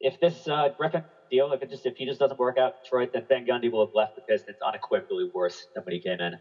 if 0.00 0.18
this 0.20 0.48
uh, 0.48 0.68
Griffin 0.76 1.02
deal, 1.30 1.52
if 1.52 1.62
it 1.62 1.70
just 1.70 1.86
if 1.86 1.96
he 1.96 2.04
just 2.04 2.20
doesn't 2.20 2.38
work 2.38 2.58
out 2.58 2.82
Detroit, 2.82 3.10
then 3.12 3.24
Van 3.28 3.44
Gundy 3.46 3.70
will 3.70 3.84
have 3.86 3.94
left 3.94 4.16
the 4.16 4.22
Pistons 4.22 4.58
unequivocally 4.64 5.28
worse 5.32 5.66
than 5.74 5.84
when 5.84 5.94
he 5.94 6.00
came 6.00 6.20
in. 6.20 6.34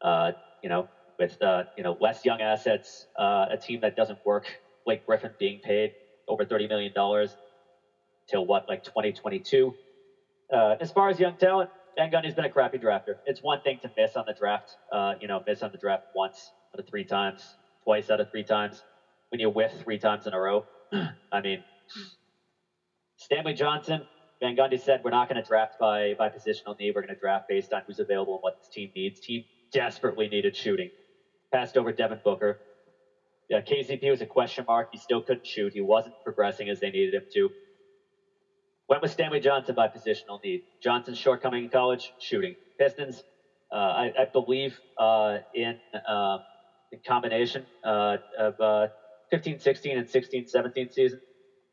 Uh, 0.00 0.32
you 0.62 0.68
know, 0.68 0.88
with 1.18 1.40
uh, 1.42 1.64
you 1.76 1.82
know 1.84 1.96
less 2.00 2.24
young 2.24 2.40
assets, 2.42 3.06
uh, 3.18 3.46
a 3.50 3.58
team 3.58 3.80
that 3.82 3.96
doesn't 3.96 4.18
work. 4.24 4.58
Blake 4.86 5.02
Griffin 5.06 5.32
being 5.38 5.60
paid 5.60 5.92
over 6.28 6.44
thirty 6.44 6.66
million 6.68 6.92
dollars 6.94 7.36
till 8.28 8.46
what 8.46 8.64
like 8.68 8.82
2022. 8.82 9.74
Uh, 10.52 10.76
as 10.80 10.90
far 10.90 11.08
as 11.08 11.18
young 11.18 11.36
talent, 11.36 11.70
Van 11.98 12.10
Gundy's 12.10 12.34
been 12.34 12.44
a 12.44 12.50
crappy 12.50 12.78
drafter. 12.78 13.14
It's 13.24 13.42
one 13.42 13.60
thing 13.60 13.78
to 13.82 13.90
miss 13.96 14.16
on 14.16 14.24
the 14.26 14.34
draft, 14.34 14.76
uh, 14.92 15.14
you 15.20 15.28
know, 15.28 15.40
miss 15.46 15.62
on 15.62 15.70
the 15.72 15.78
draft 15.78 16.04
once 16.14 16.52
out 16.74 16.80
of 16.80 16.86
three 16.86 17.04
times, 17.04 17.56
twice 17.84 18.10
out 18.10 18.20
of 18.20 18.28
three 18.30 18.44
times. 18.44 18.84
When 19.30 19.40
you 19.40 19.50
whiff 19.50 19.72
three 19.72 19.98
times 19.98 20.26
in 20.26 20.34
a 20.34 20.40
row, 20.40 20.64
I 20.92 21.40
mean, 21.42 21.62
Stanley 23.18 23.54
Johnson, 23.54 24.04
Van 24.42 24.56
Gundy 24.56 24.80
said 24.80 25.00
we're 25.04 25.10
not 25.10 25.28
going 25.28 25.36
to 25.42 25.46
draft 25.46 25.76
by 25.78 26.14
by 26.18 26.28
positional 26.30 26.78
need. 26.78 26.92
We're 26.94 27.02
going 27.02 27.14
to 27.14 27.20
draft 27.20 27.46
based 27.48 27.72
on 27.72 27.82
who's 27.86 28.00
available 28.00 28.34
and 28.34 28.42
what 28.42 28.54
this 28.58 28.68
team 28.68 28.90
needs. 28.96 29.20
Team 29.20 29.42
desperately 29.72 30.28
needed 30.28 30.56
shooting. 30.56 30.90
Passed 31.54 31.76
over 31.76 31.92
Devin 31.92 32.18
Booker. 32.24 32.58
Yeah, 33.48 33.60
KCP 33.60 34.10
was 34.10 34.20
a 34.20 34.26
question 34.26 34.64
mark. 34.66 34.88
He 34.90 34.98
still 34.98 35.20
couldn't 35.20 35.46
shoot. 35.46 35.72
He 35.72 35.80
wasn't 35.80 36.16
progressing 36.24 36.68
as 36.68 36.80
they 36.80 36.90
needed 36.90 37.14
him 37.14 37.22
to. 37.32 37.48
Went 38.88 39.02
with 39.02 39.12
Stanley 39.12 39.38
Johnson 39.38 39.76
by 39.76 39.86
positional 39.86 40.42
need. 40.42 40.62
Johnson's 40.82 41.16
shortcoming 41.16 41.62
in 41.62 41.70
college, 41.70 42.12
shooting. 42.18 42.54
Pistons, 42.76 43.22
uh, 43.72 43.76
I, 43.76 44.12
I, 44.18 44.24
believe 44.32 44.80
uh, 44.98 45.38
in 45.54 45.74
uh, 46.08 46.38
in 46.90 46.98
combination 47.06 47.66
uh, 47.84 48.16
of 48.36 48.54
uh, 48.58 48.88
15 49.30 49.60
16 49.60 49.96
and 49.96 50.08
16 50.08 50.46
17 50.46 50.90
season, 50.90 51.20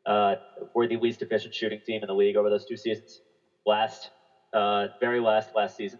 uh, 0.06 0.36
were 0.76 0.86
the 0.86 0.98
least 0.98 1.24
efficient 1.24 1.56
shooting 1.56 1.80
team 1.84 2.04
in 2.04 2.08
the 2.08 2.14
league 2.14 2.38
over 2.38 2.52
those 2.52 2.66
two 2.66 2.78
seasons. 2.78 3.22
Last, 3.66 4.12
very 4.54 5.20
last 5.20 5.56
last 5.56 5.76
season, 5.76 6.00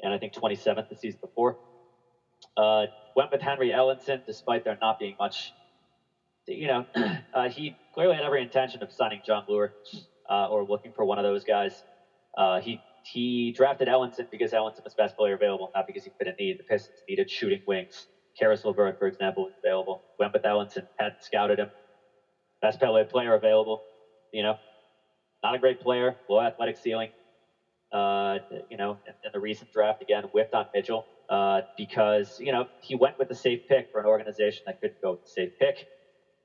and 0.00 0.10
I 0.10 0.16
think 0.16 0.32
27th 0.32 0.88
the 0.88 0.96
season 0.96 1.18
before. 1.20 1.54
Went 3.16 3.30
with 3.32 3.40
Henry 3.40 3.70
Ellenson, 3.70 4.20
despite 4.26 4.64
there 4.64 4.78
not 4.80 4.98
being 4.98 5.14
much 5.18 5.52
you 6.48 6.66
know, 6.66 6.84
uh, 7.34 7.48
he 7.48 7.74
clearly 7.94 8.14
had 8.14 8.24
every 8.24 8.42
intention 8.42 8.82
of 8.82 8.90
signing 8.90 9.20
Jon 9.24 9.44
Leuer 9.48 9.70
uh, 10.30 10.46
or 10.46 10.64
looking 10.64 10.92
for 10.92 11.04
one 11.04 11.18
of 11.18 11.24
those 11.24 11.44
guys. 11.44 11.84
Uh, 12.36 12.60
he 12.60 12.80
he 13.02 13.52
drafted 13.52 13.88
Ellenson 13.88 14.30
because 14.30 14.52
Ellenson 14.52 14.84
was 14.84 14.94
best 14.94 15.16
player 15.16 15.34
available, 15.34 15.70
not 15.74 15.86
because 15.86 16.04
he 16.04 16.10
fit 16.18 16.26
a 16.26 16.42
need. 16.42 16.58
The 16.58 16.64
Pistons 16.64 17.02
needed 17.08 17.30
shooting 17.30 17.60
wings. 17.66 18.06
Caris 18.38 18.64
LeVert, 18.64 18.98
for 18.98 19.06
example, 19.06 19.44
was 19.44 19.52
available. 19.64 20.02
Went 20.18 20.32
with 20.32 20.42
Ellenson, 20.42 20.84
had 20.98 21.14
scouted 21.20 21.58
him. 21.58 21.68
Best 22.60 22.78
player 22.80 23.34
available. 23.34 23.82
You 24.32 24.42
know, 24.42 24.58
not 25.42 25.54
a 25.54 25.58
great 25.58 25.80
player, 25.80 26.16
low 26.28 26.40
athletic 26.40 26.76
ceiling. 26.76 27.10
Uh, 27.92 28.38
you 28.70 28.76
know, 28.76 28.98
in, 29.06 29.14
in, 29.24 29.30
the 29.32 29.40
recent 29.40 29.72
draft 29.72 30.02
again, 30.02 30.22
whipped 30.32 30.52
on 30.52 30.66
Mitchell 30.74 31.06
uh, 31.30 31.62
because 31.76 32.36
you 32.38 32.52
know 32.52 32.64
he 32.80 32.94
went 32.94 33.14
with 33.18 33.30
a 33.30 33.34
safe 33.34 33.60
pick 33.68 33.86
for 33.92 34.00
an 34.00 34.06
organization 34.06 34.62
that 34.66 34.76
couldn't 34.80 34.98
go 35.02 35.12
with 35.12 35.20
the 35.22 35.28
safe 35.28 35.50
pick. 35.60 35.86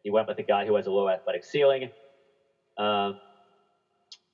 He 0.04 0.12
went 0.12 0.28
with 0.28 0.40
a 0.40 0.44
guy 0.44 0.66
who 0.66 0.76
has 0.76 0.88
a 0.88 0.92
low 0.92 1.10
athletic 1.10 1.44
ceiling. 1.46 1.90
Um, 2.78 3.16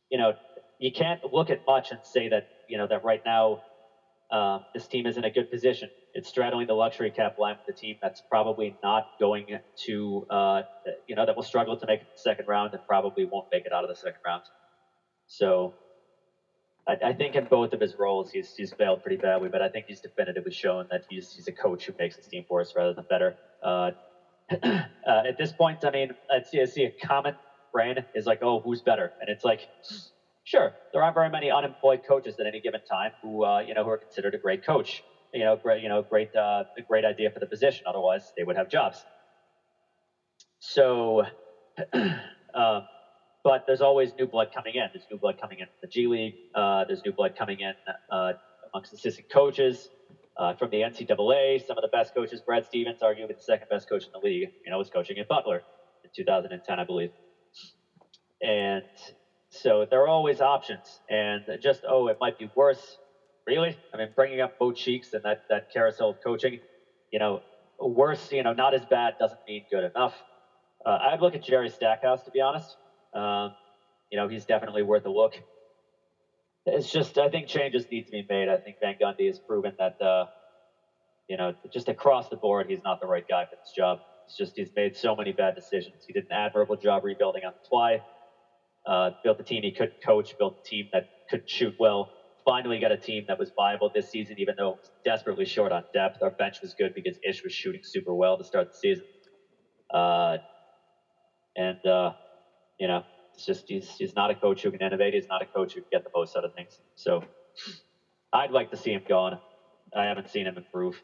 you 0.10 0.18
know, 0.18 0.34
you 0.80 0.92
can't 0.92 1.20
look 1.24 1.50
at 1.50 1.60
much 1.68 1.92
and 1.92 2.00
say 2.04 2.28
that 2.30 2.44
you 2.68 2.78
know 2.78 2.88
that 2.90 3.04
right 3.04 3.22
now 3.26 3.58
um, 4.32 4.62
this 4.74 4.88
team 4.88 5.06
is 5.06 5.18
in 5.18 5.24
a 5.26 5.32
good 5.32 5.50
position. 5.50 5.90
It's 6.14 6.30
straddling 6.30 6.68
the 6.68 6.74
luxury 6.74 7.12
cap 7.12 7.34
line 7.38 7.56
with 7.58 7.76
a 7.76 7.78
team 7.78 7.96
that's 8.02 8.22
probably 8.30 8.76
not 8.84 9.06
going 9.20 9.46
to, 9.86 10.26
uh, 10.30 10.64
you 11.08 11.16
know, 11.16 11.26
that 11.26 11.36
will 11.36 11.44
struggle 11.44 11.78
to 11.78 11.86
make 11.88 12.02
the 12.02 12.06
second 12.16 12.46
round 12.48 12.74
and 12.74 12.82
probably 12.88 13.26
won't 13.32 13.46
make 13.52 13.66
it 13.66 13.72
out 13.74 13.84
of 13.84 13.90
the 13.90 13.96
second 13.96 14.20
round. 14.26 14.44
So 15.28 15.74
I, 16.90 17.10
I, 17.10 17.14
think 17.14 17.36
in 17.36 17.46
both 17.46 17.74
of 17.74 17.80
his 17.80 17.96
roles, 18.00 18.32
he's, 18.32 18.54
he's 18.56 18.74
failed 18.74 19.04
pretty 19.04 19.18
badly, 19.18 19.50
but 19.50 19.62
I 19.62 19.70
think 19.70 19.86
he's 19.88 20.00
definitively 20.00 20.52
shown 20.52 20.86
that 20.90 21.04
he's, 21.08 21.32
he's 21.36 21.48
a 21.48 21.52
coach 21.52 21.86
who 21.86 21.94
makes 22.00 22.16
his 22.16 22.26
team 22.26 22.44
worse 22.50 22.74
rather 22.76 22.94
than 22.94 23.06
better. 23.10 23.36
Uh, 23.62 23.92
uh, 24.64 24.82
at 25.06 25.38
this 25.38 25.52
point, 25.52 25.86
I 25.86 25.92
mean, 25.92 26.10
I 26.32 26.42
see, 26.42 26.62
I 26.62 26.66
see 26.66 26.86
a 26.86 26.92
common 27.06 27.36
brain 27.72 27.98
is 28.16 28.26
like, 28.26 28.40
oh, 28.42 28.60
who's 28.60 28.82
better? 28.82 29.12
And 29.20 29.30
it's 29.30 29.44
like, 29.44 29.62
sure, 30.44 30.74
there 30.92 31.04
aren't 31.04 31.14
very 31.14 31.30
many 31.30 31.52
unemployed 31.52 32.02
coaches 32.08 32.36
at 32.40 32.48
any 32.48 32.60
given 32.60 32.80
time 32.90 33.12
who, 33.22 33.46
uh, 33.46 33.60
you 33.60 33.76
know, 33.76 33.84
who 33.84 33.92
are 33.92 33.98
considered 33.98 34.34
a 34.34 34.40
great 34.40 34.66
coach. 34.66 35.04
You 35.32 35.44
know, 35.44 35.58
great, 35.58 35.84
you 35.84 35.90
know, 35.90 36.02
great, 36.02 36.36
uh, 36.36 36.64
a 36.76 36.82
great 36.82 37.06
idea 37.06 37.30
for 37.30 37.38
the 37.40 37.46
position. 37.46 37.84
Otherwise, 37.88 38.34
they 38.36 38.44
would 38.44 38.56
have 38.58 38.68
jobs. 38.68 39.06
So, 40.58 41.22
uh, 42.54 42.82
but 43.44 43.64
there's 43.66 43.82
always 43.82 44.14
new 44.20 44.28
blood 44.28 44.50
coming 44.54 44.76
in. 44.76 44.88
There's 44.94 45.06
new 45.10 45.18
blood 45.18 45.38
coming 45.40 45.60
in 45.60 45.66
from 45.66 45.76
the 45.82 45.88
G 45.88 46.08
League. 46.08 46.36
Uh, 46.54 46.86
there's 46.88 47.02
new 47.06 47.14
blood 47.14 47.34
coming 47.38 47.60
in 47.60 47.74
uh, 48.12 48.34
amongst 48.74 48.94
assistant 48.94 49.28
coaches. 49.30 49.90
Uh, 50.38 50.54
from 50.54 50.70
the 50.70 50.78
NCAA, 50.78 51.62
some 51.66 51.78
of 51.78 51.82
the 51.82 51.90
best 51.90 52.14
coaches, 52.14 52.42
Brad 52.42 52.64
Stevens, 52.64 53.00
arguably 53.04 53.36
the 53.36 53.42
second 53.42 53.68
best 53.70 53.90
coach 53.90 54.06
in 54.06 54.12
the 54.14 54.26
league, 54.26 54.50
you 54.64 54.72
know, 54.72 54.78
was 54.78 54.90
coaching 54.90 55.18
at 55.18 55.28
Butler 55.28 55.64
in 56.04 56.10
2010, 56.16 56.80
I 56.80 56.84
believe. 56.86 57.10
And 58.42 58.84
so 59.50 59.86
there 59.90 60.02
are 60.02 60.08
always 60.08 60.40
options. 60.40 61.02
And 61.10 61.42
just, 61.62 61.84
oh, 61.88 62.08
it 62.08 62.18
might 62.22 62.38
be 62.38 62.48
worse. 62.56 63.00
Really? 63.46 63.78
I 63.94 63.98
mean, 63.98 64.10
bringing 64.16 64.40
up 64.40 64.54
both 64.58 64.76
Cheeks 64.76 65.12
and 65.14 65.24
that, 65.24 65.40
that 65.50 65.64
carousel 65.74 66.12
of 66.12 66.18
coaching, 66.24 66.60
you 67.12 67.20
know, 67.20 67.42
worse, 67.80 68.32
you 68.32 68.44
know, 68.44 68.54
not 68.54 68.74
as 68.74 68.86
bad 68.86 69.16
doesn't 69.20 69.42
mean 69.48 69.64
good 69.70 69.84
enough. 69.94 70.14
Uh, 70.86 70.98
I'd 71.02 71.20
look 71.22 71.36
at 71.36 71.44
Jerry 71.44 71.70
Stackhouse, 71.70 72.24
to 72.24 72.32
be 72.32 72.40
honest. 72.40 72.78
Um, 73.14 73.52
you 74.12 74.18
know, 74.18 74.28
he's 74.28 74.46
definitely 74.46 74.84
worth 74.84 75.06
a 75.06 75.12
look 75.12 75.34
it's 76.68 76.92
just 76.92 77.20
I 77.20 77.30
think 77.30 77.50
changes 77.50 77.88
need 77.92 78.06
to 78.08 78.12
be 78.12 78.26
made. 78.30 78.50
I 78.50 78.58
think 78.60 78.78
Van 78.82 78.96
Gundy 79.02 79.28
has 79.28 79.40
proven 79.40 79.74
that 79.80 79.96
uh, 80.02 80.26
you 81.30 81.38
know 81.38 81.54
just 81.72 81.90
across 81.90 82.30
the 82.30 82.38
board 82.38 82.68
he's 82.70 82.82
not 82.84 83.00
the 83.02 83.08
right 83.08 83.26
guy 83.30 83.46
for 83.46 83.58
this 83.58 83.72
job. 83.76 84.00
It's 84.28 84.38
just 84.38 84.54
he's 84.58 84.72
made 84.76 84.96
so 84.96 85.16
many 85.16 85.34
bad 85.34 85.56
decisions. 85.56 86.04
He 86.08 86.14
did 86.14 86.26
an 86.30 86.38
admirable 86.38 86.78
job 86.78 87.04
rebuilding 87.04 87.44
on 87.46 87.54
the 87.54 87.68
fly. 87.70 88.02
Uh, 88.88 89.12
built 89.24 89.40
a 89.40 89.44
team 89.44 89.64
he 89.64 89.72
couldn't 89.72 89.96
coach. 90.06 90.36
Built 90.40 90.56
a 90.58 90.70
team 90.70 90.88
that 90.94 91.06
could 91.30 91.44
shoot 91.48 91.76
well. 91.80 92.10
Finally 92.46 92.80
got 92.80 92.92
a 92.92 92.98
team 92.98 93.24
that 93.28 93.40
was 93.40 93.52
viable 93.58 93.92
this 93.94 94.10
season, 94.10 94.36
even 94.40 94.56
though 94.58 94.72
it 94.72 94.78
was 94.80 94.92
desperately 95.06 95.46
short 95.46 95.72
on 95.72 95.84
depth. 95.94 96.18
Our 96.22 96.32
bench 96.32 96.60
was 96.62 96.74
good 96.74 96.94
because 96.96 97.20
Ish 97.24 97.44
was 97.44 97.54
shooting 97.54 97.82
super 97.84 98.14
well 98.16 98.38
to 98.38 98.44
start 98.46 98.70
the 98.70 98.76
season. 98.76 99.06
Uh, 99.94 100.40
and 101.58 101.86
uh, 101.86 102.12
you 102.80 102.88
know 102.88 103.04
it's 103.34 103.46
just 103.46 103.66
he's 103.68 103.90
he's 103.98 104.16
not 104.16 104.32
a 104.32 104.36
coach 104.36 104.64
who 104.64 104.72
can 104.72 104.82
innovate. 104.82 105.14
He's 105.14 105.28
not 105.30 105.42
a 105.42 105.46
coach 105.46 105.74
who 105.74 105.82
can 105.82 105.90
get 105.92 106.04
the 106.04 106.10
most 106.16 106.36
out 106.36 106.46
of 106.46 106.54
things. 106.54 106.82
So 106.96 107.24
I'd 108.34 108.52
like 108.52 108.70
to 108.72 108.78
see 108.78 108.92
him 108.92 109.02
gone. 109.08 109.38
I 109.96 110.06
haven't 110.06 110.30
seen 110.30 110.48
him 110.48 110.58
improve. 110.58 111.02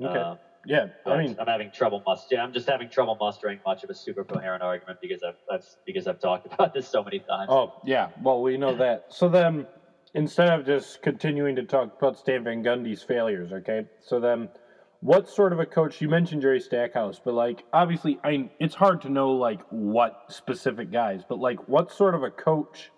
Okay. 0.00 0.18
Uh, 0.18 0.36
yeah, 0.66 0.86
I 1.06 1.16
mean, 1.16 1.36
I'm 1.38 1.46
having 1.46 1.70
trouble 1.70 2.02
must. 2.06 2.30
Yeah, 2.30 2.42
I'm 2.42 2.52
just 2.52 2.68
having 2.68 2.90
trouble 2.90 3.16
mustering 3.18 3.58
much 3.64 3.84
of 3.84 3.90
a 3.90 3.94
super 3.94 4.24
coherent 4.24 4.62
argument 4.62 4.98
because 5.00 5.22
I've, 5.22 5.34
I've 5.50 5.64
because 5.86 6.06
I've 6.06 6.18
talked 6.18 6.46
about 6.52 6.74
this 6.74 6.86
so 6.86 7.02
many 7.02 7.20
times. 7.20 7.48
oh 7.48 7.72
yeah. 7.84 8.08
Well, 8.20 8.42
we 8.42 8.56
know 8.56 8.76
that. 8.76 9.02
So 9.10 9.28
then, 9.28 9.66
instead 10.14 10.50
of 10.50 10.66
just 10.66 11.00
continuing 11.00 11.56
to 11.56 11.62
talk 11.62 11.90
about 11.98 12.18
Stan 12.18 12.44
Van 12.44 12.62
Gundy's 12.62 13.02
failures, 13.02 13.52
okay? 13.52 13.82
So 14.00 14.20
then, 14.20 14.48
what 15.00 15.28
sort 15.28 15.52
of 15.52 15.60
a 15.60 15.66
coach? 15.66 16.00
You 16.00 16.08
mentioned 16.08 16.42
Jerry 16.42 16.60
Stackhouse, 16.60 17.20
but 17.24 17.34
like 17.34 17.64
obviously, 17.72 18.18
I 18.24 18.50
it's 18.58 18.74
hard 18.74 19.02
to 19.02 19.08
know 19.08 19.30
like 19.30 19.60
what 19.70 20.24
specific 20.28 20.90
guys, 20.90 21.22
but 21.28 21.38
like 21.38 21.68
what 21.68 21.92
sort 21.92 22.14
of 22.14 22.22
a 22.22 22.30
coach 22.30 22.90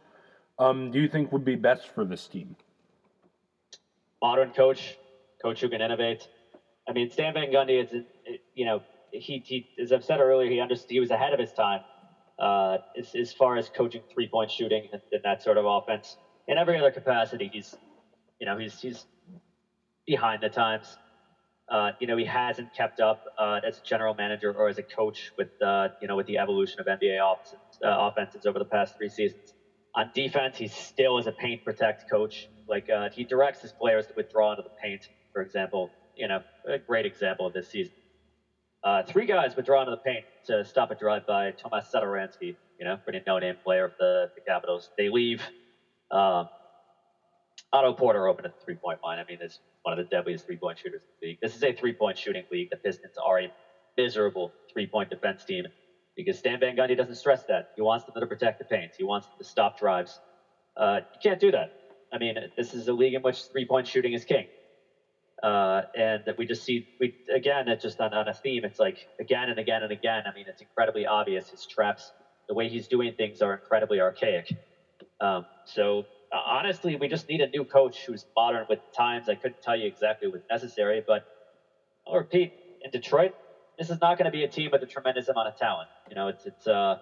um, 0.58 0.90
do 0.90 1.00
you 1.00 1.08
think 1.08 1.32
would 1.32 1.44
be 1.44 1.56
best 1.56 1.88
for 1.94 2.04
this 2.04 2.26
team? 2.26 2.56
Modern 4.22 4.50
coach, 4.50 4.96
coach 5.42 5.60
who 5.60 5.68
can 5.68 5.80
innovate. 5.80 6.26
I 6.88 6.92
mean, 6.92 7.10
Stan 7.10 7.34
Van 7.34 7.50
Gundy 7.50 7.82
is, 7.82 8.04
you 8.54 8.64
know, 8.64 8.82
he, 9.12 9.42
he 9.44 9.68
as 9.80 9.92
I've 9.92 10.04
said 10.04 10.20
earlier, 10.20 10.50
he 10.50 10.60
understood 10.60 10.90
he 10.90 11.00
was 11.00 11.10
ahead 11.10 11.32
of 11.32 11.38
his 11.38 11.52
time 11.52 11.80
uh, 12.38 12.78
as, 12.98 13.14
as 13.14 13.32
far 13.32 13.56
as 13.56 13.68
coaching 13.68 14.02
three 14.12 14.28
point 14.28 14.50
shooting 14.50 14.88
and, 14.92 15.02
and 15.12 15.22
that 15.24 15.42
sort 15.42 15.58
of 15.58 15.66
offense. 15.66 16.16
In 16.48 16.58
every 16.58 16.78
other 16.78 16.90
capacity, 16.90 17.50
he's, 17.52 17.76
you 18.40 18.46
know, 18.46 18.58
he's 18.58 18.80
he's 18.80 19.06
behind 20.06 20.42
the 20.42 20.48
times. 20.48 20.96
Uh, 21.70 21.92
you 22.00 22.06
know, 22.08 22.16
he 22.16 22.24
hasn't 22.24 22.72
kept 22.74 23.00
up 23.00 23.20
uh, 23.38 23.60
as 23.66 23.78
a 23.78 23.82
general 23.82 24.14
manager 24.14 24.52
or 24.52 24.68
as 24.68 24.78
a 24.78 24.82
coach 24.82 25.32
with, 25.38 25.48
uh, 25.64 25.88
you 26.00 26.08
know, 26.08 26.16
with 26.16 26.26
the 26.26 26.38
evolution 26.38 26.80
of 26.80 26.86
NBA 26.86 27.18
offenses, 27.22 27.58
uh, 27.84 27.96
offenses 28.08 28.46
over 28.46 28.58
the 28.58 28.66
past 28.66 28.96
three 28.96 29.08
seasons. 29.08 29.54
On 29.96 30.10
defense, 30.14 30.56
he 30.58 30.68
still 30.68 31.18
is 31.18 31.26
a 31.26 31.32
paint 31.32 31.62
protect 31.64 32.04
coach. 32.10 32.48
Like 32.68 32.88
uh, 32.90 33.08
he 33.12 33.24
directs 33.24 33.62
his 33.62 33.72
players 33.72 34.06
to 34.08 34.14
withdraw 34.16 34.52
into 34.52 34.62
the 34.62 34.70
paint, 34.82 35.08
for 35.32 35.42
example. 35.42 35.92
You 36.16 36.28
know, 36.28 36.40
a 36.68 36.78
great 36.78 37.06
example 37.06 37.46
of 37.46 37.52
this 37.54 37.68
season. 37.68 37.92
Three 39.06 39.26
guys 39.26 39.56
withdraw 39.56 39.80
into 39.82 39.90
the 39.92 39.98
paint 39.98 40.24
to 40.46 40.64
stop 40.64 40.90
a 40.90 40.94
drive 40.94 41.26
by 41.26 41.52
Tomas 41.52 41.90
Satoransky, 41.94 42.56
you 42.78 42.84
know, 42.84 42.96
pretty 43.04 43.20
no-name 43.26 43.56
player 43.64 43.84
of 43.86 43.92
the, 43.98 44.28
the 44.34 44.40
Capitals. 44.42 44.90
They 44.98 45.08
leave. 45.08 45.42
Um, 46.10 46.48
Otto 47.72 47.92
Porter 47.92 48.26
open 48.26 48.44
at 48.44 48.52
the 48.52 48.64
three-point 48.64 48.98
line. 49.02 49.18
I 49.18 49.24
mean, 49.28 49.38
it's 49.40 49.60
one 49.82 49.98
of 49.98 50.04
the 50.04 50.08
deadliest 50.14 50.46
three-point 50.46 50.78
shooters 50.78 51.02
in 51.02 51.08
the 51.20 51.28
league. 51.28 51.38
This 51.40 51.54
is 51.54 51.62
a 51.62 51.72
three-point 51.72 52.18
shooting 52.18 52.44
league. 52.50 52.68
The 52.70 52.76
Pistons 52.78 53.14
are 53.24 53.40
a 53.40 53.48
miserable 53.96 54.52
three-point 54.72 55.10
defense 55.10 55.44
team 55.44 55.64
because 56.16 56.38
Stan 56.38 56.58
Van 56.60 56.76
Gundy 56.76 56.96
doesn't 56.96 57.14
stress 57.14 57.44
that. 57.48 57.66
He 57.76 57.82
wants 57.82 58.04
them 58.04 58.14
to 58.20 58.26
protect 58.26 58.58
the 58.58 58.64
paint. 58.64 58.92
He 58.96 59.04
wants 59.04 59.26
them 59.28 59.36
to 59.38 59.44
stop 59.44 59.76
drives. 59.76 60.20
Uh, 60.76 61.00
you 61.14 61.20
can't 61.22 61.40
do 61.40 61.50
that. 61.52 61.70
I 62.12 62.18
mean, 62.18 62.34
this 62.56 62.74
is 62.74 62.88
a 62.88 62.92
league 62.92 63.14
in 63.14 63.22
which 63.22 63.44
three-point 63.52 63.86
shooting 63.86 64.12
is 64.12 64.24
king. 64.24 64.46
Uh, 65.42 65.82
and 65.94 66.22
that 66.26 66.36
we 66.36 66.44
just 66.44 66.64
see, 66.64 66.84
we 66.98 67.14
again, 67.34 67.68
it's 67.68 67.82
just 67.82 68.00
on, 68.00 68.12
on 68.12 68.28
a 68.28 68.32
theme. 68.32 68.64
It's 68.64 68.78
like 68.78 68.96
again 69.20 69.48
and 69.48 69.58
again 69.58 69.82
and 69.82 69.92
again. 69.92 70.24
I 70.26 70.32
mean, 70.32 70.44
it's 70.48 70.60
incredibly 70.60 71.06
obvious. 71.06 71.48
His 71.50 71.64
traps, 71.66 72.12
the 72.48 72.54
way 72.54 72.68
he's 72.68 72.88
doing 72.88 73.12
things, 73.16 73.40
are 73.40 73.54
incredibly 73.54 74.00
archaic. 74.00 74.46
Um, 75.20 75.46
so 75.64 76.04
honestly, 76.32 76.96
we 76.96 77.08
just 77.08 77.28
need 77.28 77.40
a 77.42 77.48
new 77.54 77.64
coach 77.64 78.04
who's 78.06 78.26
modern 78.36 78.66
with 78.68 78.80
times. 78.96 79.28
I 79.28 79.36
couldn't 79.36 79.60
tell 79.62 79.76
you 79.76 79.86
exactly 79.86 80.28
what's 80.28 80.44
necessary, 80.50 81.02
but 81.06 81.22
I'll 82.06 82.16
repeat: 82.16 82.52
in 82.82 82.90
Detroit, 82.90 83.32
this 83.78 83.90
is 83.90 84.00
not 84.00 84.18
going 84.18 84.26
to 84.26 84.32
be 84.32 84.44
a 84.44 84.48
team 84.48 84.70
with 84.72 84.82
a 84.82 84.86
tremendous 84.86 85.28
amount 85.28 85.48
of 85.48 85.56
talent. 85.56 85.88
You 86.08 86.16
know, 86.16 86.28
it's 86.28 86.46
it's 86.46 86.66
uh, 86.66 86.96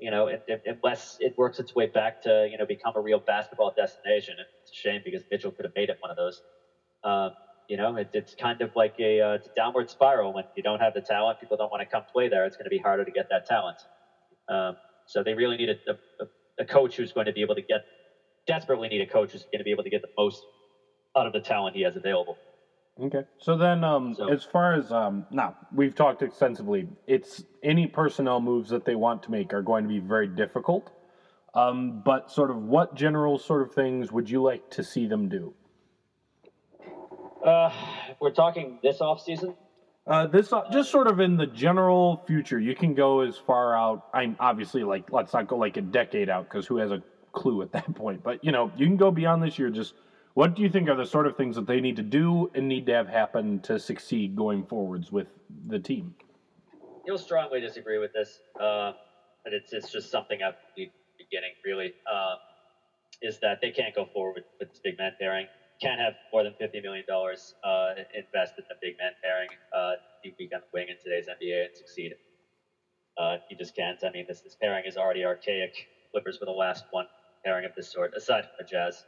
you 0.00 0.10
know, 0.10 0.28
it, 0.28 0.42
it, 0.46 0.60
unless 0.66 1.16
it 1.20 1.34
works 1.36 1.58
its 1.60 1.74
way 1.74 1.86
back 1.86 2.20
to 2.22 2.48
you 2.50 2.58
know 2.58 2.66
become 2.66 2.94
a 2.96 3.00
real 3.00 3.20
basketball 3.26 3.72
destination. 3.76 4.36
It's 4.62 4.72
a 4.72 4.74
shame 4.74 5.02
because 5.04 5.24
Mitchell 5.30 5.52
could 5.52 5.66
have 5.66 5.72
made 5.76 5.90
it 5.90 5.96
one 6.00 6.10
of 6.10 6.16
those. 6.16 6.42
Um, 7.04 7.32
you 7.68 7.78
know, 7.78 7.96
it, 7.96 8.10
it's 8.14 8.34
kind 8.34 8.60
of 8.62 8.72
like 8.76 8.94
a, 9.00 9.20
uh, 9.22 9.34
a 9.36 9.38
downward 9.56 9.90
spiral. 9.90 10.34
When 10.34 10.44
you 10.56 10.62
don't 10.64 10.80
have 10.80 10.94
the 10.94 11.02
talent, 11.02 11.38
people 11.40 11.56
don't 11.56 11.70
want 11.72 11.82
to 11.82 11.86
come 11.88 12.04
play 12.12 12.28
there. 12.28 12.46
It's 12.46 12.56
going 12.56 12.66
to 12.66 12.70
be 12.70 12.78
harder 12.78 13.04
to 13.06 13.12
get 13.12 13.26
that 13.30 13.46
talent. 13.46 13.84
Um, 14.48 14.76
so 15.06 15.22
they 15.22 15.34
really 15.34 15.56
need 15.56 15.70
a, 15.70 15.76
a, 15.92 15.94
a 16.60 16.64
coach 16.64 16.96
who's 16.96 17.12
going 17.12 17.26
to 17.26 17.32
be 17.32 17.42
able 17.42 17.54
to 17.56 17.62
get, 17.62 17.82
desperately 18.46 18.88
need 18.88 19.00
a 19.00 19.06
coach 19.06 19.32
who's 19.32 19.42
going 19.44 19.58
to 19.58 19.64
be 19.64 19.70
able 19.70 19.84
to 19.84 19.90
get 19.90 20.02
the 20.02 20.08
most 20.16 20.42
out 21.16 21.26
of 21.26 21.32
the 21.32 21.40
talent 21.40 21.74
he 21.76 21.82
has 21.82 21.96
available. 21.96 22.36
Okay. 23.00 23.24
So 23.38 23.56
then, 23.56 23.84
um, 23.84 24.14
So- 24.14 24.28
as 24.32 24.44
far 24.44 24.72
as 24.74 24.90
um, 24.90 25.26
now 25.30 25.54
we've 25.74 25.94
talked 25.94 26.22
extensively. 26.22 26.88
It's 27.06 27.44
any 27.62 27.86
personnel 27.86 28.40
moves 28.40 28.70
that 28.70 28.84
they 28.84 28.94
want 28.94 29.22
to 29.24 29.30
make 29.30 29.52
are 29.52 29.62
going 29.62 29.82
to 29.84 29.88
be 29.88 29.98
very 29.98 30.26
difficult. 30.28 30.90
Um, 31.54 32.02
but 32.04 32.30
sort 32.30 32.50
of 32.50 32.62
what 32.64 32.94
general 32.94 33.38
sort 33.38 33.62
of 33.62 33.72
things 33.72 34.12
would 34.12 34.28
you 34.28 34.42
like 34.42 34.70
to 34.70 34.84
see 34.84 35.06
them 35.06 35.28
do? 35.28 35.54
Uh, 37.44 37.70
if 38.10 38.20
we're 38.20 38.30
talking 38.30 38.78
this 38.82 39.00
off 39.00 39.20
season, 39.22 39.54
Uh, 40.06 40.26
this 40.26 40.52
uh, 40.52 40.62
just 40.70 40.90
sort 40.90 41.08
of 41.08 41.18
in 41.18 41.36
the 41.36 41.46
general 41.46 42.22
future. 42.26 42.60
You 42.60 42.74
can 42.76 42.94
go 42.94 43.20
as 43.20 43.36
far 43.36 43.76
out. 43.76 44.06
I'm 44.14 44.36
obviously 44.38 44.84
like 44.84 45.10
let's 45.10 45.32
not 45.32 45.48
go 45.48 45.56
like 45.56 45.76
a 45.76 45.80
decade 45.80 46.28
out 46.28 46.44
because 46.44 46.66
who 46.66 46.76
has 46.76 46.92
a 46.92 47.02
clue 47.36 47.62
at 47.62 47.72
that 47.72 47.94
point? 47.94 48.24
But 48.24 48.42
you 48.44 48.52
know, 48.52 48.72
you 48.76 48.86
can 48.86 48.96
go 48.96 49.12
beyond 49.12 49.42
this 49.42 49.58
year. 49.58 49.70
Just 49.70 49.94
what 50.34 50.54
do 50.54 50.62
you 50.62 50.70
think 50.70 50.88
are 50.88 50.96
the 50.96 51.06
sort 51.06 51.26
of 51.26 51.36
things 51.36 51.56
that 51.56 51.66
they 51.68 51.80
need 51.80 51.96
to 51.96 52.02
do 52.02 52.50
and 52.54 52.68
need 52.68 52.86
to 52.86 52.94
have 52.94 53.08
happen 53.08 53.60
to 53.60 53.78
succeed 53.78 54.36
going 54.36 54.64
forwards 54.64 55.12
with 55.12 55.28
the 55.68 55.78
team? 55.78 56.14
you'll 57.06 57.18
strongly 57.18 57.60
disagree 57.60 57.98
with 57.98 58.12
this, 58.12 58.40
uh, 58.60 58.92
but 59.44 59.54
it's 59.54 59.72
it's 59.72 59.90
just 59.90 60.10
something 60.10 60.40
I've 60.42 60.54
been 60.76 60.90
beginning 61.18 61.52
really 61.64 61.94
um, 62.12 62.36
is 63.22 63.38
that 63.40 63.60
they 63.62 63.70
can't 63.70 63.94
go 63.94 64.06
forward 64.12 64.34
with, 64.36 64.44
with 64.60 64.70
this 64.70 64.80
big 64.82 64.98
man 64.98 65.12
pairing. 65.20 65.46
Can't 65.80 66.00
have 66.00 66.14
more 66.32 66.42
than 66.42 66.54
fifty 66.58 66.80
million 66.80 67.04
dollars 67.08 67.54
uh, 67.64 67.94
invested 68.14 68.64
in 68.68 68.76
a 68.76 68.78
big 68.82 68.94
man 68.98 69.12
pairing 69.22 69.48
uh, 69.74 69.92
week 70.38 70.50
on 70.54 70.60
the 70.60 70.66
wing 70.72 70.86
in 70.88 70.96
today's 71.02 71.28
NBA 71.28 71.66
and 71.66 71.76
succeed. 71.76 72.12
Uh, 73.16 73.36
you 73.48 73.56
just 73.56 73.76
can't. 73.76 73.98
I 74.04 74.10
mean, 74.10 74.24
this 74.28 74.40
this 74.42 74.56
pairing 74.60 74.84
is 74.86 74.96
already 74.96 75.24
archaic. 75.24 75.88
Clippers 76.12 76.38
were 76.40 76.46
the 76.46 76.52
last 76.52 76.84
one 76.90 77.06
pairing 77.46 77.66
of 77.66 77.72
this 77.76 77.92
sort, 77.92 78.12
aside 78.16 78.42
from 78.44 78.52
the 78.58 78.64
Jazz. 78.64 79.06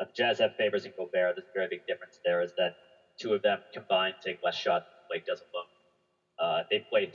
Uh, 0.00 0.06
the 0.06 0.12
Jazz 0.14 0.40
have 0.40 0.52
Favors 0.58 0.86
and 0.86 0.94
Gobert. 0.96 1.36
There's 1.36 1.46
a 1.46 1.54
very 1.54 1.68
big 1.70 1.82
difference 1.88 2.20
there 2.24 2.42
is 2.42 2.52
that 2.58 2.74
two 3.20 3.34
of 3.34 3.42
them 3.42 3.60
combined 3.74 4.16
take 4.24 4.38
less 4.44 4.56
shots 4.56 4.86
than 4.86 4.98
Blake 5.10 5.26
does 5.26 5.42
alone. 5.54 5.66
Uh, 6.38 6.64
they 6.70 6.80
played 6.92 7.12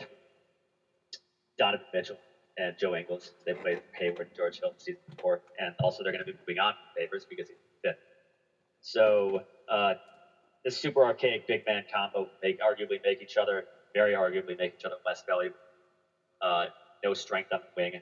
Donovan 1.59 1.85
Mitchell 1.93 2.21
and 2.57 2.75
Joe 2.77 2.95
Ingles. 2.95 3.33
They 3.45 3.53
played 3.53 3.81
Hayward 3.95 4.27
and 4.27 4.35
George 4.37 4.59
Hill 4.61 4.73
season 4.77 5.01
before, 5.09 5.41
and 5.59 5.73
also 5.83 6.03
they're 6.03 6.13
going 6.13 6.25
to 6.25 6.31
be 6.31 6.37
moving 6.47 6.59
on 6.59 6.73
from 6.73 7.03
Favors 7.03 7.25
because 7.29 7.47
he's 7.49 7.57
fifth. 7.83 7.97
So 8.81 9.41
uh, 9.69 9.95
this 10.65 10.77
super 10.77 11.03
archaic 11.05 11.45
big 11.47 11.63
man 11.67 11.83
combo 11.93 12.29
make 12.43 12.59
arguably 12.59 12.99
make 13.05 13.21
each 13.21 13.37
other 13.37 13.65
very 13.95 14.13
arguably 14.13 14.57
make 14.57 14.73
each 14.73 14.85
other 14.85 14.95
less 15.05 15.23
valuable. 15.27 15.57
Uh, 16.41 16.67
no 17.03 17.13
strength 17.13 17.49
on 17.53 17.59
the 17.61 17.81
wing. 17.81 17.93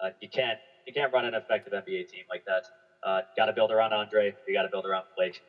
Uh, 0.00 0.10
you 0.20 0.28
can't 0.28 0.58
you 0.86 0.92
can't 0.92 1.12
run 1.12 1.24
an 1.26 1.34
effective 1.34 1.72
NBA 1.72 2.08
team 2.08 2.24
like 2.30 2.42
that. 2.46 2.64
Uh, 3.02 3.22
got 3.36 3.46
to 3.46 3.52
build 3.52 3.70
around 3.72 3.92
Andre. 3.92 4.34
You 4.46 4.54
got 4.54 4.62
to 4.62 4.68
build 4.70 4.86
around 4.86 5.04
Blake. 5.16 5.40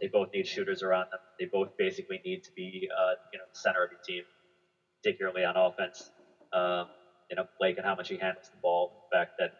They 0.00 0.08
both 0.08 0.28
need 0.34 0.46
shooters 0.46 0.82
around 0.82 1.06
them. 1.10 1.20
They 1.38 1.46
both 1.52 1.70
basically 1.78 2.20
need 2.24 2.42
to 2.44 2.50
be 2.56 2.88
uh, 2.96 3.14
you 3.32 3.38
know 3.38 3.44
the 3.52 3.58
center 3.58 3.82
of 3.84 3.90
your 3.90 4.00
team, 4.04 4.24
particularly 5.02 5.44
on 5.44 5.56
offense. 5.56 6.10
Um, 6.52 6.88
you 7.30 7.36
know 7.36 7.44
Blake 7.58 7.78
and 7.78 7.86
how 7.86 7.94
much 7.96 8.08
he 8.08 8.18
handles 8.18 8.50
the 8.50 8.58
ball. 8.62 8.92
The 9.10 9.16
fact 9.16 9.32
that 9.38 9.52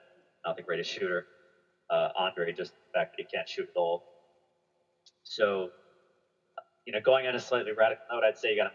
not 0.47 0.57
the 0.57 0.62
greatest 0.62 0.90
shooter. 0.90 1.27
Uh, 1.90 2.09
Andre 2.16 2.52
just 2.52 2.73
the 2.93 2.98
fact 2.98 3.12
that 3.16 3.24
he 3.31 3.36
can't 3.36 3.48
shoot 3.48 3.69
at 3.74 3.78
all. 3.78 4.02
So, 5.24 5.73
you 6.86 6.93
know, 6.93 7.01
going 7.01 7.27
on 7.27 7.35
a 7.35 7.40
slightly 7.40 7.73
radical 7.73 8.02
note, 8.11 8.24
I'd 8.24 8.39
say 8.39 8.51
you 8.51 8.57
got 8.57 8.65
to. 8.65 8.70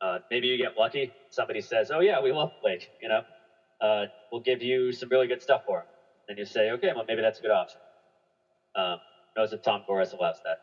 Uh, 0.00 0.18
maybe 0.30 0.48
you 0.48 0.58
get 0.58 0.72
lucky. 0.78 1.12
Somebody 1.30 1.60
says, 1.62 1.90
"Oh 1.90 2.00
yeah, 2.00 2.20
we 2.20 2.32
love 2.32 2.50
Blake." 2.62 2.90
You 3.00 3.08
know, 3.08 3.22
uh, 3.82 4.06
we'll 4.32 4.42
give 4.42 4.62
you 4.62 4.92
some 4.92 5.10
really 5.10 5.28
good 5.28 5.42
stuff 5.42 5.62
for 5.66 5.80
him. 5.80 5.86
And 6.28 6.38
you 6.38 6.46
say, 6.46 6.70
"Okay, 6.72 6.92
well 6.94 7.04
maybe 7.08 7.22
that's 7.22 7.40
a 7.40 7.42
good 7.42 7.52
option." 7.52 7.80
Um, 8.76 8.98
knows 9.36 9.52
if 9.52 9.62
Tom 9.62 9.82
Gores 9.86 10.12
allows 10.14 10.40
that? 10.44 10.58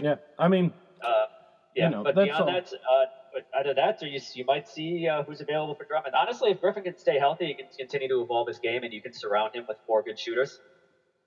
Yeah, 0.00 0.16
I 0.38 0.48
mean, 0.48 0.72
Uh, 1.04 1.26
yeah, 1.74 1.86
You 1.86 1.90
know, 1.90 2.04
but 2.04 2.14
that's 2.14 2.26
beyond 2.26 2.42
all- 2.42 2.46
that, 2.54 2.72
uh, 2.92 3.06
but 3.32 3.44
either 3.54 3.74
that 3.74 4.02
or 4.02 4.06
you, 4.08 4.20
you 4.34 4.44
might 4.46 4.68
see 4.68 5.08
uh, 5.08 5.22
who's 5.24 5.40
available 5.40 5.74
for 5.74 5.84
Drummond. 5.86 6.14
Honestly, 6.14 6.50
if 6.50 6.60
Griffin 6.60 6.84
can 6.84 6.96
stay 6.98 7.18
healthy, 7.18 7.46
he 7.48 7.54
can 7.54 7.66
continue 7.78 8.08
to 8.08 8.20
evolve 8.22 8.48
his 8.48 8.58
game, 8.58 8.82
and 8.84 8.92
you 8.92 9.00
can 9.02 9.12
surround 9.14 9.54
him 9.54 9.64
with 9.68 9.78
four 9.86 10.02
good 10.02 10.18
shooters. 10.18 10.60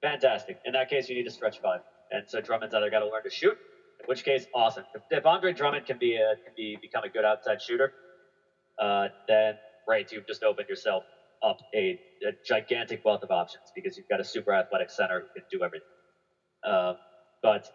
Fantastic. 0.03 0.59
In 0.65 0.73
that 0.73 0.89
case, 0.89 1.09
you 1.09 1.15
need 1.15 1.23
to 1.25 1.31
stretch 1.31 1.59
five, 1.61 1.81
and 2.11 2.29
so 2.29 2.41
Drummond's 2.41 2.75
either 2.75 2.89
got 2.91 2.99
to 2.99 3.05
learn 3.09 3.23
to 3.23 3.31
shoot, 3.31 3.57
in 4.01 4.05
which 4.05 4.23
case, 4.23 4.47
awesome. 4.53 4.85
If, 4.93 5.01
if 5.09 5.25
Andre 5.25 5.53
Drummond 5.53 5.85
can 5.87 5.97
be 5.99 6.15
a, 6.17 6.35
can 6.43 6.53
be 6.55 6.77
become 6.81 7.03
a 7.03 7.09
good 7.09 7.25
outside 7.25 7.61
shooter, 7.61 7.93
uh, 8.79 9.09
then 9.27 9.55
great, 9.87 10.11
you've 10.11 10.27
just 10.27 10.43
opened 10.43 10.67
yourself 10.69 11.03
up 11.43 11.57
a, 11.75 11.99
a 12.23 12.31
gigantic 12.45 13.01
wealth 13.05 13.23
of 13.23 13.31
options 13.31 13.71
because 13.75 13.97
you've 13.97 14.07
got 14.09 14.19
a 14.19 14.23
super 14.23 14.53
athletic 14.53 14.89
center 14.91 15.21
who 15.21 15.27
can 15.35 15.43
do 15.51 15.63
everything. 15.63 15.87
Um, 16.65 16.95
but 17.43 17.69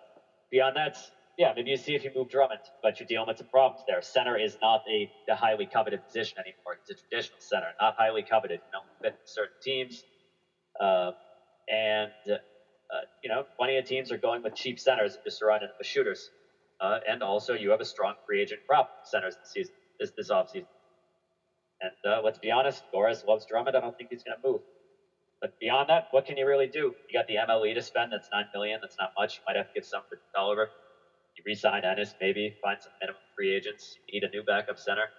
beyond 0.51 0.77
that, 0.77 0.99
yeah, 1.39 1.53
maybe 1.57 1.71
you 1.71 1.77
see 1.77 1.95
if 1.95 2.05
you 2.05 2.11
move 2.15 2.29
Drummond, 2.29 2.61
but 2.83 3.01
you're 3.01 3.07
dealing 3.07 3.29
with 3.29 3.39
some 3.39 3.49
problems 3.53 3.83
there. 3.89 4.03
Center 4.03 4.37
is 4.37 4.57
not 4.63 4.83
a, 4.89 5.11
a 5.31 5.35
highly 5.37 5.67
coveted 5.67 6.01
position 6.07 6.39
anymore. 6.39 6.79
It's 6.81 6.91
a 6.91 6.95
traditional 7.09 7.39
center, 7.41 7.69
not 7.81 7.95
highly 7.99 8.25
coveted. 8.25 8.61
You 8.73 8.81
don't 9.05 9.15
certain 9.25 9.55
teams. 9.63 10.05
Uh, 10.81 11.13
and 11.69 12.11
uh, 12.93 13.01
you 13.23 13.31
know, 13.31 13.45
plenty 13.59 13.79
of 13.79 13.85
teams 13.87 14.13
are 14.13 14.19
going 14.19 14.43
with 14.43 14.55
cheap 14.55 14.81
centers 14.81 15.15
and 15.15 15.23
just 15.25 15.39
surrounding 15.39 15.69
them 15.69 15.75
with 15.79 15.87
shooters. 15.87 16.31
Uh, 16.81 16.99
and 17.09 17.23
also, 17.23 17.55
you 17.55 17.71
have 17.71 17.81
a 17.81 17.87
strong 17.87 18.15
free 18.27 18.41
agent 18.43 18.61
crop 18.69 18.91
centers 19.03 19.37
this 19.43 19.53
season, 19.53 19.75
this 20.01 20.13
this 20.17 20.31
offseason. 20.31 20.67
And 21.83 21.93
uh, 22.07 22.21
let's 22.23 22.39
be 22.39 22.51
honest, 22.51 22.85
Gores 22.93 23.25
loves 23.27 23.47
Drummond. 23.47 23.77
I 23.77 23.81
don't 23.81 23.97
think 23.97 24.11
he's 24.11 24.23
going 24.25 24.37
to 24.43 24.49
move. 24.49 24.61
But 25.41 25.53
beyond 25.61 25.91
that, 25.91 26.07
what 26.11 26.25
can 26.27 26.37
you 26.39 26.47
really 26.47 26.69
do? 26.69 26.95
You 27.09 27.19
got 27.19 27.27
the 27.29 27.37
MLE 27.37 27.75
to 27.75 27.83
spend. 27.83 28.13
That's 28.13 28.29
nine 28.33 28.47
million. 28.55 28.79
That's 28.83 28.97
not 28.99 29.11
much. 29.19 29.37
You 29.37 29.43
might 29.47 29.57
have 29.57 29.67
to 29.67 29.73
give 29.75 29.85
some 29.87 30.03
to 30.13 30.19
Oliver. 30.41 30.69
You 31.37 31.43
re-sign 31.47 31.85
Ennis, 31.85 32.15
maybe 32.21 32.55
find 32.63 32.79
some 32.81 32.93
minimum 33.01 33.21
free 33.37 33.55
agents. 33.55 33.99
You 34.09 34.21
need 34.21 34.27
a 34.27 34.31
new 34.35 34.45
backup 34.45 34.79
center. 34.79 35.11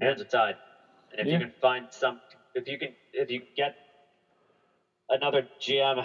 Hands 0.00 0.20
are 0.20 0.24
tied. 0.26 0.56
And 1.12 1.20
if 1.20 1.26
Yeah. 1.26 1.34
you 1.34 1.38
can 1.40 1.52
find 1.60 1.92
some, 1.92 2.20
if 2.54 2.68
you 2.68 2.78
can, 2.78 2.94
if 3.12 3.30
you 3.30 3.40
get 3.56 3.74
another 5.10 5.44
GM 5.60 5.98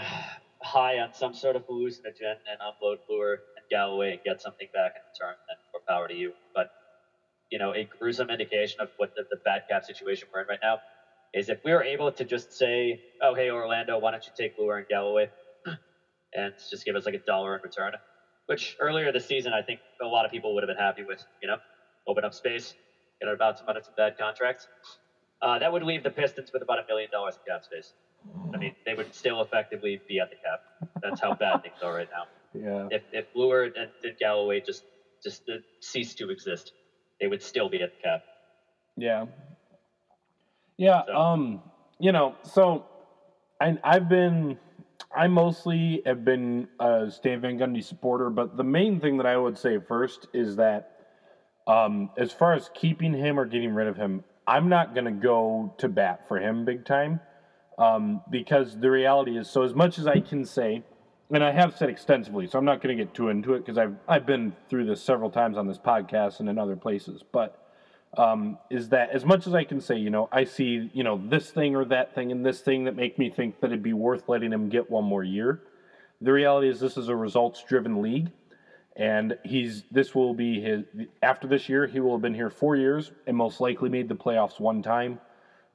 high 0.64 1.00
on 1.00 1.14
some 1.14 1.34
sort 1.34 1.56
of 1.58 1.64
hallucinogen 1.68 2.36
and 2.46 2.60
upload 2.62 2.98
Leuer 3.10 3.34
and 3.58 3.66
Galloway 3.70 4.14
and 4.14 4.24
get 4.24 4.42
something 4.42 4.68
back 4.74 4.94
in 4.96 5.02
return, 5.14 5.36
then 5.48 5.58
more 5.74 5.82
power 5.88 6.08
to 6.08 6.16
you. 6.16 6.34
But 6.56 6.68
you 7.52 7.60
know, 7.60 7.74
a 7.76 7.86
gruesome 8.00 8.30
indication 8.30 8.80
of 8.82 8.88
what 8.98 9.10
the, 9.16 9.24
the 9.30 9.38
bad 9.44 9.62
cap 9.70 9.84
situation 9.84 10.28
we're 10.34 10.42
in 10.42 10.48
right 10.48 10.60
now 10.64 10.80
is 11.34 11.50
if 11.50 11.60
we 11.64 11.72
were 11.72 11.84
able 11.84 12.12
to 12.12 12.24
just 12.24 12.58
say, 12.58 13.00
oh, 13.22 13.34
hey, 13.36 13.50
Orlando, 13.50 13.98
why 13.98 14.12
don't 14.12 14.26
you 14.26 14.32
take 14.36 14.58
Leuer 14.58 14.78
and 14.78 14.88
Galloway 14.88 15.30
and 16.34 16.54
just 16.70 16.86
give 16.86 16.96
us 16.96 17.06
like 17.06 17.16
a 17.16 17.22
dollar 17.28 17.56
in 17.56 17.62
return? 17.62 17.92
Which 18.48 18.76
earlier 18.80 19.12
this 19.12 19.26
season, 19.26 19.54
I 19.54 19.62
think 19.62 19.80
a 20.02 20.06
lot 20.06 20.26
of 20.26 20.32
people 20.32 20.54
would 20.56 20.64
have 20.64 20.68
been 20.68 20.84
happy 20.84 21.04
with, 21.04 21.24
you 21.42 21.48
know, 21.48 21.58
open 22.08 22.24
up 22.24 22.34
space, 22.34 22.74
get 23.20 23.30
out 23.30 23.36
about 23.36 23.58
some 23.58 23.68
out 23.70 23.84
some 23.84 23.94
bad 23.96 24.18
contracts. 24.18 24.68
Uh, 25.42 25.58
that 25.58 25.72
would 25.72 25.84
leave 25.84 26.04
the 26.04 26.10
Pistons 26.10 26.52
with 26.54 26.62
about 26.62 26.80
a 26.80 26.84
million 26.88 27.10
dollars 27.12 27.36
in 27.36 27.52
cap 27.52 27.64
space. 27.64 27.94
I 28.54 28.58
mean, 28.58 28.74
they 28.86 28.94
would 28.94 29.14
still 29.14 29.42
effectively 29.42 30.00
be 30.08 30.20
at 30.20 30.30
the 30.30 30.36
cap. 30.36 30.60
That's 31.02 31.20
how 31.20 31.34
bad 31.34 31.64
things 31.64 31.78
are 31.82 31.94
right 31.94 32.08
now. 32.12 32.26
Yeah. 32.54 32.88
If 32.92 33.02
if 33.12 33.26
Leuer 33.36 33.72
and, 33.76 33.90
and 34.04 34.18
Galloway 34.20 34.62
just 34.66 34.84
just 35.24 35.42
uh, 35.50 35.58
ceased 35.80 36.18
to 36.18 36.30
exist, 36.30 36.74
they 37.22 37.28
would 37.28 37.42
still 37.42 37.70
be 37.70 37.82
at 37.82 37.92
the 37.96 38.02
cap. 38.02 38.24
Yeah. 38.98 39.26
Yeah. 40.76 41.04
So- 41.06 41.16
Um. 41.16 41.62
You 42.00 42.12
know. 42.12 42.36
So, 42.44 42.86
I 43.62 43.78
I've 43.84 44.10
been 44.10 44.58
I 45.16 45.28
mostly 45.28 46.02
have 46.06 46.26
been 46.26 46.68
a 46.80 47.10
Stan 47.12 47.42
Van 47.42 47.58
Gundy 47.58 47.84
supporter, 47.84 48.30
but 48.30 48.58
the 48.58 48.64
main 48.64 49.00
thing 49.00 49.18
that 49.18 49.26
I 49.26 49.38
would 49.38 49.58
say 49.58 49.78
first 49.78 50.28
is 50.34 50.56
that, 50.56 50.98
um, 51.68 52.12
as 52.18 52.32
far 52.32 52.54
as 52.54 52.70
keeping 52.74 53.14
him 53.14 53.40
or 53.40 53.46
getting 53.46 53.74
rid 53.74 53.88
of 53.88 53.98
him, 53.98 54.24
I'm 54.48 54.70
not 54.70 54.94
going 54.94 55.06
to 55.06 55.12
go 55.12 55.74
to 55.80 55.90
bat 55.90 56.28
for 56.28 56.40
him 56.40 56.64
big 56.66 56.86
time, 56.86 57.20
um, 57.78 58.22
because 58.30 58.80
the 58.80 58.90
reality 58.90 59.38
is, 59.38 59.50
so 59.50 59.64
as 59.64 59.74
much 59.76 60.00
as 60.00 60.08
I 60.08 60.22
can 60.22 60.46
say, 60.46 60.84
and 61.32 61.44
I 61.44 61.52
have 61.52 61.76
said 61.78 61.90
extensively, 61.90 62.48
so 62.48 62.60
I'm 62.60 62.66
not 62.66 62.82
going 62.82 62.96
to 62.98 63.04
get 63.04 63.14
too 63.14 63.30
into 63.30 63.54
it 63.54 63.60
because 63.60 63.78
I've 63.78 63.96
I've 64.08 64.26
been 64.26 64.54
through 64.70 64.86
this 64.86 65.02
several 65.02 65.30
times 65.30 65.58
on 65.58 65.68
this 65.68 65.78
podcast 65.78 66.40
and 66.40 66.50
in 66.50 66.58
other 66.58 66.76
places, 66.76 67.24
but 67.32 67.58
um, 68.18 68.58
is 68.70 68.90
that 68.90 69.12
as 69.12 69.24
much 69.24 69.48
as 69.48 69.54
I 69.54 69.64
can 69.64 69.80
say, 69.80 69.98
you 69.98 70.10
know, 70.10 70.28
I 70.32 70.44
see, 70.44 70.90
you 70.94 71.04
know, 71.04 71.22
this 71.30 71.50
thing 71.50 71.76
or 71.76 71.86
that 71.86 72.14
thing 72.14 72.32
and 72.32 72.46
this 72.46 72.60
thing 72.60 72.84
that 72.84 72.96
make 72.96 73.18
me 73.18 73.30
think 73.30 73.62
that 73.62 73.68
it'd 73.68 73.82
be 73.82 73.94
worth 73.94 74.28
letting 74.28 74.52
him 74.52 74.68
get 74.68 74.92
one 74.92 75.06
more 75.06 75.24
year. 75.24 75.62
The 76.20 76.34
reality 76.34 76.68
is 76.68 76.80
this 76.80 76.98
is 76.98 77.08
a 77.08 77.16
results 77.16 77.64
driven 77.68 78.02
league 78.02 78.32
and 78.98 79.38
he's 79.46 79.84
this 79.90 80.14
will 80.14 80.34
be 80.34 80.60
his 80.60 80.84
after 81.24 81.48
this 81.48 81.70
year 81.70 81.88
he 81.88 82.02
will 82.02 82.12
have 82.12 82.22
been 82.22 82.34
here 82.34 82.50
4 82.50 82.76
years 82.76 83.12
and 83.26 83.38
most 83.38 83.62
likely 83.62 83.90
made 83.90 84.10
the 84.10 84.16
playoffs 84.16 84.60
one 84.60 84.84
time. 84.84 85.20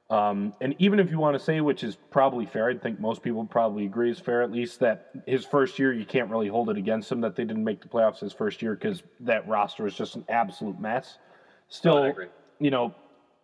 Um, 0.09 0.53
and 0.61 0.73
even 0.79 0.99
if 0.99 1.11
you 1.11 1.19
want 1.19 1.37
to 1.37 1.43
say, 1.43 1.59
which 1.59 1.83
is 1.83 1.97
probably 2.11 2.45
fair, 2.45 2.69
I 2.69 2.77
think 2.77 2.99
most 2.99 3.21
people 3.21 3.45
probably 3.45 3.85
agree 3.85 4.09
is 4.09 4.19
fair, 4.19 4.41
at 4.41 4.51
least 4.51 4.79
that 4.79 5.09
his 5.25 5.45
first 5.45 5.77
year, 5.79 5.93
you 5.93 6.05
can't 6.05 6.29
really 6.29 6.47
hold 6.47 6.69
it 6.69 6.77
against 6.77 7.11
him 7.11 7.19
that 7.21 7.35
they 7.35 7.43
didn't 7.43 7.65
make 7.65 7.81
the 7.81 7.89
playoffs 7.89 8.19
his 8.19 8.31
first 8.31 8.61
year 8.61 8.73
because 8.75 9.03
that 9.19 9.45
roster 9.47 9.85
is 9.85 9.93
just 9.95 10.15
an 10.15 10.23
absolute 10.29 10.79
mess. 10.79 11.17
Still, 11.67 12.13
you 12.59 12.71
know, 12.71 12.95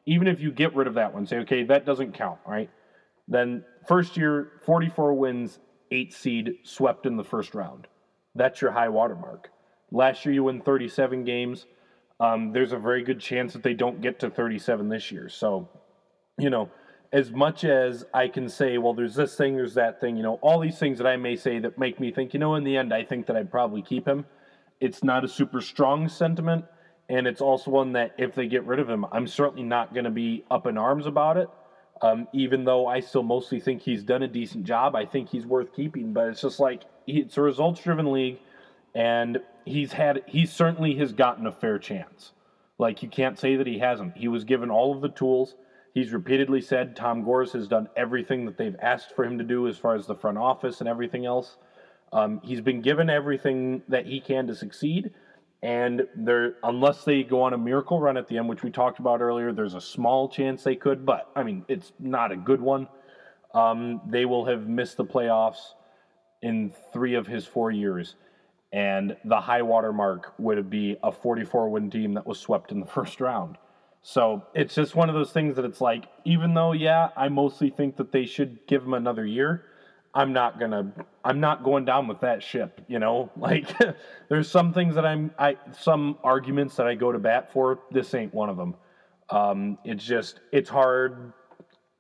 even 0.06 0.28
if 0.28 0.40
you 0.40 0.52
get 0.52 0.74
rid 0.74 0.88
of 0.88 0.94
that 0.94 1.14
one, 1.14 1.28
say, 1.28 1.38
okay, 1.40 1.64
that 1.64 1.86
doesn't 1.86 2.14
count, 2.14 2.40
right? 2.48 2.70
Then 3.28 3.66
first 3.88 4.16
year, 4.16 4.54
44 4.66 5.14
wins, 5.16 5.60
eight 5.92 6.14
seed, 6.14 6.56
swept 6.64 7.06
in 7.06 7.18
the 7.18 7.24
first 7.26 7.54
round. 7.56 7.88
That's 8.36 8.62
your 8.62 8.72
high 8.72 8.90
water 8.90 9.16
mark. 9.16 9.50
Last 9.92 10.26
year, 10.26 10.34
you 10.34 10.46
win 10.46 10.62
37 10.62 11.26
games. 11.26 11.66
Um, 12.20 12.54
there's 12.54 12.72
a 12.72 12.78
very 12.78 13.04
good 13.04 13.20
chance 13.20 13.54
that 13.54 13.64
they 13.64 13.74
don't 13.74 14.02
get 14.02 14.20
to 14.22 14.30
37 14.30 14.88
this 14.90 15.12
year. 15.12 15.30
So, 15.30 15.70
you 16.38 16.50
know, 16.50 16.70
as 17.12 17.32
much 17.32 17.64
as 17.64 18.06
I 18.14 18.28
can 18.28 18.50
say, 18.50 18.78
well, 18.78 18.94
there's 18.94 19.16
this 19.16 19.36
thing, 19.36 19.56
there's 19.56 19.76
that 19.76 20.02
thing, 20.02 20.18
you 20.18 20.24
know, 20.24 20.36
all 20.42 20.60
these 20.60 20.80
things 20.80 20.98
that 20.98 21.08
I 21.08 21.16
may 21.16 21.36
say 21.36 21.60
that 21.60 21.78
make 21.78 22.00
me 22.00 22.12
think, 22.12 22.34
you 22.34 22.40
know, 22.40 22.56
in 22.56 22.64
the 22.64 22.76
end, 22.78 22.94
I 22.94 23.04
think 23.04 23.28
that 23.28 23.36
I'd 23.36 23.52
probably 23.52 23.82
keep 23.82 24.08
him. 24.08 24.26
It's 24.80 25.04
not 25.04 25.24
a 25.24 25.28
super 25.28 25.62
strong 25.62 26.10
sentiment. 26.10 26.66
And 27.10 27.28
it's 27.28 27.42
also 27.42 27.70
one 27.70 27.94
that 27.94 28.16
if 28.18 28.34
they 28.34 28.48
get 28.48 28.66
rid 28.66 28.80
of 28.80 28.90
him, 28.90 29.06
I'm 29.12 29.28
certainly 29.28 29.64
not 29.64 29.94
going 29.94 30.06
to 30.06 30.10
be 30.10 30.46
up 30.50 30.66
in 30.66 30.78
arms 30.78 31.06
about 31.06 31.38
it. 31.38 31.50
Um, 32.02 32.28
even 32.34 32.64
though 32.64 32.88
I 32.88 33.02
still 33.02 33.24
mostly 33.24 33.60
think 33.60 33.82
he's 33.82 34.04
done 34.04 34.24
a 34.24 34.28
decent 34.28 34.64
job, 34.64 34.96
I 34.96 35.06
think 35.06 35.30
he's 35.30 35.46
worth 35.46 35.76
keeping. 35.76 36.14
But 36.14 36.30
it's 36.30 36.42
just 36.42 36.60
like 36.60 36.84
it's 37.06 37.38
a 37.38 37.42
results-driven 37.42 38.12
league, 38.12 38.40
and 38.96 39.40
he's 39.66 39.94
had 39.94 40.24
he 40.28 40.46
certainly 40.46 40.96
has 40.96 41.14
gotten 41.14 41.46
a 41.46 41.52
fair 41.52 41.78
chance. 41.78 42.32
Like 42.78 43.04
you 43.04 43.10
can't 43.10 43.38
say 43.38 43.58
that 43.58 43.68
he 43.68 43.80
hasn't. 43.80 44.18
He 44.18 44.28
was 44.28 44.44
given 44.44 44.70
all 44.70 44.96
of 44.96 45.02
the 45.02 45.10
tools. 45.10 45.56
He's 45.94 46.12
repeatedly 46.12 46.62
said 46.62 46.96
Tom 46.96 47.24
Gores 47.24 47.54
has 47.54 47.68
done 47.68 47.88
everything 47.96 48.46
that 48.46 48.58
they've 48.58 48.76
asked 48.82 49.16
for 49.16 49.24
him 49.24 49.38
to 49.38 49.44
do 49.44 49.68
as 49.68 49.78
far 49.78 49.96
as 49.96 50.08
the 50.08 50.16
front 50.16 50.40
office 50.40 50.80
and 50.80 50.90
everything 50.90 51.26
else. 51.26 51.58
Um, 52.12 52.42
he's 52.44 52.62
been 52.62 52.82
given 52.82 53.10
everything 53.10 53.84
that 53.88 54.08
he 54.08 54.20
can 54.20 54.48
to 54.48 54.56
succeed. 54.56 55.12
And 55.62 56.08
there, 56.16 56.56
unless 56.64 57.06
they 57.06 57.24
go 57.24 57.44
on 57.44 57.54
a 57.54 57.58
miracle 57.58 58.02
run 58.02 58.18
at 58.18 58.28
the 58.28 58.38
end, 58.38 58.50
which 58.50 58.64
we 58.64 58.72
talked 58.72 59.00
about 59.00 59.22
earlier, 59.22 59.54
there's 59.54 59.76
a 59.76 59.82
small 59.82 60.28
chance 60.28 60.64
they 60.64 60.76
could, 60.76 61.06
but 61.06 61.30
I 61.36 61.44
mean, 61.44 61.64
it's 61.68 61.94
not 62.00 62.32
a 62.32 62.36
good 62.36 62.60
one. 62.60 62.88
Um, 63.54 64.02
they 64.06 64.26
will 64.26 64.46
have 64.46 64.68
missed 64.68 64.98
the 64.98 65.06
playoffs 65.06 65.74
in 66.42 66.74
three 66.92 67.14
of 67.14 67.28
his 67.28 67.46
four 67.46 67.72
years, 67.72 68.16
and 68.74 69.16
the 69.24 69.40
high 69.40 69.62
water 69.62 69.94
mark 69.94 70.34
would 70.38 70.70
be 70.70 70.98
a 71.02 71.12
44 71.12 71.70
win 71.70 71.90
team 71.90 72.16
that 72.16 72.28
was 72.28 72.40
swept 72.40 72.72
in 72.72 72.80
the 72.80 72.86
first 72.98 73.22
round. 73.22 73.58
So 74.04 74.44
it's 74.54 74.76
just 74.76 74.96
one 74.96 75.10
of 75.10 75.16
those 75.16 75.32
things 75.32 75.56
that 75.56 75.64
it's 75.64 75.80
like, 75.80 76.06
even 76.26 76.54
though, 76.54 76.74
yeah, 76.74 77.10
I 77.16 77.30
mostly 77.30 77.70
think 77.70 77.96
that 77.98 78.12
they 78.12 78.26
should 78.26 78.60
give 78.68 78.84
him 78.84 78.94
another 78.94 79.26
year. 79.26 79.66
I'm 80.14 80.32
not 80.32 80.60
gonna. 80.60 80.94
I'm 81.26 81.40
not 81.40 81.64
going 81.64 81.86
down 81.86 82.08
with 82.08 82.20
that 82.20 82.44
ship. 82.44 82.82
You 82.88 83.00
know, 83.00 83.32
like 83.38 83.68
there's 84.30 84.50
some 84.50 84.72
things 84.72 84.94
that 84.94 85.06
I'm. 85.06 85.32
I 85.40 85.58
some 85.80 86.20
arguments 86.24 86.76
that 86.76 86.86
I 86.86 86.94
go 86.94 87.12
to 87.12 87.18
bat 87.18 87.52
for. 87.52 87.80
This 87.90 88.14
ain't 88.14 88.34
one 88.34 88.50
of 88.50 88.58
them. 88.58 88.76
Um, 89.32 89.80
it's 89.84 90.04
just 90.04 90.40
it's 90.52 90.70
hard. 90.70 91.34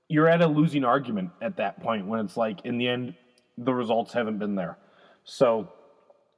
You're 0.09 0.27
at 0.27 0.41
a 0.41 0.47
losing 0.47 0.83
argument 0.83 1.31
at 1.41 1.57
that 1.57 1.81
point 1.81 2.05
when 2.05 2.19
it's 2.19 2.37
like 2.37 2.63
in 2.65 2.77
the 2.77 2.87
end 2.87 3.15
the 3.57 3.73
results 3.73 4.13
haven't 4.13 4.37
been 4.37 4.55
there. 4.55 4.77
So 5.23 5.71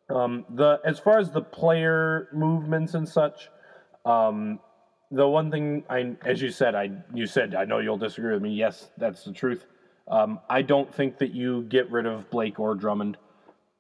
um, 0.10 0.46
the 0.50 0.80
as 0.86 1.00
far 1.00 1.20
as 1.20 1.32
the 1.32 1.42
player 1.42 2.30
movements 2.32 2.94
and 2.94 3.10
such, 3.10 3.50
um, 4.06 4.60
the 5.16 5.28
one 5.28 5.50
thing 5.50 5.84
I, 5.90 6.16
as 6.26 6.42
you 6.42 6.52
said, 6.52 6.76
I 6.76 6.92
you 7.14 7.26
said 7.26 7.56
I 7.56 7.64
know 7.66 7.80
you'll 7.80 7.98
disagree 7.98 8.34
with 8.34 8.42
me. 8.42 8.54
Yes, 8.54 8.90
that's 8.98 9.24
the 9.24 9.32
truth. 9.32 9.66
Um, 10.08 10.40
I 10.50 10.62
don't 10.62 10.94
think 10.94 11.18
that 11.20 11.34
you 11.34 11.64
get 11.64 11.90
rid 11.90 12.06
of 12.06 12.30
Blake 12.30 12.60
or 12.60 12.76
Drummond. 12.76 13.18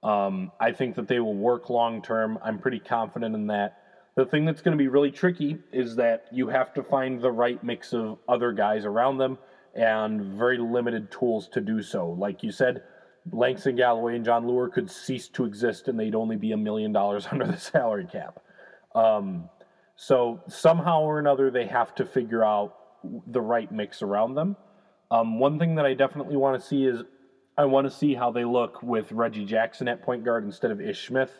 Um, 0.01 0.51
I 0.59 0.71
think 0.71 0.95
that 0.95 1.07
they 1.07 1.19
will 1.19 1.35
work 1.35 1.69
long 1.69 2.01
term. 2.01 2.39
I'm 2.43 2.57
pretty 2.57 2.79
confident 2.79 3.35
in 3.35 3.47
that. 3.47 3.81
The 4.15 4.25
thing 4.25 4.45
that's 4.45 4.61
going 4.61 4.77
to 4.77 4.81
be 4.81 4.87
really 4.87 5.11
tricky 5.11 5.57
is 5.73 5.97
that 5.97 6.27
you 6.31 6.47
have 6.47 6.73
to 6.75 6.83
find 6.83 7.21
the 7.21 7.31
right 7.31 7.61
mix 7.63 7.93
of 7.93 8.17
other 8.29 8.53
guys 8.53 8.85
around 8.85 9.17
them 9.17 9.37
and 9.75 10.37
very 10.37 10.57
limited 10.57 11.11
tools 11.11 11.49
to 11.49 11.59
do 11.59 11.81
so. 11.81 12.11
Like 12.11 12.41
you 12.41 12.51
said, 12.51 12.83
Langston 13.31 13.75
Galloway 13.75 14.15
and 14.15 14.23
Jon 14.23 14.45
Leuer 14.45 14.71
could 14.71 14.89
cease 14.89 15.27
to 15.29 15.43
exist 15.43 15.89
and 15.89 15.99
they'd 15.99 16.15
only 16.15 16.37
be 16.37 16.53
a 16.53 16.57
million 16.57 16.93
dollars 16.93 17.27
under 17.31 17.45
the 17.45 17.57
salary 17.57 18.07
cap. 18.09 18.39
Um, 18.93 19.49
so 19.95 20.41
somehow 20.47 21.01
or 21.01 21.19
another, 21.19 21.49
they 21.49 21.65
have 21.65 21.95
to 21.95 22.05
figure 22.05 22.43
out 22.43 22.75
the 23.27 23.41
right 23.41 23.71
mix 23.71 24.01
around 24.01 24.35
them. 24.35 24.57
Um, 25.11 25.39
one 25.39 25.59
thing 25.59 25.75
that 25.75 25.85
I 25.85 25.93
definitely 25.93 26.35
want 26.35 26.59
to 26.59 26.67
see 26.67 26.85
is 26.85 27.03
I 27.57 27.65
want 27.65 27.87
to 27.87 27.91
see 27.91 28.13
how 28.13 28.31
they 28.31 28.43
look 28.43 28.81
with 28.83 29.11
Reggie 29.11 29.45
Jackson 29.45 29.87
at 29.87 30.03
point 30.03 30.25
guard 30.25 30.43
instead 30.43 30.71
of 30.71 30.81
Ish 30.81 31.07
Smith. 31.07 31.31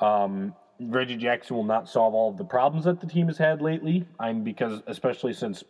Um, 0.00 0.54
Reggie 0.80 1.16
Jackson 1.16 1.56
will 1.56 1.64
not 1.64 1.88
solve 1.88 2.14
all 2.14 2.30
of 2.30 2.36
the 2.36 2.44
problems 2.44 2.84
that 2.84 3.00
the 3.00 3.06
team 3.06 3.28
has 3.28 3.38
had 3.38 3.62
lately. 3.62 4.06
I'm 4.18 4.42
because 4.42 4.82
especially 4.86 5.32
since 5.32 5.62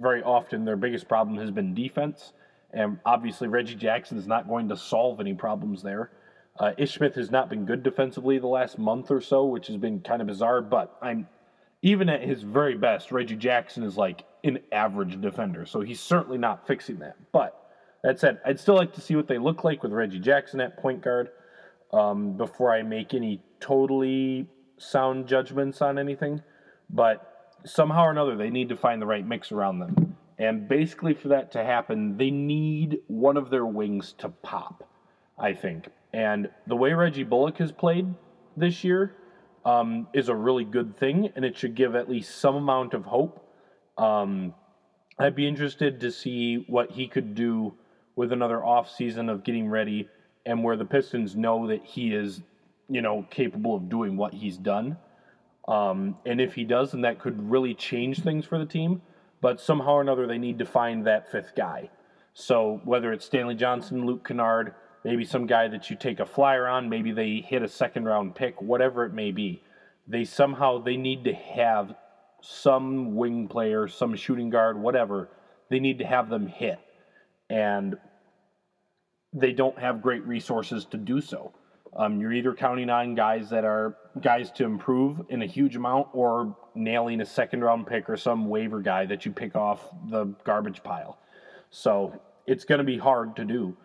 very 0.00 0.22
often 0.22 0.64
their 0.64 0.76
biggest 0.76 1.08
problem 1.08 1.38
has 1.38 1.50
been 1.50 1.74
defense, 1.74 2.32
and 2.72 2.98
obviously 3.06 3.48
Reggie 3.48 3.76
Jackson 3.76 4.18
is 4.18 4.26
not 4.26 4.48
going 4.48 4.68
to 4.68 4.76
solve 4.76 5.20
any 5.20 5.34
problems 5.34 5.82
there. 5.82 6.10
Uh, 6.58 6.72
Ish 6.76 6.94
Smith 6.94 7.14
has 7.14 7.30
not 7.30 7.48
been 7.48 7.64
good 7.64 7.82
defensively 7.82 8.38
the 8.38 8.46
last 8.46 8.78
month 8.78 9.10
or 9.10 9.20
so, 9.20 9.44
which 9.44 9.66
has 9.68 9.76
been 9.76 10.00
kind 10.00 10.20
of 10.20 10.26
bizarre. 10.28 10.62
But 10.62 10.96
I'm 11.00 11.28
even 11.86 12.08
at 12.08 12.20
his 12.20 12.42
very 12.42 12.76
best, 12.76 13.12
Reggie 13.12 13.36
Jackson 13.36 13.84
is 13.84 13.96
like 13.96 14.24
an 14.42 14.58
average 14.72 15.20
defender, 15.20 15.64
so 15.64 15.80
he's 15.82 16.00
certainly 16.00 16.36
not 16.36 16.66
fixing 16.66 16.98
that. 16.98 17.14
But 17.30 17.56
That 18.02 18.18
said, 18.18 18.40
I'd 18.44 18.58
still 18.58 18.74
like 18.74 18.92
to 18.94 19.00
see 19.00 19.14
what 19.14 19.28
they 19.28 19.38
look 19.38 19.62
like 19.62 19.84
with 19.84 19.92
Reggie 19.92 20.18
Jackson 20.18 20.60
at 20.60 20.76
point 20.78 21.00
guard 21.00 21.30
um, 21.92 22.36
before 22.36 22.74
I 22.74 22.82
make 22.82 23.14
any 23.14 23.40
totally 23.60 24.48
sound 24.78 25.28
judgments 25.28 25.80
on 25.80 25.96
anything. 25.96 26.42
But 26.90 27.54
somehow 27.64 28.06
or 28.06 28.10
another, 28.10 28.36
they 28.36 28.50
need 28.50 28.68
to 28.70 28.76
find 28.76 29.00
the 29.00 29.06
right 29.06 29.24
mix 29.24 29.52
around 29.52 29.78
them. 29.78 30.16
And 30.38 30.66
basically, 30.68 31.14
for 31.14 31.28
that 31.28 31.52
to 31.52 31.62
happen, 31.62 32.16
they 32.16 32.32
need 32.32 32.98
one 33.06 33.36
of 33.36 33.48
their 33.48 33.64
wings 33.64 34.12
to 34.18 34.28
pop, 34.28 34.88
I 35.38 35.52
think. 35.52 35.86
And 36.12 36.50
the 36.66 36.74
way 36.74 36.94
Reggie 36.94 37.22
Bullock 37.22 37.58
has 37.58 37.70
played 37.70 38.12
this 38.56 38.82
year 38.82 39.14
um, 39.66 40.06
is 40.14 40.28
a 40.28 40.34
really 40.34 40.64
good 40.64 40.96
thing, 40.96 41.30
and 41.34 41.44
it 41.44 41.58
should 41.58 41.74
give 41.74 41.96
at 41.96 42.08
least 42.08 42.38
some 42.38 42.54
amount 42.54 42.94
of 42.94 43.04
hope. 43.04 43.44
Um, 43.98 44.54
I'd 45.18 45.34
be 45.34 45.48
interested 45.48 46.00
to 46.00 46.12
see 46.12 46.64
what 46.68 46.92
he 46.92 47.08
could 47.08 47.34
do 47.34 47.74
with 48.14 48.32
another 48.32 48.64
off 48.64 48.90
season 48.90 49.28
of 49.28 49.42
getting 49.42 49.68
ready 49.68 50.08
and 50.46 50.62
where 50.62 50.76
the 50.76 50.84
Pistons 50.84 51.34
know 51.34 51.66
that 51.66 51.84
he 51.84 52.14
is, 52.14 52.42
you 52.88 53.02
know, 53.02 53.26
capable 53.28 53.74
of 53.74 53.88
doing 53.88 54.16
what 54.16 54.32
he's 54.32 54.56
done. 54.56 54.96
Um, 55.66 56.16
and 56.24 56.40
if 56.40 56.54
he 56.54 56.62
does, 56.62 56.92
then 56.92 57.00
that 57.00 57.18
could 57.18 57.50
really 57.50 57.74
change 57.74 58.22
things 58.22 58.46
for 58.46 58.58
the 58.58 58.66
team. 58.66 59.02
But 59.40 59.60
somehow 59.60 59.94
or 59.94 60.00
another, 60.00 60.28
they 60.28 60.38
need 60.38 60.60
to 60.60 60.64
find 60.64 61.04
that 61.06 61.32
fifth 61.32 61.56
guy. 61.56 61.90
So 62.34 62.80
whether 62.84 63.12
it's 63.12 63.24
Stanley 63.24 63.56
Johnson, 63.56 64.06
Luke 64.06 64.26
Kennard, 64.26 64.74
maybe 65.06 65.24
some 65.24 65.46
guy 65.46 65.68
that 65.68 65.88
you 65.88 65.94
take 65.94 66.18
a 66.18 66.26
flyer 66.26 66.66
on, 66.66 66.88
maybe 66.88 67.12
they 67.12 67.36
hit 67.36 67.62
a 67.62 67.68
second 67.68 68.04
round 68.04 68.34
pick, 68.34 68.60
whatever 68.60 69.04
it 69.04 69.14
may 69.14 69.30
be, 69.30 69.62
they 70.08 70.24
somehow 70.24 70.82
they 70.82 70.96
need 70.96 71.22
to 71.22 71.32
have 71.32 71.94
some 72.42 73.14
wing 73.14 73.46
player, 73.46 73.86
some 73.86 74.16
shooting 74.16 74.50
guard, 74.50 74.76
whatever. 74.76 75.28
They 75.70 75.78
need 75.78 75.98
to 75.98 76.04
have 76.04 76.28
them 76.28 76.48
hit, 76.48 76.80
and 77.48 77.96
they 79.32 79.52
don't 79.52 79.78
have 79.78 80.02
great 80.02 80.26
resources 80.26 80.84
to 80.86 80.96
do 80.96 81.20
so. 81.20 81.52
Um, 81.96 82.20
you're 82.20 82.32
either 82.32 82.52
counting 82.52 82.90
on 82.90 83.14
guys 83.14 83.48
that 83.50 83.64
are 83.64 83.96
guys 84.20 84.50
to 84.52 84.64
improve 84.64 85.20
in 85.28 85.40
a 85.40 85.46
huge 85.46 85.76
amount 85.76 86.08
or 86.14 86.56
nailing 86.74 87.20
a 87.20 87.26
second 87.26 87.62
round 87.62 87.86
pick 87.86 88.10
or 88.10 88.16
some 88.16 88.48
waiver 88.48 88.80
guy 88.80 89.06
that 89.06 89.24
you 89.24 89.30
pick 89.30 89.54
off 89.54 89.88
the 90.10 90.26
garbage 90.42 90.82
pile. 90.82 91.18
So 91.70 92.20
it's 92.46 92.64
going 92.64 92.78
to 92.78 92.84
be 92.84 92.98
hard 92.98 93.36
to 93.36 93.44
do. 93.44 93.76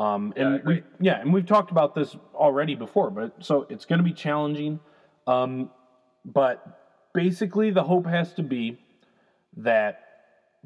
Um, 0.00 0.32
and 0.34 0.54
Yeah, 0.54 0.60
we, 0.64 0.82
yeah, 0.98 1.20
and 1.20 1.32
we've 1.32 1.44
talked 1.44 1.70
about 1.70 1.94
this 1.94 2.16
already 2.34 2.74
before, 2.74 3.10
but 3.10 3.34
so 3.40 3.66
it's 3.68 3.84
going 3.84 3.98
to 3.98 4.04
be 4.04 4.14
challenging. 4.14 4.80
Um, 5.26 5.70
but 6.24 6.64
basically, 7.12 7.70
the 7.70 7.82
hope 7.82 8.06
has 8.06 8.32
to 8.34 8.42
be 8.42 8.78
that 9.58 10.00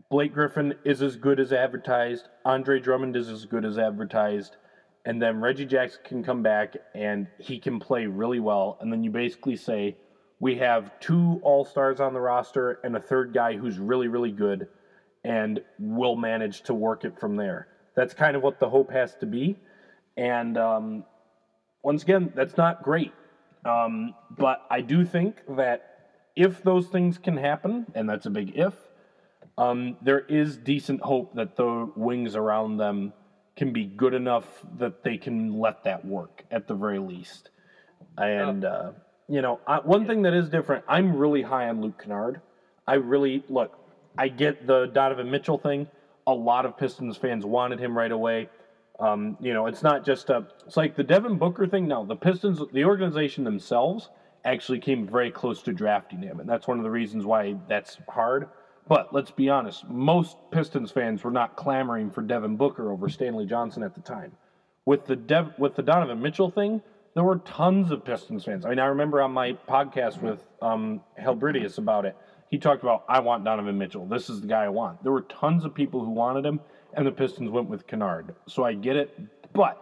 Blake 0.09 0.33
Griffin 0.33 0.75
is 0.85 1.03
as 1.03 1.17
good 1.17 1.41
as 1.41 1.53
advertised, 1.53 2.29
Andre 2.45 2.79
Drummond 2.79 3.17
is 3.17 3.29
as 3.29 3.45
good 3.45 3.65
as 3.65 3.77
advertised, 3.77 4.57
and 5.05 5.21
then 5.21 5.41
Reggie 5.41 5.67
Jackson 5.67 6.01
can 6.05 6.23
come 6.23 6.43
back 6.43 6.77
and 6.95 7.27
he 7.39 7.59
can 7.59 7.81
play 7.81 8.07
really 8.07 8.41
well. 8.41 8.79
And 8.81 8.93
then 8.93 9.03
you 9.03 9.11
basically 9.11 9.57
say, 9.57 9.97
we 10.39 10.57
have 10.59 10.99
two 11.01 11.41
All 11.43 11.65
Stars 11.65 11.99
on 11.99 12.15
the 12.15 12.21
roster 12.21 12.79
and 12.85 12.95
a 12.95 13.01
third 13.01 13.35
guy 13.35 13.57
who's 13.57 13.79
really, 13.79 14.07
really 14.07 14.33
good, 14.33 14.69
and 15.25 15.61
we'll 15.81 16.17
manage 16.17 16.63
to 16.63 16.75
work 16.75 17.05
it 17.05 17.19
from 17.19 17.35
there. 17.35 17.67
That's 17.95 18.15
kind 18.15 18.37
of 18.37 18.43
what 18.43 18.59
the 18.59 18.69
hope 18.69 18.91
has 18.91 19.15
to 19.17 19.27
be. 19.27 19.57
And 20.17 20.57
um, 20.59 21.05
once 21.83 22.03
again, 22.03 22.33
that's 22.35 22.57
not 22.57 22.83
great. 22.83 23.13
Um, 23.65 24.15
but 24.37 24.67
I 24.71 24.81
do 24.81 25.05
think 25.05 25.37
that 25.57 26.09
if 26.37 26.63
those 26.63 26.89
things 26.89 27.19
can 27.19 27.37
happen, 27.37 27.87
and 27.95 28.09
that's 28.09 28.27
a 28.27 28.31
big 28.31 28.53
if, 28.57 28.75
um, 29.57 29.97
there 30.03 30.21
is 30.21 30.57
decent 30.57 31.01
hope 31.01 31.35
that 31.35 31.57
the 31.57 31.91
wings 31.95 32.35
around 32.35 32.77
them 32.77 33.13
can 33.57 33.73
be 33.73 33.85
good 33.85 34.15
enough 34.15 34.65
that 34.79 35.05
they 35.05 35.17
can 35.17 35.59
let 35.59 35.85
that 35.85 36.05
work 36.05 36.45
at 36.51 36.67
the 36.67 36.75
very 36.75 36.99
least. 36.99 37.51
And 38.19 38.65
uh, 38.65 38.93
you 39.29 39.43
know, 39.43 39.61
I, 39.67 39.79
one 39.79 40.07
thing 40.07 40.23
that 40.23 40.35
is 40.35 40.49
different, 40.49 40.85
I'm 40.89 41.17
really 41.17 41.43
high 41.43 41.69
on 41.69 41.81
Luke 41.81 42.03
Kennard. 42.03 42.41
I 42.87 42.95
really 42.95 43.45
look. 43.49 43.79
I 44.19 44.29
get 44.29 44.67
the 44.67 44.87
Donovan 44.87 45.31
Mitchell 45.31 45.59
thing. 45.59 45.89
A 46.27 46.33
lot 46.33 46.67
of 46.67 46.77
Pistons 46.77 47.17
fans 47.17 47.45
wanted 47.45 47.79
him 47.79 47.97
right 47.97 48.13
away. 48.13 48.49
Um, 48.99 49.37
you 49.41 49.53
know, 49.53 49.67
it's 49.67 49.83
not 49.83 50.05
just 50.05 50.31
a. 50.31 50.47
It's 50.67 50.77
like 50.77 50.97
the 50.97 51.03
Devin 51.03 51.37
Booker 51.39 51.67
thing. 51.67 51.89
No, 51.89 52.05
the 52.07 52.17
Pistons, 52.17 52.61
the 52.73 52.85
organization 52.85 53.45
themselves, 53.45 54.09
actually 54.45 54.79
came 54.79 55.07
very 55.07 55.31
close 55.31 55.63
to 55.63 55.73
drafting 55.73 56.21
him, 56.21 56.41
and 56.41 56.49
that's 56.49 56.69
one 56.69 56.79
of 56.79 56.85
the 56.85 56.91
reasons 56.91 57.25
why 57.25 57.57
that's 57.69 57.99
hard. 58.09 58.49
But 58.87 59.13
let's 59.13 59.31
be 59.31 59.49
honest, 59.49 59.89
most 59.89 60.37
Pistons 60.51 60.91
fans 60.91 61.25
were 61.25 61.31
not 61.31 61.57
clamoring 61.57 62.11
for 62.11 62.23
Devin 62.23 62.57
Booker 62.57 62.93
over 62.93 63.09
Stanley 63.09 63.47
Johnson 63.47 63.83
at 63.83 63.95
the 63.95 64.01
time. 64.01 64.33
With 64.85 65.07
the 65.07 65.17
Dev, 65.17 65.55
with 65.59 65.75
the 65.75 65.83
Donovan 65.83 66.21
Mitchell 66.21 66.51
thing, 66.51 66.83
there 67.15 67.25
were 67.25 67.37
tons 67.39 67.91
of 67.91 68.05
Pistons 68.05 68.45
fans. 68.45 68.67
I 68.67 68.71
mean, 68.71 68.79
I 68.79 68.87
remember 68.87 69.23
on 69.23 69.33
my 69.33 69.53
podcast 69.69 70.21
with 70.21 70.41
um, 70.61 71.01
Helbridius 71.19 71.79
about 71.79 72.05
it, 72.05 72.17
he 72.55 72.59
talked 72.61 72.85
about, 72.85 73.05
I 73.09 73.19
want 73.19 73.43
Donovan 73.43 73.77
Mitchell. 73.77 74.07
This 74.07 74.31
is 74.31 74.41
the 74.41 74.47
guy 74.47 74.63
I 74.63 74.69
want. 74.69 75.03
There 75.03 75.11
were 75.11 75.23
tons 75.23 75.65
of 75.65 75.75
people 75.75 76.05
who 76.05 76.13
wanted 76.13 76.47
him, 76.47 76.61
and 76.93 77.05
the 77.05 77.11
Pistons 77.11 77.51
went 77.51 77.69
with 77.69 77.85
Kennard. 77.89 78.33
So 78.47 78.63
I 78.63 78.75
get 78.75 78.95
it. 78.95 79.19
But 79.53 79.77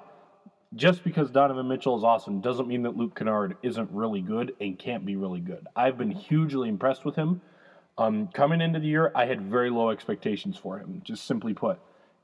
just 0.74 1.04
because 1.04 1.30
Donovan 1.30 1.68
Mitchell 1.68 1.98
is 1.98 2.02
awesome 2.02 2.40
doesn't 2.40 2.66
mean 2.66 2.82
that 2.84 2.96
Luke 2.96 3.14
Kennard 3.14 3.58
isn't 3.62 3.90
really 3.92 4.22
good 4.22 4.54
and 4.58 4.78
can't 4.78 5.04
be 5.04 5.16
really 5.16 5.40
good. 5.40 5.66
I've 5.76 5.98
been 5.98 6.12
hugely 6.12 6.70
impressed 6.70 7.04
with 7.04 7.14
him. 7.14 7.42
Um, 7.98 8.28
coming 8.28 8.62
into 8.62 8.80
the 8.80 8.86
year, 8.86 9.12
I 9.14 9.26
had 9.26 9.42
very 9.42 9.68
low 9.68 9.90
expectations 9.90 10.56
for 10.56 10.78
him, 10.78 11.02
just 11.04 11.26
simply 11.26 11.52
put. 11.52 11.78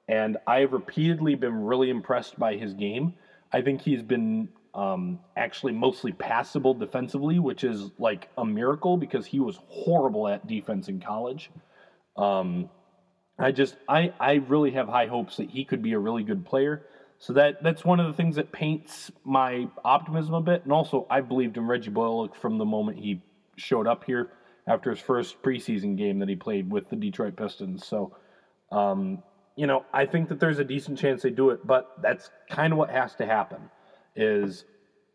And 0.09 0.39
I 0.47 0.61
have 0.61 0.73
repeatedly 0.73 1.35
been 1.35 1.63
really 1.63 1.91
impressed 1.91 2.39
by 2.39 2.55
his 2.57 2.73
game. 2.73 3.13
I 3.53 3.61
think 3.61 3.83
he's 3.83 4.03
been 4.03 4.49
um, 4.75 5.19
actually 5.37 5.73
mostly 5.73 6.13
passable 6.13 6.75
defensively, 6.75 7.39
which 7.39 7.65
is 7.65 7.91
like 7.99 8.29
a 8.39 8.45
miracle 8.45 8.97
because 8.97 9.27
he 9.27 9.41
was 9.41 9.59
horrible 9.69 10.29
at 10.29 10.47
defense 10.47 10.89
in 10.89 11.01
college. 11.01 11.51
Um, 12.17 12.71
I 13.39 13.53
just 13.53 13.77
I 13.89 14.13
I 14.19 14.35
really 14.35 14.73
have 14.73 14.89
high 14.89 15.07
hopes 15.07 15.37
that 15.37 15.51
he 15.51 15.65
could 15.65 15.83
be 15.83 15.93
a 15.93 15.99
really 15.99 16.25
good 16.25 16.45
player. 16.45 16.87
So 17.19 17.33
that 17.33 17.63
that's 17.63 17.85
one 17.85 18.01
of 18.01 18.07
the 18.07 18.13
things 18.13 18.37
that 18.37 18.53
paints 18.53 19.11
my 19.25 19.69
optimism 19.85 20.35
a 20.35 20.41
bit. 20.41 20.65
And 20.65 20.73
also, 20.73 21.07
I 21.11 21.21
believed 21.21 21.57
in 21.57 21.67
Reggie 21.67 21.91
Bullock 21.91 22.35
from 22.35 22.59
the 22.59 22.65
moment 22.65 22.99
he 22.99 23.23
showed 23.57 23.87
up 23.87 24.05
here 24.05 24.31
after 24.67 24.91
his 24.91 25.01
first 25.01 25.43
preseason 25.43 25.97
game 25.97 26.19
that 26.19 26.29
he 26.29 26.37
played 26.37 26.71
with 26.71 26.89
the 26.91 26.97
Detroit 26.97 27.37
Pistons. 27.37 27.87
So, 27.87 28.17
um, 28.71 29.23
you 29.57 29.67
know, 29.67 29.85
I 29.93 30.07
think 30.07 30.29
that 30.29 30.39
there's 30.39 30.59
a 30.59 30.65
decent 30.65 30.99
chance 30.99 31.23
they 31.23 31.31
do 31.31 31.51
it, 31.51 31.67
but 31.67 31.93
that's 32.03 32.31
kind 32.51 32.73
of 32.73 32.79
what 32.79 32.91
has 32.91 33.15
to 33.17 33.27
happen. 33.27 33.71
Is 34.19 34.65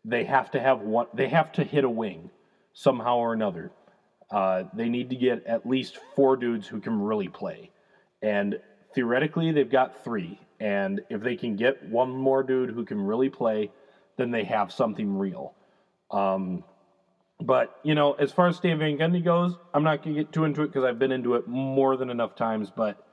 they 0.04 0.24
have 0.24 0.50
to 0.52 0.60
have 0.60 0.80
one. 0.80 1.06
They 1.12 1.28
have 1.28 1.52
to 1.52 1.64
hit 1.64 1.84
a 1.84 1.90
wing 1.90 2.30
somehow 2.72 3.18
or 3.18 3.34
another. 3.34 3.70
Uh, 4.30 4.64
they 4.72 4.88
need 4.88 5.10
to 5.10 5.16
get 5.16 5.46
at 5.46 5.66
least 5.66 5.98
four 6.16 6.36
dudes 6.36 6.66
who 6.66 6.80
can 6.80 7.00
really 7.00 7.28
play. 7.28 7.70
And 8.22 8.58
theoretically, 8.94 9.52
they've 9.52 9.70
got 9.70 10.02
three. 10.02 10.40
And 10.58 11.02
if 11.10 11.20
they 11.22 11.36
can 11.36 11.56
get 11.56 11.88
one 11.88 12.10
more 12.10 12.42
dude 12.42 12.70
who 12.70 12.84
can 12.84 13.00
really 13.00 13.28
play, 13.28 13.70
then 14.16 14.30
they 14.30 14.44
have 14.44 14.72
something 14.72 15.18
real. 15.18 15.52
Um, 16.10 16.64
but, 17.40 17.78
you 17.82 17.94
know, 17.94 18.12
as 18.14 18.32
far 18.32 18.48
as 18.48 18.56
Stan 18.56 18.78
Van 18.78 18.96
Gundy 18.96 19.22
goes, 19.22 19.56
I'm 19.74 19.84
not 19.84 20.02
going 20.02 20.16
to 20.16 20.22
get 20.22 20.32
too 20.32 20.44
into 20.44 20.62
it 20.62 20.68
because 20.68 20.84
I've 20.84 20.98
been 20.98 21.12
into 21.12 21.34
it 21.34 21.46
more 21.46 21.96
than 21.96 22.08
enough 22.08 22.34
times. 22.34 22.72
But 22.74 23.04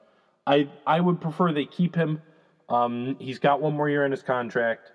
I, 0.48 0.70
I 0.88 1.02
would 1.02 1.20
prefer 1.20 1.52
they 1.52 1.66
keep 1.66 1.96
him. 1.96 2.22
Um, 2.70 3.18
he's 3.20 3.40
got 3.40 3.62
one 3.62 3.74
more 3.74 3.90
year 3.90 4.06
in 4.06 4.12
his 4.12 4.24
contract. 4.24 4.92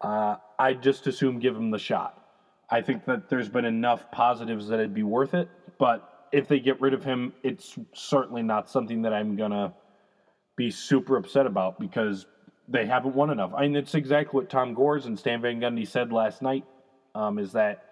Uh, 0.00 0.36
I'd 0.58 0.82
just 0.82 1.06
assume 1.06 1.38
give 1.38 1.56
him 1.56 1.70
the 1.70 1.78
shot. 1.78 2.22
I 2.70 2.80
think 2.80 3.04
that 3.06 3.28
there's 3.28 3.48
been 3.48 3.64
enough 3.64 4.10
positives 4.10 4.68
that 4.68 4.80
it'd 4.80 4.94
be 4.94 5.02
worth 5.02 5.34
it. 5.34 5.48
But 5.78 6.28
if 6.32 6.48
they 6.48 6.58
get 6.58 6.80
rid 6.80 6.94
of 6.94 7.04
him, 7.04 7.32
it's 7.42 7.78
certainly 7.94 8.42
not 8.42 8.68
something 8.68 9.02
that 9.02 9.12
I'm 9.12 9.36
gonna 9.36 9.72
be 10.56 10.70
super 10.70 11.16
upset 11.16 11.46
about 11.46 11.78
because 11.78 12.26
they 12.68 12.86
haven't 12.86 13.14
won 13.14 13.30
enough. 13.30 13.52
I 13.54 13.62
mean, 13.62 13.76
it's 13.76 13.94
exactly 13.94 14.40
what 14.40 14.50
Tom 14.50 14.74
Gores 14.74 15.06
and 15.06 15.18
Stan 15.18 15.40
Van 15.40 15.60
Gundy 15.60 15.86
said 15.86 16.12
last 16.12 16.42
night. 16.42 16.64
Um, 17.14 17.38
is 17.38 17.52
that 17.52 17.84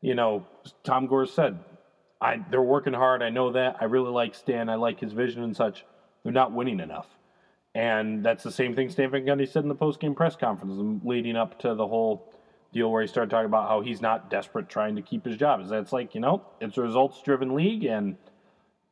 you 0.00 0.14
know 0.14 0.46
Tom 0.84 1.06
Gores 1.06 1.32
said, 1.32 1.58
"I 2.20 2.44
they're 2.50 2.62
working 2.62 2.92
hard. 2.92 3.22
I 3.22 3.30
know 3.30 3.52
that. 3.52 3.76
I 3.80 3.86
really 3.86 4.10
like 4.10 4.34
Stan. 4.34 4.68
I 4.68 4.76
like 4.76 5.00
his 5.00 5.12
vision 5.12 5.42
and 5.42 5.56
such. 5.56 5.84
They're 6.22 6.32
not 6.32 6.52
winning 6.52 6.80
enough." 6.80 7.17
And 7.78 8.24
that's 8.24 8.42
the 8.42 8.50
same 8.50 8.74
thing 8.74 8.90
Stan 8.90 9.08
Van 9.12 9.24
Gundy 9.24 9.48
said 9.48 9.62
in 9.62 9.68
the 9.68 9.74
post 9.76 10.00
game 10.00 10.12
press 10.12 10.34
conference 10.34 11.00
leading 11.04 11.36
up 11.36 11.60
to 11.60 11.76
the 11.76 11.86
whole 11.86 12.34
deal 12.72 12.90
where 12.90 13.02
he 13.02 13.06
started 13.06 13.30
talking 13.30 13.46
about 13.46 13.68
how 13.68 13.82
he's 13.82 14.02
not 14.02 14.28
desperate 14.28 14.68
trying 14.68 14.96
to 14.96 15.02
keep 15.02 15.24
his 15.24 15.36
job. 15.36 15.60
Is 15.60 15.68
that's 15.68 15.92
like, 15.92 16.12
you 16.12 16.20
know, 16.20 16.42
it's 16.60 16.76
a 16.76 16.82
results 16.82 17.22
driven 17.22 17.54
league 17.54 17.84
and 17.84 18.16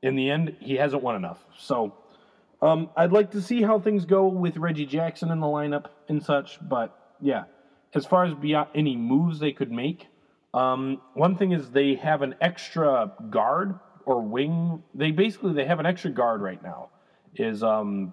in 0.02 0.14
the 0.14 0.30
end 0.30 0.54
he 0.60 0.76
hasn't 0.76 1.02
won 1.02 1.16
enough. 1.16 1.44
So 1.58 1.96
um, 2.62 2.90
I'd 2.96 3.10
like 3.10 3.32
to 3.32 3.42
see 3.42 3.60
how 3.60 3.80
things 3.80 4.04
go 4.04 4.28
with 4.28 4.56
Reggie 4.56 4.86
Jackson 4.86 5.32
in 5.32 5.40
the 5.40 5.48
lineup 5.48 5.86
and 6.08 6.22
such, 6.22 6.60
but 6.62 6.96
yeah. 7.20 7.44
As 7.92 8.06
far 8.06 8.24
as 8.24 8.34
beyond 8.34 8.68
any 8.72 8.94
moves 8.94 9.40
they 9.40 9.52
could 9.52 9.72
make, 9.72 10.06
um, 10.54 11.00
one 11.14 11.34
thing 11.36 11.50
is 11.50 11.70
they 11.70 11.96
have 11.96 12.22
an 12.22 12.36
extra 12.40 13.12
guard 13.30 13.80
or 14.04 14.22
wing. 14.22 14.84
They 14.94 15.10
basically 15.10 15.54
they 15.54 15.64
have 15.64 15.80
an 15.80 15.86
extra 15.86 16.12
guard 16.12 16.40
right 16.40 16.62
now. 16.62 16.90
Is 17.34 17.64
um, 17.64 18.12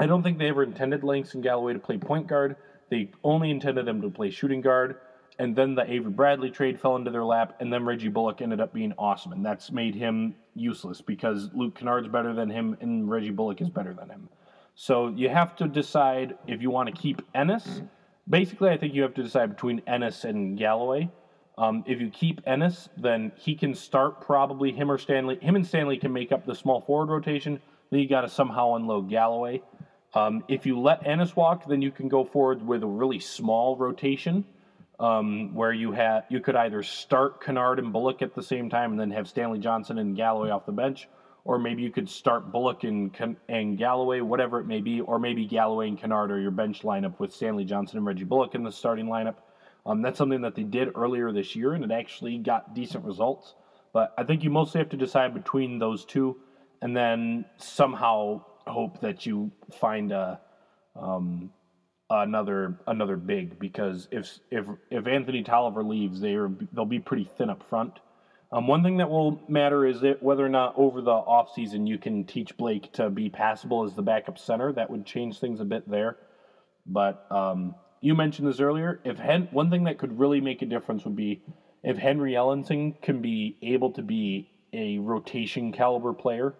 I 0.00 0.06
don't 0.06 0.22
think 0.22 0.38
they 0.38 0.48
ever 0.48 0.62
intended 0.62 1.04
Langston 1.04 1.42
Galloway 1.42 1.74
to 1.74 1.78
play 1.78 1.98
point 1.98 2.26
guard. 2.26 2.56
They 2.88 3.10
only 3.22 3.50
intended 3.50 3.86
him 3.86 4.00
to 4.00 4.08
play 4.08 4.30
shooting 4.30 4.62
guard. 4.62 4.96
And 5.38 5.54
then 5.54 5.74
the 5.74 5.82
Avery 5.82 6.10
Bradley 6.10 6.50
trade 6.50 6.80
fell 6.80 6.96
into 6.96 7.10
their 7.10 7.24
lap, 7.24 7.56
and 7.60 7.72
then 7.72 7.84
Reggie 7.84 8.08
Bullock 8.08 8.40
ended 8.40 8.60
up 8.60 8.72
being 8.72 8.94
awesome, 8.98 9.32
and 9.32 9.44
that's 9.44 9.70
made 9.70 9.94
him 9.94 10.34
useless 10.54 11.00
because 11.02 11.50
Luke 11.54 11.74
Kennard's 11.74 12.08
better 12.08 12.34
than 12.34 12.48
him, 12.48 12.76
and 12.80 13.10
Reggie 13.10 13.30
Bullock 13.30 13.60
is 13.60 13.68
better 13.68 13.94
than 13.94 14.08
him. 14.08 14.28
So 14.74 15.08
you 15.08 15.28
have 15.28 15.54
to 15.56 15.68
decide 15.68 16.36
if 16.46 16.62
you 16.62 16.70
want 16.70 16.94
to 16.94 17.00
keep 17.00 17.20
Ennis. 17.34 17.82
Basically, 18.28 18.70
I 18.70 18.78
think 18.78 18.94
you 18.94 19.02
have 19.02 19.14
to 19.14 19.22
decide 19.22 19.50
between 19.50 19.82
Ennis 19.86 20.24
and 20.24 20.58
Galloway. 20.58 21.10
Um, 21.58 21.84
if 21.86 22.00
you 22.00 22.08
keep 22.08 22.40
Ennis, 22.46 22.88
then 22.96 23.32
he 23.36 23.54
can 23.54 23.74
start 23.74 24.22
probably 24.22 24.72
him 24.72 24.90
or 24.90 24.96
Stanley. 24.96 25.38
Him 25.40 25.56
and 25.56 25.66
Stanley 25.66 25.98
can 25.98 26.12
make 26.12 26.32
up 26.32 26.46
the 26.46 26.54
small 26.54 26.80
forward 26.80 27.10
rotation. 27.10 27.60
Then 27.90 28.00
you 28.00 28.08
got 28.08 28.22
to 28.22 28.28
somehow 28.28 28.76
unload 28.76 29.10
Galloway. 29.10 29.62
Um, 30.12 30.44
if 30.48 30.66
you 30.66 30.80
let 30.80 31.06
Ennis 31.06 31.36
walk, 31.36 31.68
then 31.68 31.82
you 31.82 31.90
can 31.90 32.08
go 32.08 32.24
forward 32.24 32.66
with 32.66 32.82
a 32.82 32.86
really 32.86 33.20
small 33.20 33.76
rotation, 33.76 34.44
um, 34.98 35.54
where 35.54 35.72
you 35.72 35.92
have 35.92 36.24
you 36.28 36.40
could 36.40 36.56
either 36.56 36.82
start 36.82 37.42
Kennard 37.42 37.78
and 37.78 37.92
Bullock 37.92 38.20
at 38.20 38.34
the 38.34 38.42
same 38.42 38.68
time, 38.68 38.90
and 38.90 39.00
then 39.00 39.10
have 39.12 39.28
Stanley 39.28 39.60
Johnson 39.60 39.98
and 39.98 40.16
Galloway 40.16 40.50
off 40.50 40.66
the 40.66 40.72
bench, 40.72 41.08
or 41.44 41.58
maybe 41.58 41.82
you 41.82 41.90
could 41.90 42.08
start 42.08 42.50
Bullock 42.50 42.82
and 42.84 43.36
and 43.48 43.78
Galloway, 43.78 44.20
whatever 44.20 44.58
it 44.58 44.66
may 44.66 44.80
be, 44.80 45.00
or 45.00 45.18
maybe 45.18 45.46
Galloway 45.46 45.88
and 45.88 45.98
Kennard 45.98 46.32
are 46.32 46.40
your 46.40 46.50
bench 46.50 46.82
lineup 46.82 47.18
with 47.20 47.32
Stanley 47.32 47.64
Johnson 47.64 47.98
and 47.98 48.06
Reggie 48.06 48.24
Bullock 48.24 48.54
in 48.54 48.64
the 48.64 48.72
starting 48.72 49.06
lineup. 49.06 49.36
Um, 49.86 50.02
that's 50.02 50.18
something 50.18 50.42
that 50.42 50.54
they 50.56 50.64
did 50.64 50.90
earlier 50.94 51.32
this 51.32 51.56
year, 51.56 51.72
and 51.72 51.84
it 51.84 51.90
actually 51.90 52.36
got 52.38 52.74
decent 52.74 53.04
results. 53.04 53.54
But 53.92 54.12
I 54.18 54.24
think 54.24 54.44
you 54.44 54.50
mostly 54.50 54.80
have 54.80 54.90
to 54.90 54.96
decide 54.96 55.34
between 55.34 55.78
those 55.78 56.04
two, 56.04 56.36
and 56.82 56.96
then 56.96 57.44
somehow 57.56 58.44
hope 58.66 59.00
that 59.00 59.26
you 59.26 59.50
find 59.72 60.12
a 60.12 60.40
um, 60.96 61.50
another 62.10 62.76
another 62.86 63.16
big 63.16 63.58
because 63.58 64.08
if 64.10 64.38
if 64.50 64.66
if 64.90 65.06
Anthony 65.06 65.42
Tolliver 65.42 65.82
leaves, 65.82 66.20
they 66.20 66.34
are 66.34 66.50
they'll 66.72 66.84
be 66.84 66.98
pretty 66.98 67.24
thin 67.24 67.50
up 67.50 67.62
front. 67.68 68.00
Um, 68.52 68.66
one 68.66 68.82
thing 68.82 68.96
that 68.96 69.08
will 69.08 69.40
matter 69.48 69.86
is 69.86 70.00
that 70.00 70.22
whether 70.22 70.44
or 70.44 70.48
not 70.48 70.74
over 70.76 71.00
the 71.00 71.12
offseason 71.12 71.86
you 71.86 71.98
can 71.98 72.24
teach 72.24 72.56
Blake 72.56 72.92
to 72.94 73.08
be 73.08 73.28
passable 73.28 73.84
as 73.84 73.94
the 73.94 74.02
backup 74.02 74.38
center. 74.38 74.72
That 74.72 74.90
would 74.90 75.06
change 75.06 75.38
things 75.38 75.60
a 75.60 75.64
bit 75.64 75.88
there. 75.88 76.16
But 76.84 77.30
um, 77.30 77.76
you 78.00 78.14
mentioned 78.14 78.48
this 78.48 78.58
earlier. 78.58 78.98
If 79.04 79.18
Hen- 79.18 79.48
one 79.52 79.70
thing 79.70 79.84
that 79.84 79.98
could 79.98 80.18
really 80.18 80.40
make 80.40 80.62
a 80.62 80.66
difference 80.66 81.04
would 81.04 81.14
be 81.14 81.42
if 81.84 81.96
Henry 81.96 82.32
Ellenson 82.32 83.00
can 83.00 83.22
be 83.22 83.56
able 83.62 83.90
to 83.92 84.02
be 84.02 84.48
a 84.72 84.98
rotation 84.98 85.72
caliber 85.72 86.12
player. 86.12 86.54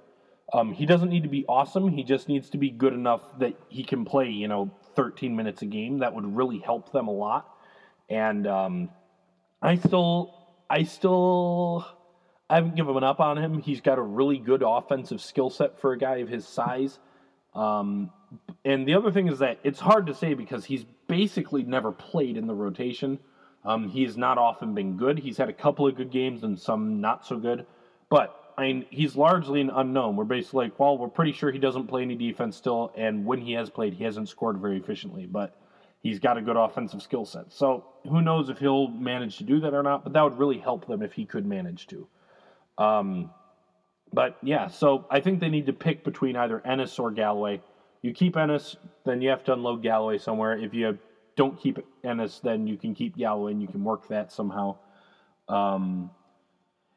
Um, 0.53 0.73
he 0.73 0.87
doesn't 0.87 1.09
need 1.09 1.23
to 1.23 1.29
be 1.29 1.45
awesome. 1.49 1.89
He 1.89 2.03
just 2.03 2.29
needs 2.29 2.51
to 2.51 2.59
be 2.59 2.71
good 2.71 2.93
enough 2.93 3.23
that 3.39 3.55
he 3.69 3.85
can 3.85 4.05
play, 4.05 4.29
you 4.29 4.49
know, 4.49 4.71
13 4.97 5.37
minutes 5.37 5.63
a 5.63 5.67
game. 5.67 5.99
That 5.99 6.15
would 6.15 6.37
really 6.37 6.59
help 6.59 6.93
them 6.93 7.09
a 7.09 7.13
lot. 7.13 7.49
And 8.09 8.47
um, 8.47 8.89
I 9.63 9.77
still, 9.77 10.35
I 10.69 10.83
still, 10.83 11.87
I 12.49 12.57
haven't 12.57 12.75
given 12.75 13.05
up 13.05 13.21
on 13.21 13.39
him. 13.39 13.63
He's 13.63 13.81
got 13.81 13.99
a 13.99 14.03
really 14.03 14.39
good 14.39 14.63
offensive 14.67 15.21
skill 15.21 15.51
set 15.51 15.81
for 15.81 15.93
a 15.93 15.99
guy 15.99 16.17
of 16.17 16.29
his 16.29 16.47
size. 16.47 16.99
Um, 17.55 18.11
and 18.65 18.87
the 18.87 18.95
other 18.95 19.13
thing 19.13 19.29
is 19.29 19.39
that 19.39 19.59
it's 19.63 19.81
hard 19.81 20.07
to 20.07 20.15
say 20.15 20.35
because 20.35 20.65
he's 20.65 20.85
basically 21.07 21.63
never 21.63 21.93
played 21.93 22.37
in 22.37 22.47
the 22.47 22.55
rotation. 22.55 23.19
Um, 23.63 23.91
has 23.91 24.17
not 24.17 24.39
often 24.39 24.75
been 24.75 24.97
good. 24.97 25.19
He's 25.19 25.37
had 25.37 25.51
a 25.51 25.53
couple 25.53 25.87
of 25.87 25.95
good 25.95 26.11
games 26.11 26.45
and 26.45 26.59
some 26.59 27.03
not 27.03 27.27
so 27.27 27.37
good. 27.37 27.67
But 28.09 28.35
I 28.61 28.65
mean, 28.65 28.85
he's 28.91 29.17
largely 29.17 29.63
an 29.63 29.71
unknown. 29.71 30.17
We're 30.17 30.25
basically 30.25 30.67
like, 30.67 30.79
well, 30.79 30.99
we're 30.99 31.09
pretty 31.09 31.33
sure 31.33 31.51
he 31.51 31.59
doesn't 31.59 31.87
play 31.87 32.03
any 32.03 32.15
defense 32.15 32.59
still, 32.59 32.93
and 32.95 33.25
when 33.25 33.41
he 33.41 33.53
has 33.55 33.71
played, 33.71 33.95
he 33.95 34.05
hasn't 34.05 34.29
scored 34.29 34.59
very 34.59 34.77
efficiently, 34.77 35.25
but 35.25 35.59
he's 36.03 36.19
got 36.19 36.37
a 36.37 36.43
good 36.43 36.57
offensive 36.57 37.01
skill 37.01 37.25
set. 37.25 37.51
So 37.55 37.87
who 38.07 38.21
knows 38.21 38.51
if 38.51 38.59
he'll 38.59 38.89
manage 38.89 39.39
to 39.39 39.45
do 39.45 39.61
that 39.61 39.73
or 39.73 39.83
not, 39.83 40.05
but 40.05 40.13
that 40.13 40.23
would 40.23 40.39
really 40.39 40.59
help 40.59 40.87
them 40.87 41.01
if 41.01 41.15
he 41.15 41.25
could 41.25 41.47
manage 41.47 41.87
to. 41.87 42.07
Um, 42.77 43.31
but 44.13 44.37
yeah, 44.43 44.67
so 44.69 45.07
I 45.11 45.21
think 45.21 45.41
they 45.41 45.49
need 45.49 45.65
to 45.65 45.73
pick 45.73 46.05
between 46.05 46.37
either 46.37 46.61
Ennis 46.63 46.99
or 46.99 47.11
Galloway. 47.11 47.63
You 48.03 48.13
keep 48.13 48.37
Ennis, 48.37 48.77
then 49.07 49.23
you 49.23 49.31
have 49.31 49.43
to 49.45 49.55
unload 49.55 49.83
Galloway 49.83 50.19
somewhere. 50.19 50.59
If 50.59 50.75
you 50.75 50.99
don't 51.35 51.59
keep 51.59 51.79
Ennis, 52.05 52.41
then 52.41 52.67
you 52.67 52.77
can 52.77 52.95
keep 52.95 53.17
Galloway 53.17 53.53
and 53.53 53.63
you 53.63 53.69
can 53.69 53.83
work 53.85 54.09
that 54.09 54.31
somehow. 54.31 54.77
Um, 55.49 56.11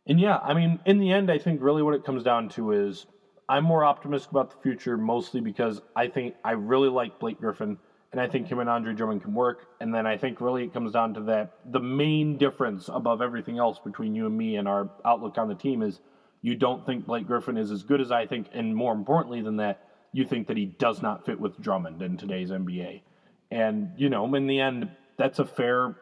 and 0.07 0.19
yeah, 0.19 0.37
I 0.37 0.53
mean, 0.53 0.79
in 0.85 0.99
the 0.99 1.11
end, 1.11 1.31
I 1.31 1.37
think 1.37 1.61
really 1.61 1.81
what 1.81 1.93
it 1.93 2.03
comes 2.03 2.23
down 2.23 2.49
to 2.49 2.71
is 2.71 3.05
I'm 3.47 3.63
more 3.63 3.85
optimistic 3.85 4.31
about 4.31 4.51
the 4.51 4.57
future, 4.61 4.97
mostly 4.97 5.41
because 5.41 5.81
I 5.95 6.07
think 6.07 6.35
I 6.43 6.51
really 6.51 6.89
like 6.89 7.19
Blake 7.19 7.39
Griffin, 7.39 7.77
and 8.11 8.21
I 8.21 8.27
think 8.27 8.47
him 8.47 8.59
and 8.59 8.69
Andre 8.69 8.93
Drummond 8.93 9.23
can 9.23 9.33
work. 9.33 9.67
And 9.79 9.93
then 9.93 10.05
I 10.05 10.17
think 10.17 10.39
really 10.39 10.63
it 10.63 10.73
comes 10.73 10.91
down 10.93 11.13
to 11.15 11.21
that 11.21 11.53
the 11.65 11.79
main 11.79 12.37
difference 12.37 12.89
above 12.91 13.21
everything 13.21 13.57
else 13.57 13.79
between 13.79 14.15
you 14.15 14.25
and 14.25 14.37
me 14.37 14.55
and 14.57 14.67
our 14.67 14.89
outlook 15.05 15.37
on 15.37 15.47
the 15.47 15.55
team 15.55 15.81
is 15.81 15.99
you 16.41 16.55
don't 16.55 16.85
think 16.85 17.05
Blake 17.05 17.25
Griffin 17.25 17.57
is 17.57 17.71
as 17.71 17.83
good 17.83 18.01
as 18.01 18.11
I 18.11 18.25
think, 18.25 18.49
and 18.53 18.75
more 18.75 18.93
importantly 18.93 19.41
than 19.41 19.57
that, 19.57 19.87
you 20.11 20.25
think 20.25 20.47
that 20.47 20.57
he 20.57 20.65
does 20.65 21.01
not 21.01 21.25
fit 21.25 21.39
with 21.39 21.59
Drummond 21.59 22.01
in 22.01 22.17
today's 22.17 22.51
NBA. 22.51 23.01
And, 23.49 23.91
you 23.97 24.09
know, 24.09 24.33
in 24.35 24.47
the 24.47 24.59
end, 24.59 24.89
that's 25.17 25.39
a 25.39 25.45
fair 25.45 25.95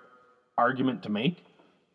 argument 0.57 1.03
to 1.03 1.09
make. 1.09 1.45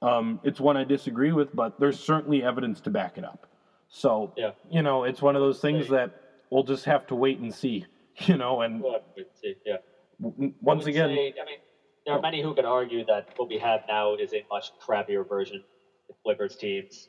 Um, 0.03 0.41
it's 0.43 0.61
one 0.61 0.77
I 0.77 0.85
disagree 0.85 1.33
with, 1.33 1.55
but 1.55 1.79
there's 1.79 1.99
certainly 1.99 2.43
evidence 2.45 2.81
to 2.83 2.91
back 2.91 3.17
it 3.19 3.25
up. 3.25 3.47
So, 3.89 4.33
Yeah. 4.37 4.53
you 4.69 4.83
know, 4.83 5.05
it's 5.05 5.23
one 5.23 5.37
of 5.37 5.41
those 5.43 5.61
things 5.61 5.89
that 5.89 6.11
we'll 6.51 6.63
just 6.65 6.85
have 6.85 7.07
to 7.07 7.15
wait 7.15 7.39
and 7.39 7.53
see, 7.53 7.87
you 8.27 8.37
know, 8.37 8.61
and 8.61 8.83
Well, 8.83 9.01
see, 9.35 9.55
yeah. 9.65 9.77
w- 10.21 10.53
once 10.61 10.87
again, 10.87 11.09
say- 11.15 11.35
I 11.41 11.45
mean, 11.45 11.59
there 12.05 12.15
are 12.15 12.21
many 12.21 12.41
who 12.43 12.55
could 12.55 12.65
argue 12.65 13.05
that 13.07 13.29
what 13.37 13.49
we 13.49 13.59
have 13.59 13.81
now 13.89 14.15
is 14.15 14.33
a 14.33 14.45
much 14.51 14.71
crappier 14.79 15.27
version. 15.27 15.65
The 16.09 16.15
Clippers 16.23 16.57
teams 16.57 17.09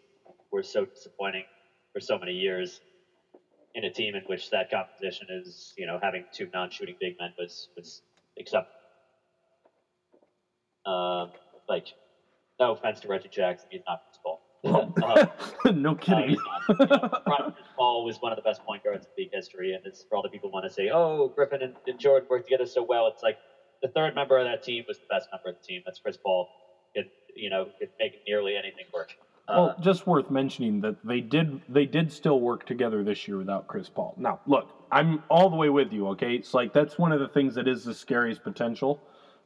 were 0.52 0.64
so 0.64 0.86
disappointing 0.86 1.46
for 1.94 2.00
so 2.00 2.18
many 2.18 2.34
years. 2.34 2.82
In 3.76 3.84
a 3.84 3.92
team 3.92 4.16
in 4.16 4.24
which 4.24 4.50
that 4.50 4.72
composition 4.72 5.28
is, 5.30 5.76
you 5.78 5.86
know, 5.86 6.00
having 6.02 6.26
two 6.32 6.50
non-shooting 6.52 6.96
big 7.00 7.16
men 7.20 7.32
was 7.38 7.70
was 7.76 8.02
acceptable. 8.40 8.74
Um, 10.86 11.32
like, 11.70 11.94
no 12.60 12.72
offense 12.72 13.00
to 13.02 13.08
Reggie 13.08 13.30
Jackson, 13.30 13.70
he's 13.72 13.82
not 13.88 14.02
Chris 14.06 14.20
Paul. 14.24 14.42
Uh, 14.64 15.26
no 15.72 15.92
uh, 15.92 15.96
kidding. 15.96 16.38
not. 16.68 16.80
You 16.80 16.86
know, 16.86 17.10
Brian 17.26 17.52
Chris 17.52 17.68
Paul 17.76 18.04
was 18.04 18.18
one 18.20 18.32
of 18.32 18.36
the 18.36 18.42
best 18.42 18.64
point 18.64 18.84
guards 18.84 19.06
in 19.06 19.24
league 19.24 19.34
history, 19.34 19.74
and 19.74 19.86
it's 19.86 20.04
for 20.10 20.16
all 20.16 20.22
the 20.22 20.30
people 20.30 20.50
who 20.50 20.54
want 20.54 20.66
to 20.66 20.74
say, 20.74 20.90
"Oh, 20.90 21.32
Griffin 21.36 21.62
and, 21.62 21.76
and 21.86 22.00
Jordan 22.00 22.28
worked 22.30 22.46
together 22.46 22.66
so 22.66 22.84
well." 22.84 23.08
It's 23.08 23.24
like 23.24 23.38
the 23.82 23.88
third 23.90 24.16
member 24.16 24.38
of 24.38 24.46
that 24.46 24.64
team 24.64 24.84
was 24.88 24.98
the 24.98 25.06
best 25.10 25.30
member 25.32 25.50
of 25.50 25.56
the 25.62 25.68
team. 25.68 25.82
That's 25.86 26.00
Chris 26.00 26.18
Paul. 26.18 26.50
It, 26.96 27.12
you 27.36 27.50
know, 27.50 27.68
could 27.80 27.90
make 28.00 28.22
nearly 28.28 28.56
anything 28.56 28.86
work. 28.94 29.12
Uh, 29.48 29.54
Well, 29.56 29.76
just 29.80 30.08
worth 30.08 30.30
mentioning 30.32 30.82
that 30.82 30.96
they 31.06 31.22
did 31.22 31.62
they 31.70 31.86
did 31.86 32.12
still 32.12 32.40
work 32.42 32.66
together 32.66 33.04
this 33.04 33.28
year 33.28 33.38
without 33.38 33.68
Chris 33.68 33.90
Paul. 33.90 34.16
Now, 34.18 34.40
look, 34.48 34.68
I'm 34.92 35.24
all 35.30 35.50
the 35.50 35.56
way 35.56 35.70
with 35.70 35.94
you. 35.94 36.08
Okay, 36.10 36.36
it's 36.36 36.54
like 36.54 36.74
that's 36.74 36.98
one 36.98 37.12
of 37.12 37.20
the 37.20 37.28
things 37.28 37.56
that 37.56 37.68
is 37.68 37.84
the 37.84 37.94
scariest 37.94 38.44
potential 38.44 39.00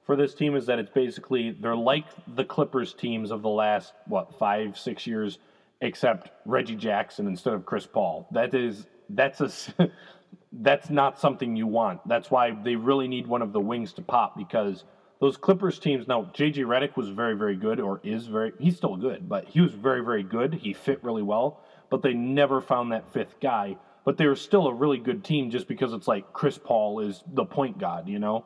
for 0.06 0.15
this 0.15 0.34
team 0.34 0.56
is 0.56 0.65
that 0.65 0.80
it's 0.80 0.91
basically 0.91 1.52
they're 1.52 1.76
like 1.76 2.06
the 2.36 2.44
Clippers 2.44 2.94
teams 2.94 3.32
of 3.32 3.41
the 3.41 3.49
last 3.49 3.94
what 4.07 4.38
five 4.38 4.78
six 4.78 5.06
years, 5.06 5.40
except 5.82 6.32
Reggie 6.45 6.76
Jackson 6.76 7.28
instead 7.28 7.53
of 7.53 7.65
Chris 7.65 7.86
Paul. 7.86 8.28
That 8.32 8.53
is 8.53 8.88
that's 9.10 9.41
a 9.41 9.91
that's 10.52 10.90
not 10.90 11.19
something 11.19 11.56
you 11.56 11.68
want. 11.68 12.07
That's 12.07 12.30
why 12.30 12.52
they 12.52 12.76
really 12.76 13.07
need 13.07 13.28
one 13.28 13.41
of 13.41 13.53
the 13.53 13.60
wings 13.60 13.94
to 13.94 14.02
pop 14.02 14.38
because 14.38 14.84
those 15.22 15.38
Clippers 15.38 15.80
teams. 15.80 16.07
Now, 16.07 16.23
JJ 16.34 16.65
Redick 16.65 16.98
was 16.98 17.10
very, 17.10 17.36
very 17.36 17.56
good, 17.56 17.80
or 17.80 18.02
is 18.03 18.28
very. 18.28 18.52
He's 18.60 18.76
still 18.76 18.98
good, 18.98 19.30
but 19.30 19.48
he 19.48 19.61
was 19.61 19.72
very, 19.72 20.03
very 20.03 20.23
good. 20.23 20.56
He 20.56 20.73
fit 20.73 21.02
really 21.03 21.22
well, 21.22 21.61
but 21.90 22.02
they 22.02 22.14
never 22.14 22.60
found 22.60 22.91
that 22.91 23.14
fifth 23.14 23.40
guy. 23.40 23.78
But 24.03 24.18
they 24.18 24.26
were 24.26 24.36
still 24.36 24.68
a 24.68 24.73
really 24.73 24.98
good 24.98 25.23
team 25.23 25.52
just 25.52 25.68
because 25.68 25.94
it's 25.94 26.07
like 26.07 26.34
Chris 26.34 26.57
Paul 26.57 27.02
is 27.02 27.23
the 27.34 27.45
point 27.45 27.78
god, 27.78 28.10
you 28.10 28.18
know. 28.18 28.45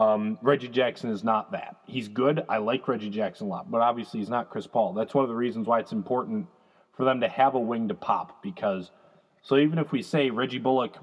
Um, 0.00 0.38
Reggie 0.40 0.68
Jackson 0.68 1.10
is 1.10 1.22
not 1.22 1.52
that. 1.52 1.76
He's 1.86 2.08
good. 2.08 2.42
I 2.48 2.56
like 2.56 2.88
Reggie 2.88 3.10
Jackson 3.10 3.48
a 3.48 3.50
lot, 3.50 3.70
but 3.70 3.82
obviously 3.82 4.18
he's 4.18 4.30
not 4.30 4.48
Chris 4.48 4.66
Paul. 4.66 4.94
That's 4.94 5.12
one 5.12 5.24
of 5.24 5.28
the 5.28 5.36
reasons 5.36 5.66
why 5.66 5.78
it's 5.78 5.92
important 5.92 6.46
for 6.96 7.04
them 7.04 7.20
to 7.20 7.28
have 7.28 7.54
a 7.54 7.58
wing 7.58 7.86
to 7.88 7.94
pop 7.94 8.42
because. 8.42 8.90
So 9.42 9.58
even 9.58 9.78
if 9.78 9.92
we 9.92 10.00
say 10.00 10.30
Reggie 10.30 10.58
Bullock 10.58 10.96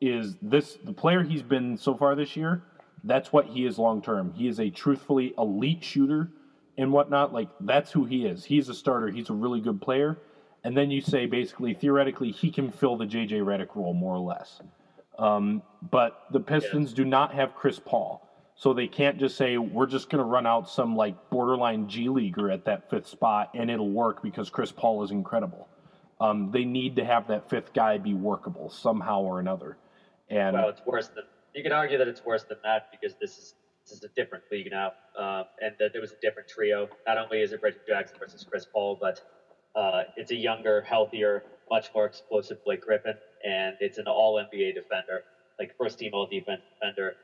is 0.00 0.34
this 0.42 0.78
the 0.84 0.92
player 0.92 1.22
he's 1.22 1.42
been 1.42 1.76
so 1.76 1.94
far 1.94 2.16
this 2.16 2.36
year, 2.36 2.64
that's 3.04 3.32
what 3.32 3.46
he 3.46 3.66
is 3.66 3.78
long 3.78 4.02
term. 4.02 4.32
He 4.32 4.48
is 4.48 4.58
a 4.58 4.68
truthfully 4.68 5.32
elite 5.38 5.84
shooter 5.84 6.32
and 6.76 6.92
whatnot. 6.92 7.32
Like 7.32 7.50
that's 7.60 7.92
who 7.92 8.04
he 8.04 8.26
is. 8.26 8.44
He's 8.44 8.68
a 8.68 8.74
starter. 8.74 9.10
He's 9.10 9.30
a 9.30 9.34
really 9.34 9.60
good 9.60 9.80
player. 9.80 10.18
And 10.64 10.76
then 10.76 10.90
you 10.90 11.00
say 11.00 11.26
basically 11.26 11.72
theoretically 11.74 12.32
he 12.32 12.50
can 12.50 12.72
fill 12.72 12.96
the 12.96 13.06
JJ 13.06 13.42
Redick 13.42 13.76
role 13.76 13.94
more 13.94 14.14
or 14.14 14.20
less. 14.20 14.60
Um, 15.20 15.62
but 15.88 16.24
the 16.32 16.40
Pistons 16.40 16.92
do 16.92 17.04
not 17.04 17.32
have 17.34 17.54
Chris 17.54 17.78
Paul. 17.78 18.26
So 18.60 18.74
they 18.74 18.88
can't 18.88 19.16
just 19.16 19.38
say 19.38 19.56
we're 19.56 19.86
just 19.86 20.10
going 20.10 20.18
to 20.18 20.28
run 20.28 20.46
out 20.46 20.68
some 20.68 20.94
like 20.94 21.30
borderline 21.30 21.88
G 21.88 22.10
leaguer 22.10 22.50
at 22.50 22.66
that 22.66 22.90
fifth 22.90 23.06
spot 23.06 23.48
and 23.54 23.70
it'll 23.70 23.88
work 23.88 24.22
because 24.22 24.50
Chris 24.50 24.70
Paul 24.70 25.02
is 25.02 25.12
incredible. 25.12 25.66
Um, 26.20 26.50
they 26.50 26.66
need 26.66 26.96
to 26.96 27.04
have 27.06 27.28
that 27.28 27.48
fifth 27.48 27.72
guy 27.72 27.96
be 27.96 28.12
workable 28.12 28.68
somehow 28.68 29.22
or 29.22 29.40
another. 29.40 29.78
And 30.28 30.52
well, 30.52 30.68
it's 30.68 30.82
worse 30.84 31.08
than 31.08 31.24
you 31.54 31.62
can 31.62 31.72
argue 31.72 31.96
that 31.96 32.06
it's 32.06 32.22
worse 32.22 32.42
than 32.42 32.58
that 32.62 32.90
because 32.90 33.16
this 33.18 33.38
is 33.38 33.54
this 33.86 33.96
is 33.96 34.04
a 34.04 34.08
different 34.08 34.44
league 34.52 34.68
now, 34.70 34.92
um, 35.18 35.44
and 35.62 35.74
that 35.78 35.92
there 35.92 36.02
was 36.02 36.12
a 36.12 36.20
different 36.20 36.46
trio. 36.46 36.86
Not 37.06 37.16
only 37.16 37.40
is 37.40 37.52
it 37.52 37.60
Reggie 37.62 37.78
Jackson 37.88 38.18
versus 38.20 38.44
Chris 38.44 38.66
Paul, 38.70 38.98
but 39.00 39.22
uh, 39.74 40.02
it's 40.18 40.32
a 40.32 40.36
younger, 40.36 40.82
healthier, 40.82 41.44
much 41.70 41.88
more 41.94 42.04
explosive 42.04 42.62
Blake 42.66 42.82
Griffin, 42.82 43.14
and 43.42 43.76
it's 43.80 43.96
an 43.96 44.06
All 44.06 44.34
NBA 44.34 44.74
defender, 44.74 45.24
like 45.58 45.74
first 45.78 45.98
team 45.98 46.10
All 46.12 46.26
Defense 46.26 46.60
defender, 46.74 47.14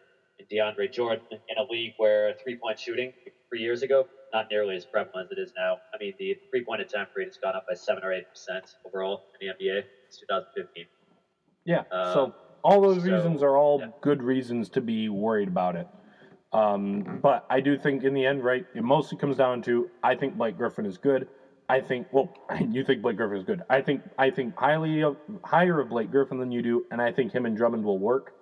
DeAndre 0.44 0.92
Jordan 0.92 1.24
in 1.30 1.58
a 1.58 1.64
league 1.70 1.94
where 1.96 2.34
three 2.42 2.56
point 2.56 2.78
shooting 2.78 3.12
three 3.48 3.60
years 3.60 3.82
ago 3.82 4.06
not 4.32 4.46
nearly 4.50 4.76
as 4.76 4.84
prevalent 4.84 5.26
as 5.26 5.38
it 5.38 5.40
is 5.40 5.52
now. 5.56 5.76
I 5.94 5.98
mean, 5.98 6.12
the 6.18 6.36
three 6.50 6.64
point 6.64 6.80
attempt 6.80 7.12
rate 7.16 7.26
has 7.26 7.38
gone 7.38 7.54
up 7.54 7.64
by 7.68 7.74
seven 7.74 8.04
or 8.04 8.12
eight 8.12 8.28
percent 8.28 8.64
overall 8.84 9.24
in 9.40 9.48
the 9.48 9.64
NBA 9.64 9.82
since 10.10 10.20
2015. 10.28 10.84
Yeah. 11.64 11.82
so 11.90 12.24
Um, 12.24 12.32
all 12.62 12.80
those 12.80 13.04
so, 13.04 13.12
reasons 13.12 13.42
are 13.42 13.56
all 13.56 13.80
yeah. 13.80 13.88
good 14.00 14.22
reasons 14.22 14.68
to 14.70 14.80
be 14.80 15.08
worried 15.08 15.48
about 15.48 15.76
it. 15.76 15.86
Um, 16.52 17.18
but 17.22 17.44
I 17.50 17.60
do 17.60 17.76
think 17.76 18.04
in 18.04 18.14
the 18.14 18.24
end, 18.24 18.44
right, 18.44 18.64
it 18.74 18.82
mostly 18.82 19.18
comes 19.18 19.36
down 19.36 19.62
to 19.62 19.90
I 20.02 20.14
think 20.14 20.36
Blake 20.36 20.56
Griffin 20.56 20.86
is 20.86 20.98
good. 20.98 21.28
I 21.68 21.80
think 21.80 22.06
well, 22.12 22.32
you 22.70 22.84
think 22.84 23.02
Blake 23.02 23.16
Griffin 23.16 23.38
is 23.38 23.44
good. 23.44 23.62
I 23.68 23.80
think 23.80 24.02
I 24.18 24.30
think 24.30 24.54
highly 24.56 25.02
of, 25.02 25.16
higher 25.44 25.80
of 25.80 25.88
Blake 25.88 26.10
Griffin 26.10 26.38
than 26.38 26.50
you 26.50 26.62
do, 26.62 26.84
and 26.90 27.00
I 27.00 27.10
think 27.10 27.32
him 27.32 27.46
and 27.46 27.56
Drummond 27.56 27.84
will 27.84 27.98
work. 27.98 28.32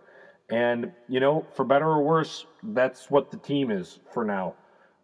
And 0.50 0.92
you 1.08 1.20
know, 1.20 1.46
for 1.54 1.64
better 1.64 1.86
or 1.86 2.02
worse, 2.02 2.46
that's 2.62 3.10
what 3.10 3.30
the 3.30 3.38
team 3.38 3.70
is 3.70 4.00
for 4.12 4.24
now. 4.24 4.54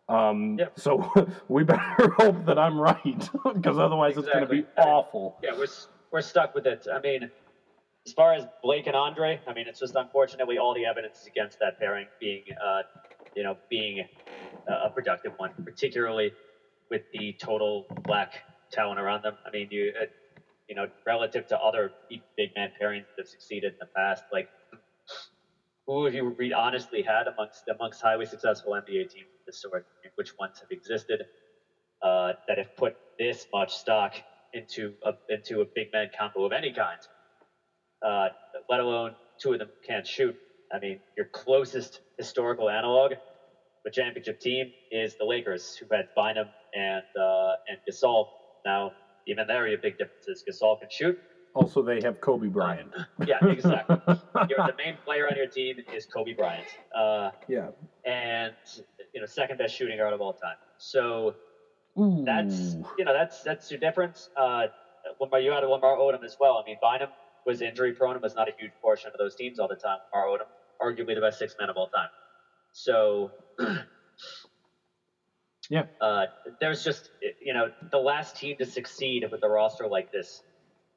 Um, 0.09 0.59
Yep. 0.59 0.73
So 0.79 1.29
we 1.49 1.63
better 1.63 2.11
hope 2.19 2.45
that 2.47 2.59
I'm 2.59 2.79
right, 2.79 3.29
because 3.55 3.79
otherwise 3.79 4.17
it's 4.17 4.29
going 4.29 4.47
to 4.47 4.51
be 4.51 4.65
awful. 4.77 5.37
Yeah, 5.43 5.57
we're 5.57 5.67
we're 6.11 6.21
stuck 6.21 6.55
with 6.55 6.67
it. 6.67 6.87
I 6.93 7.01
mean, 7.01 7.31
as 8.07 8.13
far 8.13 8.35
as 8.35 8.45
Blake 8.63 8.87
and 8.87 8.97
Andre, 8.97 9.41
I 9.47 9.53
mean, 9.53 9.67
it's 9.69 9.81
just 9.81 9.95
unfortunately 9.95 10.59
all 10.59 10.75
the 10.75 10.85
evidence 10.85 11.21
is 11.21 11.27
against 11.27 11.59
that 11.61 11.79
pairing 11.79 12.07
being, 12.19 12.43
uh, 12.63 12.83
you 13.37 13.43
know, 13.43 13.57
being 13.69 14.05
a 14.69 14.91
productive 14.91 15.33
one, 15.37 15.53
particularly 15.65 16.33
with 16.91 17.03
the 17.13 17.35
total 17.39 17.87
lack 18.09 18.43
talent 18.73 18.99
around 18.99 19.23
them. 19.23 19.35
I 19.47 19.51
mean, 19.51 19.69
you, 19.71 19.93
uh, 20.01 20.07
you 20.69 20.75
know, 20.75 20.87
relative 21.07 21.47
to 21.49 21.59
other 21.59 21.93
big 22.37 22.51
man 22.57 22.71
pairings 22.81 23.05
that 23.17 23.23
have 23.23 23.29
succeeded 23.29 23.75
in 23.75 23.79
the 23.81 23.87
past, 23.95 24.25
like 24.33 24.49
who 25.95 26.05
have 26.07 26.15
you 26.15 26.35
re- 26.39 26.53
honestly 26.53 27.03
had 27.03 27.29
amongst 27.29 27.69
amongst 27.69 28.03
highly 28.03 28.27
successful 28.27 28.75
NBA 28.75 29.07
teams 29.09 29.29
of 29.35 29.41
this 29.47 29.61
sort? 29.63 29.85
and 30.05 30.13
Which 30.17 30.33
ones 30.39 30.59
have 30.61 30.71
existed 30.71 31.25
uh, 32.03 32.35
that 32.49 32.59
have 32.59 32.75
put 32.77 32.95
this 33.19 33.47
much 33.53 33.75
stock 33.75 34.15
into 34.53 34.95
a 35.05 35.15
into 35.29 35.63
a 35.63 35.67
big 35.75 35.89
man 35.93 36.09
combo 36.17 36.45
of 36.47 36.53
any 36.53 36.73
kind? 36.73 36.99
Uh, 38.03 38.29
let 38.69 38.81
alone 38.81 39.13
two 39.43 39.53
of 39.53 39.59
them 39.59 39.71
can't 39.87 40.07
shoot. 40.07 40.37
I 40.73 40.79
mean, 40.79 40.99
your 41.17 41.27
closest 41.33 42.01
historical 42.19 42.69
analog, 42.71 43.15
the 43.85 43.91
championship 43.91 44.41
team, 44.41 44.73
is 44.91 45.17
the 45.19 45.25
Lakers, 45.27 45.77
who 45.81 45.87
had 45.95 46.07
Bynum 46.17 46.51
and 46.75 47.05
uh, 47.21 47.55
and 47.69 47.79
Gasol. 47.91 48.27
Now, 48.65 48.93
even 49.27 49.47
there, 49.47 49.67
you 49.67 49.73
have 49.73 49.83
big 49.83 49.99
differences. 49.99 50.43
Gasol 50.49 50.79
can 50.81 50.89
shoot. 50.91 51.19
Also, 51.55 51.83
they 51.83 52.01
have 52.03 52.21
Kobe 52.21 52.49
Bryant. 52.49 52.93
Yeah, 53.27 53.39
exactly. 53.43 53.97
You're, 54.49 54.67
the 54.67 54.75
main 54.79 54.97
player 55.05 55.29
on 55.29 55.37
your 55.37 55.47
team 55.47 55.77
is 55.93 56.07
Kobe 56.07 56.33
Bryant. 56.33 56.67
Uh, 56.95 57.31
yeah. 57.49 57.69
and 58.05 58.55
you 59.13 59.21
know 59.21 59.27
second 59.27 59.59
best 59.59 59.75
shooting 59.75 59.99
guard 59.99 60.13
of 60.13 60.21
all 60.21 60.33
time. 60.35 60.57
So 60.79 61.35
Ooh. 61.99 62.25
that's 62.25 62.77
you 62.99 63.05
know 63.05 63.13
that's 63.13 63.43
that's 63.43 63.71
your 63.71 63.81
difference. 63.81 64.29
Uh, 64.37 64.69
Lamar, 65.21 65.41
you 65.41 65.51
had 65.51 65.65
Lamar 65.65 65.97
Odom 65.97 66.25
as 66.25 66.37
well. 66.39 66.57
I 66.57 66.63
mean, 66.67 66.77
Bynum 66.81 67.11
was 67.47 67.63
injury 67.63 67.93
prone 67.93 68.15
and 68.15 68.23
was 68.23 68.35
not 68.35 68.49
a 68.49 68.53
huge 68.59 68.73
portion 68.83 69.11
of 69.13 69.19
those 69.19 69.35
teams 69.35 69.59
all 69.59 69.69
the 69.69 69.77
time. 69.77 69.99
Lamar 70.13 70.29
Odom, 70.29 70.47
arguably 70.81 71.15
the 71.15 71.21
best 71.21 71.39
six 71.39 71.55
man 71.59 71.69
of 71.71 71.77
all 71.77 71.89
time. 71.89 72.09
So 72.73 73.33
Yeah. 75.71 75.85
uh, 76.01 76.27
there's 76.61 76.83
just 76.83 77.11
you 77.41 77.55
know 77.55 77.71
the 77.91 77.99
last 77.99 78.37
team 78.37 78.57
to 78.59 78.65
succeed 78.65 79.25
with 79.31 79.43
a 79.45 79.49
roster 79.49 79.87
like 79.87 80.11
this 80.11 80.43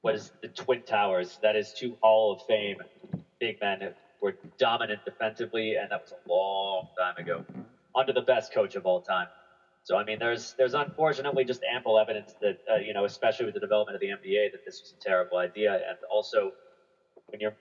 was 0.04 0.32
the 0.42 0.50
Twin 0.50 0.84
Towers. 0.84 1.40
That 1.44 1.56
is 1.56 1.74
two 1.74 1.98
Hall 2.02 2.34
of 2.34 2.42
Fame 2.48 2.78
big 3.40 3.58
men 3.62 3.82
who 3.82 3.90
were 4.22 4.34
dominant 4.60 5.02
defensively, 5.06 5.76
and 5.76 5.92
that 5.92 6.02
was 6.02 6.12
a 6.14 6.30
long 6.32 6.88
time 6.98 7.16
ago, 7.18 7.46
under 7.96 8.14
the 8.14 8.22
best 8.22 8.54
coach 8.54 8.76
of 8.76 8.86
all 8.86 9.02
time. 9.02 9.28
So 9.84 9.98
I 9.98 10.04
mean, 10.04 10.20
there's 10.20 10.56
there's 10.58 10.76
unfortunately 10.76 11.46
just 11.46 11.62
ample 11.74 12.00
evidence 12.00 12.36
that 12.42 12.58
uh, 12.72 12.78
you 12.78 12.94
know, 12.94 13.06
especially 13.06 13.46
with 13.46 13.56
the 13.56 13.62
development 13.62 13.96
of 13.96 14.02
the 14.02 14.08
NBA, 14.10 14.52
that 14.52 14.62
this 14.66 14.82
was 14.82 14.94
a 14.94 15.04
terrible 15.04 15.38
idea, 15.38 15.74
and 15.76 15.98
also 16.10 16.52
when 17.28 17.40
you're 17.42 17.54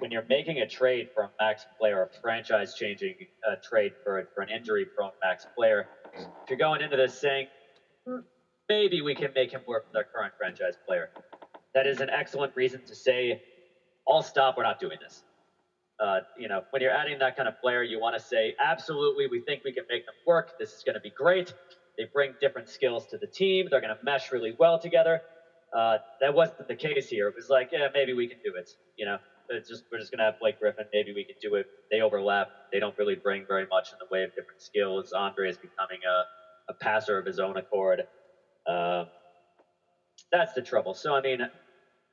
when 0.00 0.10
you're 0.10 0.24
making 0.28 0.60
a 0.60 0.66
trade 0.66 1.08
for 1.14 1.24
a 1.24 1.30
max 1.40 1.66
player, 1.80 2.02
a 2.02 2.08
franchise 2.20 2.74
changing 2.74 3.14
uh, 3.48 3.56
trade 3.62 3.92
for 4.04 4.24
for 4.34 4.42
an 4.42 4.50
injury 4.50 4.86
prone 4.96 5.10
max 5.22 5.46
player, 5.56 5.86
if 6.14 6.50
you're 6.50 6.58
going 6.58 6.80
into 6.82 6.96
this 6.96 7.14
saying 7.14 7.46
"Hmm, 8.06 8.20
maybe 8.68 9.02
we 9.02 9.14
can 9.14 9.30
make 9.34 9.52
him 9.52 9.62
work 9.66 9.84
with 9.86 9.96
our 9.96 10.04
current 10.14 10.32
franchise 10.38 10.76
player, 10.86 11.08
that 11.74 11.86
is 11.86 12.00
an 12.00 12.10
excellent 12.10 12.52
reason 12.56 12.80
to 12.86 12.94
say, 12.94 13.38
"I'll 14.08 14.22
stop. 14.22 14.56
We're 14.56 14.64
not 14.64 14.78
doing 14.78 14.98
this." 15.00 15.22
Uh, 16.00 16.20
you 16.36 16.48
know, 16.48 16.62
when 16.72 16.82
you're 16.82 16.92
adding 16.92 17.18
that 17.20 17.36
kind 17.36 17.48
of 17.48 17.54
player, 17.62 17.82
you 17.82 18.00
want 18.00 18.14
to 18.16 18.20
say, 18.20 18.54
absolutely, 18.60 19.28
we 19.28 19.40
think 19.40 19.62
we 19.64 19.72
can 19.72 19.84
make 19.90 20.04
them 20.06 20.14
work. 20.26 20.52
This 20.60 20.74
is 20.74 20.84
going 20.84 20.94
to 20.94 21.00
be 21.00 21.12
great. 21.12 21.54
They 21.98 22.06
bring 22.12 22.36
different 22.40 22.68
skills 22.68 23.06
to 23.08 23.18
the 23.18 23.28
team. 23.28 23.68
They're 23.70 23.80
going 23.80 23.94
to 23.94 23.98
mesh 24.02 24.30
really 24.32 24.54
well 24.58 24.78
together. 24.78 25.22
Uh, 25.76 25.98
that 26.20 26.34
wasn't 26.34 26.68
the 26.68 26.76
case 26.76 27.08
here. 27.08 27.28
It 27.28 27.34
was 27.36 27.48
like, 27.50 27.70
yeah, 27.72 27.88
maybe 27.94 28.12
we 28.14 28.28
can 28.28 28.38
do 28.44 28.52
it. 28.56 28.70
You 28.98 29.06
know, 29.06 29.18
it's 29.48 29.68
just 29.70 29.84
we're 29.92 29.98
just 29.98 30.12
going 30.12 30.18
to 30.20 30.24
have 30.26 30.38
Blake 30.40 30.58
Griffin. 30.60 30.86
Maybe 30.92 31.12
we 31.14 31.24
can 31.24 31.36
do 31.40 31.54
it. 31.56 31.66
They 31.90 32.02
overlap. 32.02 32.48
They 32.72 32.80
don't 32.80 32.94
really 32.98 33.16
bring 33.16 33.46
very 33.48 33.66
much 33.70 33.90
in 33.92 33.98
the 34.00 34.06
way 34.10 34.24
of 34.24 34.30
different 34.36 34.60
skills. 34.62 35.12
Andre 35.12 35.48
is 35.48 35.58
becoming 35.58 36.00
a, 36.06 36.24
a 36.70 36.74
passer 36.82 37.18
of 37.18 37.26
his 37.26 37.40
own 37.40 37.56
accord. 37.56 38.04
Uh, 38.66 39.04
that's 40.32 40.52
the 40.52 40.62
trouble. 40.62 40.94
So, 40.94 41.14
I 41.14 41.20
mean, 41.20 41.40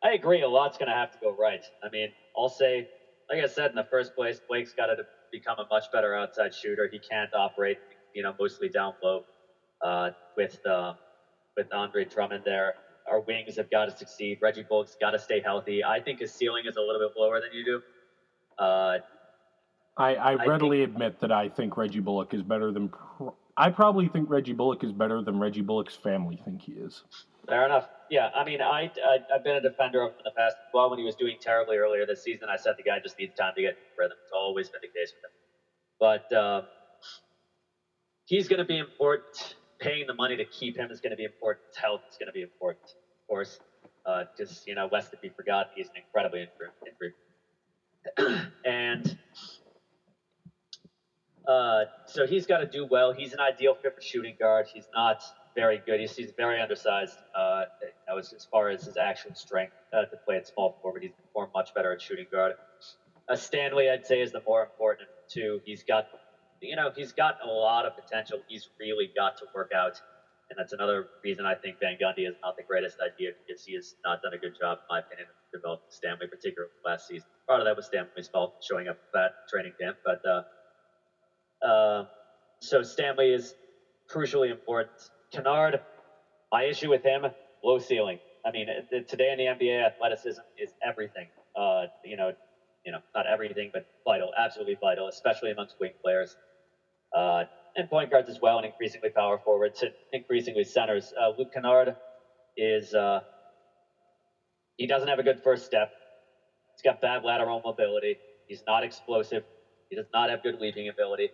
I 0.04 0.12
agree. 0.12 0.42
A 0.42 0.48
lot's 0.48 0.78
going 0.78 0.88
to 0.88 0.96
have 0.96 1.12
to 1.12 1.18
go 1.18 1.36
right. 1.38 1.64
I 1.84 1.90
mean, 1.90 2.10
I'll 2.38 2.50
say, 2.50 2.88
like 3.30 3.42
I 3.42 3.48
said 3.48 3.72
in 3.72 3.76
the 3.76 3.88
first 3.90 4.16
place, 4.16 4.40
Blake's 4.48 4.74
got 4.74 4.88
to 4.88 5.06
become 5.32 5.58
a 5.60 5.66
much 5.70 5.92
better 5.92 6.16
outside 6.16 6.54
shooter. 6.54 6.88
He 6.92 7.00
can't 7.00 7.34
operate, 7.34 7.78
you 8.14 8.24
know, 8.24 8.34
mostly 8.40 8.70
down 8.70 8.94
low. 9.02 9.26
Uh, 9.82 10.12
with 10.38 10.58
uh, 10.66 10.94
with 11.58 11.72
Andre 11.74 12.06
Drummond 12.06 12.44
there, 12.46 12.76
our 13.08 13.20
wings 13.22 13.58
have 13.58 13.70
got 13.70 13.86
to 13.86 13.96
succeed. 13.96 14.38
Reggie 14.42 14.64
Bullock's 14.64 14.96
got 15.00 15.12
to 15.12 15.20
stay 15.20 15.42
healthy. 15.44 15.84
I 15.84 16.00
think 16.00 16.20
his 16.20 16.34
ceiling 16.34 16.64
is 16.66 16.76
a 16.76 16.82
little 16.82 17.00
bit 17.00 17.12
lower 17.18 17.40
than 17.40 17.50
you 17.52 17.64
do. 17.66 17.82
Uh, 18.58 18.98
I, 19.98 20.16
I 20.16 20.32
I 20.32 20.46
readily 20.46 20.84
admit 20.84 21.20
that 21.20 21.32
I 21.32 21.50
think 21.50 21.78
Reggie 21.78 22.00
Bullock 22.00 22.34
is 22.34 22.42
better 22.42 22.72
than. 22.72 22.90
Pr- 22.90 23.30
I 23.58 23.70
probably 23.70 24.08
think 24.08 24.30
Reggie 24.30 24.54
Bullock 24.54 24.84
is 24.84 24.92
better 24.92 25.22
than 25.22 25.40
Reggie 25.40 25.62
Bullock's 25.62 25.96
family 25.96 26.38
think 26.44 26.62
he 26.64 26.74
is. 26.74 27.04
Fair 27.48 27.66
enough. 27.66 27.88
Yeah, 28.10 28.30
I 28.36 28.44
mean, 28.44 28.62
I, 28.62 28.92
I 29.04 29.20
I've 29.34 29.44
been 29.44 29.56
a 29.56 29.62
defender 29.62 30.02
of 30.04 30.12
him 30.12 30.16
in 30.20 30.24
the 30.26 30.32
past. 30.38 30.58
Well, 30.74 30.90
when 30.90 31.00
he 31.00 31.06
was 31.06 31.16
doing 31.16 31.38
terribly 31.42 31.78
earlier 31.78 32.06
this 32.06 32.22
season, 32.24 32.50
I 32.50 32.58
said 32.58 32.76
the 32.78 32.84
guy 32.84 33.00
just 33.00 33.18
needs 33.18 33.34
time 33.34 33.54
to 33.56 33.62
get 33.62 33.76
rhythm. 33.98 34.18
It's 34.24 34.32
always 34.32 34.70
been 34.70 34.82
the 34.84 34.90
case 34.90 35.14
with 35.16 35.24
him. 35.26 35.32
But 36.32 36.36
uh, 36.36 36.62
he's 38.26 38.48
going 38.48 38.60
to 38.60 38.66
be 38.66 38.80
important. 38.80 39.56
Paying 39.80 40.08
the 40.08 40.14
money 40.14 40.38
to 40.38 40.46
keep 40.46 40.78
him 40.78 40.92
is 40.92 41.02
going 41.02 41.12
to 41.12 41.18
be 41.18 41.26
important. 41.26 41.62
His 41.68 41.78
health 41.78 42.02
is 42.10 42.18
going 42.18 42.28
to 42.28 42.34
be 42.34 42.42
important, 42.42 42.84
of 42.86 43.28
course. 43.30 43.60
Because 44.06 44.64
you 44.68 44.76
know, 44.76 44.90
lest 44.92 45.14
it 45.14 45.22
be 45.22 45.30
forgotten, 45.30 45.72
he's 45.76 45.90
an 45.96 46.02
incredibly 46.04 46.42
injury. 46.42 47.14
injury. 48.18 48.48
and 48.66 49.18
uh, 51.48 51.86
so 52.06 52.26
he's 52.28 52.46
got 52.46 52.60
to 52.60 52.68
do 52.68 52.86
well. 52.86 53.12
He's 53.12 53.34
an 53.34 53.40
ideal 53.42 53.76
fit 53.82 53.94
for 53.96 54.02
shooting 54.02 54.36
guard. 54.40 54.68
He's 54.74 54.88
not 54.96 55.24
very 55.56 55.82
good. 55.86 56.00
He's, 56.00 56.16
he's 56.16 56.32
very 56.36 56.62
undersized. 56.62 57.18
Uh, 57.34 57.64
as, 58.18 58.48
far 58.52 58.70
as 58.70 58.84
his 58.84 58.98
actual 58.98 59.34
strength 59.34 59.74
uh, 59.94 60.06
to 60.06 60.18
play 60.26 60.36
at 60.36 60.48
small 60.48 60.78
forward, 60.82 61.04
he's 61.04 61.12
performed 61.12 61.52
much 61.54 61.74
better 61.74 61.92
at 61.92 62.02
shooting 62.02 62.26
guard. 62.32 62.54
Uh, 63.28 63.36
Stanley, 63.36 63.90
I'd 63.90 64.06
say, 64.06 64.22
is 64.22 64.32
the 64.32 64.42
more 64.46 64.62
important 64.62 65.10
two. 65.28 65.62
He's 65.66 65.84
got, 65.84 66.08
you 66.62 66.76
know, 66.76 66.92
he's 66.96 67.12
got 67.12 67.38
a 67.44 67.48
lot 67.48 67.86
of 67.86 67.96
potential. 67.96 68.40
He's 68.48 68.70
really 68.80 69.10
got 69.16 69.38
to 69.38 69.46
work 69.56 69.72
out, 69.76 70.00
and 70.50 70.60
that's 70.60 70.74
another 70.74 71.08
reason 71.24 71.46
I 71.46 71.56
think 71.56 71.80
Van 71.80 71.98
Gundy 72.02 72.28
is 72.28 72.36
not 72.44 72.56
the 72.58 72.64
greatest 72.64 72.98
idea 73.00 73.32
because 73.48 73.66
he 73.66 73.74
has 73.74 73.96
not 74.04 74.22
done 74.22 74.34
a 74.34 74.38
good 74.38 74.56
job, 74.60 74.80
in 74.80 74.86
my 74.90 75.00
opinion, 75.00 75.28
of 75.30 75.60
developing 75.62 75.88
Stanley, 75.90 76.28
particularly 76.28 76.72
last 76.86 77.08
season. 77.08 77.28
Part 77.48 77.62
of 77.62 77.66
that 77.66 77.76
was 77.76 77.88
Stanley's 77.88 78.28
fault, 78.28 78.64
showing 78.68 78.88
up 78.88 78.98
at 79.16 79.32
training 79.50 79.74
camp, 79.80 79.98
but. 80.06 80.22
Uh, 80.26 80.44
uh, 81.66 82.06
so 82.60 82.84
Stanley 82.84 83.34
is 83.34 83.56
crucially 84.10 84.52
important. 84.52 85.10
Kennard, 85.36 85.82
my 86.52 86.64
issue 86.64 86.90
with 86.90 87.04
him, 87.04 87.26
low 87.64 87.80
ceiling. 87.80 88.20
I 88.46 88.52
mean, 88.52 88.68
today 89.08 89.32
in 89.32 89.38
the 89.40 89.46
NBA, 89.48 89.86
athleticism 89.86 90.42
is 90.58 90.74
everything. 90.84 91.28
Uh, 91.56 91.88
you 92.04 92.18
know, 92.18 92.32
you 92.86 92.92
know, 92.94 93.00
not 93.16 93.28
everything, 93.28 93.72
but 93.74 93.84
vital, 94.06 94.32
absolutely 94.38 94.78
vital, 94.82 95.08
especially 95.08 95.52
amongst 95.52 95.76
wing 95.80 95.94
players, 96.04 96.38
uh, 97.16 97.46
and 97.76 97.90
point 97.90 98.12
guards 98.12 98.30
as 98.30 98.40
well, 98.42 98.58
and 98.58 98.66
increasingly 98.66 99.10
power 99.10 99.40
forwards, 99.44 99.84
increasingly 100.14 100.64
centers. 100.66 101.14
Uh, 101.22 101.32
Luke 101.38 101.50
Kennard 101.54 101.96
is 102.58 102.94
uh, 102.94 103.22
he 104.78 104.88
doesn't 104.88 105.08
have 105.10 105.20
a 105.20 105.24
good 105.24 105.40
first 105.44 105.66
step. 105.66 105.90
He's 106.76 106.84
got 106.84 107.02
bad 107.02 107.24
lateral 107.24 107.62
mobility. 107.64 108.20
He's 108.48 108.64
not 108.68 108.84
explosive. 108.84 109.44
He 109.90 109.96
does 109.98 110.08
not 110.14 110.30
have 110.30 110.44
good 110.44 110.56
leaping 110.60 110.90
ability. 110.90 111.32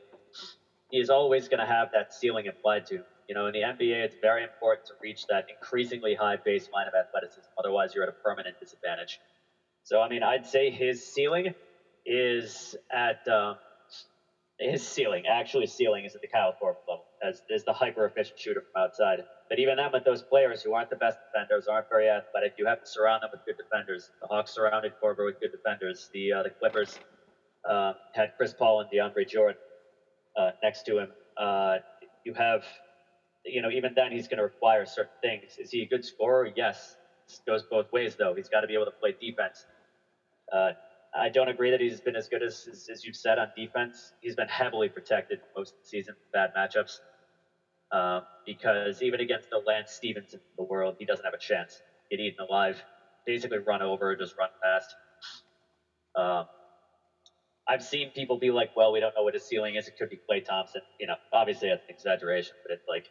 He 0.92 1.00
is 1.00 1.10
always 1.10 1.48
going 1.50 1.60
to 1.60 1.66
have 1.66 1.90
that 1.94 2.14
ceiling 2.14 2.48
applied 2.48 2.86
to. 2.88 2.96
him. 2.98 3.04
You 3.32 3.36
know, 3.36 3.48
in 3.48 3.54
the 3.54 3.62
NBA, 3.62 4.04
it's 4.04 4.18
very 4.22 4.44
important 4.44 4.86
to 4.88 4.94
reach 5.02 5.26
that 5.30 5.46
increasingly 5.48 6.14
high 6.14 6.36
baseline 6.46 6.86
of 6.86 6.94
athleticism. 6.94 7.48
Otherwise, 7.58 7.96
you're 7.96 8.04
at 8.04 8.10
a 8.10 8.16
permanent 8.26 8.58
disadvantage. 8.60 9.22
So, 9.84 10.02
I 10.02 10.10
mean, 10.10 10.22
I'd 10.22 10.46
say 10.46 10.70
his 10.70 11.02
ceiling 11.02 11.54
is 12.06 12.76
at 12.92 13.26
um, 13.30 13.56
his 14.60 14.86
ceiling. 14.86 15.24
Actually, 15.32 15.68
ceiling 15.68 16.04
is 16.04 16.14
at 16.14 16.20
the 16.20 16.28
Kyle 16.28 16.54
Korver 16.62 16.76
level, 16.90 17.06
as 17.24 17.42
is 17.48 17.64
the 17.64 17.72
hyper 17.72 18.06
efficient 18.06 18.38
shooter 18.38 18.66
from 18.74 18.84
outside. 18.84 19.24
But 19.48 19.60
even 19.60 19.78
then, 19.78 19.92
with 19.94 20.04
those 20.04 20.24
players 20.24 20.62
who 20.62 20.74
aren't 20.74 20.90
the 20.90 20.98
best 20.98 21.18
defenders, 21.32 21.68
aren't 21.68 21.88
very 21.90 22.10
athletic, 22.10 22.56
you 22.58 22.66
have 22.66 22.82
to 22.82 22.86
surround 22.86 23.24
them 23.24 23.30
with 23.32 23.46
good 23.46 23.56
defenders. 23.56 24.12
The 24.20 24.28
Hawks 24.28 24.54
surrounded 24.54 24.92
Korver 25.02 25.24
with 25.24 25.40
good 25.40 25.52
defenders. 25.54 26.10
The 26.12 26.34
uh, 26.34 26.44
the 26.44 26.52
Clippers 26.60 27.00
uh, 27.64 27.94
had 28.14 28.32
Chris 28.36 28.52
Paul 28.52 28.82
and 28.82 28.90
DeAndre 28.92 29.26
Jordan 29.26 29.62
uh, 30.36 30.52
next 30.62 30.84
to 30.88 31.00
him. 31.00 31.14
Uh, 31.38 31.78
you 32.26 32.34
have, 32.34 32.64
you 33.46 33.62
know, 33.62 33.70
even 33.72 33.94
then 33.96 34.12
he's 34.12 34.28
going 34.28 34.38
to 34.38 34.44
require 34.44 34.86
certain 34.86 35.14
things. 35.22 35.56
Is 35.58 35.72
he 35.72 35.84
a 35.84 35.88
good 35.88 36.06
scorer? 36.06 36.50
Yes. 36.56 36.98
It 37.30 37.40
goes 37.50 37.64
both 37.70 37.88
ways 37.94 38.16
though. 38.18 38.34
He's 38.36 38.50
got 38.50 38.62
to 38.62 38.68
be 38.68 38.74
able 38.76 38.86
to 38.86 38.92
play 39.02 39.16
defense. 39.20 39.66
Uh, 40.52 40.72
I 41.14 41.30
don't 41.30 41.50
agree 41.50 41.72
that 41.72 41.82
he's 41.82 42.02
been 42.02 42.16
as 42.16 42.28
good 42.28 42.44
as, 42.44 42.66
as, 42.72 42.88
as 42.92 43.04
you've 43.06 43.16
said 43.16 43.40
on 43.40 43.50
defense. 43.56 44.14
He's 44.22 44.36
been 44.36 44.48
heavily 44.48 44.90
protected 44.90 45.40
most 45.58 45.72
of 45.72 45.78
the 45.84 45.88
season, 45.88 46.16
bad 46.34 46.52
matchups. 46.56 47.00
Uh, 47.92 48.22
because 48.46 49.02
even 49.02 49.20
against 49.22 49.50
the 49.52 49.60
Lance 49.66 49.94
Stevens 49.94 50.34
of 50.34 50.42
the 50.58 50.64
world, 50.64 50.96
he 51.00 51.06
doesn't 51.06 51.26
have 51.26 51.34
a 51.34 51.40
chance. 51.40 51.84
Get 52.12 52.20
eaten 52.20 52.46
alive, 52.50 52.84
basically 53.26 53.60
run 53.60 53.82
over, 53.82 54.16
just 54.16 54.36
run 54.40 54.50
past. 54.64 54.96
Um, 56.16 56.46
I've 57.68 57.84
seen 57.84 58.12
people 58.12 58.38
be 58.38 58.52
like, 58.52 58.72
"Well, 58.76 58.92
we 58.92 59.00
don't 59.00 59.16
know 59.16 59.24
what 59.24 59.34
his 59.34 59.48
ceiling 59.48 59.76
is. 59.76 59.88
It 59.88 59.96
could 59.98 60.10
be 60.10 60.20
Klay 60.30 60.44
Thompson." 60.44 60.82
You 61.00 61.08
know, 61.08 61.16
obviously 61.34 61.70
that's 61.70 61.84
an 61.88 61.94
exaggeration, 61.96 62.56
but 62.64 62.74
it's 62.74 62.88
like, 62.88 63.10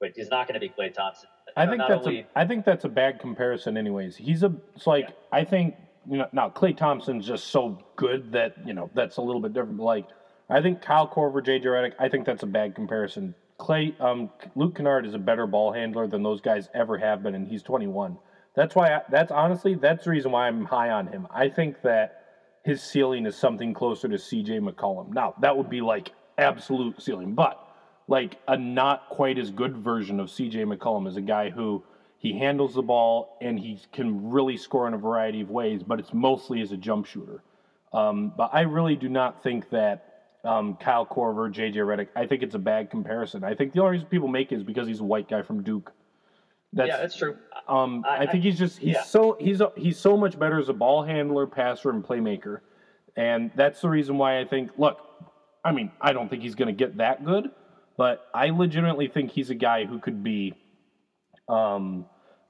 but 0.00 0.12
he's 0.14 0.30
not 0.30 0.46
going 0.46 0.54
to 0.54 0.60
be 0.60 0.68
Klay 0.68 0.92
Thompson. 0.92 1.28
I 1.56 1.62
You 1.62 1.66
know, 1.66 1.72
think 1.72 1.88
that's 1.88 2.06
only- 2.06 2.20
a 2.20 2.26
I 2.36 2.46
think 2.46 2.64
that's 2.64 2.84
a 2.84 2.88
bad 2.88 3.20
comparison. 3.20 3.76
Anyways, 3.76 4.16
he's 4.16 4.42
a 4.42 4.52
it's 4.76 4.86
like 4.86 5.10
I 5.32 5.44
think 5.44 5.74
you 6.08 6.18
know 6.18 6.26
now 6.32 6.50
Klay 6.50 6.76
Thompson's 6.76 7.26
just 7.26 7.48
so 7.48 7.78
good 7.96 8.32
that 8.32 8.54
you 8.66 8.74
know 8.74 8.90
that's 8.94 9.16
a 9.16 9.22
little 9.22 9.40
bit 9.40 9.52
different. 9.52 9.78
But 9.78 9.84
like 9.84 10.06
I 10.50 10.60
think 10.62 10.80
Kyle 10.82 11.08
Korver, 11.08 11.44
JJ 11.44 11.64
Redick, 11.64 11.92
I 11.98 12.08
think 12.08 12.26
that's 12.26 12.42
a 12.42 12.46
bad 12.46 12.74
comparison. 12.74 13.34
Clay, 13.58 13.94
um, 13.98 14.30
Luke 14.54 14.76
Kennard 14.76 15.04
is 15.04 15.14
a 15.14 15.18
better 15.18 15.46
ball 15.46 15.72
handler 15.72 16.06
than 16.06 16.22
those 16.22 16.40
guys 16.40 16.68
ever 16.74 16.96
have 16.96 17.24
been, 17.24 17.34
and 17.34 17.48
he's 17.48 17.62
21. 17.64 18.16
That's 18.54 18.74
why. 18.76 18.88
I, 18.94 19.00
that's 19.10 19.32
honestly 19.32 19.74
that's 19.74 20.04
the 20.04 20.10
reason 20.10 20.30
why 20.30 20.46
I'm 20.46 20.64
high 20.64 20.90
on 20.90 21.08
him. 21.08 21.26
I 21.30 21.48
think 21.48 21.82
that 21.82 22.22
his 22.64 22.82
ceiling 22.82 23.26
is 23.26 23.36
something 23.36 23.74
closer 23.74 24.06
to 24.08 24.16
CJ 24.16 24.60
McCollum. 24.60 25.12
Now 25.12 25.34
that 25.40 25.56
would 25.56 25.68
be 25.70 25.80
like 25.80 26.12
absolute 26.38 27.00
ceiling, 27.02 27.34
but 27.34 27.58
like 28.08 28.38
a 28.48 28.56
not 28.56 29.08
quite 29.10 29.38
as 29.38 29.50
good 29.50 29.76
version 29.76 30.18
of 30.18 30.28
CJ 30.28 30.64
McCollum 30.74 31.06
is 31.06 31.16
a 31.16 31.20
guy 31.20 31.50
who 31.50 31.84
he 32.18 32.36
handles 32.36 32.74
the 32.74 32.82
ball 32.82 33.36
and 33.40 33.58
he 33.60 33.78
can 33.92 34.30
really 34.30 34.56
score 34.56 34.88
in 34.88 34.94
a 34.94 34.98
variety 34.98 35.40
of 35.40 35.50
ways, 35.50 35.82
but 35.82 36.00
it's 36.00 36.12
mostly 36.12 36.60
as 36.60 36.72
a 36.72 36.76
jump 36.76 37.06
shooter. 37.06 37.42
Um, 37.92 38.32
but 38.36 38.50
I 38.52 38.62
really 38.62 38.96
do 38.96 39.08
not 39.08 39.42
think 39.42 39.70
that 39.70 40.08
um, 40.44 40.76
Kyle 40.76 41.06
Korver, 41.06 41.52
JJ 41.52 41.74
Redick. 41.74 42.08
I 42.16 42.26
think 42.26 42.42
it's 42.42 42.54
a 42.54 42.58
bad 42.58 42.90
comparison. 42.90 43.44
I 43.44 43.54
think 43.54 43.72
the 43.72 43.80
only 43.80 43.92
reason 43.92 44.08
people 44.08 44.28
make 44.28 44.52
it 44.52 44.56
is 44.56 44.62
because 44.62 44.88
he's 44.88 45.00
a 45.00 45.04
white 45.04 45.28
guy 45.28 45.42
from 45.42 45.62
Duke. 45.62 45.92
That's, 46.72 46.88
yeah, 46.88 46.96
that's 46.98 47.16
true. 47.16 47.36
um, 47.66 48.04
I, 48.08 48.18
I- 48.18 48.26
think 48.26 48.44
he's 48.44 48.58
just 48.58 48.78
he's 48.78 48.94
yeah. 48.94 49.02
so 49.02 49.36
he's 49.40 49.60
a, 49.60 49.72
he's 49.76 49.98
so 49.98 50.16
much 50.16 50.38
better 50.38 50.58
as 50.58 50.68
a 50.68 50.74
ball 50.74 51.02
handler, 51.02 51.46
passer, 51.46 51.90
and 51.90 52.04
playmaker, 52.04 52.60
and 53.16 53.50
that's 53.54 53.80
the 53.80 53.88
reason 53.88 54.18
why 54.18 54.38
I 54.38 54.44
think. 54.44 54.70
Look, 54.76 54.98
I 55.64 55.72
mean, 55.72 55.90
I 56.00 56.12
don't 56.12 56.28
think 56.28 56.42
he's 56.42 56.54
going 56.54 56.68
to 56.68 56.74
get 56.74 56.98
that 56.98 57.24
good, 57.24 57.50
but 57.98 58.26
I 58.32 58.48
legitimately 58.48 59.08
think 59.08 59.32
he's 59.32 59.50
a 59.50 59.54
guy 59.54 59.84
who 59.84 59.98
could 59.98 60.24
be, 60.24 60.54
um, 61.48 62.06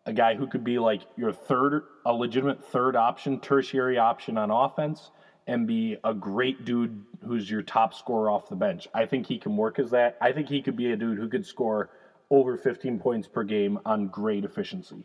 a 0.06 0.12
guy 0.12 0.36
who 0.36 0.46
could 0.46 0.62
be 0.62 0.78
like 0.78 1.02
your 1.16 1.32
third, 1.32 1.82
a 2.06 2.12
legitimate 2.12 2.64
third 2.66 2.94
option, 2.94 3.40
tertiary 3.40 3.98
option 3.98 4.38
on 4.38 4.52
offense, 4.52 5.10
and 5.48 5.66
be 5.66 5.96
a 6.04 6.14
great 6.14 6.64
dude 6.64 7.02
who's 7.26 7.50
your 7.50 7.62
top 7.62 7.94
scorer 7.94 8.30
off 8.30 8.48
the 8.48 8.56
bench. 8.56 8.86
I 8.94 9.06
think 9.06 9.26
he 9.26 9.38
can 9.38 9.56
work 9.56 9.80
as 9.80 9.90
that. 9.90 10.16
I 10.20 10.30
think 10.30 10.48
he 10.48 10.62
could 10.62 10.76
be 10.76 10.92
a 10.92 10.96
dude 10.96 11.18
who 11.18 11.28
could 11.28 11.44
score 11.44 11.90
over 12.30 12.56
15 12.56 13.00
points 13.00 13.26
per 13.26 13.42
game 13.42 13.80
on 13.84 14.06
great 14.06 14.44
efficiency 14.44 15.02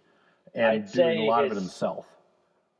and 0.56 0.66
I'd 0.66 0.92
doing 0.92 1.20
a 1.20 1.24
lot 1.24 1.46
of 1.46 1.52
it 1.52 1.56
himself. 1.56 2.06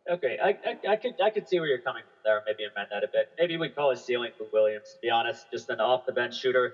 Okay, 0.10 0.38
I, 0.44 0.50
I, 0.50 0.94
I 0.94 0.96
could 0.98 1.14
I 1.24 1.30
could 1.30 1.48
see 1.48 1.60
where 1.60 1.70
you're 1.70 1.80
coming 1.80 2.04
from 2.04 2.20
there. 2.26 2.42
Maybe 2.46 2.64
amend 2.66 2.90
that 2.92 3.04
a 3.04 3.08
bit. 3.08 3.32
Maybe 3.40 3.58
we 3.58 3.70
call 3.70 3.92
his 3.92 4.04
ceiling 4.04 4.32
for 4.38 4.46
Williams. 4.52 4.92
To 4.94 5.00
be 5.02 5.10
honest, 5.10 5.50
just 5.52 5.70
an 5.70 5.80
off 5.80 6.06
the 6.06 6.12
bench 6.12 6.38
shooter. 6.38 6.74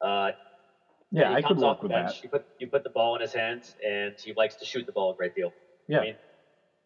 Uh, 0.00 0.32
Yeah, 1.10 1.30
he 1.30 1.36
I 1.36 1.42
could 1.42 1.48
comes 1.48 1.62
off 1.62 1.76
work 1.76 1.82
the 1.82 1.84
with 1.84 1.92
bench. 1.92 2.20
that. 2.20 2.22
You 2.22 2.28
put 2.28 2.42
you 2.58 2.66
put 2.68 2.82
the 2.82 2.90
ball 2.90 3.14
in 3.14 3.20
his 3.20 3.32
hands, 3.32 3.76
and 3.84 4.14
he 4.22 4.32
likes 4.36 4.56
to 4.56 4.64
shoot 4.64 4.86
the 4.86 4.92
ball 4.92 5.10
a 5.10 5.14
great 5.14 5.34
deal. 5.34 5.54
Yeah. 5.88 5.98
I 5.98 6.02
mean, 6.02 6.16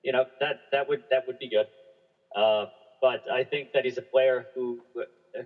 you 0.03 0.13
know 0.13 0.27
that 0.41 0.59
that 0.73 0.89
would 0.89 1.03
that 1.11 1.27
would 1.27 1.39
be 1.39 1.49
good. 1.49 1.67
Uh, 2.35 2.67
but 3.01 3.23
I 3.31 3.45
think 3.45 3.71
that 3.75 3.85
he's 3.85 3.99
a 3.99 4.03
player 4.03 4.47
who 4.55 4.83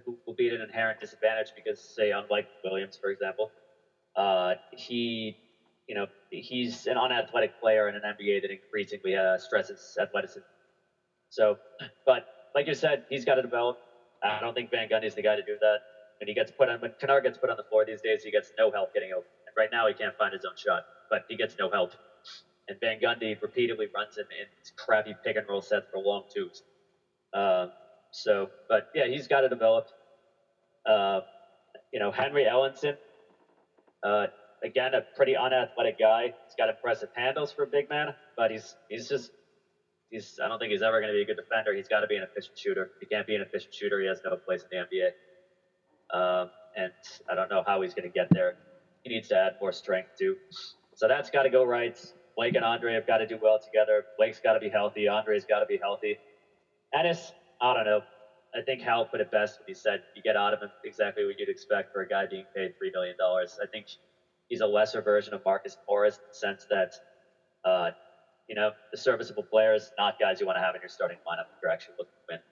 who 0.05 0.19
will 0.27 0.35
be 0.35 0.49
at 0.49 0.55
an 0.55 0.61
inherent 0.63 1.01
disadvantage 1.01 1.53
because, 1.55 1.81
say, 1.81 2.13
unlike 2.13 2.47
Williams, 2.65 2.99
for 3.01 3.11
example, 3.11 3.53
uh, 4.17 4.55
he 4.71 5.37
you 5.89 5.95
know 5.95 6.07
he's 6.31 6.87
an 6.87 6.97
unathletic 6.99 7.53
player 7.61 7.89
in 7.89 7.95
an 7.97 8.03
NBA 8.05 8.41
that 8.41 8.51
increasingly 8.51 9.17
uh, 9.17 9.39
stresses 9.39 9.97
athleticism. 10.01 10.47
So, 11.31 11.57
but 12.07 12.25
like 12.55 12.67
you 12.67 12.75
said, 12.75 13.03
he's 13.09 13.25
got 13.25 13.37
to 13.37 13.43
develop. 13.43 13.77
I 14.23 14.41
don't 14.41 14.55
think 14.55 14.71
Van 14.71 14.89
Gundy's 14.89 15.15
the 15.15 15.23
guy 15.23 15.37
to 15.37 15.43
do 15.43 15.57
that. 15.61 15.81
When 16.23 16.29
he 16.29 16.35
gets 16.35 16.53
put 16.53 16.71
on, 16.71 16.79
when 16.81 16.93
Kennard 17.01 17.25
gets 17.25 17.39
put 17.39 17.51
on 17.51 17.57
the 17.59 17.65
floor 17.65 17.85
these 17.85 18.01
days, 18.01 18.23
he 18.23 18.31
gets 18.31 18.53
no 18.57 18.71
help 18.71 18.95
getting 18.95 19.11
open. 19.13 19.27
And 19.49 19.55
right 19.59 19.71
now, 19.73 19.89
he 19.89 19.95
can't 19.95 20.17
find 20.17 20.33
his 20.33 20.45
own 20.47 20.55
shot, 20.57 20.85
but 21.11 21.25
he 21.29 21.37
gets 21.37 21.57
no 21.59 21.69
help. 21.69 21.95
And 22.69 22.79
Van 22.81 23.01
Gundy 23.01 23.37
repeatedly 23.43 23.89
runs 23.95 24.17
him 24.19 24.27
in 24.31 24.47
crappy 24.79 25.17
pick 25.25 25.37
and 25.37 25.47
roll 25.49 25.63
sets 25.63 25.87
for 25.91 26.01
long 26.01 26.25
twos. 26.35 26.63
Uh, 27.35 27.69
so, 28.13 28.51
but 28.69 28.87
yeah, 28.95 29.07
he's 29.09 29.29
got 29.29 29.43
to 29.43 29.49
develop. 29.51 29.87
Uh, 30.87 31.23
you 31.93 32.01
know, 32.01 32.13
Henry 32.13 32.45
Ellenson, 32.45 32.95
uh, 34.05 34.29
again, 34.65 34.95
a 34.95 35.03
pretty 35.17 35.37
unathletic 35.37 35.99
guy. 35.99 36.35
He's 36.47 36.57
got 36.59 36.69
impressive 36.71 37.11
handles 37.15 37.53
for 37.53 37.65
a 37.65 37.69
big 37.69 37.89
man, 37.91 38.15
but 38.37 38.51
he's 38.53 38.77
he's 38.89 39.09
just 39.09 39.33
he's 40.11 40.39
I 40.43 40.49
don't 40.49 40.59
think 40.59 40.73
he's 40.73 40.83
ever 40.83 41.01
going 41.01 41.13
to 41.13 41.17
be 41.17 41.23
a 41.23 41.27
good 41.27 41.37
defender. 41.37 41.75
He's 41.75 41.89
got 41.89 42.01
to 42.01 42.09
be 42.09 42.17
an 42.17 42.25
efficient 42.25 42.59
shooter. 42.59 42.91
He 43.01 43.07
can't 43.07 43.27
be 43.27 43.37
an 43.37 43.43
efficient 43.43 43.75
shooter, 43.75 44.01
he 44.01 44.09
has 44.09 44.21
no 44.25 44.37
place 44.47 44.65
in 44.71 44.79
the 44.91 44.97
NBA. 44.97 45.11
Um, 46.13 46.51
and 46.77 46.93
I 47.31 47.35
don't 47.35 47.51
know 47.51 47.63
how 47.67 47.83
he's 47.83 47.95
going 47.95 48.05
to 48.11 48.13
get 48.13 48.29
there. 48.33 48.55
He 49.03 49.11
needs 49.15 49.29
to 49.29 49.37
add 49.37 49.55
more 49.61 49.73
strength 49.73 50.11
too. 50.19 50.37
So 50.97 51.09
that's 51.09 51.31
got 51.31 51.45
to 51.45 51.51
go 51.51 51.65
right. 51.65 51.99
Blake 52.37 52.57
and 52.57 52.65
Andre 52.65 52.95
have 52.95 53.07
got 53.07 53.19
to 53.19 53.27
do 53.27 53.39
well 53.41 53.59
together. 53.63 54.05
Blake's 54.19 54.41
got 54.41 54.55
to 54.55 54.61
be 54.61 54.71
healthy. 54.71 55.09
Andre's 55.09 55.45
got 55.47 55.61
to 55.61 55.67
be 55.67 55.79
healthy. 55.83 56.19
Ennis, 56.95 57.33
I 57.61 57.75
don't 57.75 57.85
know. 57.85 58.03
I 58.55 58.63
think 58.63 58.83
Hal 58.83 59.07
put 59.07 59.21
it 59.21 59.31
best 59.31 59.59
when 59.59 59.67
he 59.67 59.75
said 59.75 60.01
you 60.15 60.23
get 60.23 60.37
out 60.37 60.55
of 60.55 60.63
him 60.63 60.71
exactly 60.85 61.25
what 61.25 61.39
you'd 61.39 61.49
expect 61.49 61.91
for 61.93 62.03
a 62.03 62.09
guy 62.09 62.27
being 62.27 62.47
paid 62.57 62.73
three 62.79 62.91
million 62.95 63.15
dollars. 63.19 63.59
I 63.63 63.67
think 63.73 63.87
he's 64.49 64.61
a 64.61 64.67
lesser 64.67 65.03
version 65.03 65.35
of 65.35 65.43
Marcus 65.45 65.77
Morris 65.89 66.17
in 66.17 66.23
the 66.29 66.35
sense 66.35 66.67
that, 66.71 66.93
uh, 67.65 67.91
you 68.49 68.57
know, 68.57 68.73
the 68.93 68.99
serviceable 68.99 69.47
players, 69.51 69.93
not 69.99 70.19
guys 70.19 70.41
you 70.41 70.47
want 70.47 70.57
to 70.57 70.63
have 70.63 70.75
in 70.75 70.81
your 70.83 70.89
starting 70.89 71.19
lineup 71.29 71.45
if 71.51 71.59
you're 71.63 71.73
actually 71.73 71.95
looking 71.99 72.13
to 72.29 72.35
win. 72.35 72.52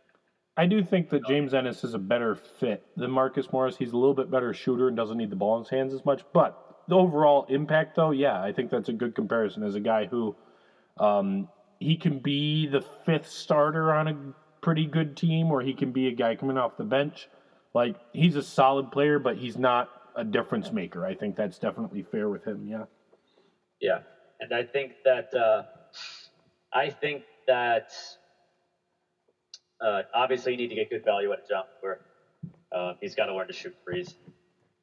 I 0.61 0.67
do 0.67 0.85
think 0.85 1.09
that 1.09 1.25
James 1.27 1.55
Ennis 1.55 1.85
is 1.85 1.95
a 1.95 1.99
better 1.99 2.35
fit 2.35 2.85
than 2.95 3.11
Marcus 3.11 3.51
Morris. 3.51 3.79
He's 3.79 3.93
a 3.93 3.97
little 3.97 4.13
bit 4.13 4.31
better 4.31 4.53
shooter 4.53 4.89
and 4.89 4.97
doesn't 4.97 5.17
need 5.17 5.31
the 5.31 5.37
ball 5.37 5.57
in 5.57 5.63
his 5.63 5.71
hands 5.71 5.95
as 5.95 6.05
much. 6.05 6.21
But 6.35 6.83
the 6.87 6.97
overall 6.97 7.47
impact, 7.49 7.97
though, 7.97 8.11
yeah, 8.11 8.43
I 8.43 8.53
think 8.53 8.71
that's 8.71 8.91
a 8.91 8.93
good 8.93 9.15
comparison 9.15 9.63
as 9.63 9.75
a 9.75 9.81
guy 9.81 10.05
who 10.05 10.37
um, 10.99 11.49
he 11.79 11.97
can 11.97 12.19
be 12.19 12.67
the 12.67 12.83
fifth 13.07 13.31
starter 13.31 13.95
on 13.95 14.09
a 14.09 14.35
pretty 14.61 14.85
good 14.85 15.17
team, 15.17 15.51
or 15.51 15.63
he 15.63 15.73
can 15.73 15.93
be 15.93 16.09
a 16.09 16.13
guy 16.13 16.35
coming 16.35 16.59
off 16.59 16.77
the 16.77 16.85
bench. 16.85 17.31
Like 17.73 17.97
he's 18.13 18.37
a 18.37 18.43
solid 18.43 18.93
player, 18.93 19.19
but 19.19 19.39
he's 19.39 19.57
not 19.57 19.89
a 20.15 20.25
difference 20.25 20.71
maker. 20.73 21.07
I 21.07 21.15
think 21.15 21.37
that's 21.37 21.59
definitely 21.59 22.03
fair 22.03 22.29
with 22.29 22.45
him. 22.45 22.67
Yeah. 22.69 22.85
Yeah, 23.81 24.01
and 24.41 24.53
I 24.53 24.65
think 24.65 24.93
that 25.07 25.33
uh, 25.33 25.63
I 26.71 26.91
think 26.91 27.23
that 27.47 27.93
uh, 29.81 30.03
obviously 30.15 30.53
you 30.53 30.59
need 30.59 30.69
to 30.69 30.75
get 30.75 30.91
good 30.91 31.05
value 31.05 31.33
at 31.33 31.39
a 31.39 31.43
jump 31.49 31.67
where 31.81 31.99
uh, 32.73 32.93
he's 33.01 33.15
got 33.15 33.27
to 33.27 33.35
learn 33.35 33.47
to 33.47 33.53
shoot 33.53 33.75
threes. 33.85 34.17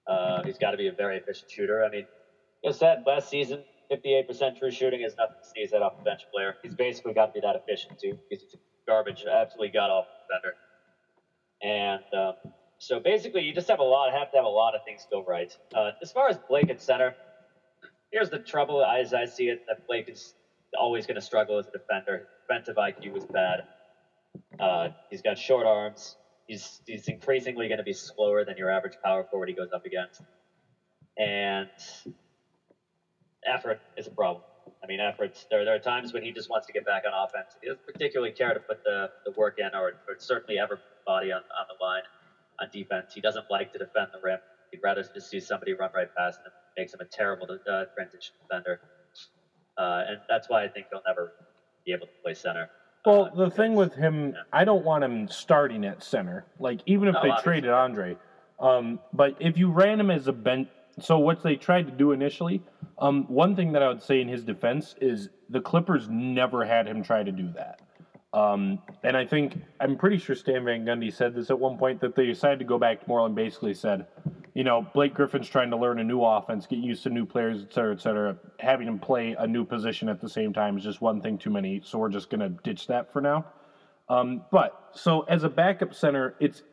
Uh, 0.08 0.42
he's 0.44 0.58
got 0.58 0.72
to 0.72 0.78
be 0.78 0.88
a 0.88 0.92
very 0.94 1.18
efficient 1.18 1.50
shooter. 1.50 1.84
I 1.84 1.90
mean, 1.90 2.06
like 2.64 2.74
I 2.76 2.78
said 2.78 3.04
last 3.06 3.30
season, 3.30 3.64
58% 3.92 4.56
true 4.58 4.72
shooting 4.72 5.02
is 5.02 5.16
nothing 5.18 5.36
to 5.42 5.50
sneeze 5.50 5.74
at 5.74 5.82
off 5.82 5.96
the 5.98 6.04
bench 6.04 6.28
player. 6.34 6.56
He's 6.64 6.76
basically 6.76 7.14
got 7.14 7.28
to 7.28 7.32
be 7.34 7.40
that 7.42 7.56
efficient 7.56 8.00
too 8.00 8.20
he's 8.30 8.44
garbage, 8.88 9.26
absolutely 9.26 9.70
god 9.70 9.90
awful 9.90 10.10
defender. 10.28 10.56
And 11.62 12.04
um, 12.14 12.34
so 12.80 13.00
basically, 13.00 13.44
you 13.44 13.54
just 13.54 13.68
have 13.70 13.80
a 13.80 13.84
lot, 13.84 14.12
have 14.14 14.30
to 14.32 14.38
have 14.38 14.46
a 14.46 14.50
lot 14.50 14.76
of 14.76 14.84
things 14.84 15.08
go 15.12 15.24
right. 15.28 15.52
Uh, 15.76 15.92
as 16.02 16.12
far 16.12 16.30
as 16.30 16.38
Blake 16.50 16.70
at 16.70 16.82
center, 16.82 17.16
here's 18.12 18.30
the 18.30 18.40
trouble 18.40 18.84
as 18.84 19.14
I 19.14 19.26
see 19.26 19.46
it 19.50 19.60
that 19.68 19.78
Blake 19.88 20.10
is 20.10 20.36
always 20.78 21.06
going 21.06 21.16
to 21.16 21.22
struggle 21.22 21.58
as 21.58 21.68
a 21.68 21.72
defender. 21.72 22.26
Defensive 22.48 22.76
IQ 22.76 23.18
is 23.18 23.26
bad. 23.26 23.62
Uh, 24.60 24.90
he's 25.10 25.22
got 25.22 25.38
short 25.38 25.66
arms. 25.68 26.18
He's 26.48 26.82
he's 26.86 27.08
increasingly 27.08 27.68
going 27.68 27.78
to 27.80 27.84
be 27.84 27.94
slower 27.94 28.46
than 28.46 28.58
your 28.58 28.72
average 28.72 28.98
power 29.04 29.26
forward 29.30 29.50
he 29.50 29.56
goes 29.56 29.70
up 29.74 29.86
against, 29.86 30.22
and 31.18 31.70
effort 33.48 33.80
is 33.98 34.08
a 34.08 34.12
problem. 34.12 34.44
I 34.84 34.88
mean, 34.88 35.02
efforts. 35.02 35.46
There, 35.52 35.66
there 35.66 35.76
are 35.76 35.80
times 35.80 36.14
when 36.14 36.24
he 36.24 36.32
just 36.32 36.50
wants 36.50 36.68
to 36.68 36.74
get 36.74 36.86
back 36.86 37.04
on 37.06 37.14
offense. 37.14 37.58
He 37.62 37.68
doesn't 37.68 37.86
particularly 37.86 38.32
care 38.32 38.54
to 38.54 38.62
put 38.70 38.80
the, 38.86 39.10
the 39.26 39.34
work 39.38 39.56
in, 39.58 39.70
or, 39.76 39.94
or 40.08 40.16
certainly 40.20 40.60
ever 40.60 40.80
body 41.06 41.32
on, 41.34 41.42
on 41.58 41.66
the 41.70 41.84
line 41.84 42.04
on 42.62 42.70
defense. 42.72 43.14
He 43.14 43.22
doesn't 43.22 43.46
like 43.50 43.72
to 43.74 43.80
defend 43.80 44.10
the 44.14 44.20
rim. 44.22 44.40
He'd 44.72 44.82
rather 44.84 45.04
just 45.04 45.30
see 45.30 45.40
somebody 45.42 45.74
run 45.74 45.90
right 45.96 46.10
past 46.18 46.42
him. 46.46 46.52
Makes 46.78 46.94
him 46.94 47.02
a 47.02 47.06
terrible 47.06 47.48
uh, 47.70 47.86
transition 47.96 48.36
defender, 48.50 48.80
uh, 49.78 50.04
and 50.08 50.20
that's 50.30 50.50
why 50.50 50.64
I 50.64 50.70
think 50.70 50.88
he'll 50.92 51.02
never 51.08 51.32
be 51.86 51.94
able 51.94 52.08
to 52.08 52.14
play 52.24 52.34
center. 52.34 52.70
Well, 53.06 53.32
the 53.36 53.50
thing 53.50 53.76
with 53.76 53.94
him. 53.94 54.36
I 54.52 54.66
don't 54.66 54.84
want 54.84 55.04
him 55.04 55.28
starting 55.30 55.86
at 55.86 56.04
center. 56.04 56.46
Like 56.60 56.82
even 56.86 57.08
if 57.08 57.14
No, 57.14 57.22
they 57.22 57.30
obviously. 57.30 57.44
traded 57.44 57.70
Andre, 57.72 58.18
um, 58.60 59.00
but 59.14 59.36
if 59.40 59.58
you 59.58 59.72
ran 59.72 60.00
him 60.00 60.12
as 60.12 60.28
a 60.28 60.34
bench, 60.34 60.68
so 61.00 61.18
what 61.20 61.42
they 61.44 61.56
tried 61.56 61.86
to 61.88 61.92
do 61.94 62.12
initially, 62.12 62.62
um, 63.00 63.26
one 63.28 63.56
thing 63.56 63.72
that 63.74 63.84
I 63.84 63.88
would 63.88 64.02
say 64.02 64.20
in 64.20 64.28
his 64.28 64.44
defense 64.44 64.96
is 65.00 65.30
the 65.50 65.62
Clippers 65.62 66.10
never 66.10 66.66
had 66.66 66.88
him 66.88 67.04
try 67.04 67.24
to 67.24 67.32
do 67.32 67.50
that. 67.54 67.82
Um, 68.34 68.80
and 69.04 69.16
I 69.16 69.26
think 69.26 69.58
I'm 69.80 69.98
pretty 69.98 70.18
sure 70.18 70.36
Stan 70.36 70.66
Van 70.66 70.86
Gundy 70.86 71.14
said 71.14 71.34
this 71.34 71.50
at 71.50 71.60
one 71.60 71.78
point 71.78 72.02
that 72.02 72.16
they 72.16 72.26
decided 72.26 72.60
to 72.60 72.66
go 72.66 72.78
back 72.78 73.02
to 73.02 73.08
Moreland. 73.08 73.36
Basically 73.36 73.74
said, 73.74 74.08
you 74.54 74.64
know, 74.64 74.86
Blake 74.94 75.14
Griffin's 75.14 75.48
trying 75.48 75.70
to 75.70 75.78
learn 75.78 76.00
a 76.00 76.04
new 76.04 76.22
offense, 76.22 76.66
get 76.66 76.80
used 76.80 77.04
to 77.04 77.10
new 77.10 77.26
players, 77.26 77.64
et 77.64 77.74
cetera, 77.74 77.94
et 77.94 78.02
cetera. 78.02 78.38
Having 78.60 78.88
him 78.88 79.00
play 79.00 79.36
a 79.38 79.48
new 79.48 79.64
position 79.64 80.10
at 80.10 80.20
the 80.20 80.30
same 80.30 80.54
time 80.54 80.78
is 80.78 80.84
just 80.84 81.02
one 81.02 81.22
thing 81.22 81.38
too 81.38 81.50
many. 81.50 81.82
So 81.84 81.98
we're 82.00 82.10
just 82.10 82.30
gonna 82.30 82.50
ditch 82.50 82.88
that 82.88 83.14
for 83.14 83.22
now. 83.22 83.46
Um, 84.10 84.44
but 84.52 84.90
so 84.94 85.22
as 85.22 85.44
a 85.44 85.50
backup 85.50 85.94
center, 85.94 86.36
it's 86.40 86.64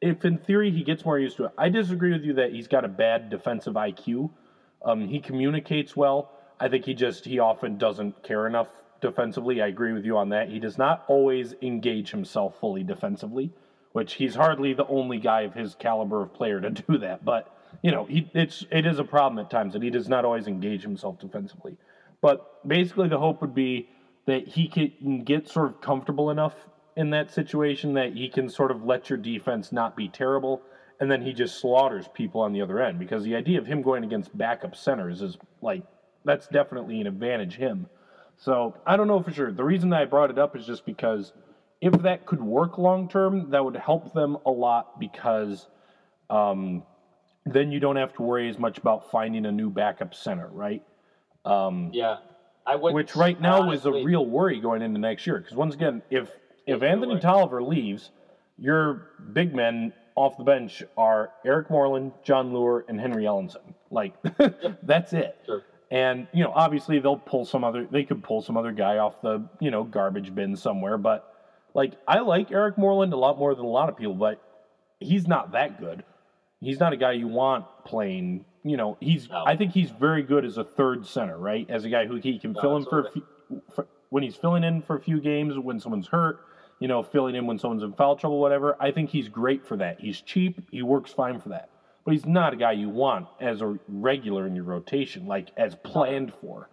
if 0.00 0.24
in 0.24 0.38
theory 0.38 0.70
he 0.70 0.82
gets 0.82 1.04
more 1.04 1.18
used 1.18 1.36
to 1.38 1.46
it. 1.46 1.52
I 1.56 1.68
disagree 1.68 2.12
with 2.12 2.22
you 2.22 2.34
that 2.34 2.52
he's 2.52 2.68
got 2.68 2.84
a 2.84 2.88
bad 2.88 3.30
defensive 3.30 3.74
IQ. 3.74 4.30
Um, 4.84 5.08
he 5.08 5.20
communicates 5.20 5.96
well. 5.96 6.32
I 6.60 6.68
think 6.68 6.84
he 6.84 6.94
just 6.94 7.24
he 7.24 7.38
often 7.38 7.78
doesn't 7.78 8.22
care 8.22 8.46
enough 8.46 8.68
defensively. 9.04 9.60
I 9.60 9.66
agree 9.66 9.92
with 9.92 10.04
you 10.04 10.16
on 10.16 10.30
that. 10.30 10.48
He 10.48 10.58
does 10.58 10.78
not 10.78 11.04
always 11.06 11.54
engage 11.60 12.10
himself 12.10 12.58
fully 12.58 12.82
defensively, 12.82 13.52
which 13.92 14.14
he's 14.14 14.34
hardly 14.34 14.72
the 14.72 14.86
only 14.86 15.18
guy 15.18 15.42
of 15.42 15.54
his 15.54 15.74
caliber 15.74 16.22
of 16.22 16.32
player 16.32 16.60
to 16.60 16.70
do 16.88 16.98
that. 16.98 17.24
But 17.24 17.54
you 17.82 17.90
know, 17.90 18.04
he 18.06 18.30
it's 18.34 18.64
it 18.70 18.86
is 18.86 18.98
a 18.98 19.04
problem 19.04 19.38
at 19.38 19.50
times 19.50 19.74
that 19.74 19.82
he 19.82 19.90
does 19.90 20.08
not 20.08 20.24
always 20.24 20.46
engage 20.46 20.82
himself 20.82 21.18
defensively. 21.18 21.76
But 22.20 22.66
basically, 22.66 23.08
the 23.08 23.18
hope 23.18 23.42
would 23.42 23.54
be 23.54 23.88
that 24.26 24.48
he 24.48 24.68
can 24.68 25.22
get 25.24 25.48
sort 25.48 25.66
of 25.66 25.80
comfortable 25.82 26.30
enough 26.30 26.54
in 26.96 27.10
that 27.10 27.30
situation 27.30 27.92
that 27.94 28.14
he 28.14 28.28
can 28.28 28.48
sort 28.48 28.70
of 28.70 28.84
let 28.84 29.10
your 29.10 29.18
defense 29.18 29.70
not 29.70 29.96
be 29.96 30.08
terrible, 30.08 30.62
and 31.00 31.10
then 31.10 31.20
he 31.20 31.34
just 31.34 31.60
slaughters 31.60 32.08
people 32.14 32.40
on 32.40 32.52
the 32.52 32.62
other 32.62 32.80
end. 32.80 32.98
Because 32.98 33.22
the 33.24 33.36
idea 33.36 33.58
of 33.58 33.66
him 33.66 33.82
going 33.82 34.04
against 34.04 34.36
backup 34.36 34.74
centers 34.74 35.20
is 35.20 35.36
like 35.60 35.82
that's 36.24 36.46
definitely 36.46 37.00
an 37.00 37.06
advantage 37.06 37.56
him. 37.56 37.86
So 38.36 38.74
I 38.86 38.96
don't 38.96 39.08
know 39.08 39.22
for 39.22 39.32
sure. 39.32 39.52
The 39.52 39.64
reason 39.64 39.90
that 39.90 40.02
I 40.02 40.04
brought 40.04 40.30
it 40.30 40.38
up 40.38 40.56
is 40.56 40.66
just 40.66 40.84
because 40.84 41.32
if 41.80 41.92
that 42.02 42.26
could 42.26 42.42
work 42.42 42.78
long 42.78 43.08
term, 43.08 43.50
that 43.50 43.64
would 43.64 43.76
help 43.76 44.12
them 44.12 44.36
a 44.46 44.50
lot 44.50 44.98
because 44.98 45.66
um, 46.30 46.82
then 47.46 47.70
you 47.70 47.80
don't 47.80 47.96
have 47.96 48.12
to 48.14 48.22
worry 48.22 48.48
as 48.48 48.58
much 48.58 48.78
about 48.78 49.10
finding 49.10 49.46
a 49.46 49.52
new 49.52 49.70
backup 49.70 50.14
center, 50.14 50.48
right? 50.48 50.82
Um, 51.44 51.90
Yeah, 51.92 52.18
I 52.66 52.76
would. 52.76 52.94
which 52.94 53.14
right 53.14 53.40
now 53.40 53.70
is 53.70 53.84
a 53.86 53.92
real 53.92 54.24
worry 54.26 54.60
going 54.60 54.82
into 54.82 54.98
next 54.98 55.26
year. 55.26 55.38
Because 55.38 55.56
once 55.56 55.74
again, 55.74 56.02
if 56.10 56.30
if 56.66 56.82
Anthony. 56.82 57.20
Tolliver 57.20 57.62
leaves, 57.62 58.10
your 58.56 59.08
big 59.32 59.54
men 59.54 59.92
off 60.14 60.38
the 60.38 60.44
bench 60.44 60.82
are 60.96 61.30
Eric 61.44 61.70
Moreland, 61.70 62.12
Jon 62.22 62.52
Leuer, 62.52 62.84
and 62.88 63.00
Henry 63.00 63.24
Ellenson. 63.24 63.74
Like 63.90 64.14
that's 64.82 65.12
it. 65.12 65.36
Sure. 65.44 65.62
And 65.90 66.26
you 66.32 66.42
know, 66.42 66.52
obviously 66.54 66.98
they'll 66.98 67.16
pull 67.16 67.44
some 67.44 67.64
other. 67.64 67.86
They 67.90 68.04
could 68.04 68.22
pull 68.22 68.42
some 68.42 68.56
other 68.56 68.72
guy 68.72 68.98
off 68.98 69.20
the 69.22 69.48
you 69.60 69.70
know 69.70 69.84
garbage 69.84 70.34
bin 70.34 70.56
somewhere. 70.56 70.98
But 70.98 71.30
like 71.74 71.92
I 72.08 72.20
like 72.20 72.50
Eric 72.50 72.78
Moreland 72.78 73.12
a 73.12 73.16
lot 73.16 73.38
more 73.38 73.54
than 73.54 73.64
a 73.64 73.68
lot 73.68 73.88
of 73.88 73.96
people, 73.96 74.14
but 74.14 74.40
he's 75.00 75.26
not 75.26 75.52
that 75.52 75.80
good. 75.80 76.04
He's 76.60 76.80
not 76.80 76.92
a 76.92 76.96
guy 76.96 77.12
you 77.12 77.28
want 77.28 77.66
playing. 77.84 78.44
You 78.62 78.76
know, 78.76 78.96
he's. 79.00 79.28
No. 79.28 79.44
I 79.46 79.56
think 79.56 79.72
he's 79.72 79.90
very 79.90 80.22
good 80.22 80.44
as 80.44 80.56
a 80.56 80.64
third 80.64 81.06
center, 81.06 81.36
right? 81.36 81.68
As 81.68 81.84
a 81.84 81.90
guy 81.90 82.06
who 82.06 82.16
he 82.16 82.38
can 82.38 82.52
No, 82.52 82.60
fill 82.60 82.76
in 82.78 82.84
for, 82.86 83.00
a 83.00 83.10
few, 83.10 83.26
for 83.74 83.86
when 84.08 84.22
he's 84.22 84.36
filling 84.36 84.64
in 84.64 84.80
for 84.80 84.96
a 84.96 85.00
few 85.00 85.20
games 85.20 85.58
when 85.58 85.78
someone's 85.78 86.08
hurt. 86.08 86.40
You 86.80 86.88
know, 86.88 87.02
filling 87.02 87.36
in 87.36 87.46
when 87.46 87.58
someone's 87.58 87.82
in 87.82 87.92
foul 87.92 88.16
trouble, 88.16 88.40
whatever. 88.40 88.76
I 88.80 88.90
think 88.90 89.10
he's 89.10 89.28
great 89.28 89.64
for 89.64 89.76
that. 89.76 90.00
He's 90.00 90.20
cheap. 90.20 90.60
He 90.70 90.82
works 90.82 91.12
fine 91.12 91.40
for 91.40 91.50
that. 91.50 91.68
But 92.04 92.12
he's 92.12 92.26
not 92.26 92.52
a 92.52 92.56
guy 92.56 92.72
you 92.72 92.90
want 92.90 93.28
as 93.40 93.62
a 93.62 93.78
regular 93.88 94.46
in 94.46 94.54
your 94.54 94.64
rotation, 94.64 95.26
like 95.26 95.48
as 95.56 95.74
planned 95.74 96.32
for. 96.40 96.68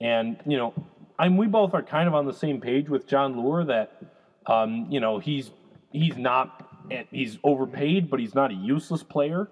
And 0.00 0.38
you 0.46 0.58
know, 0.58 0.74
I'm 1.18 1.36
we 1.36 1.46
both 1.46 1.72
are 1.74 1.82
kind 1.82 2.08
of 2.08 2.14
on 2.14 2.26
the 2.26 2.34
same 2.34 2.60
page 2.60 2.88
with 2.88 3.06
Jon 3.06 3.34
Leuer 3.36 3.66
that 3.66 4.02
um, 4.46 4.86
you 4.90 5.00
know 5.00 5.18
he's 5.18 5.50
he's 5.92 6.16
not 6.16 6.68
he's 7.10 7.38
overpaid, 7.42 8.10
but 8.10 8.20
he's 8.20 8.34
not 8.34 8.50
a 8.50 8.54
useless 8.54 9.02
player. 9.02 9.48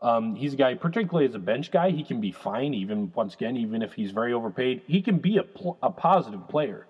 Um, 0.00 0.34
he's 0.34 0.54
a 0.54 0.56
guy, 0.56 0.74
particularly 0.74 1.28
as 1.28 1.34
a 1.34 1.38
bench 1.38 1.70
guy, 1.70 1.90
he 1.90 2.02
can 2.02 2.20
be 2.20 2.32
fine. 2.32 2.74
Even 2.74 3.12
once 3.14 3.34
again, 3.34 3.56
even 3.56 3.82
if 3.82 3.92
he's 3.92 4.10
very 4.10 4.32
overpaid, 4.32 4.82
he 4.86 5.00
can 5.00 5.18
be 5.18 5.36
a 5.36 5.44
pl- 5.44 5.78
a 5.82 5.90
positive 5.90 6.48
player. 6.48 6.86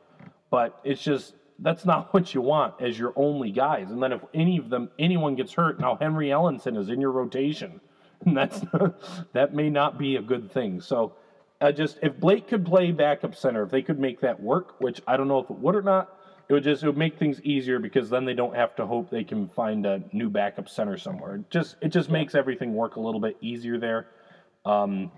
But 0.50 0.80
it's 0.82 1.02
just 1.02 1.34
that's 1.62 1.84
not 1.84 2.12
what 2.12 2.34
you 2.34 2.40
want 2.40 2.74
as 2.80 2.98
your 2.98 3.12
only 3.16 3.51
guys. 3.51 3.90
And 3.90 4.02
then 4.02 4.12
if 4.12 4.20
any 4.34 4.59
of 4.59 4.68
them 4.68 4.90
anyone 4.98 5.34
gets 5.34 5.52
hurt, 5.52 5.80
now 5.80 5.97
Henry 5.97 6.28
Ellenson 6.28 6.76
is 6.76 6.89
in 6.89 7.01
your 7.01 7.12
rotation. 7.12 7.80
And 8.24 8.36
that's 8.36 8.60
that 9.32 9.52
may 9.52 9.68
not 9.68 9.98
be 9.98 10.14
a 10.14 10.22
good 10.22 10.52
thing. 10.52 10.80
So 10.80 11.14
I 11.60 11.72
just 11.72 11.98
if 12.02 12.20
Blake 12.20 12.47
could 12.47 12.64
play 12.64 12.93
backup 12.93 13.34
center, 13.34 13.64
if 13.64 13.70
they 13.70 13.82
could 13.82 13.98
make 13.98 14.20
that 14.20 14.40
work, 14.40 14.80
which 14.80 15.01
I 15.09 15.16
don't 15.16 15.26
know 15.26 15.40
if 15.40 15.51
it 15.51 15.59
would 15.59 15.74
or 15.74 15.82
not, 15.82 16.16
it 16.48 16.52
would 16.52 16.62
just 16.62 16.84
it 16.84 16.86
would 16.86 16.97
make 16.97 17.18
things 17.18 17.40
easier 17.43 17.80
because 17.80 18.10
then 18.10 18.24
they 18.24 18.34
don't 18.34 18.55
have 18.55 18.76
to 18.76 18.86
hope 18.86 19.10
they 19.10 19.24
can 19.24 19.48
find 19.48 19.86
a 19.86 20.05
new 20.12 20.30
backup 20.30 20.68
center 20.68 20.97
somewhere. 20.97 21.34
It 21.34 21.51
just 21.51 21.74
it 21.80 21.89
just 21.89 22.10
makes 22.10 22.36
everything 22.36 22.74
work 22.74 22.94
a 22.94 23.01
little 23.01 23.20
bit 23.20 23.36
easier 23.40 23.76
there. 23.76 24.06
Um, 24.64 25.10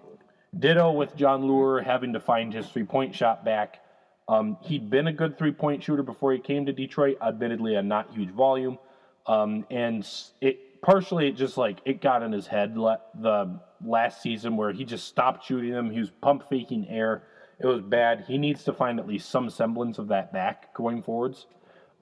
ditto 0.59 0.93
with 0.93 1.15
Jon 1.15 1.43
Leuer 1.43 1.85
having 1.85 2.15
to 2.15 2.21
find 2.21 2.55
his 2.55 2.67
three 2.69 2.85
point 2.85 3.15
shot 3.15 3.45
back. 3.45 3.84
Um, 4.29 4.57
he'd 4.63 4.89
been 4.91 5.07
a 5.07 5.13
good 5.13 5.37
three 5.37 5.53
point 5.53 5.83
shooter 5.83 6.03
before 6.03 6.33
he 6.33 6.39
came 6.39 6.67
to 6.67 6.73
Detroit, 6.73 7.19
admittedly, 7.21 7.75
a 7.75 7.83
not 7.83 8.13
huge 8.15 8.31
volume. 8.31 8.79
Um, 9.27 9.67
and 9.71 10.07
it 10.41 10.81
partially 10.83 11.29
it 11.29 11.33
just 11.37 11.57
like 11.57 11.79
it 11.85 12.01
got 12.01 12.23
in 12.23 12.33
his 12.33 12.47
head 12.47 12.77
le- 12.77 13.01
the 13.21 13.59
last 13.85 14.23
season 14.23 14.57
where 14.57 14.73
he 14.73 14.85
just 14.85 15.07
stopped 15.07 15.45
shooting 15.45 15.73
them. 15.73 15.91
He 15.91 16.01
was 16.01 16.11
pump 16.23 16.45
faking 16.49 16.89
air. 16.89 17.25
It 17.59 17.67
was 17.67 17.81
bad. 17.81 18.25
He 18.27 18.39
needs 18.39 18.65
to 18.65 18.73
find 18.73 18.99
at 18.99 19.07
least 19.07 19.31
some 19.31 19.49
semblance 19.49 19.99
of 19.99 20.09
that 20.09 20.33
back 20.33 20.75
going 20.75 21.03
forwards. 21.03 21.47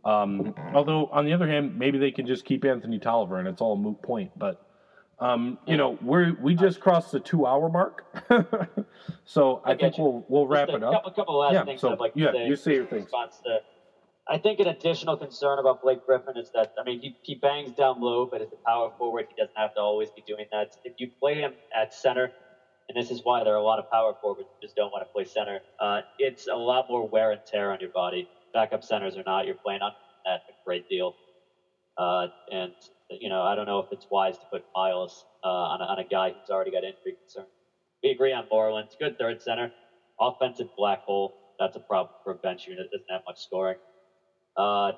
Um, 0.05 0.55
although 0.74 1.07
on 1.12 1.24
the 1.24 1.32
other 1.32 1.47
hand, 1.47 1.78
maybe 1.78 1.99
they 1.99 2.11
can 2.11 2.27
just 2.27 2.44
keep 2.44 2.65
Anthony 2.65 2.99
Tolliver 2.99 3.39
and 3.39 3.47
it's 3.47 3.61
all 3.61 3.74
a 3.74 3.77
moot 3.77 4.03
point. 4.03 4.32
But 4.36 4.65
um, 5.23 5.59
you 5.66 5.77
know, 5.77 5.97
we 6.01 6.32
we 6.32 6.55
just 6.55 6.81
crossed 6.81 7.12
the 7.12 7.20
two 7.20 7.47
hour 7.47 7.69
mark, 7.69 8.05
so 9.24 9.61
I, 9.65 9.73
I 9.73 9.74
think 9.74 9.97
you. 9.97 10.03
we'll 10.05 10.24
we'll 10.28 10.47
wrap 10.47 10.69
it 10.70 10.82
up. 10.82 10.93
Couple, 10.94 11.11
couple 11.12 11.39
last 11.39 11.55
Yeah, 11.55 11.65
things 11.65 11.81
so, 11.81 11.93
I'd 11.93 12.01
like 12.01 12.15
yeah, 12.15 12.32
to 12.32 12.36
say. 12.36 12.49
you 12.49 12.57
say 12.57 12.74
your 12.74 12.86
things. 12.86 13.11
I 14.28 14.39
think 14.39 14.61
an 14.61 14.69
additional 14.69 15.16
concern 15.16 15.59
about 15.59 15.81
Blake 15.82 16.05
Griffin 16.07 16.36
is 16.36 16.51
that 16.55 16.70
I 16.78 16.82
mean 16.85 17.01
he, 17.01 17.15
he 17.23 17.35
bangs 17.35 17.73
down 17.73 18.01
low, 18.01 18.27
but 18.27 18.40
as 18.40 18.49
a 18.53 18.57
power 18.69 18.90
forward, 18.99 19.27
he 19.28 19.35
doesn't 19.35 19.57
have 19.57 19.74
to 19.74 19.81
always 19.81 20.11
be 20.11 20.23
doing 20.27 20.47
that. 20.53 20.69
If 20.85 20.94
you 20.99 21.09
play 21.20 21.40
him 21.40 21.55
at 21.74 21.93
center, 21.93 22.31
and 22.89 22.97
this 22.97 23.11
is 23.11 23.20
why 23.24 23.44
there 23.44 23.55
are 23.55 23.59
a 23.59 23.62
lot 23.65 23.78
of 23.81 23.86
power 23.90 24.15
forwards 24.20 24.49
who 24.51 24.66
just 24.66 24.77
don't 24.77 24.90
want 24.93 25.03
to 25.03 25.11
play 25.15 25.24
center, 25.24 25.61
uh, 25.81 26.03
it's 26.19 26.47
a 26.49 26.57
lot 26.57 26.86
more 26.89 27.09
wear 27.09 27.32
and 27.32 27.40
tear 27.47 27.73
on 27.73 27.78
your 27.81 27.90
body. 27.94 28.28
Backup 28.55 28.85
centers 28.85 29.16
or 29.16 29.24
not, 29.27 29.47
you're 29.47 29.57
playing 29.65 29.82
on 29.82 29.93
that 30.24 30.43
a 30.49 30.53
great 30.66 30.85
deal. 30.89 31.15
Uh, 31.99 32.28
and 32.51 32.73
you 33.20 33.28
know, 33.28 33.43
I 33.43 33.55
don't 33.55 33.66
know 33.66 33.80
if 33.80 33.86
it's 33.90 34.06
wise 34.10 34.39
to 34.39 34.47
put 34.52 34.62
Miles 34.76 35.26
uh, 35.44 35.48
on, 35.48 35.80
a, 35.82 35.84
on 35.84 35.98
a 35.98 36.05
guy 36.05 36.30
who's 36.30 36.51
already 36.51 36.70
got 36.72 36.84
injury 36.84 37.16
concern. 37.20 37.47
We 38.02 38.10
agree 38.10 38.32
on 38.32 38.47
Moreland. 38.51 38.89
Good 39.01 39.18
third 39.18 39.43
center. 39.43 39.70
Offensive 40.20 40.68
black 40.76 41.01
hole. 41.06 41.34
That's 41.59 41.76
a 41.76 41.80
problem 41.80 42.10
for 42.24 42.32
a 42.32 42.36
bench 42.36 42.66
unit. 42.66 42.89
Doesn't 42.93 43.05
have 43.10 43.22
much 43.26 43.40
scoring. 43.40 43.76
Uh, 44.56 44.93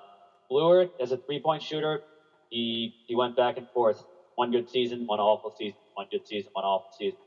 Leuer 0.50 0.88
is 0.98 1.12
a 1.12 1.18
three-point 1.18 1.62
shooter. 1.62 2.02
He 2.50 2.94
he 3.06 3.14
went 3.16 3.36
back 3.36 3.56
and 3.58 3.66
forth. 3.74 4.04
One 4.36 4.50
good 4.50 4.68
season, 4.68 5.04
one 5.06 5.20
awful 5.20 5.52
season. 5.56 5.78
One 5.94 6.06
good 6.10 6.26
season, 6.26 6.50
one 6.54 6.64
awful 6.64 6.88
season. 6.92 7.18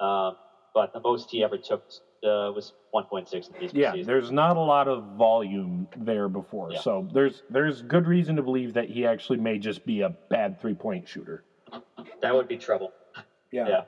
Um, 0.00 0.36
but 0.74 0.92
the 0.92 1.00
most 1.04 1.30
he 1.30 1.44
ever 1.44 1.58
took 1.58 1.82
uh, 2.24 2.50
was 2.54 2.72
1.6 2.94 3.32
in 3.34 3.60
these 3.60 3.72
Yeah, 3.72 3.92
season. 3.92 4.06
there's 4.06 4.30
not 4.32 4.56
a 4.56 4.60
lot 4.60 4.88
of 4.88 5.04
volume 5.16 5.86
there 5.96 6.28
before, 6.28 6.72
Yeah. 6.72 6.80
so 6.80 7.06
there's 7.12 7.42
there's 7.50 7.82
good 7.82 8.06
reason 8.06 8.36
to 8.36 8.42
believe 8.42 8.74
that 8.74 8.88
he 8.88 9.06
actually 9.06 9.38
may 9.38 9.58
just 9.58 9.84
be 9.84 10.00
a 10.00 10.10
bad 10.30 10.60
three 10.60 10.74
point 10.74 11.06
shooter. 11.08 11.44
That 12.20 12.34
would 12.34 12.48
be 12.48 12.56
trouble. 12.56 12.92
Yeah. 13.50 13.68
yeah 13.68 13.84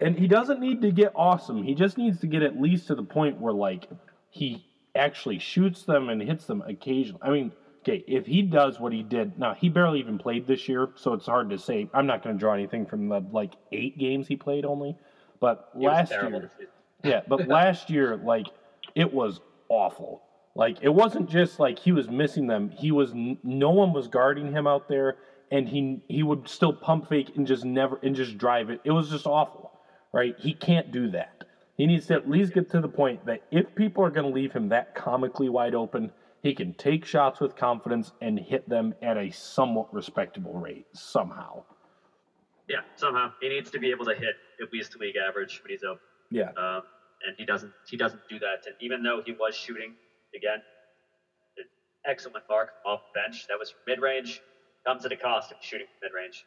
And 0.00 0.16
he 0.18 0.26
doesn't 0.26 0.60
need 0.60 0.80
to 0.82 0.90
get 0.90 1.12
awesome. 1.14 1.62
He 1.62 1.74
just 1.74 1.98
needs 1.98 2.20
to 2.20 2.26
get 2.26 2.42
at 2.42 2.60
least 2.60 2.86
to 2.88 2.94
the 2.94 3.02
point 3.02 3.40
where 3.40 3.52
like 3.52 3.88
he 4.30 4.64
actually 4.94 5.38
shoots 5.38 5.84
them 5.84 6.08
and 6.08 6.22
hits 6.22 6.46
them 6.46 6.62
occasionally. 6.66 7.20
I 7.22 7.30
mean, 7.30 7.52
okay, 7.82 8.04
if 8.06 8.26
he 8.26 8.42
does 8.42 8.78
what 8.80 8.92
he 8.92 9.02
did, 9.02 9.38
now 9.38 9.54
he 9.54 9.68
barely 9.68 9.98
even 10.00 10.18
played 10.18 10.46
this 10.46 10.68
year, 10.68 10.88
so 10.96 11.12
it's 11.12 11.26
hard 11.26 11.50
to 11.50 11.58
say. 11.58 11.88
I'm 11.94 12.06
not 12.06 12.22
going 12.22 12.36
to 12.36 12.40
draw 12.40 12.54
anything 12.54 12.86
from 12.86 13.08
the 13.08 13.20
like 13.32 13.54
eight 13.72 13.98
games 13.98 14.26
he 14.28 14.36
played 14.36 14.64
only, 14.64 14.96
but 15.40 15.70
last 15.74 16.10
year. 16.10 16.50
Yeah, 17.02 17.20
but 17.26 17.48
last 17.48 17.90
year, 17.90 18.16
like, 18.16 18.46
it 18.94 19.12
was 19.12 19.40
awful. 19.68 20.22
Like, 20.54 20.78
it 20.82 20.88
wasn't 20.88 21.30
just 21.30 21.60
like 21.60 21.78
he 21.78 21.92
was 21.92 22.08
missing 22.08 22.46
them. 22.46 22.70
He 22.70 22.90
was 22.90 23.12
no 23.14 23.70
one 23.70 23.92
was 23.92 24.08
guarding 24.08 24.50
him 24.50 24.66
out 24.66 24.88
there, 24.88 25.16
and 25.50 25.68
he 25.68 26.00
he 26.08 26.22
would 26.22 26.48
still 26.48 26.72
pump 26.72 27.08
fake 27.08 27.32
and 27.36 27.46
just 27.46 27.64
never 27.64 27.98
and 28.02 28.14
just 28.14 28.38
drive 28.38 28.70
it. 28.70 28.80
It 28.84 28.90
was 28.90 29.08
just 29.08 29.26
awful, 29.26 29.78
right? 30.12 30.34
He 30.36 30.54
can't 30.54 30.90
do 30.90 31.10
that. 31.12 31.44
He 31.76 31.86
needs 31.86 32.06
to 32.06 32.14
at 32.14 32.28
least 32.28 32.54
get 32.54 32.68
to 32.70 32.80
the 32.80 32.88
point 32.88 33.24
that 33.26 33.42
if 33.52 33.72
people 33.76 34.04
are 34.04 34.10
going 34.10 34.26
to 34.26 34.32
leave 34.32 34.52
him 34.52 34.68
that 34.70 34.96
comically 34.96 35.48
wide 35.48 35.76
open, 35.76 36.10
he 36.42 36.52
can 36.52 36.74
take 36.74 37.04
shots 37.04 37.38
with 37.38 37.54
confidence 37.54 38.12
and 38.20 38.36
hit 38.38 38.68
them 38.68 38.94
at 39.00 39.16
a 39.16 39.30
somewhat 39.30 39.94
respectable 39.94 40.54
rate 40.54 40.86
somehow. 40.92 41.62
Yeah, 42.68 42.80
somehow 42.96 43.32
he 43.40 43.48
needs 43.48 43.70
to 43.70 43.78
be 43.78 43.90
able 43.90 44.04
to 44.06 44.14
hit 44.14 44.34
at 44.60 44.72
least 44.72 44.98
league 44.98 45.14
average 45.16 45.62
when 45.62 45.70
he's 45.70 45.84
open, 45.84 46.00
Yeah, 46.30 46.50
um, 46.56 46.82
and 47.26 47.34
he 47.36 47.44
doesn't. 47.44 47.72
He 47.84 47.96
doesn't 47.96 48.22
do 48.28 48.38
that. 48.40 48.66
And 48.66 48.74
even 48.80 49.02
though 49.02 49.20
he 49.24 49.32
was 49.32 49.54
shooting 49.54 49.94
again, 50.34 50.60
an 51.56 51.64
excellent 52.06 52.44
mark 52.48 52.70
off 52.84 53.00
the 53.12 53.20
bench. 53.20 53.46
That 53.48 53.58
was 53.58 53.74
mid 53.86 54.00
range. 54.00 54.42
Comes 54.86 55.04
at 55.04 55.12
a 55.12 55.16
cost 55.16 55.50
of 55.52 55.58
shooting 55.60 55.86
mid 56.02 56.12
range. 56.14 56.46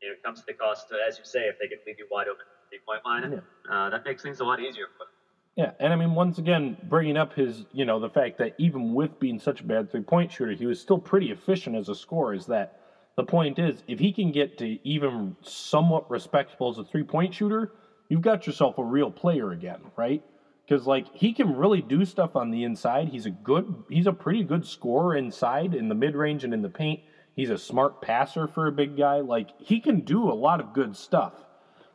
You 0.00 0.08
know, 0.08 0.14
it 0.14 0.22
comes 0.22 0.40
at 0.40 0.46
the 0.46 0.54
cost, 0.54 0.92
as 1.06 1.18
you 1.18 1.24
say, 1.24 1.48
if 1.48 1.58
they 1.58 1.66
can 1.66 1.78
leave 1.86 1.96
you 1.98 2.06
wide 2.10 2.28
open 2.28 2.40
at 2.40 2.70
the 2.70 2.76
three 2.76 2.80
point 2.86 3.04
line, 3.04 3.42
uh, 3.70 3.90
that 3.90 4.04
makes 4.04 4.22
things 4.22 4.40
a 4.40 4.44
lot 4.44 4.60
easier 4.60 4.86
for 4.96 5.04
them. 5.04 5.08
Yeah, 5.56 5.72
and 5.80 5.92
I 5.92 5.96
mean, 5.96 6.14
once 6.14 6.38
again, 6.38 6.76
bringing 6.84 7.16
up 7.16 7.32
his, 7.32 7.66
you 7.72 7.84
know, 7.84 7.98
the 7.98 8.08
fact 8.08 8.38
that 8.38 8.54
even 8.58 8.94
with 8.94 9.18
being 9.18 9.40
such 9.40 9.60
a 9.60 9.64
bad 9.64 9.90
three 9.90 10.02
point 10.02 10.30
shooter, 10.30 10.52
he 10.52 10.66
was 10.66 10.78
still 10.78 10.98
pretty 10.98 11.32
efficient 11.32 11.74
as 11.74 11.88
a 11.88 11.96
scorer. 11.96 12.32
Is 12.32 12.46
that 12.46 12.76
the 13.16 13.24
point 13.24 13.58
is, 13.58 13.82
if 13.88 13.98
he 13.98 14.12
can 14.12 14.30
get 14.30 14.56
to 14.58 14.78
even 14.86 15.34
somewhat 15.42 16.08
respectable 16.08 16.68
as 16.68 16.78
a 16.78 16.84
three 16.84 17.02
point 17.02 17.34
shooter, 17.34 17.72
you've 18.08 18.22
got 18.22 18.46
yourself 18.46 18.78
a 18.78 18.84
real 18.84 19.10
player 19.10 19.52
again, 19.52 19.80
right? 19.96 20.22
Because, 20.64 20.86
like, 20.86 21.06
he 21.14 21.32
can 21.32 21.56
really 21.56 21.80
do 21.80 22.04
stuff 22.04 22.36
on 22.36 22.50
the 22.50 22.64
inside. 22.64 23.08
He's 23.08 23.26
a 23.26 23.30
good, 23.30 23.84
he's 23.88 24.06
a 24.06 24.12
pretty 24.12 24.42
good 24.42 24.66
scorer 24.66 25.16
inside 25.16 25.74
in 25.74 25.88
the 25.88 25.94
mid 25.94 26.14
range 26.14 26.44
and 26.44 26.52
in 26.52 26.62
the 26.62 26.68
paint. 26.68 27.00
He's 27.34 27.50
a 27.50 27.56
smart 27.56 28.02
passer 28.02 28.46
for 28.46 28.66
a 28.66 28.72
big 28.72 28.96
guy. 28.96 29.20
Like, 29.20 29.50
he 29.58 29.80
can 29.80 30.00
do 30.00 30.30
a 30.30 30.34
lot 30.34 30.60
of 30.60 30.74
good 30.74 30.96
stuff. 30.96 31.32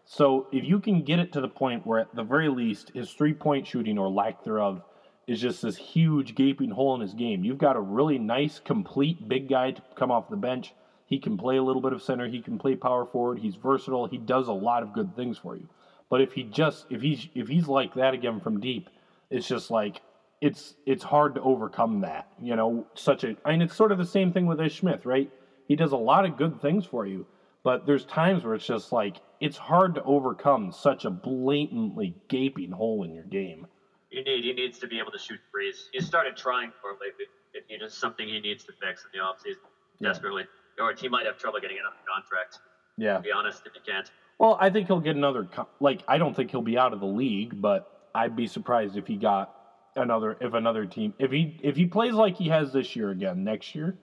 So 0.05 0.47
if 0.51 0.63
you 0.63 0.79
can 0.79 1.03
get 1.03 1.19
it 1.19 1.31
to 1.33 1.41
the 1.41 1.47
point 1.47 1.85
where, 1.85 1.99
at 1.99 2.15
the 2.15 2.23
very 2.23 2.49
least, 2.49 2.91
his 2.93 3.11
three 3.11 3.33
point 3.33 3.67
shooting 3.67 3.97
or 3.97 4.09
lack 4.09 4.43
thereof 4.43 4.81
is 5.27 5.39
just 5.39 5.61
this 5.61 5.77
huge 5.77 6.35
gaping 6.35 6.71
hole 6.71 6.95
in 6.95 7.01
his 7.01 7.13
game, 7.13 7.43
you've 7.43 7.57
got 7.57 7.75
a 7.75 7.81
really 7.81 8.17
nice, 8.17 8.59
complete 8.59 9.27
big 9.27 9.47
guy 9.49 9.71
to 9.71 9.81
come 9.95 10.11
off 10.11 10.29
the 10.29 10.35
bench. 10.35 10.73
He 11.05 11.19
can 11.19 11.37
play 11.37 11.57
a 11.57 11.63
little 11.63 11.81
bit 11.81 11.93
of 11.93 12.01
center. 12.01 12.27
He 12.27 12.41
can 12.41 12.57
play 12.57 12.75
power 12.75 13.05
forward. 13.05 13.39
He's 13.39 13.55
versatile. 13.55 14.07
He 14.07 14.17
does 14.17 14.47
a 14.47 14.53
lot 14.53 14.83
of 14.83 14.93
good 14.93 15.15
things 15.15 15.37
for 15.37 15.55
you. 15.55 15.67
But 16.13 16.21
if 16.21 16.33
he 16.33 16.43
just 16.43 16.85
if 16.91 17.01
he's 17.01 17.27
if 17.33 17.47
he's 17.47 17.67
like 17.67 17.95
that 17.95 18.13
again 18.13 18.39
from 18.39 18.59
deep, 18.59 18.87
it's 19.31 19.47
just 19.47 19.71
like 19.71 19.99
it's 20.41 20.75
it's 20.85 21.01
hard 21.01 21.33
to 21.33 21.41
overcome 21.41 22.01
that. 22.01 22.27
You 22.39 22.55
know, 22.55 22.85
such 22.93 23.23
a 23.23 23.35
I 23.43 23.49
mean 23.49 23.63
it's 23.63 23.75
sort 23.75 23.91
of 23.91 23.97
the 23.97 24.05
same 24.05 24.31
thing 24.31 24.45
with 24.45 24.61
Ish 24.61 24.77
Smith, 24.81 25.07
right? 25.07 25.27
He 25.67 25.75
does 25.75 25.91
a 25.91 25.97
lot 25.97 26.23
of 26.23 26.37
good 26.37 26.61
things 26.61 26.85
for 26.85 27.07
you, 27.07 27.25
but 27.63 27.87
there's 27.87 28.05
times 28.05 28.43
where 28.43 28.53
it's 28.53 28.63
just 28.67 28.91
like 28.91 29.21
it's 29.39 29.57
hard 29.57 29.95
to 29.95 30.03
overcome 30.03 30.71
such 30.71 31.03
a 31.05 31.09
blatantly 31.09 32.13
gaping 32.27 32.69
hole 32.69 33.03
in 33.03 33.15
your 33.15 33.23
game. 33.23 33.65
You 34.11 34.23
need 34.23 34.43
he 34.43 34.53
needs 34.53 34.77
to 34.77 34.87
be 34.87 34.99
able 34.99 35.13
to 35.13 35.17
shoot 35.17 35.39
threes. 35.49 35.89
He 35.93 35.99
started 35.99 36.37
trying 36.37 36.73
for 36.79 36.91
it 36.91 36.97
lately. 37.01 37.25
It, 37.55 37.65
it 37.69 37.83
is 37.83 37.91
something 37.91 38.27
he 38.27 38.39
needs 38.39 38.63
to 38.65 38.71
fix 38.73 39.03
in 39.03 39.19
the 39.19 39.25
offseason 39.25 39.65
Yeah. 39.99 40.09
desperately, 40.09 40.45
or 40.79 40.93
he 40.93 41.09
might 41.09 41.25
have 41.25 41.39
trouble 41.39 41.59
getting 41.59 41.79
another 41.79 41.97
contract. 42.07 42.59
Yeah. 42.97 43.15
To 43.15 43.19
be 43.23 43.31
honest, 43.31 43.63
if 43.65 43.73
he 43.73 43.79
can't. 43.79 44.11
Well, 44.39 44.57
I 44.59 44.69
think 44.69 44.87
he'll 44.87 44.99
get 44.99 45.15
another. 45.15 45.47
Like, 45.79 46.03
I 46.07 46.17
don't 46.17 46.35
think 46.35 46.51
he'll 46.51 46.61
be 46.61 46.77
out 46.77 46.93
of 46.93 46.99
the 46.99 47.05
league, 47.05 47.61
but 47.61 48.09
I'd 48.13 48.35
be 48.35 48.47
surprised 48.47 48.97
if 48.97 49.07
he 49.07 49.15
got 49.15 49.55
another. 49.95 50.37
If 50.41 50.53
another 50.53 50.85
team, 50.85 51.13
if 51.19 51.31
he 51.31 51.59
if 51.63 51.75
he 51.75 51.85
plays 51.85 52.13
like 52.13 52.37
he 52.37 52.49
has 52.49 52.73
this 52.73 52.95
year 52.95 53.11
again 53.11 53.43
next 53.43 53.75
year, 53.75 53.97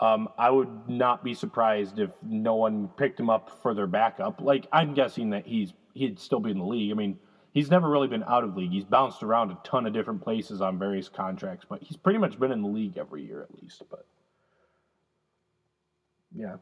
um, 0.00 0.28
I 0.38 0.50
would 0.50 0.88
not 0.88 1.22
be 1.24 1.34
surprised 1.34 1.98
if 1.98 2.10
no 2.22 2.54
one 2.56 2.88
picked 2.96 3.20
him 3.20 3.30
up 3.30 3.62
for 3.62 3.74
their 3.74 3.86
backup. 3.86 4.40
Like, 4.40 4.66
I'm 4.72 4.94
guessing 4.94 5.30
that 5.30 5.46
he's 5.46 5.72
he'd 5.94 6.18
still 6.18 6.40
be 6.40 6.50
in 6.50 6.58
the 6.58 6.64
league. 6.64 6.90
I 6.90 6.94
mean, 6.94 7.18
he's 7.52 7.70
never 7.70 7.88
really 7.88 8.08
been 8.08 8.24
out 8.24 8.44
of 8.44 8.56
league. 8.56 8.70
He's 8.70 8.84
bounced 8.84 9.22
around 9.22 9.50
a 9.50 9.58
ton 9.64 9.86
of 9.86 9.92
different 9.92 10.22
places 10.22 10.60
on 10.60 10.78
various 10.78 11.08
contracts, 11.08 11.66
but 11.68 11.82
he's 11.82 11.96
pretty 11.96 12.18
much 12.18 12.38
been 12.38 12.52
in 12.52 12.62
the 12.62 12.68
league 12.68 12.96
every 12.96 13.24
year 13.24 13.42
at 13.42 13.62
least. 13.62 13.82
But 13.90 14.06
yeah. 16.34 16.56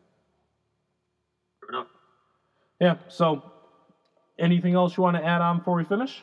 Fair 1.60 1.68
enough. 1.70 1.95
Yeah. 2.80 2.96
So, 3.08 3.42
anything 4.38 4.74
else 4.74 4.96
you 4.96 5.02
want 5.02 5.16
to 5.16 5.24
add 5.24 5.40
on 5.40 5.58
before 5.58 5.76
we 5.76 5.84
finish? 5.84 6.22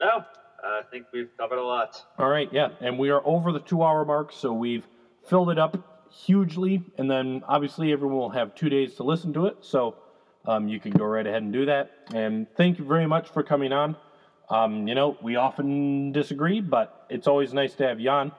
No, 0.00 0.24
I 0.62 0.82
think 0.90 1.06
we've 1.12 1.30
covered 1.38 1.58
a 1.58 1.64
lot. 1.64 2.04
All 2.18 2.28
right. 2.28 2.48
Yeah, 2.52 2.68
and 2.80 2.98
we 2.98 3.10
are 3.10 3.22
over 3.24 3.52
the 3.52 3.60
two-hour 3.60 4.04
mark, 4.04 4.32
so 4.32 4.52
we've 4.52 4.86
filled 5.28 5.50
it 5.50 5.58
up 5.58 6.06
hugely, 6.10 6.82
and 6.98 7.10
then 7.10 7.42
obviously 7.48 7.92
everyone 7.92 8.18
will 8.18 8.30
have 8.30 8.54
two 8.54 8.68
days 8.68 8.94
to 8.96 9.02
listen 9.02 9.32
to 9.34 9.46
it. 9.46 9.58
So, 9.60 9.96
um, 10.46 10.68
you 10.68 10.80
can 10.80 10.92
go 10.92 11.04
right 11.04 11.26
ahead 11.26 11.42
and 11.42 11.52
do 11.52 11.66
that. 11.66 11.90
And 12.14 12.46
thank 12.56 12.78
you 12.78 12.84
very 12.84 13.06
much 13.06 13.28
for 13.28 13.42
coming 13.42 13.72
on. 13.72 13.96
Um, 14.50 14.88
you 14.88 14.94
know, 14.94 15.16
we 15.22 15.36
often 15.36 16.12
disagree, 16.12 16.60
but 16.60 17.06
it's 17.10 17.26
always 17.26 17.52
nice 17.52 17.74
to 17.74 17.86
have 17.86 18.00
you 18.00 18.10
on. 18.10 18.32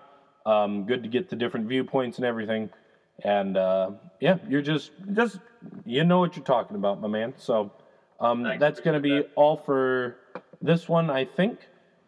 Um, 0.45 0.85
good 0.85 1.03
to 1.03 1.09
get 1.09 1.29
the 1.29 1.35
different 1.35 1.67
viewpoints 1.67 2.17
and 2.17 2.25
everything. 2.25 2.71
And 3.23 3.57
uh, 3.57 3.91
yeah, 4.19 4.37
you're 4.47 4.61
just 4.61 4.91
just 5.13 5.39
you 5.85 6.03
know 6.03 6.19
what 6.19 6.35
you're 6.35 6.45
talking 6.45 6.75
about, 6.75 7.01
my 7.01 7.07
man. 7.07 7.33
So 7.37 7.71
um, 8.19 8.43
Thanks, 8.43 8.59
that's 8.59 8.79
going 8.79 8.95
to 8.95 8.99
be 8.99 9.11
appreciate 9.11 9.33
all 9.35 9.57
for 9.57 10.17
this 10.61 10.87
one, 10.89 11.09
I 11.09 11.25
think. 11.25 11.59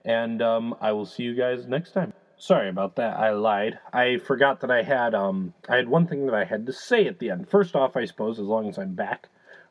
And 0.03 0.41
um, 0.41 0.75
I 0.81 0.91
will 0.93 1.05
see 1.05 1.23
you 1.23 1.35
guys 1.35 1.67
next 1.67 1.91
time. 1.91 2.13
Sorry 2.37 2.69
about 2.69 2.95
that. 2.95 3.17
I 3.17 3.31
lied. 3.31 3.77
I 3.93 4.17
forgot 4.17 4.61
that 4.61 4.71
I 4.71 4.81
had 4.81 5.13
um 5.13 5.53
I 5.69 5.75
had 5.75 5.87
one 5.87 6.07
thing 6.07 6.25
that 6.25 6.33
I 6.33 6.43
had 6.43 6.65
to 6.65 6.73
say 6.73 7.05
at 7.05 7.19
the 7.19 7.29
end. 7.29 7.47
First 7.47 7.75
off, 7.75 7.95
I 7.95 8.05
suppose 8.05 8.39
as 8.39 8.47
long 8.47 8.67
as 8.67 8.79
I'm 8.79 8.95
back, 8.95 9.27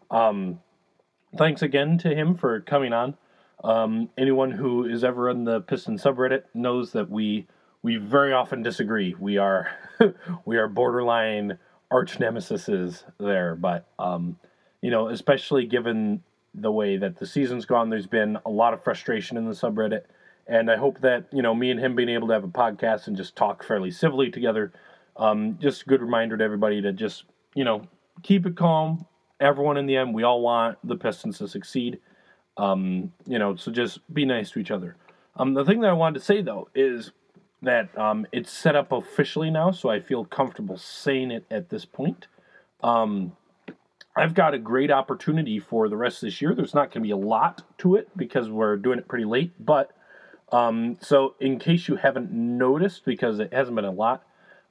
um, 0.09 0.61
thanks 1.37 1.62
again 1.62 1.99
to 1.99 2.15
him 2.15 2.37
for 2.37 2.61
coming 2.61 2.93
on. 2.93 3.17
Um, 3.65 4.09
anyone 4.17 4.53
who 4.53 4.85
is 4.85 5.03
ever 5.03 5.29
in 5.29 5.45
the 5.45 5.61
Piston 5.61 5.99
subreddit 5.99 6.45
knows 6.55 6.93
that 6.93 7.11
we 7.11 7.49
we 7.82 7.97
very 7.97 8.32
often 8.32 8.62
disagree. 8.62 9.15
We 9.19 9.39
are 9.39 9.69
we 10.44 10.57
are 10.57 10.69
borderline 10.69 11.59
arch 11.90 12.19
nemesises 12.19 13.05
there, 13.19 13.55
but 13.55 13.86
um, 13.98 14.39
you 14.82 14.90
know, 14.90 15.09
especially 15.09 15.66
given 15.66 16.23
the 16.55 16.70
way 16.70 16.97
that 16.97 17.16
the 17.19 17.27
season's 17.27 17.65
gone, 17.65 17.90
there's 17.90 18.07
been 18.07 18.39
a 18.44 18.51
lot 18.51 18.74
of 18.74 18.82
frustration 18.82 19.36
in 19.36 19.47
the 19.47 19.52
subreddit, 19.52 20.02
and 20.47 20.70
I 20.70 20.77
hope 20.77 21.01
that 21.01 21.27
you 21.32 21.43
know 21.43 21.55
me 21.55 21.70
and 21.70 21.81
him 21.81 21.94
being 21.94 22.09
able 22.11 22.28
to 22.28 22.35
have 22.35 22.44
a 22.44 22.48
podcast 22.48 23.07
and 23.07 23.16
just 23.16 23.36
talk 23.36 23.65
fairly 23.65 23.90
civilly 23.90 24.31
together. 24.31 24.73
Um, 25.16 25.59
just 25.61 25.82
a 25.82 25.86
good 25.86 26.01
reminder 26.01 26.36
to 26.36 26.44
everybody 26.44 26.82
to 26.82 26.93
just 26.93 27.24
you 27.55 27.65
know 27.65 27.82
keep 28.23 28.47
it 28.47 28.57
calm. 28.57 29.07
Everyone 29.40 29.78
in 29.78 29.86
the 29.86 29.97
end, 29.97 30.15
we 30.15 30.23
all 30.23 30.43
want 30.43 30.77
the 30.85 30.97
Pistons 30.97 31.39
to 31.39 31.48
succeed. 31.48 31.98
Um, 32.59 33.12
you 33.27 33.39
know, 33.39 33.57
so 33.57 33.73
just 33.73 34.01
be 34.12 34.27
nice 34.27 34.51
to 34.51 34.59
each 34.59 34.70
other. 34.70 34.97
Um, 35.36 35.55
the 35.55 35.65
thing 35.65 35.81
that 35.81 35.89
I 35.89 35.94
wanted 35.94 36.19
to 36.19 36.24
say 36.24 36.43
though 36.43 36.69
is 36.74 37.12
that 37.62 37.97
um, 37.99 38.27
it's 38.32 38.51
set 38.51 38.77
up 38.77 38.93
officially 38.93 39.51
now, 39.51 39.70
so 39.70 39.91
I 39.91 40.01
feel 40.01 40.24
comfortable 40.24 40.77
saying 40.77 41.31
it 41.31 41.45
at 41.51 41.69
this 41.69 41.85
point. 41.85 42.27
Um, 42.82 43.37
I've 44.16 44.35
got 44.35 44.55
a 44.55 44.59
great 44.59 44.91
opportunity 44.91 45.59
for 45.59 45.89
the 45.89 45.97
rest 45.97 46.23
of 46.23 46.28
this 46.28 46.41
year. 46.41 46.55
There's 46.55 46.74
not 46.74 46.91
going 46.93 47.03
to 47.03 47.07
be 47.07 47.11
a 47.11 47.16
lot 47.16 47.62
to 47.78 47.97
it 47.97 48.09
because 48.16 48.49
we're 48.49 48.77
doing 48.77 48.99
it 48.99 49.09
pretty 49.09 49.24
late, 49.24 49.53
but 49.59 49.93
um, 50.53 50.97
so 51.01 51.35
in 51.39 51.59
case 51.59 51.87
you 51.87 51.97
haven't 51.97 52.32
noticed, 52.32 53.05
because 53.05 53.39
it 53.39 53.53
hasn't 53.53 53.77
been 53.77 53.85
a 53.85 53.91
lot, 53.91 54.24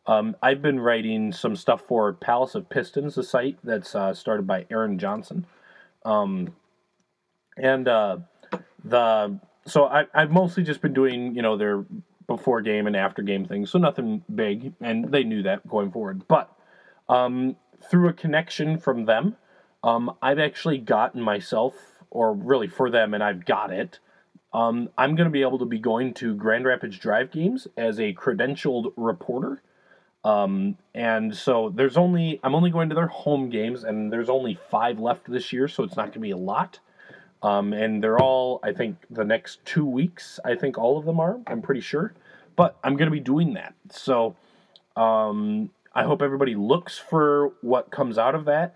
um, 0.08 0.36
I've 0.42 0.62
been 0.62 0.80
writing 0.80 1.32
some 1.32 1.56
stuff 1.56 1.84
for 1.88 2.14
Palace 2.14 2.56
of 2.56 2.70
Pistons, 2.70 3.16
the 3.16 3.24
site 3.24 3.60
that's 3.64 3.96
uh, 3.96 4.14
started 4.14 4.48
by 4.48 4.66
Aaron 4.72 4.98
Johnson. 4.98 5.46
Um, 6.04 6.56
and 7.56 7.88
uh, 7.88 8.18
the 8.84 9.40
so 9.66 9.86
I, 9.86 10.06
I've 10.14 10.32
mostly 10.32 10.64
just 10.64 10.82
been 10.82 10.94
doing 10.94 11.36
you 11.36 11.42
know 11.42 11.58
their 11.58 11.86
before 12.30 12.62
game 12.62 12.88
and 12.88 12.96
after 12.96 13.22
game 13.22 13.46
things, 13.46 13.72
so 13.72 13.80
nothing 13.80 14.24
big, 14.34 14.74
and 14.80 15.12
they 15.12 15.24
knew 15.24 15.44
that 15.44 15.68
going 15.68 15.92
forward. 15.92 16.28
But 16.28 16.56
um, 17.10 17.58
through 17.90 18.08
a 18.08 18.14
connection 18.14 18.78
from 18.78 19.06
them, 19.06 19.36
um, 19.84 20.16
I've 20.22 20.40
actually 20.40 20.78
gotten 20.78 21.22
myself, 21.22 21.74
or 22.10 22.34
really 22.34 22.68
for 22.68 22.90
them, 22.90 23.14
and 23.14 23.24
I've 23.24 23.46
got 23.46 23.74
it. 23.74 24.00
Um, 24.54 24.90
I'm 24.98 25.16
going 25.16 25.26
to 25.26 25.32
be 25.32 25.42
able 25.42 25.60
to 25.60 25.66
be 25.66 25.80
going 25.80 26.14
to 26.16 26.36
Grand 26.36 26.66
Rapids 26.66 26.98
Drive 26.98 27.32
games 27.32 27.68
as 27.76 28.00
a 28.00 28.14
credentialed 28.14 28.94
reporter. 28.96 29.62
Um, 30.24 30.78
and 30.94 31.36
so 31.36 31.72
there's 31.74 31.98
only 31.98 32.40
I'm 32.44 32.54
only 32.54 32.70
going 32.70 32.90
to 32.90 32.96
their 32.96 33.08
home 33.08 33.50
games, 33.50 33.84
and 33.84 34.14
there's 34.14 34.30
only 34.30 34.60
five 34.70 35.00
left 35.00 35.30
this 35.30 35.52
year, 35.52 35.68
so 35.68 35.84
it's 35.84 35.96
not 35.96 36.06
going 36.06 36.14
to 36.14 36.20
be 36.20 36.32
a 36.32 36.38
lot. 36.38 36.80
Um, 37.42 37.74
and 37.74 38.04
they're 38.04 38.20
all, 38.20 38.60
I 38.64 38.74
think, 38.74 38.98
the 39.10 39.24
next 39.24 39.64
two 39.66 39.86
weeks. 39.86 40.40
I 40.44 40.56
think 40.56 40.78
all 40.78 40.98
of 40.98 41.06
them 41.06 41.20
are. 41.20 41.40
I'm 41.48 41.62
pretty 41.62 41.82
sure. 41.82 42.14
but 42.56 42.78
I'm 42.84 42.98
going 42.98 43.08
to 43.08 43.12
be 43.12 43.22
doing 43.22 43.54
that. 43.54 43.74
So 43.90 44.36
um, 44.98 45.70
I 45.94 46.04
hope 46.04 46.22
everybody 46.22 46.56
looks 46.56 46.98
for 46.98 47.54
what 47.62 47.90
comes 47.90 48.18
out 48.18 48.36
of 48.36 48.46
that. 48.46 48.76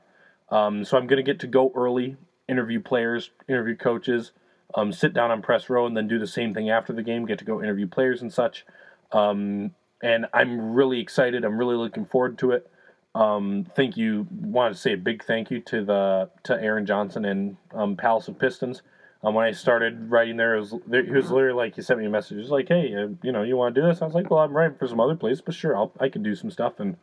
Um, 0.49 0.85
so 0.85 0.97
I'm 0.97 1.07
going 1.07 1.17
to 1.17 1.23
get 1.23 1.39
to 1.41 1.47
go 1.47 1.71
early, 1.75 2.15
interview 2.47 2.79
players, 2.79 3.31
interview 3.49 3.75
coaches, 3.75 4.31
um, 4.75 4.93
sit 4.93 5.13
down 5.13 5.31
on 5.31 5.41
press 5.41 5.69
row, 5.69 5.85
and 5.85 5.97
then 5.97 6.07
do 6.07 6.17
the 6.17 6.27
same 6.27 6.53
thing 6.53 6.69
after 6.69 6.93
the 6.93 7.03
game. 7.03 7.25
Get 7.25 7.39
to 7.39 7.45
go 7.45 7.61
interview 7.61 7.87
players 7.87 8.21
and 8.21 8.31
such. 8.31 8.65
Um, 9.11 9.71
and 10.01 10.27
I'm 10.33 10.73
really 10.73 11.01
excited. 11.01 11.43
I'm 11.43 11.57
really 11.57 11.75
looking 11.75 12.05
forward 12.05 12.37
to 12.39 12.51
it. 12.51 12.69
Um, 13.15 13.67
thank 13.75 13.95
you. 13.95 14.27
Want 14.31 14.73
to 14.73 14.79
say 14.79 14.93
a 14.93 14.97
big 14.97 15.23
thank 15.23 15.51
you 15.51 15.59
to 15.61 15.85
the 15.85 16.29
to 16.43 16.53
Aaron 16.53 16.85
Johnson 16.85 17.25
and 17.25 17.57
um, 17.73 17.95
Palace 17.95 18.27
of 18.27 18.39
Pistons. 18.39 18.81
Um, 19.23 19.35
when 19.35 19.45
I 19.45 19.51
started 19.51 20.11
writing 20.11 20.35
there, 20.35 20.55
it 20.55 20.59
was, 20.59 20.75
there, 20.85 21.03
he 21.03 21.11
was 21.11 21.31
literally 21.31 21.55
like, 21.55 21.75
he 21.75 21.81
sent 21.81 21.97
me 21.97 22.05
a 22.05 22.09
message. 22.09 22.35
He 22.35 22.41
was 22.41 22.49
like, 22.49 22.67
hey, 22.67 22.93
uh, 22.93 23.07
you 23.21 23.31
know, 23.31 23.43
you 23.43 23.55
want 23.55 23.73
to 23.73 23.81
do 23.81 23.87
this? 23.87 24.01
I 24.01 24.05
was 24.05 24.13
like, 24.13 24.29
well, 24.29 24.41
I'm 24.41 24.51
writing 24.51 24.77
for 24.77 24.85
some 24.85 24.99
other 24.99 25.15
place, 25.15 25.39
but 25.39 25.53
sure, 25.53 25.77
I'll, 25.77 25.93
I 25.97 26.09
can 26.09 26.23
do 26.23 26.35
some 26.35 26.51
stuff. 26.51 26.73
And 26.79 26.97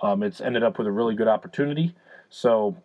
um, 0.00 0.22
it's 0.22 0.40
ended 0.40 0.62
up 0.62 0.78
with 0.78 0.86
a 0.86 0.92
really 0.92 1.16
good 1.16 1.26
opportunity. 1.26 1.92
So, 2.30 2.76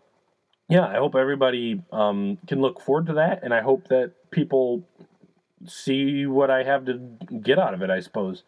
yeah, 0.68 0.88
I 0.88 0.96
hope 0.96 1.14
everybody 1.14 1.84
um, 1.92 2.40
can 2.48 2.60
look 2.60 2.82
forward 2.82 3.06
to 3.08 3.14
that. 3.14 3.44
And 3.44 3.54
I 3.54 3.62
hope 3.62 3.88
that 3.90 4.14
people 4.32 4.84
see 5.68 6.26
what 6.26 6.50
I 6.50 6.64
have 6.64 6.86
to 6.86 6.94
get 7.40 7.60
out 7.60 7.76
of 7.76 7.84
it, 7.84 7.92
I 7.92 8.00
suppose. 8.00 8.44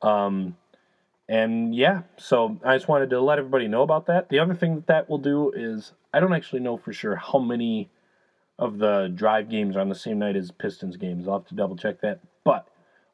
Um, 0.00 0.56
and 1.32 1.74
yeah, 1.74 2.02
so 2.18 2.60
I 2.62 2.76
just 2.76 2.88
wanted 2.88 3.08
to 3.08 3.20
let 3.22 3.38
everybody 3.38 3.66
know 3.66 3.80
about 3.80 4.04
that. 4.04 4.28
The 4.28 4.38
other 4.38 4.52
thing 4.52 4.74
that 4.74 4.86
that 4.88 5.08
will 5.08 5.16
do 5.16 5.50
is 5.56 5.92
I 6.12 6.20
don't 6.20 6.34
actually 6.34 6.60
know 6.60 6.76
for 6.76 6.92
sure 6.92 7.16
how 7.16 7.38
many 7.38 7.88
of 8.58 8.76
the 8.76 9.10
drive 9.14 9.48
games 9.48 9.74
are 9.74 9.80
on 9.80 9.88
the 9.88 9.94
same 9.94 10.18
night 10.18 10.36
as 10.36 10.50
Pistons 10.50 10.98
games. 10.98 11.26
I'll 11.26 11.38
have 11.38 11.48
to 11.48 11.54
double 11.54 11.74
check 11.74 12.02
that. 12.02 12.20
But 12.44 12.68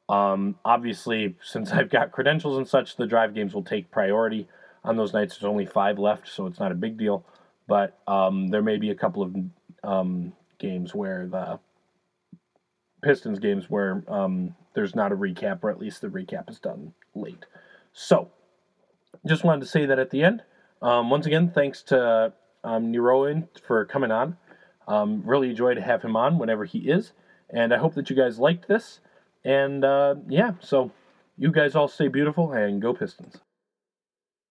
um, 0.08 0.56
obviously, 0.64 1.36
since 1.44 1.70
I've 1.72 1.90
got 1.90 2.10
credentials 2.10 2.56
and 2.56 2.66
such, 2.66 2.96
the 2.96 3.06
drive 3.06 3.36
games 3.36 3.54
will 3.54 3.62
take 3.62 3.92
priority 3.92 4.48
on 4.82 4.96
those 4.96 5.12
nights. 5.12 5.36
There's 5.36 5.48
only 5.48 5.66
five 5.66 6.00
left, 6.00 6.26
so 6.26 6.46
it's 6.46 6.58
not 6.58 6.72
a 6.72 6.74
big 6.74 6.98
deal. 6.98 7.24
But 7.68 8.00
um, 8.08 8.48
there 8.48 8.62
may 8.62 8.78
be 8.78 8.90
a 8.90 8.96
couple 8.96 9.22
of 9.22 9.36
um, 9.84 10.32
games 10.58 10.92
where 10.92 11.28
the 11.28 11.60
Pistons 13.00 13.38
games 13.38 13.70
where 13.70 14.02
um, 14.08 14.56
there's 14.74 14.96
not 14.96 15.12
a 15.12 15.16
recap, 15.16 15.60
or 15.62 15.70
at 15.70 15.78
least 15.78 16.00
the 16.00 16.08
recap 16.08 16.50
is 16.50 16.58
done 16.58 16.94
late. 17.14 17.46
So, 18.00 18.30
just 19.26 19.42
wanted 19.42 19.62
to 19.62 19.66
say 19.66 19.84
that 19.84 19.98
at 19.98 20.10
the 20.10 20.22
end. 20.22 20.44
Um, 20.80 21.10
once 21.10 21.26
again, 21.26 21.50
thanks 21.50 21.82
to 21.84 22.32
um, 22.62 22.92
Neroin 22.92 23.48
for 23.66 23.84
coming 23.86 24.12
on. 24.12 24.36
Um, 24.86 25.24
really 25.26 25.50
enjoy 25.50 25.74
to 25.74 25.82
have 25.82 26.02
him 26.02 26.14
on 26.14 26.38
whenever 26.38 26.64
he 26.64 26.78
is. 26.78 27.10
And 27.50 27.74
I 27.74 27.78
hope 27.78 27.94
that 27.94 28.08
you 28.08 28.14
guys 28.14 28.38
liked 28.38 28.68
this. 28.68 29.00
And 29.44 29.84
uh, 29.84 30.14
yeah, 30.28 30.52
so 30.60 30.92
you 31.36 31.50
guys 31.50 31.74
all 31.74 31.88
stay 31.88 32.06
beautiful 32.06 32.52
and 32.52 32.80
go 32.80 32.94
Pistons. 32.94 33.38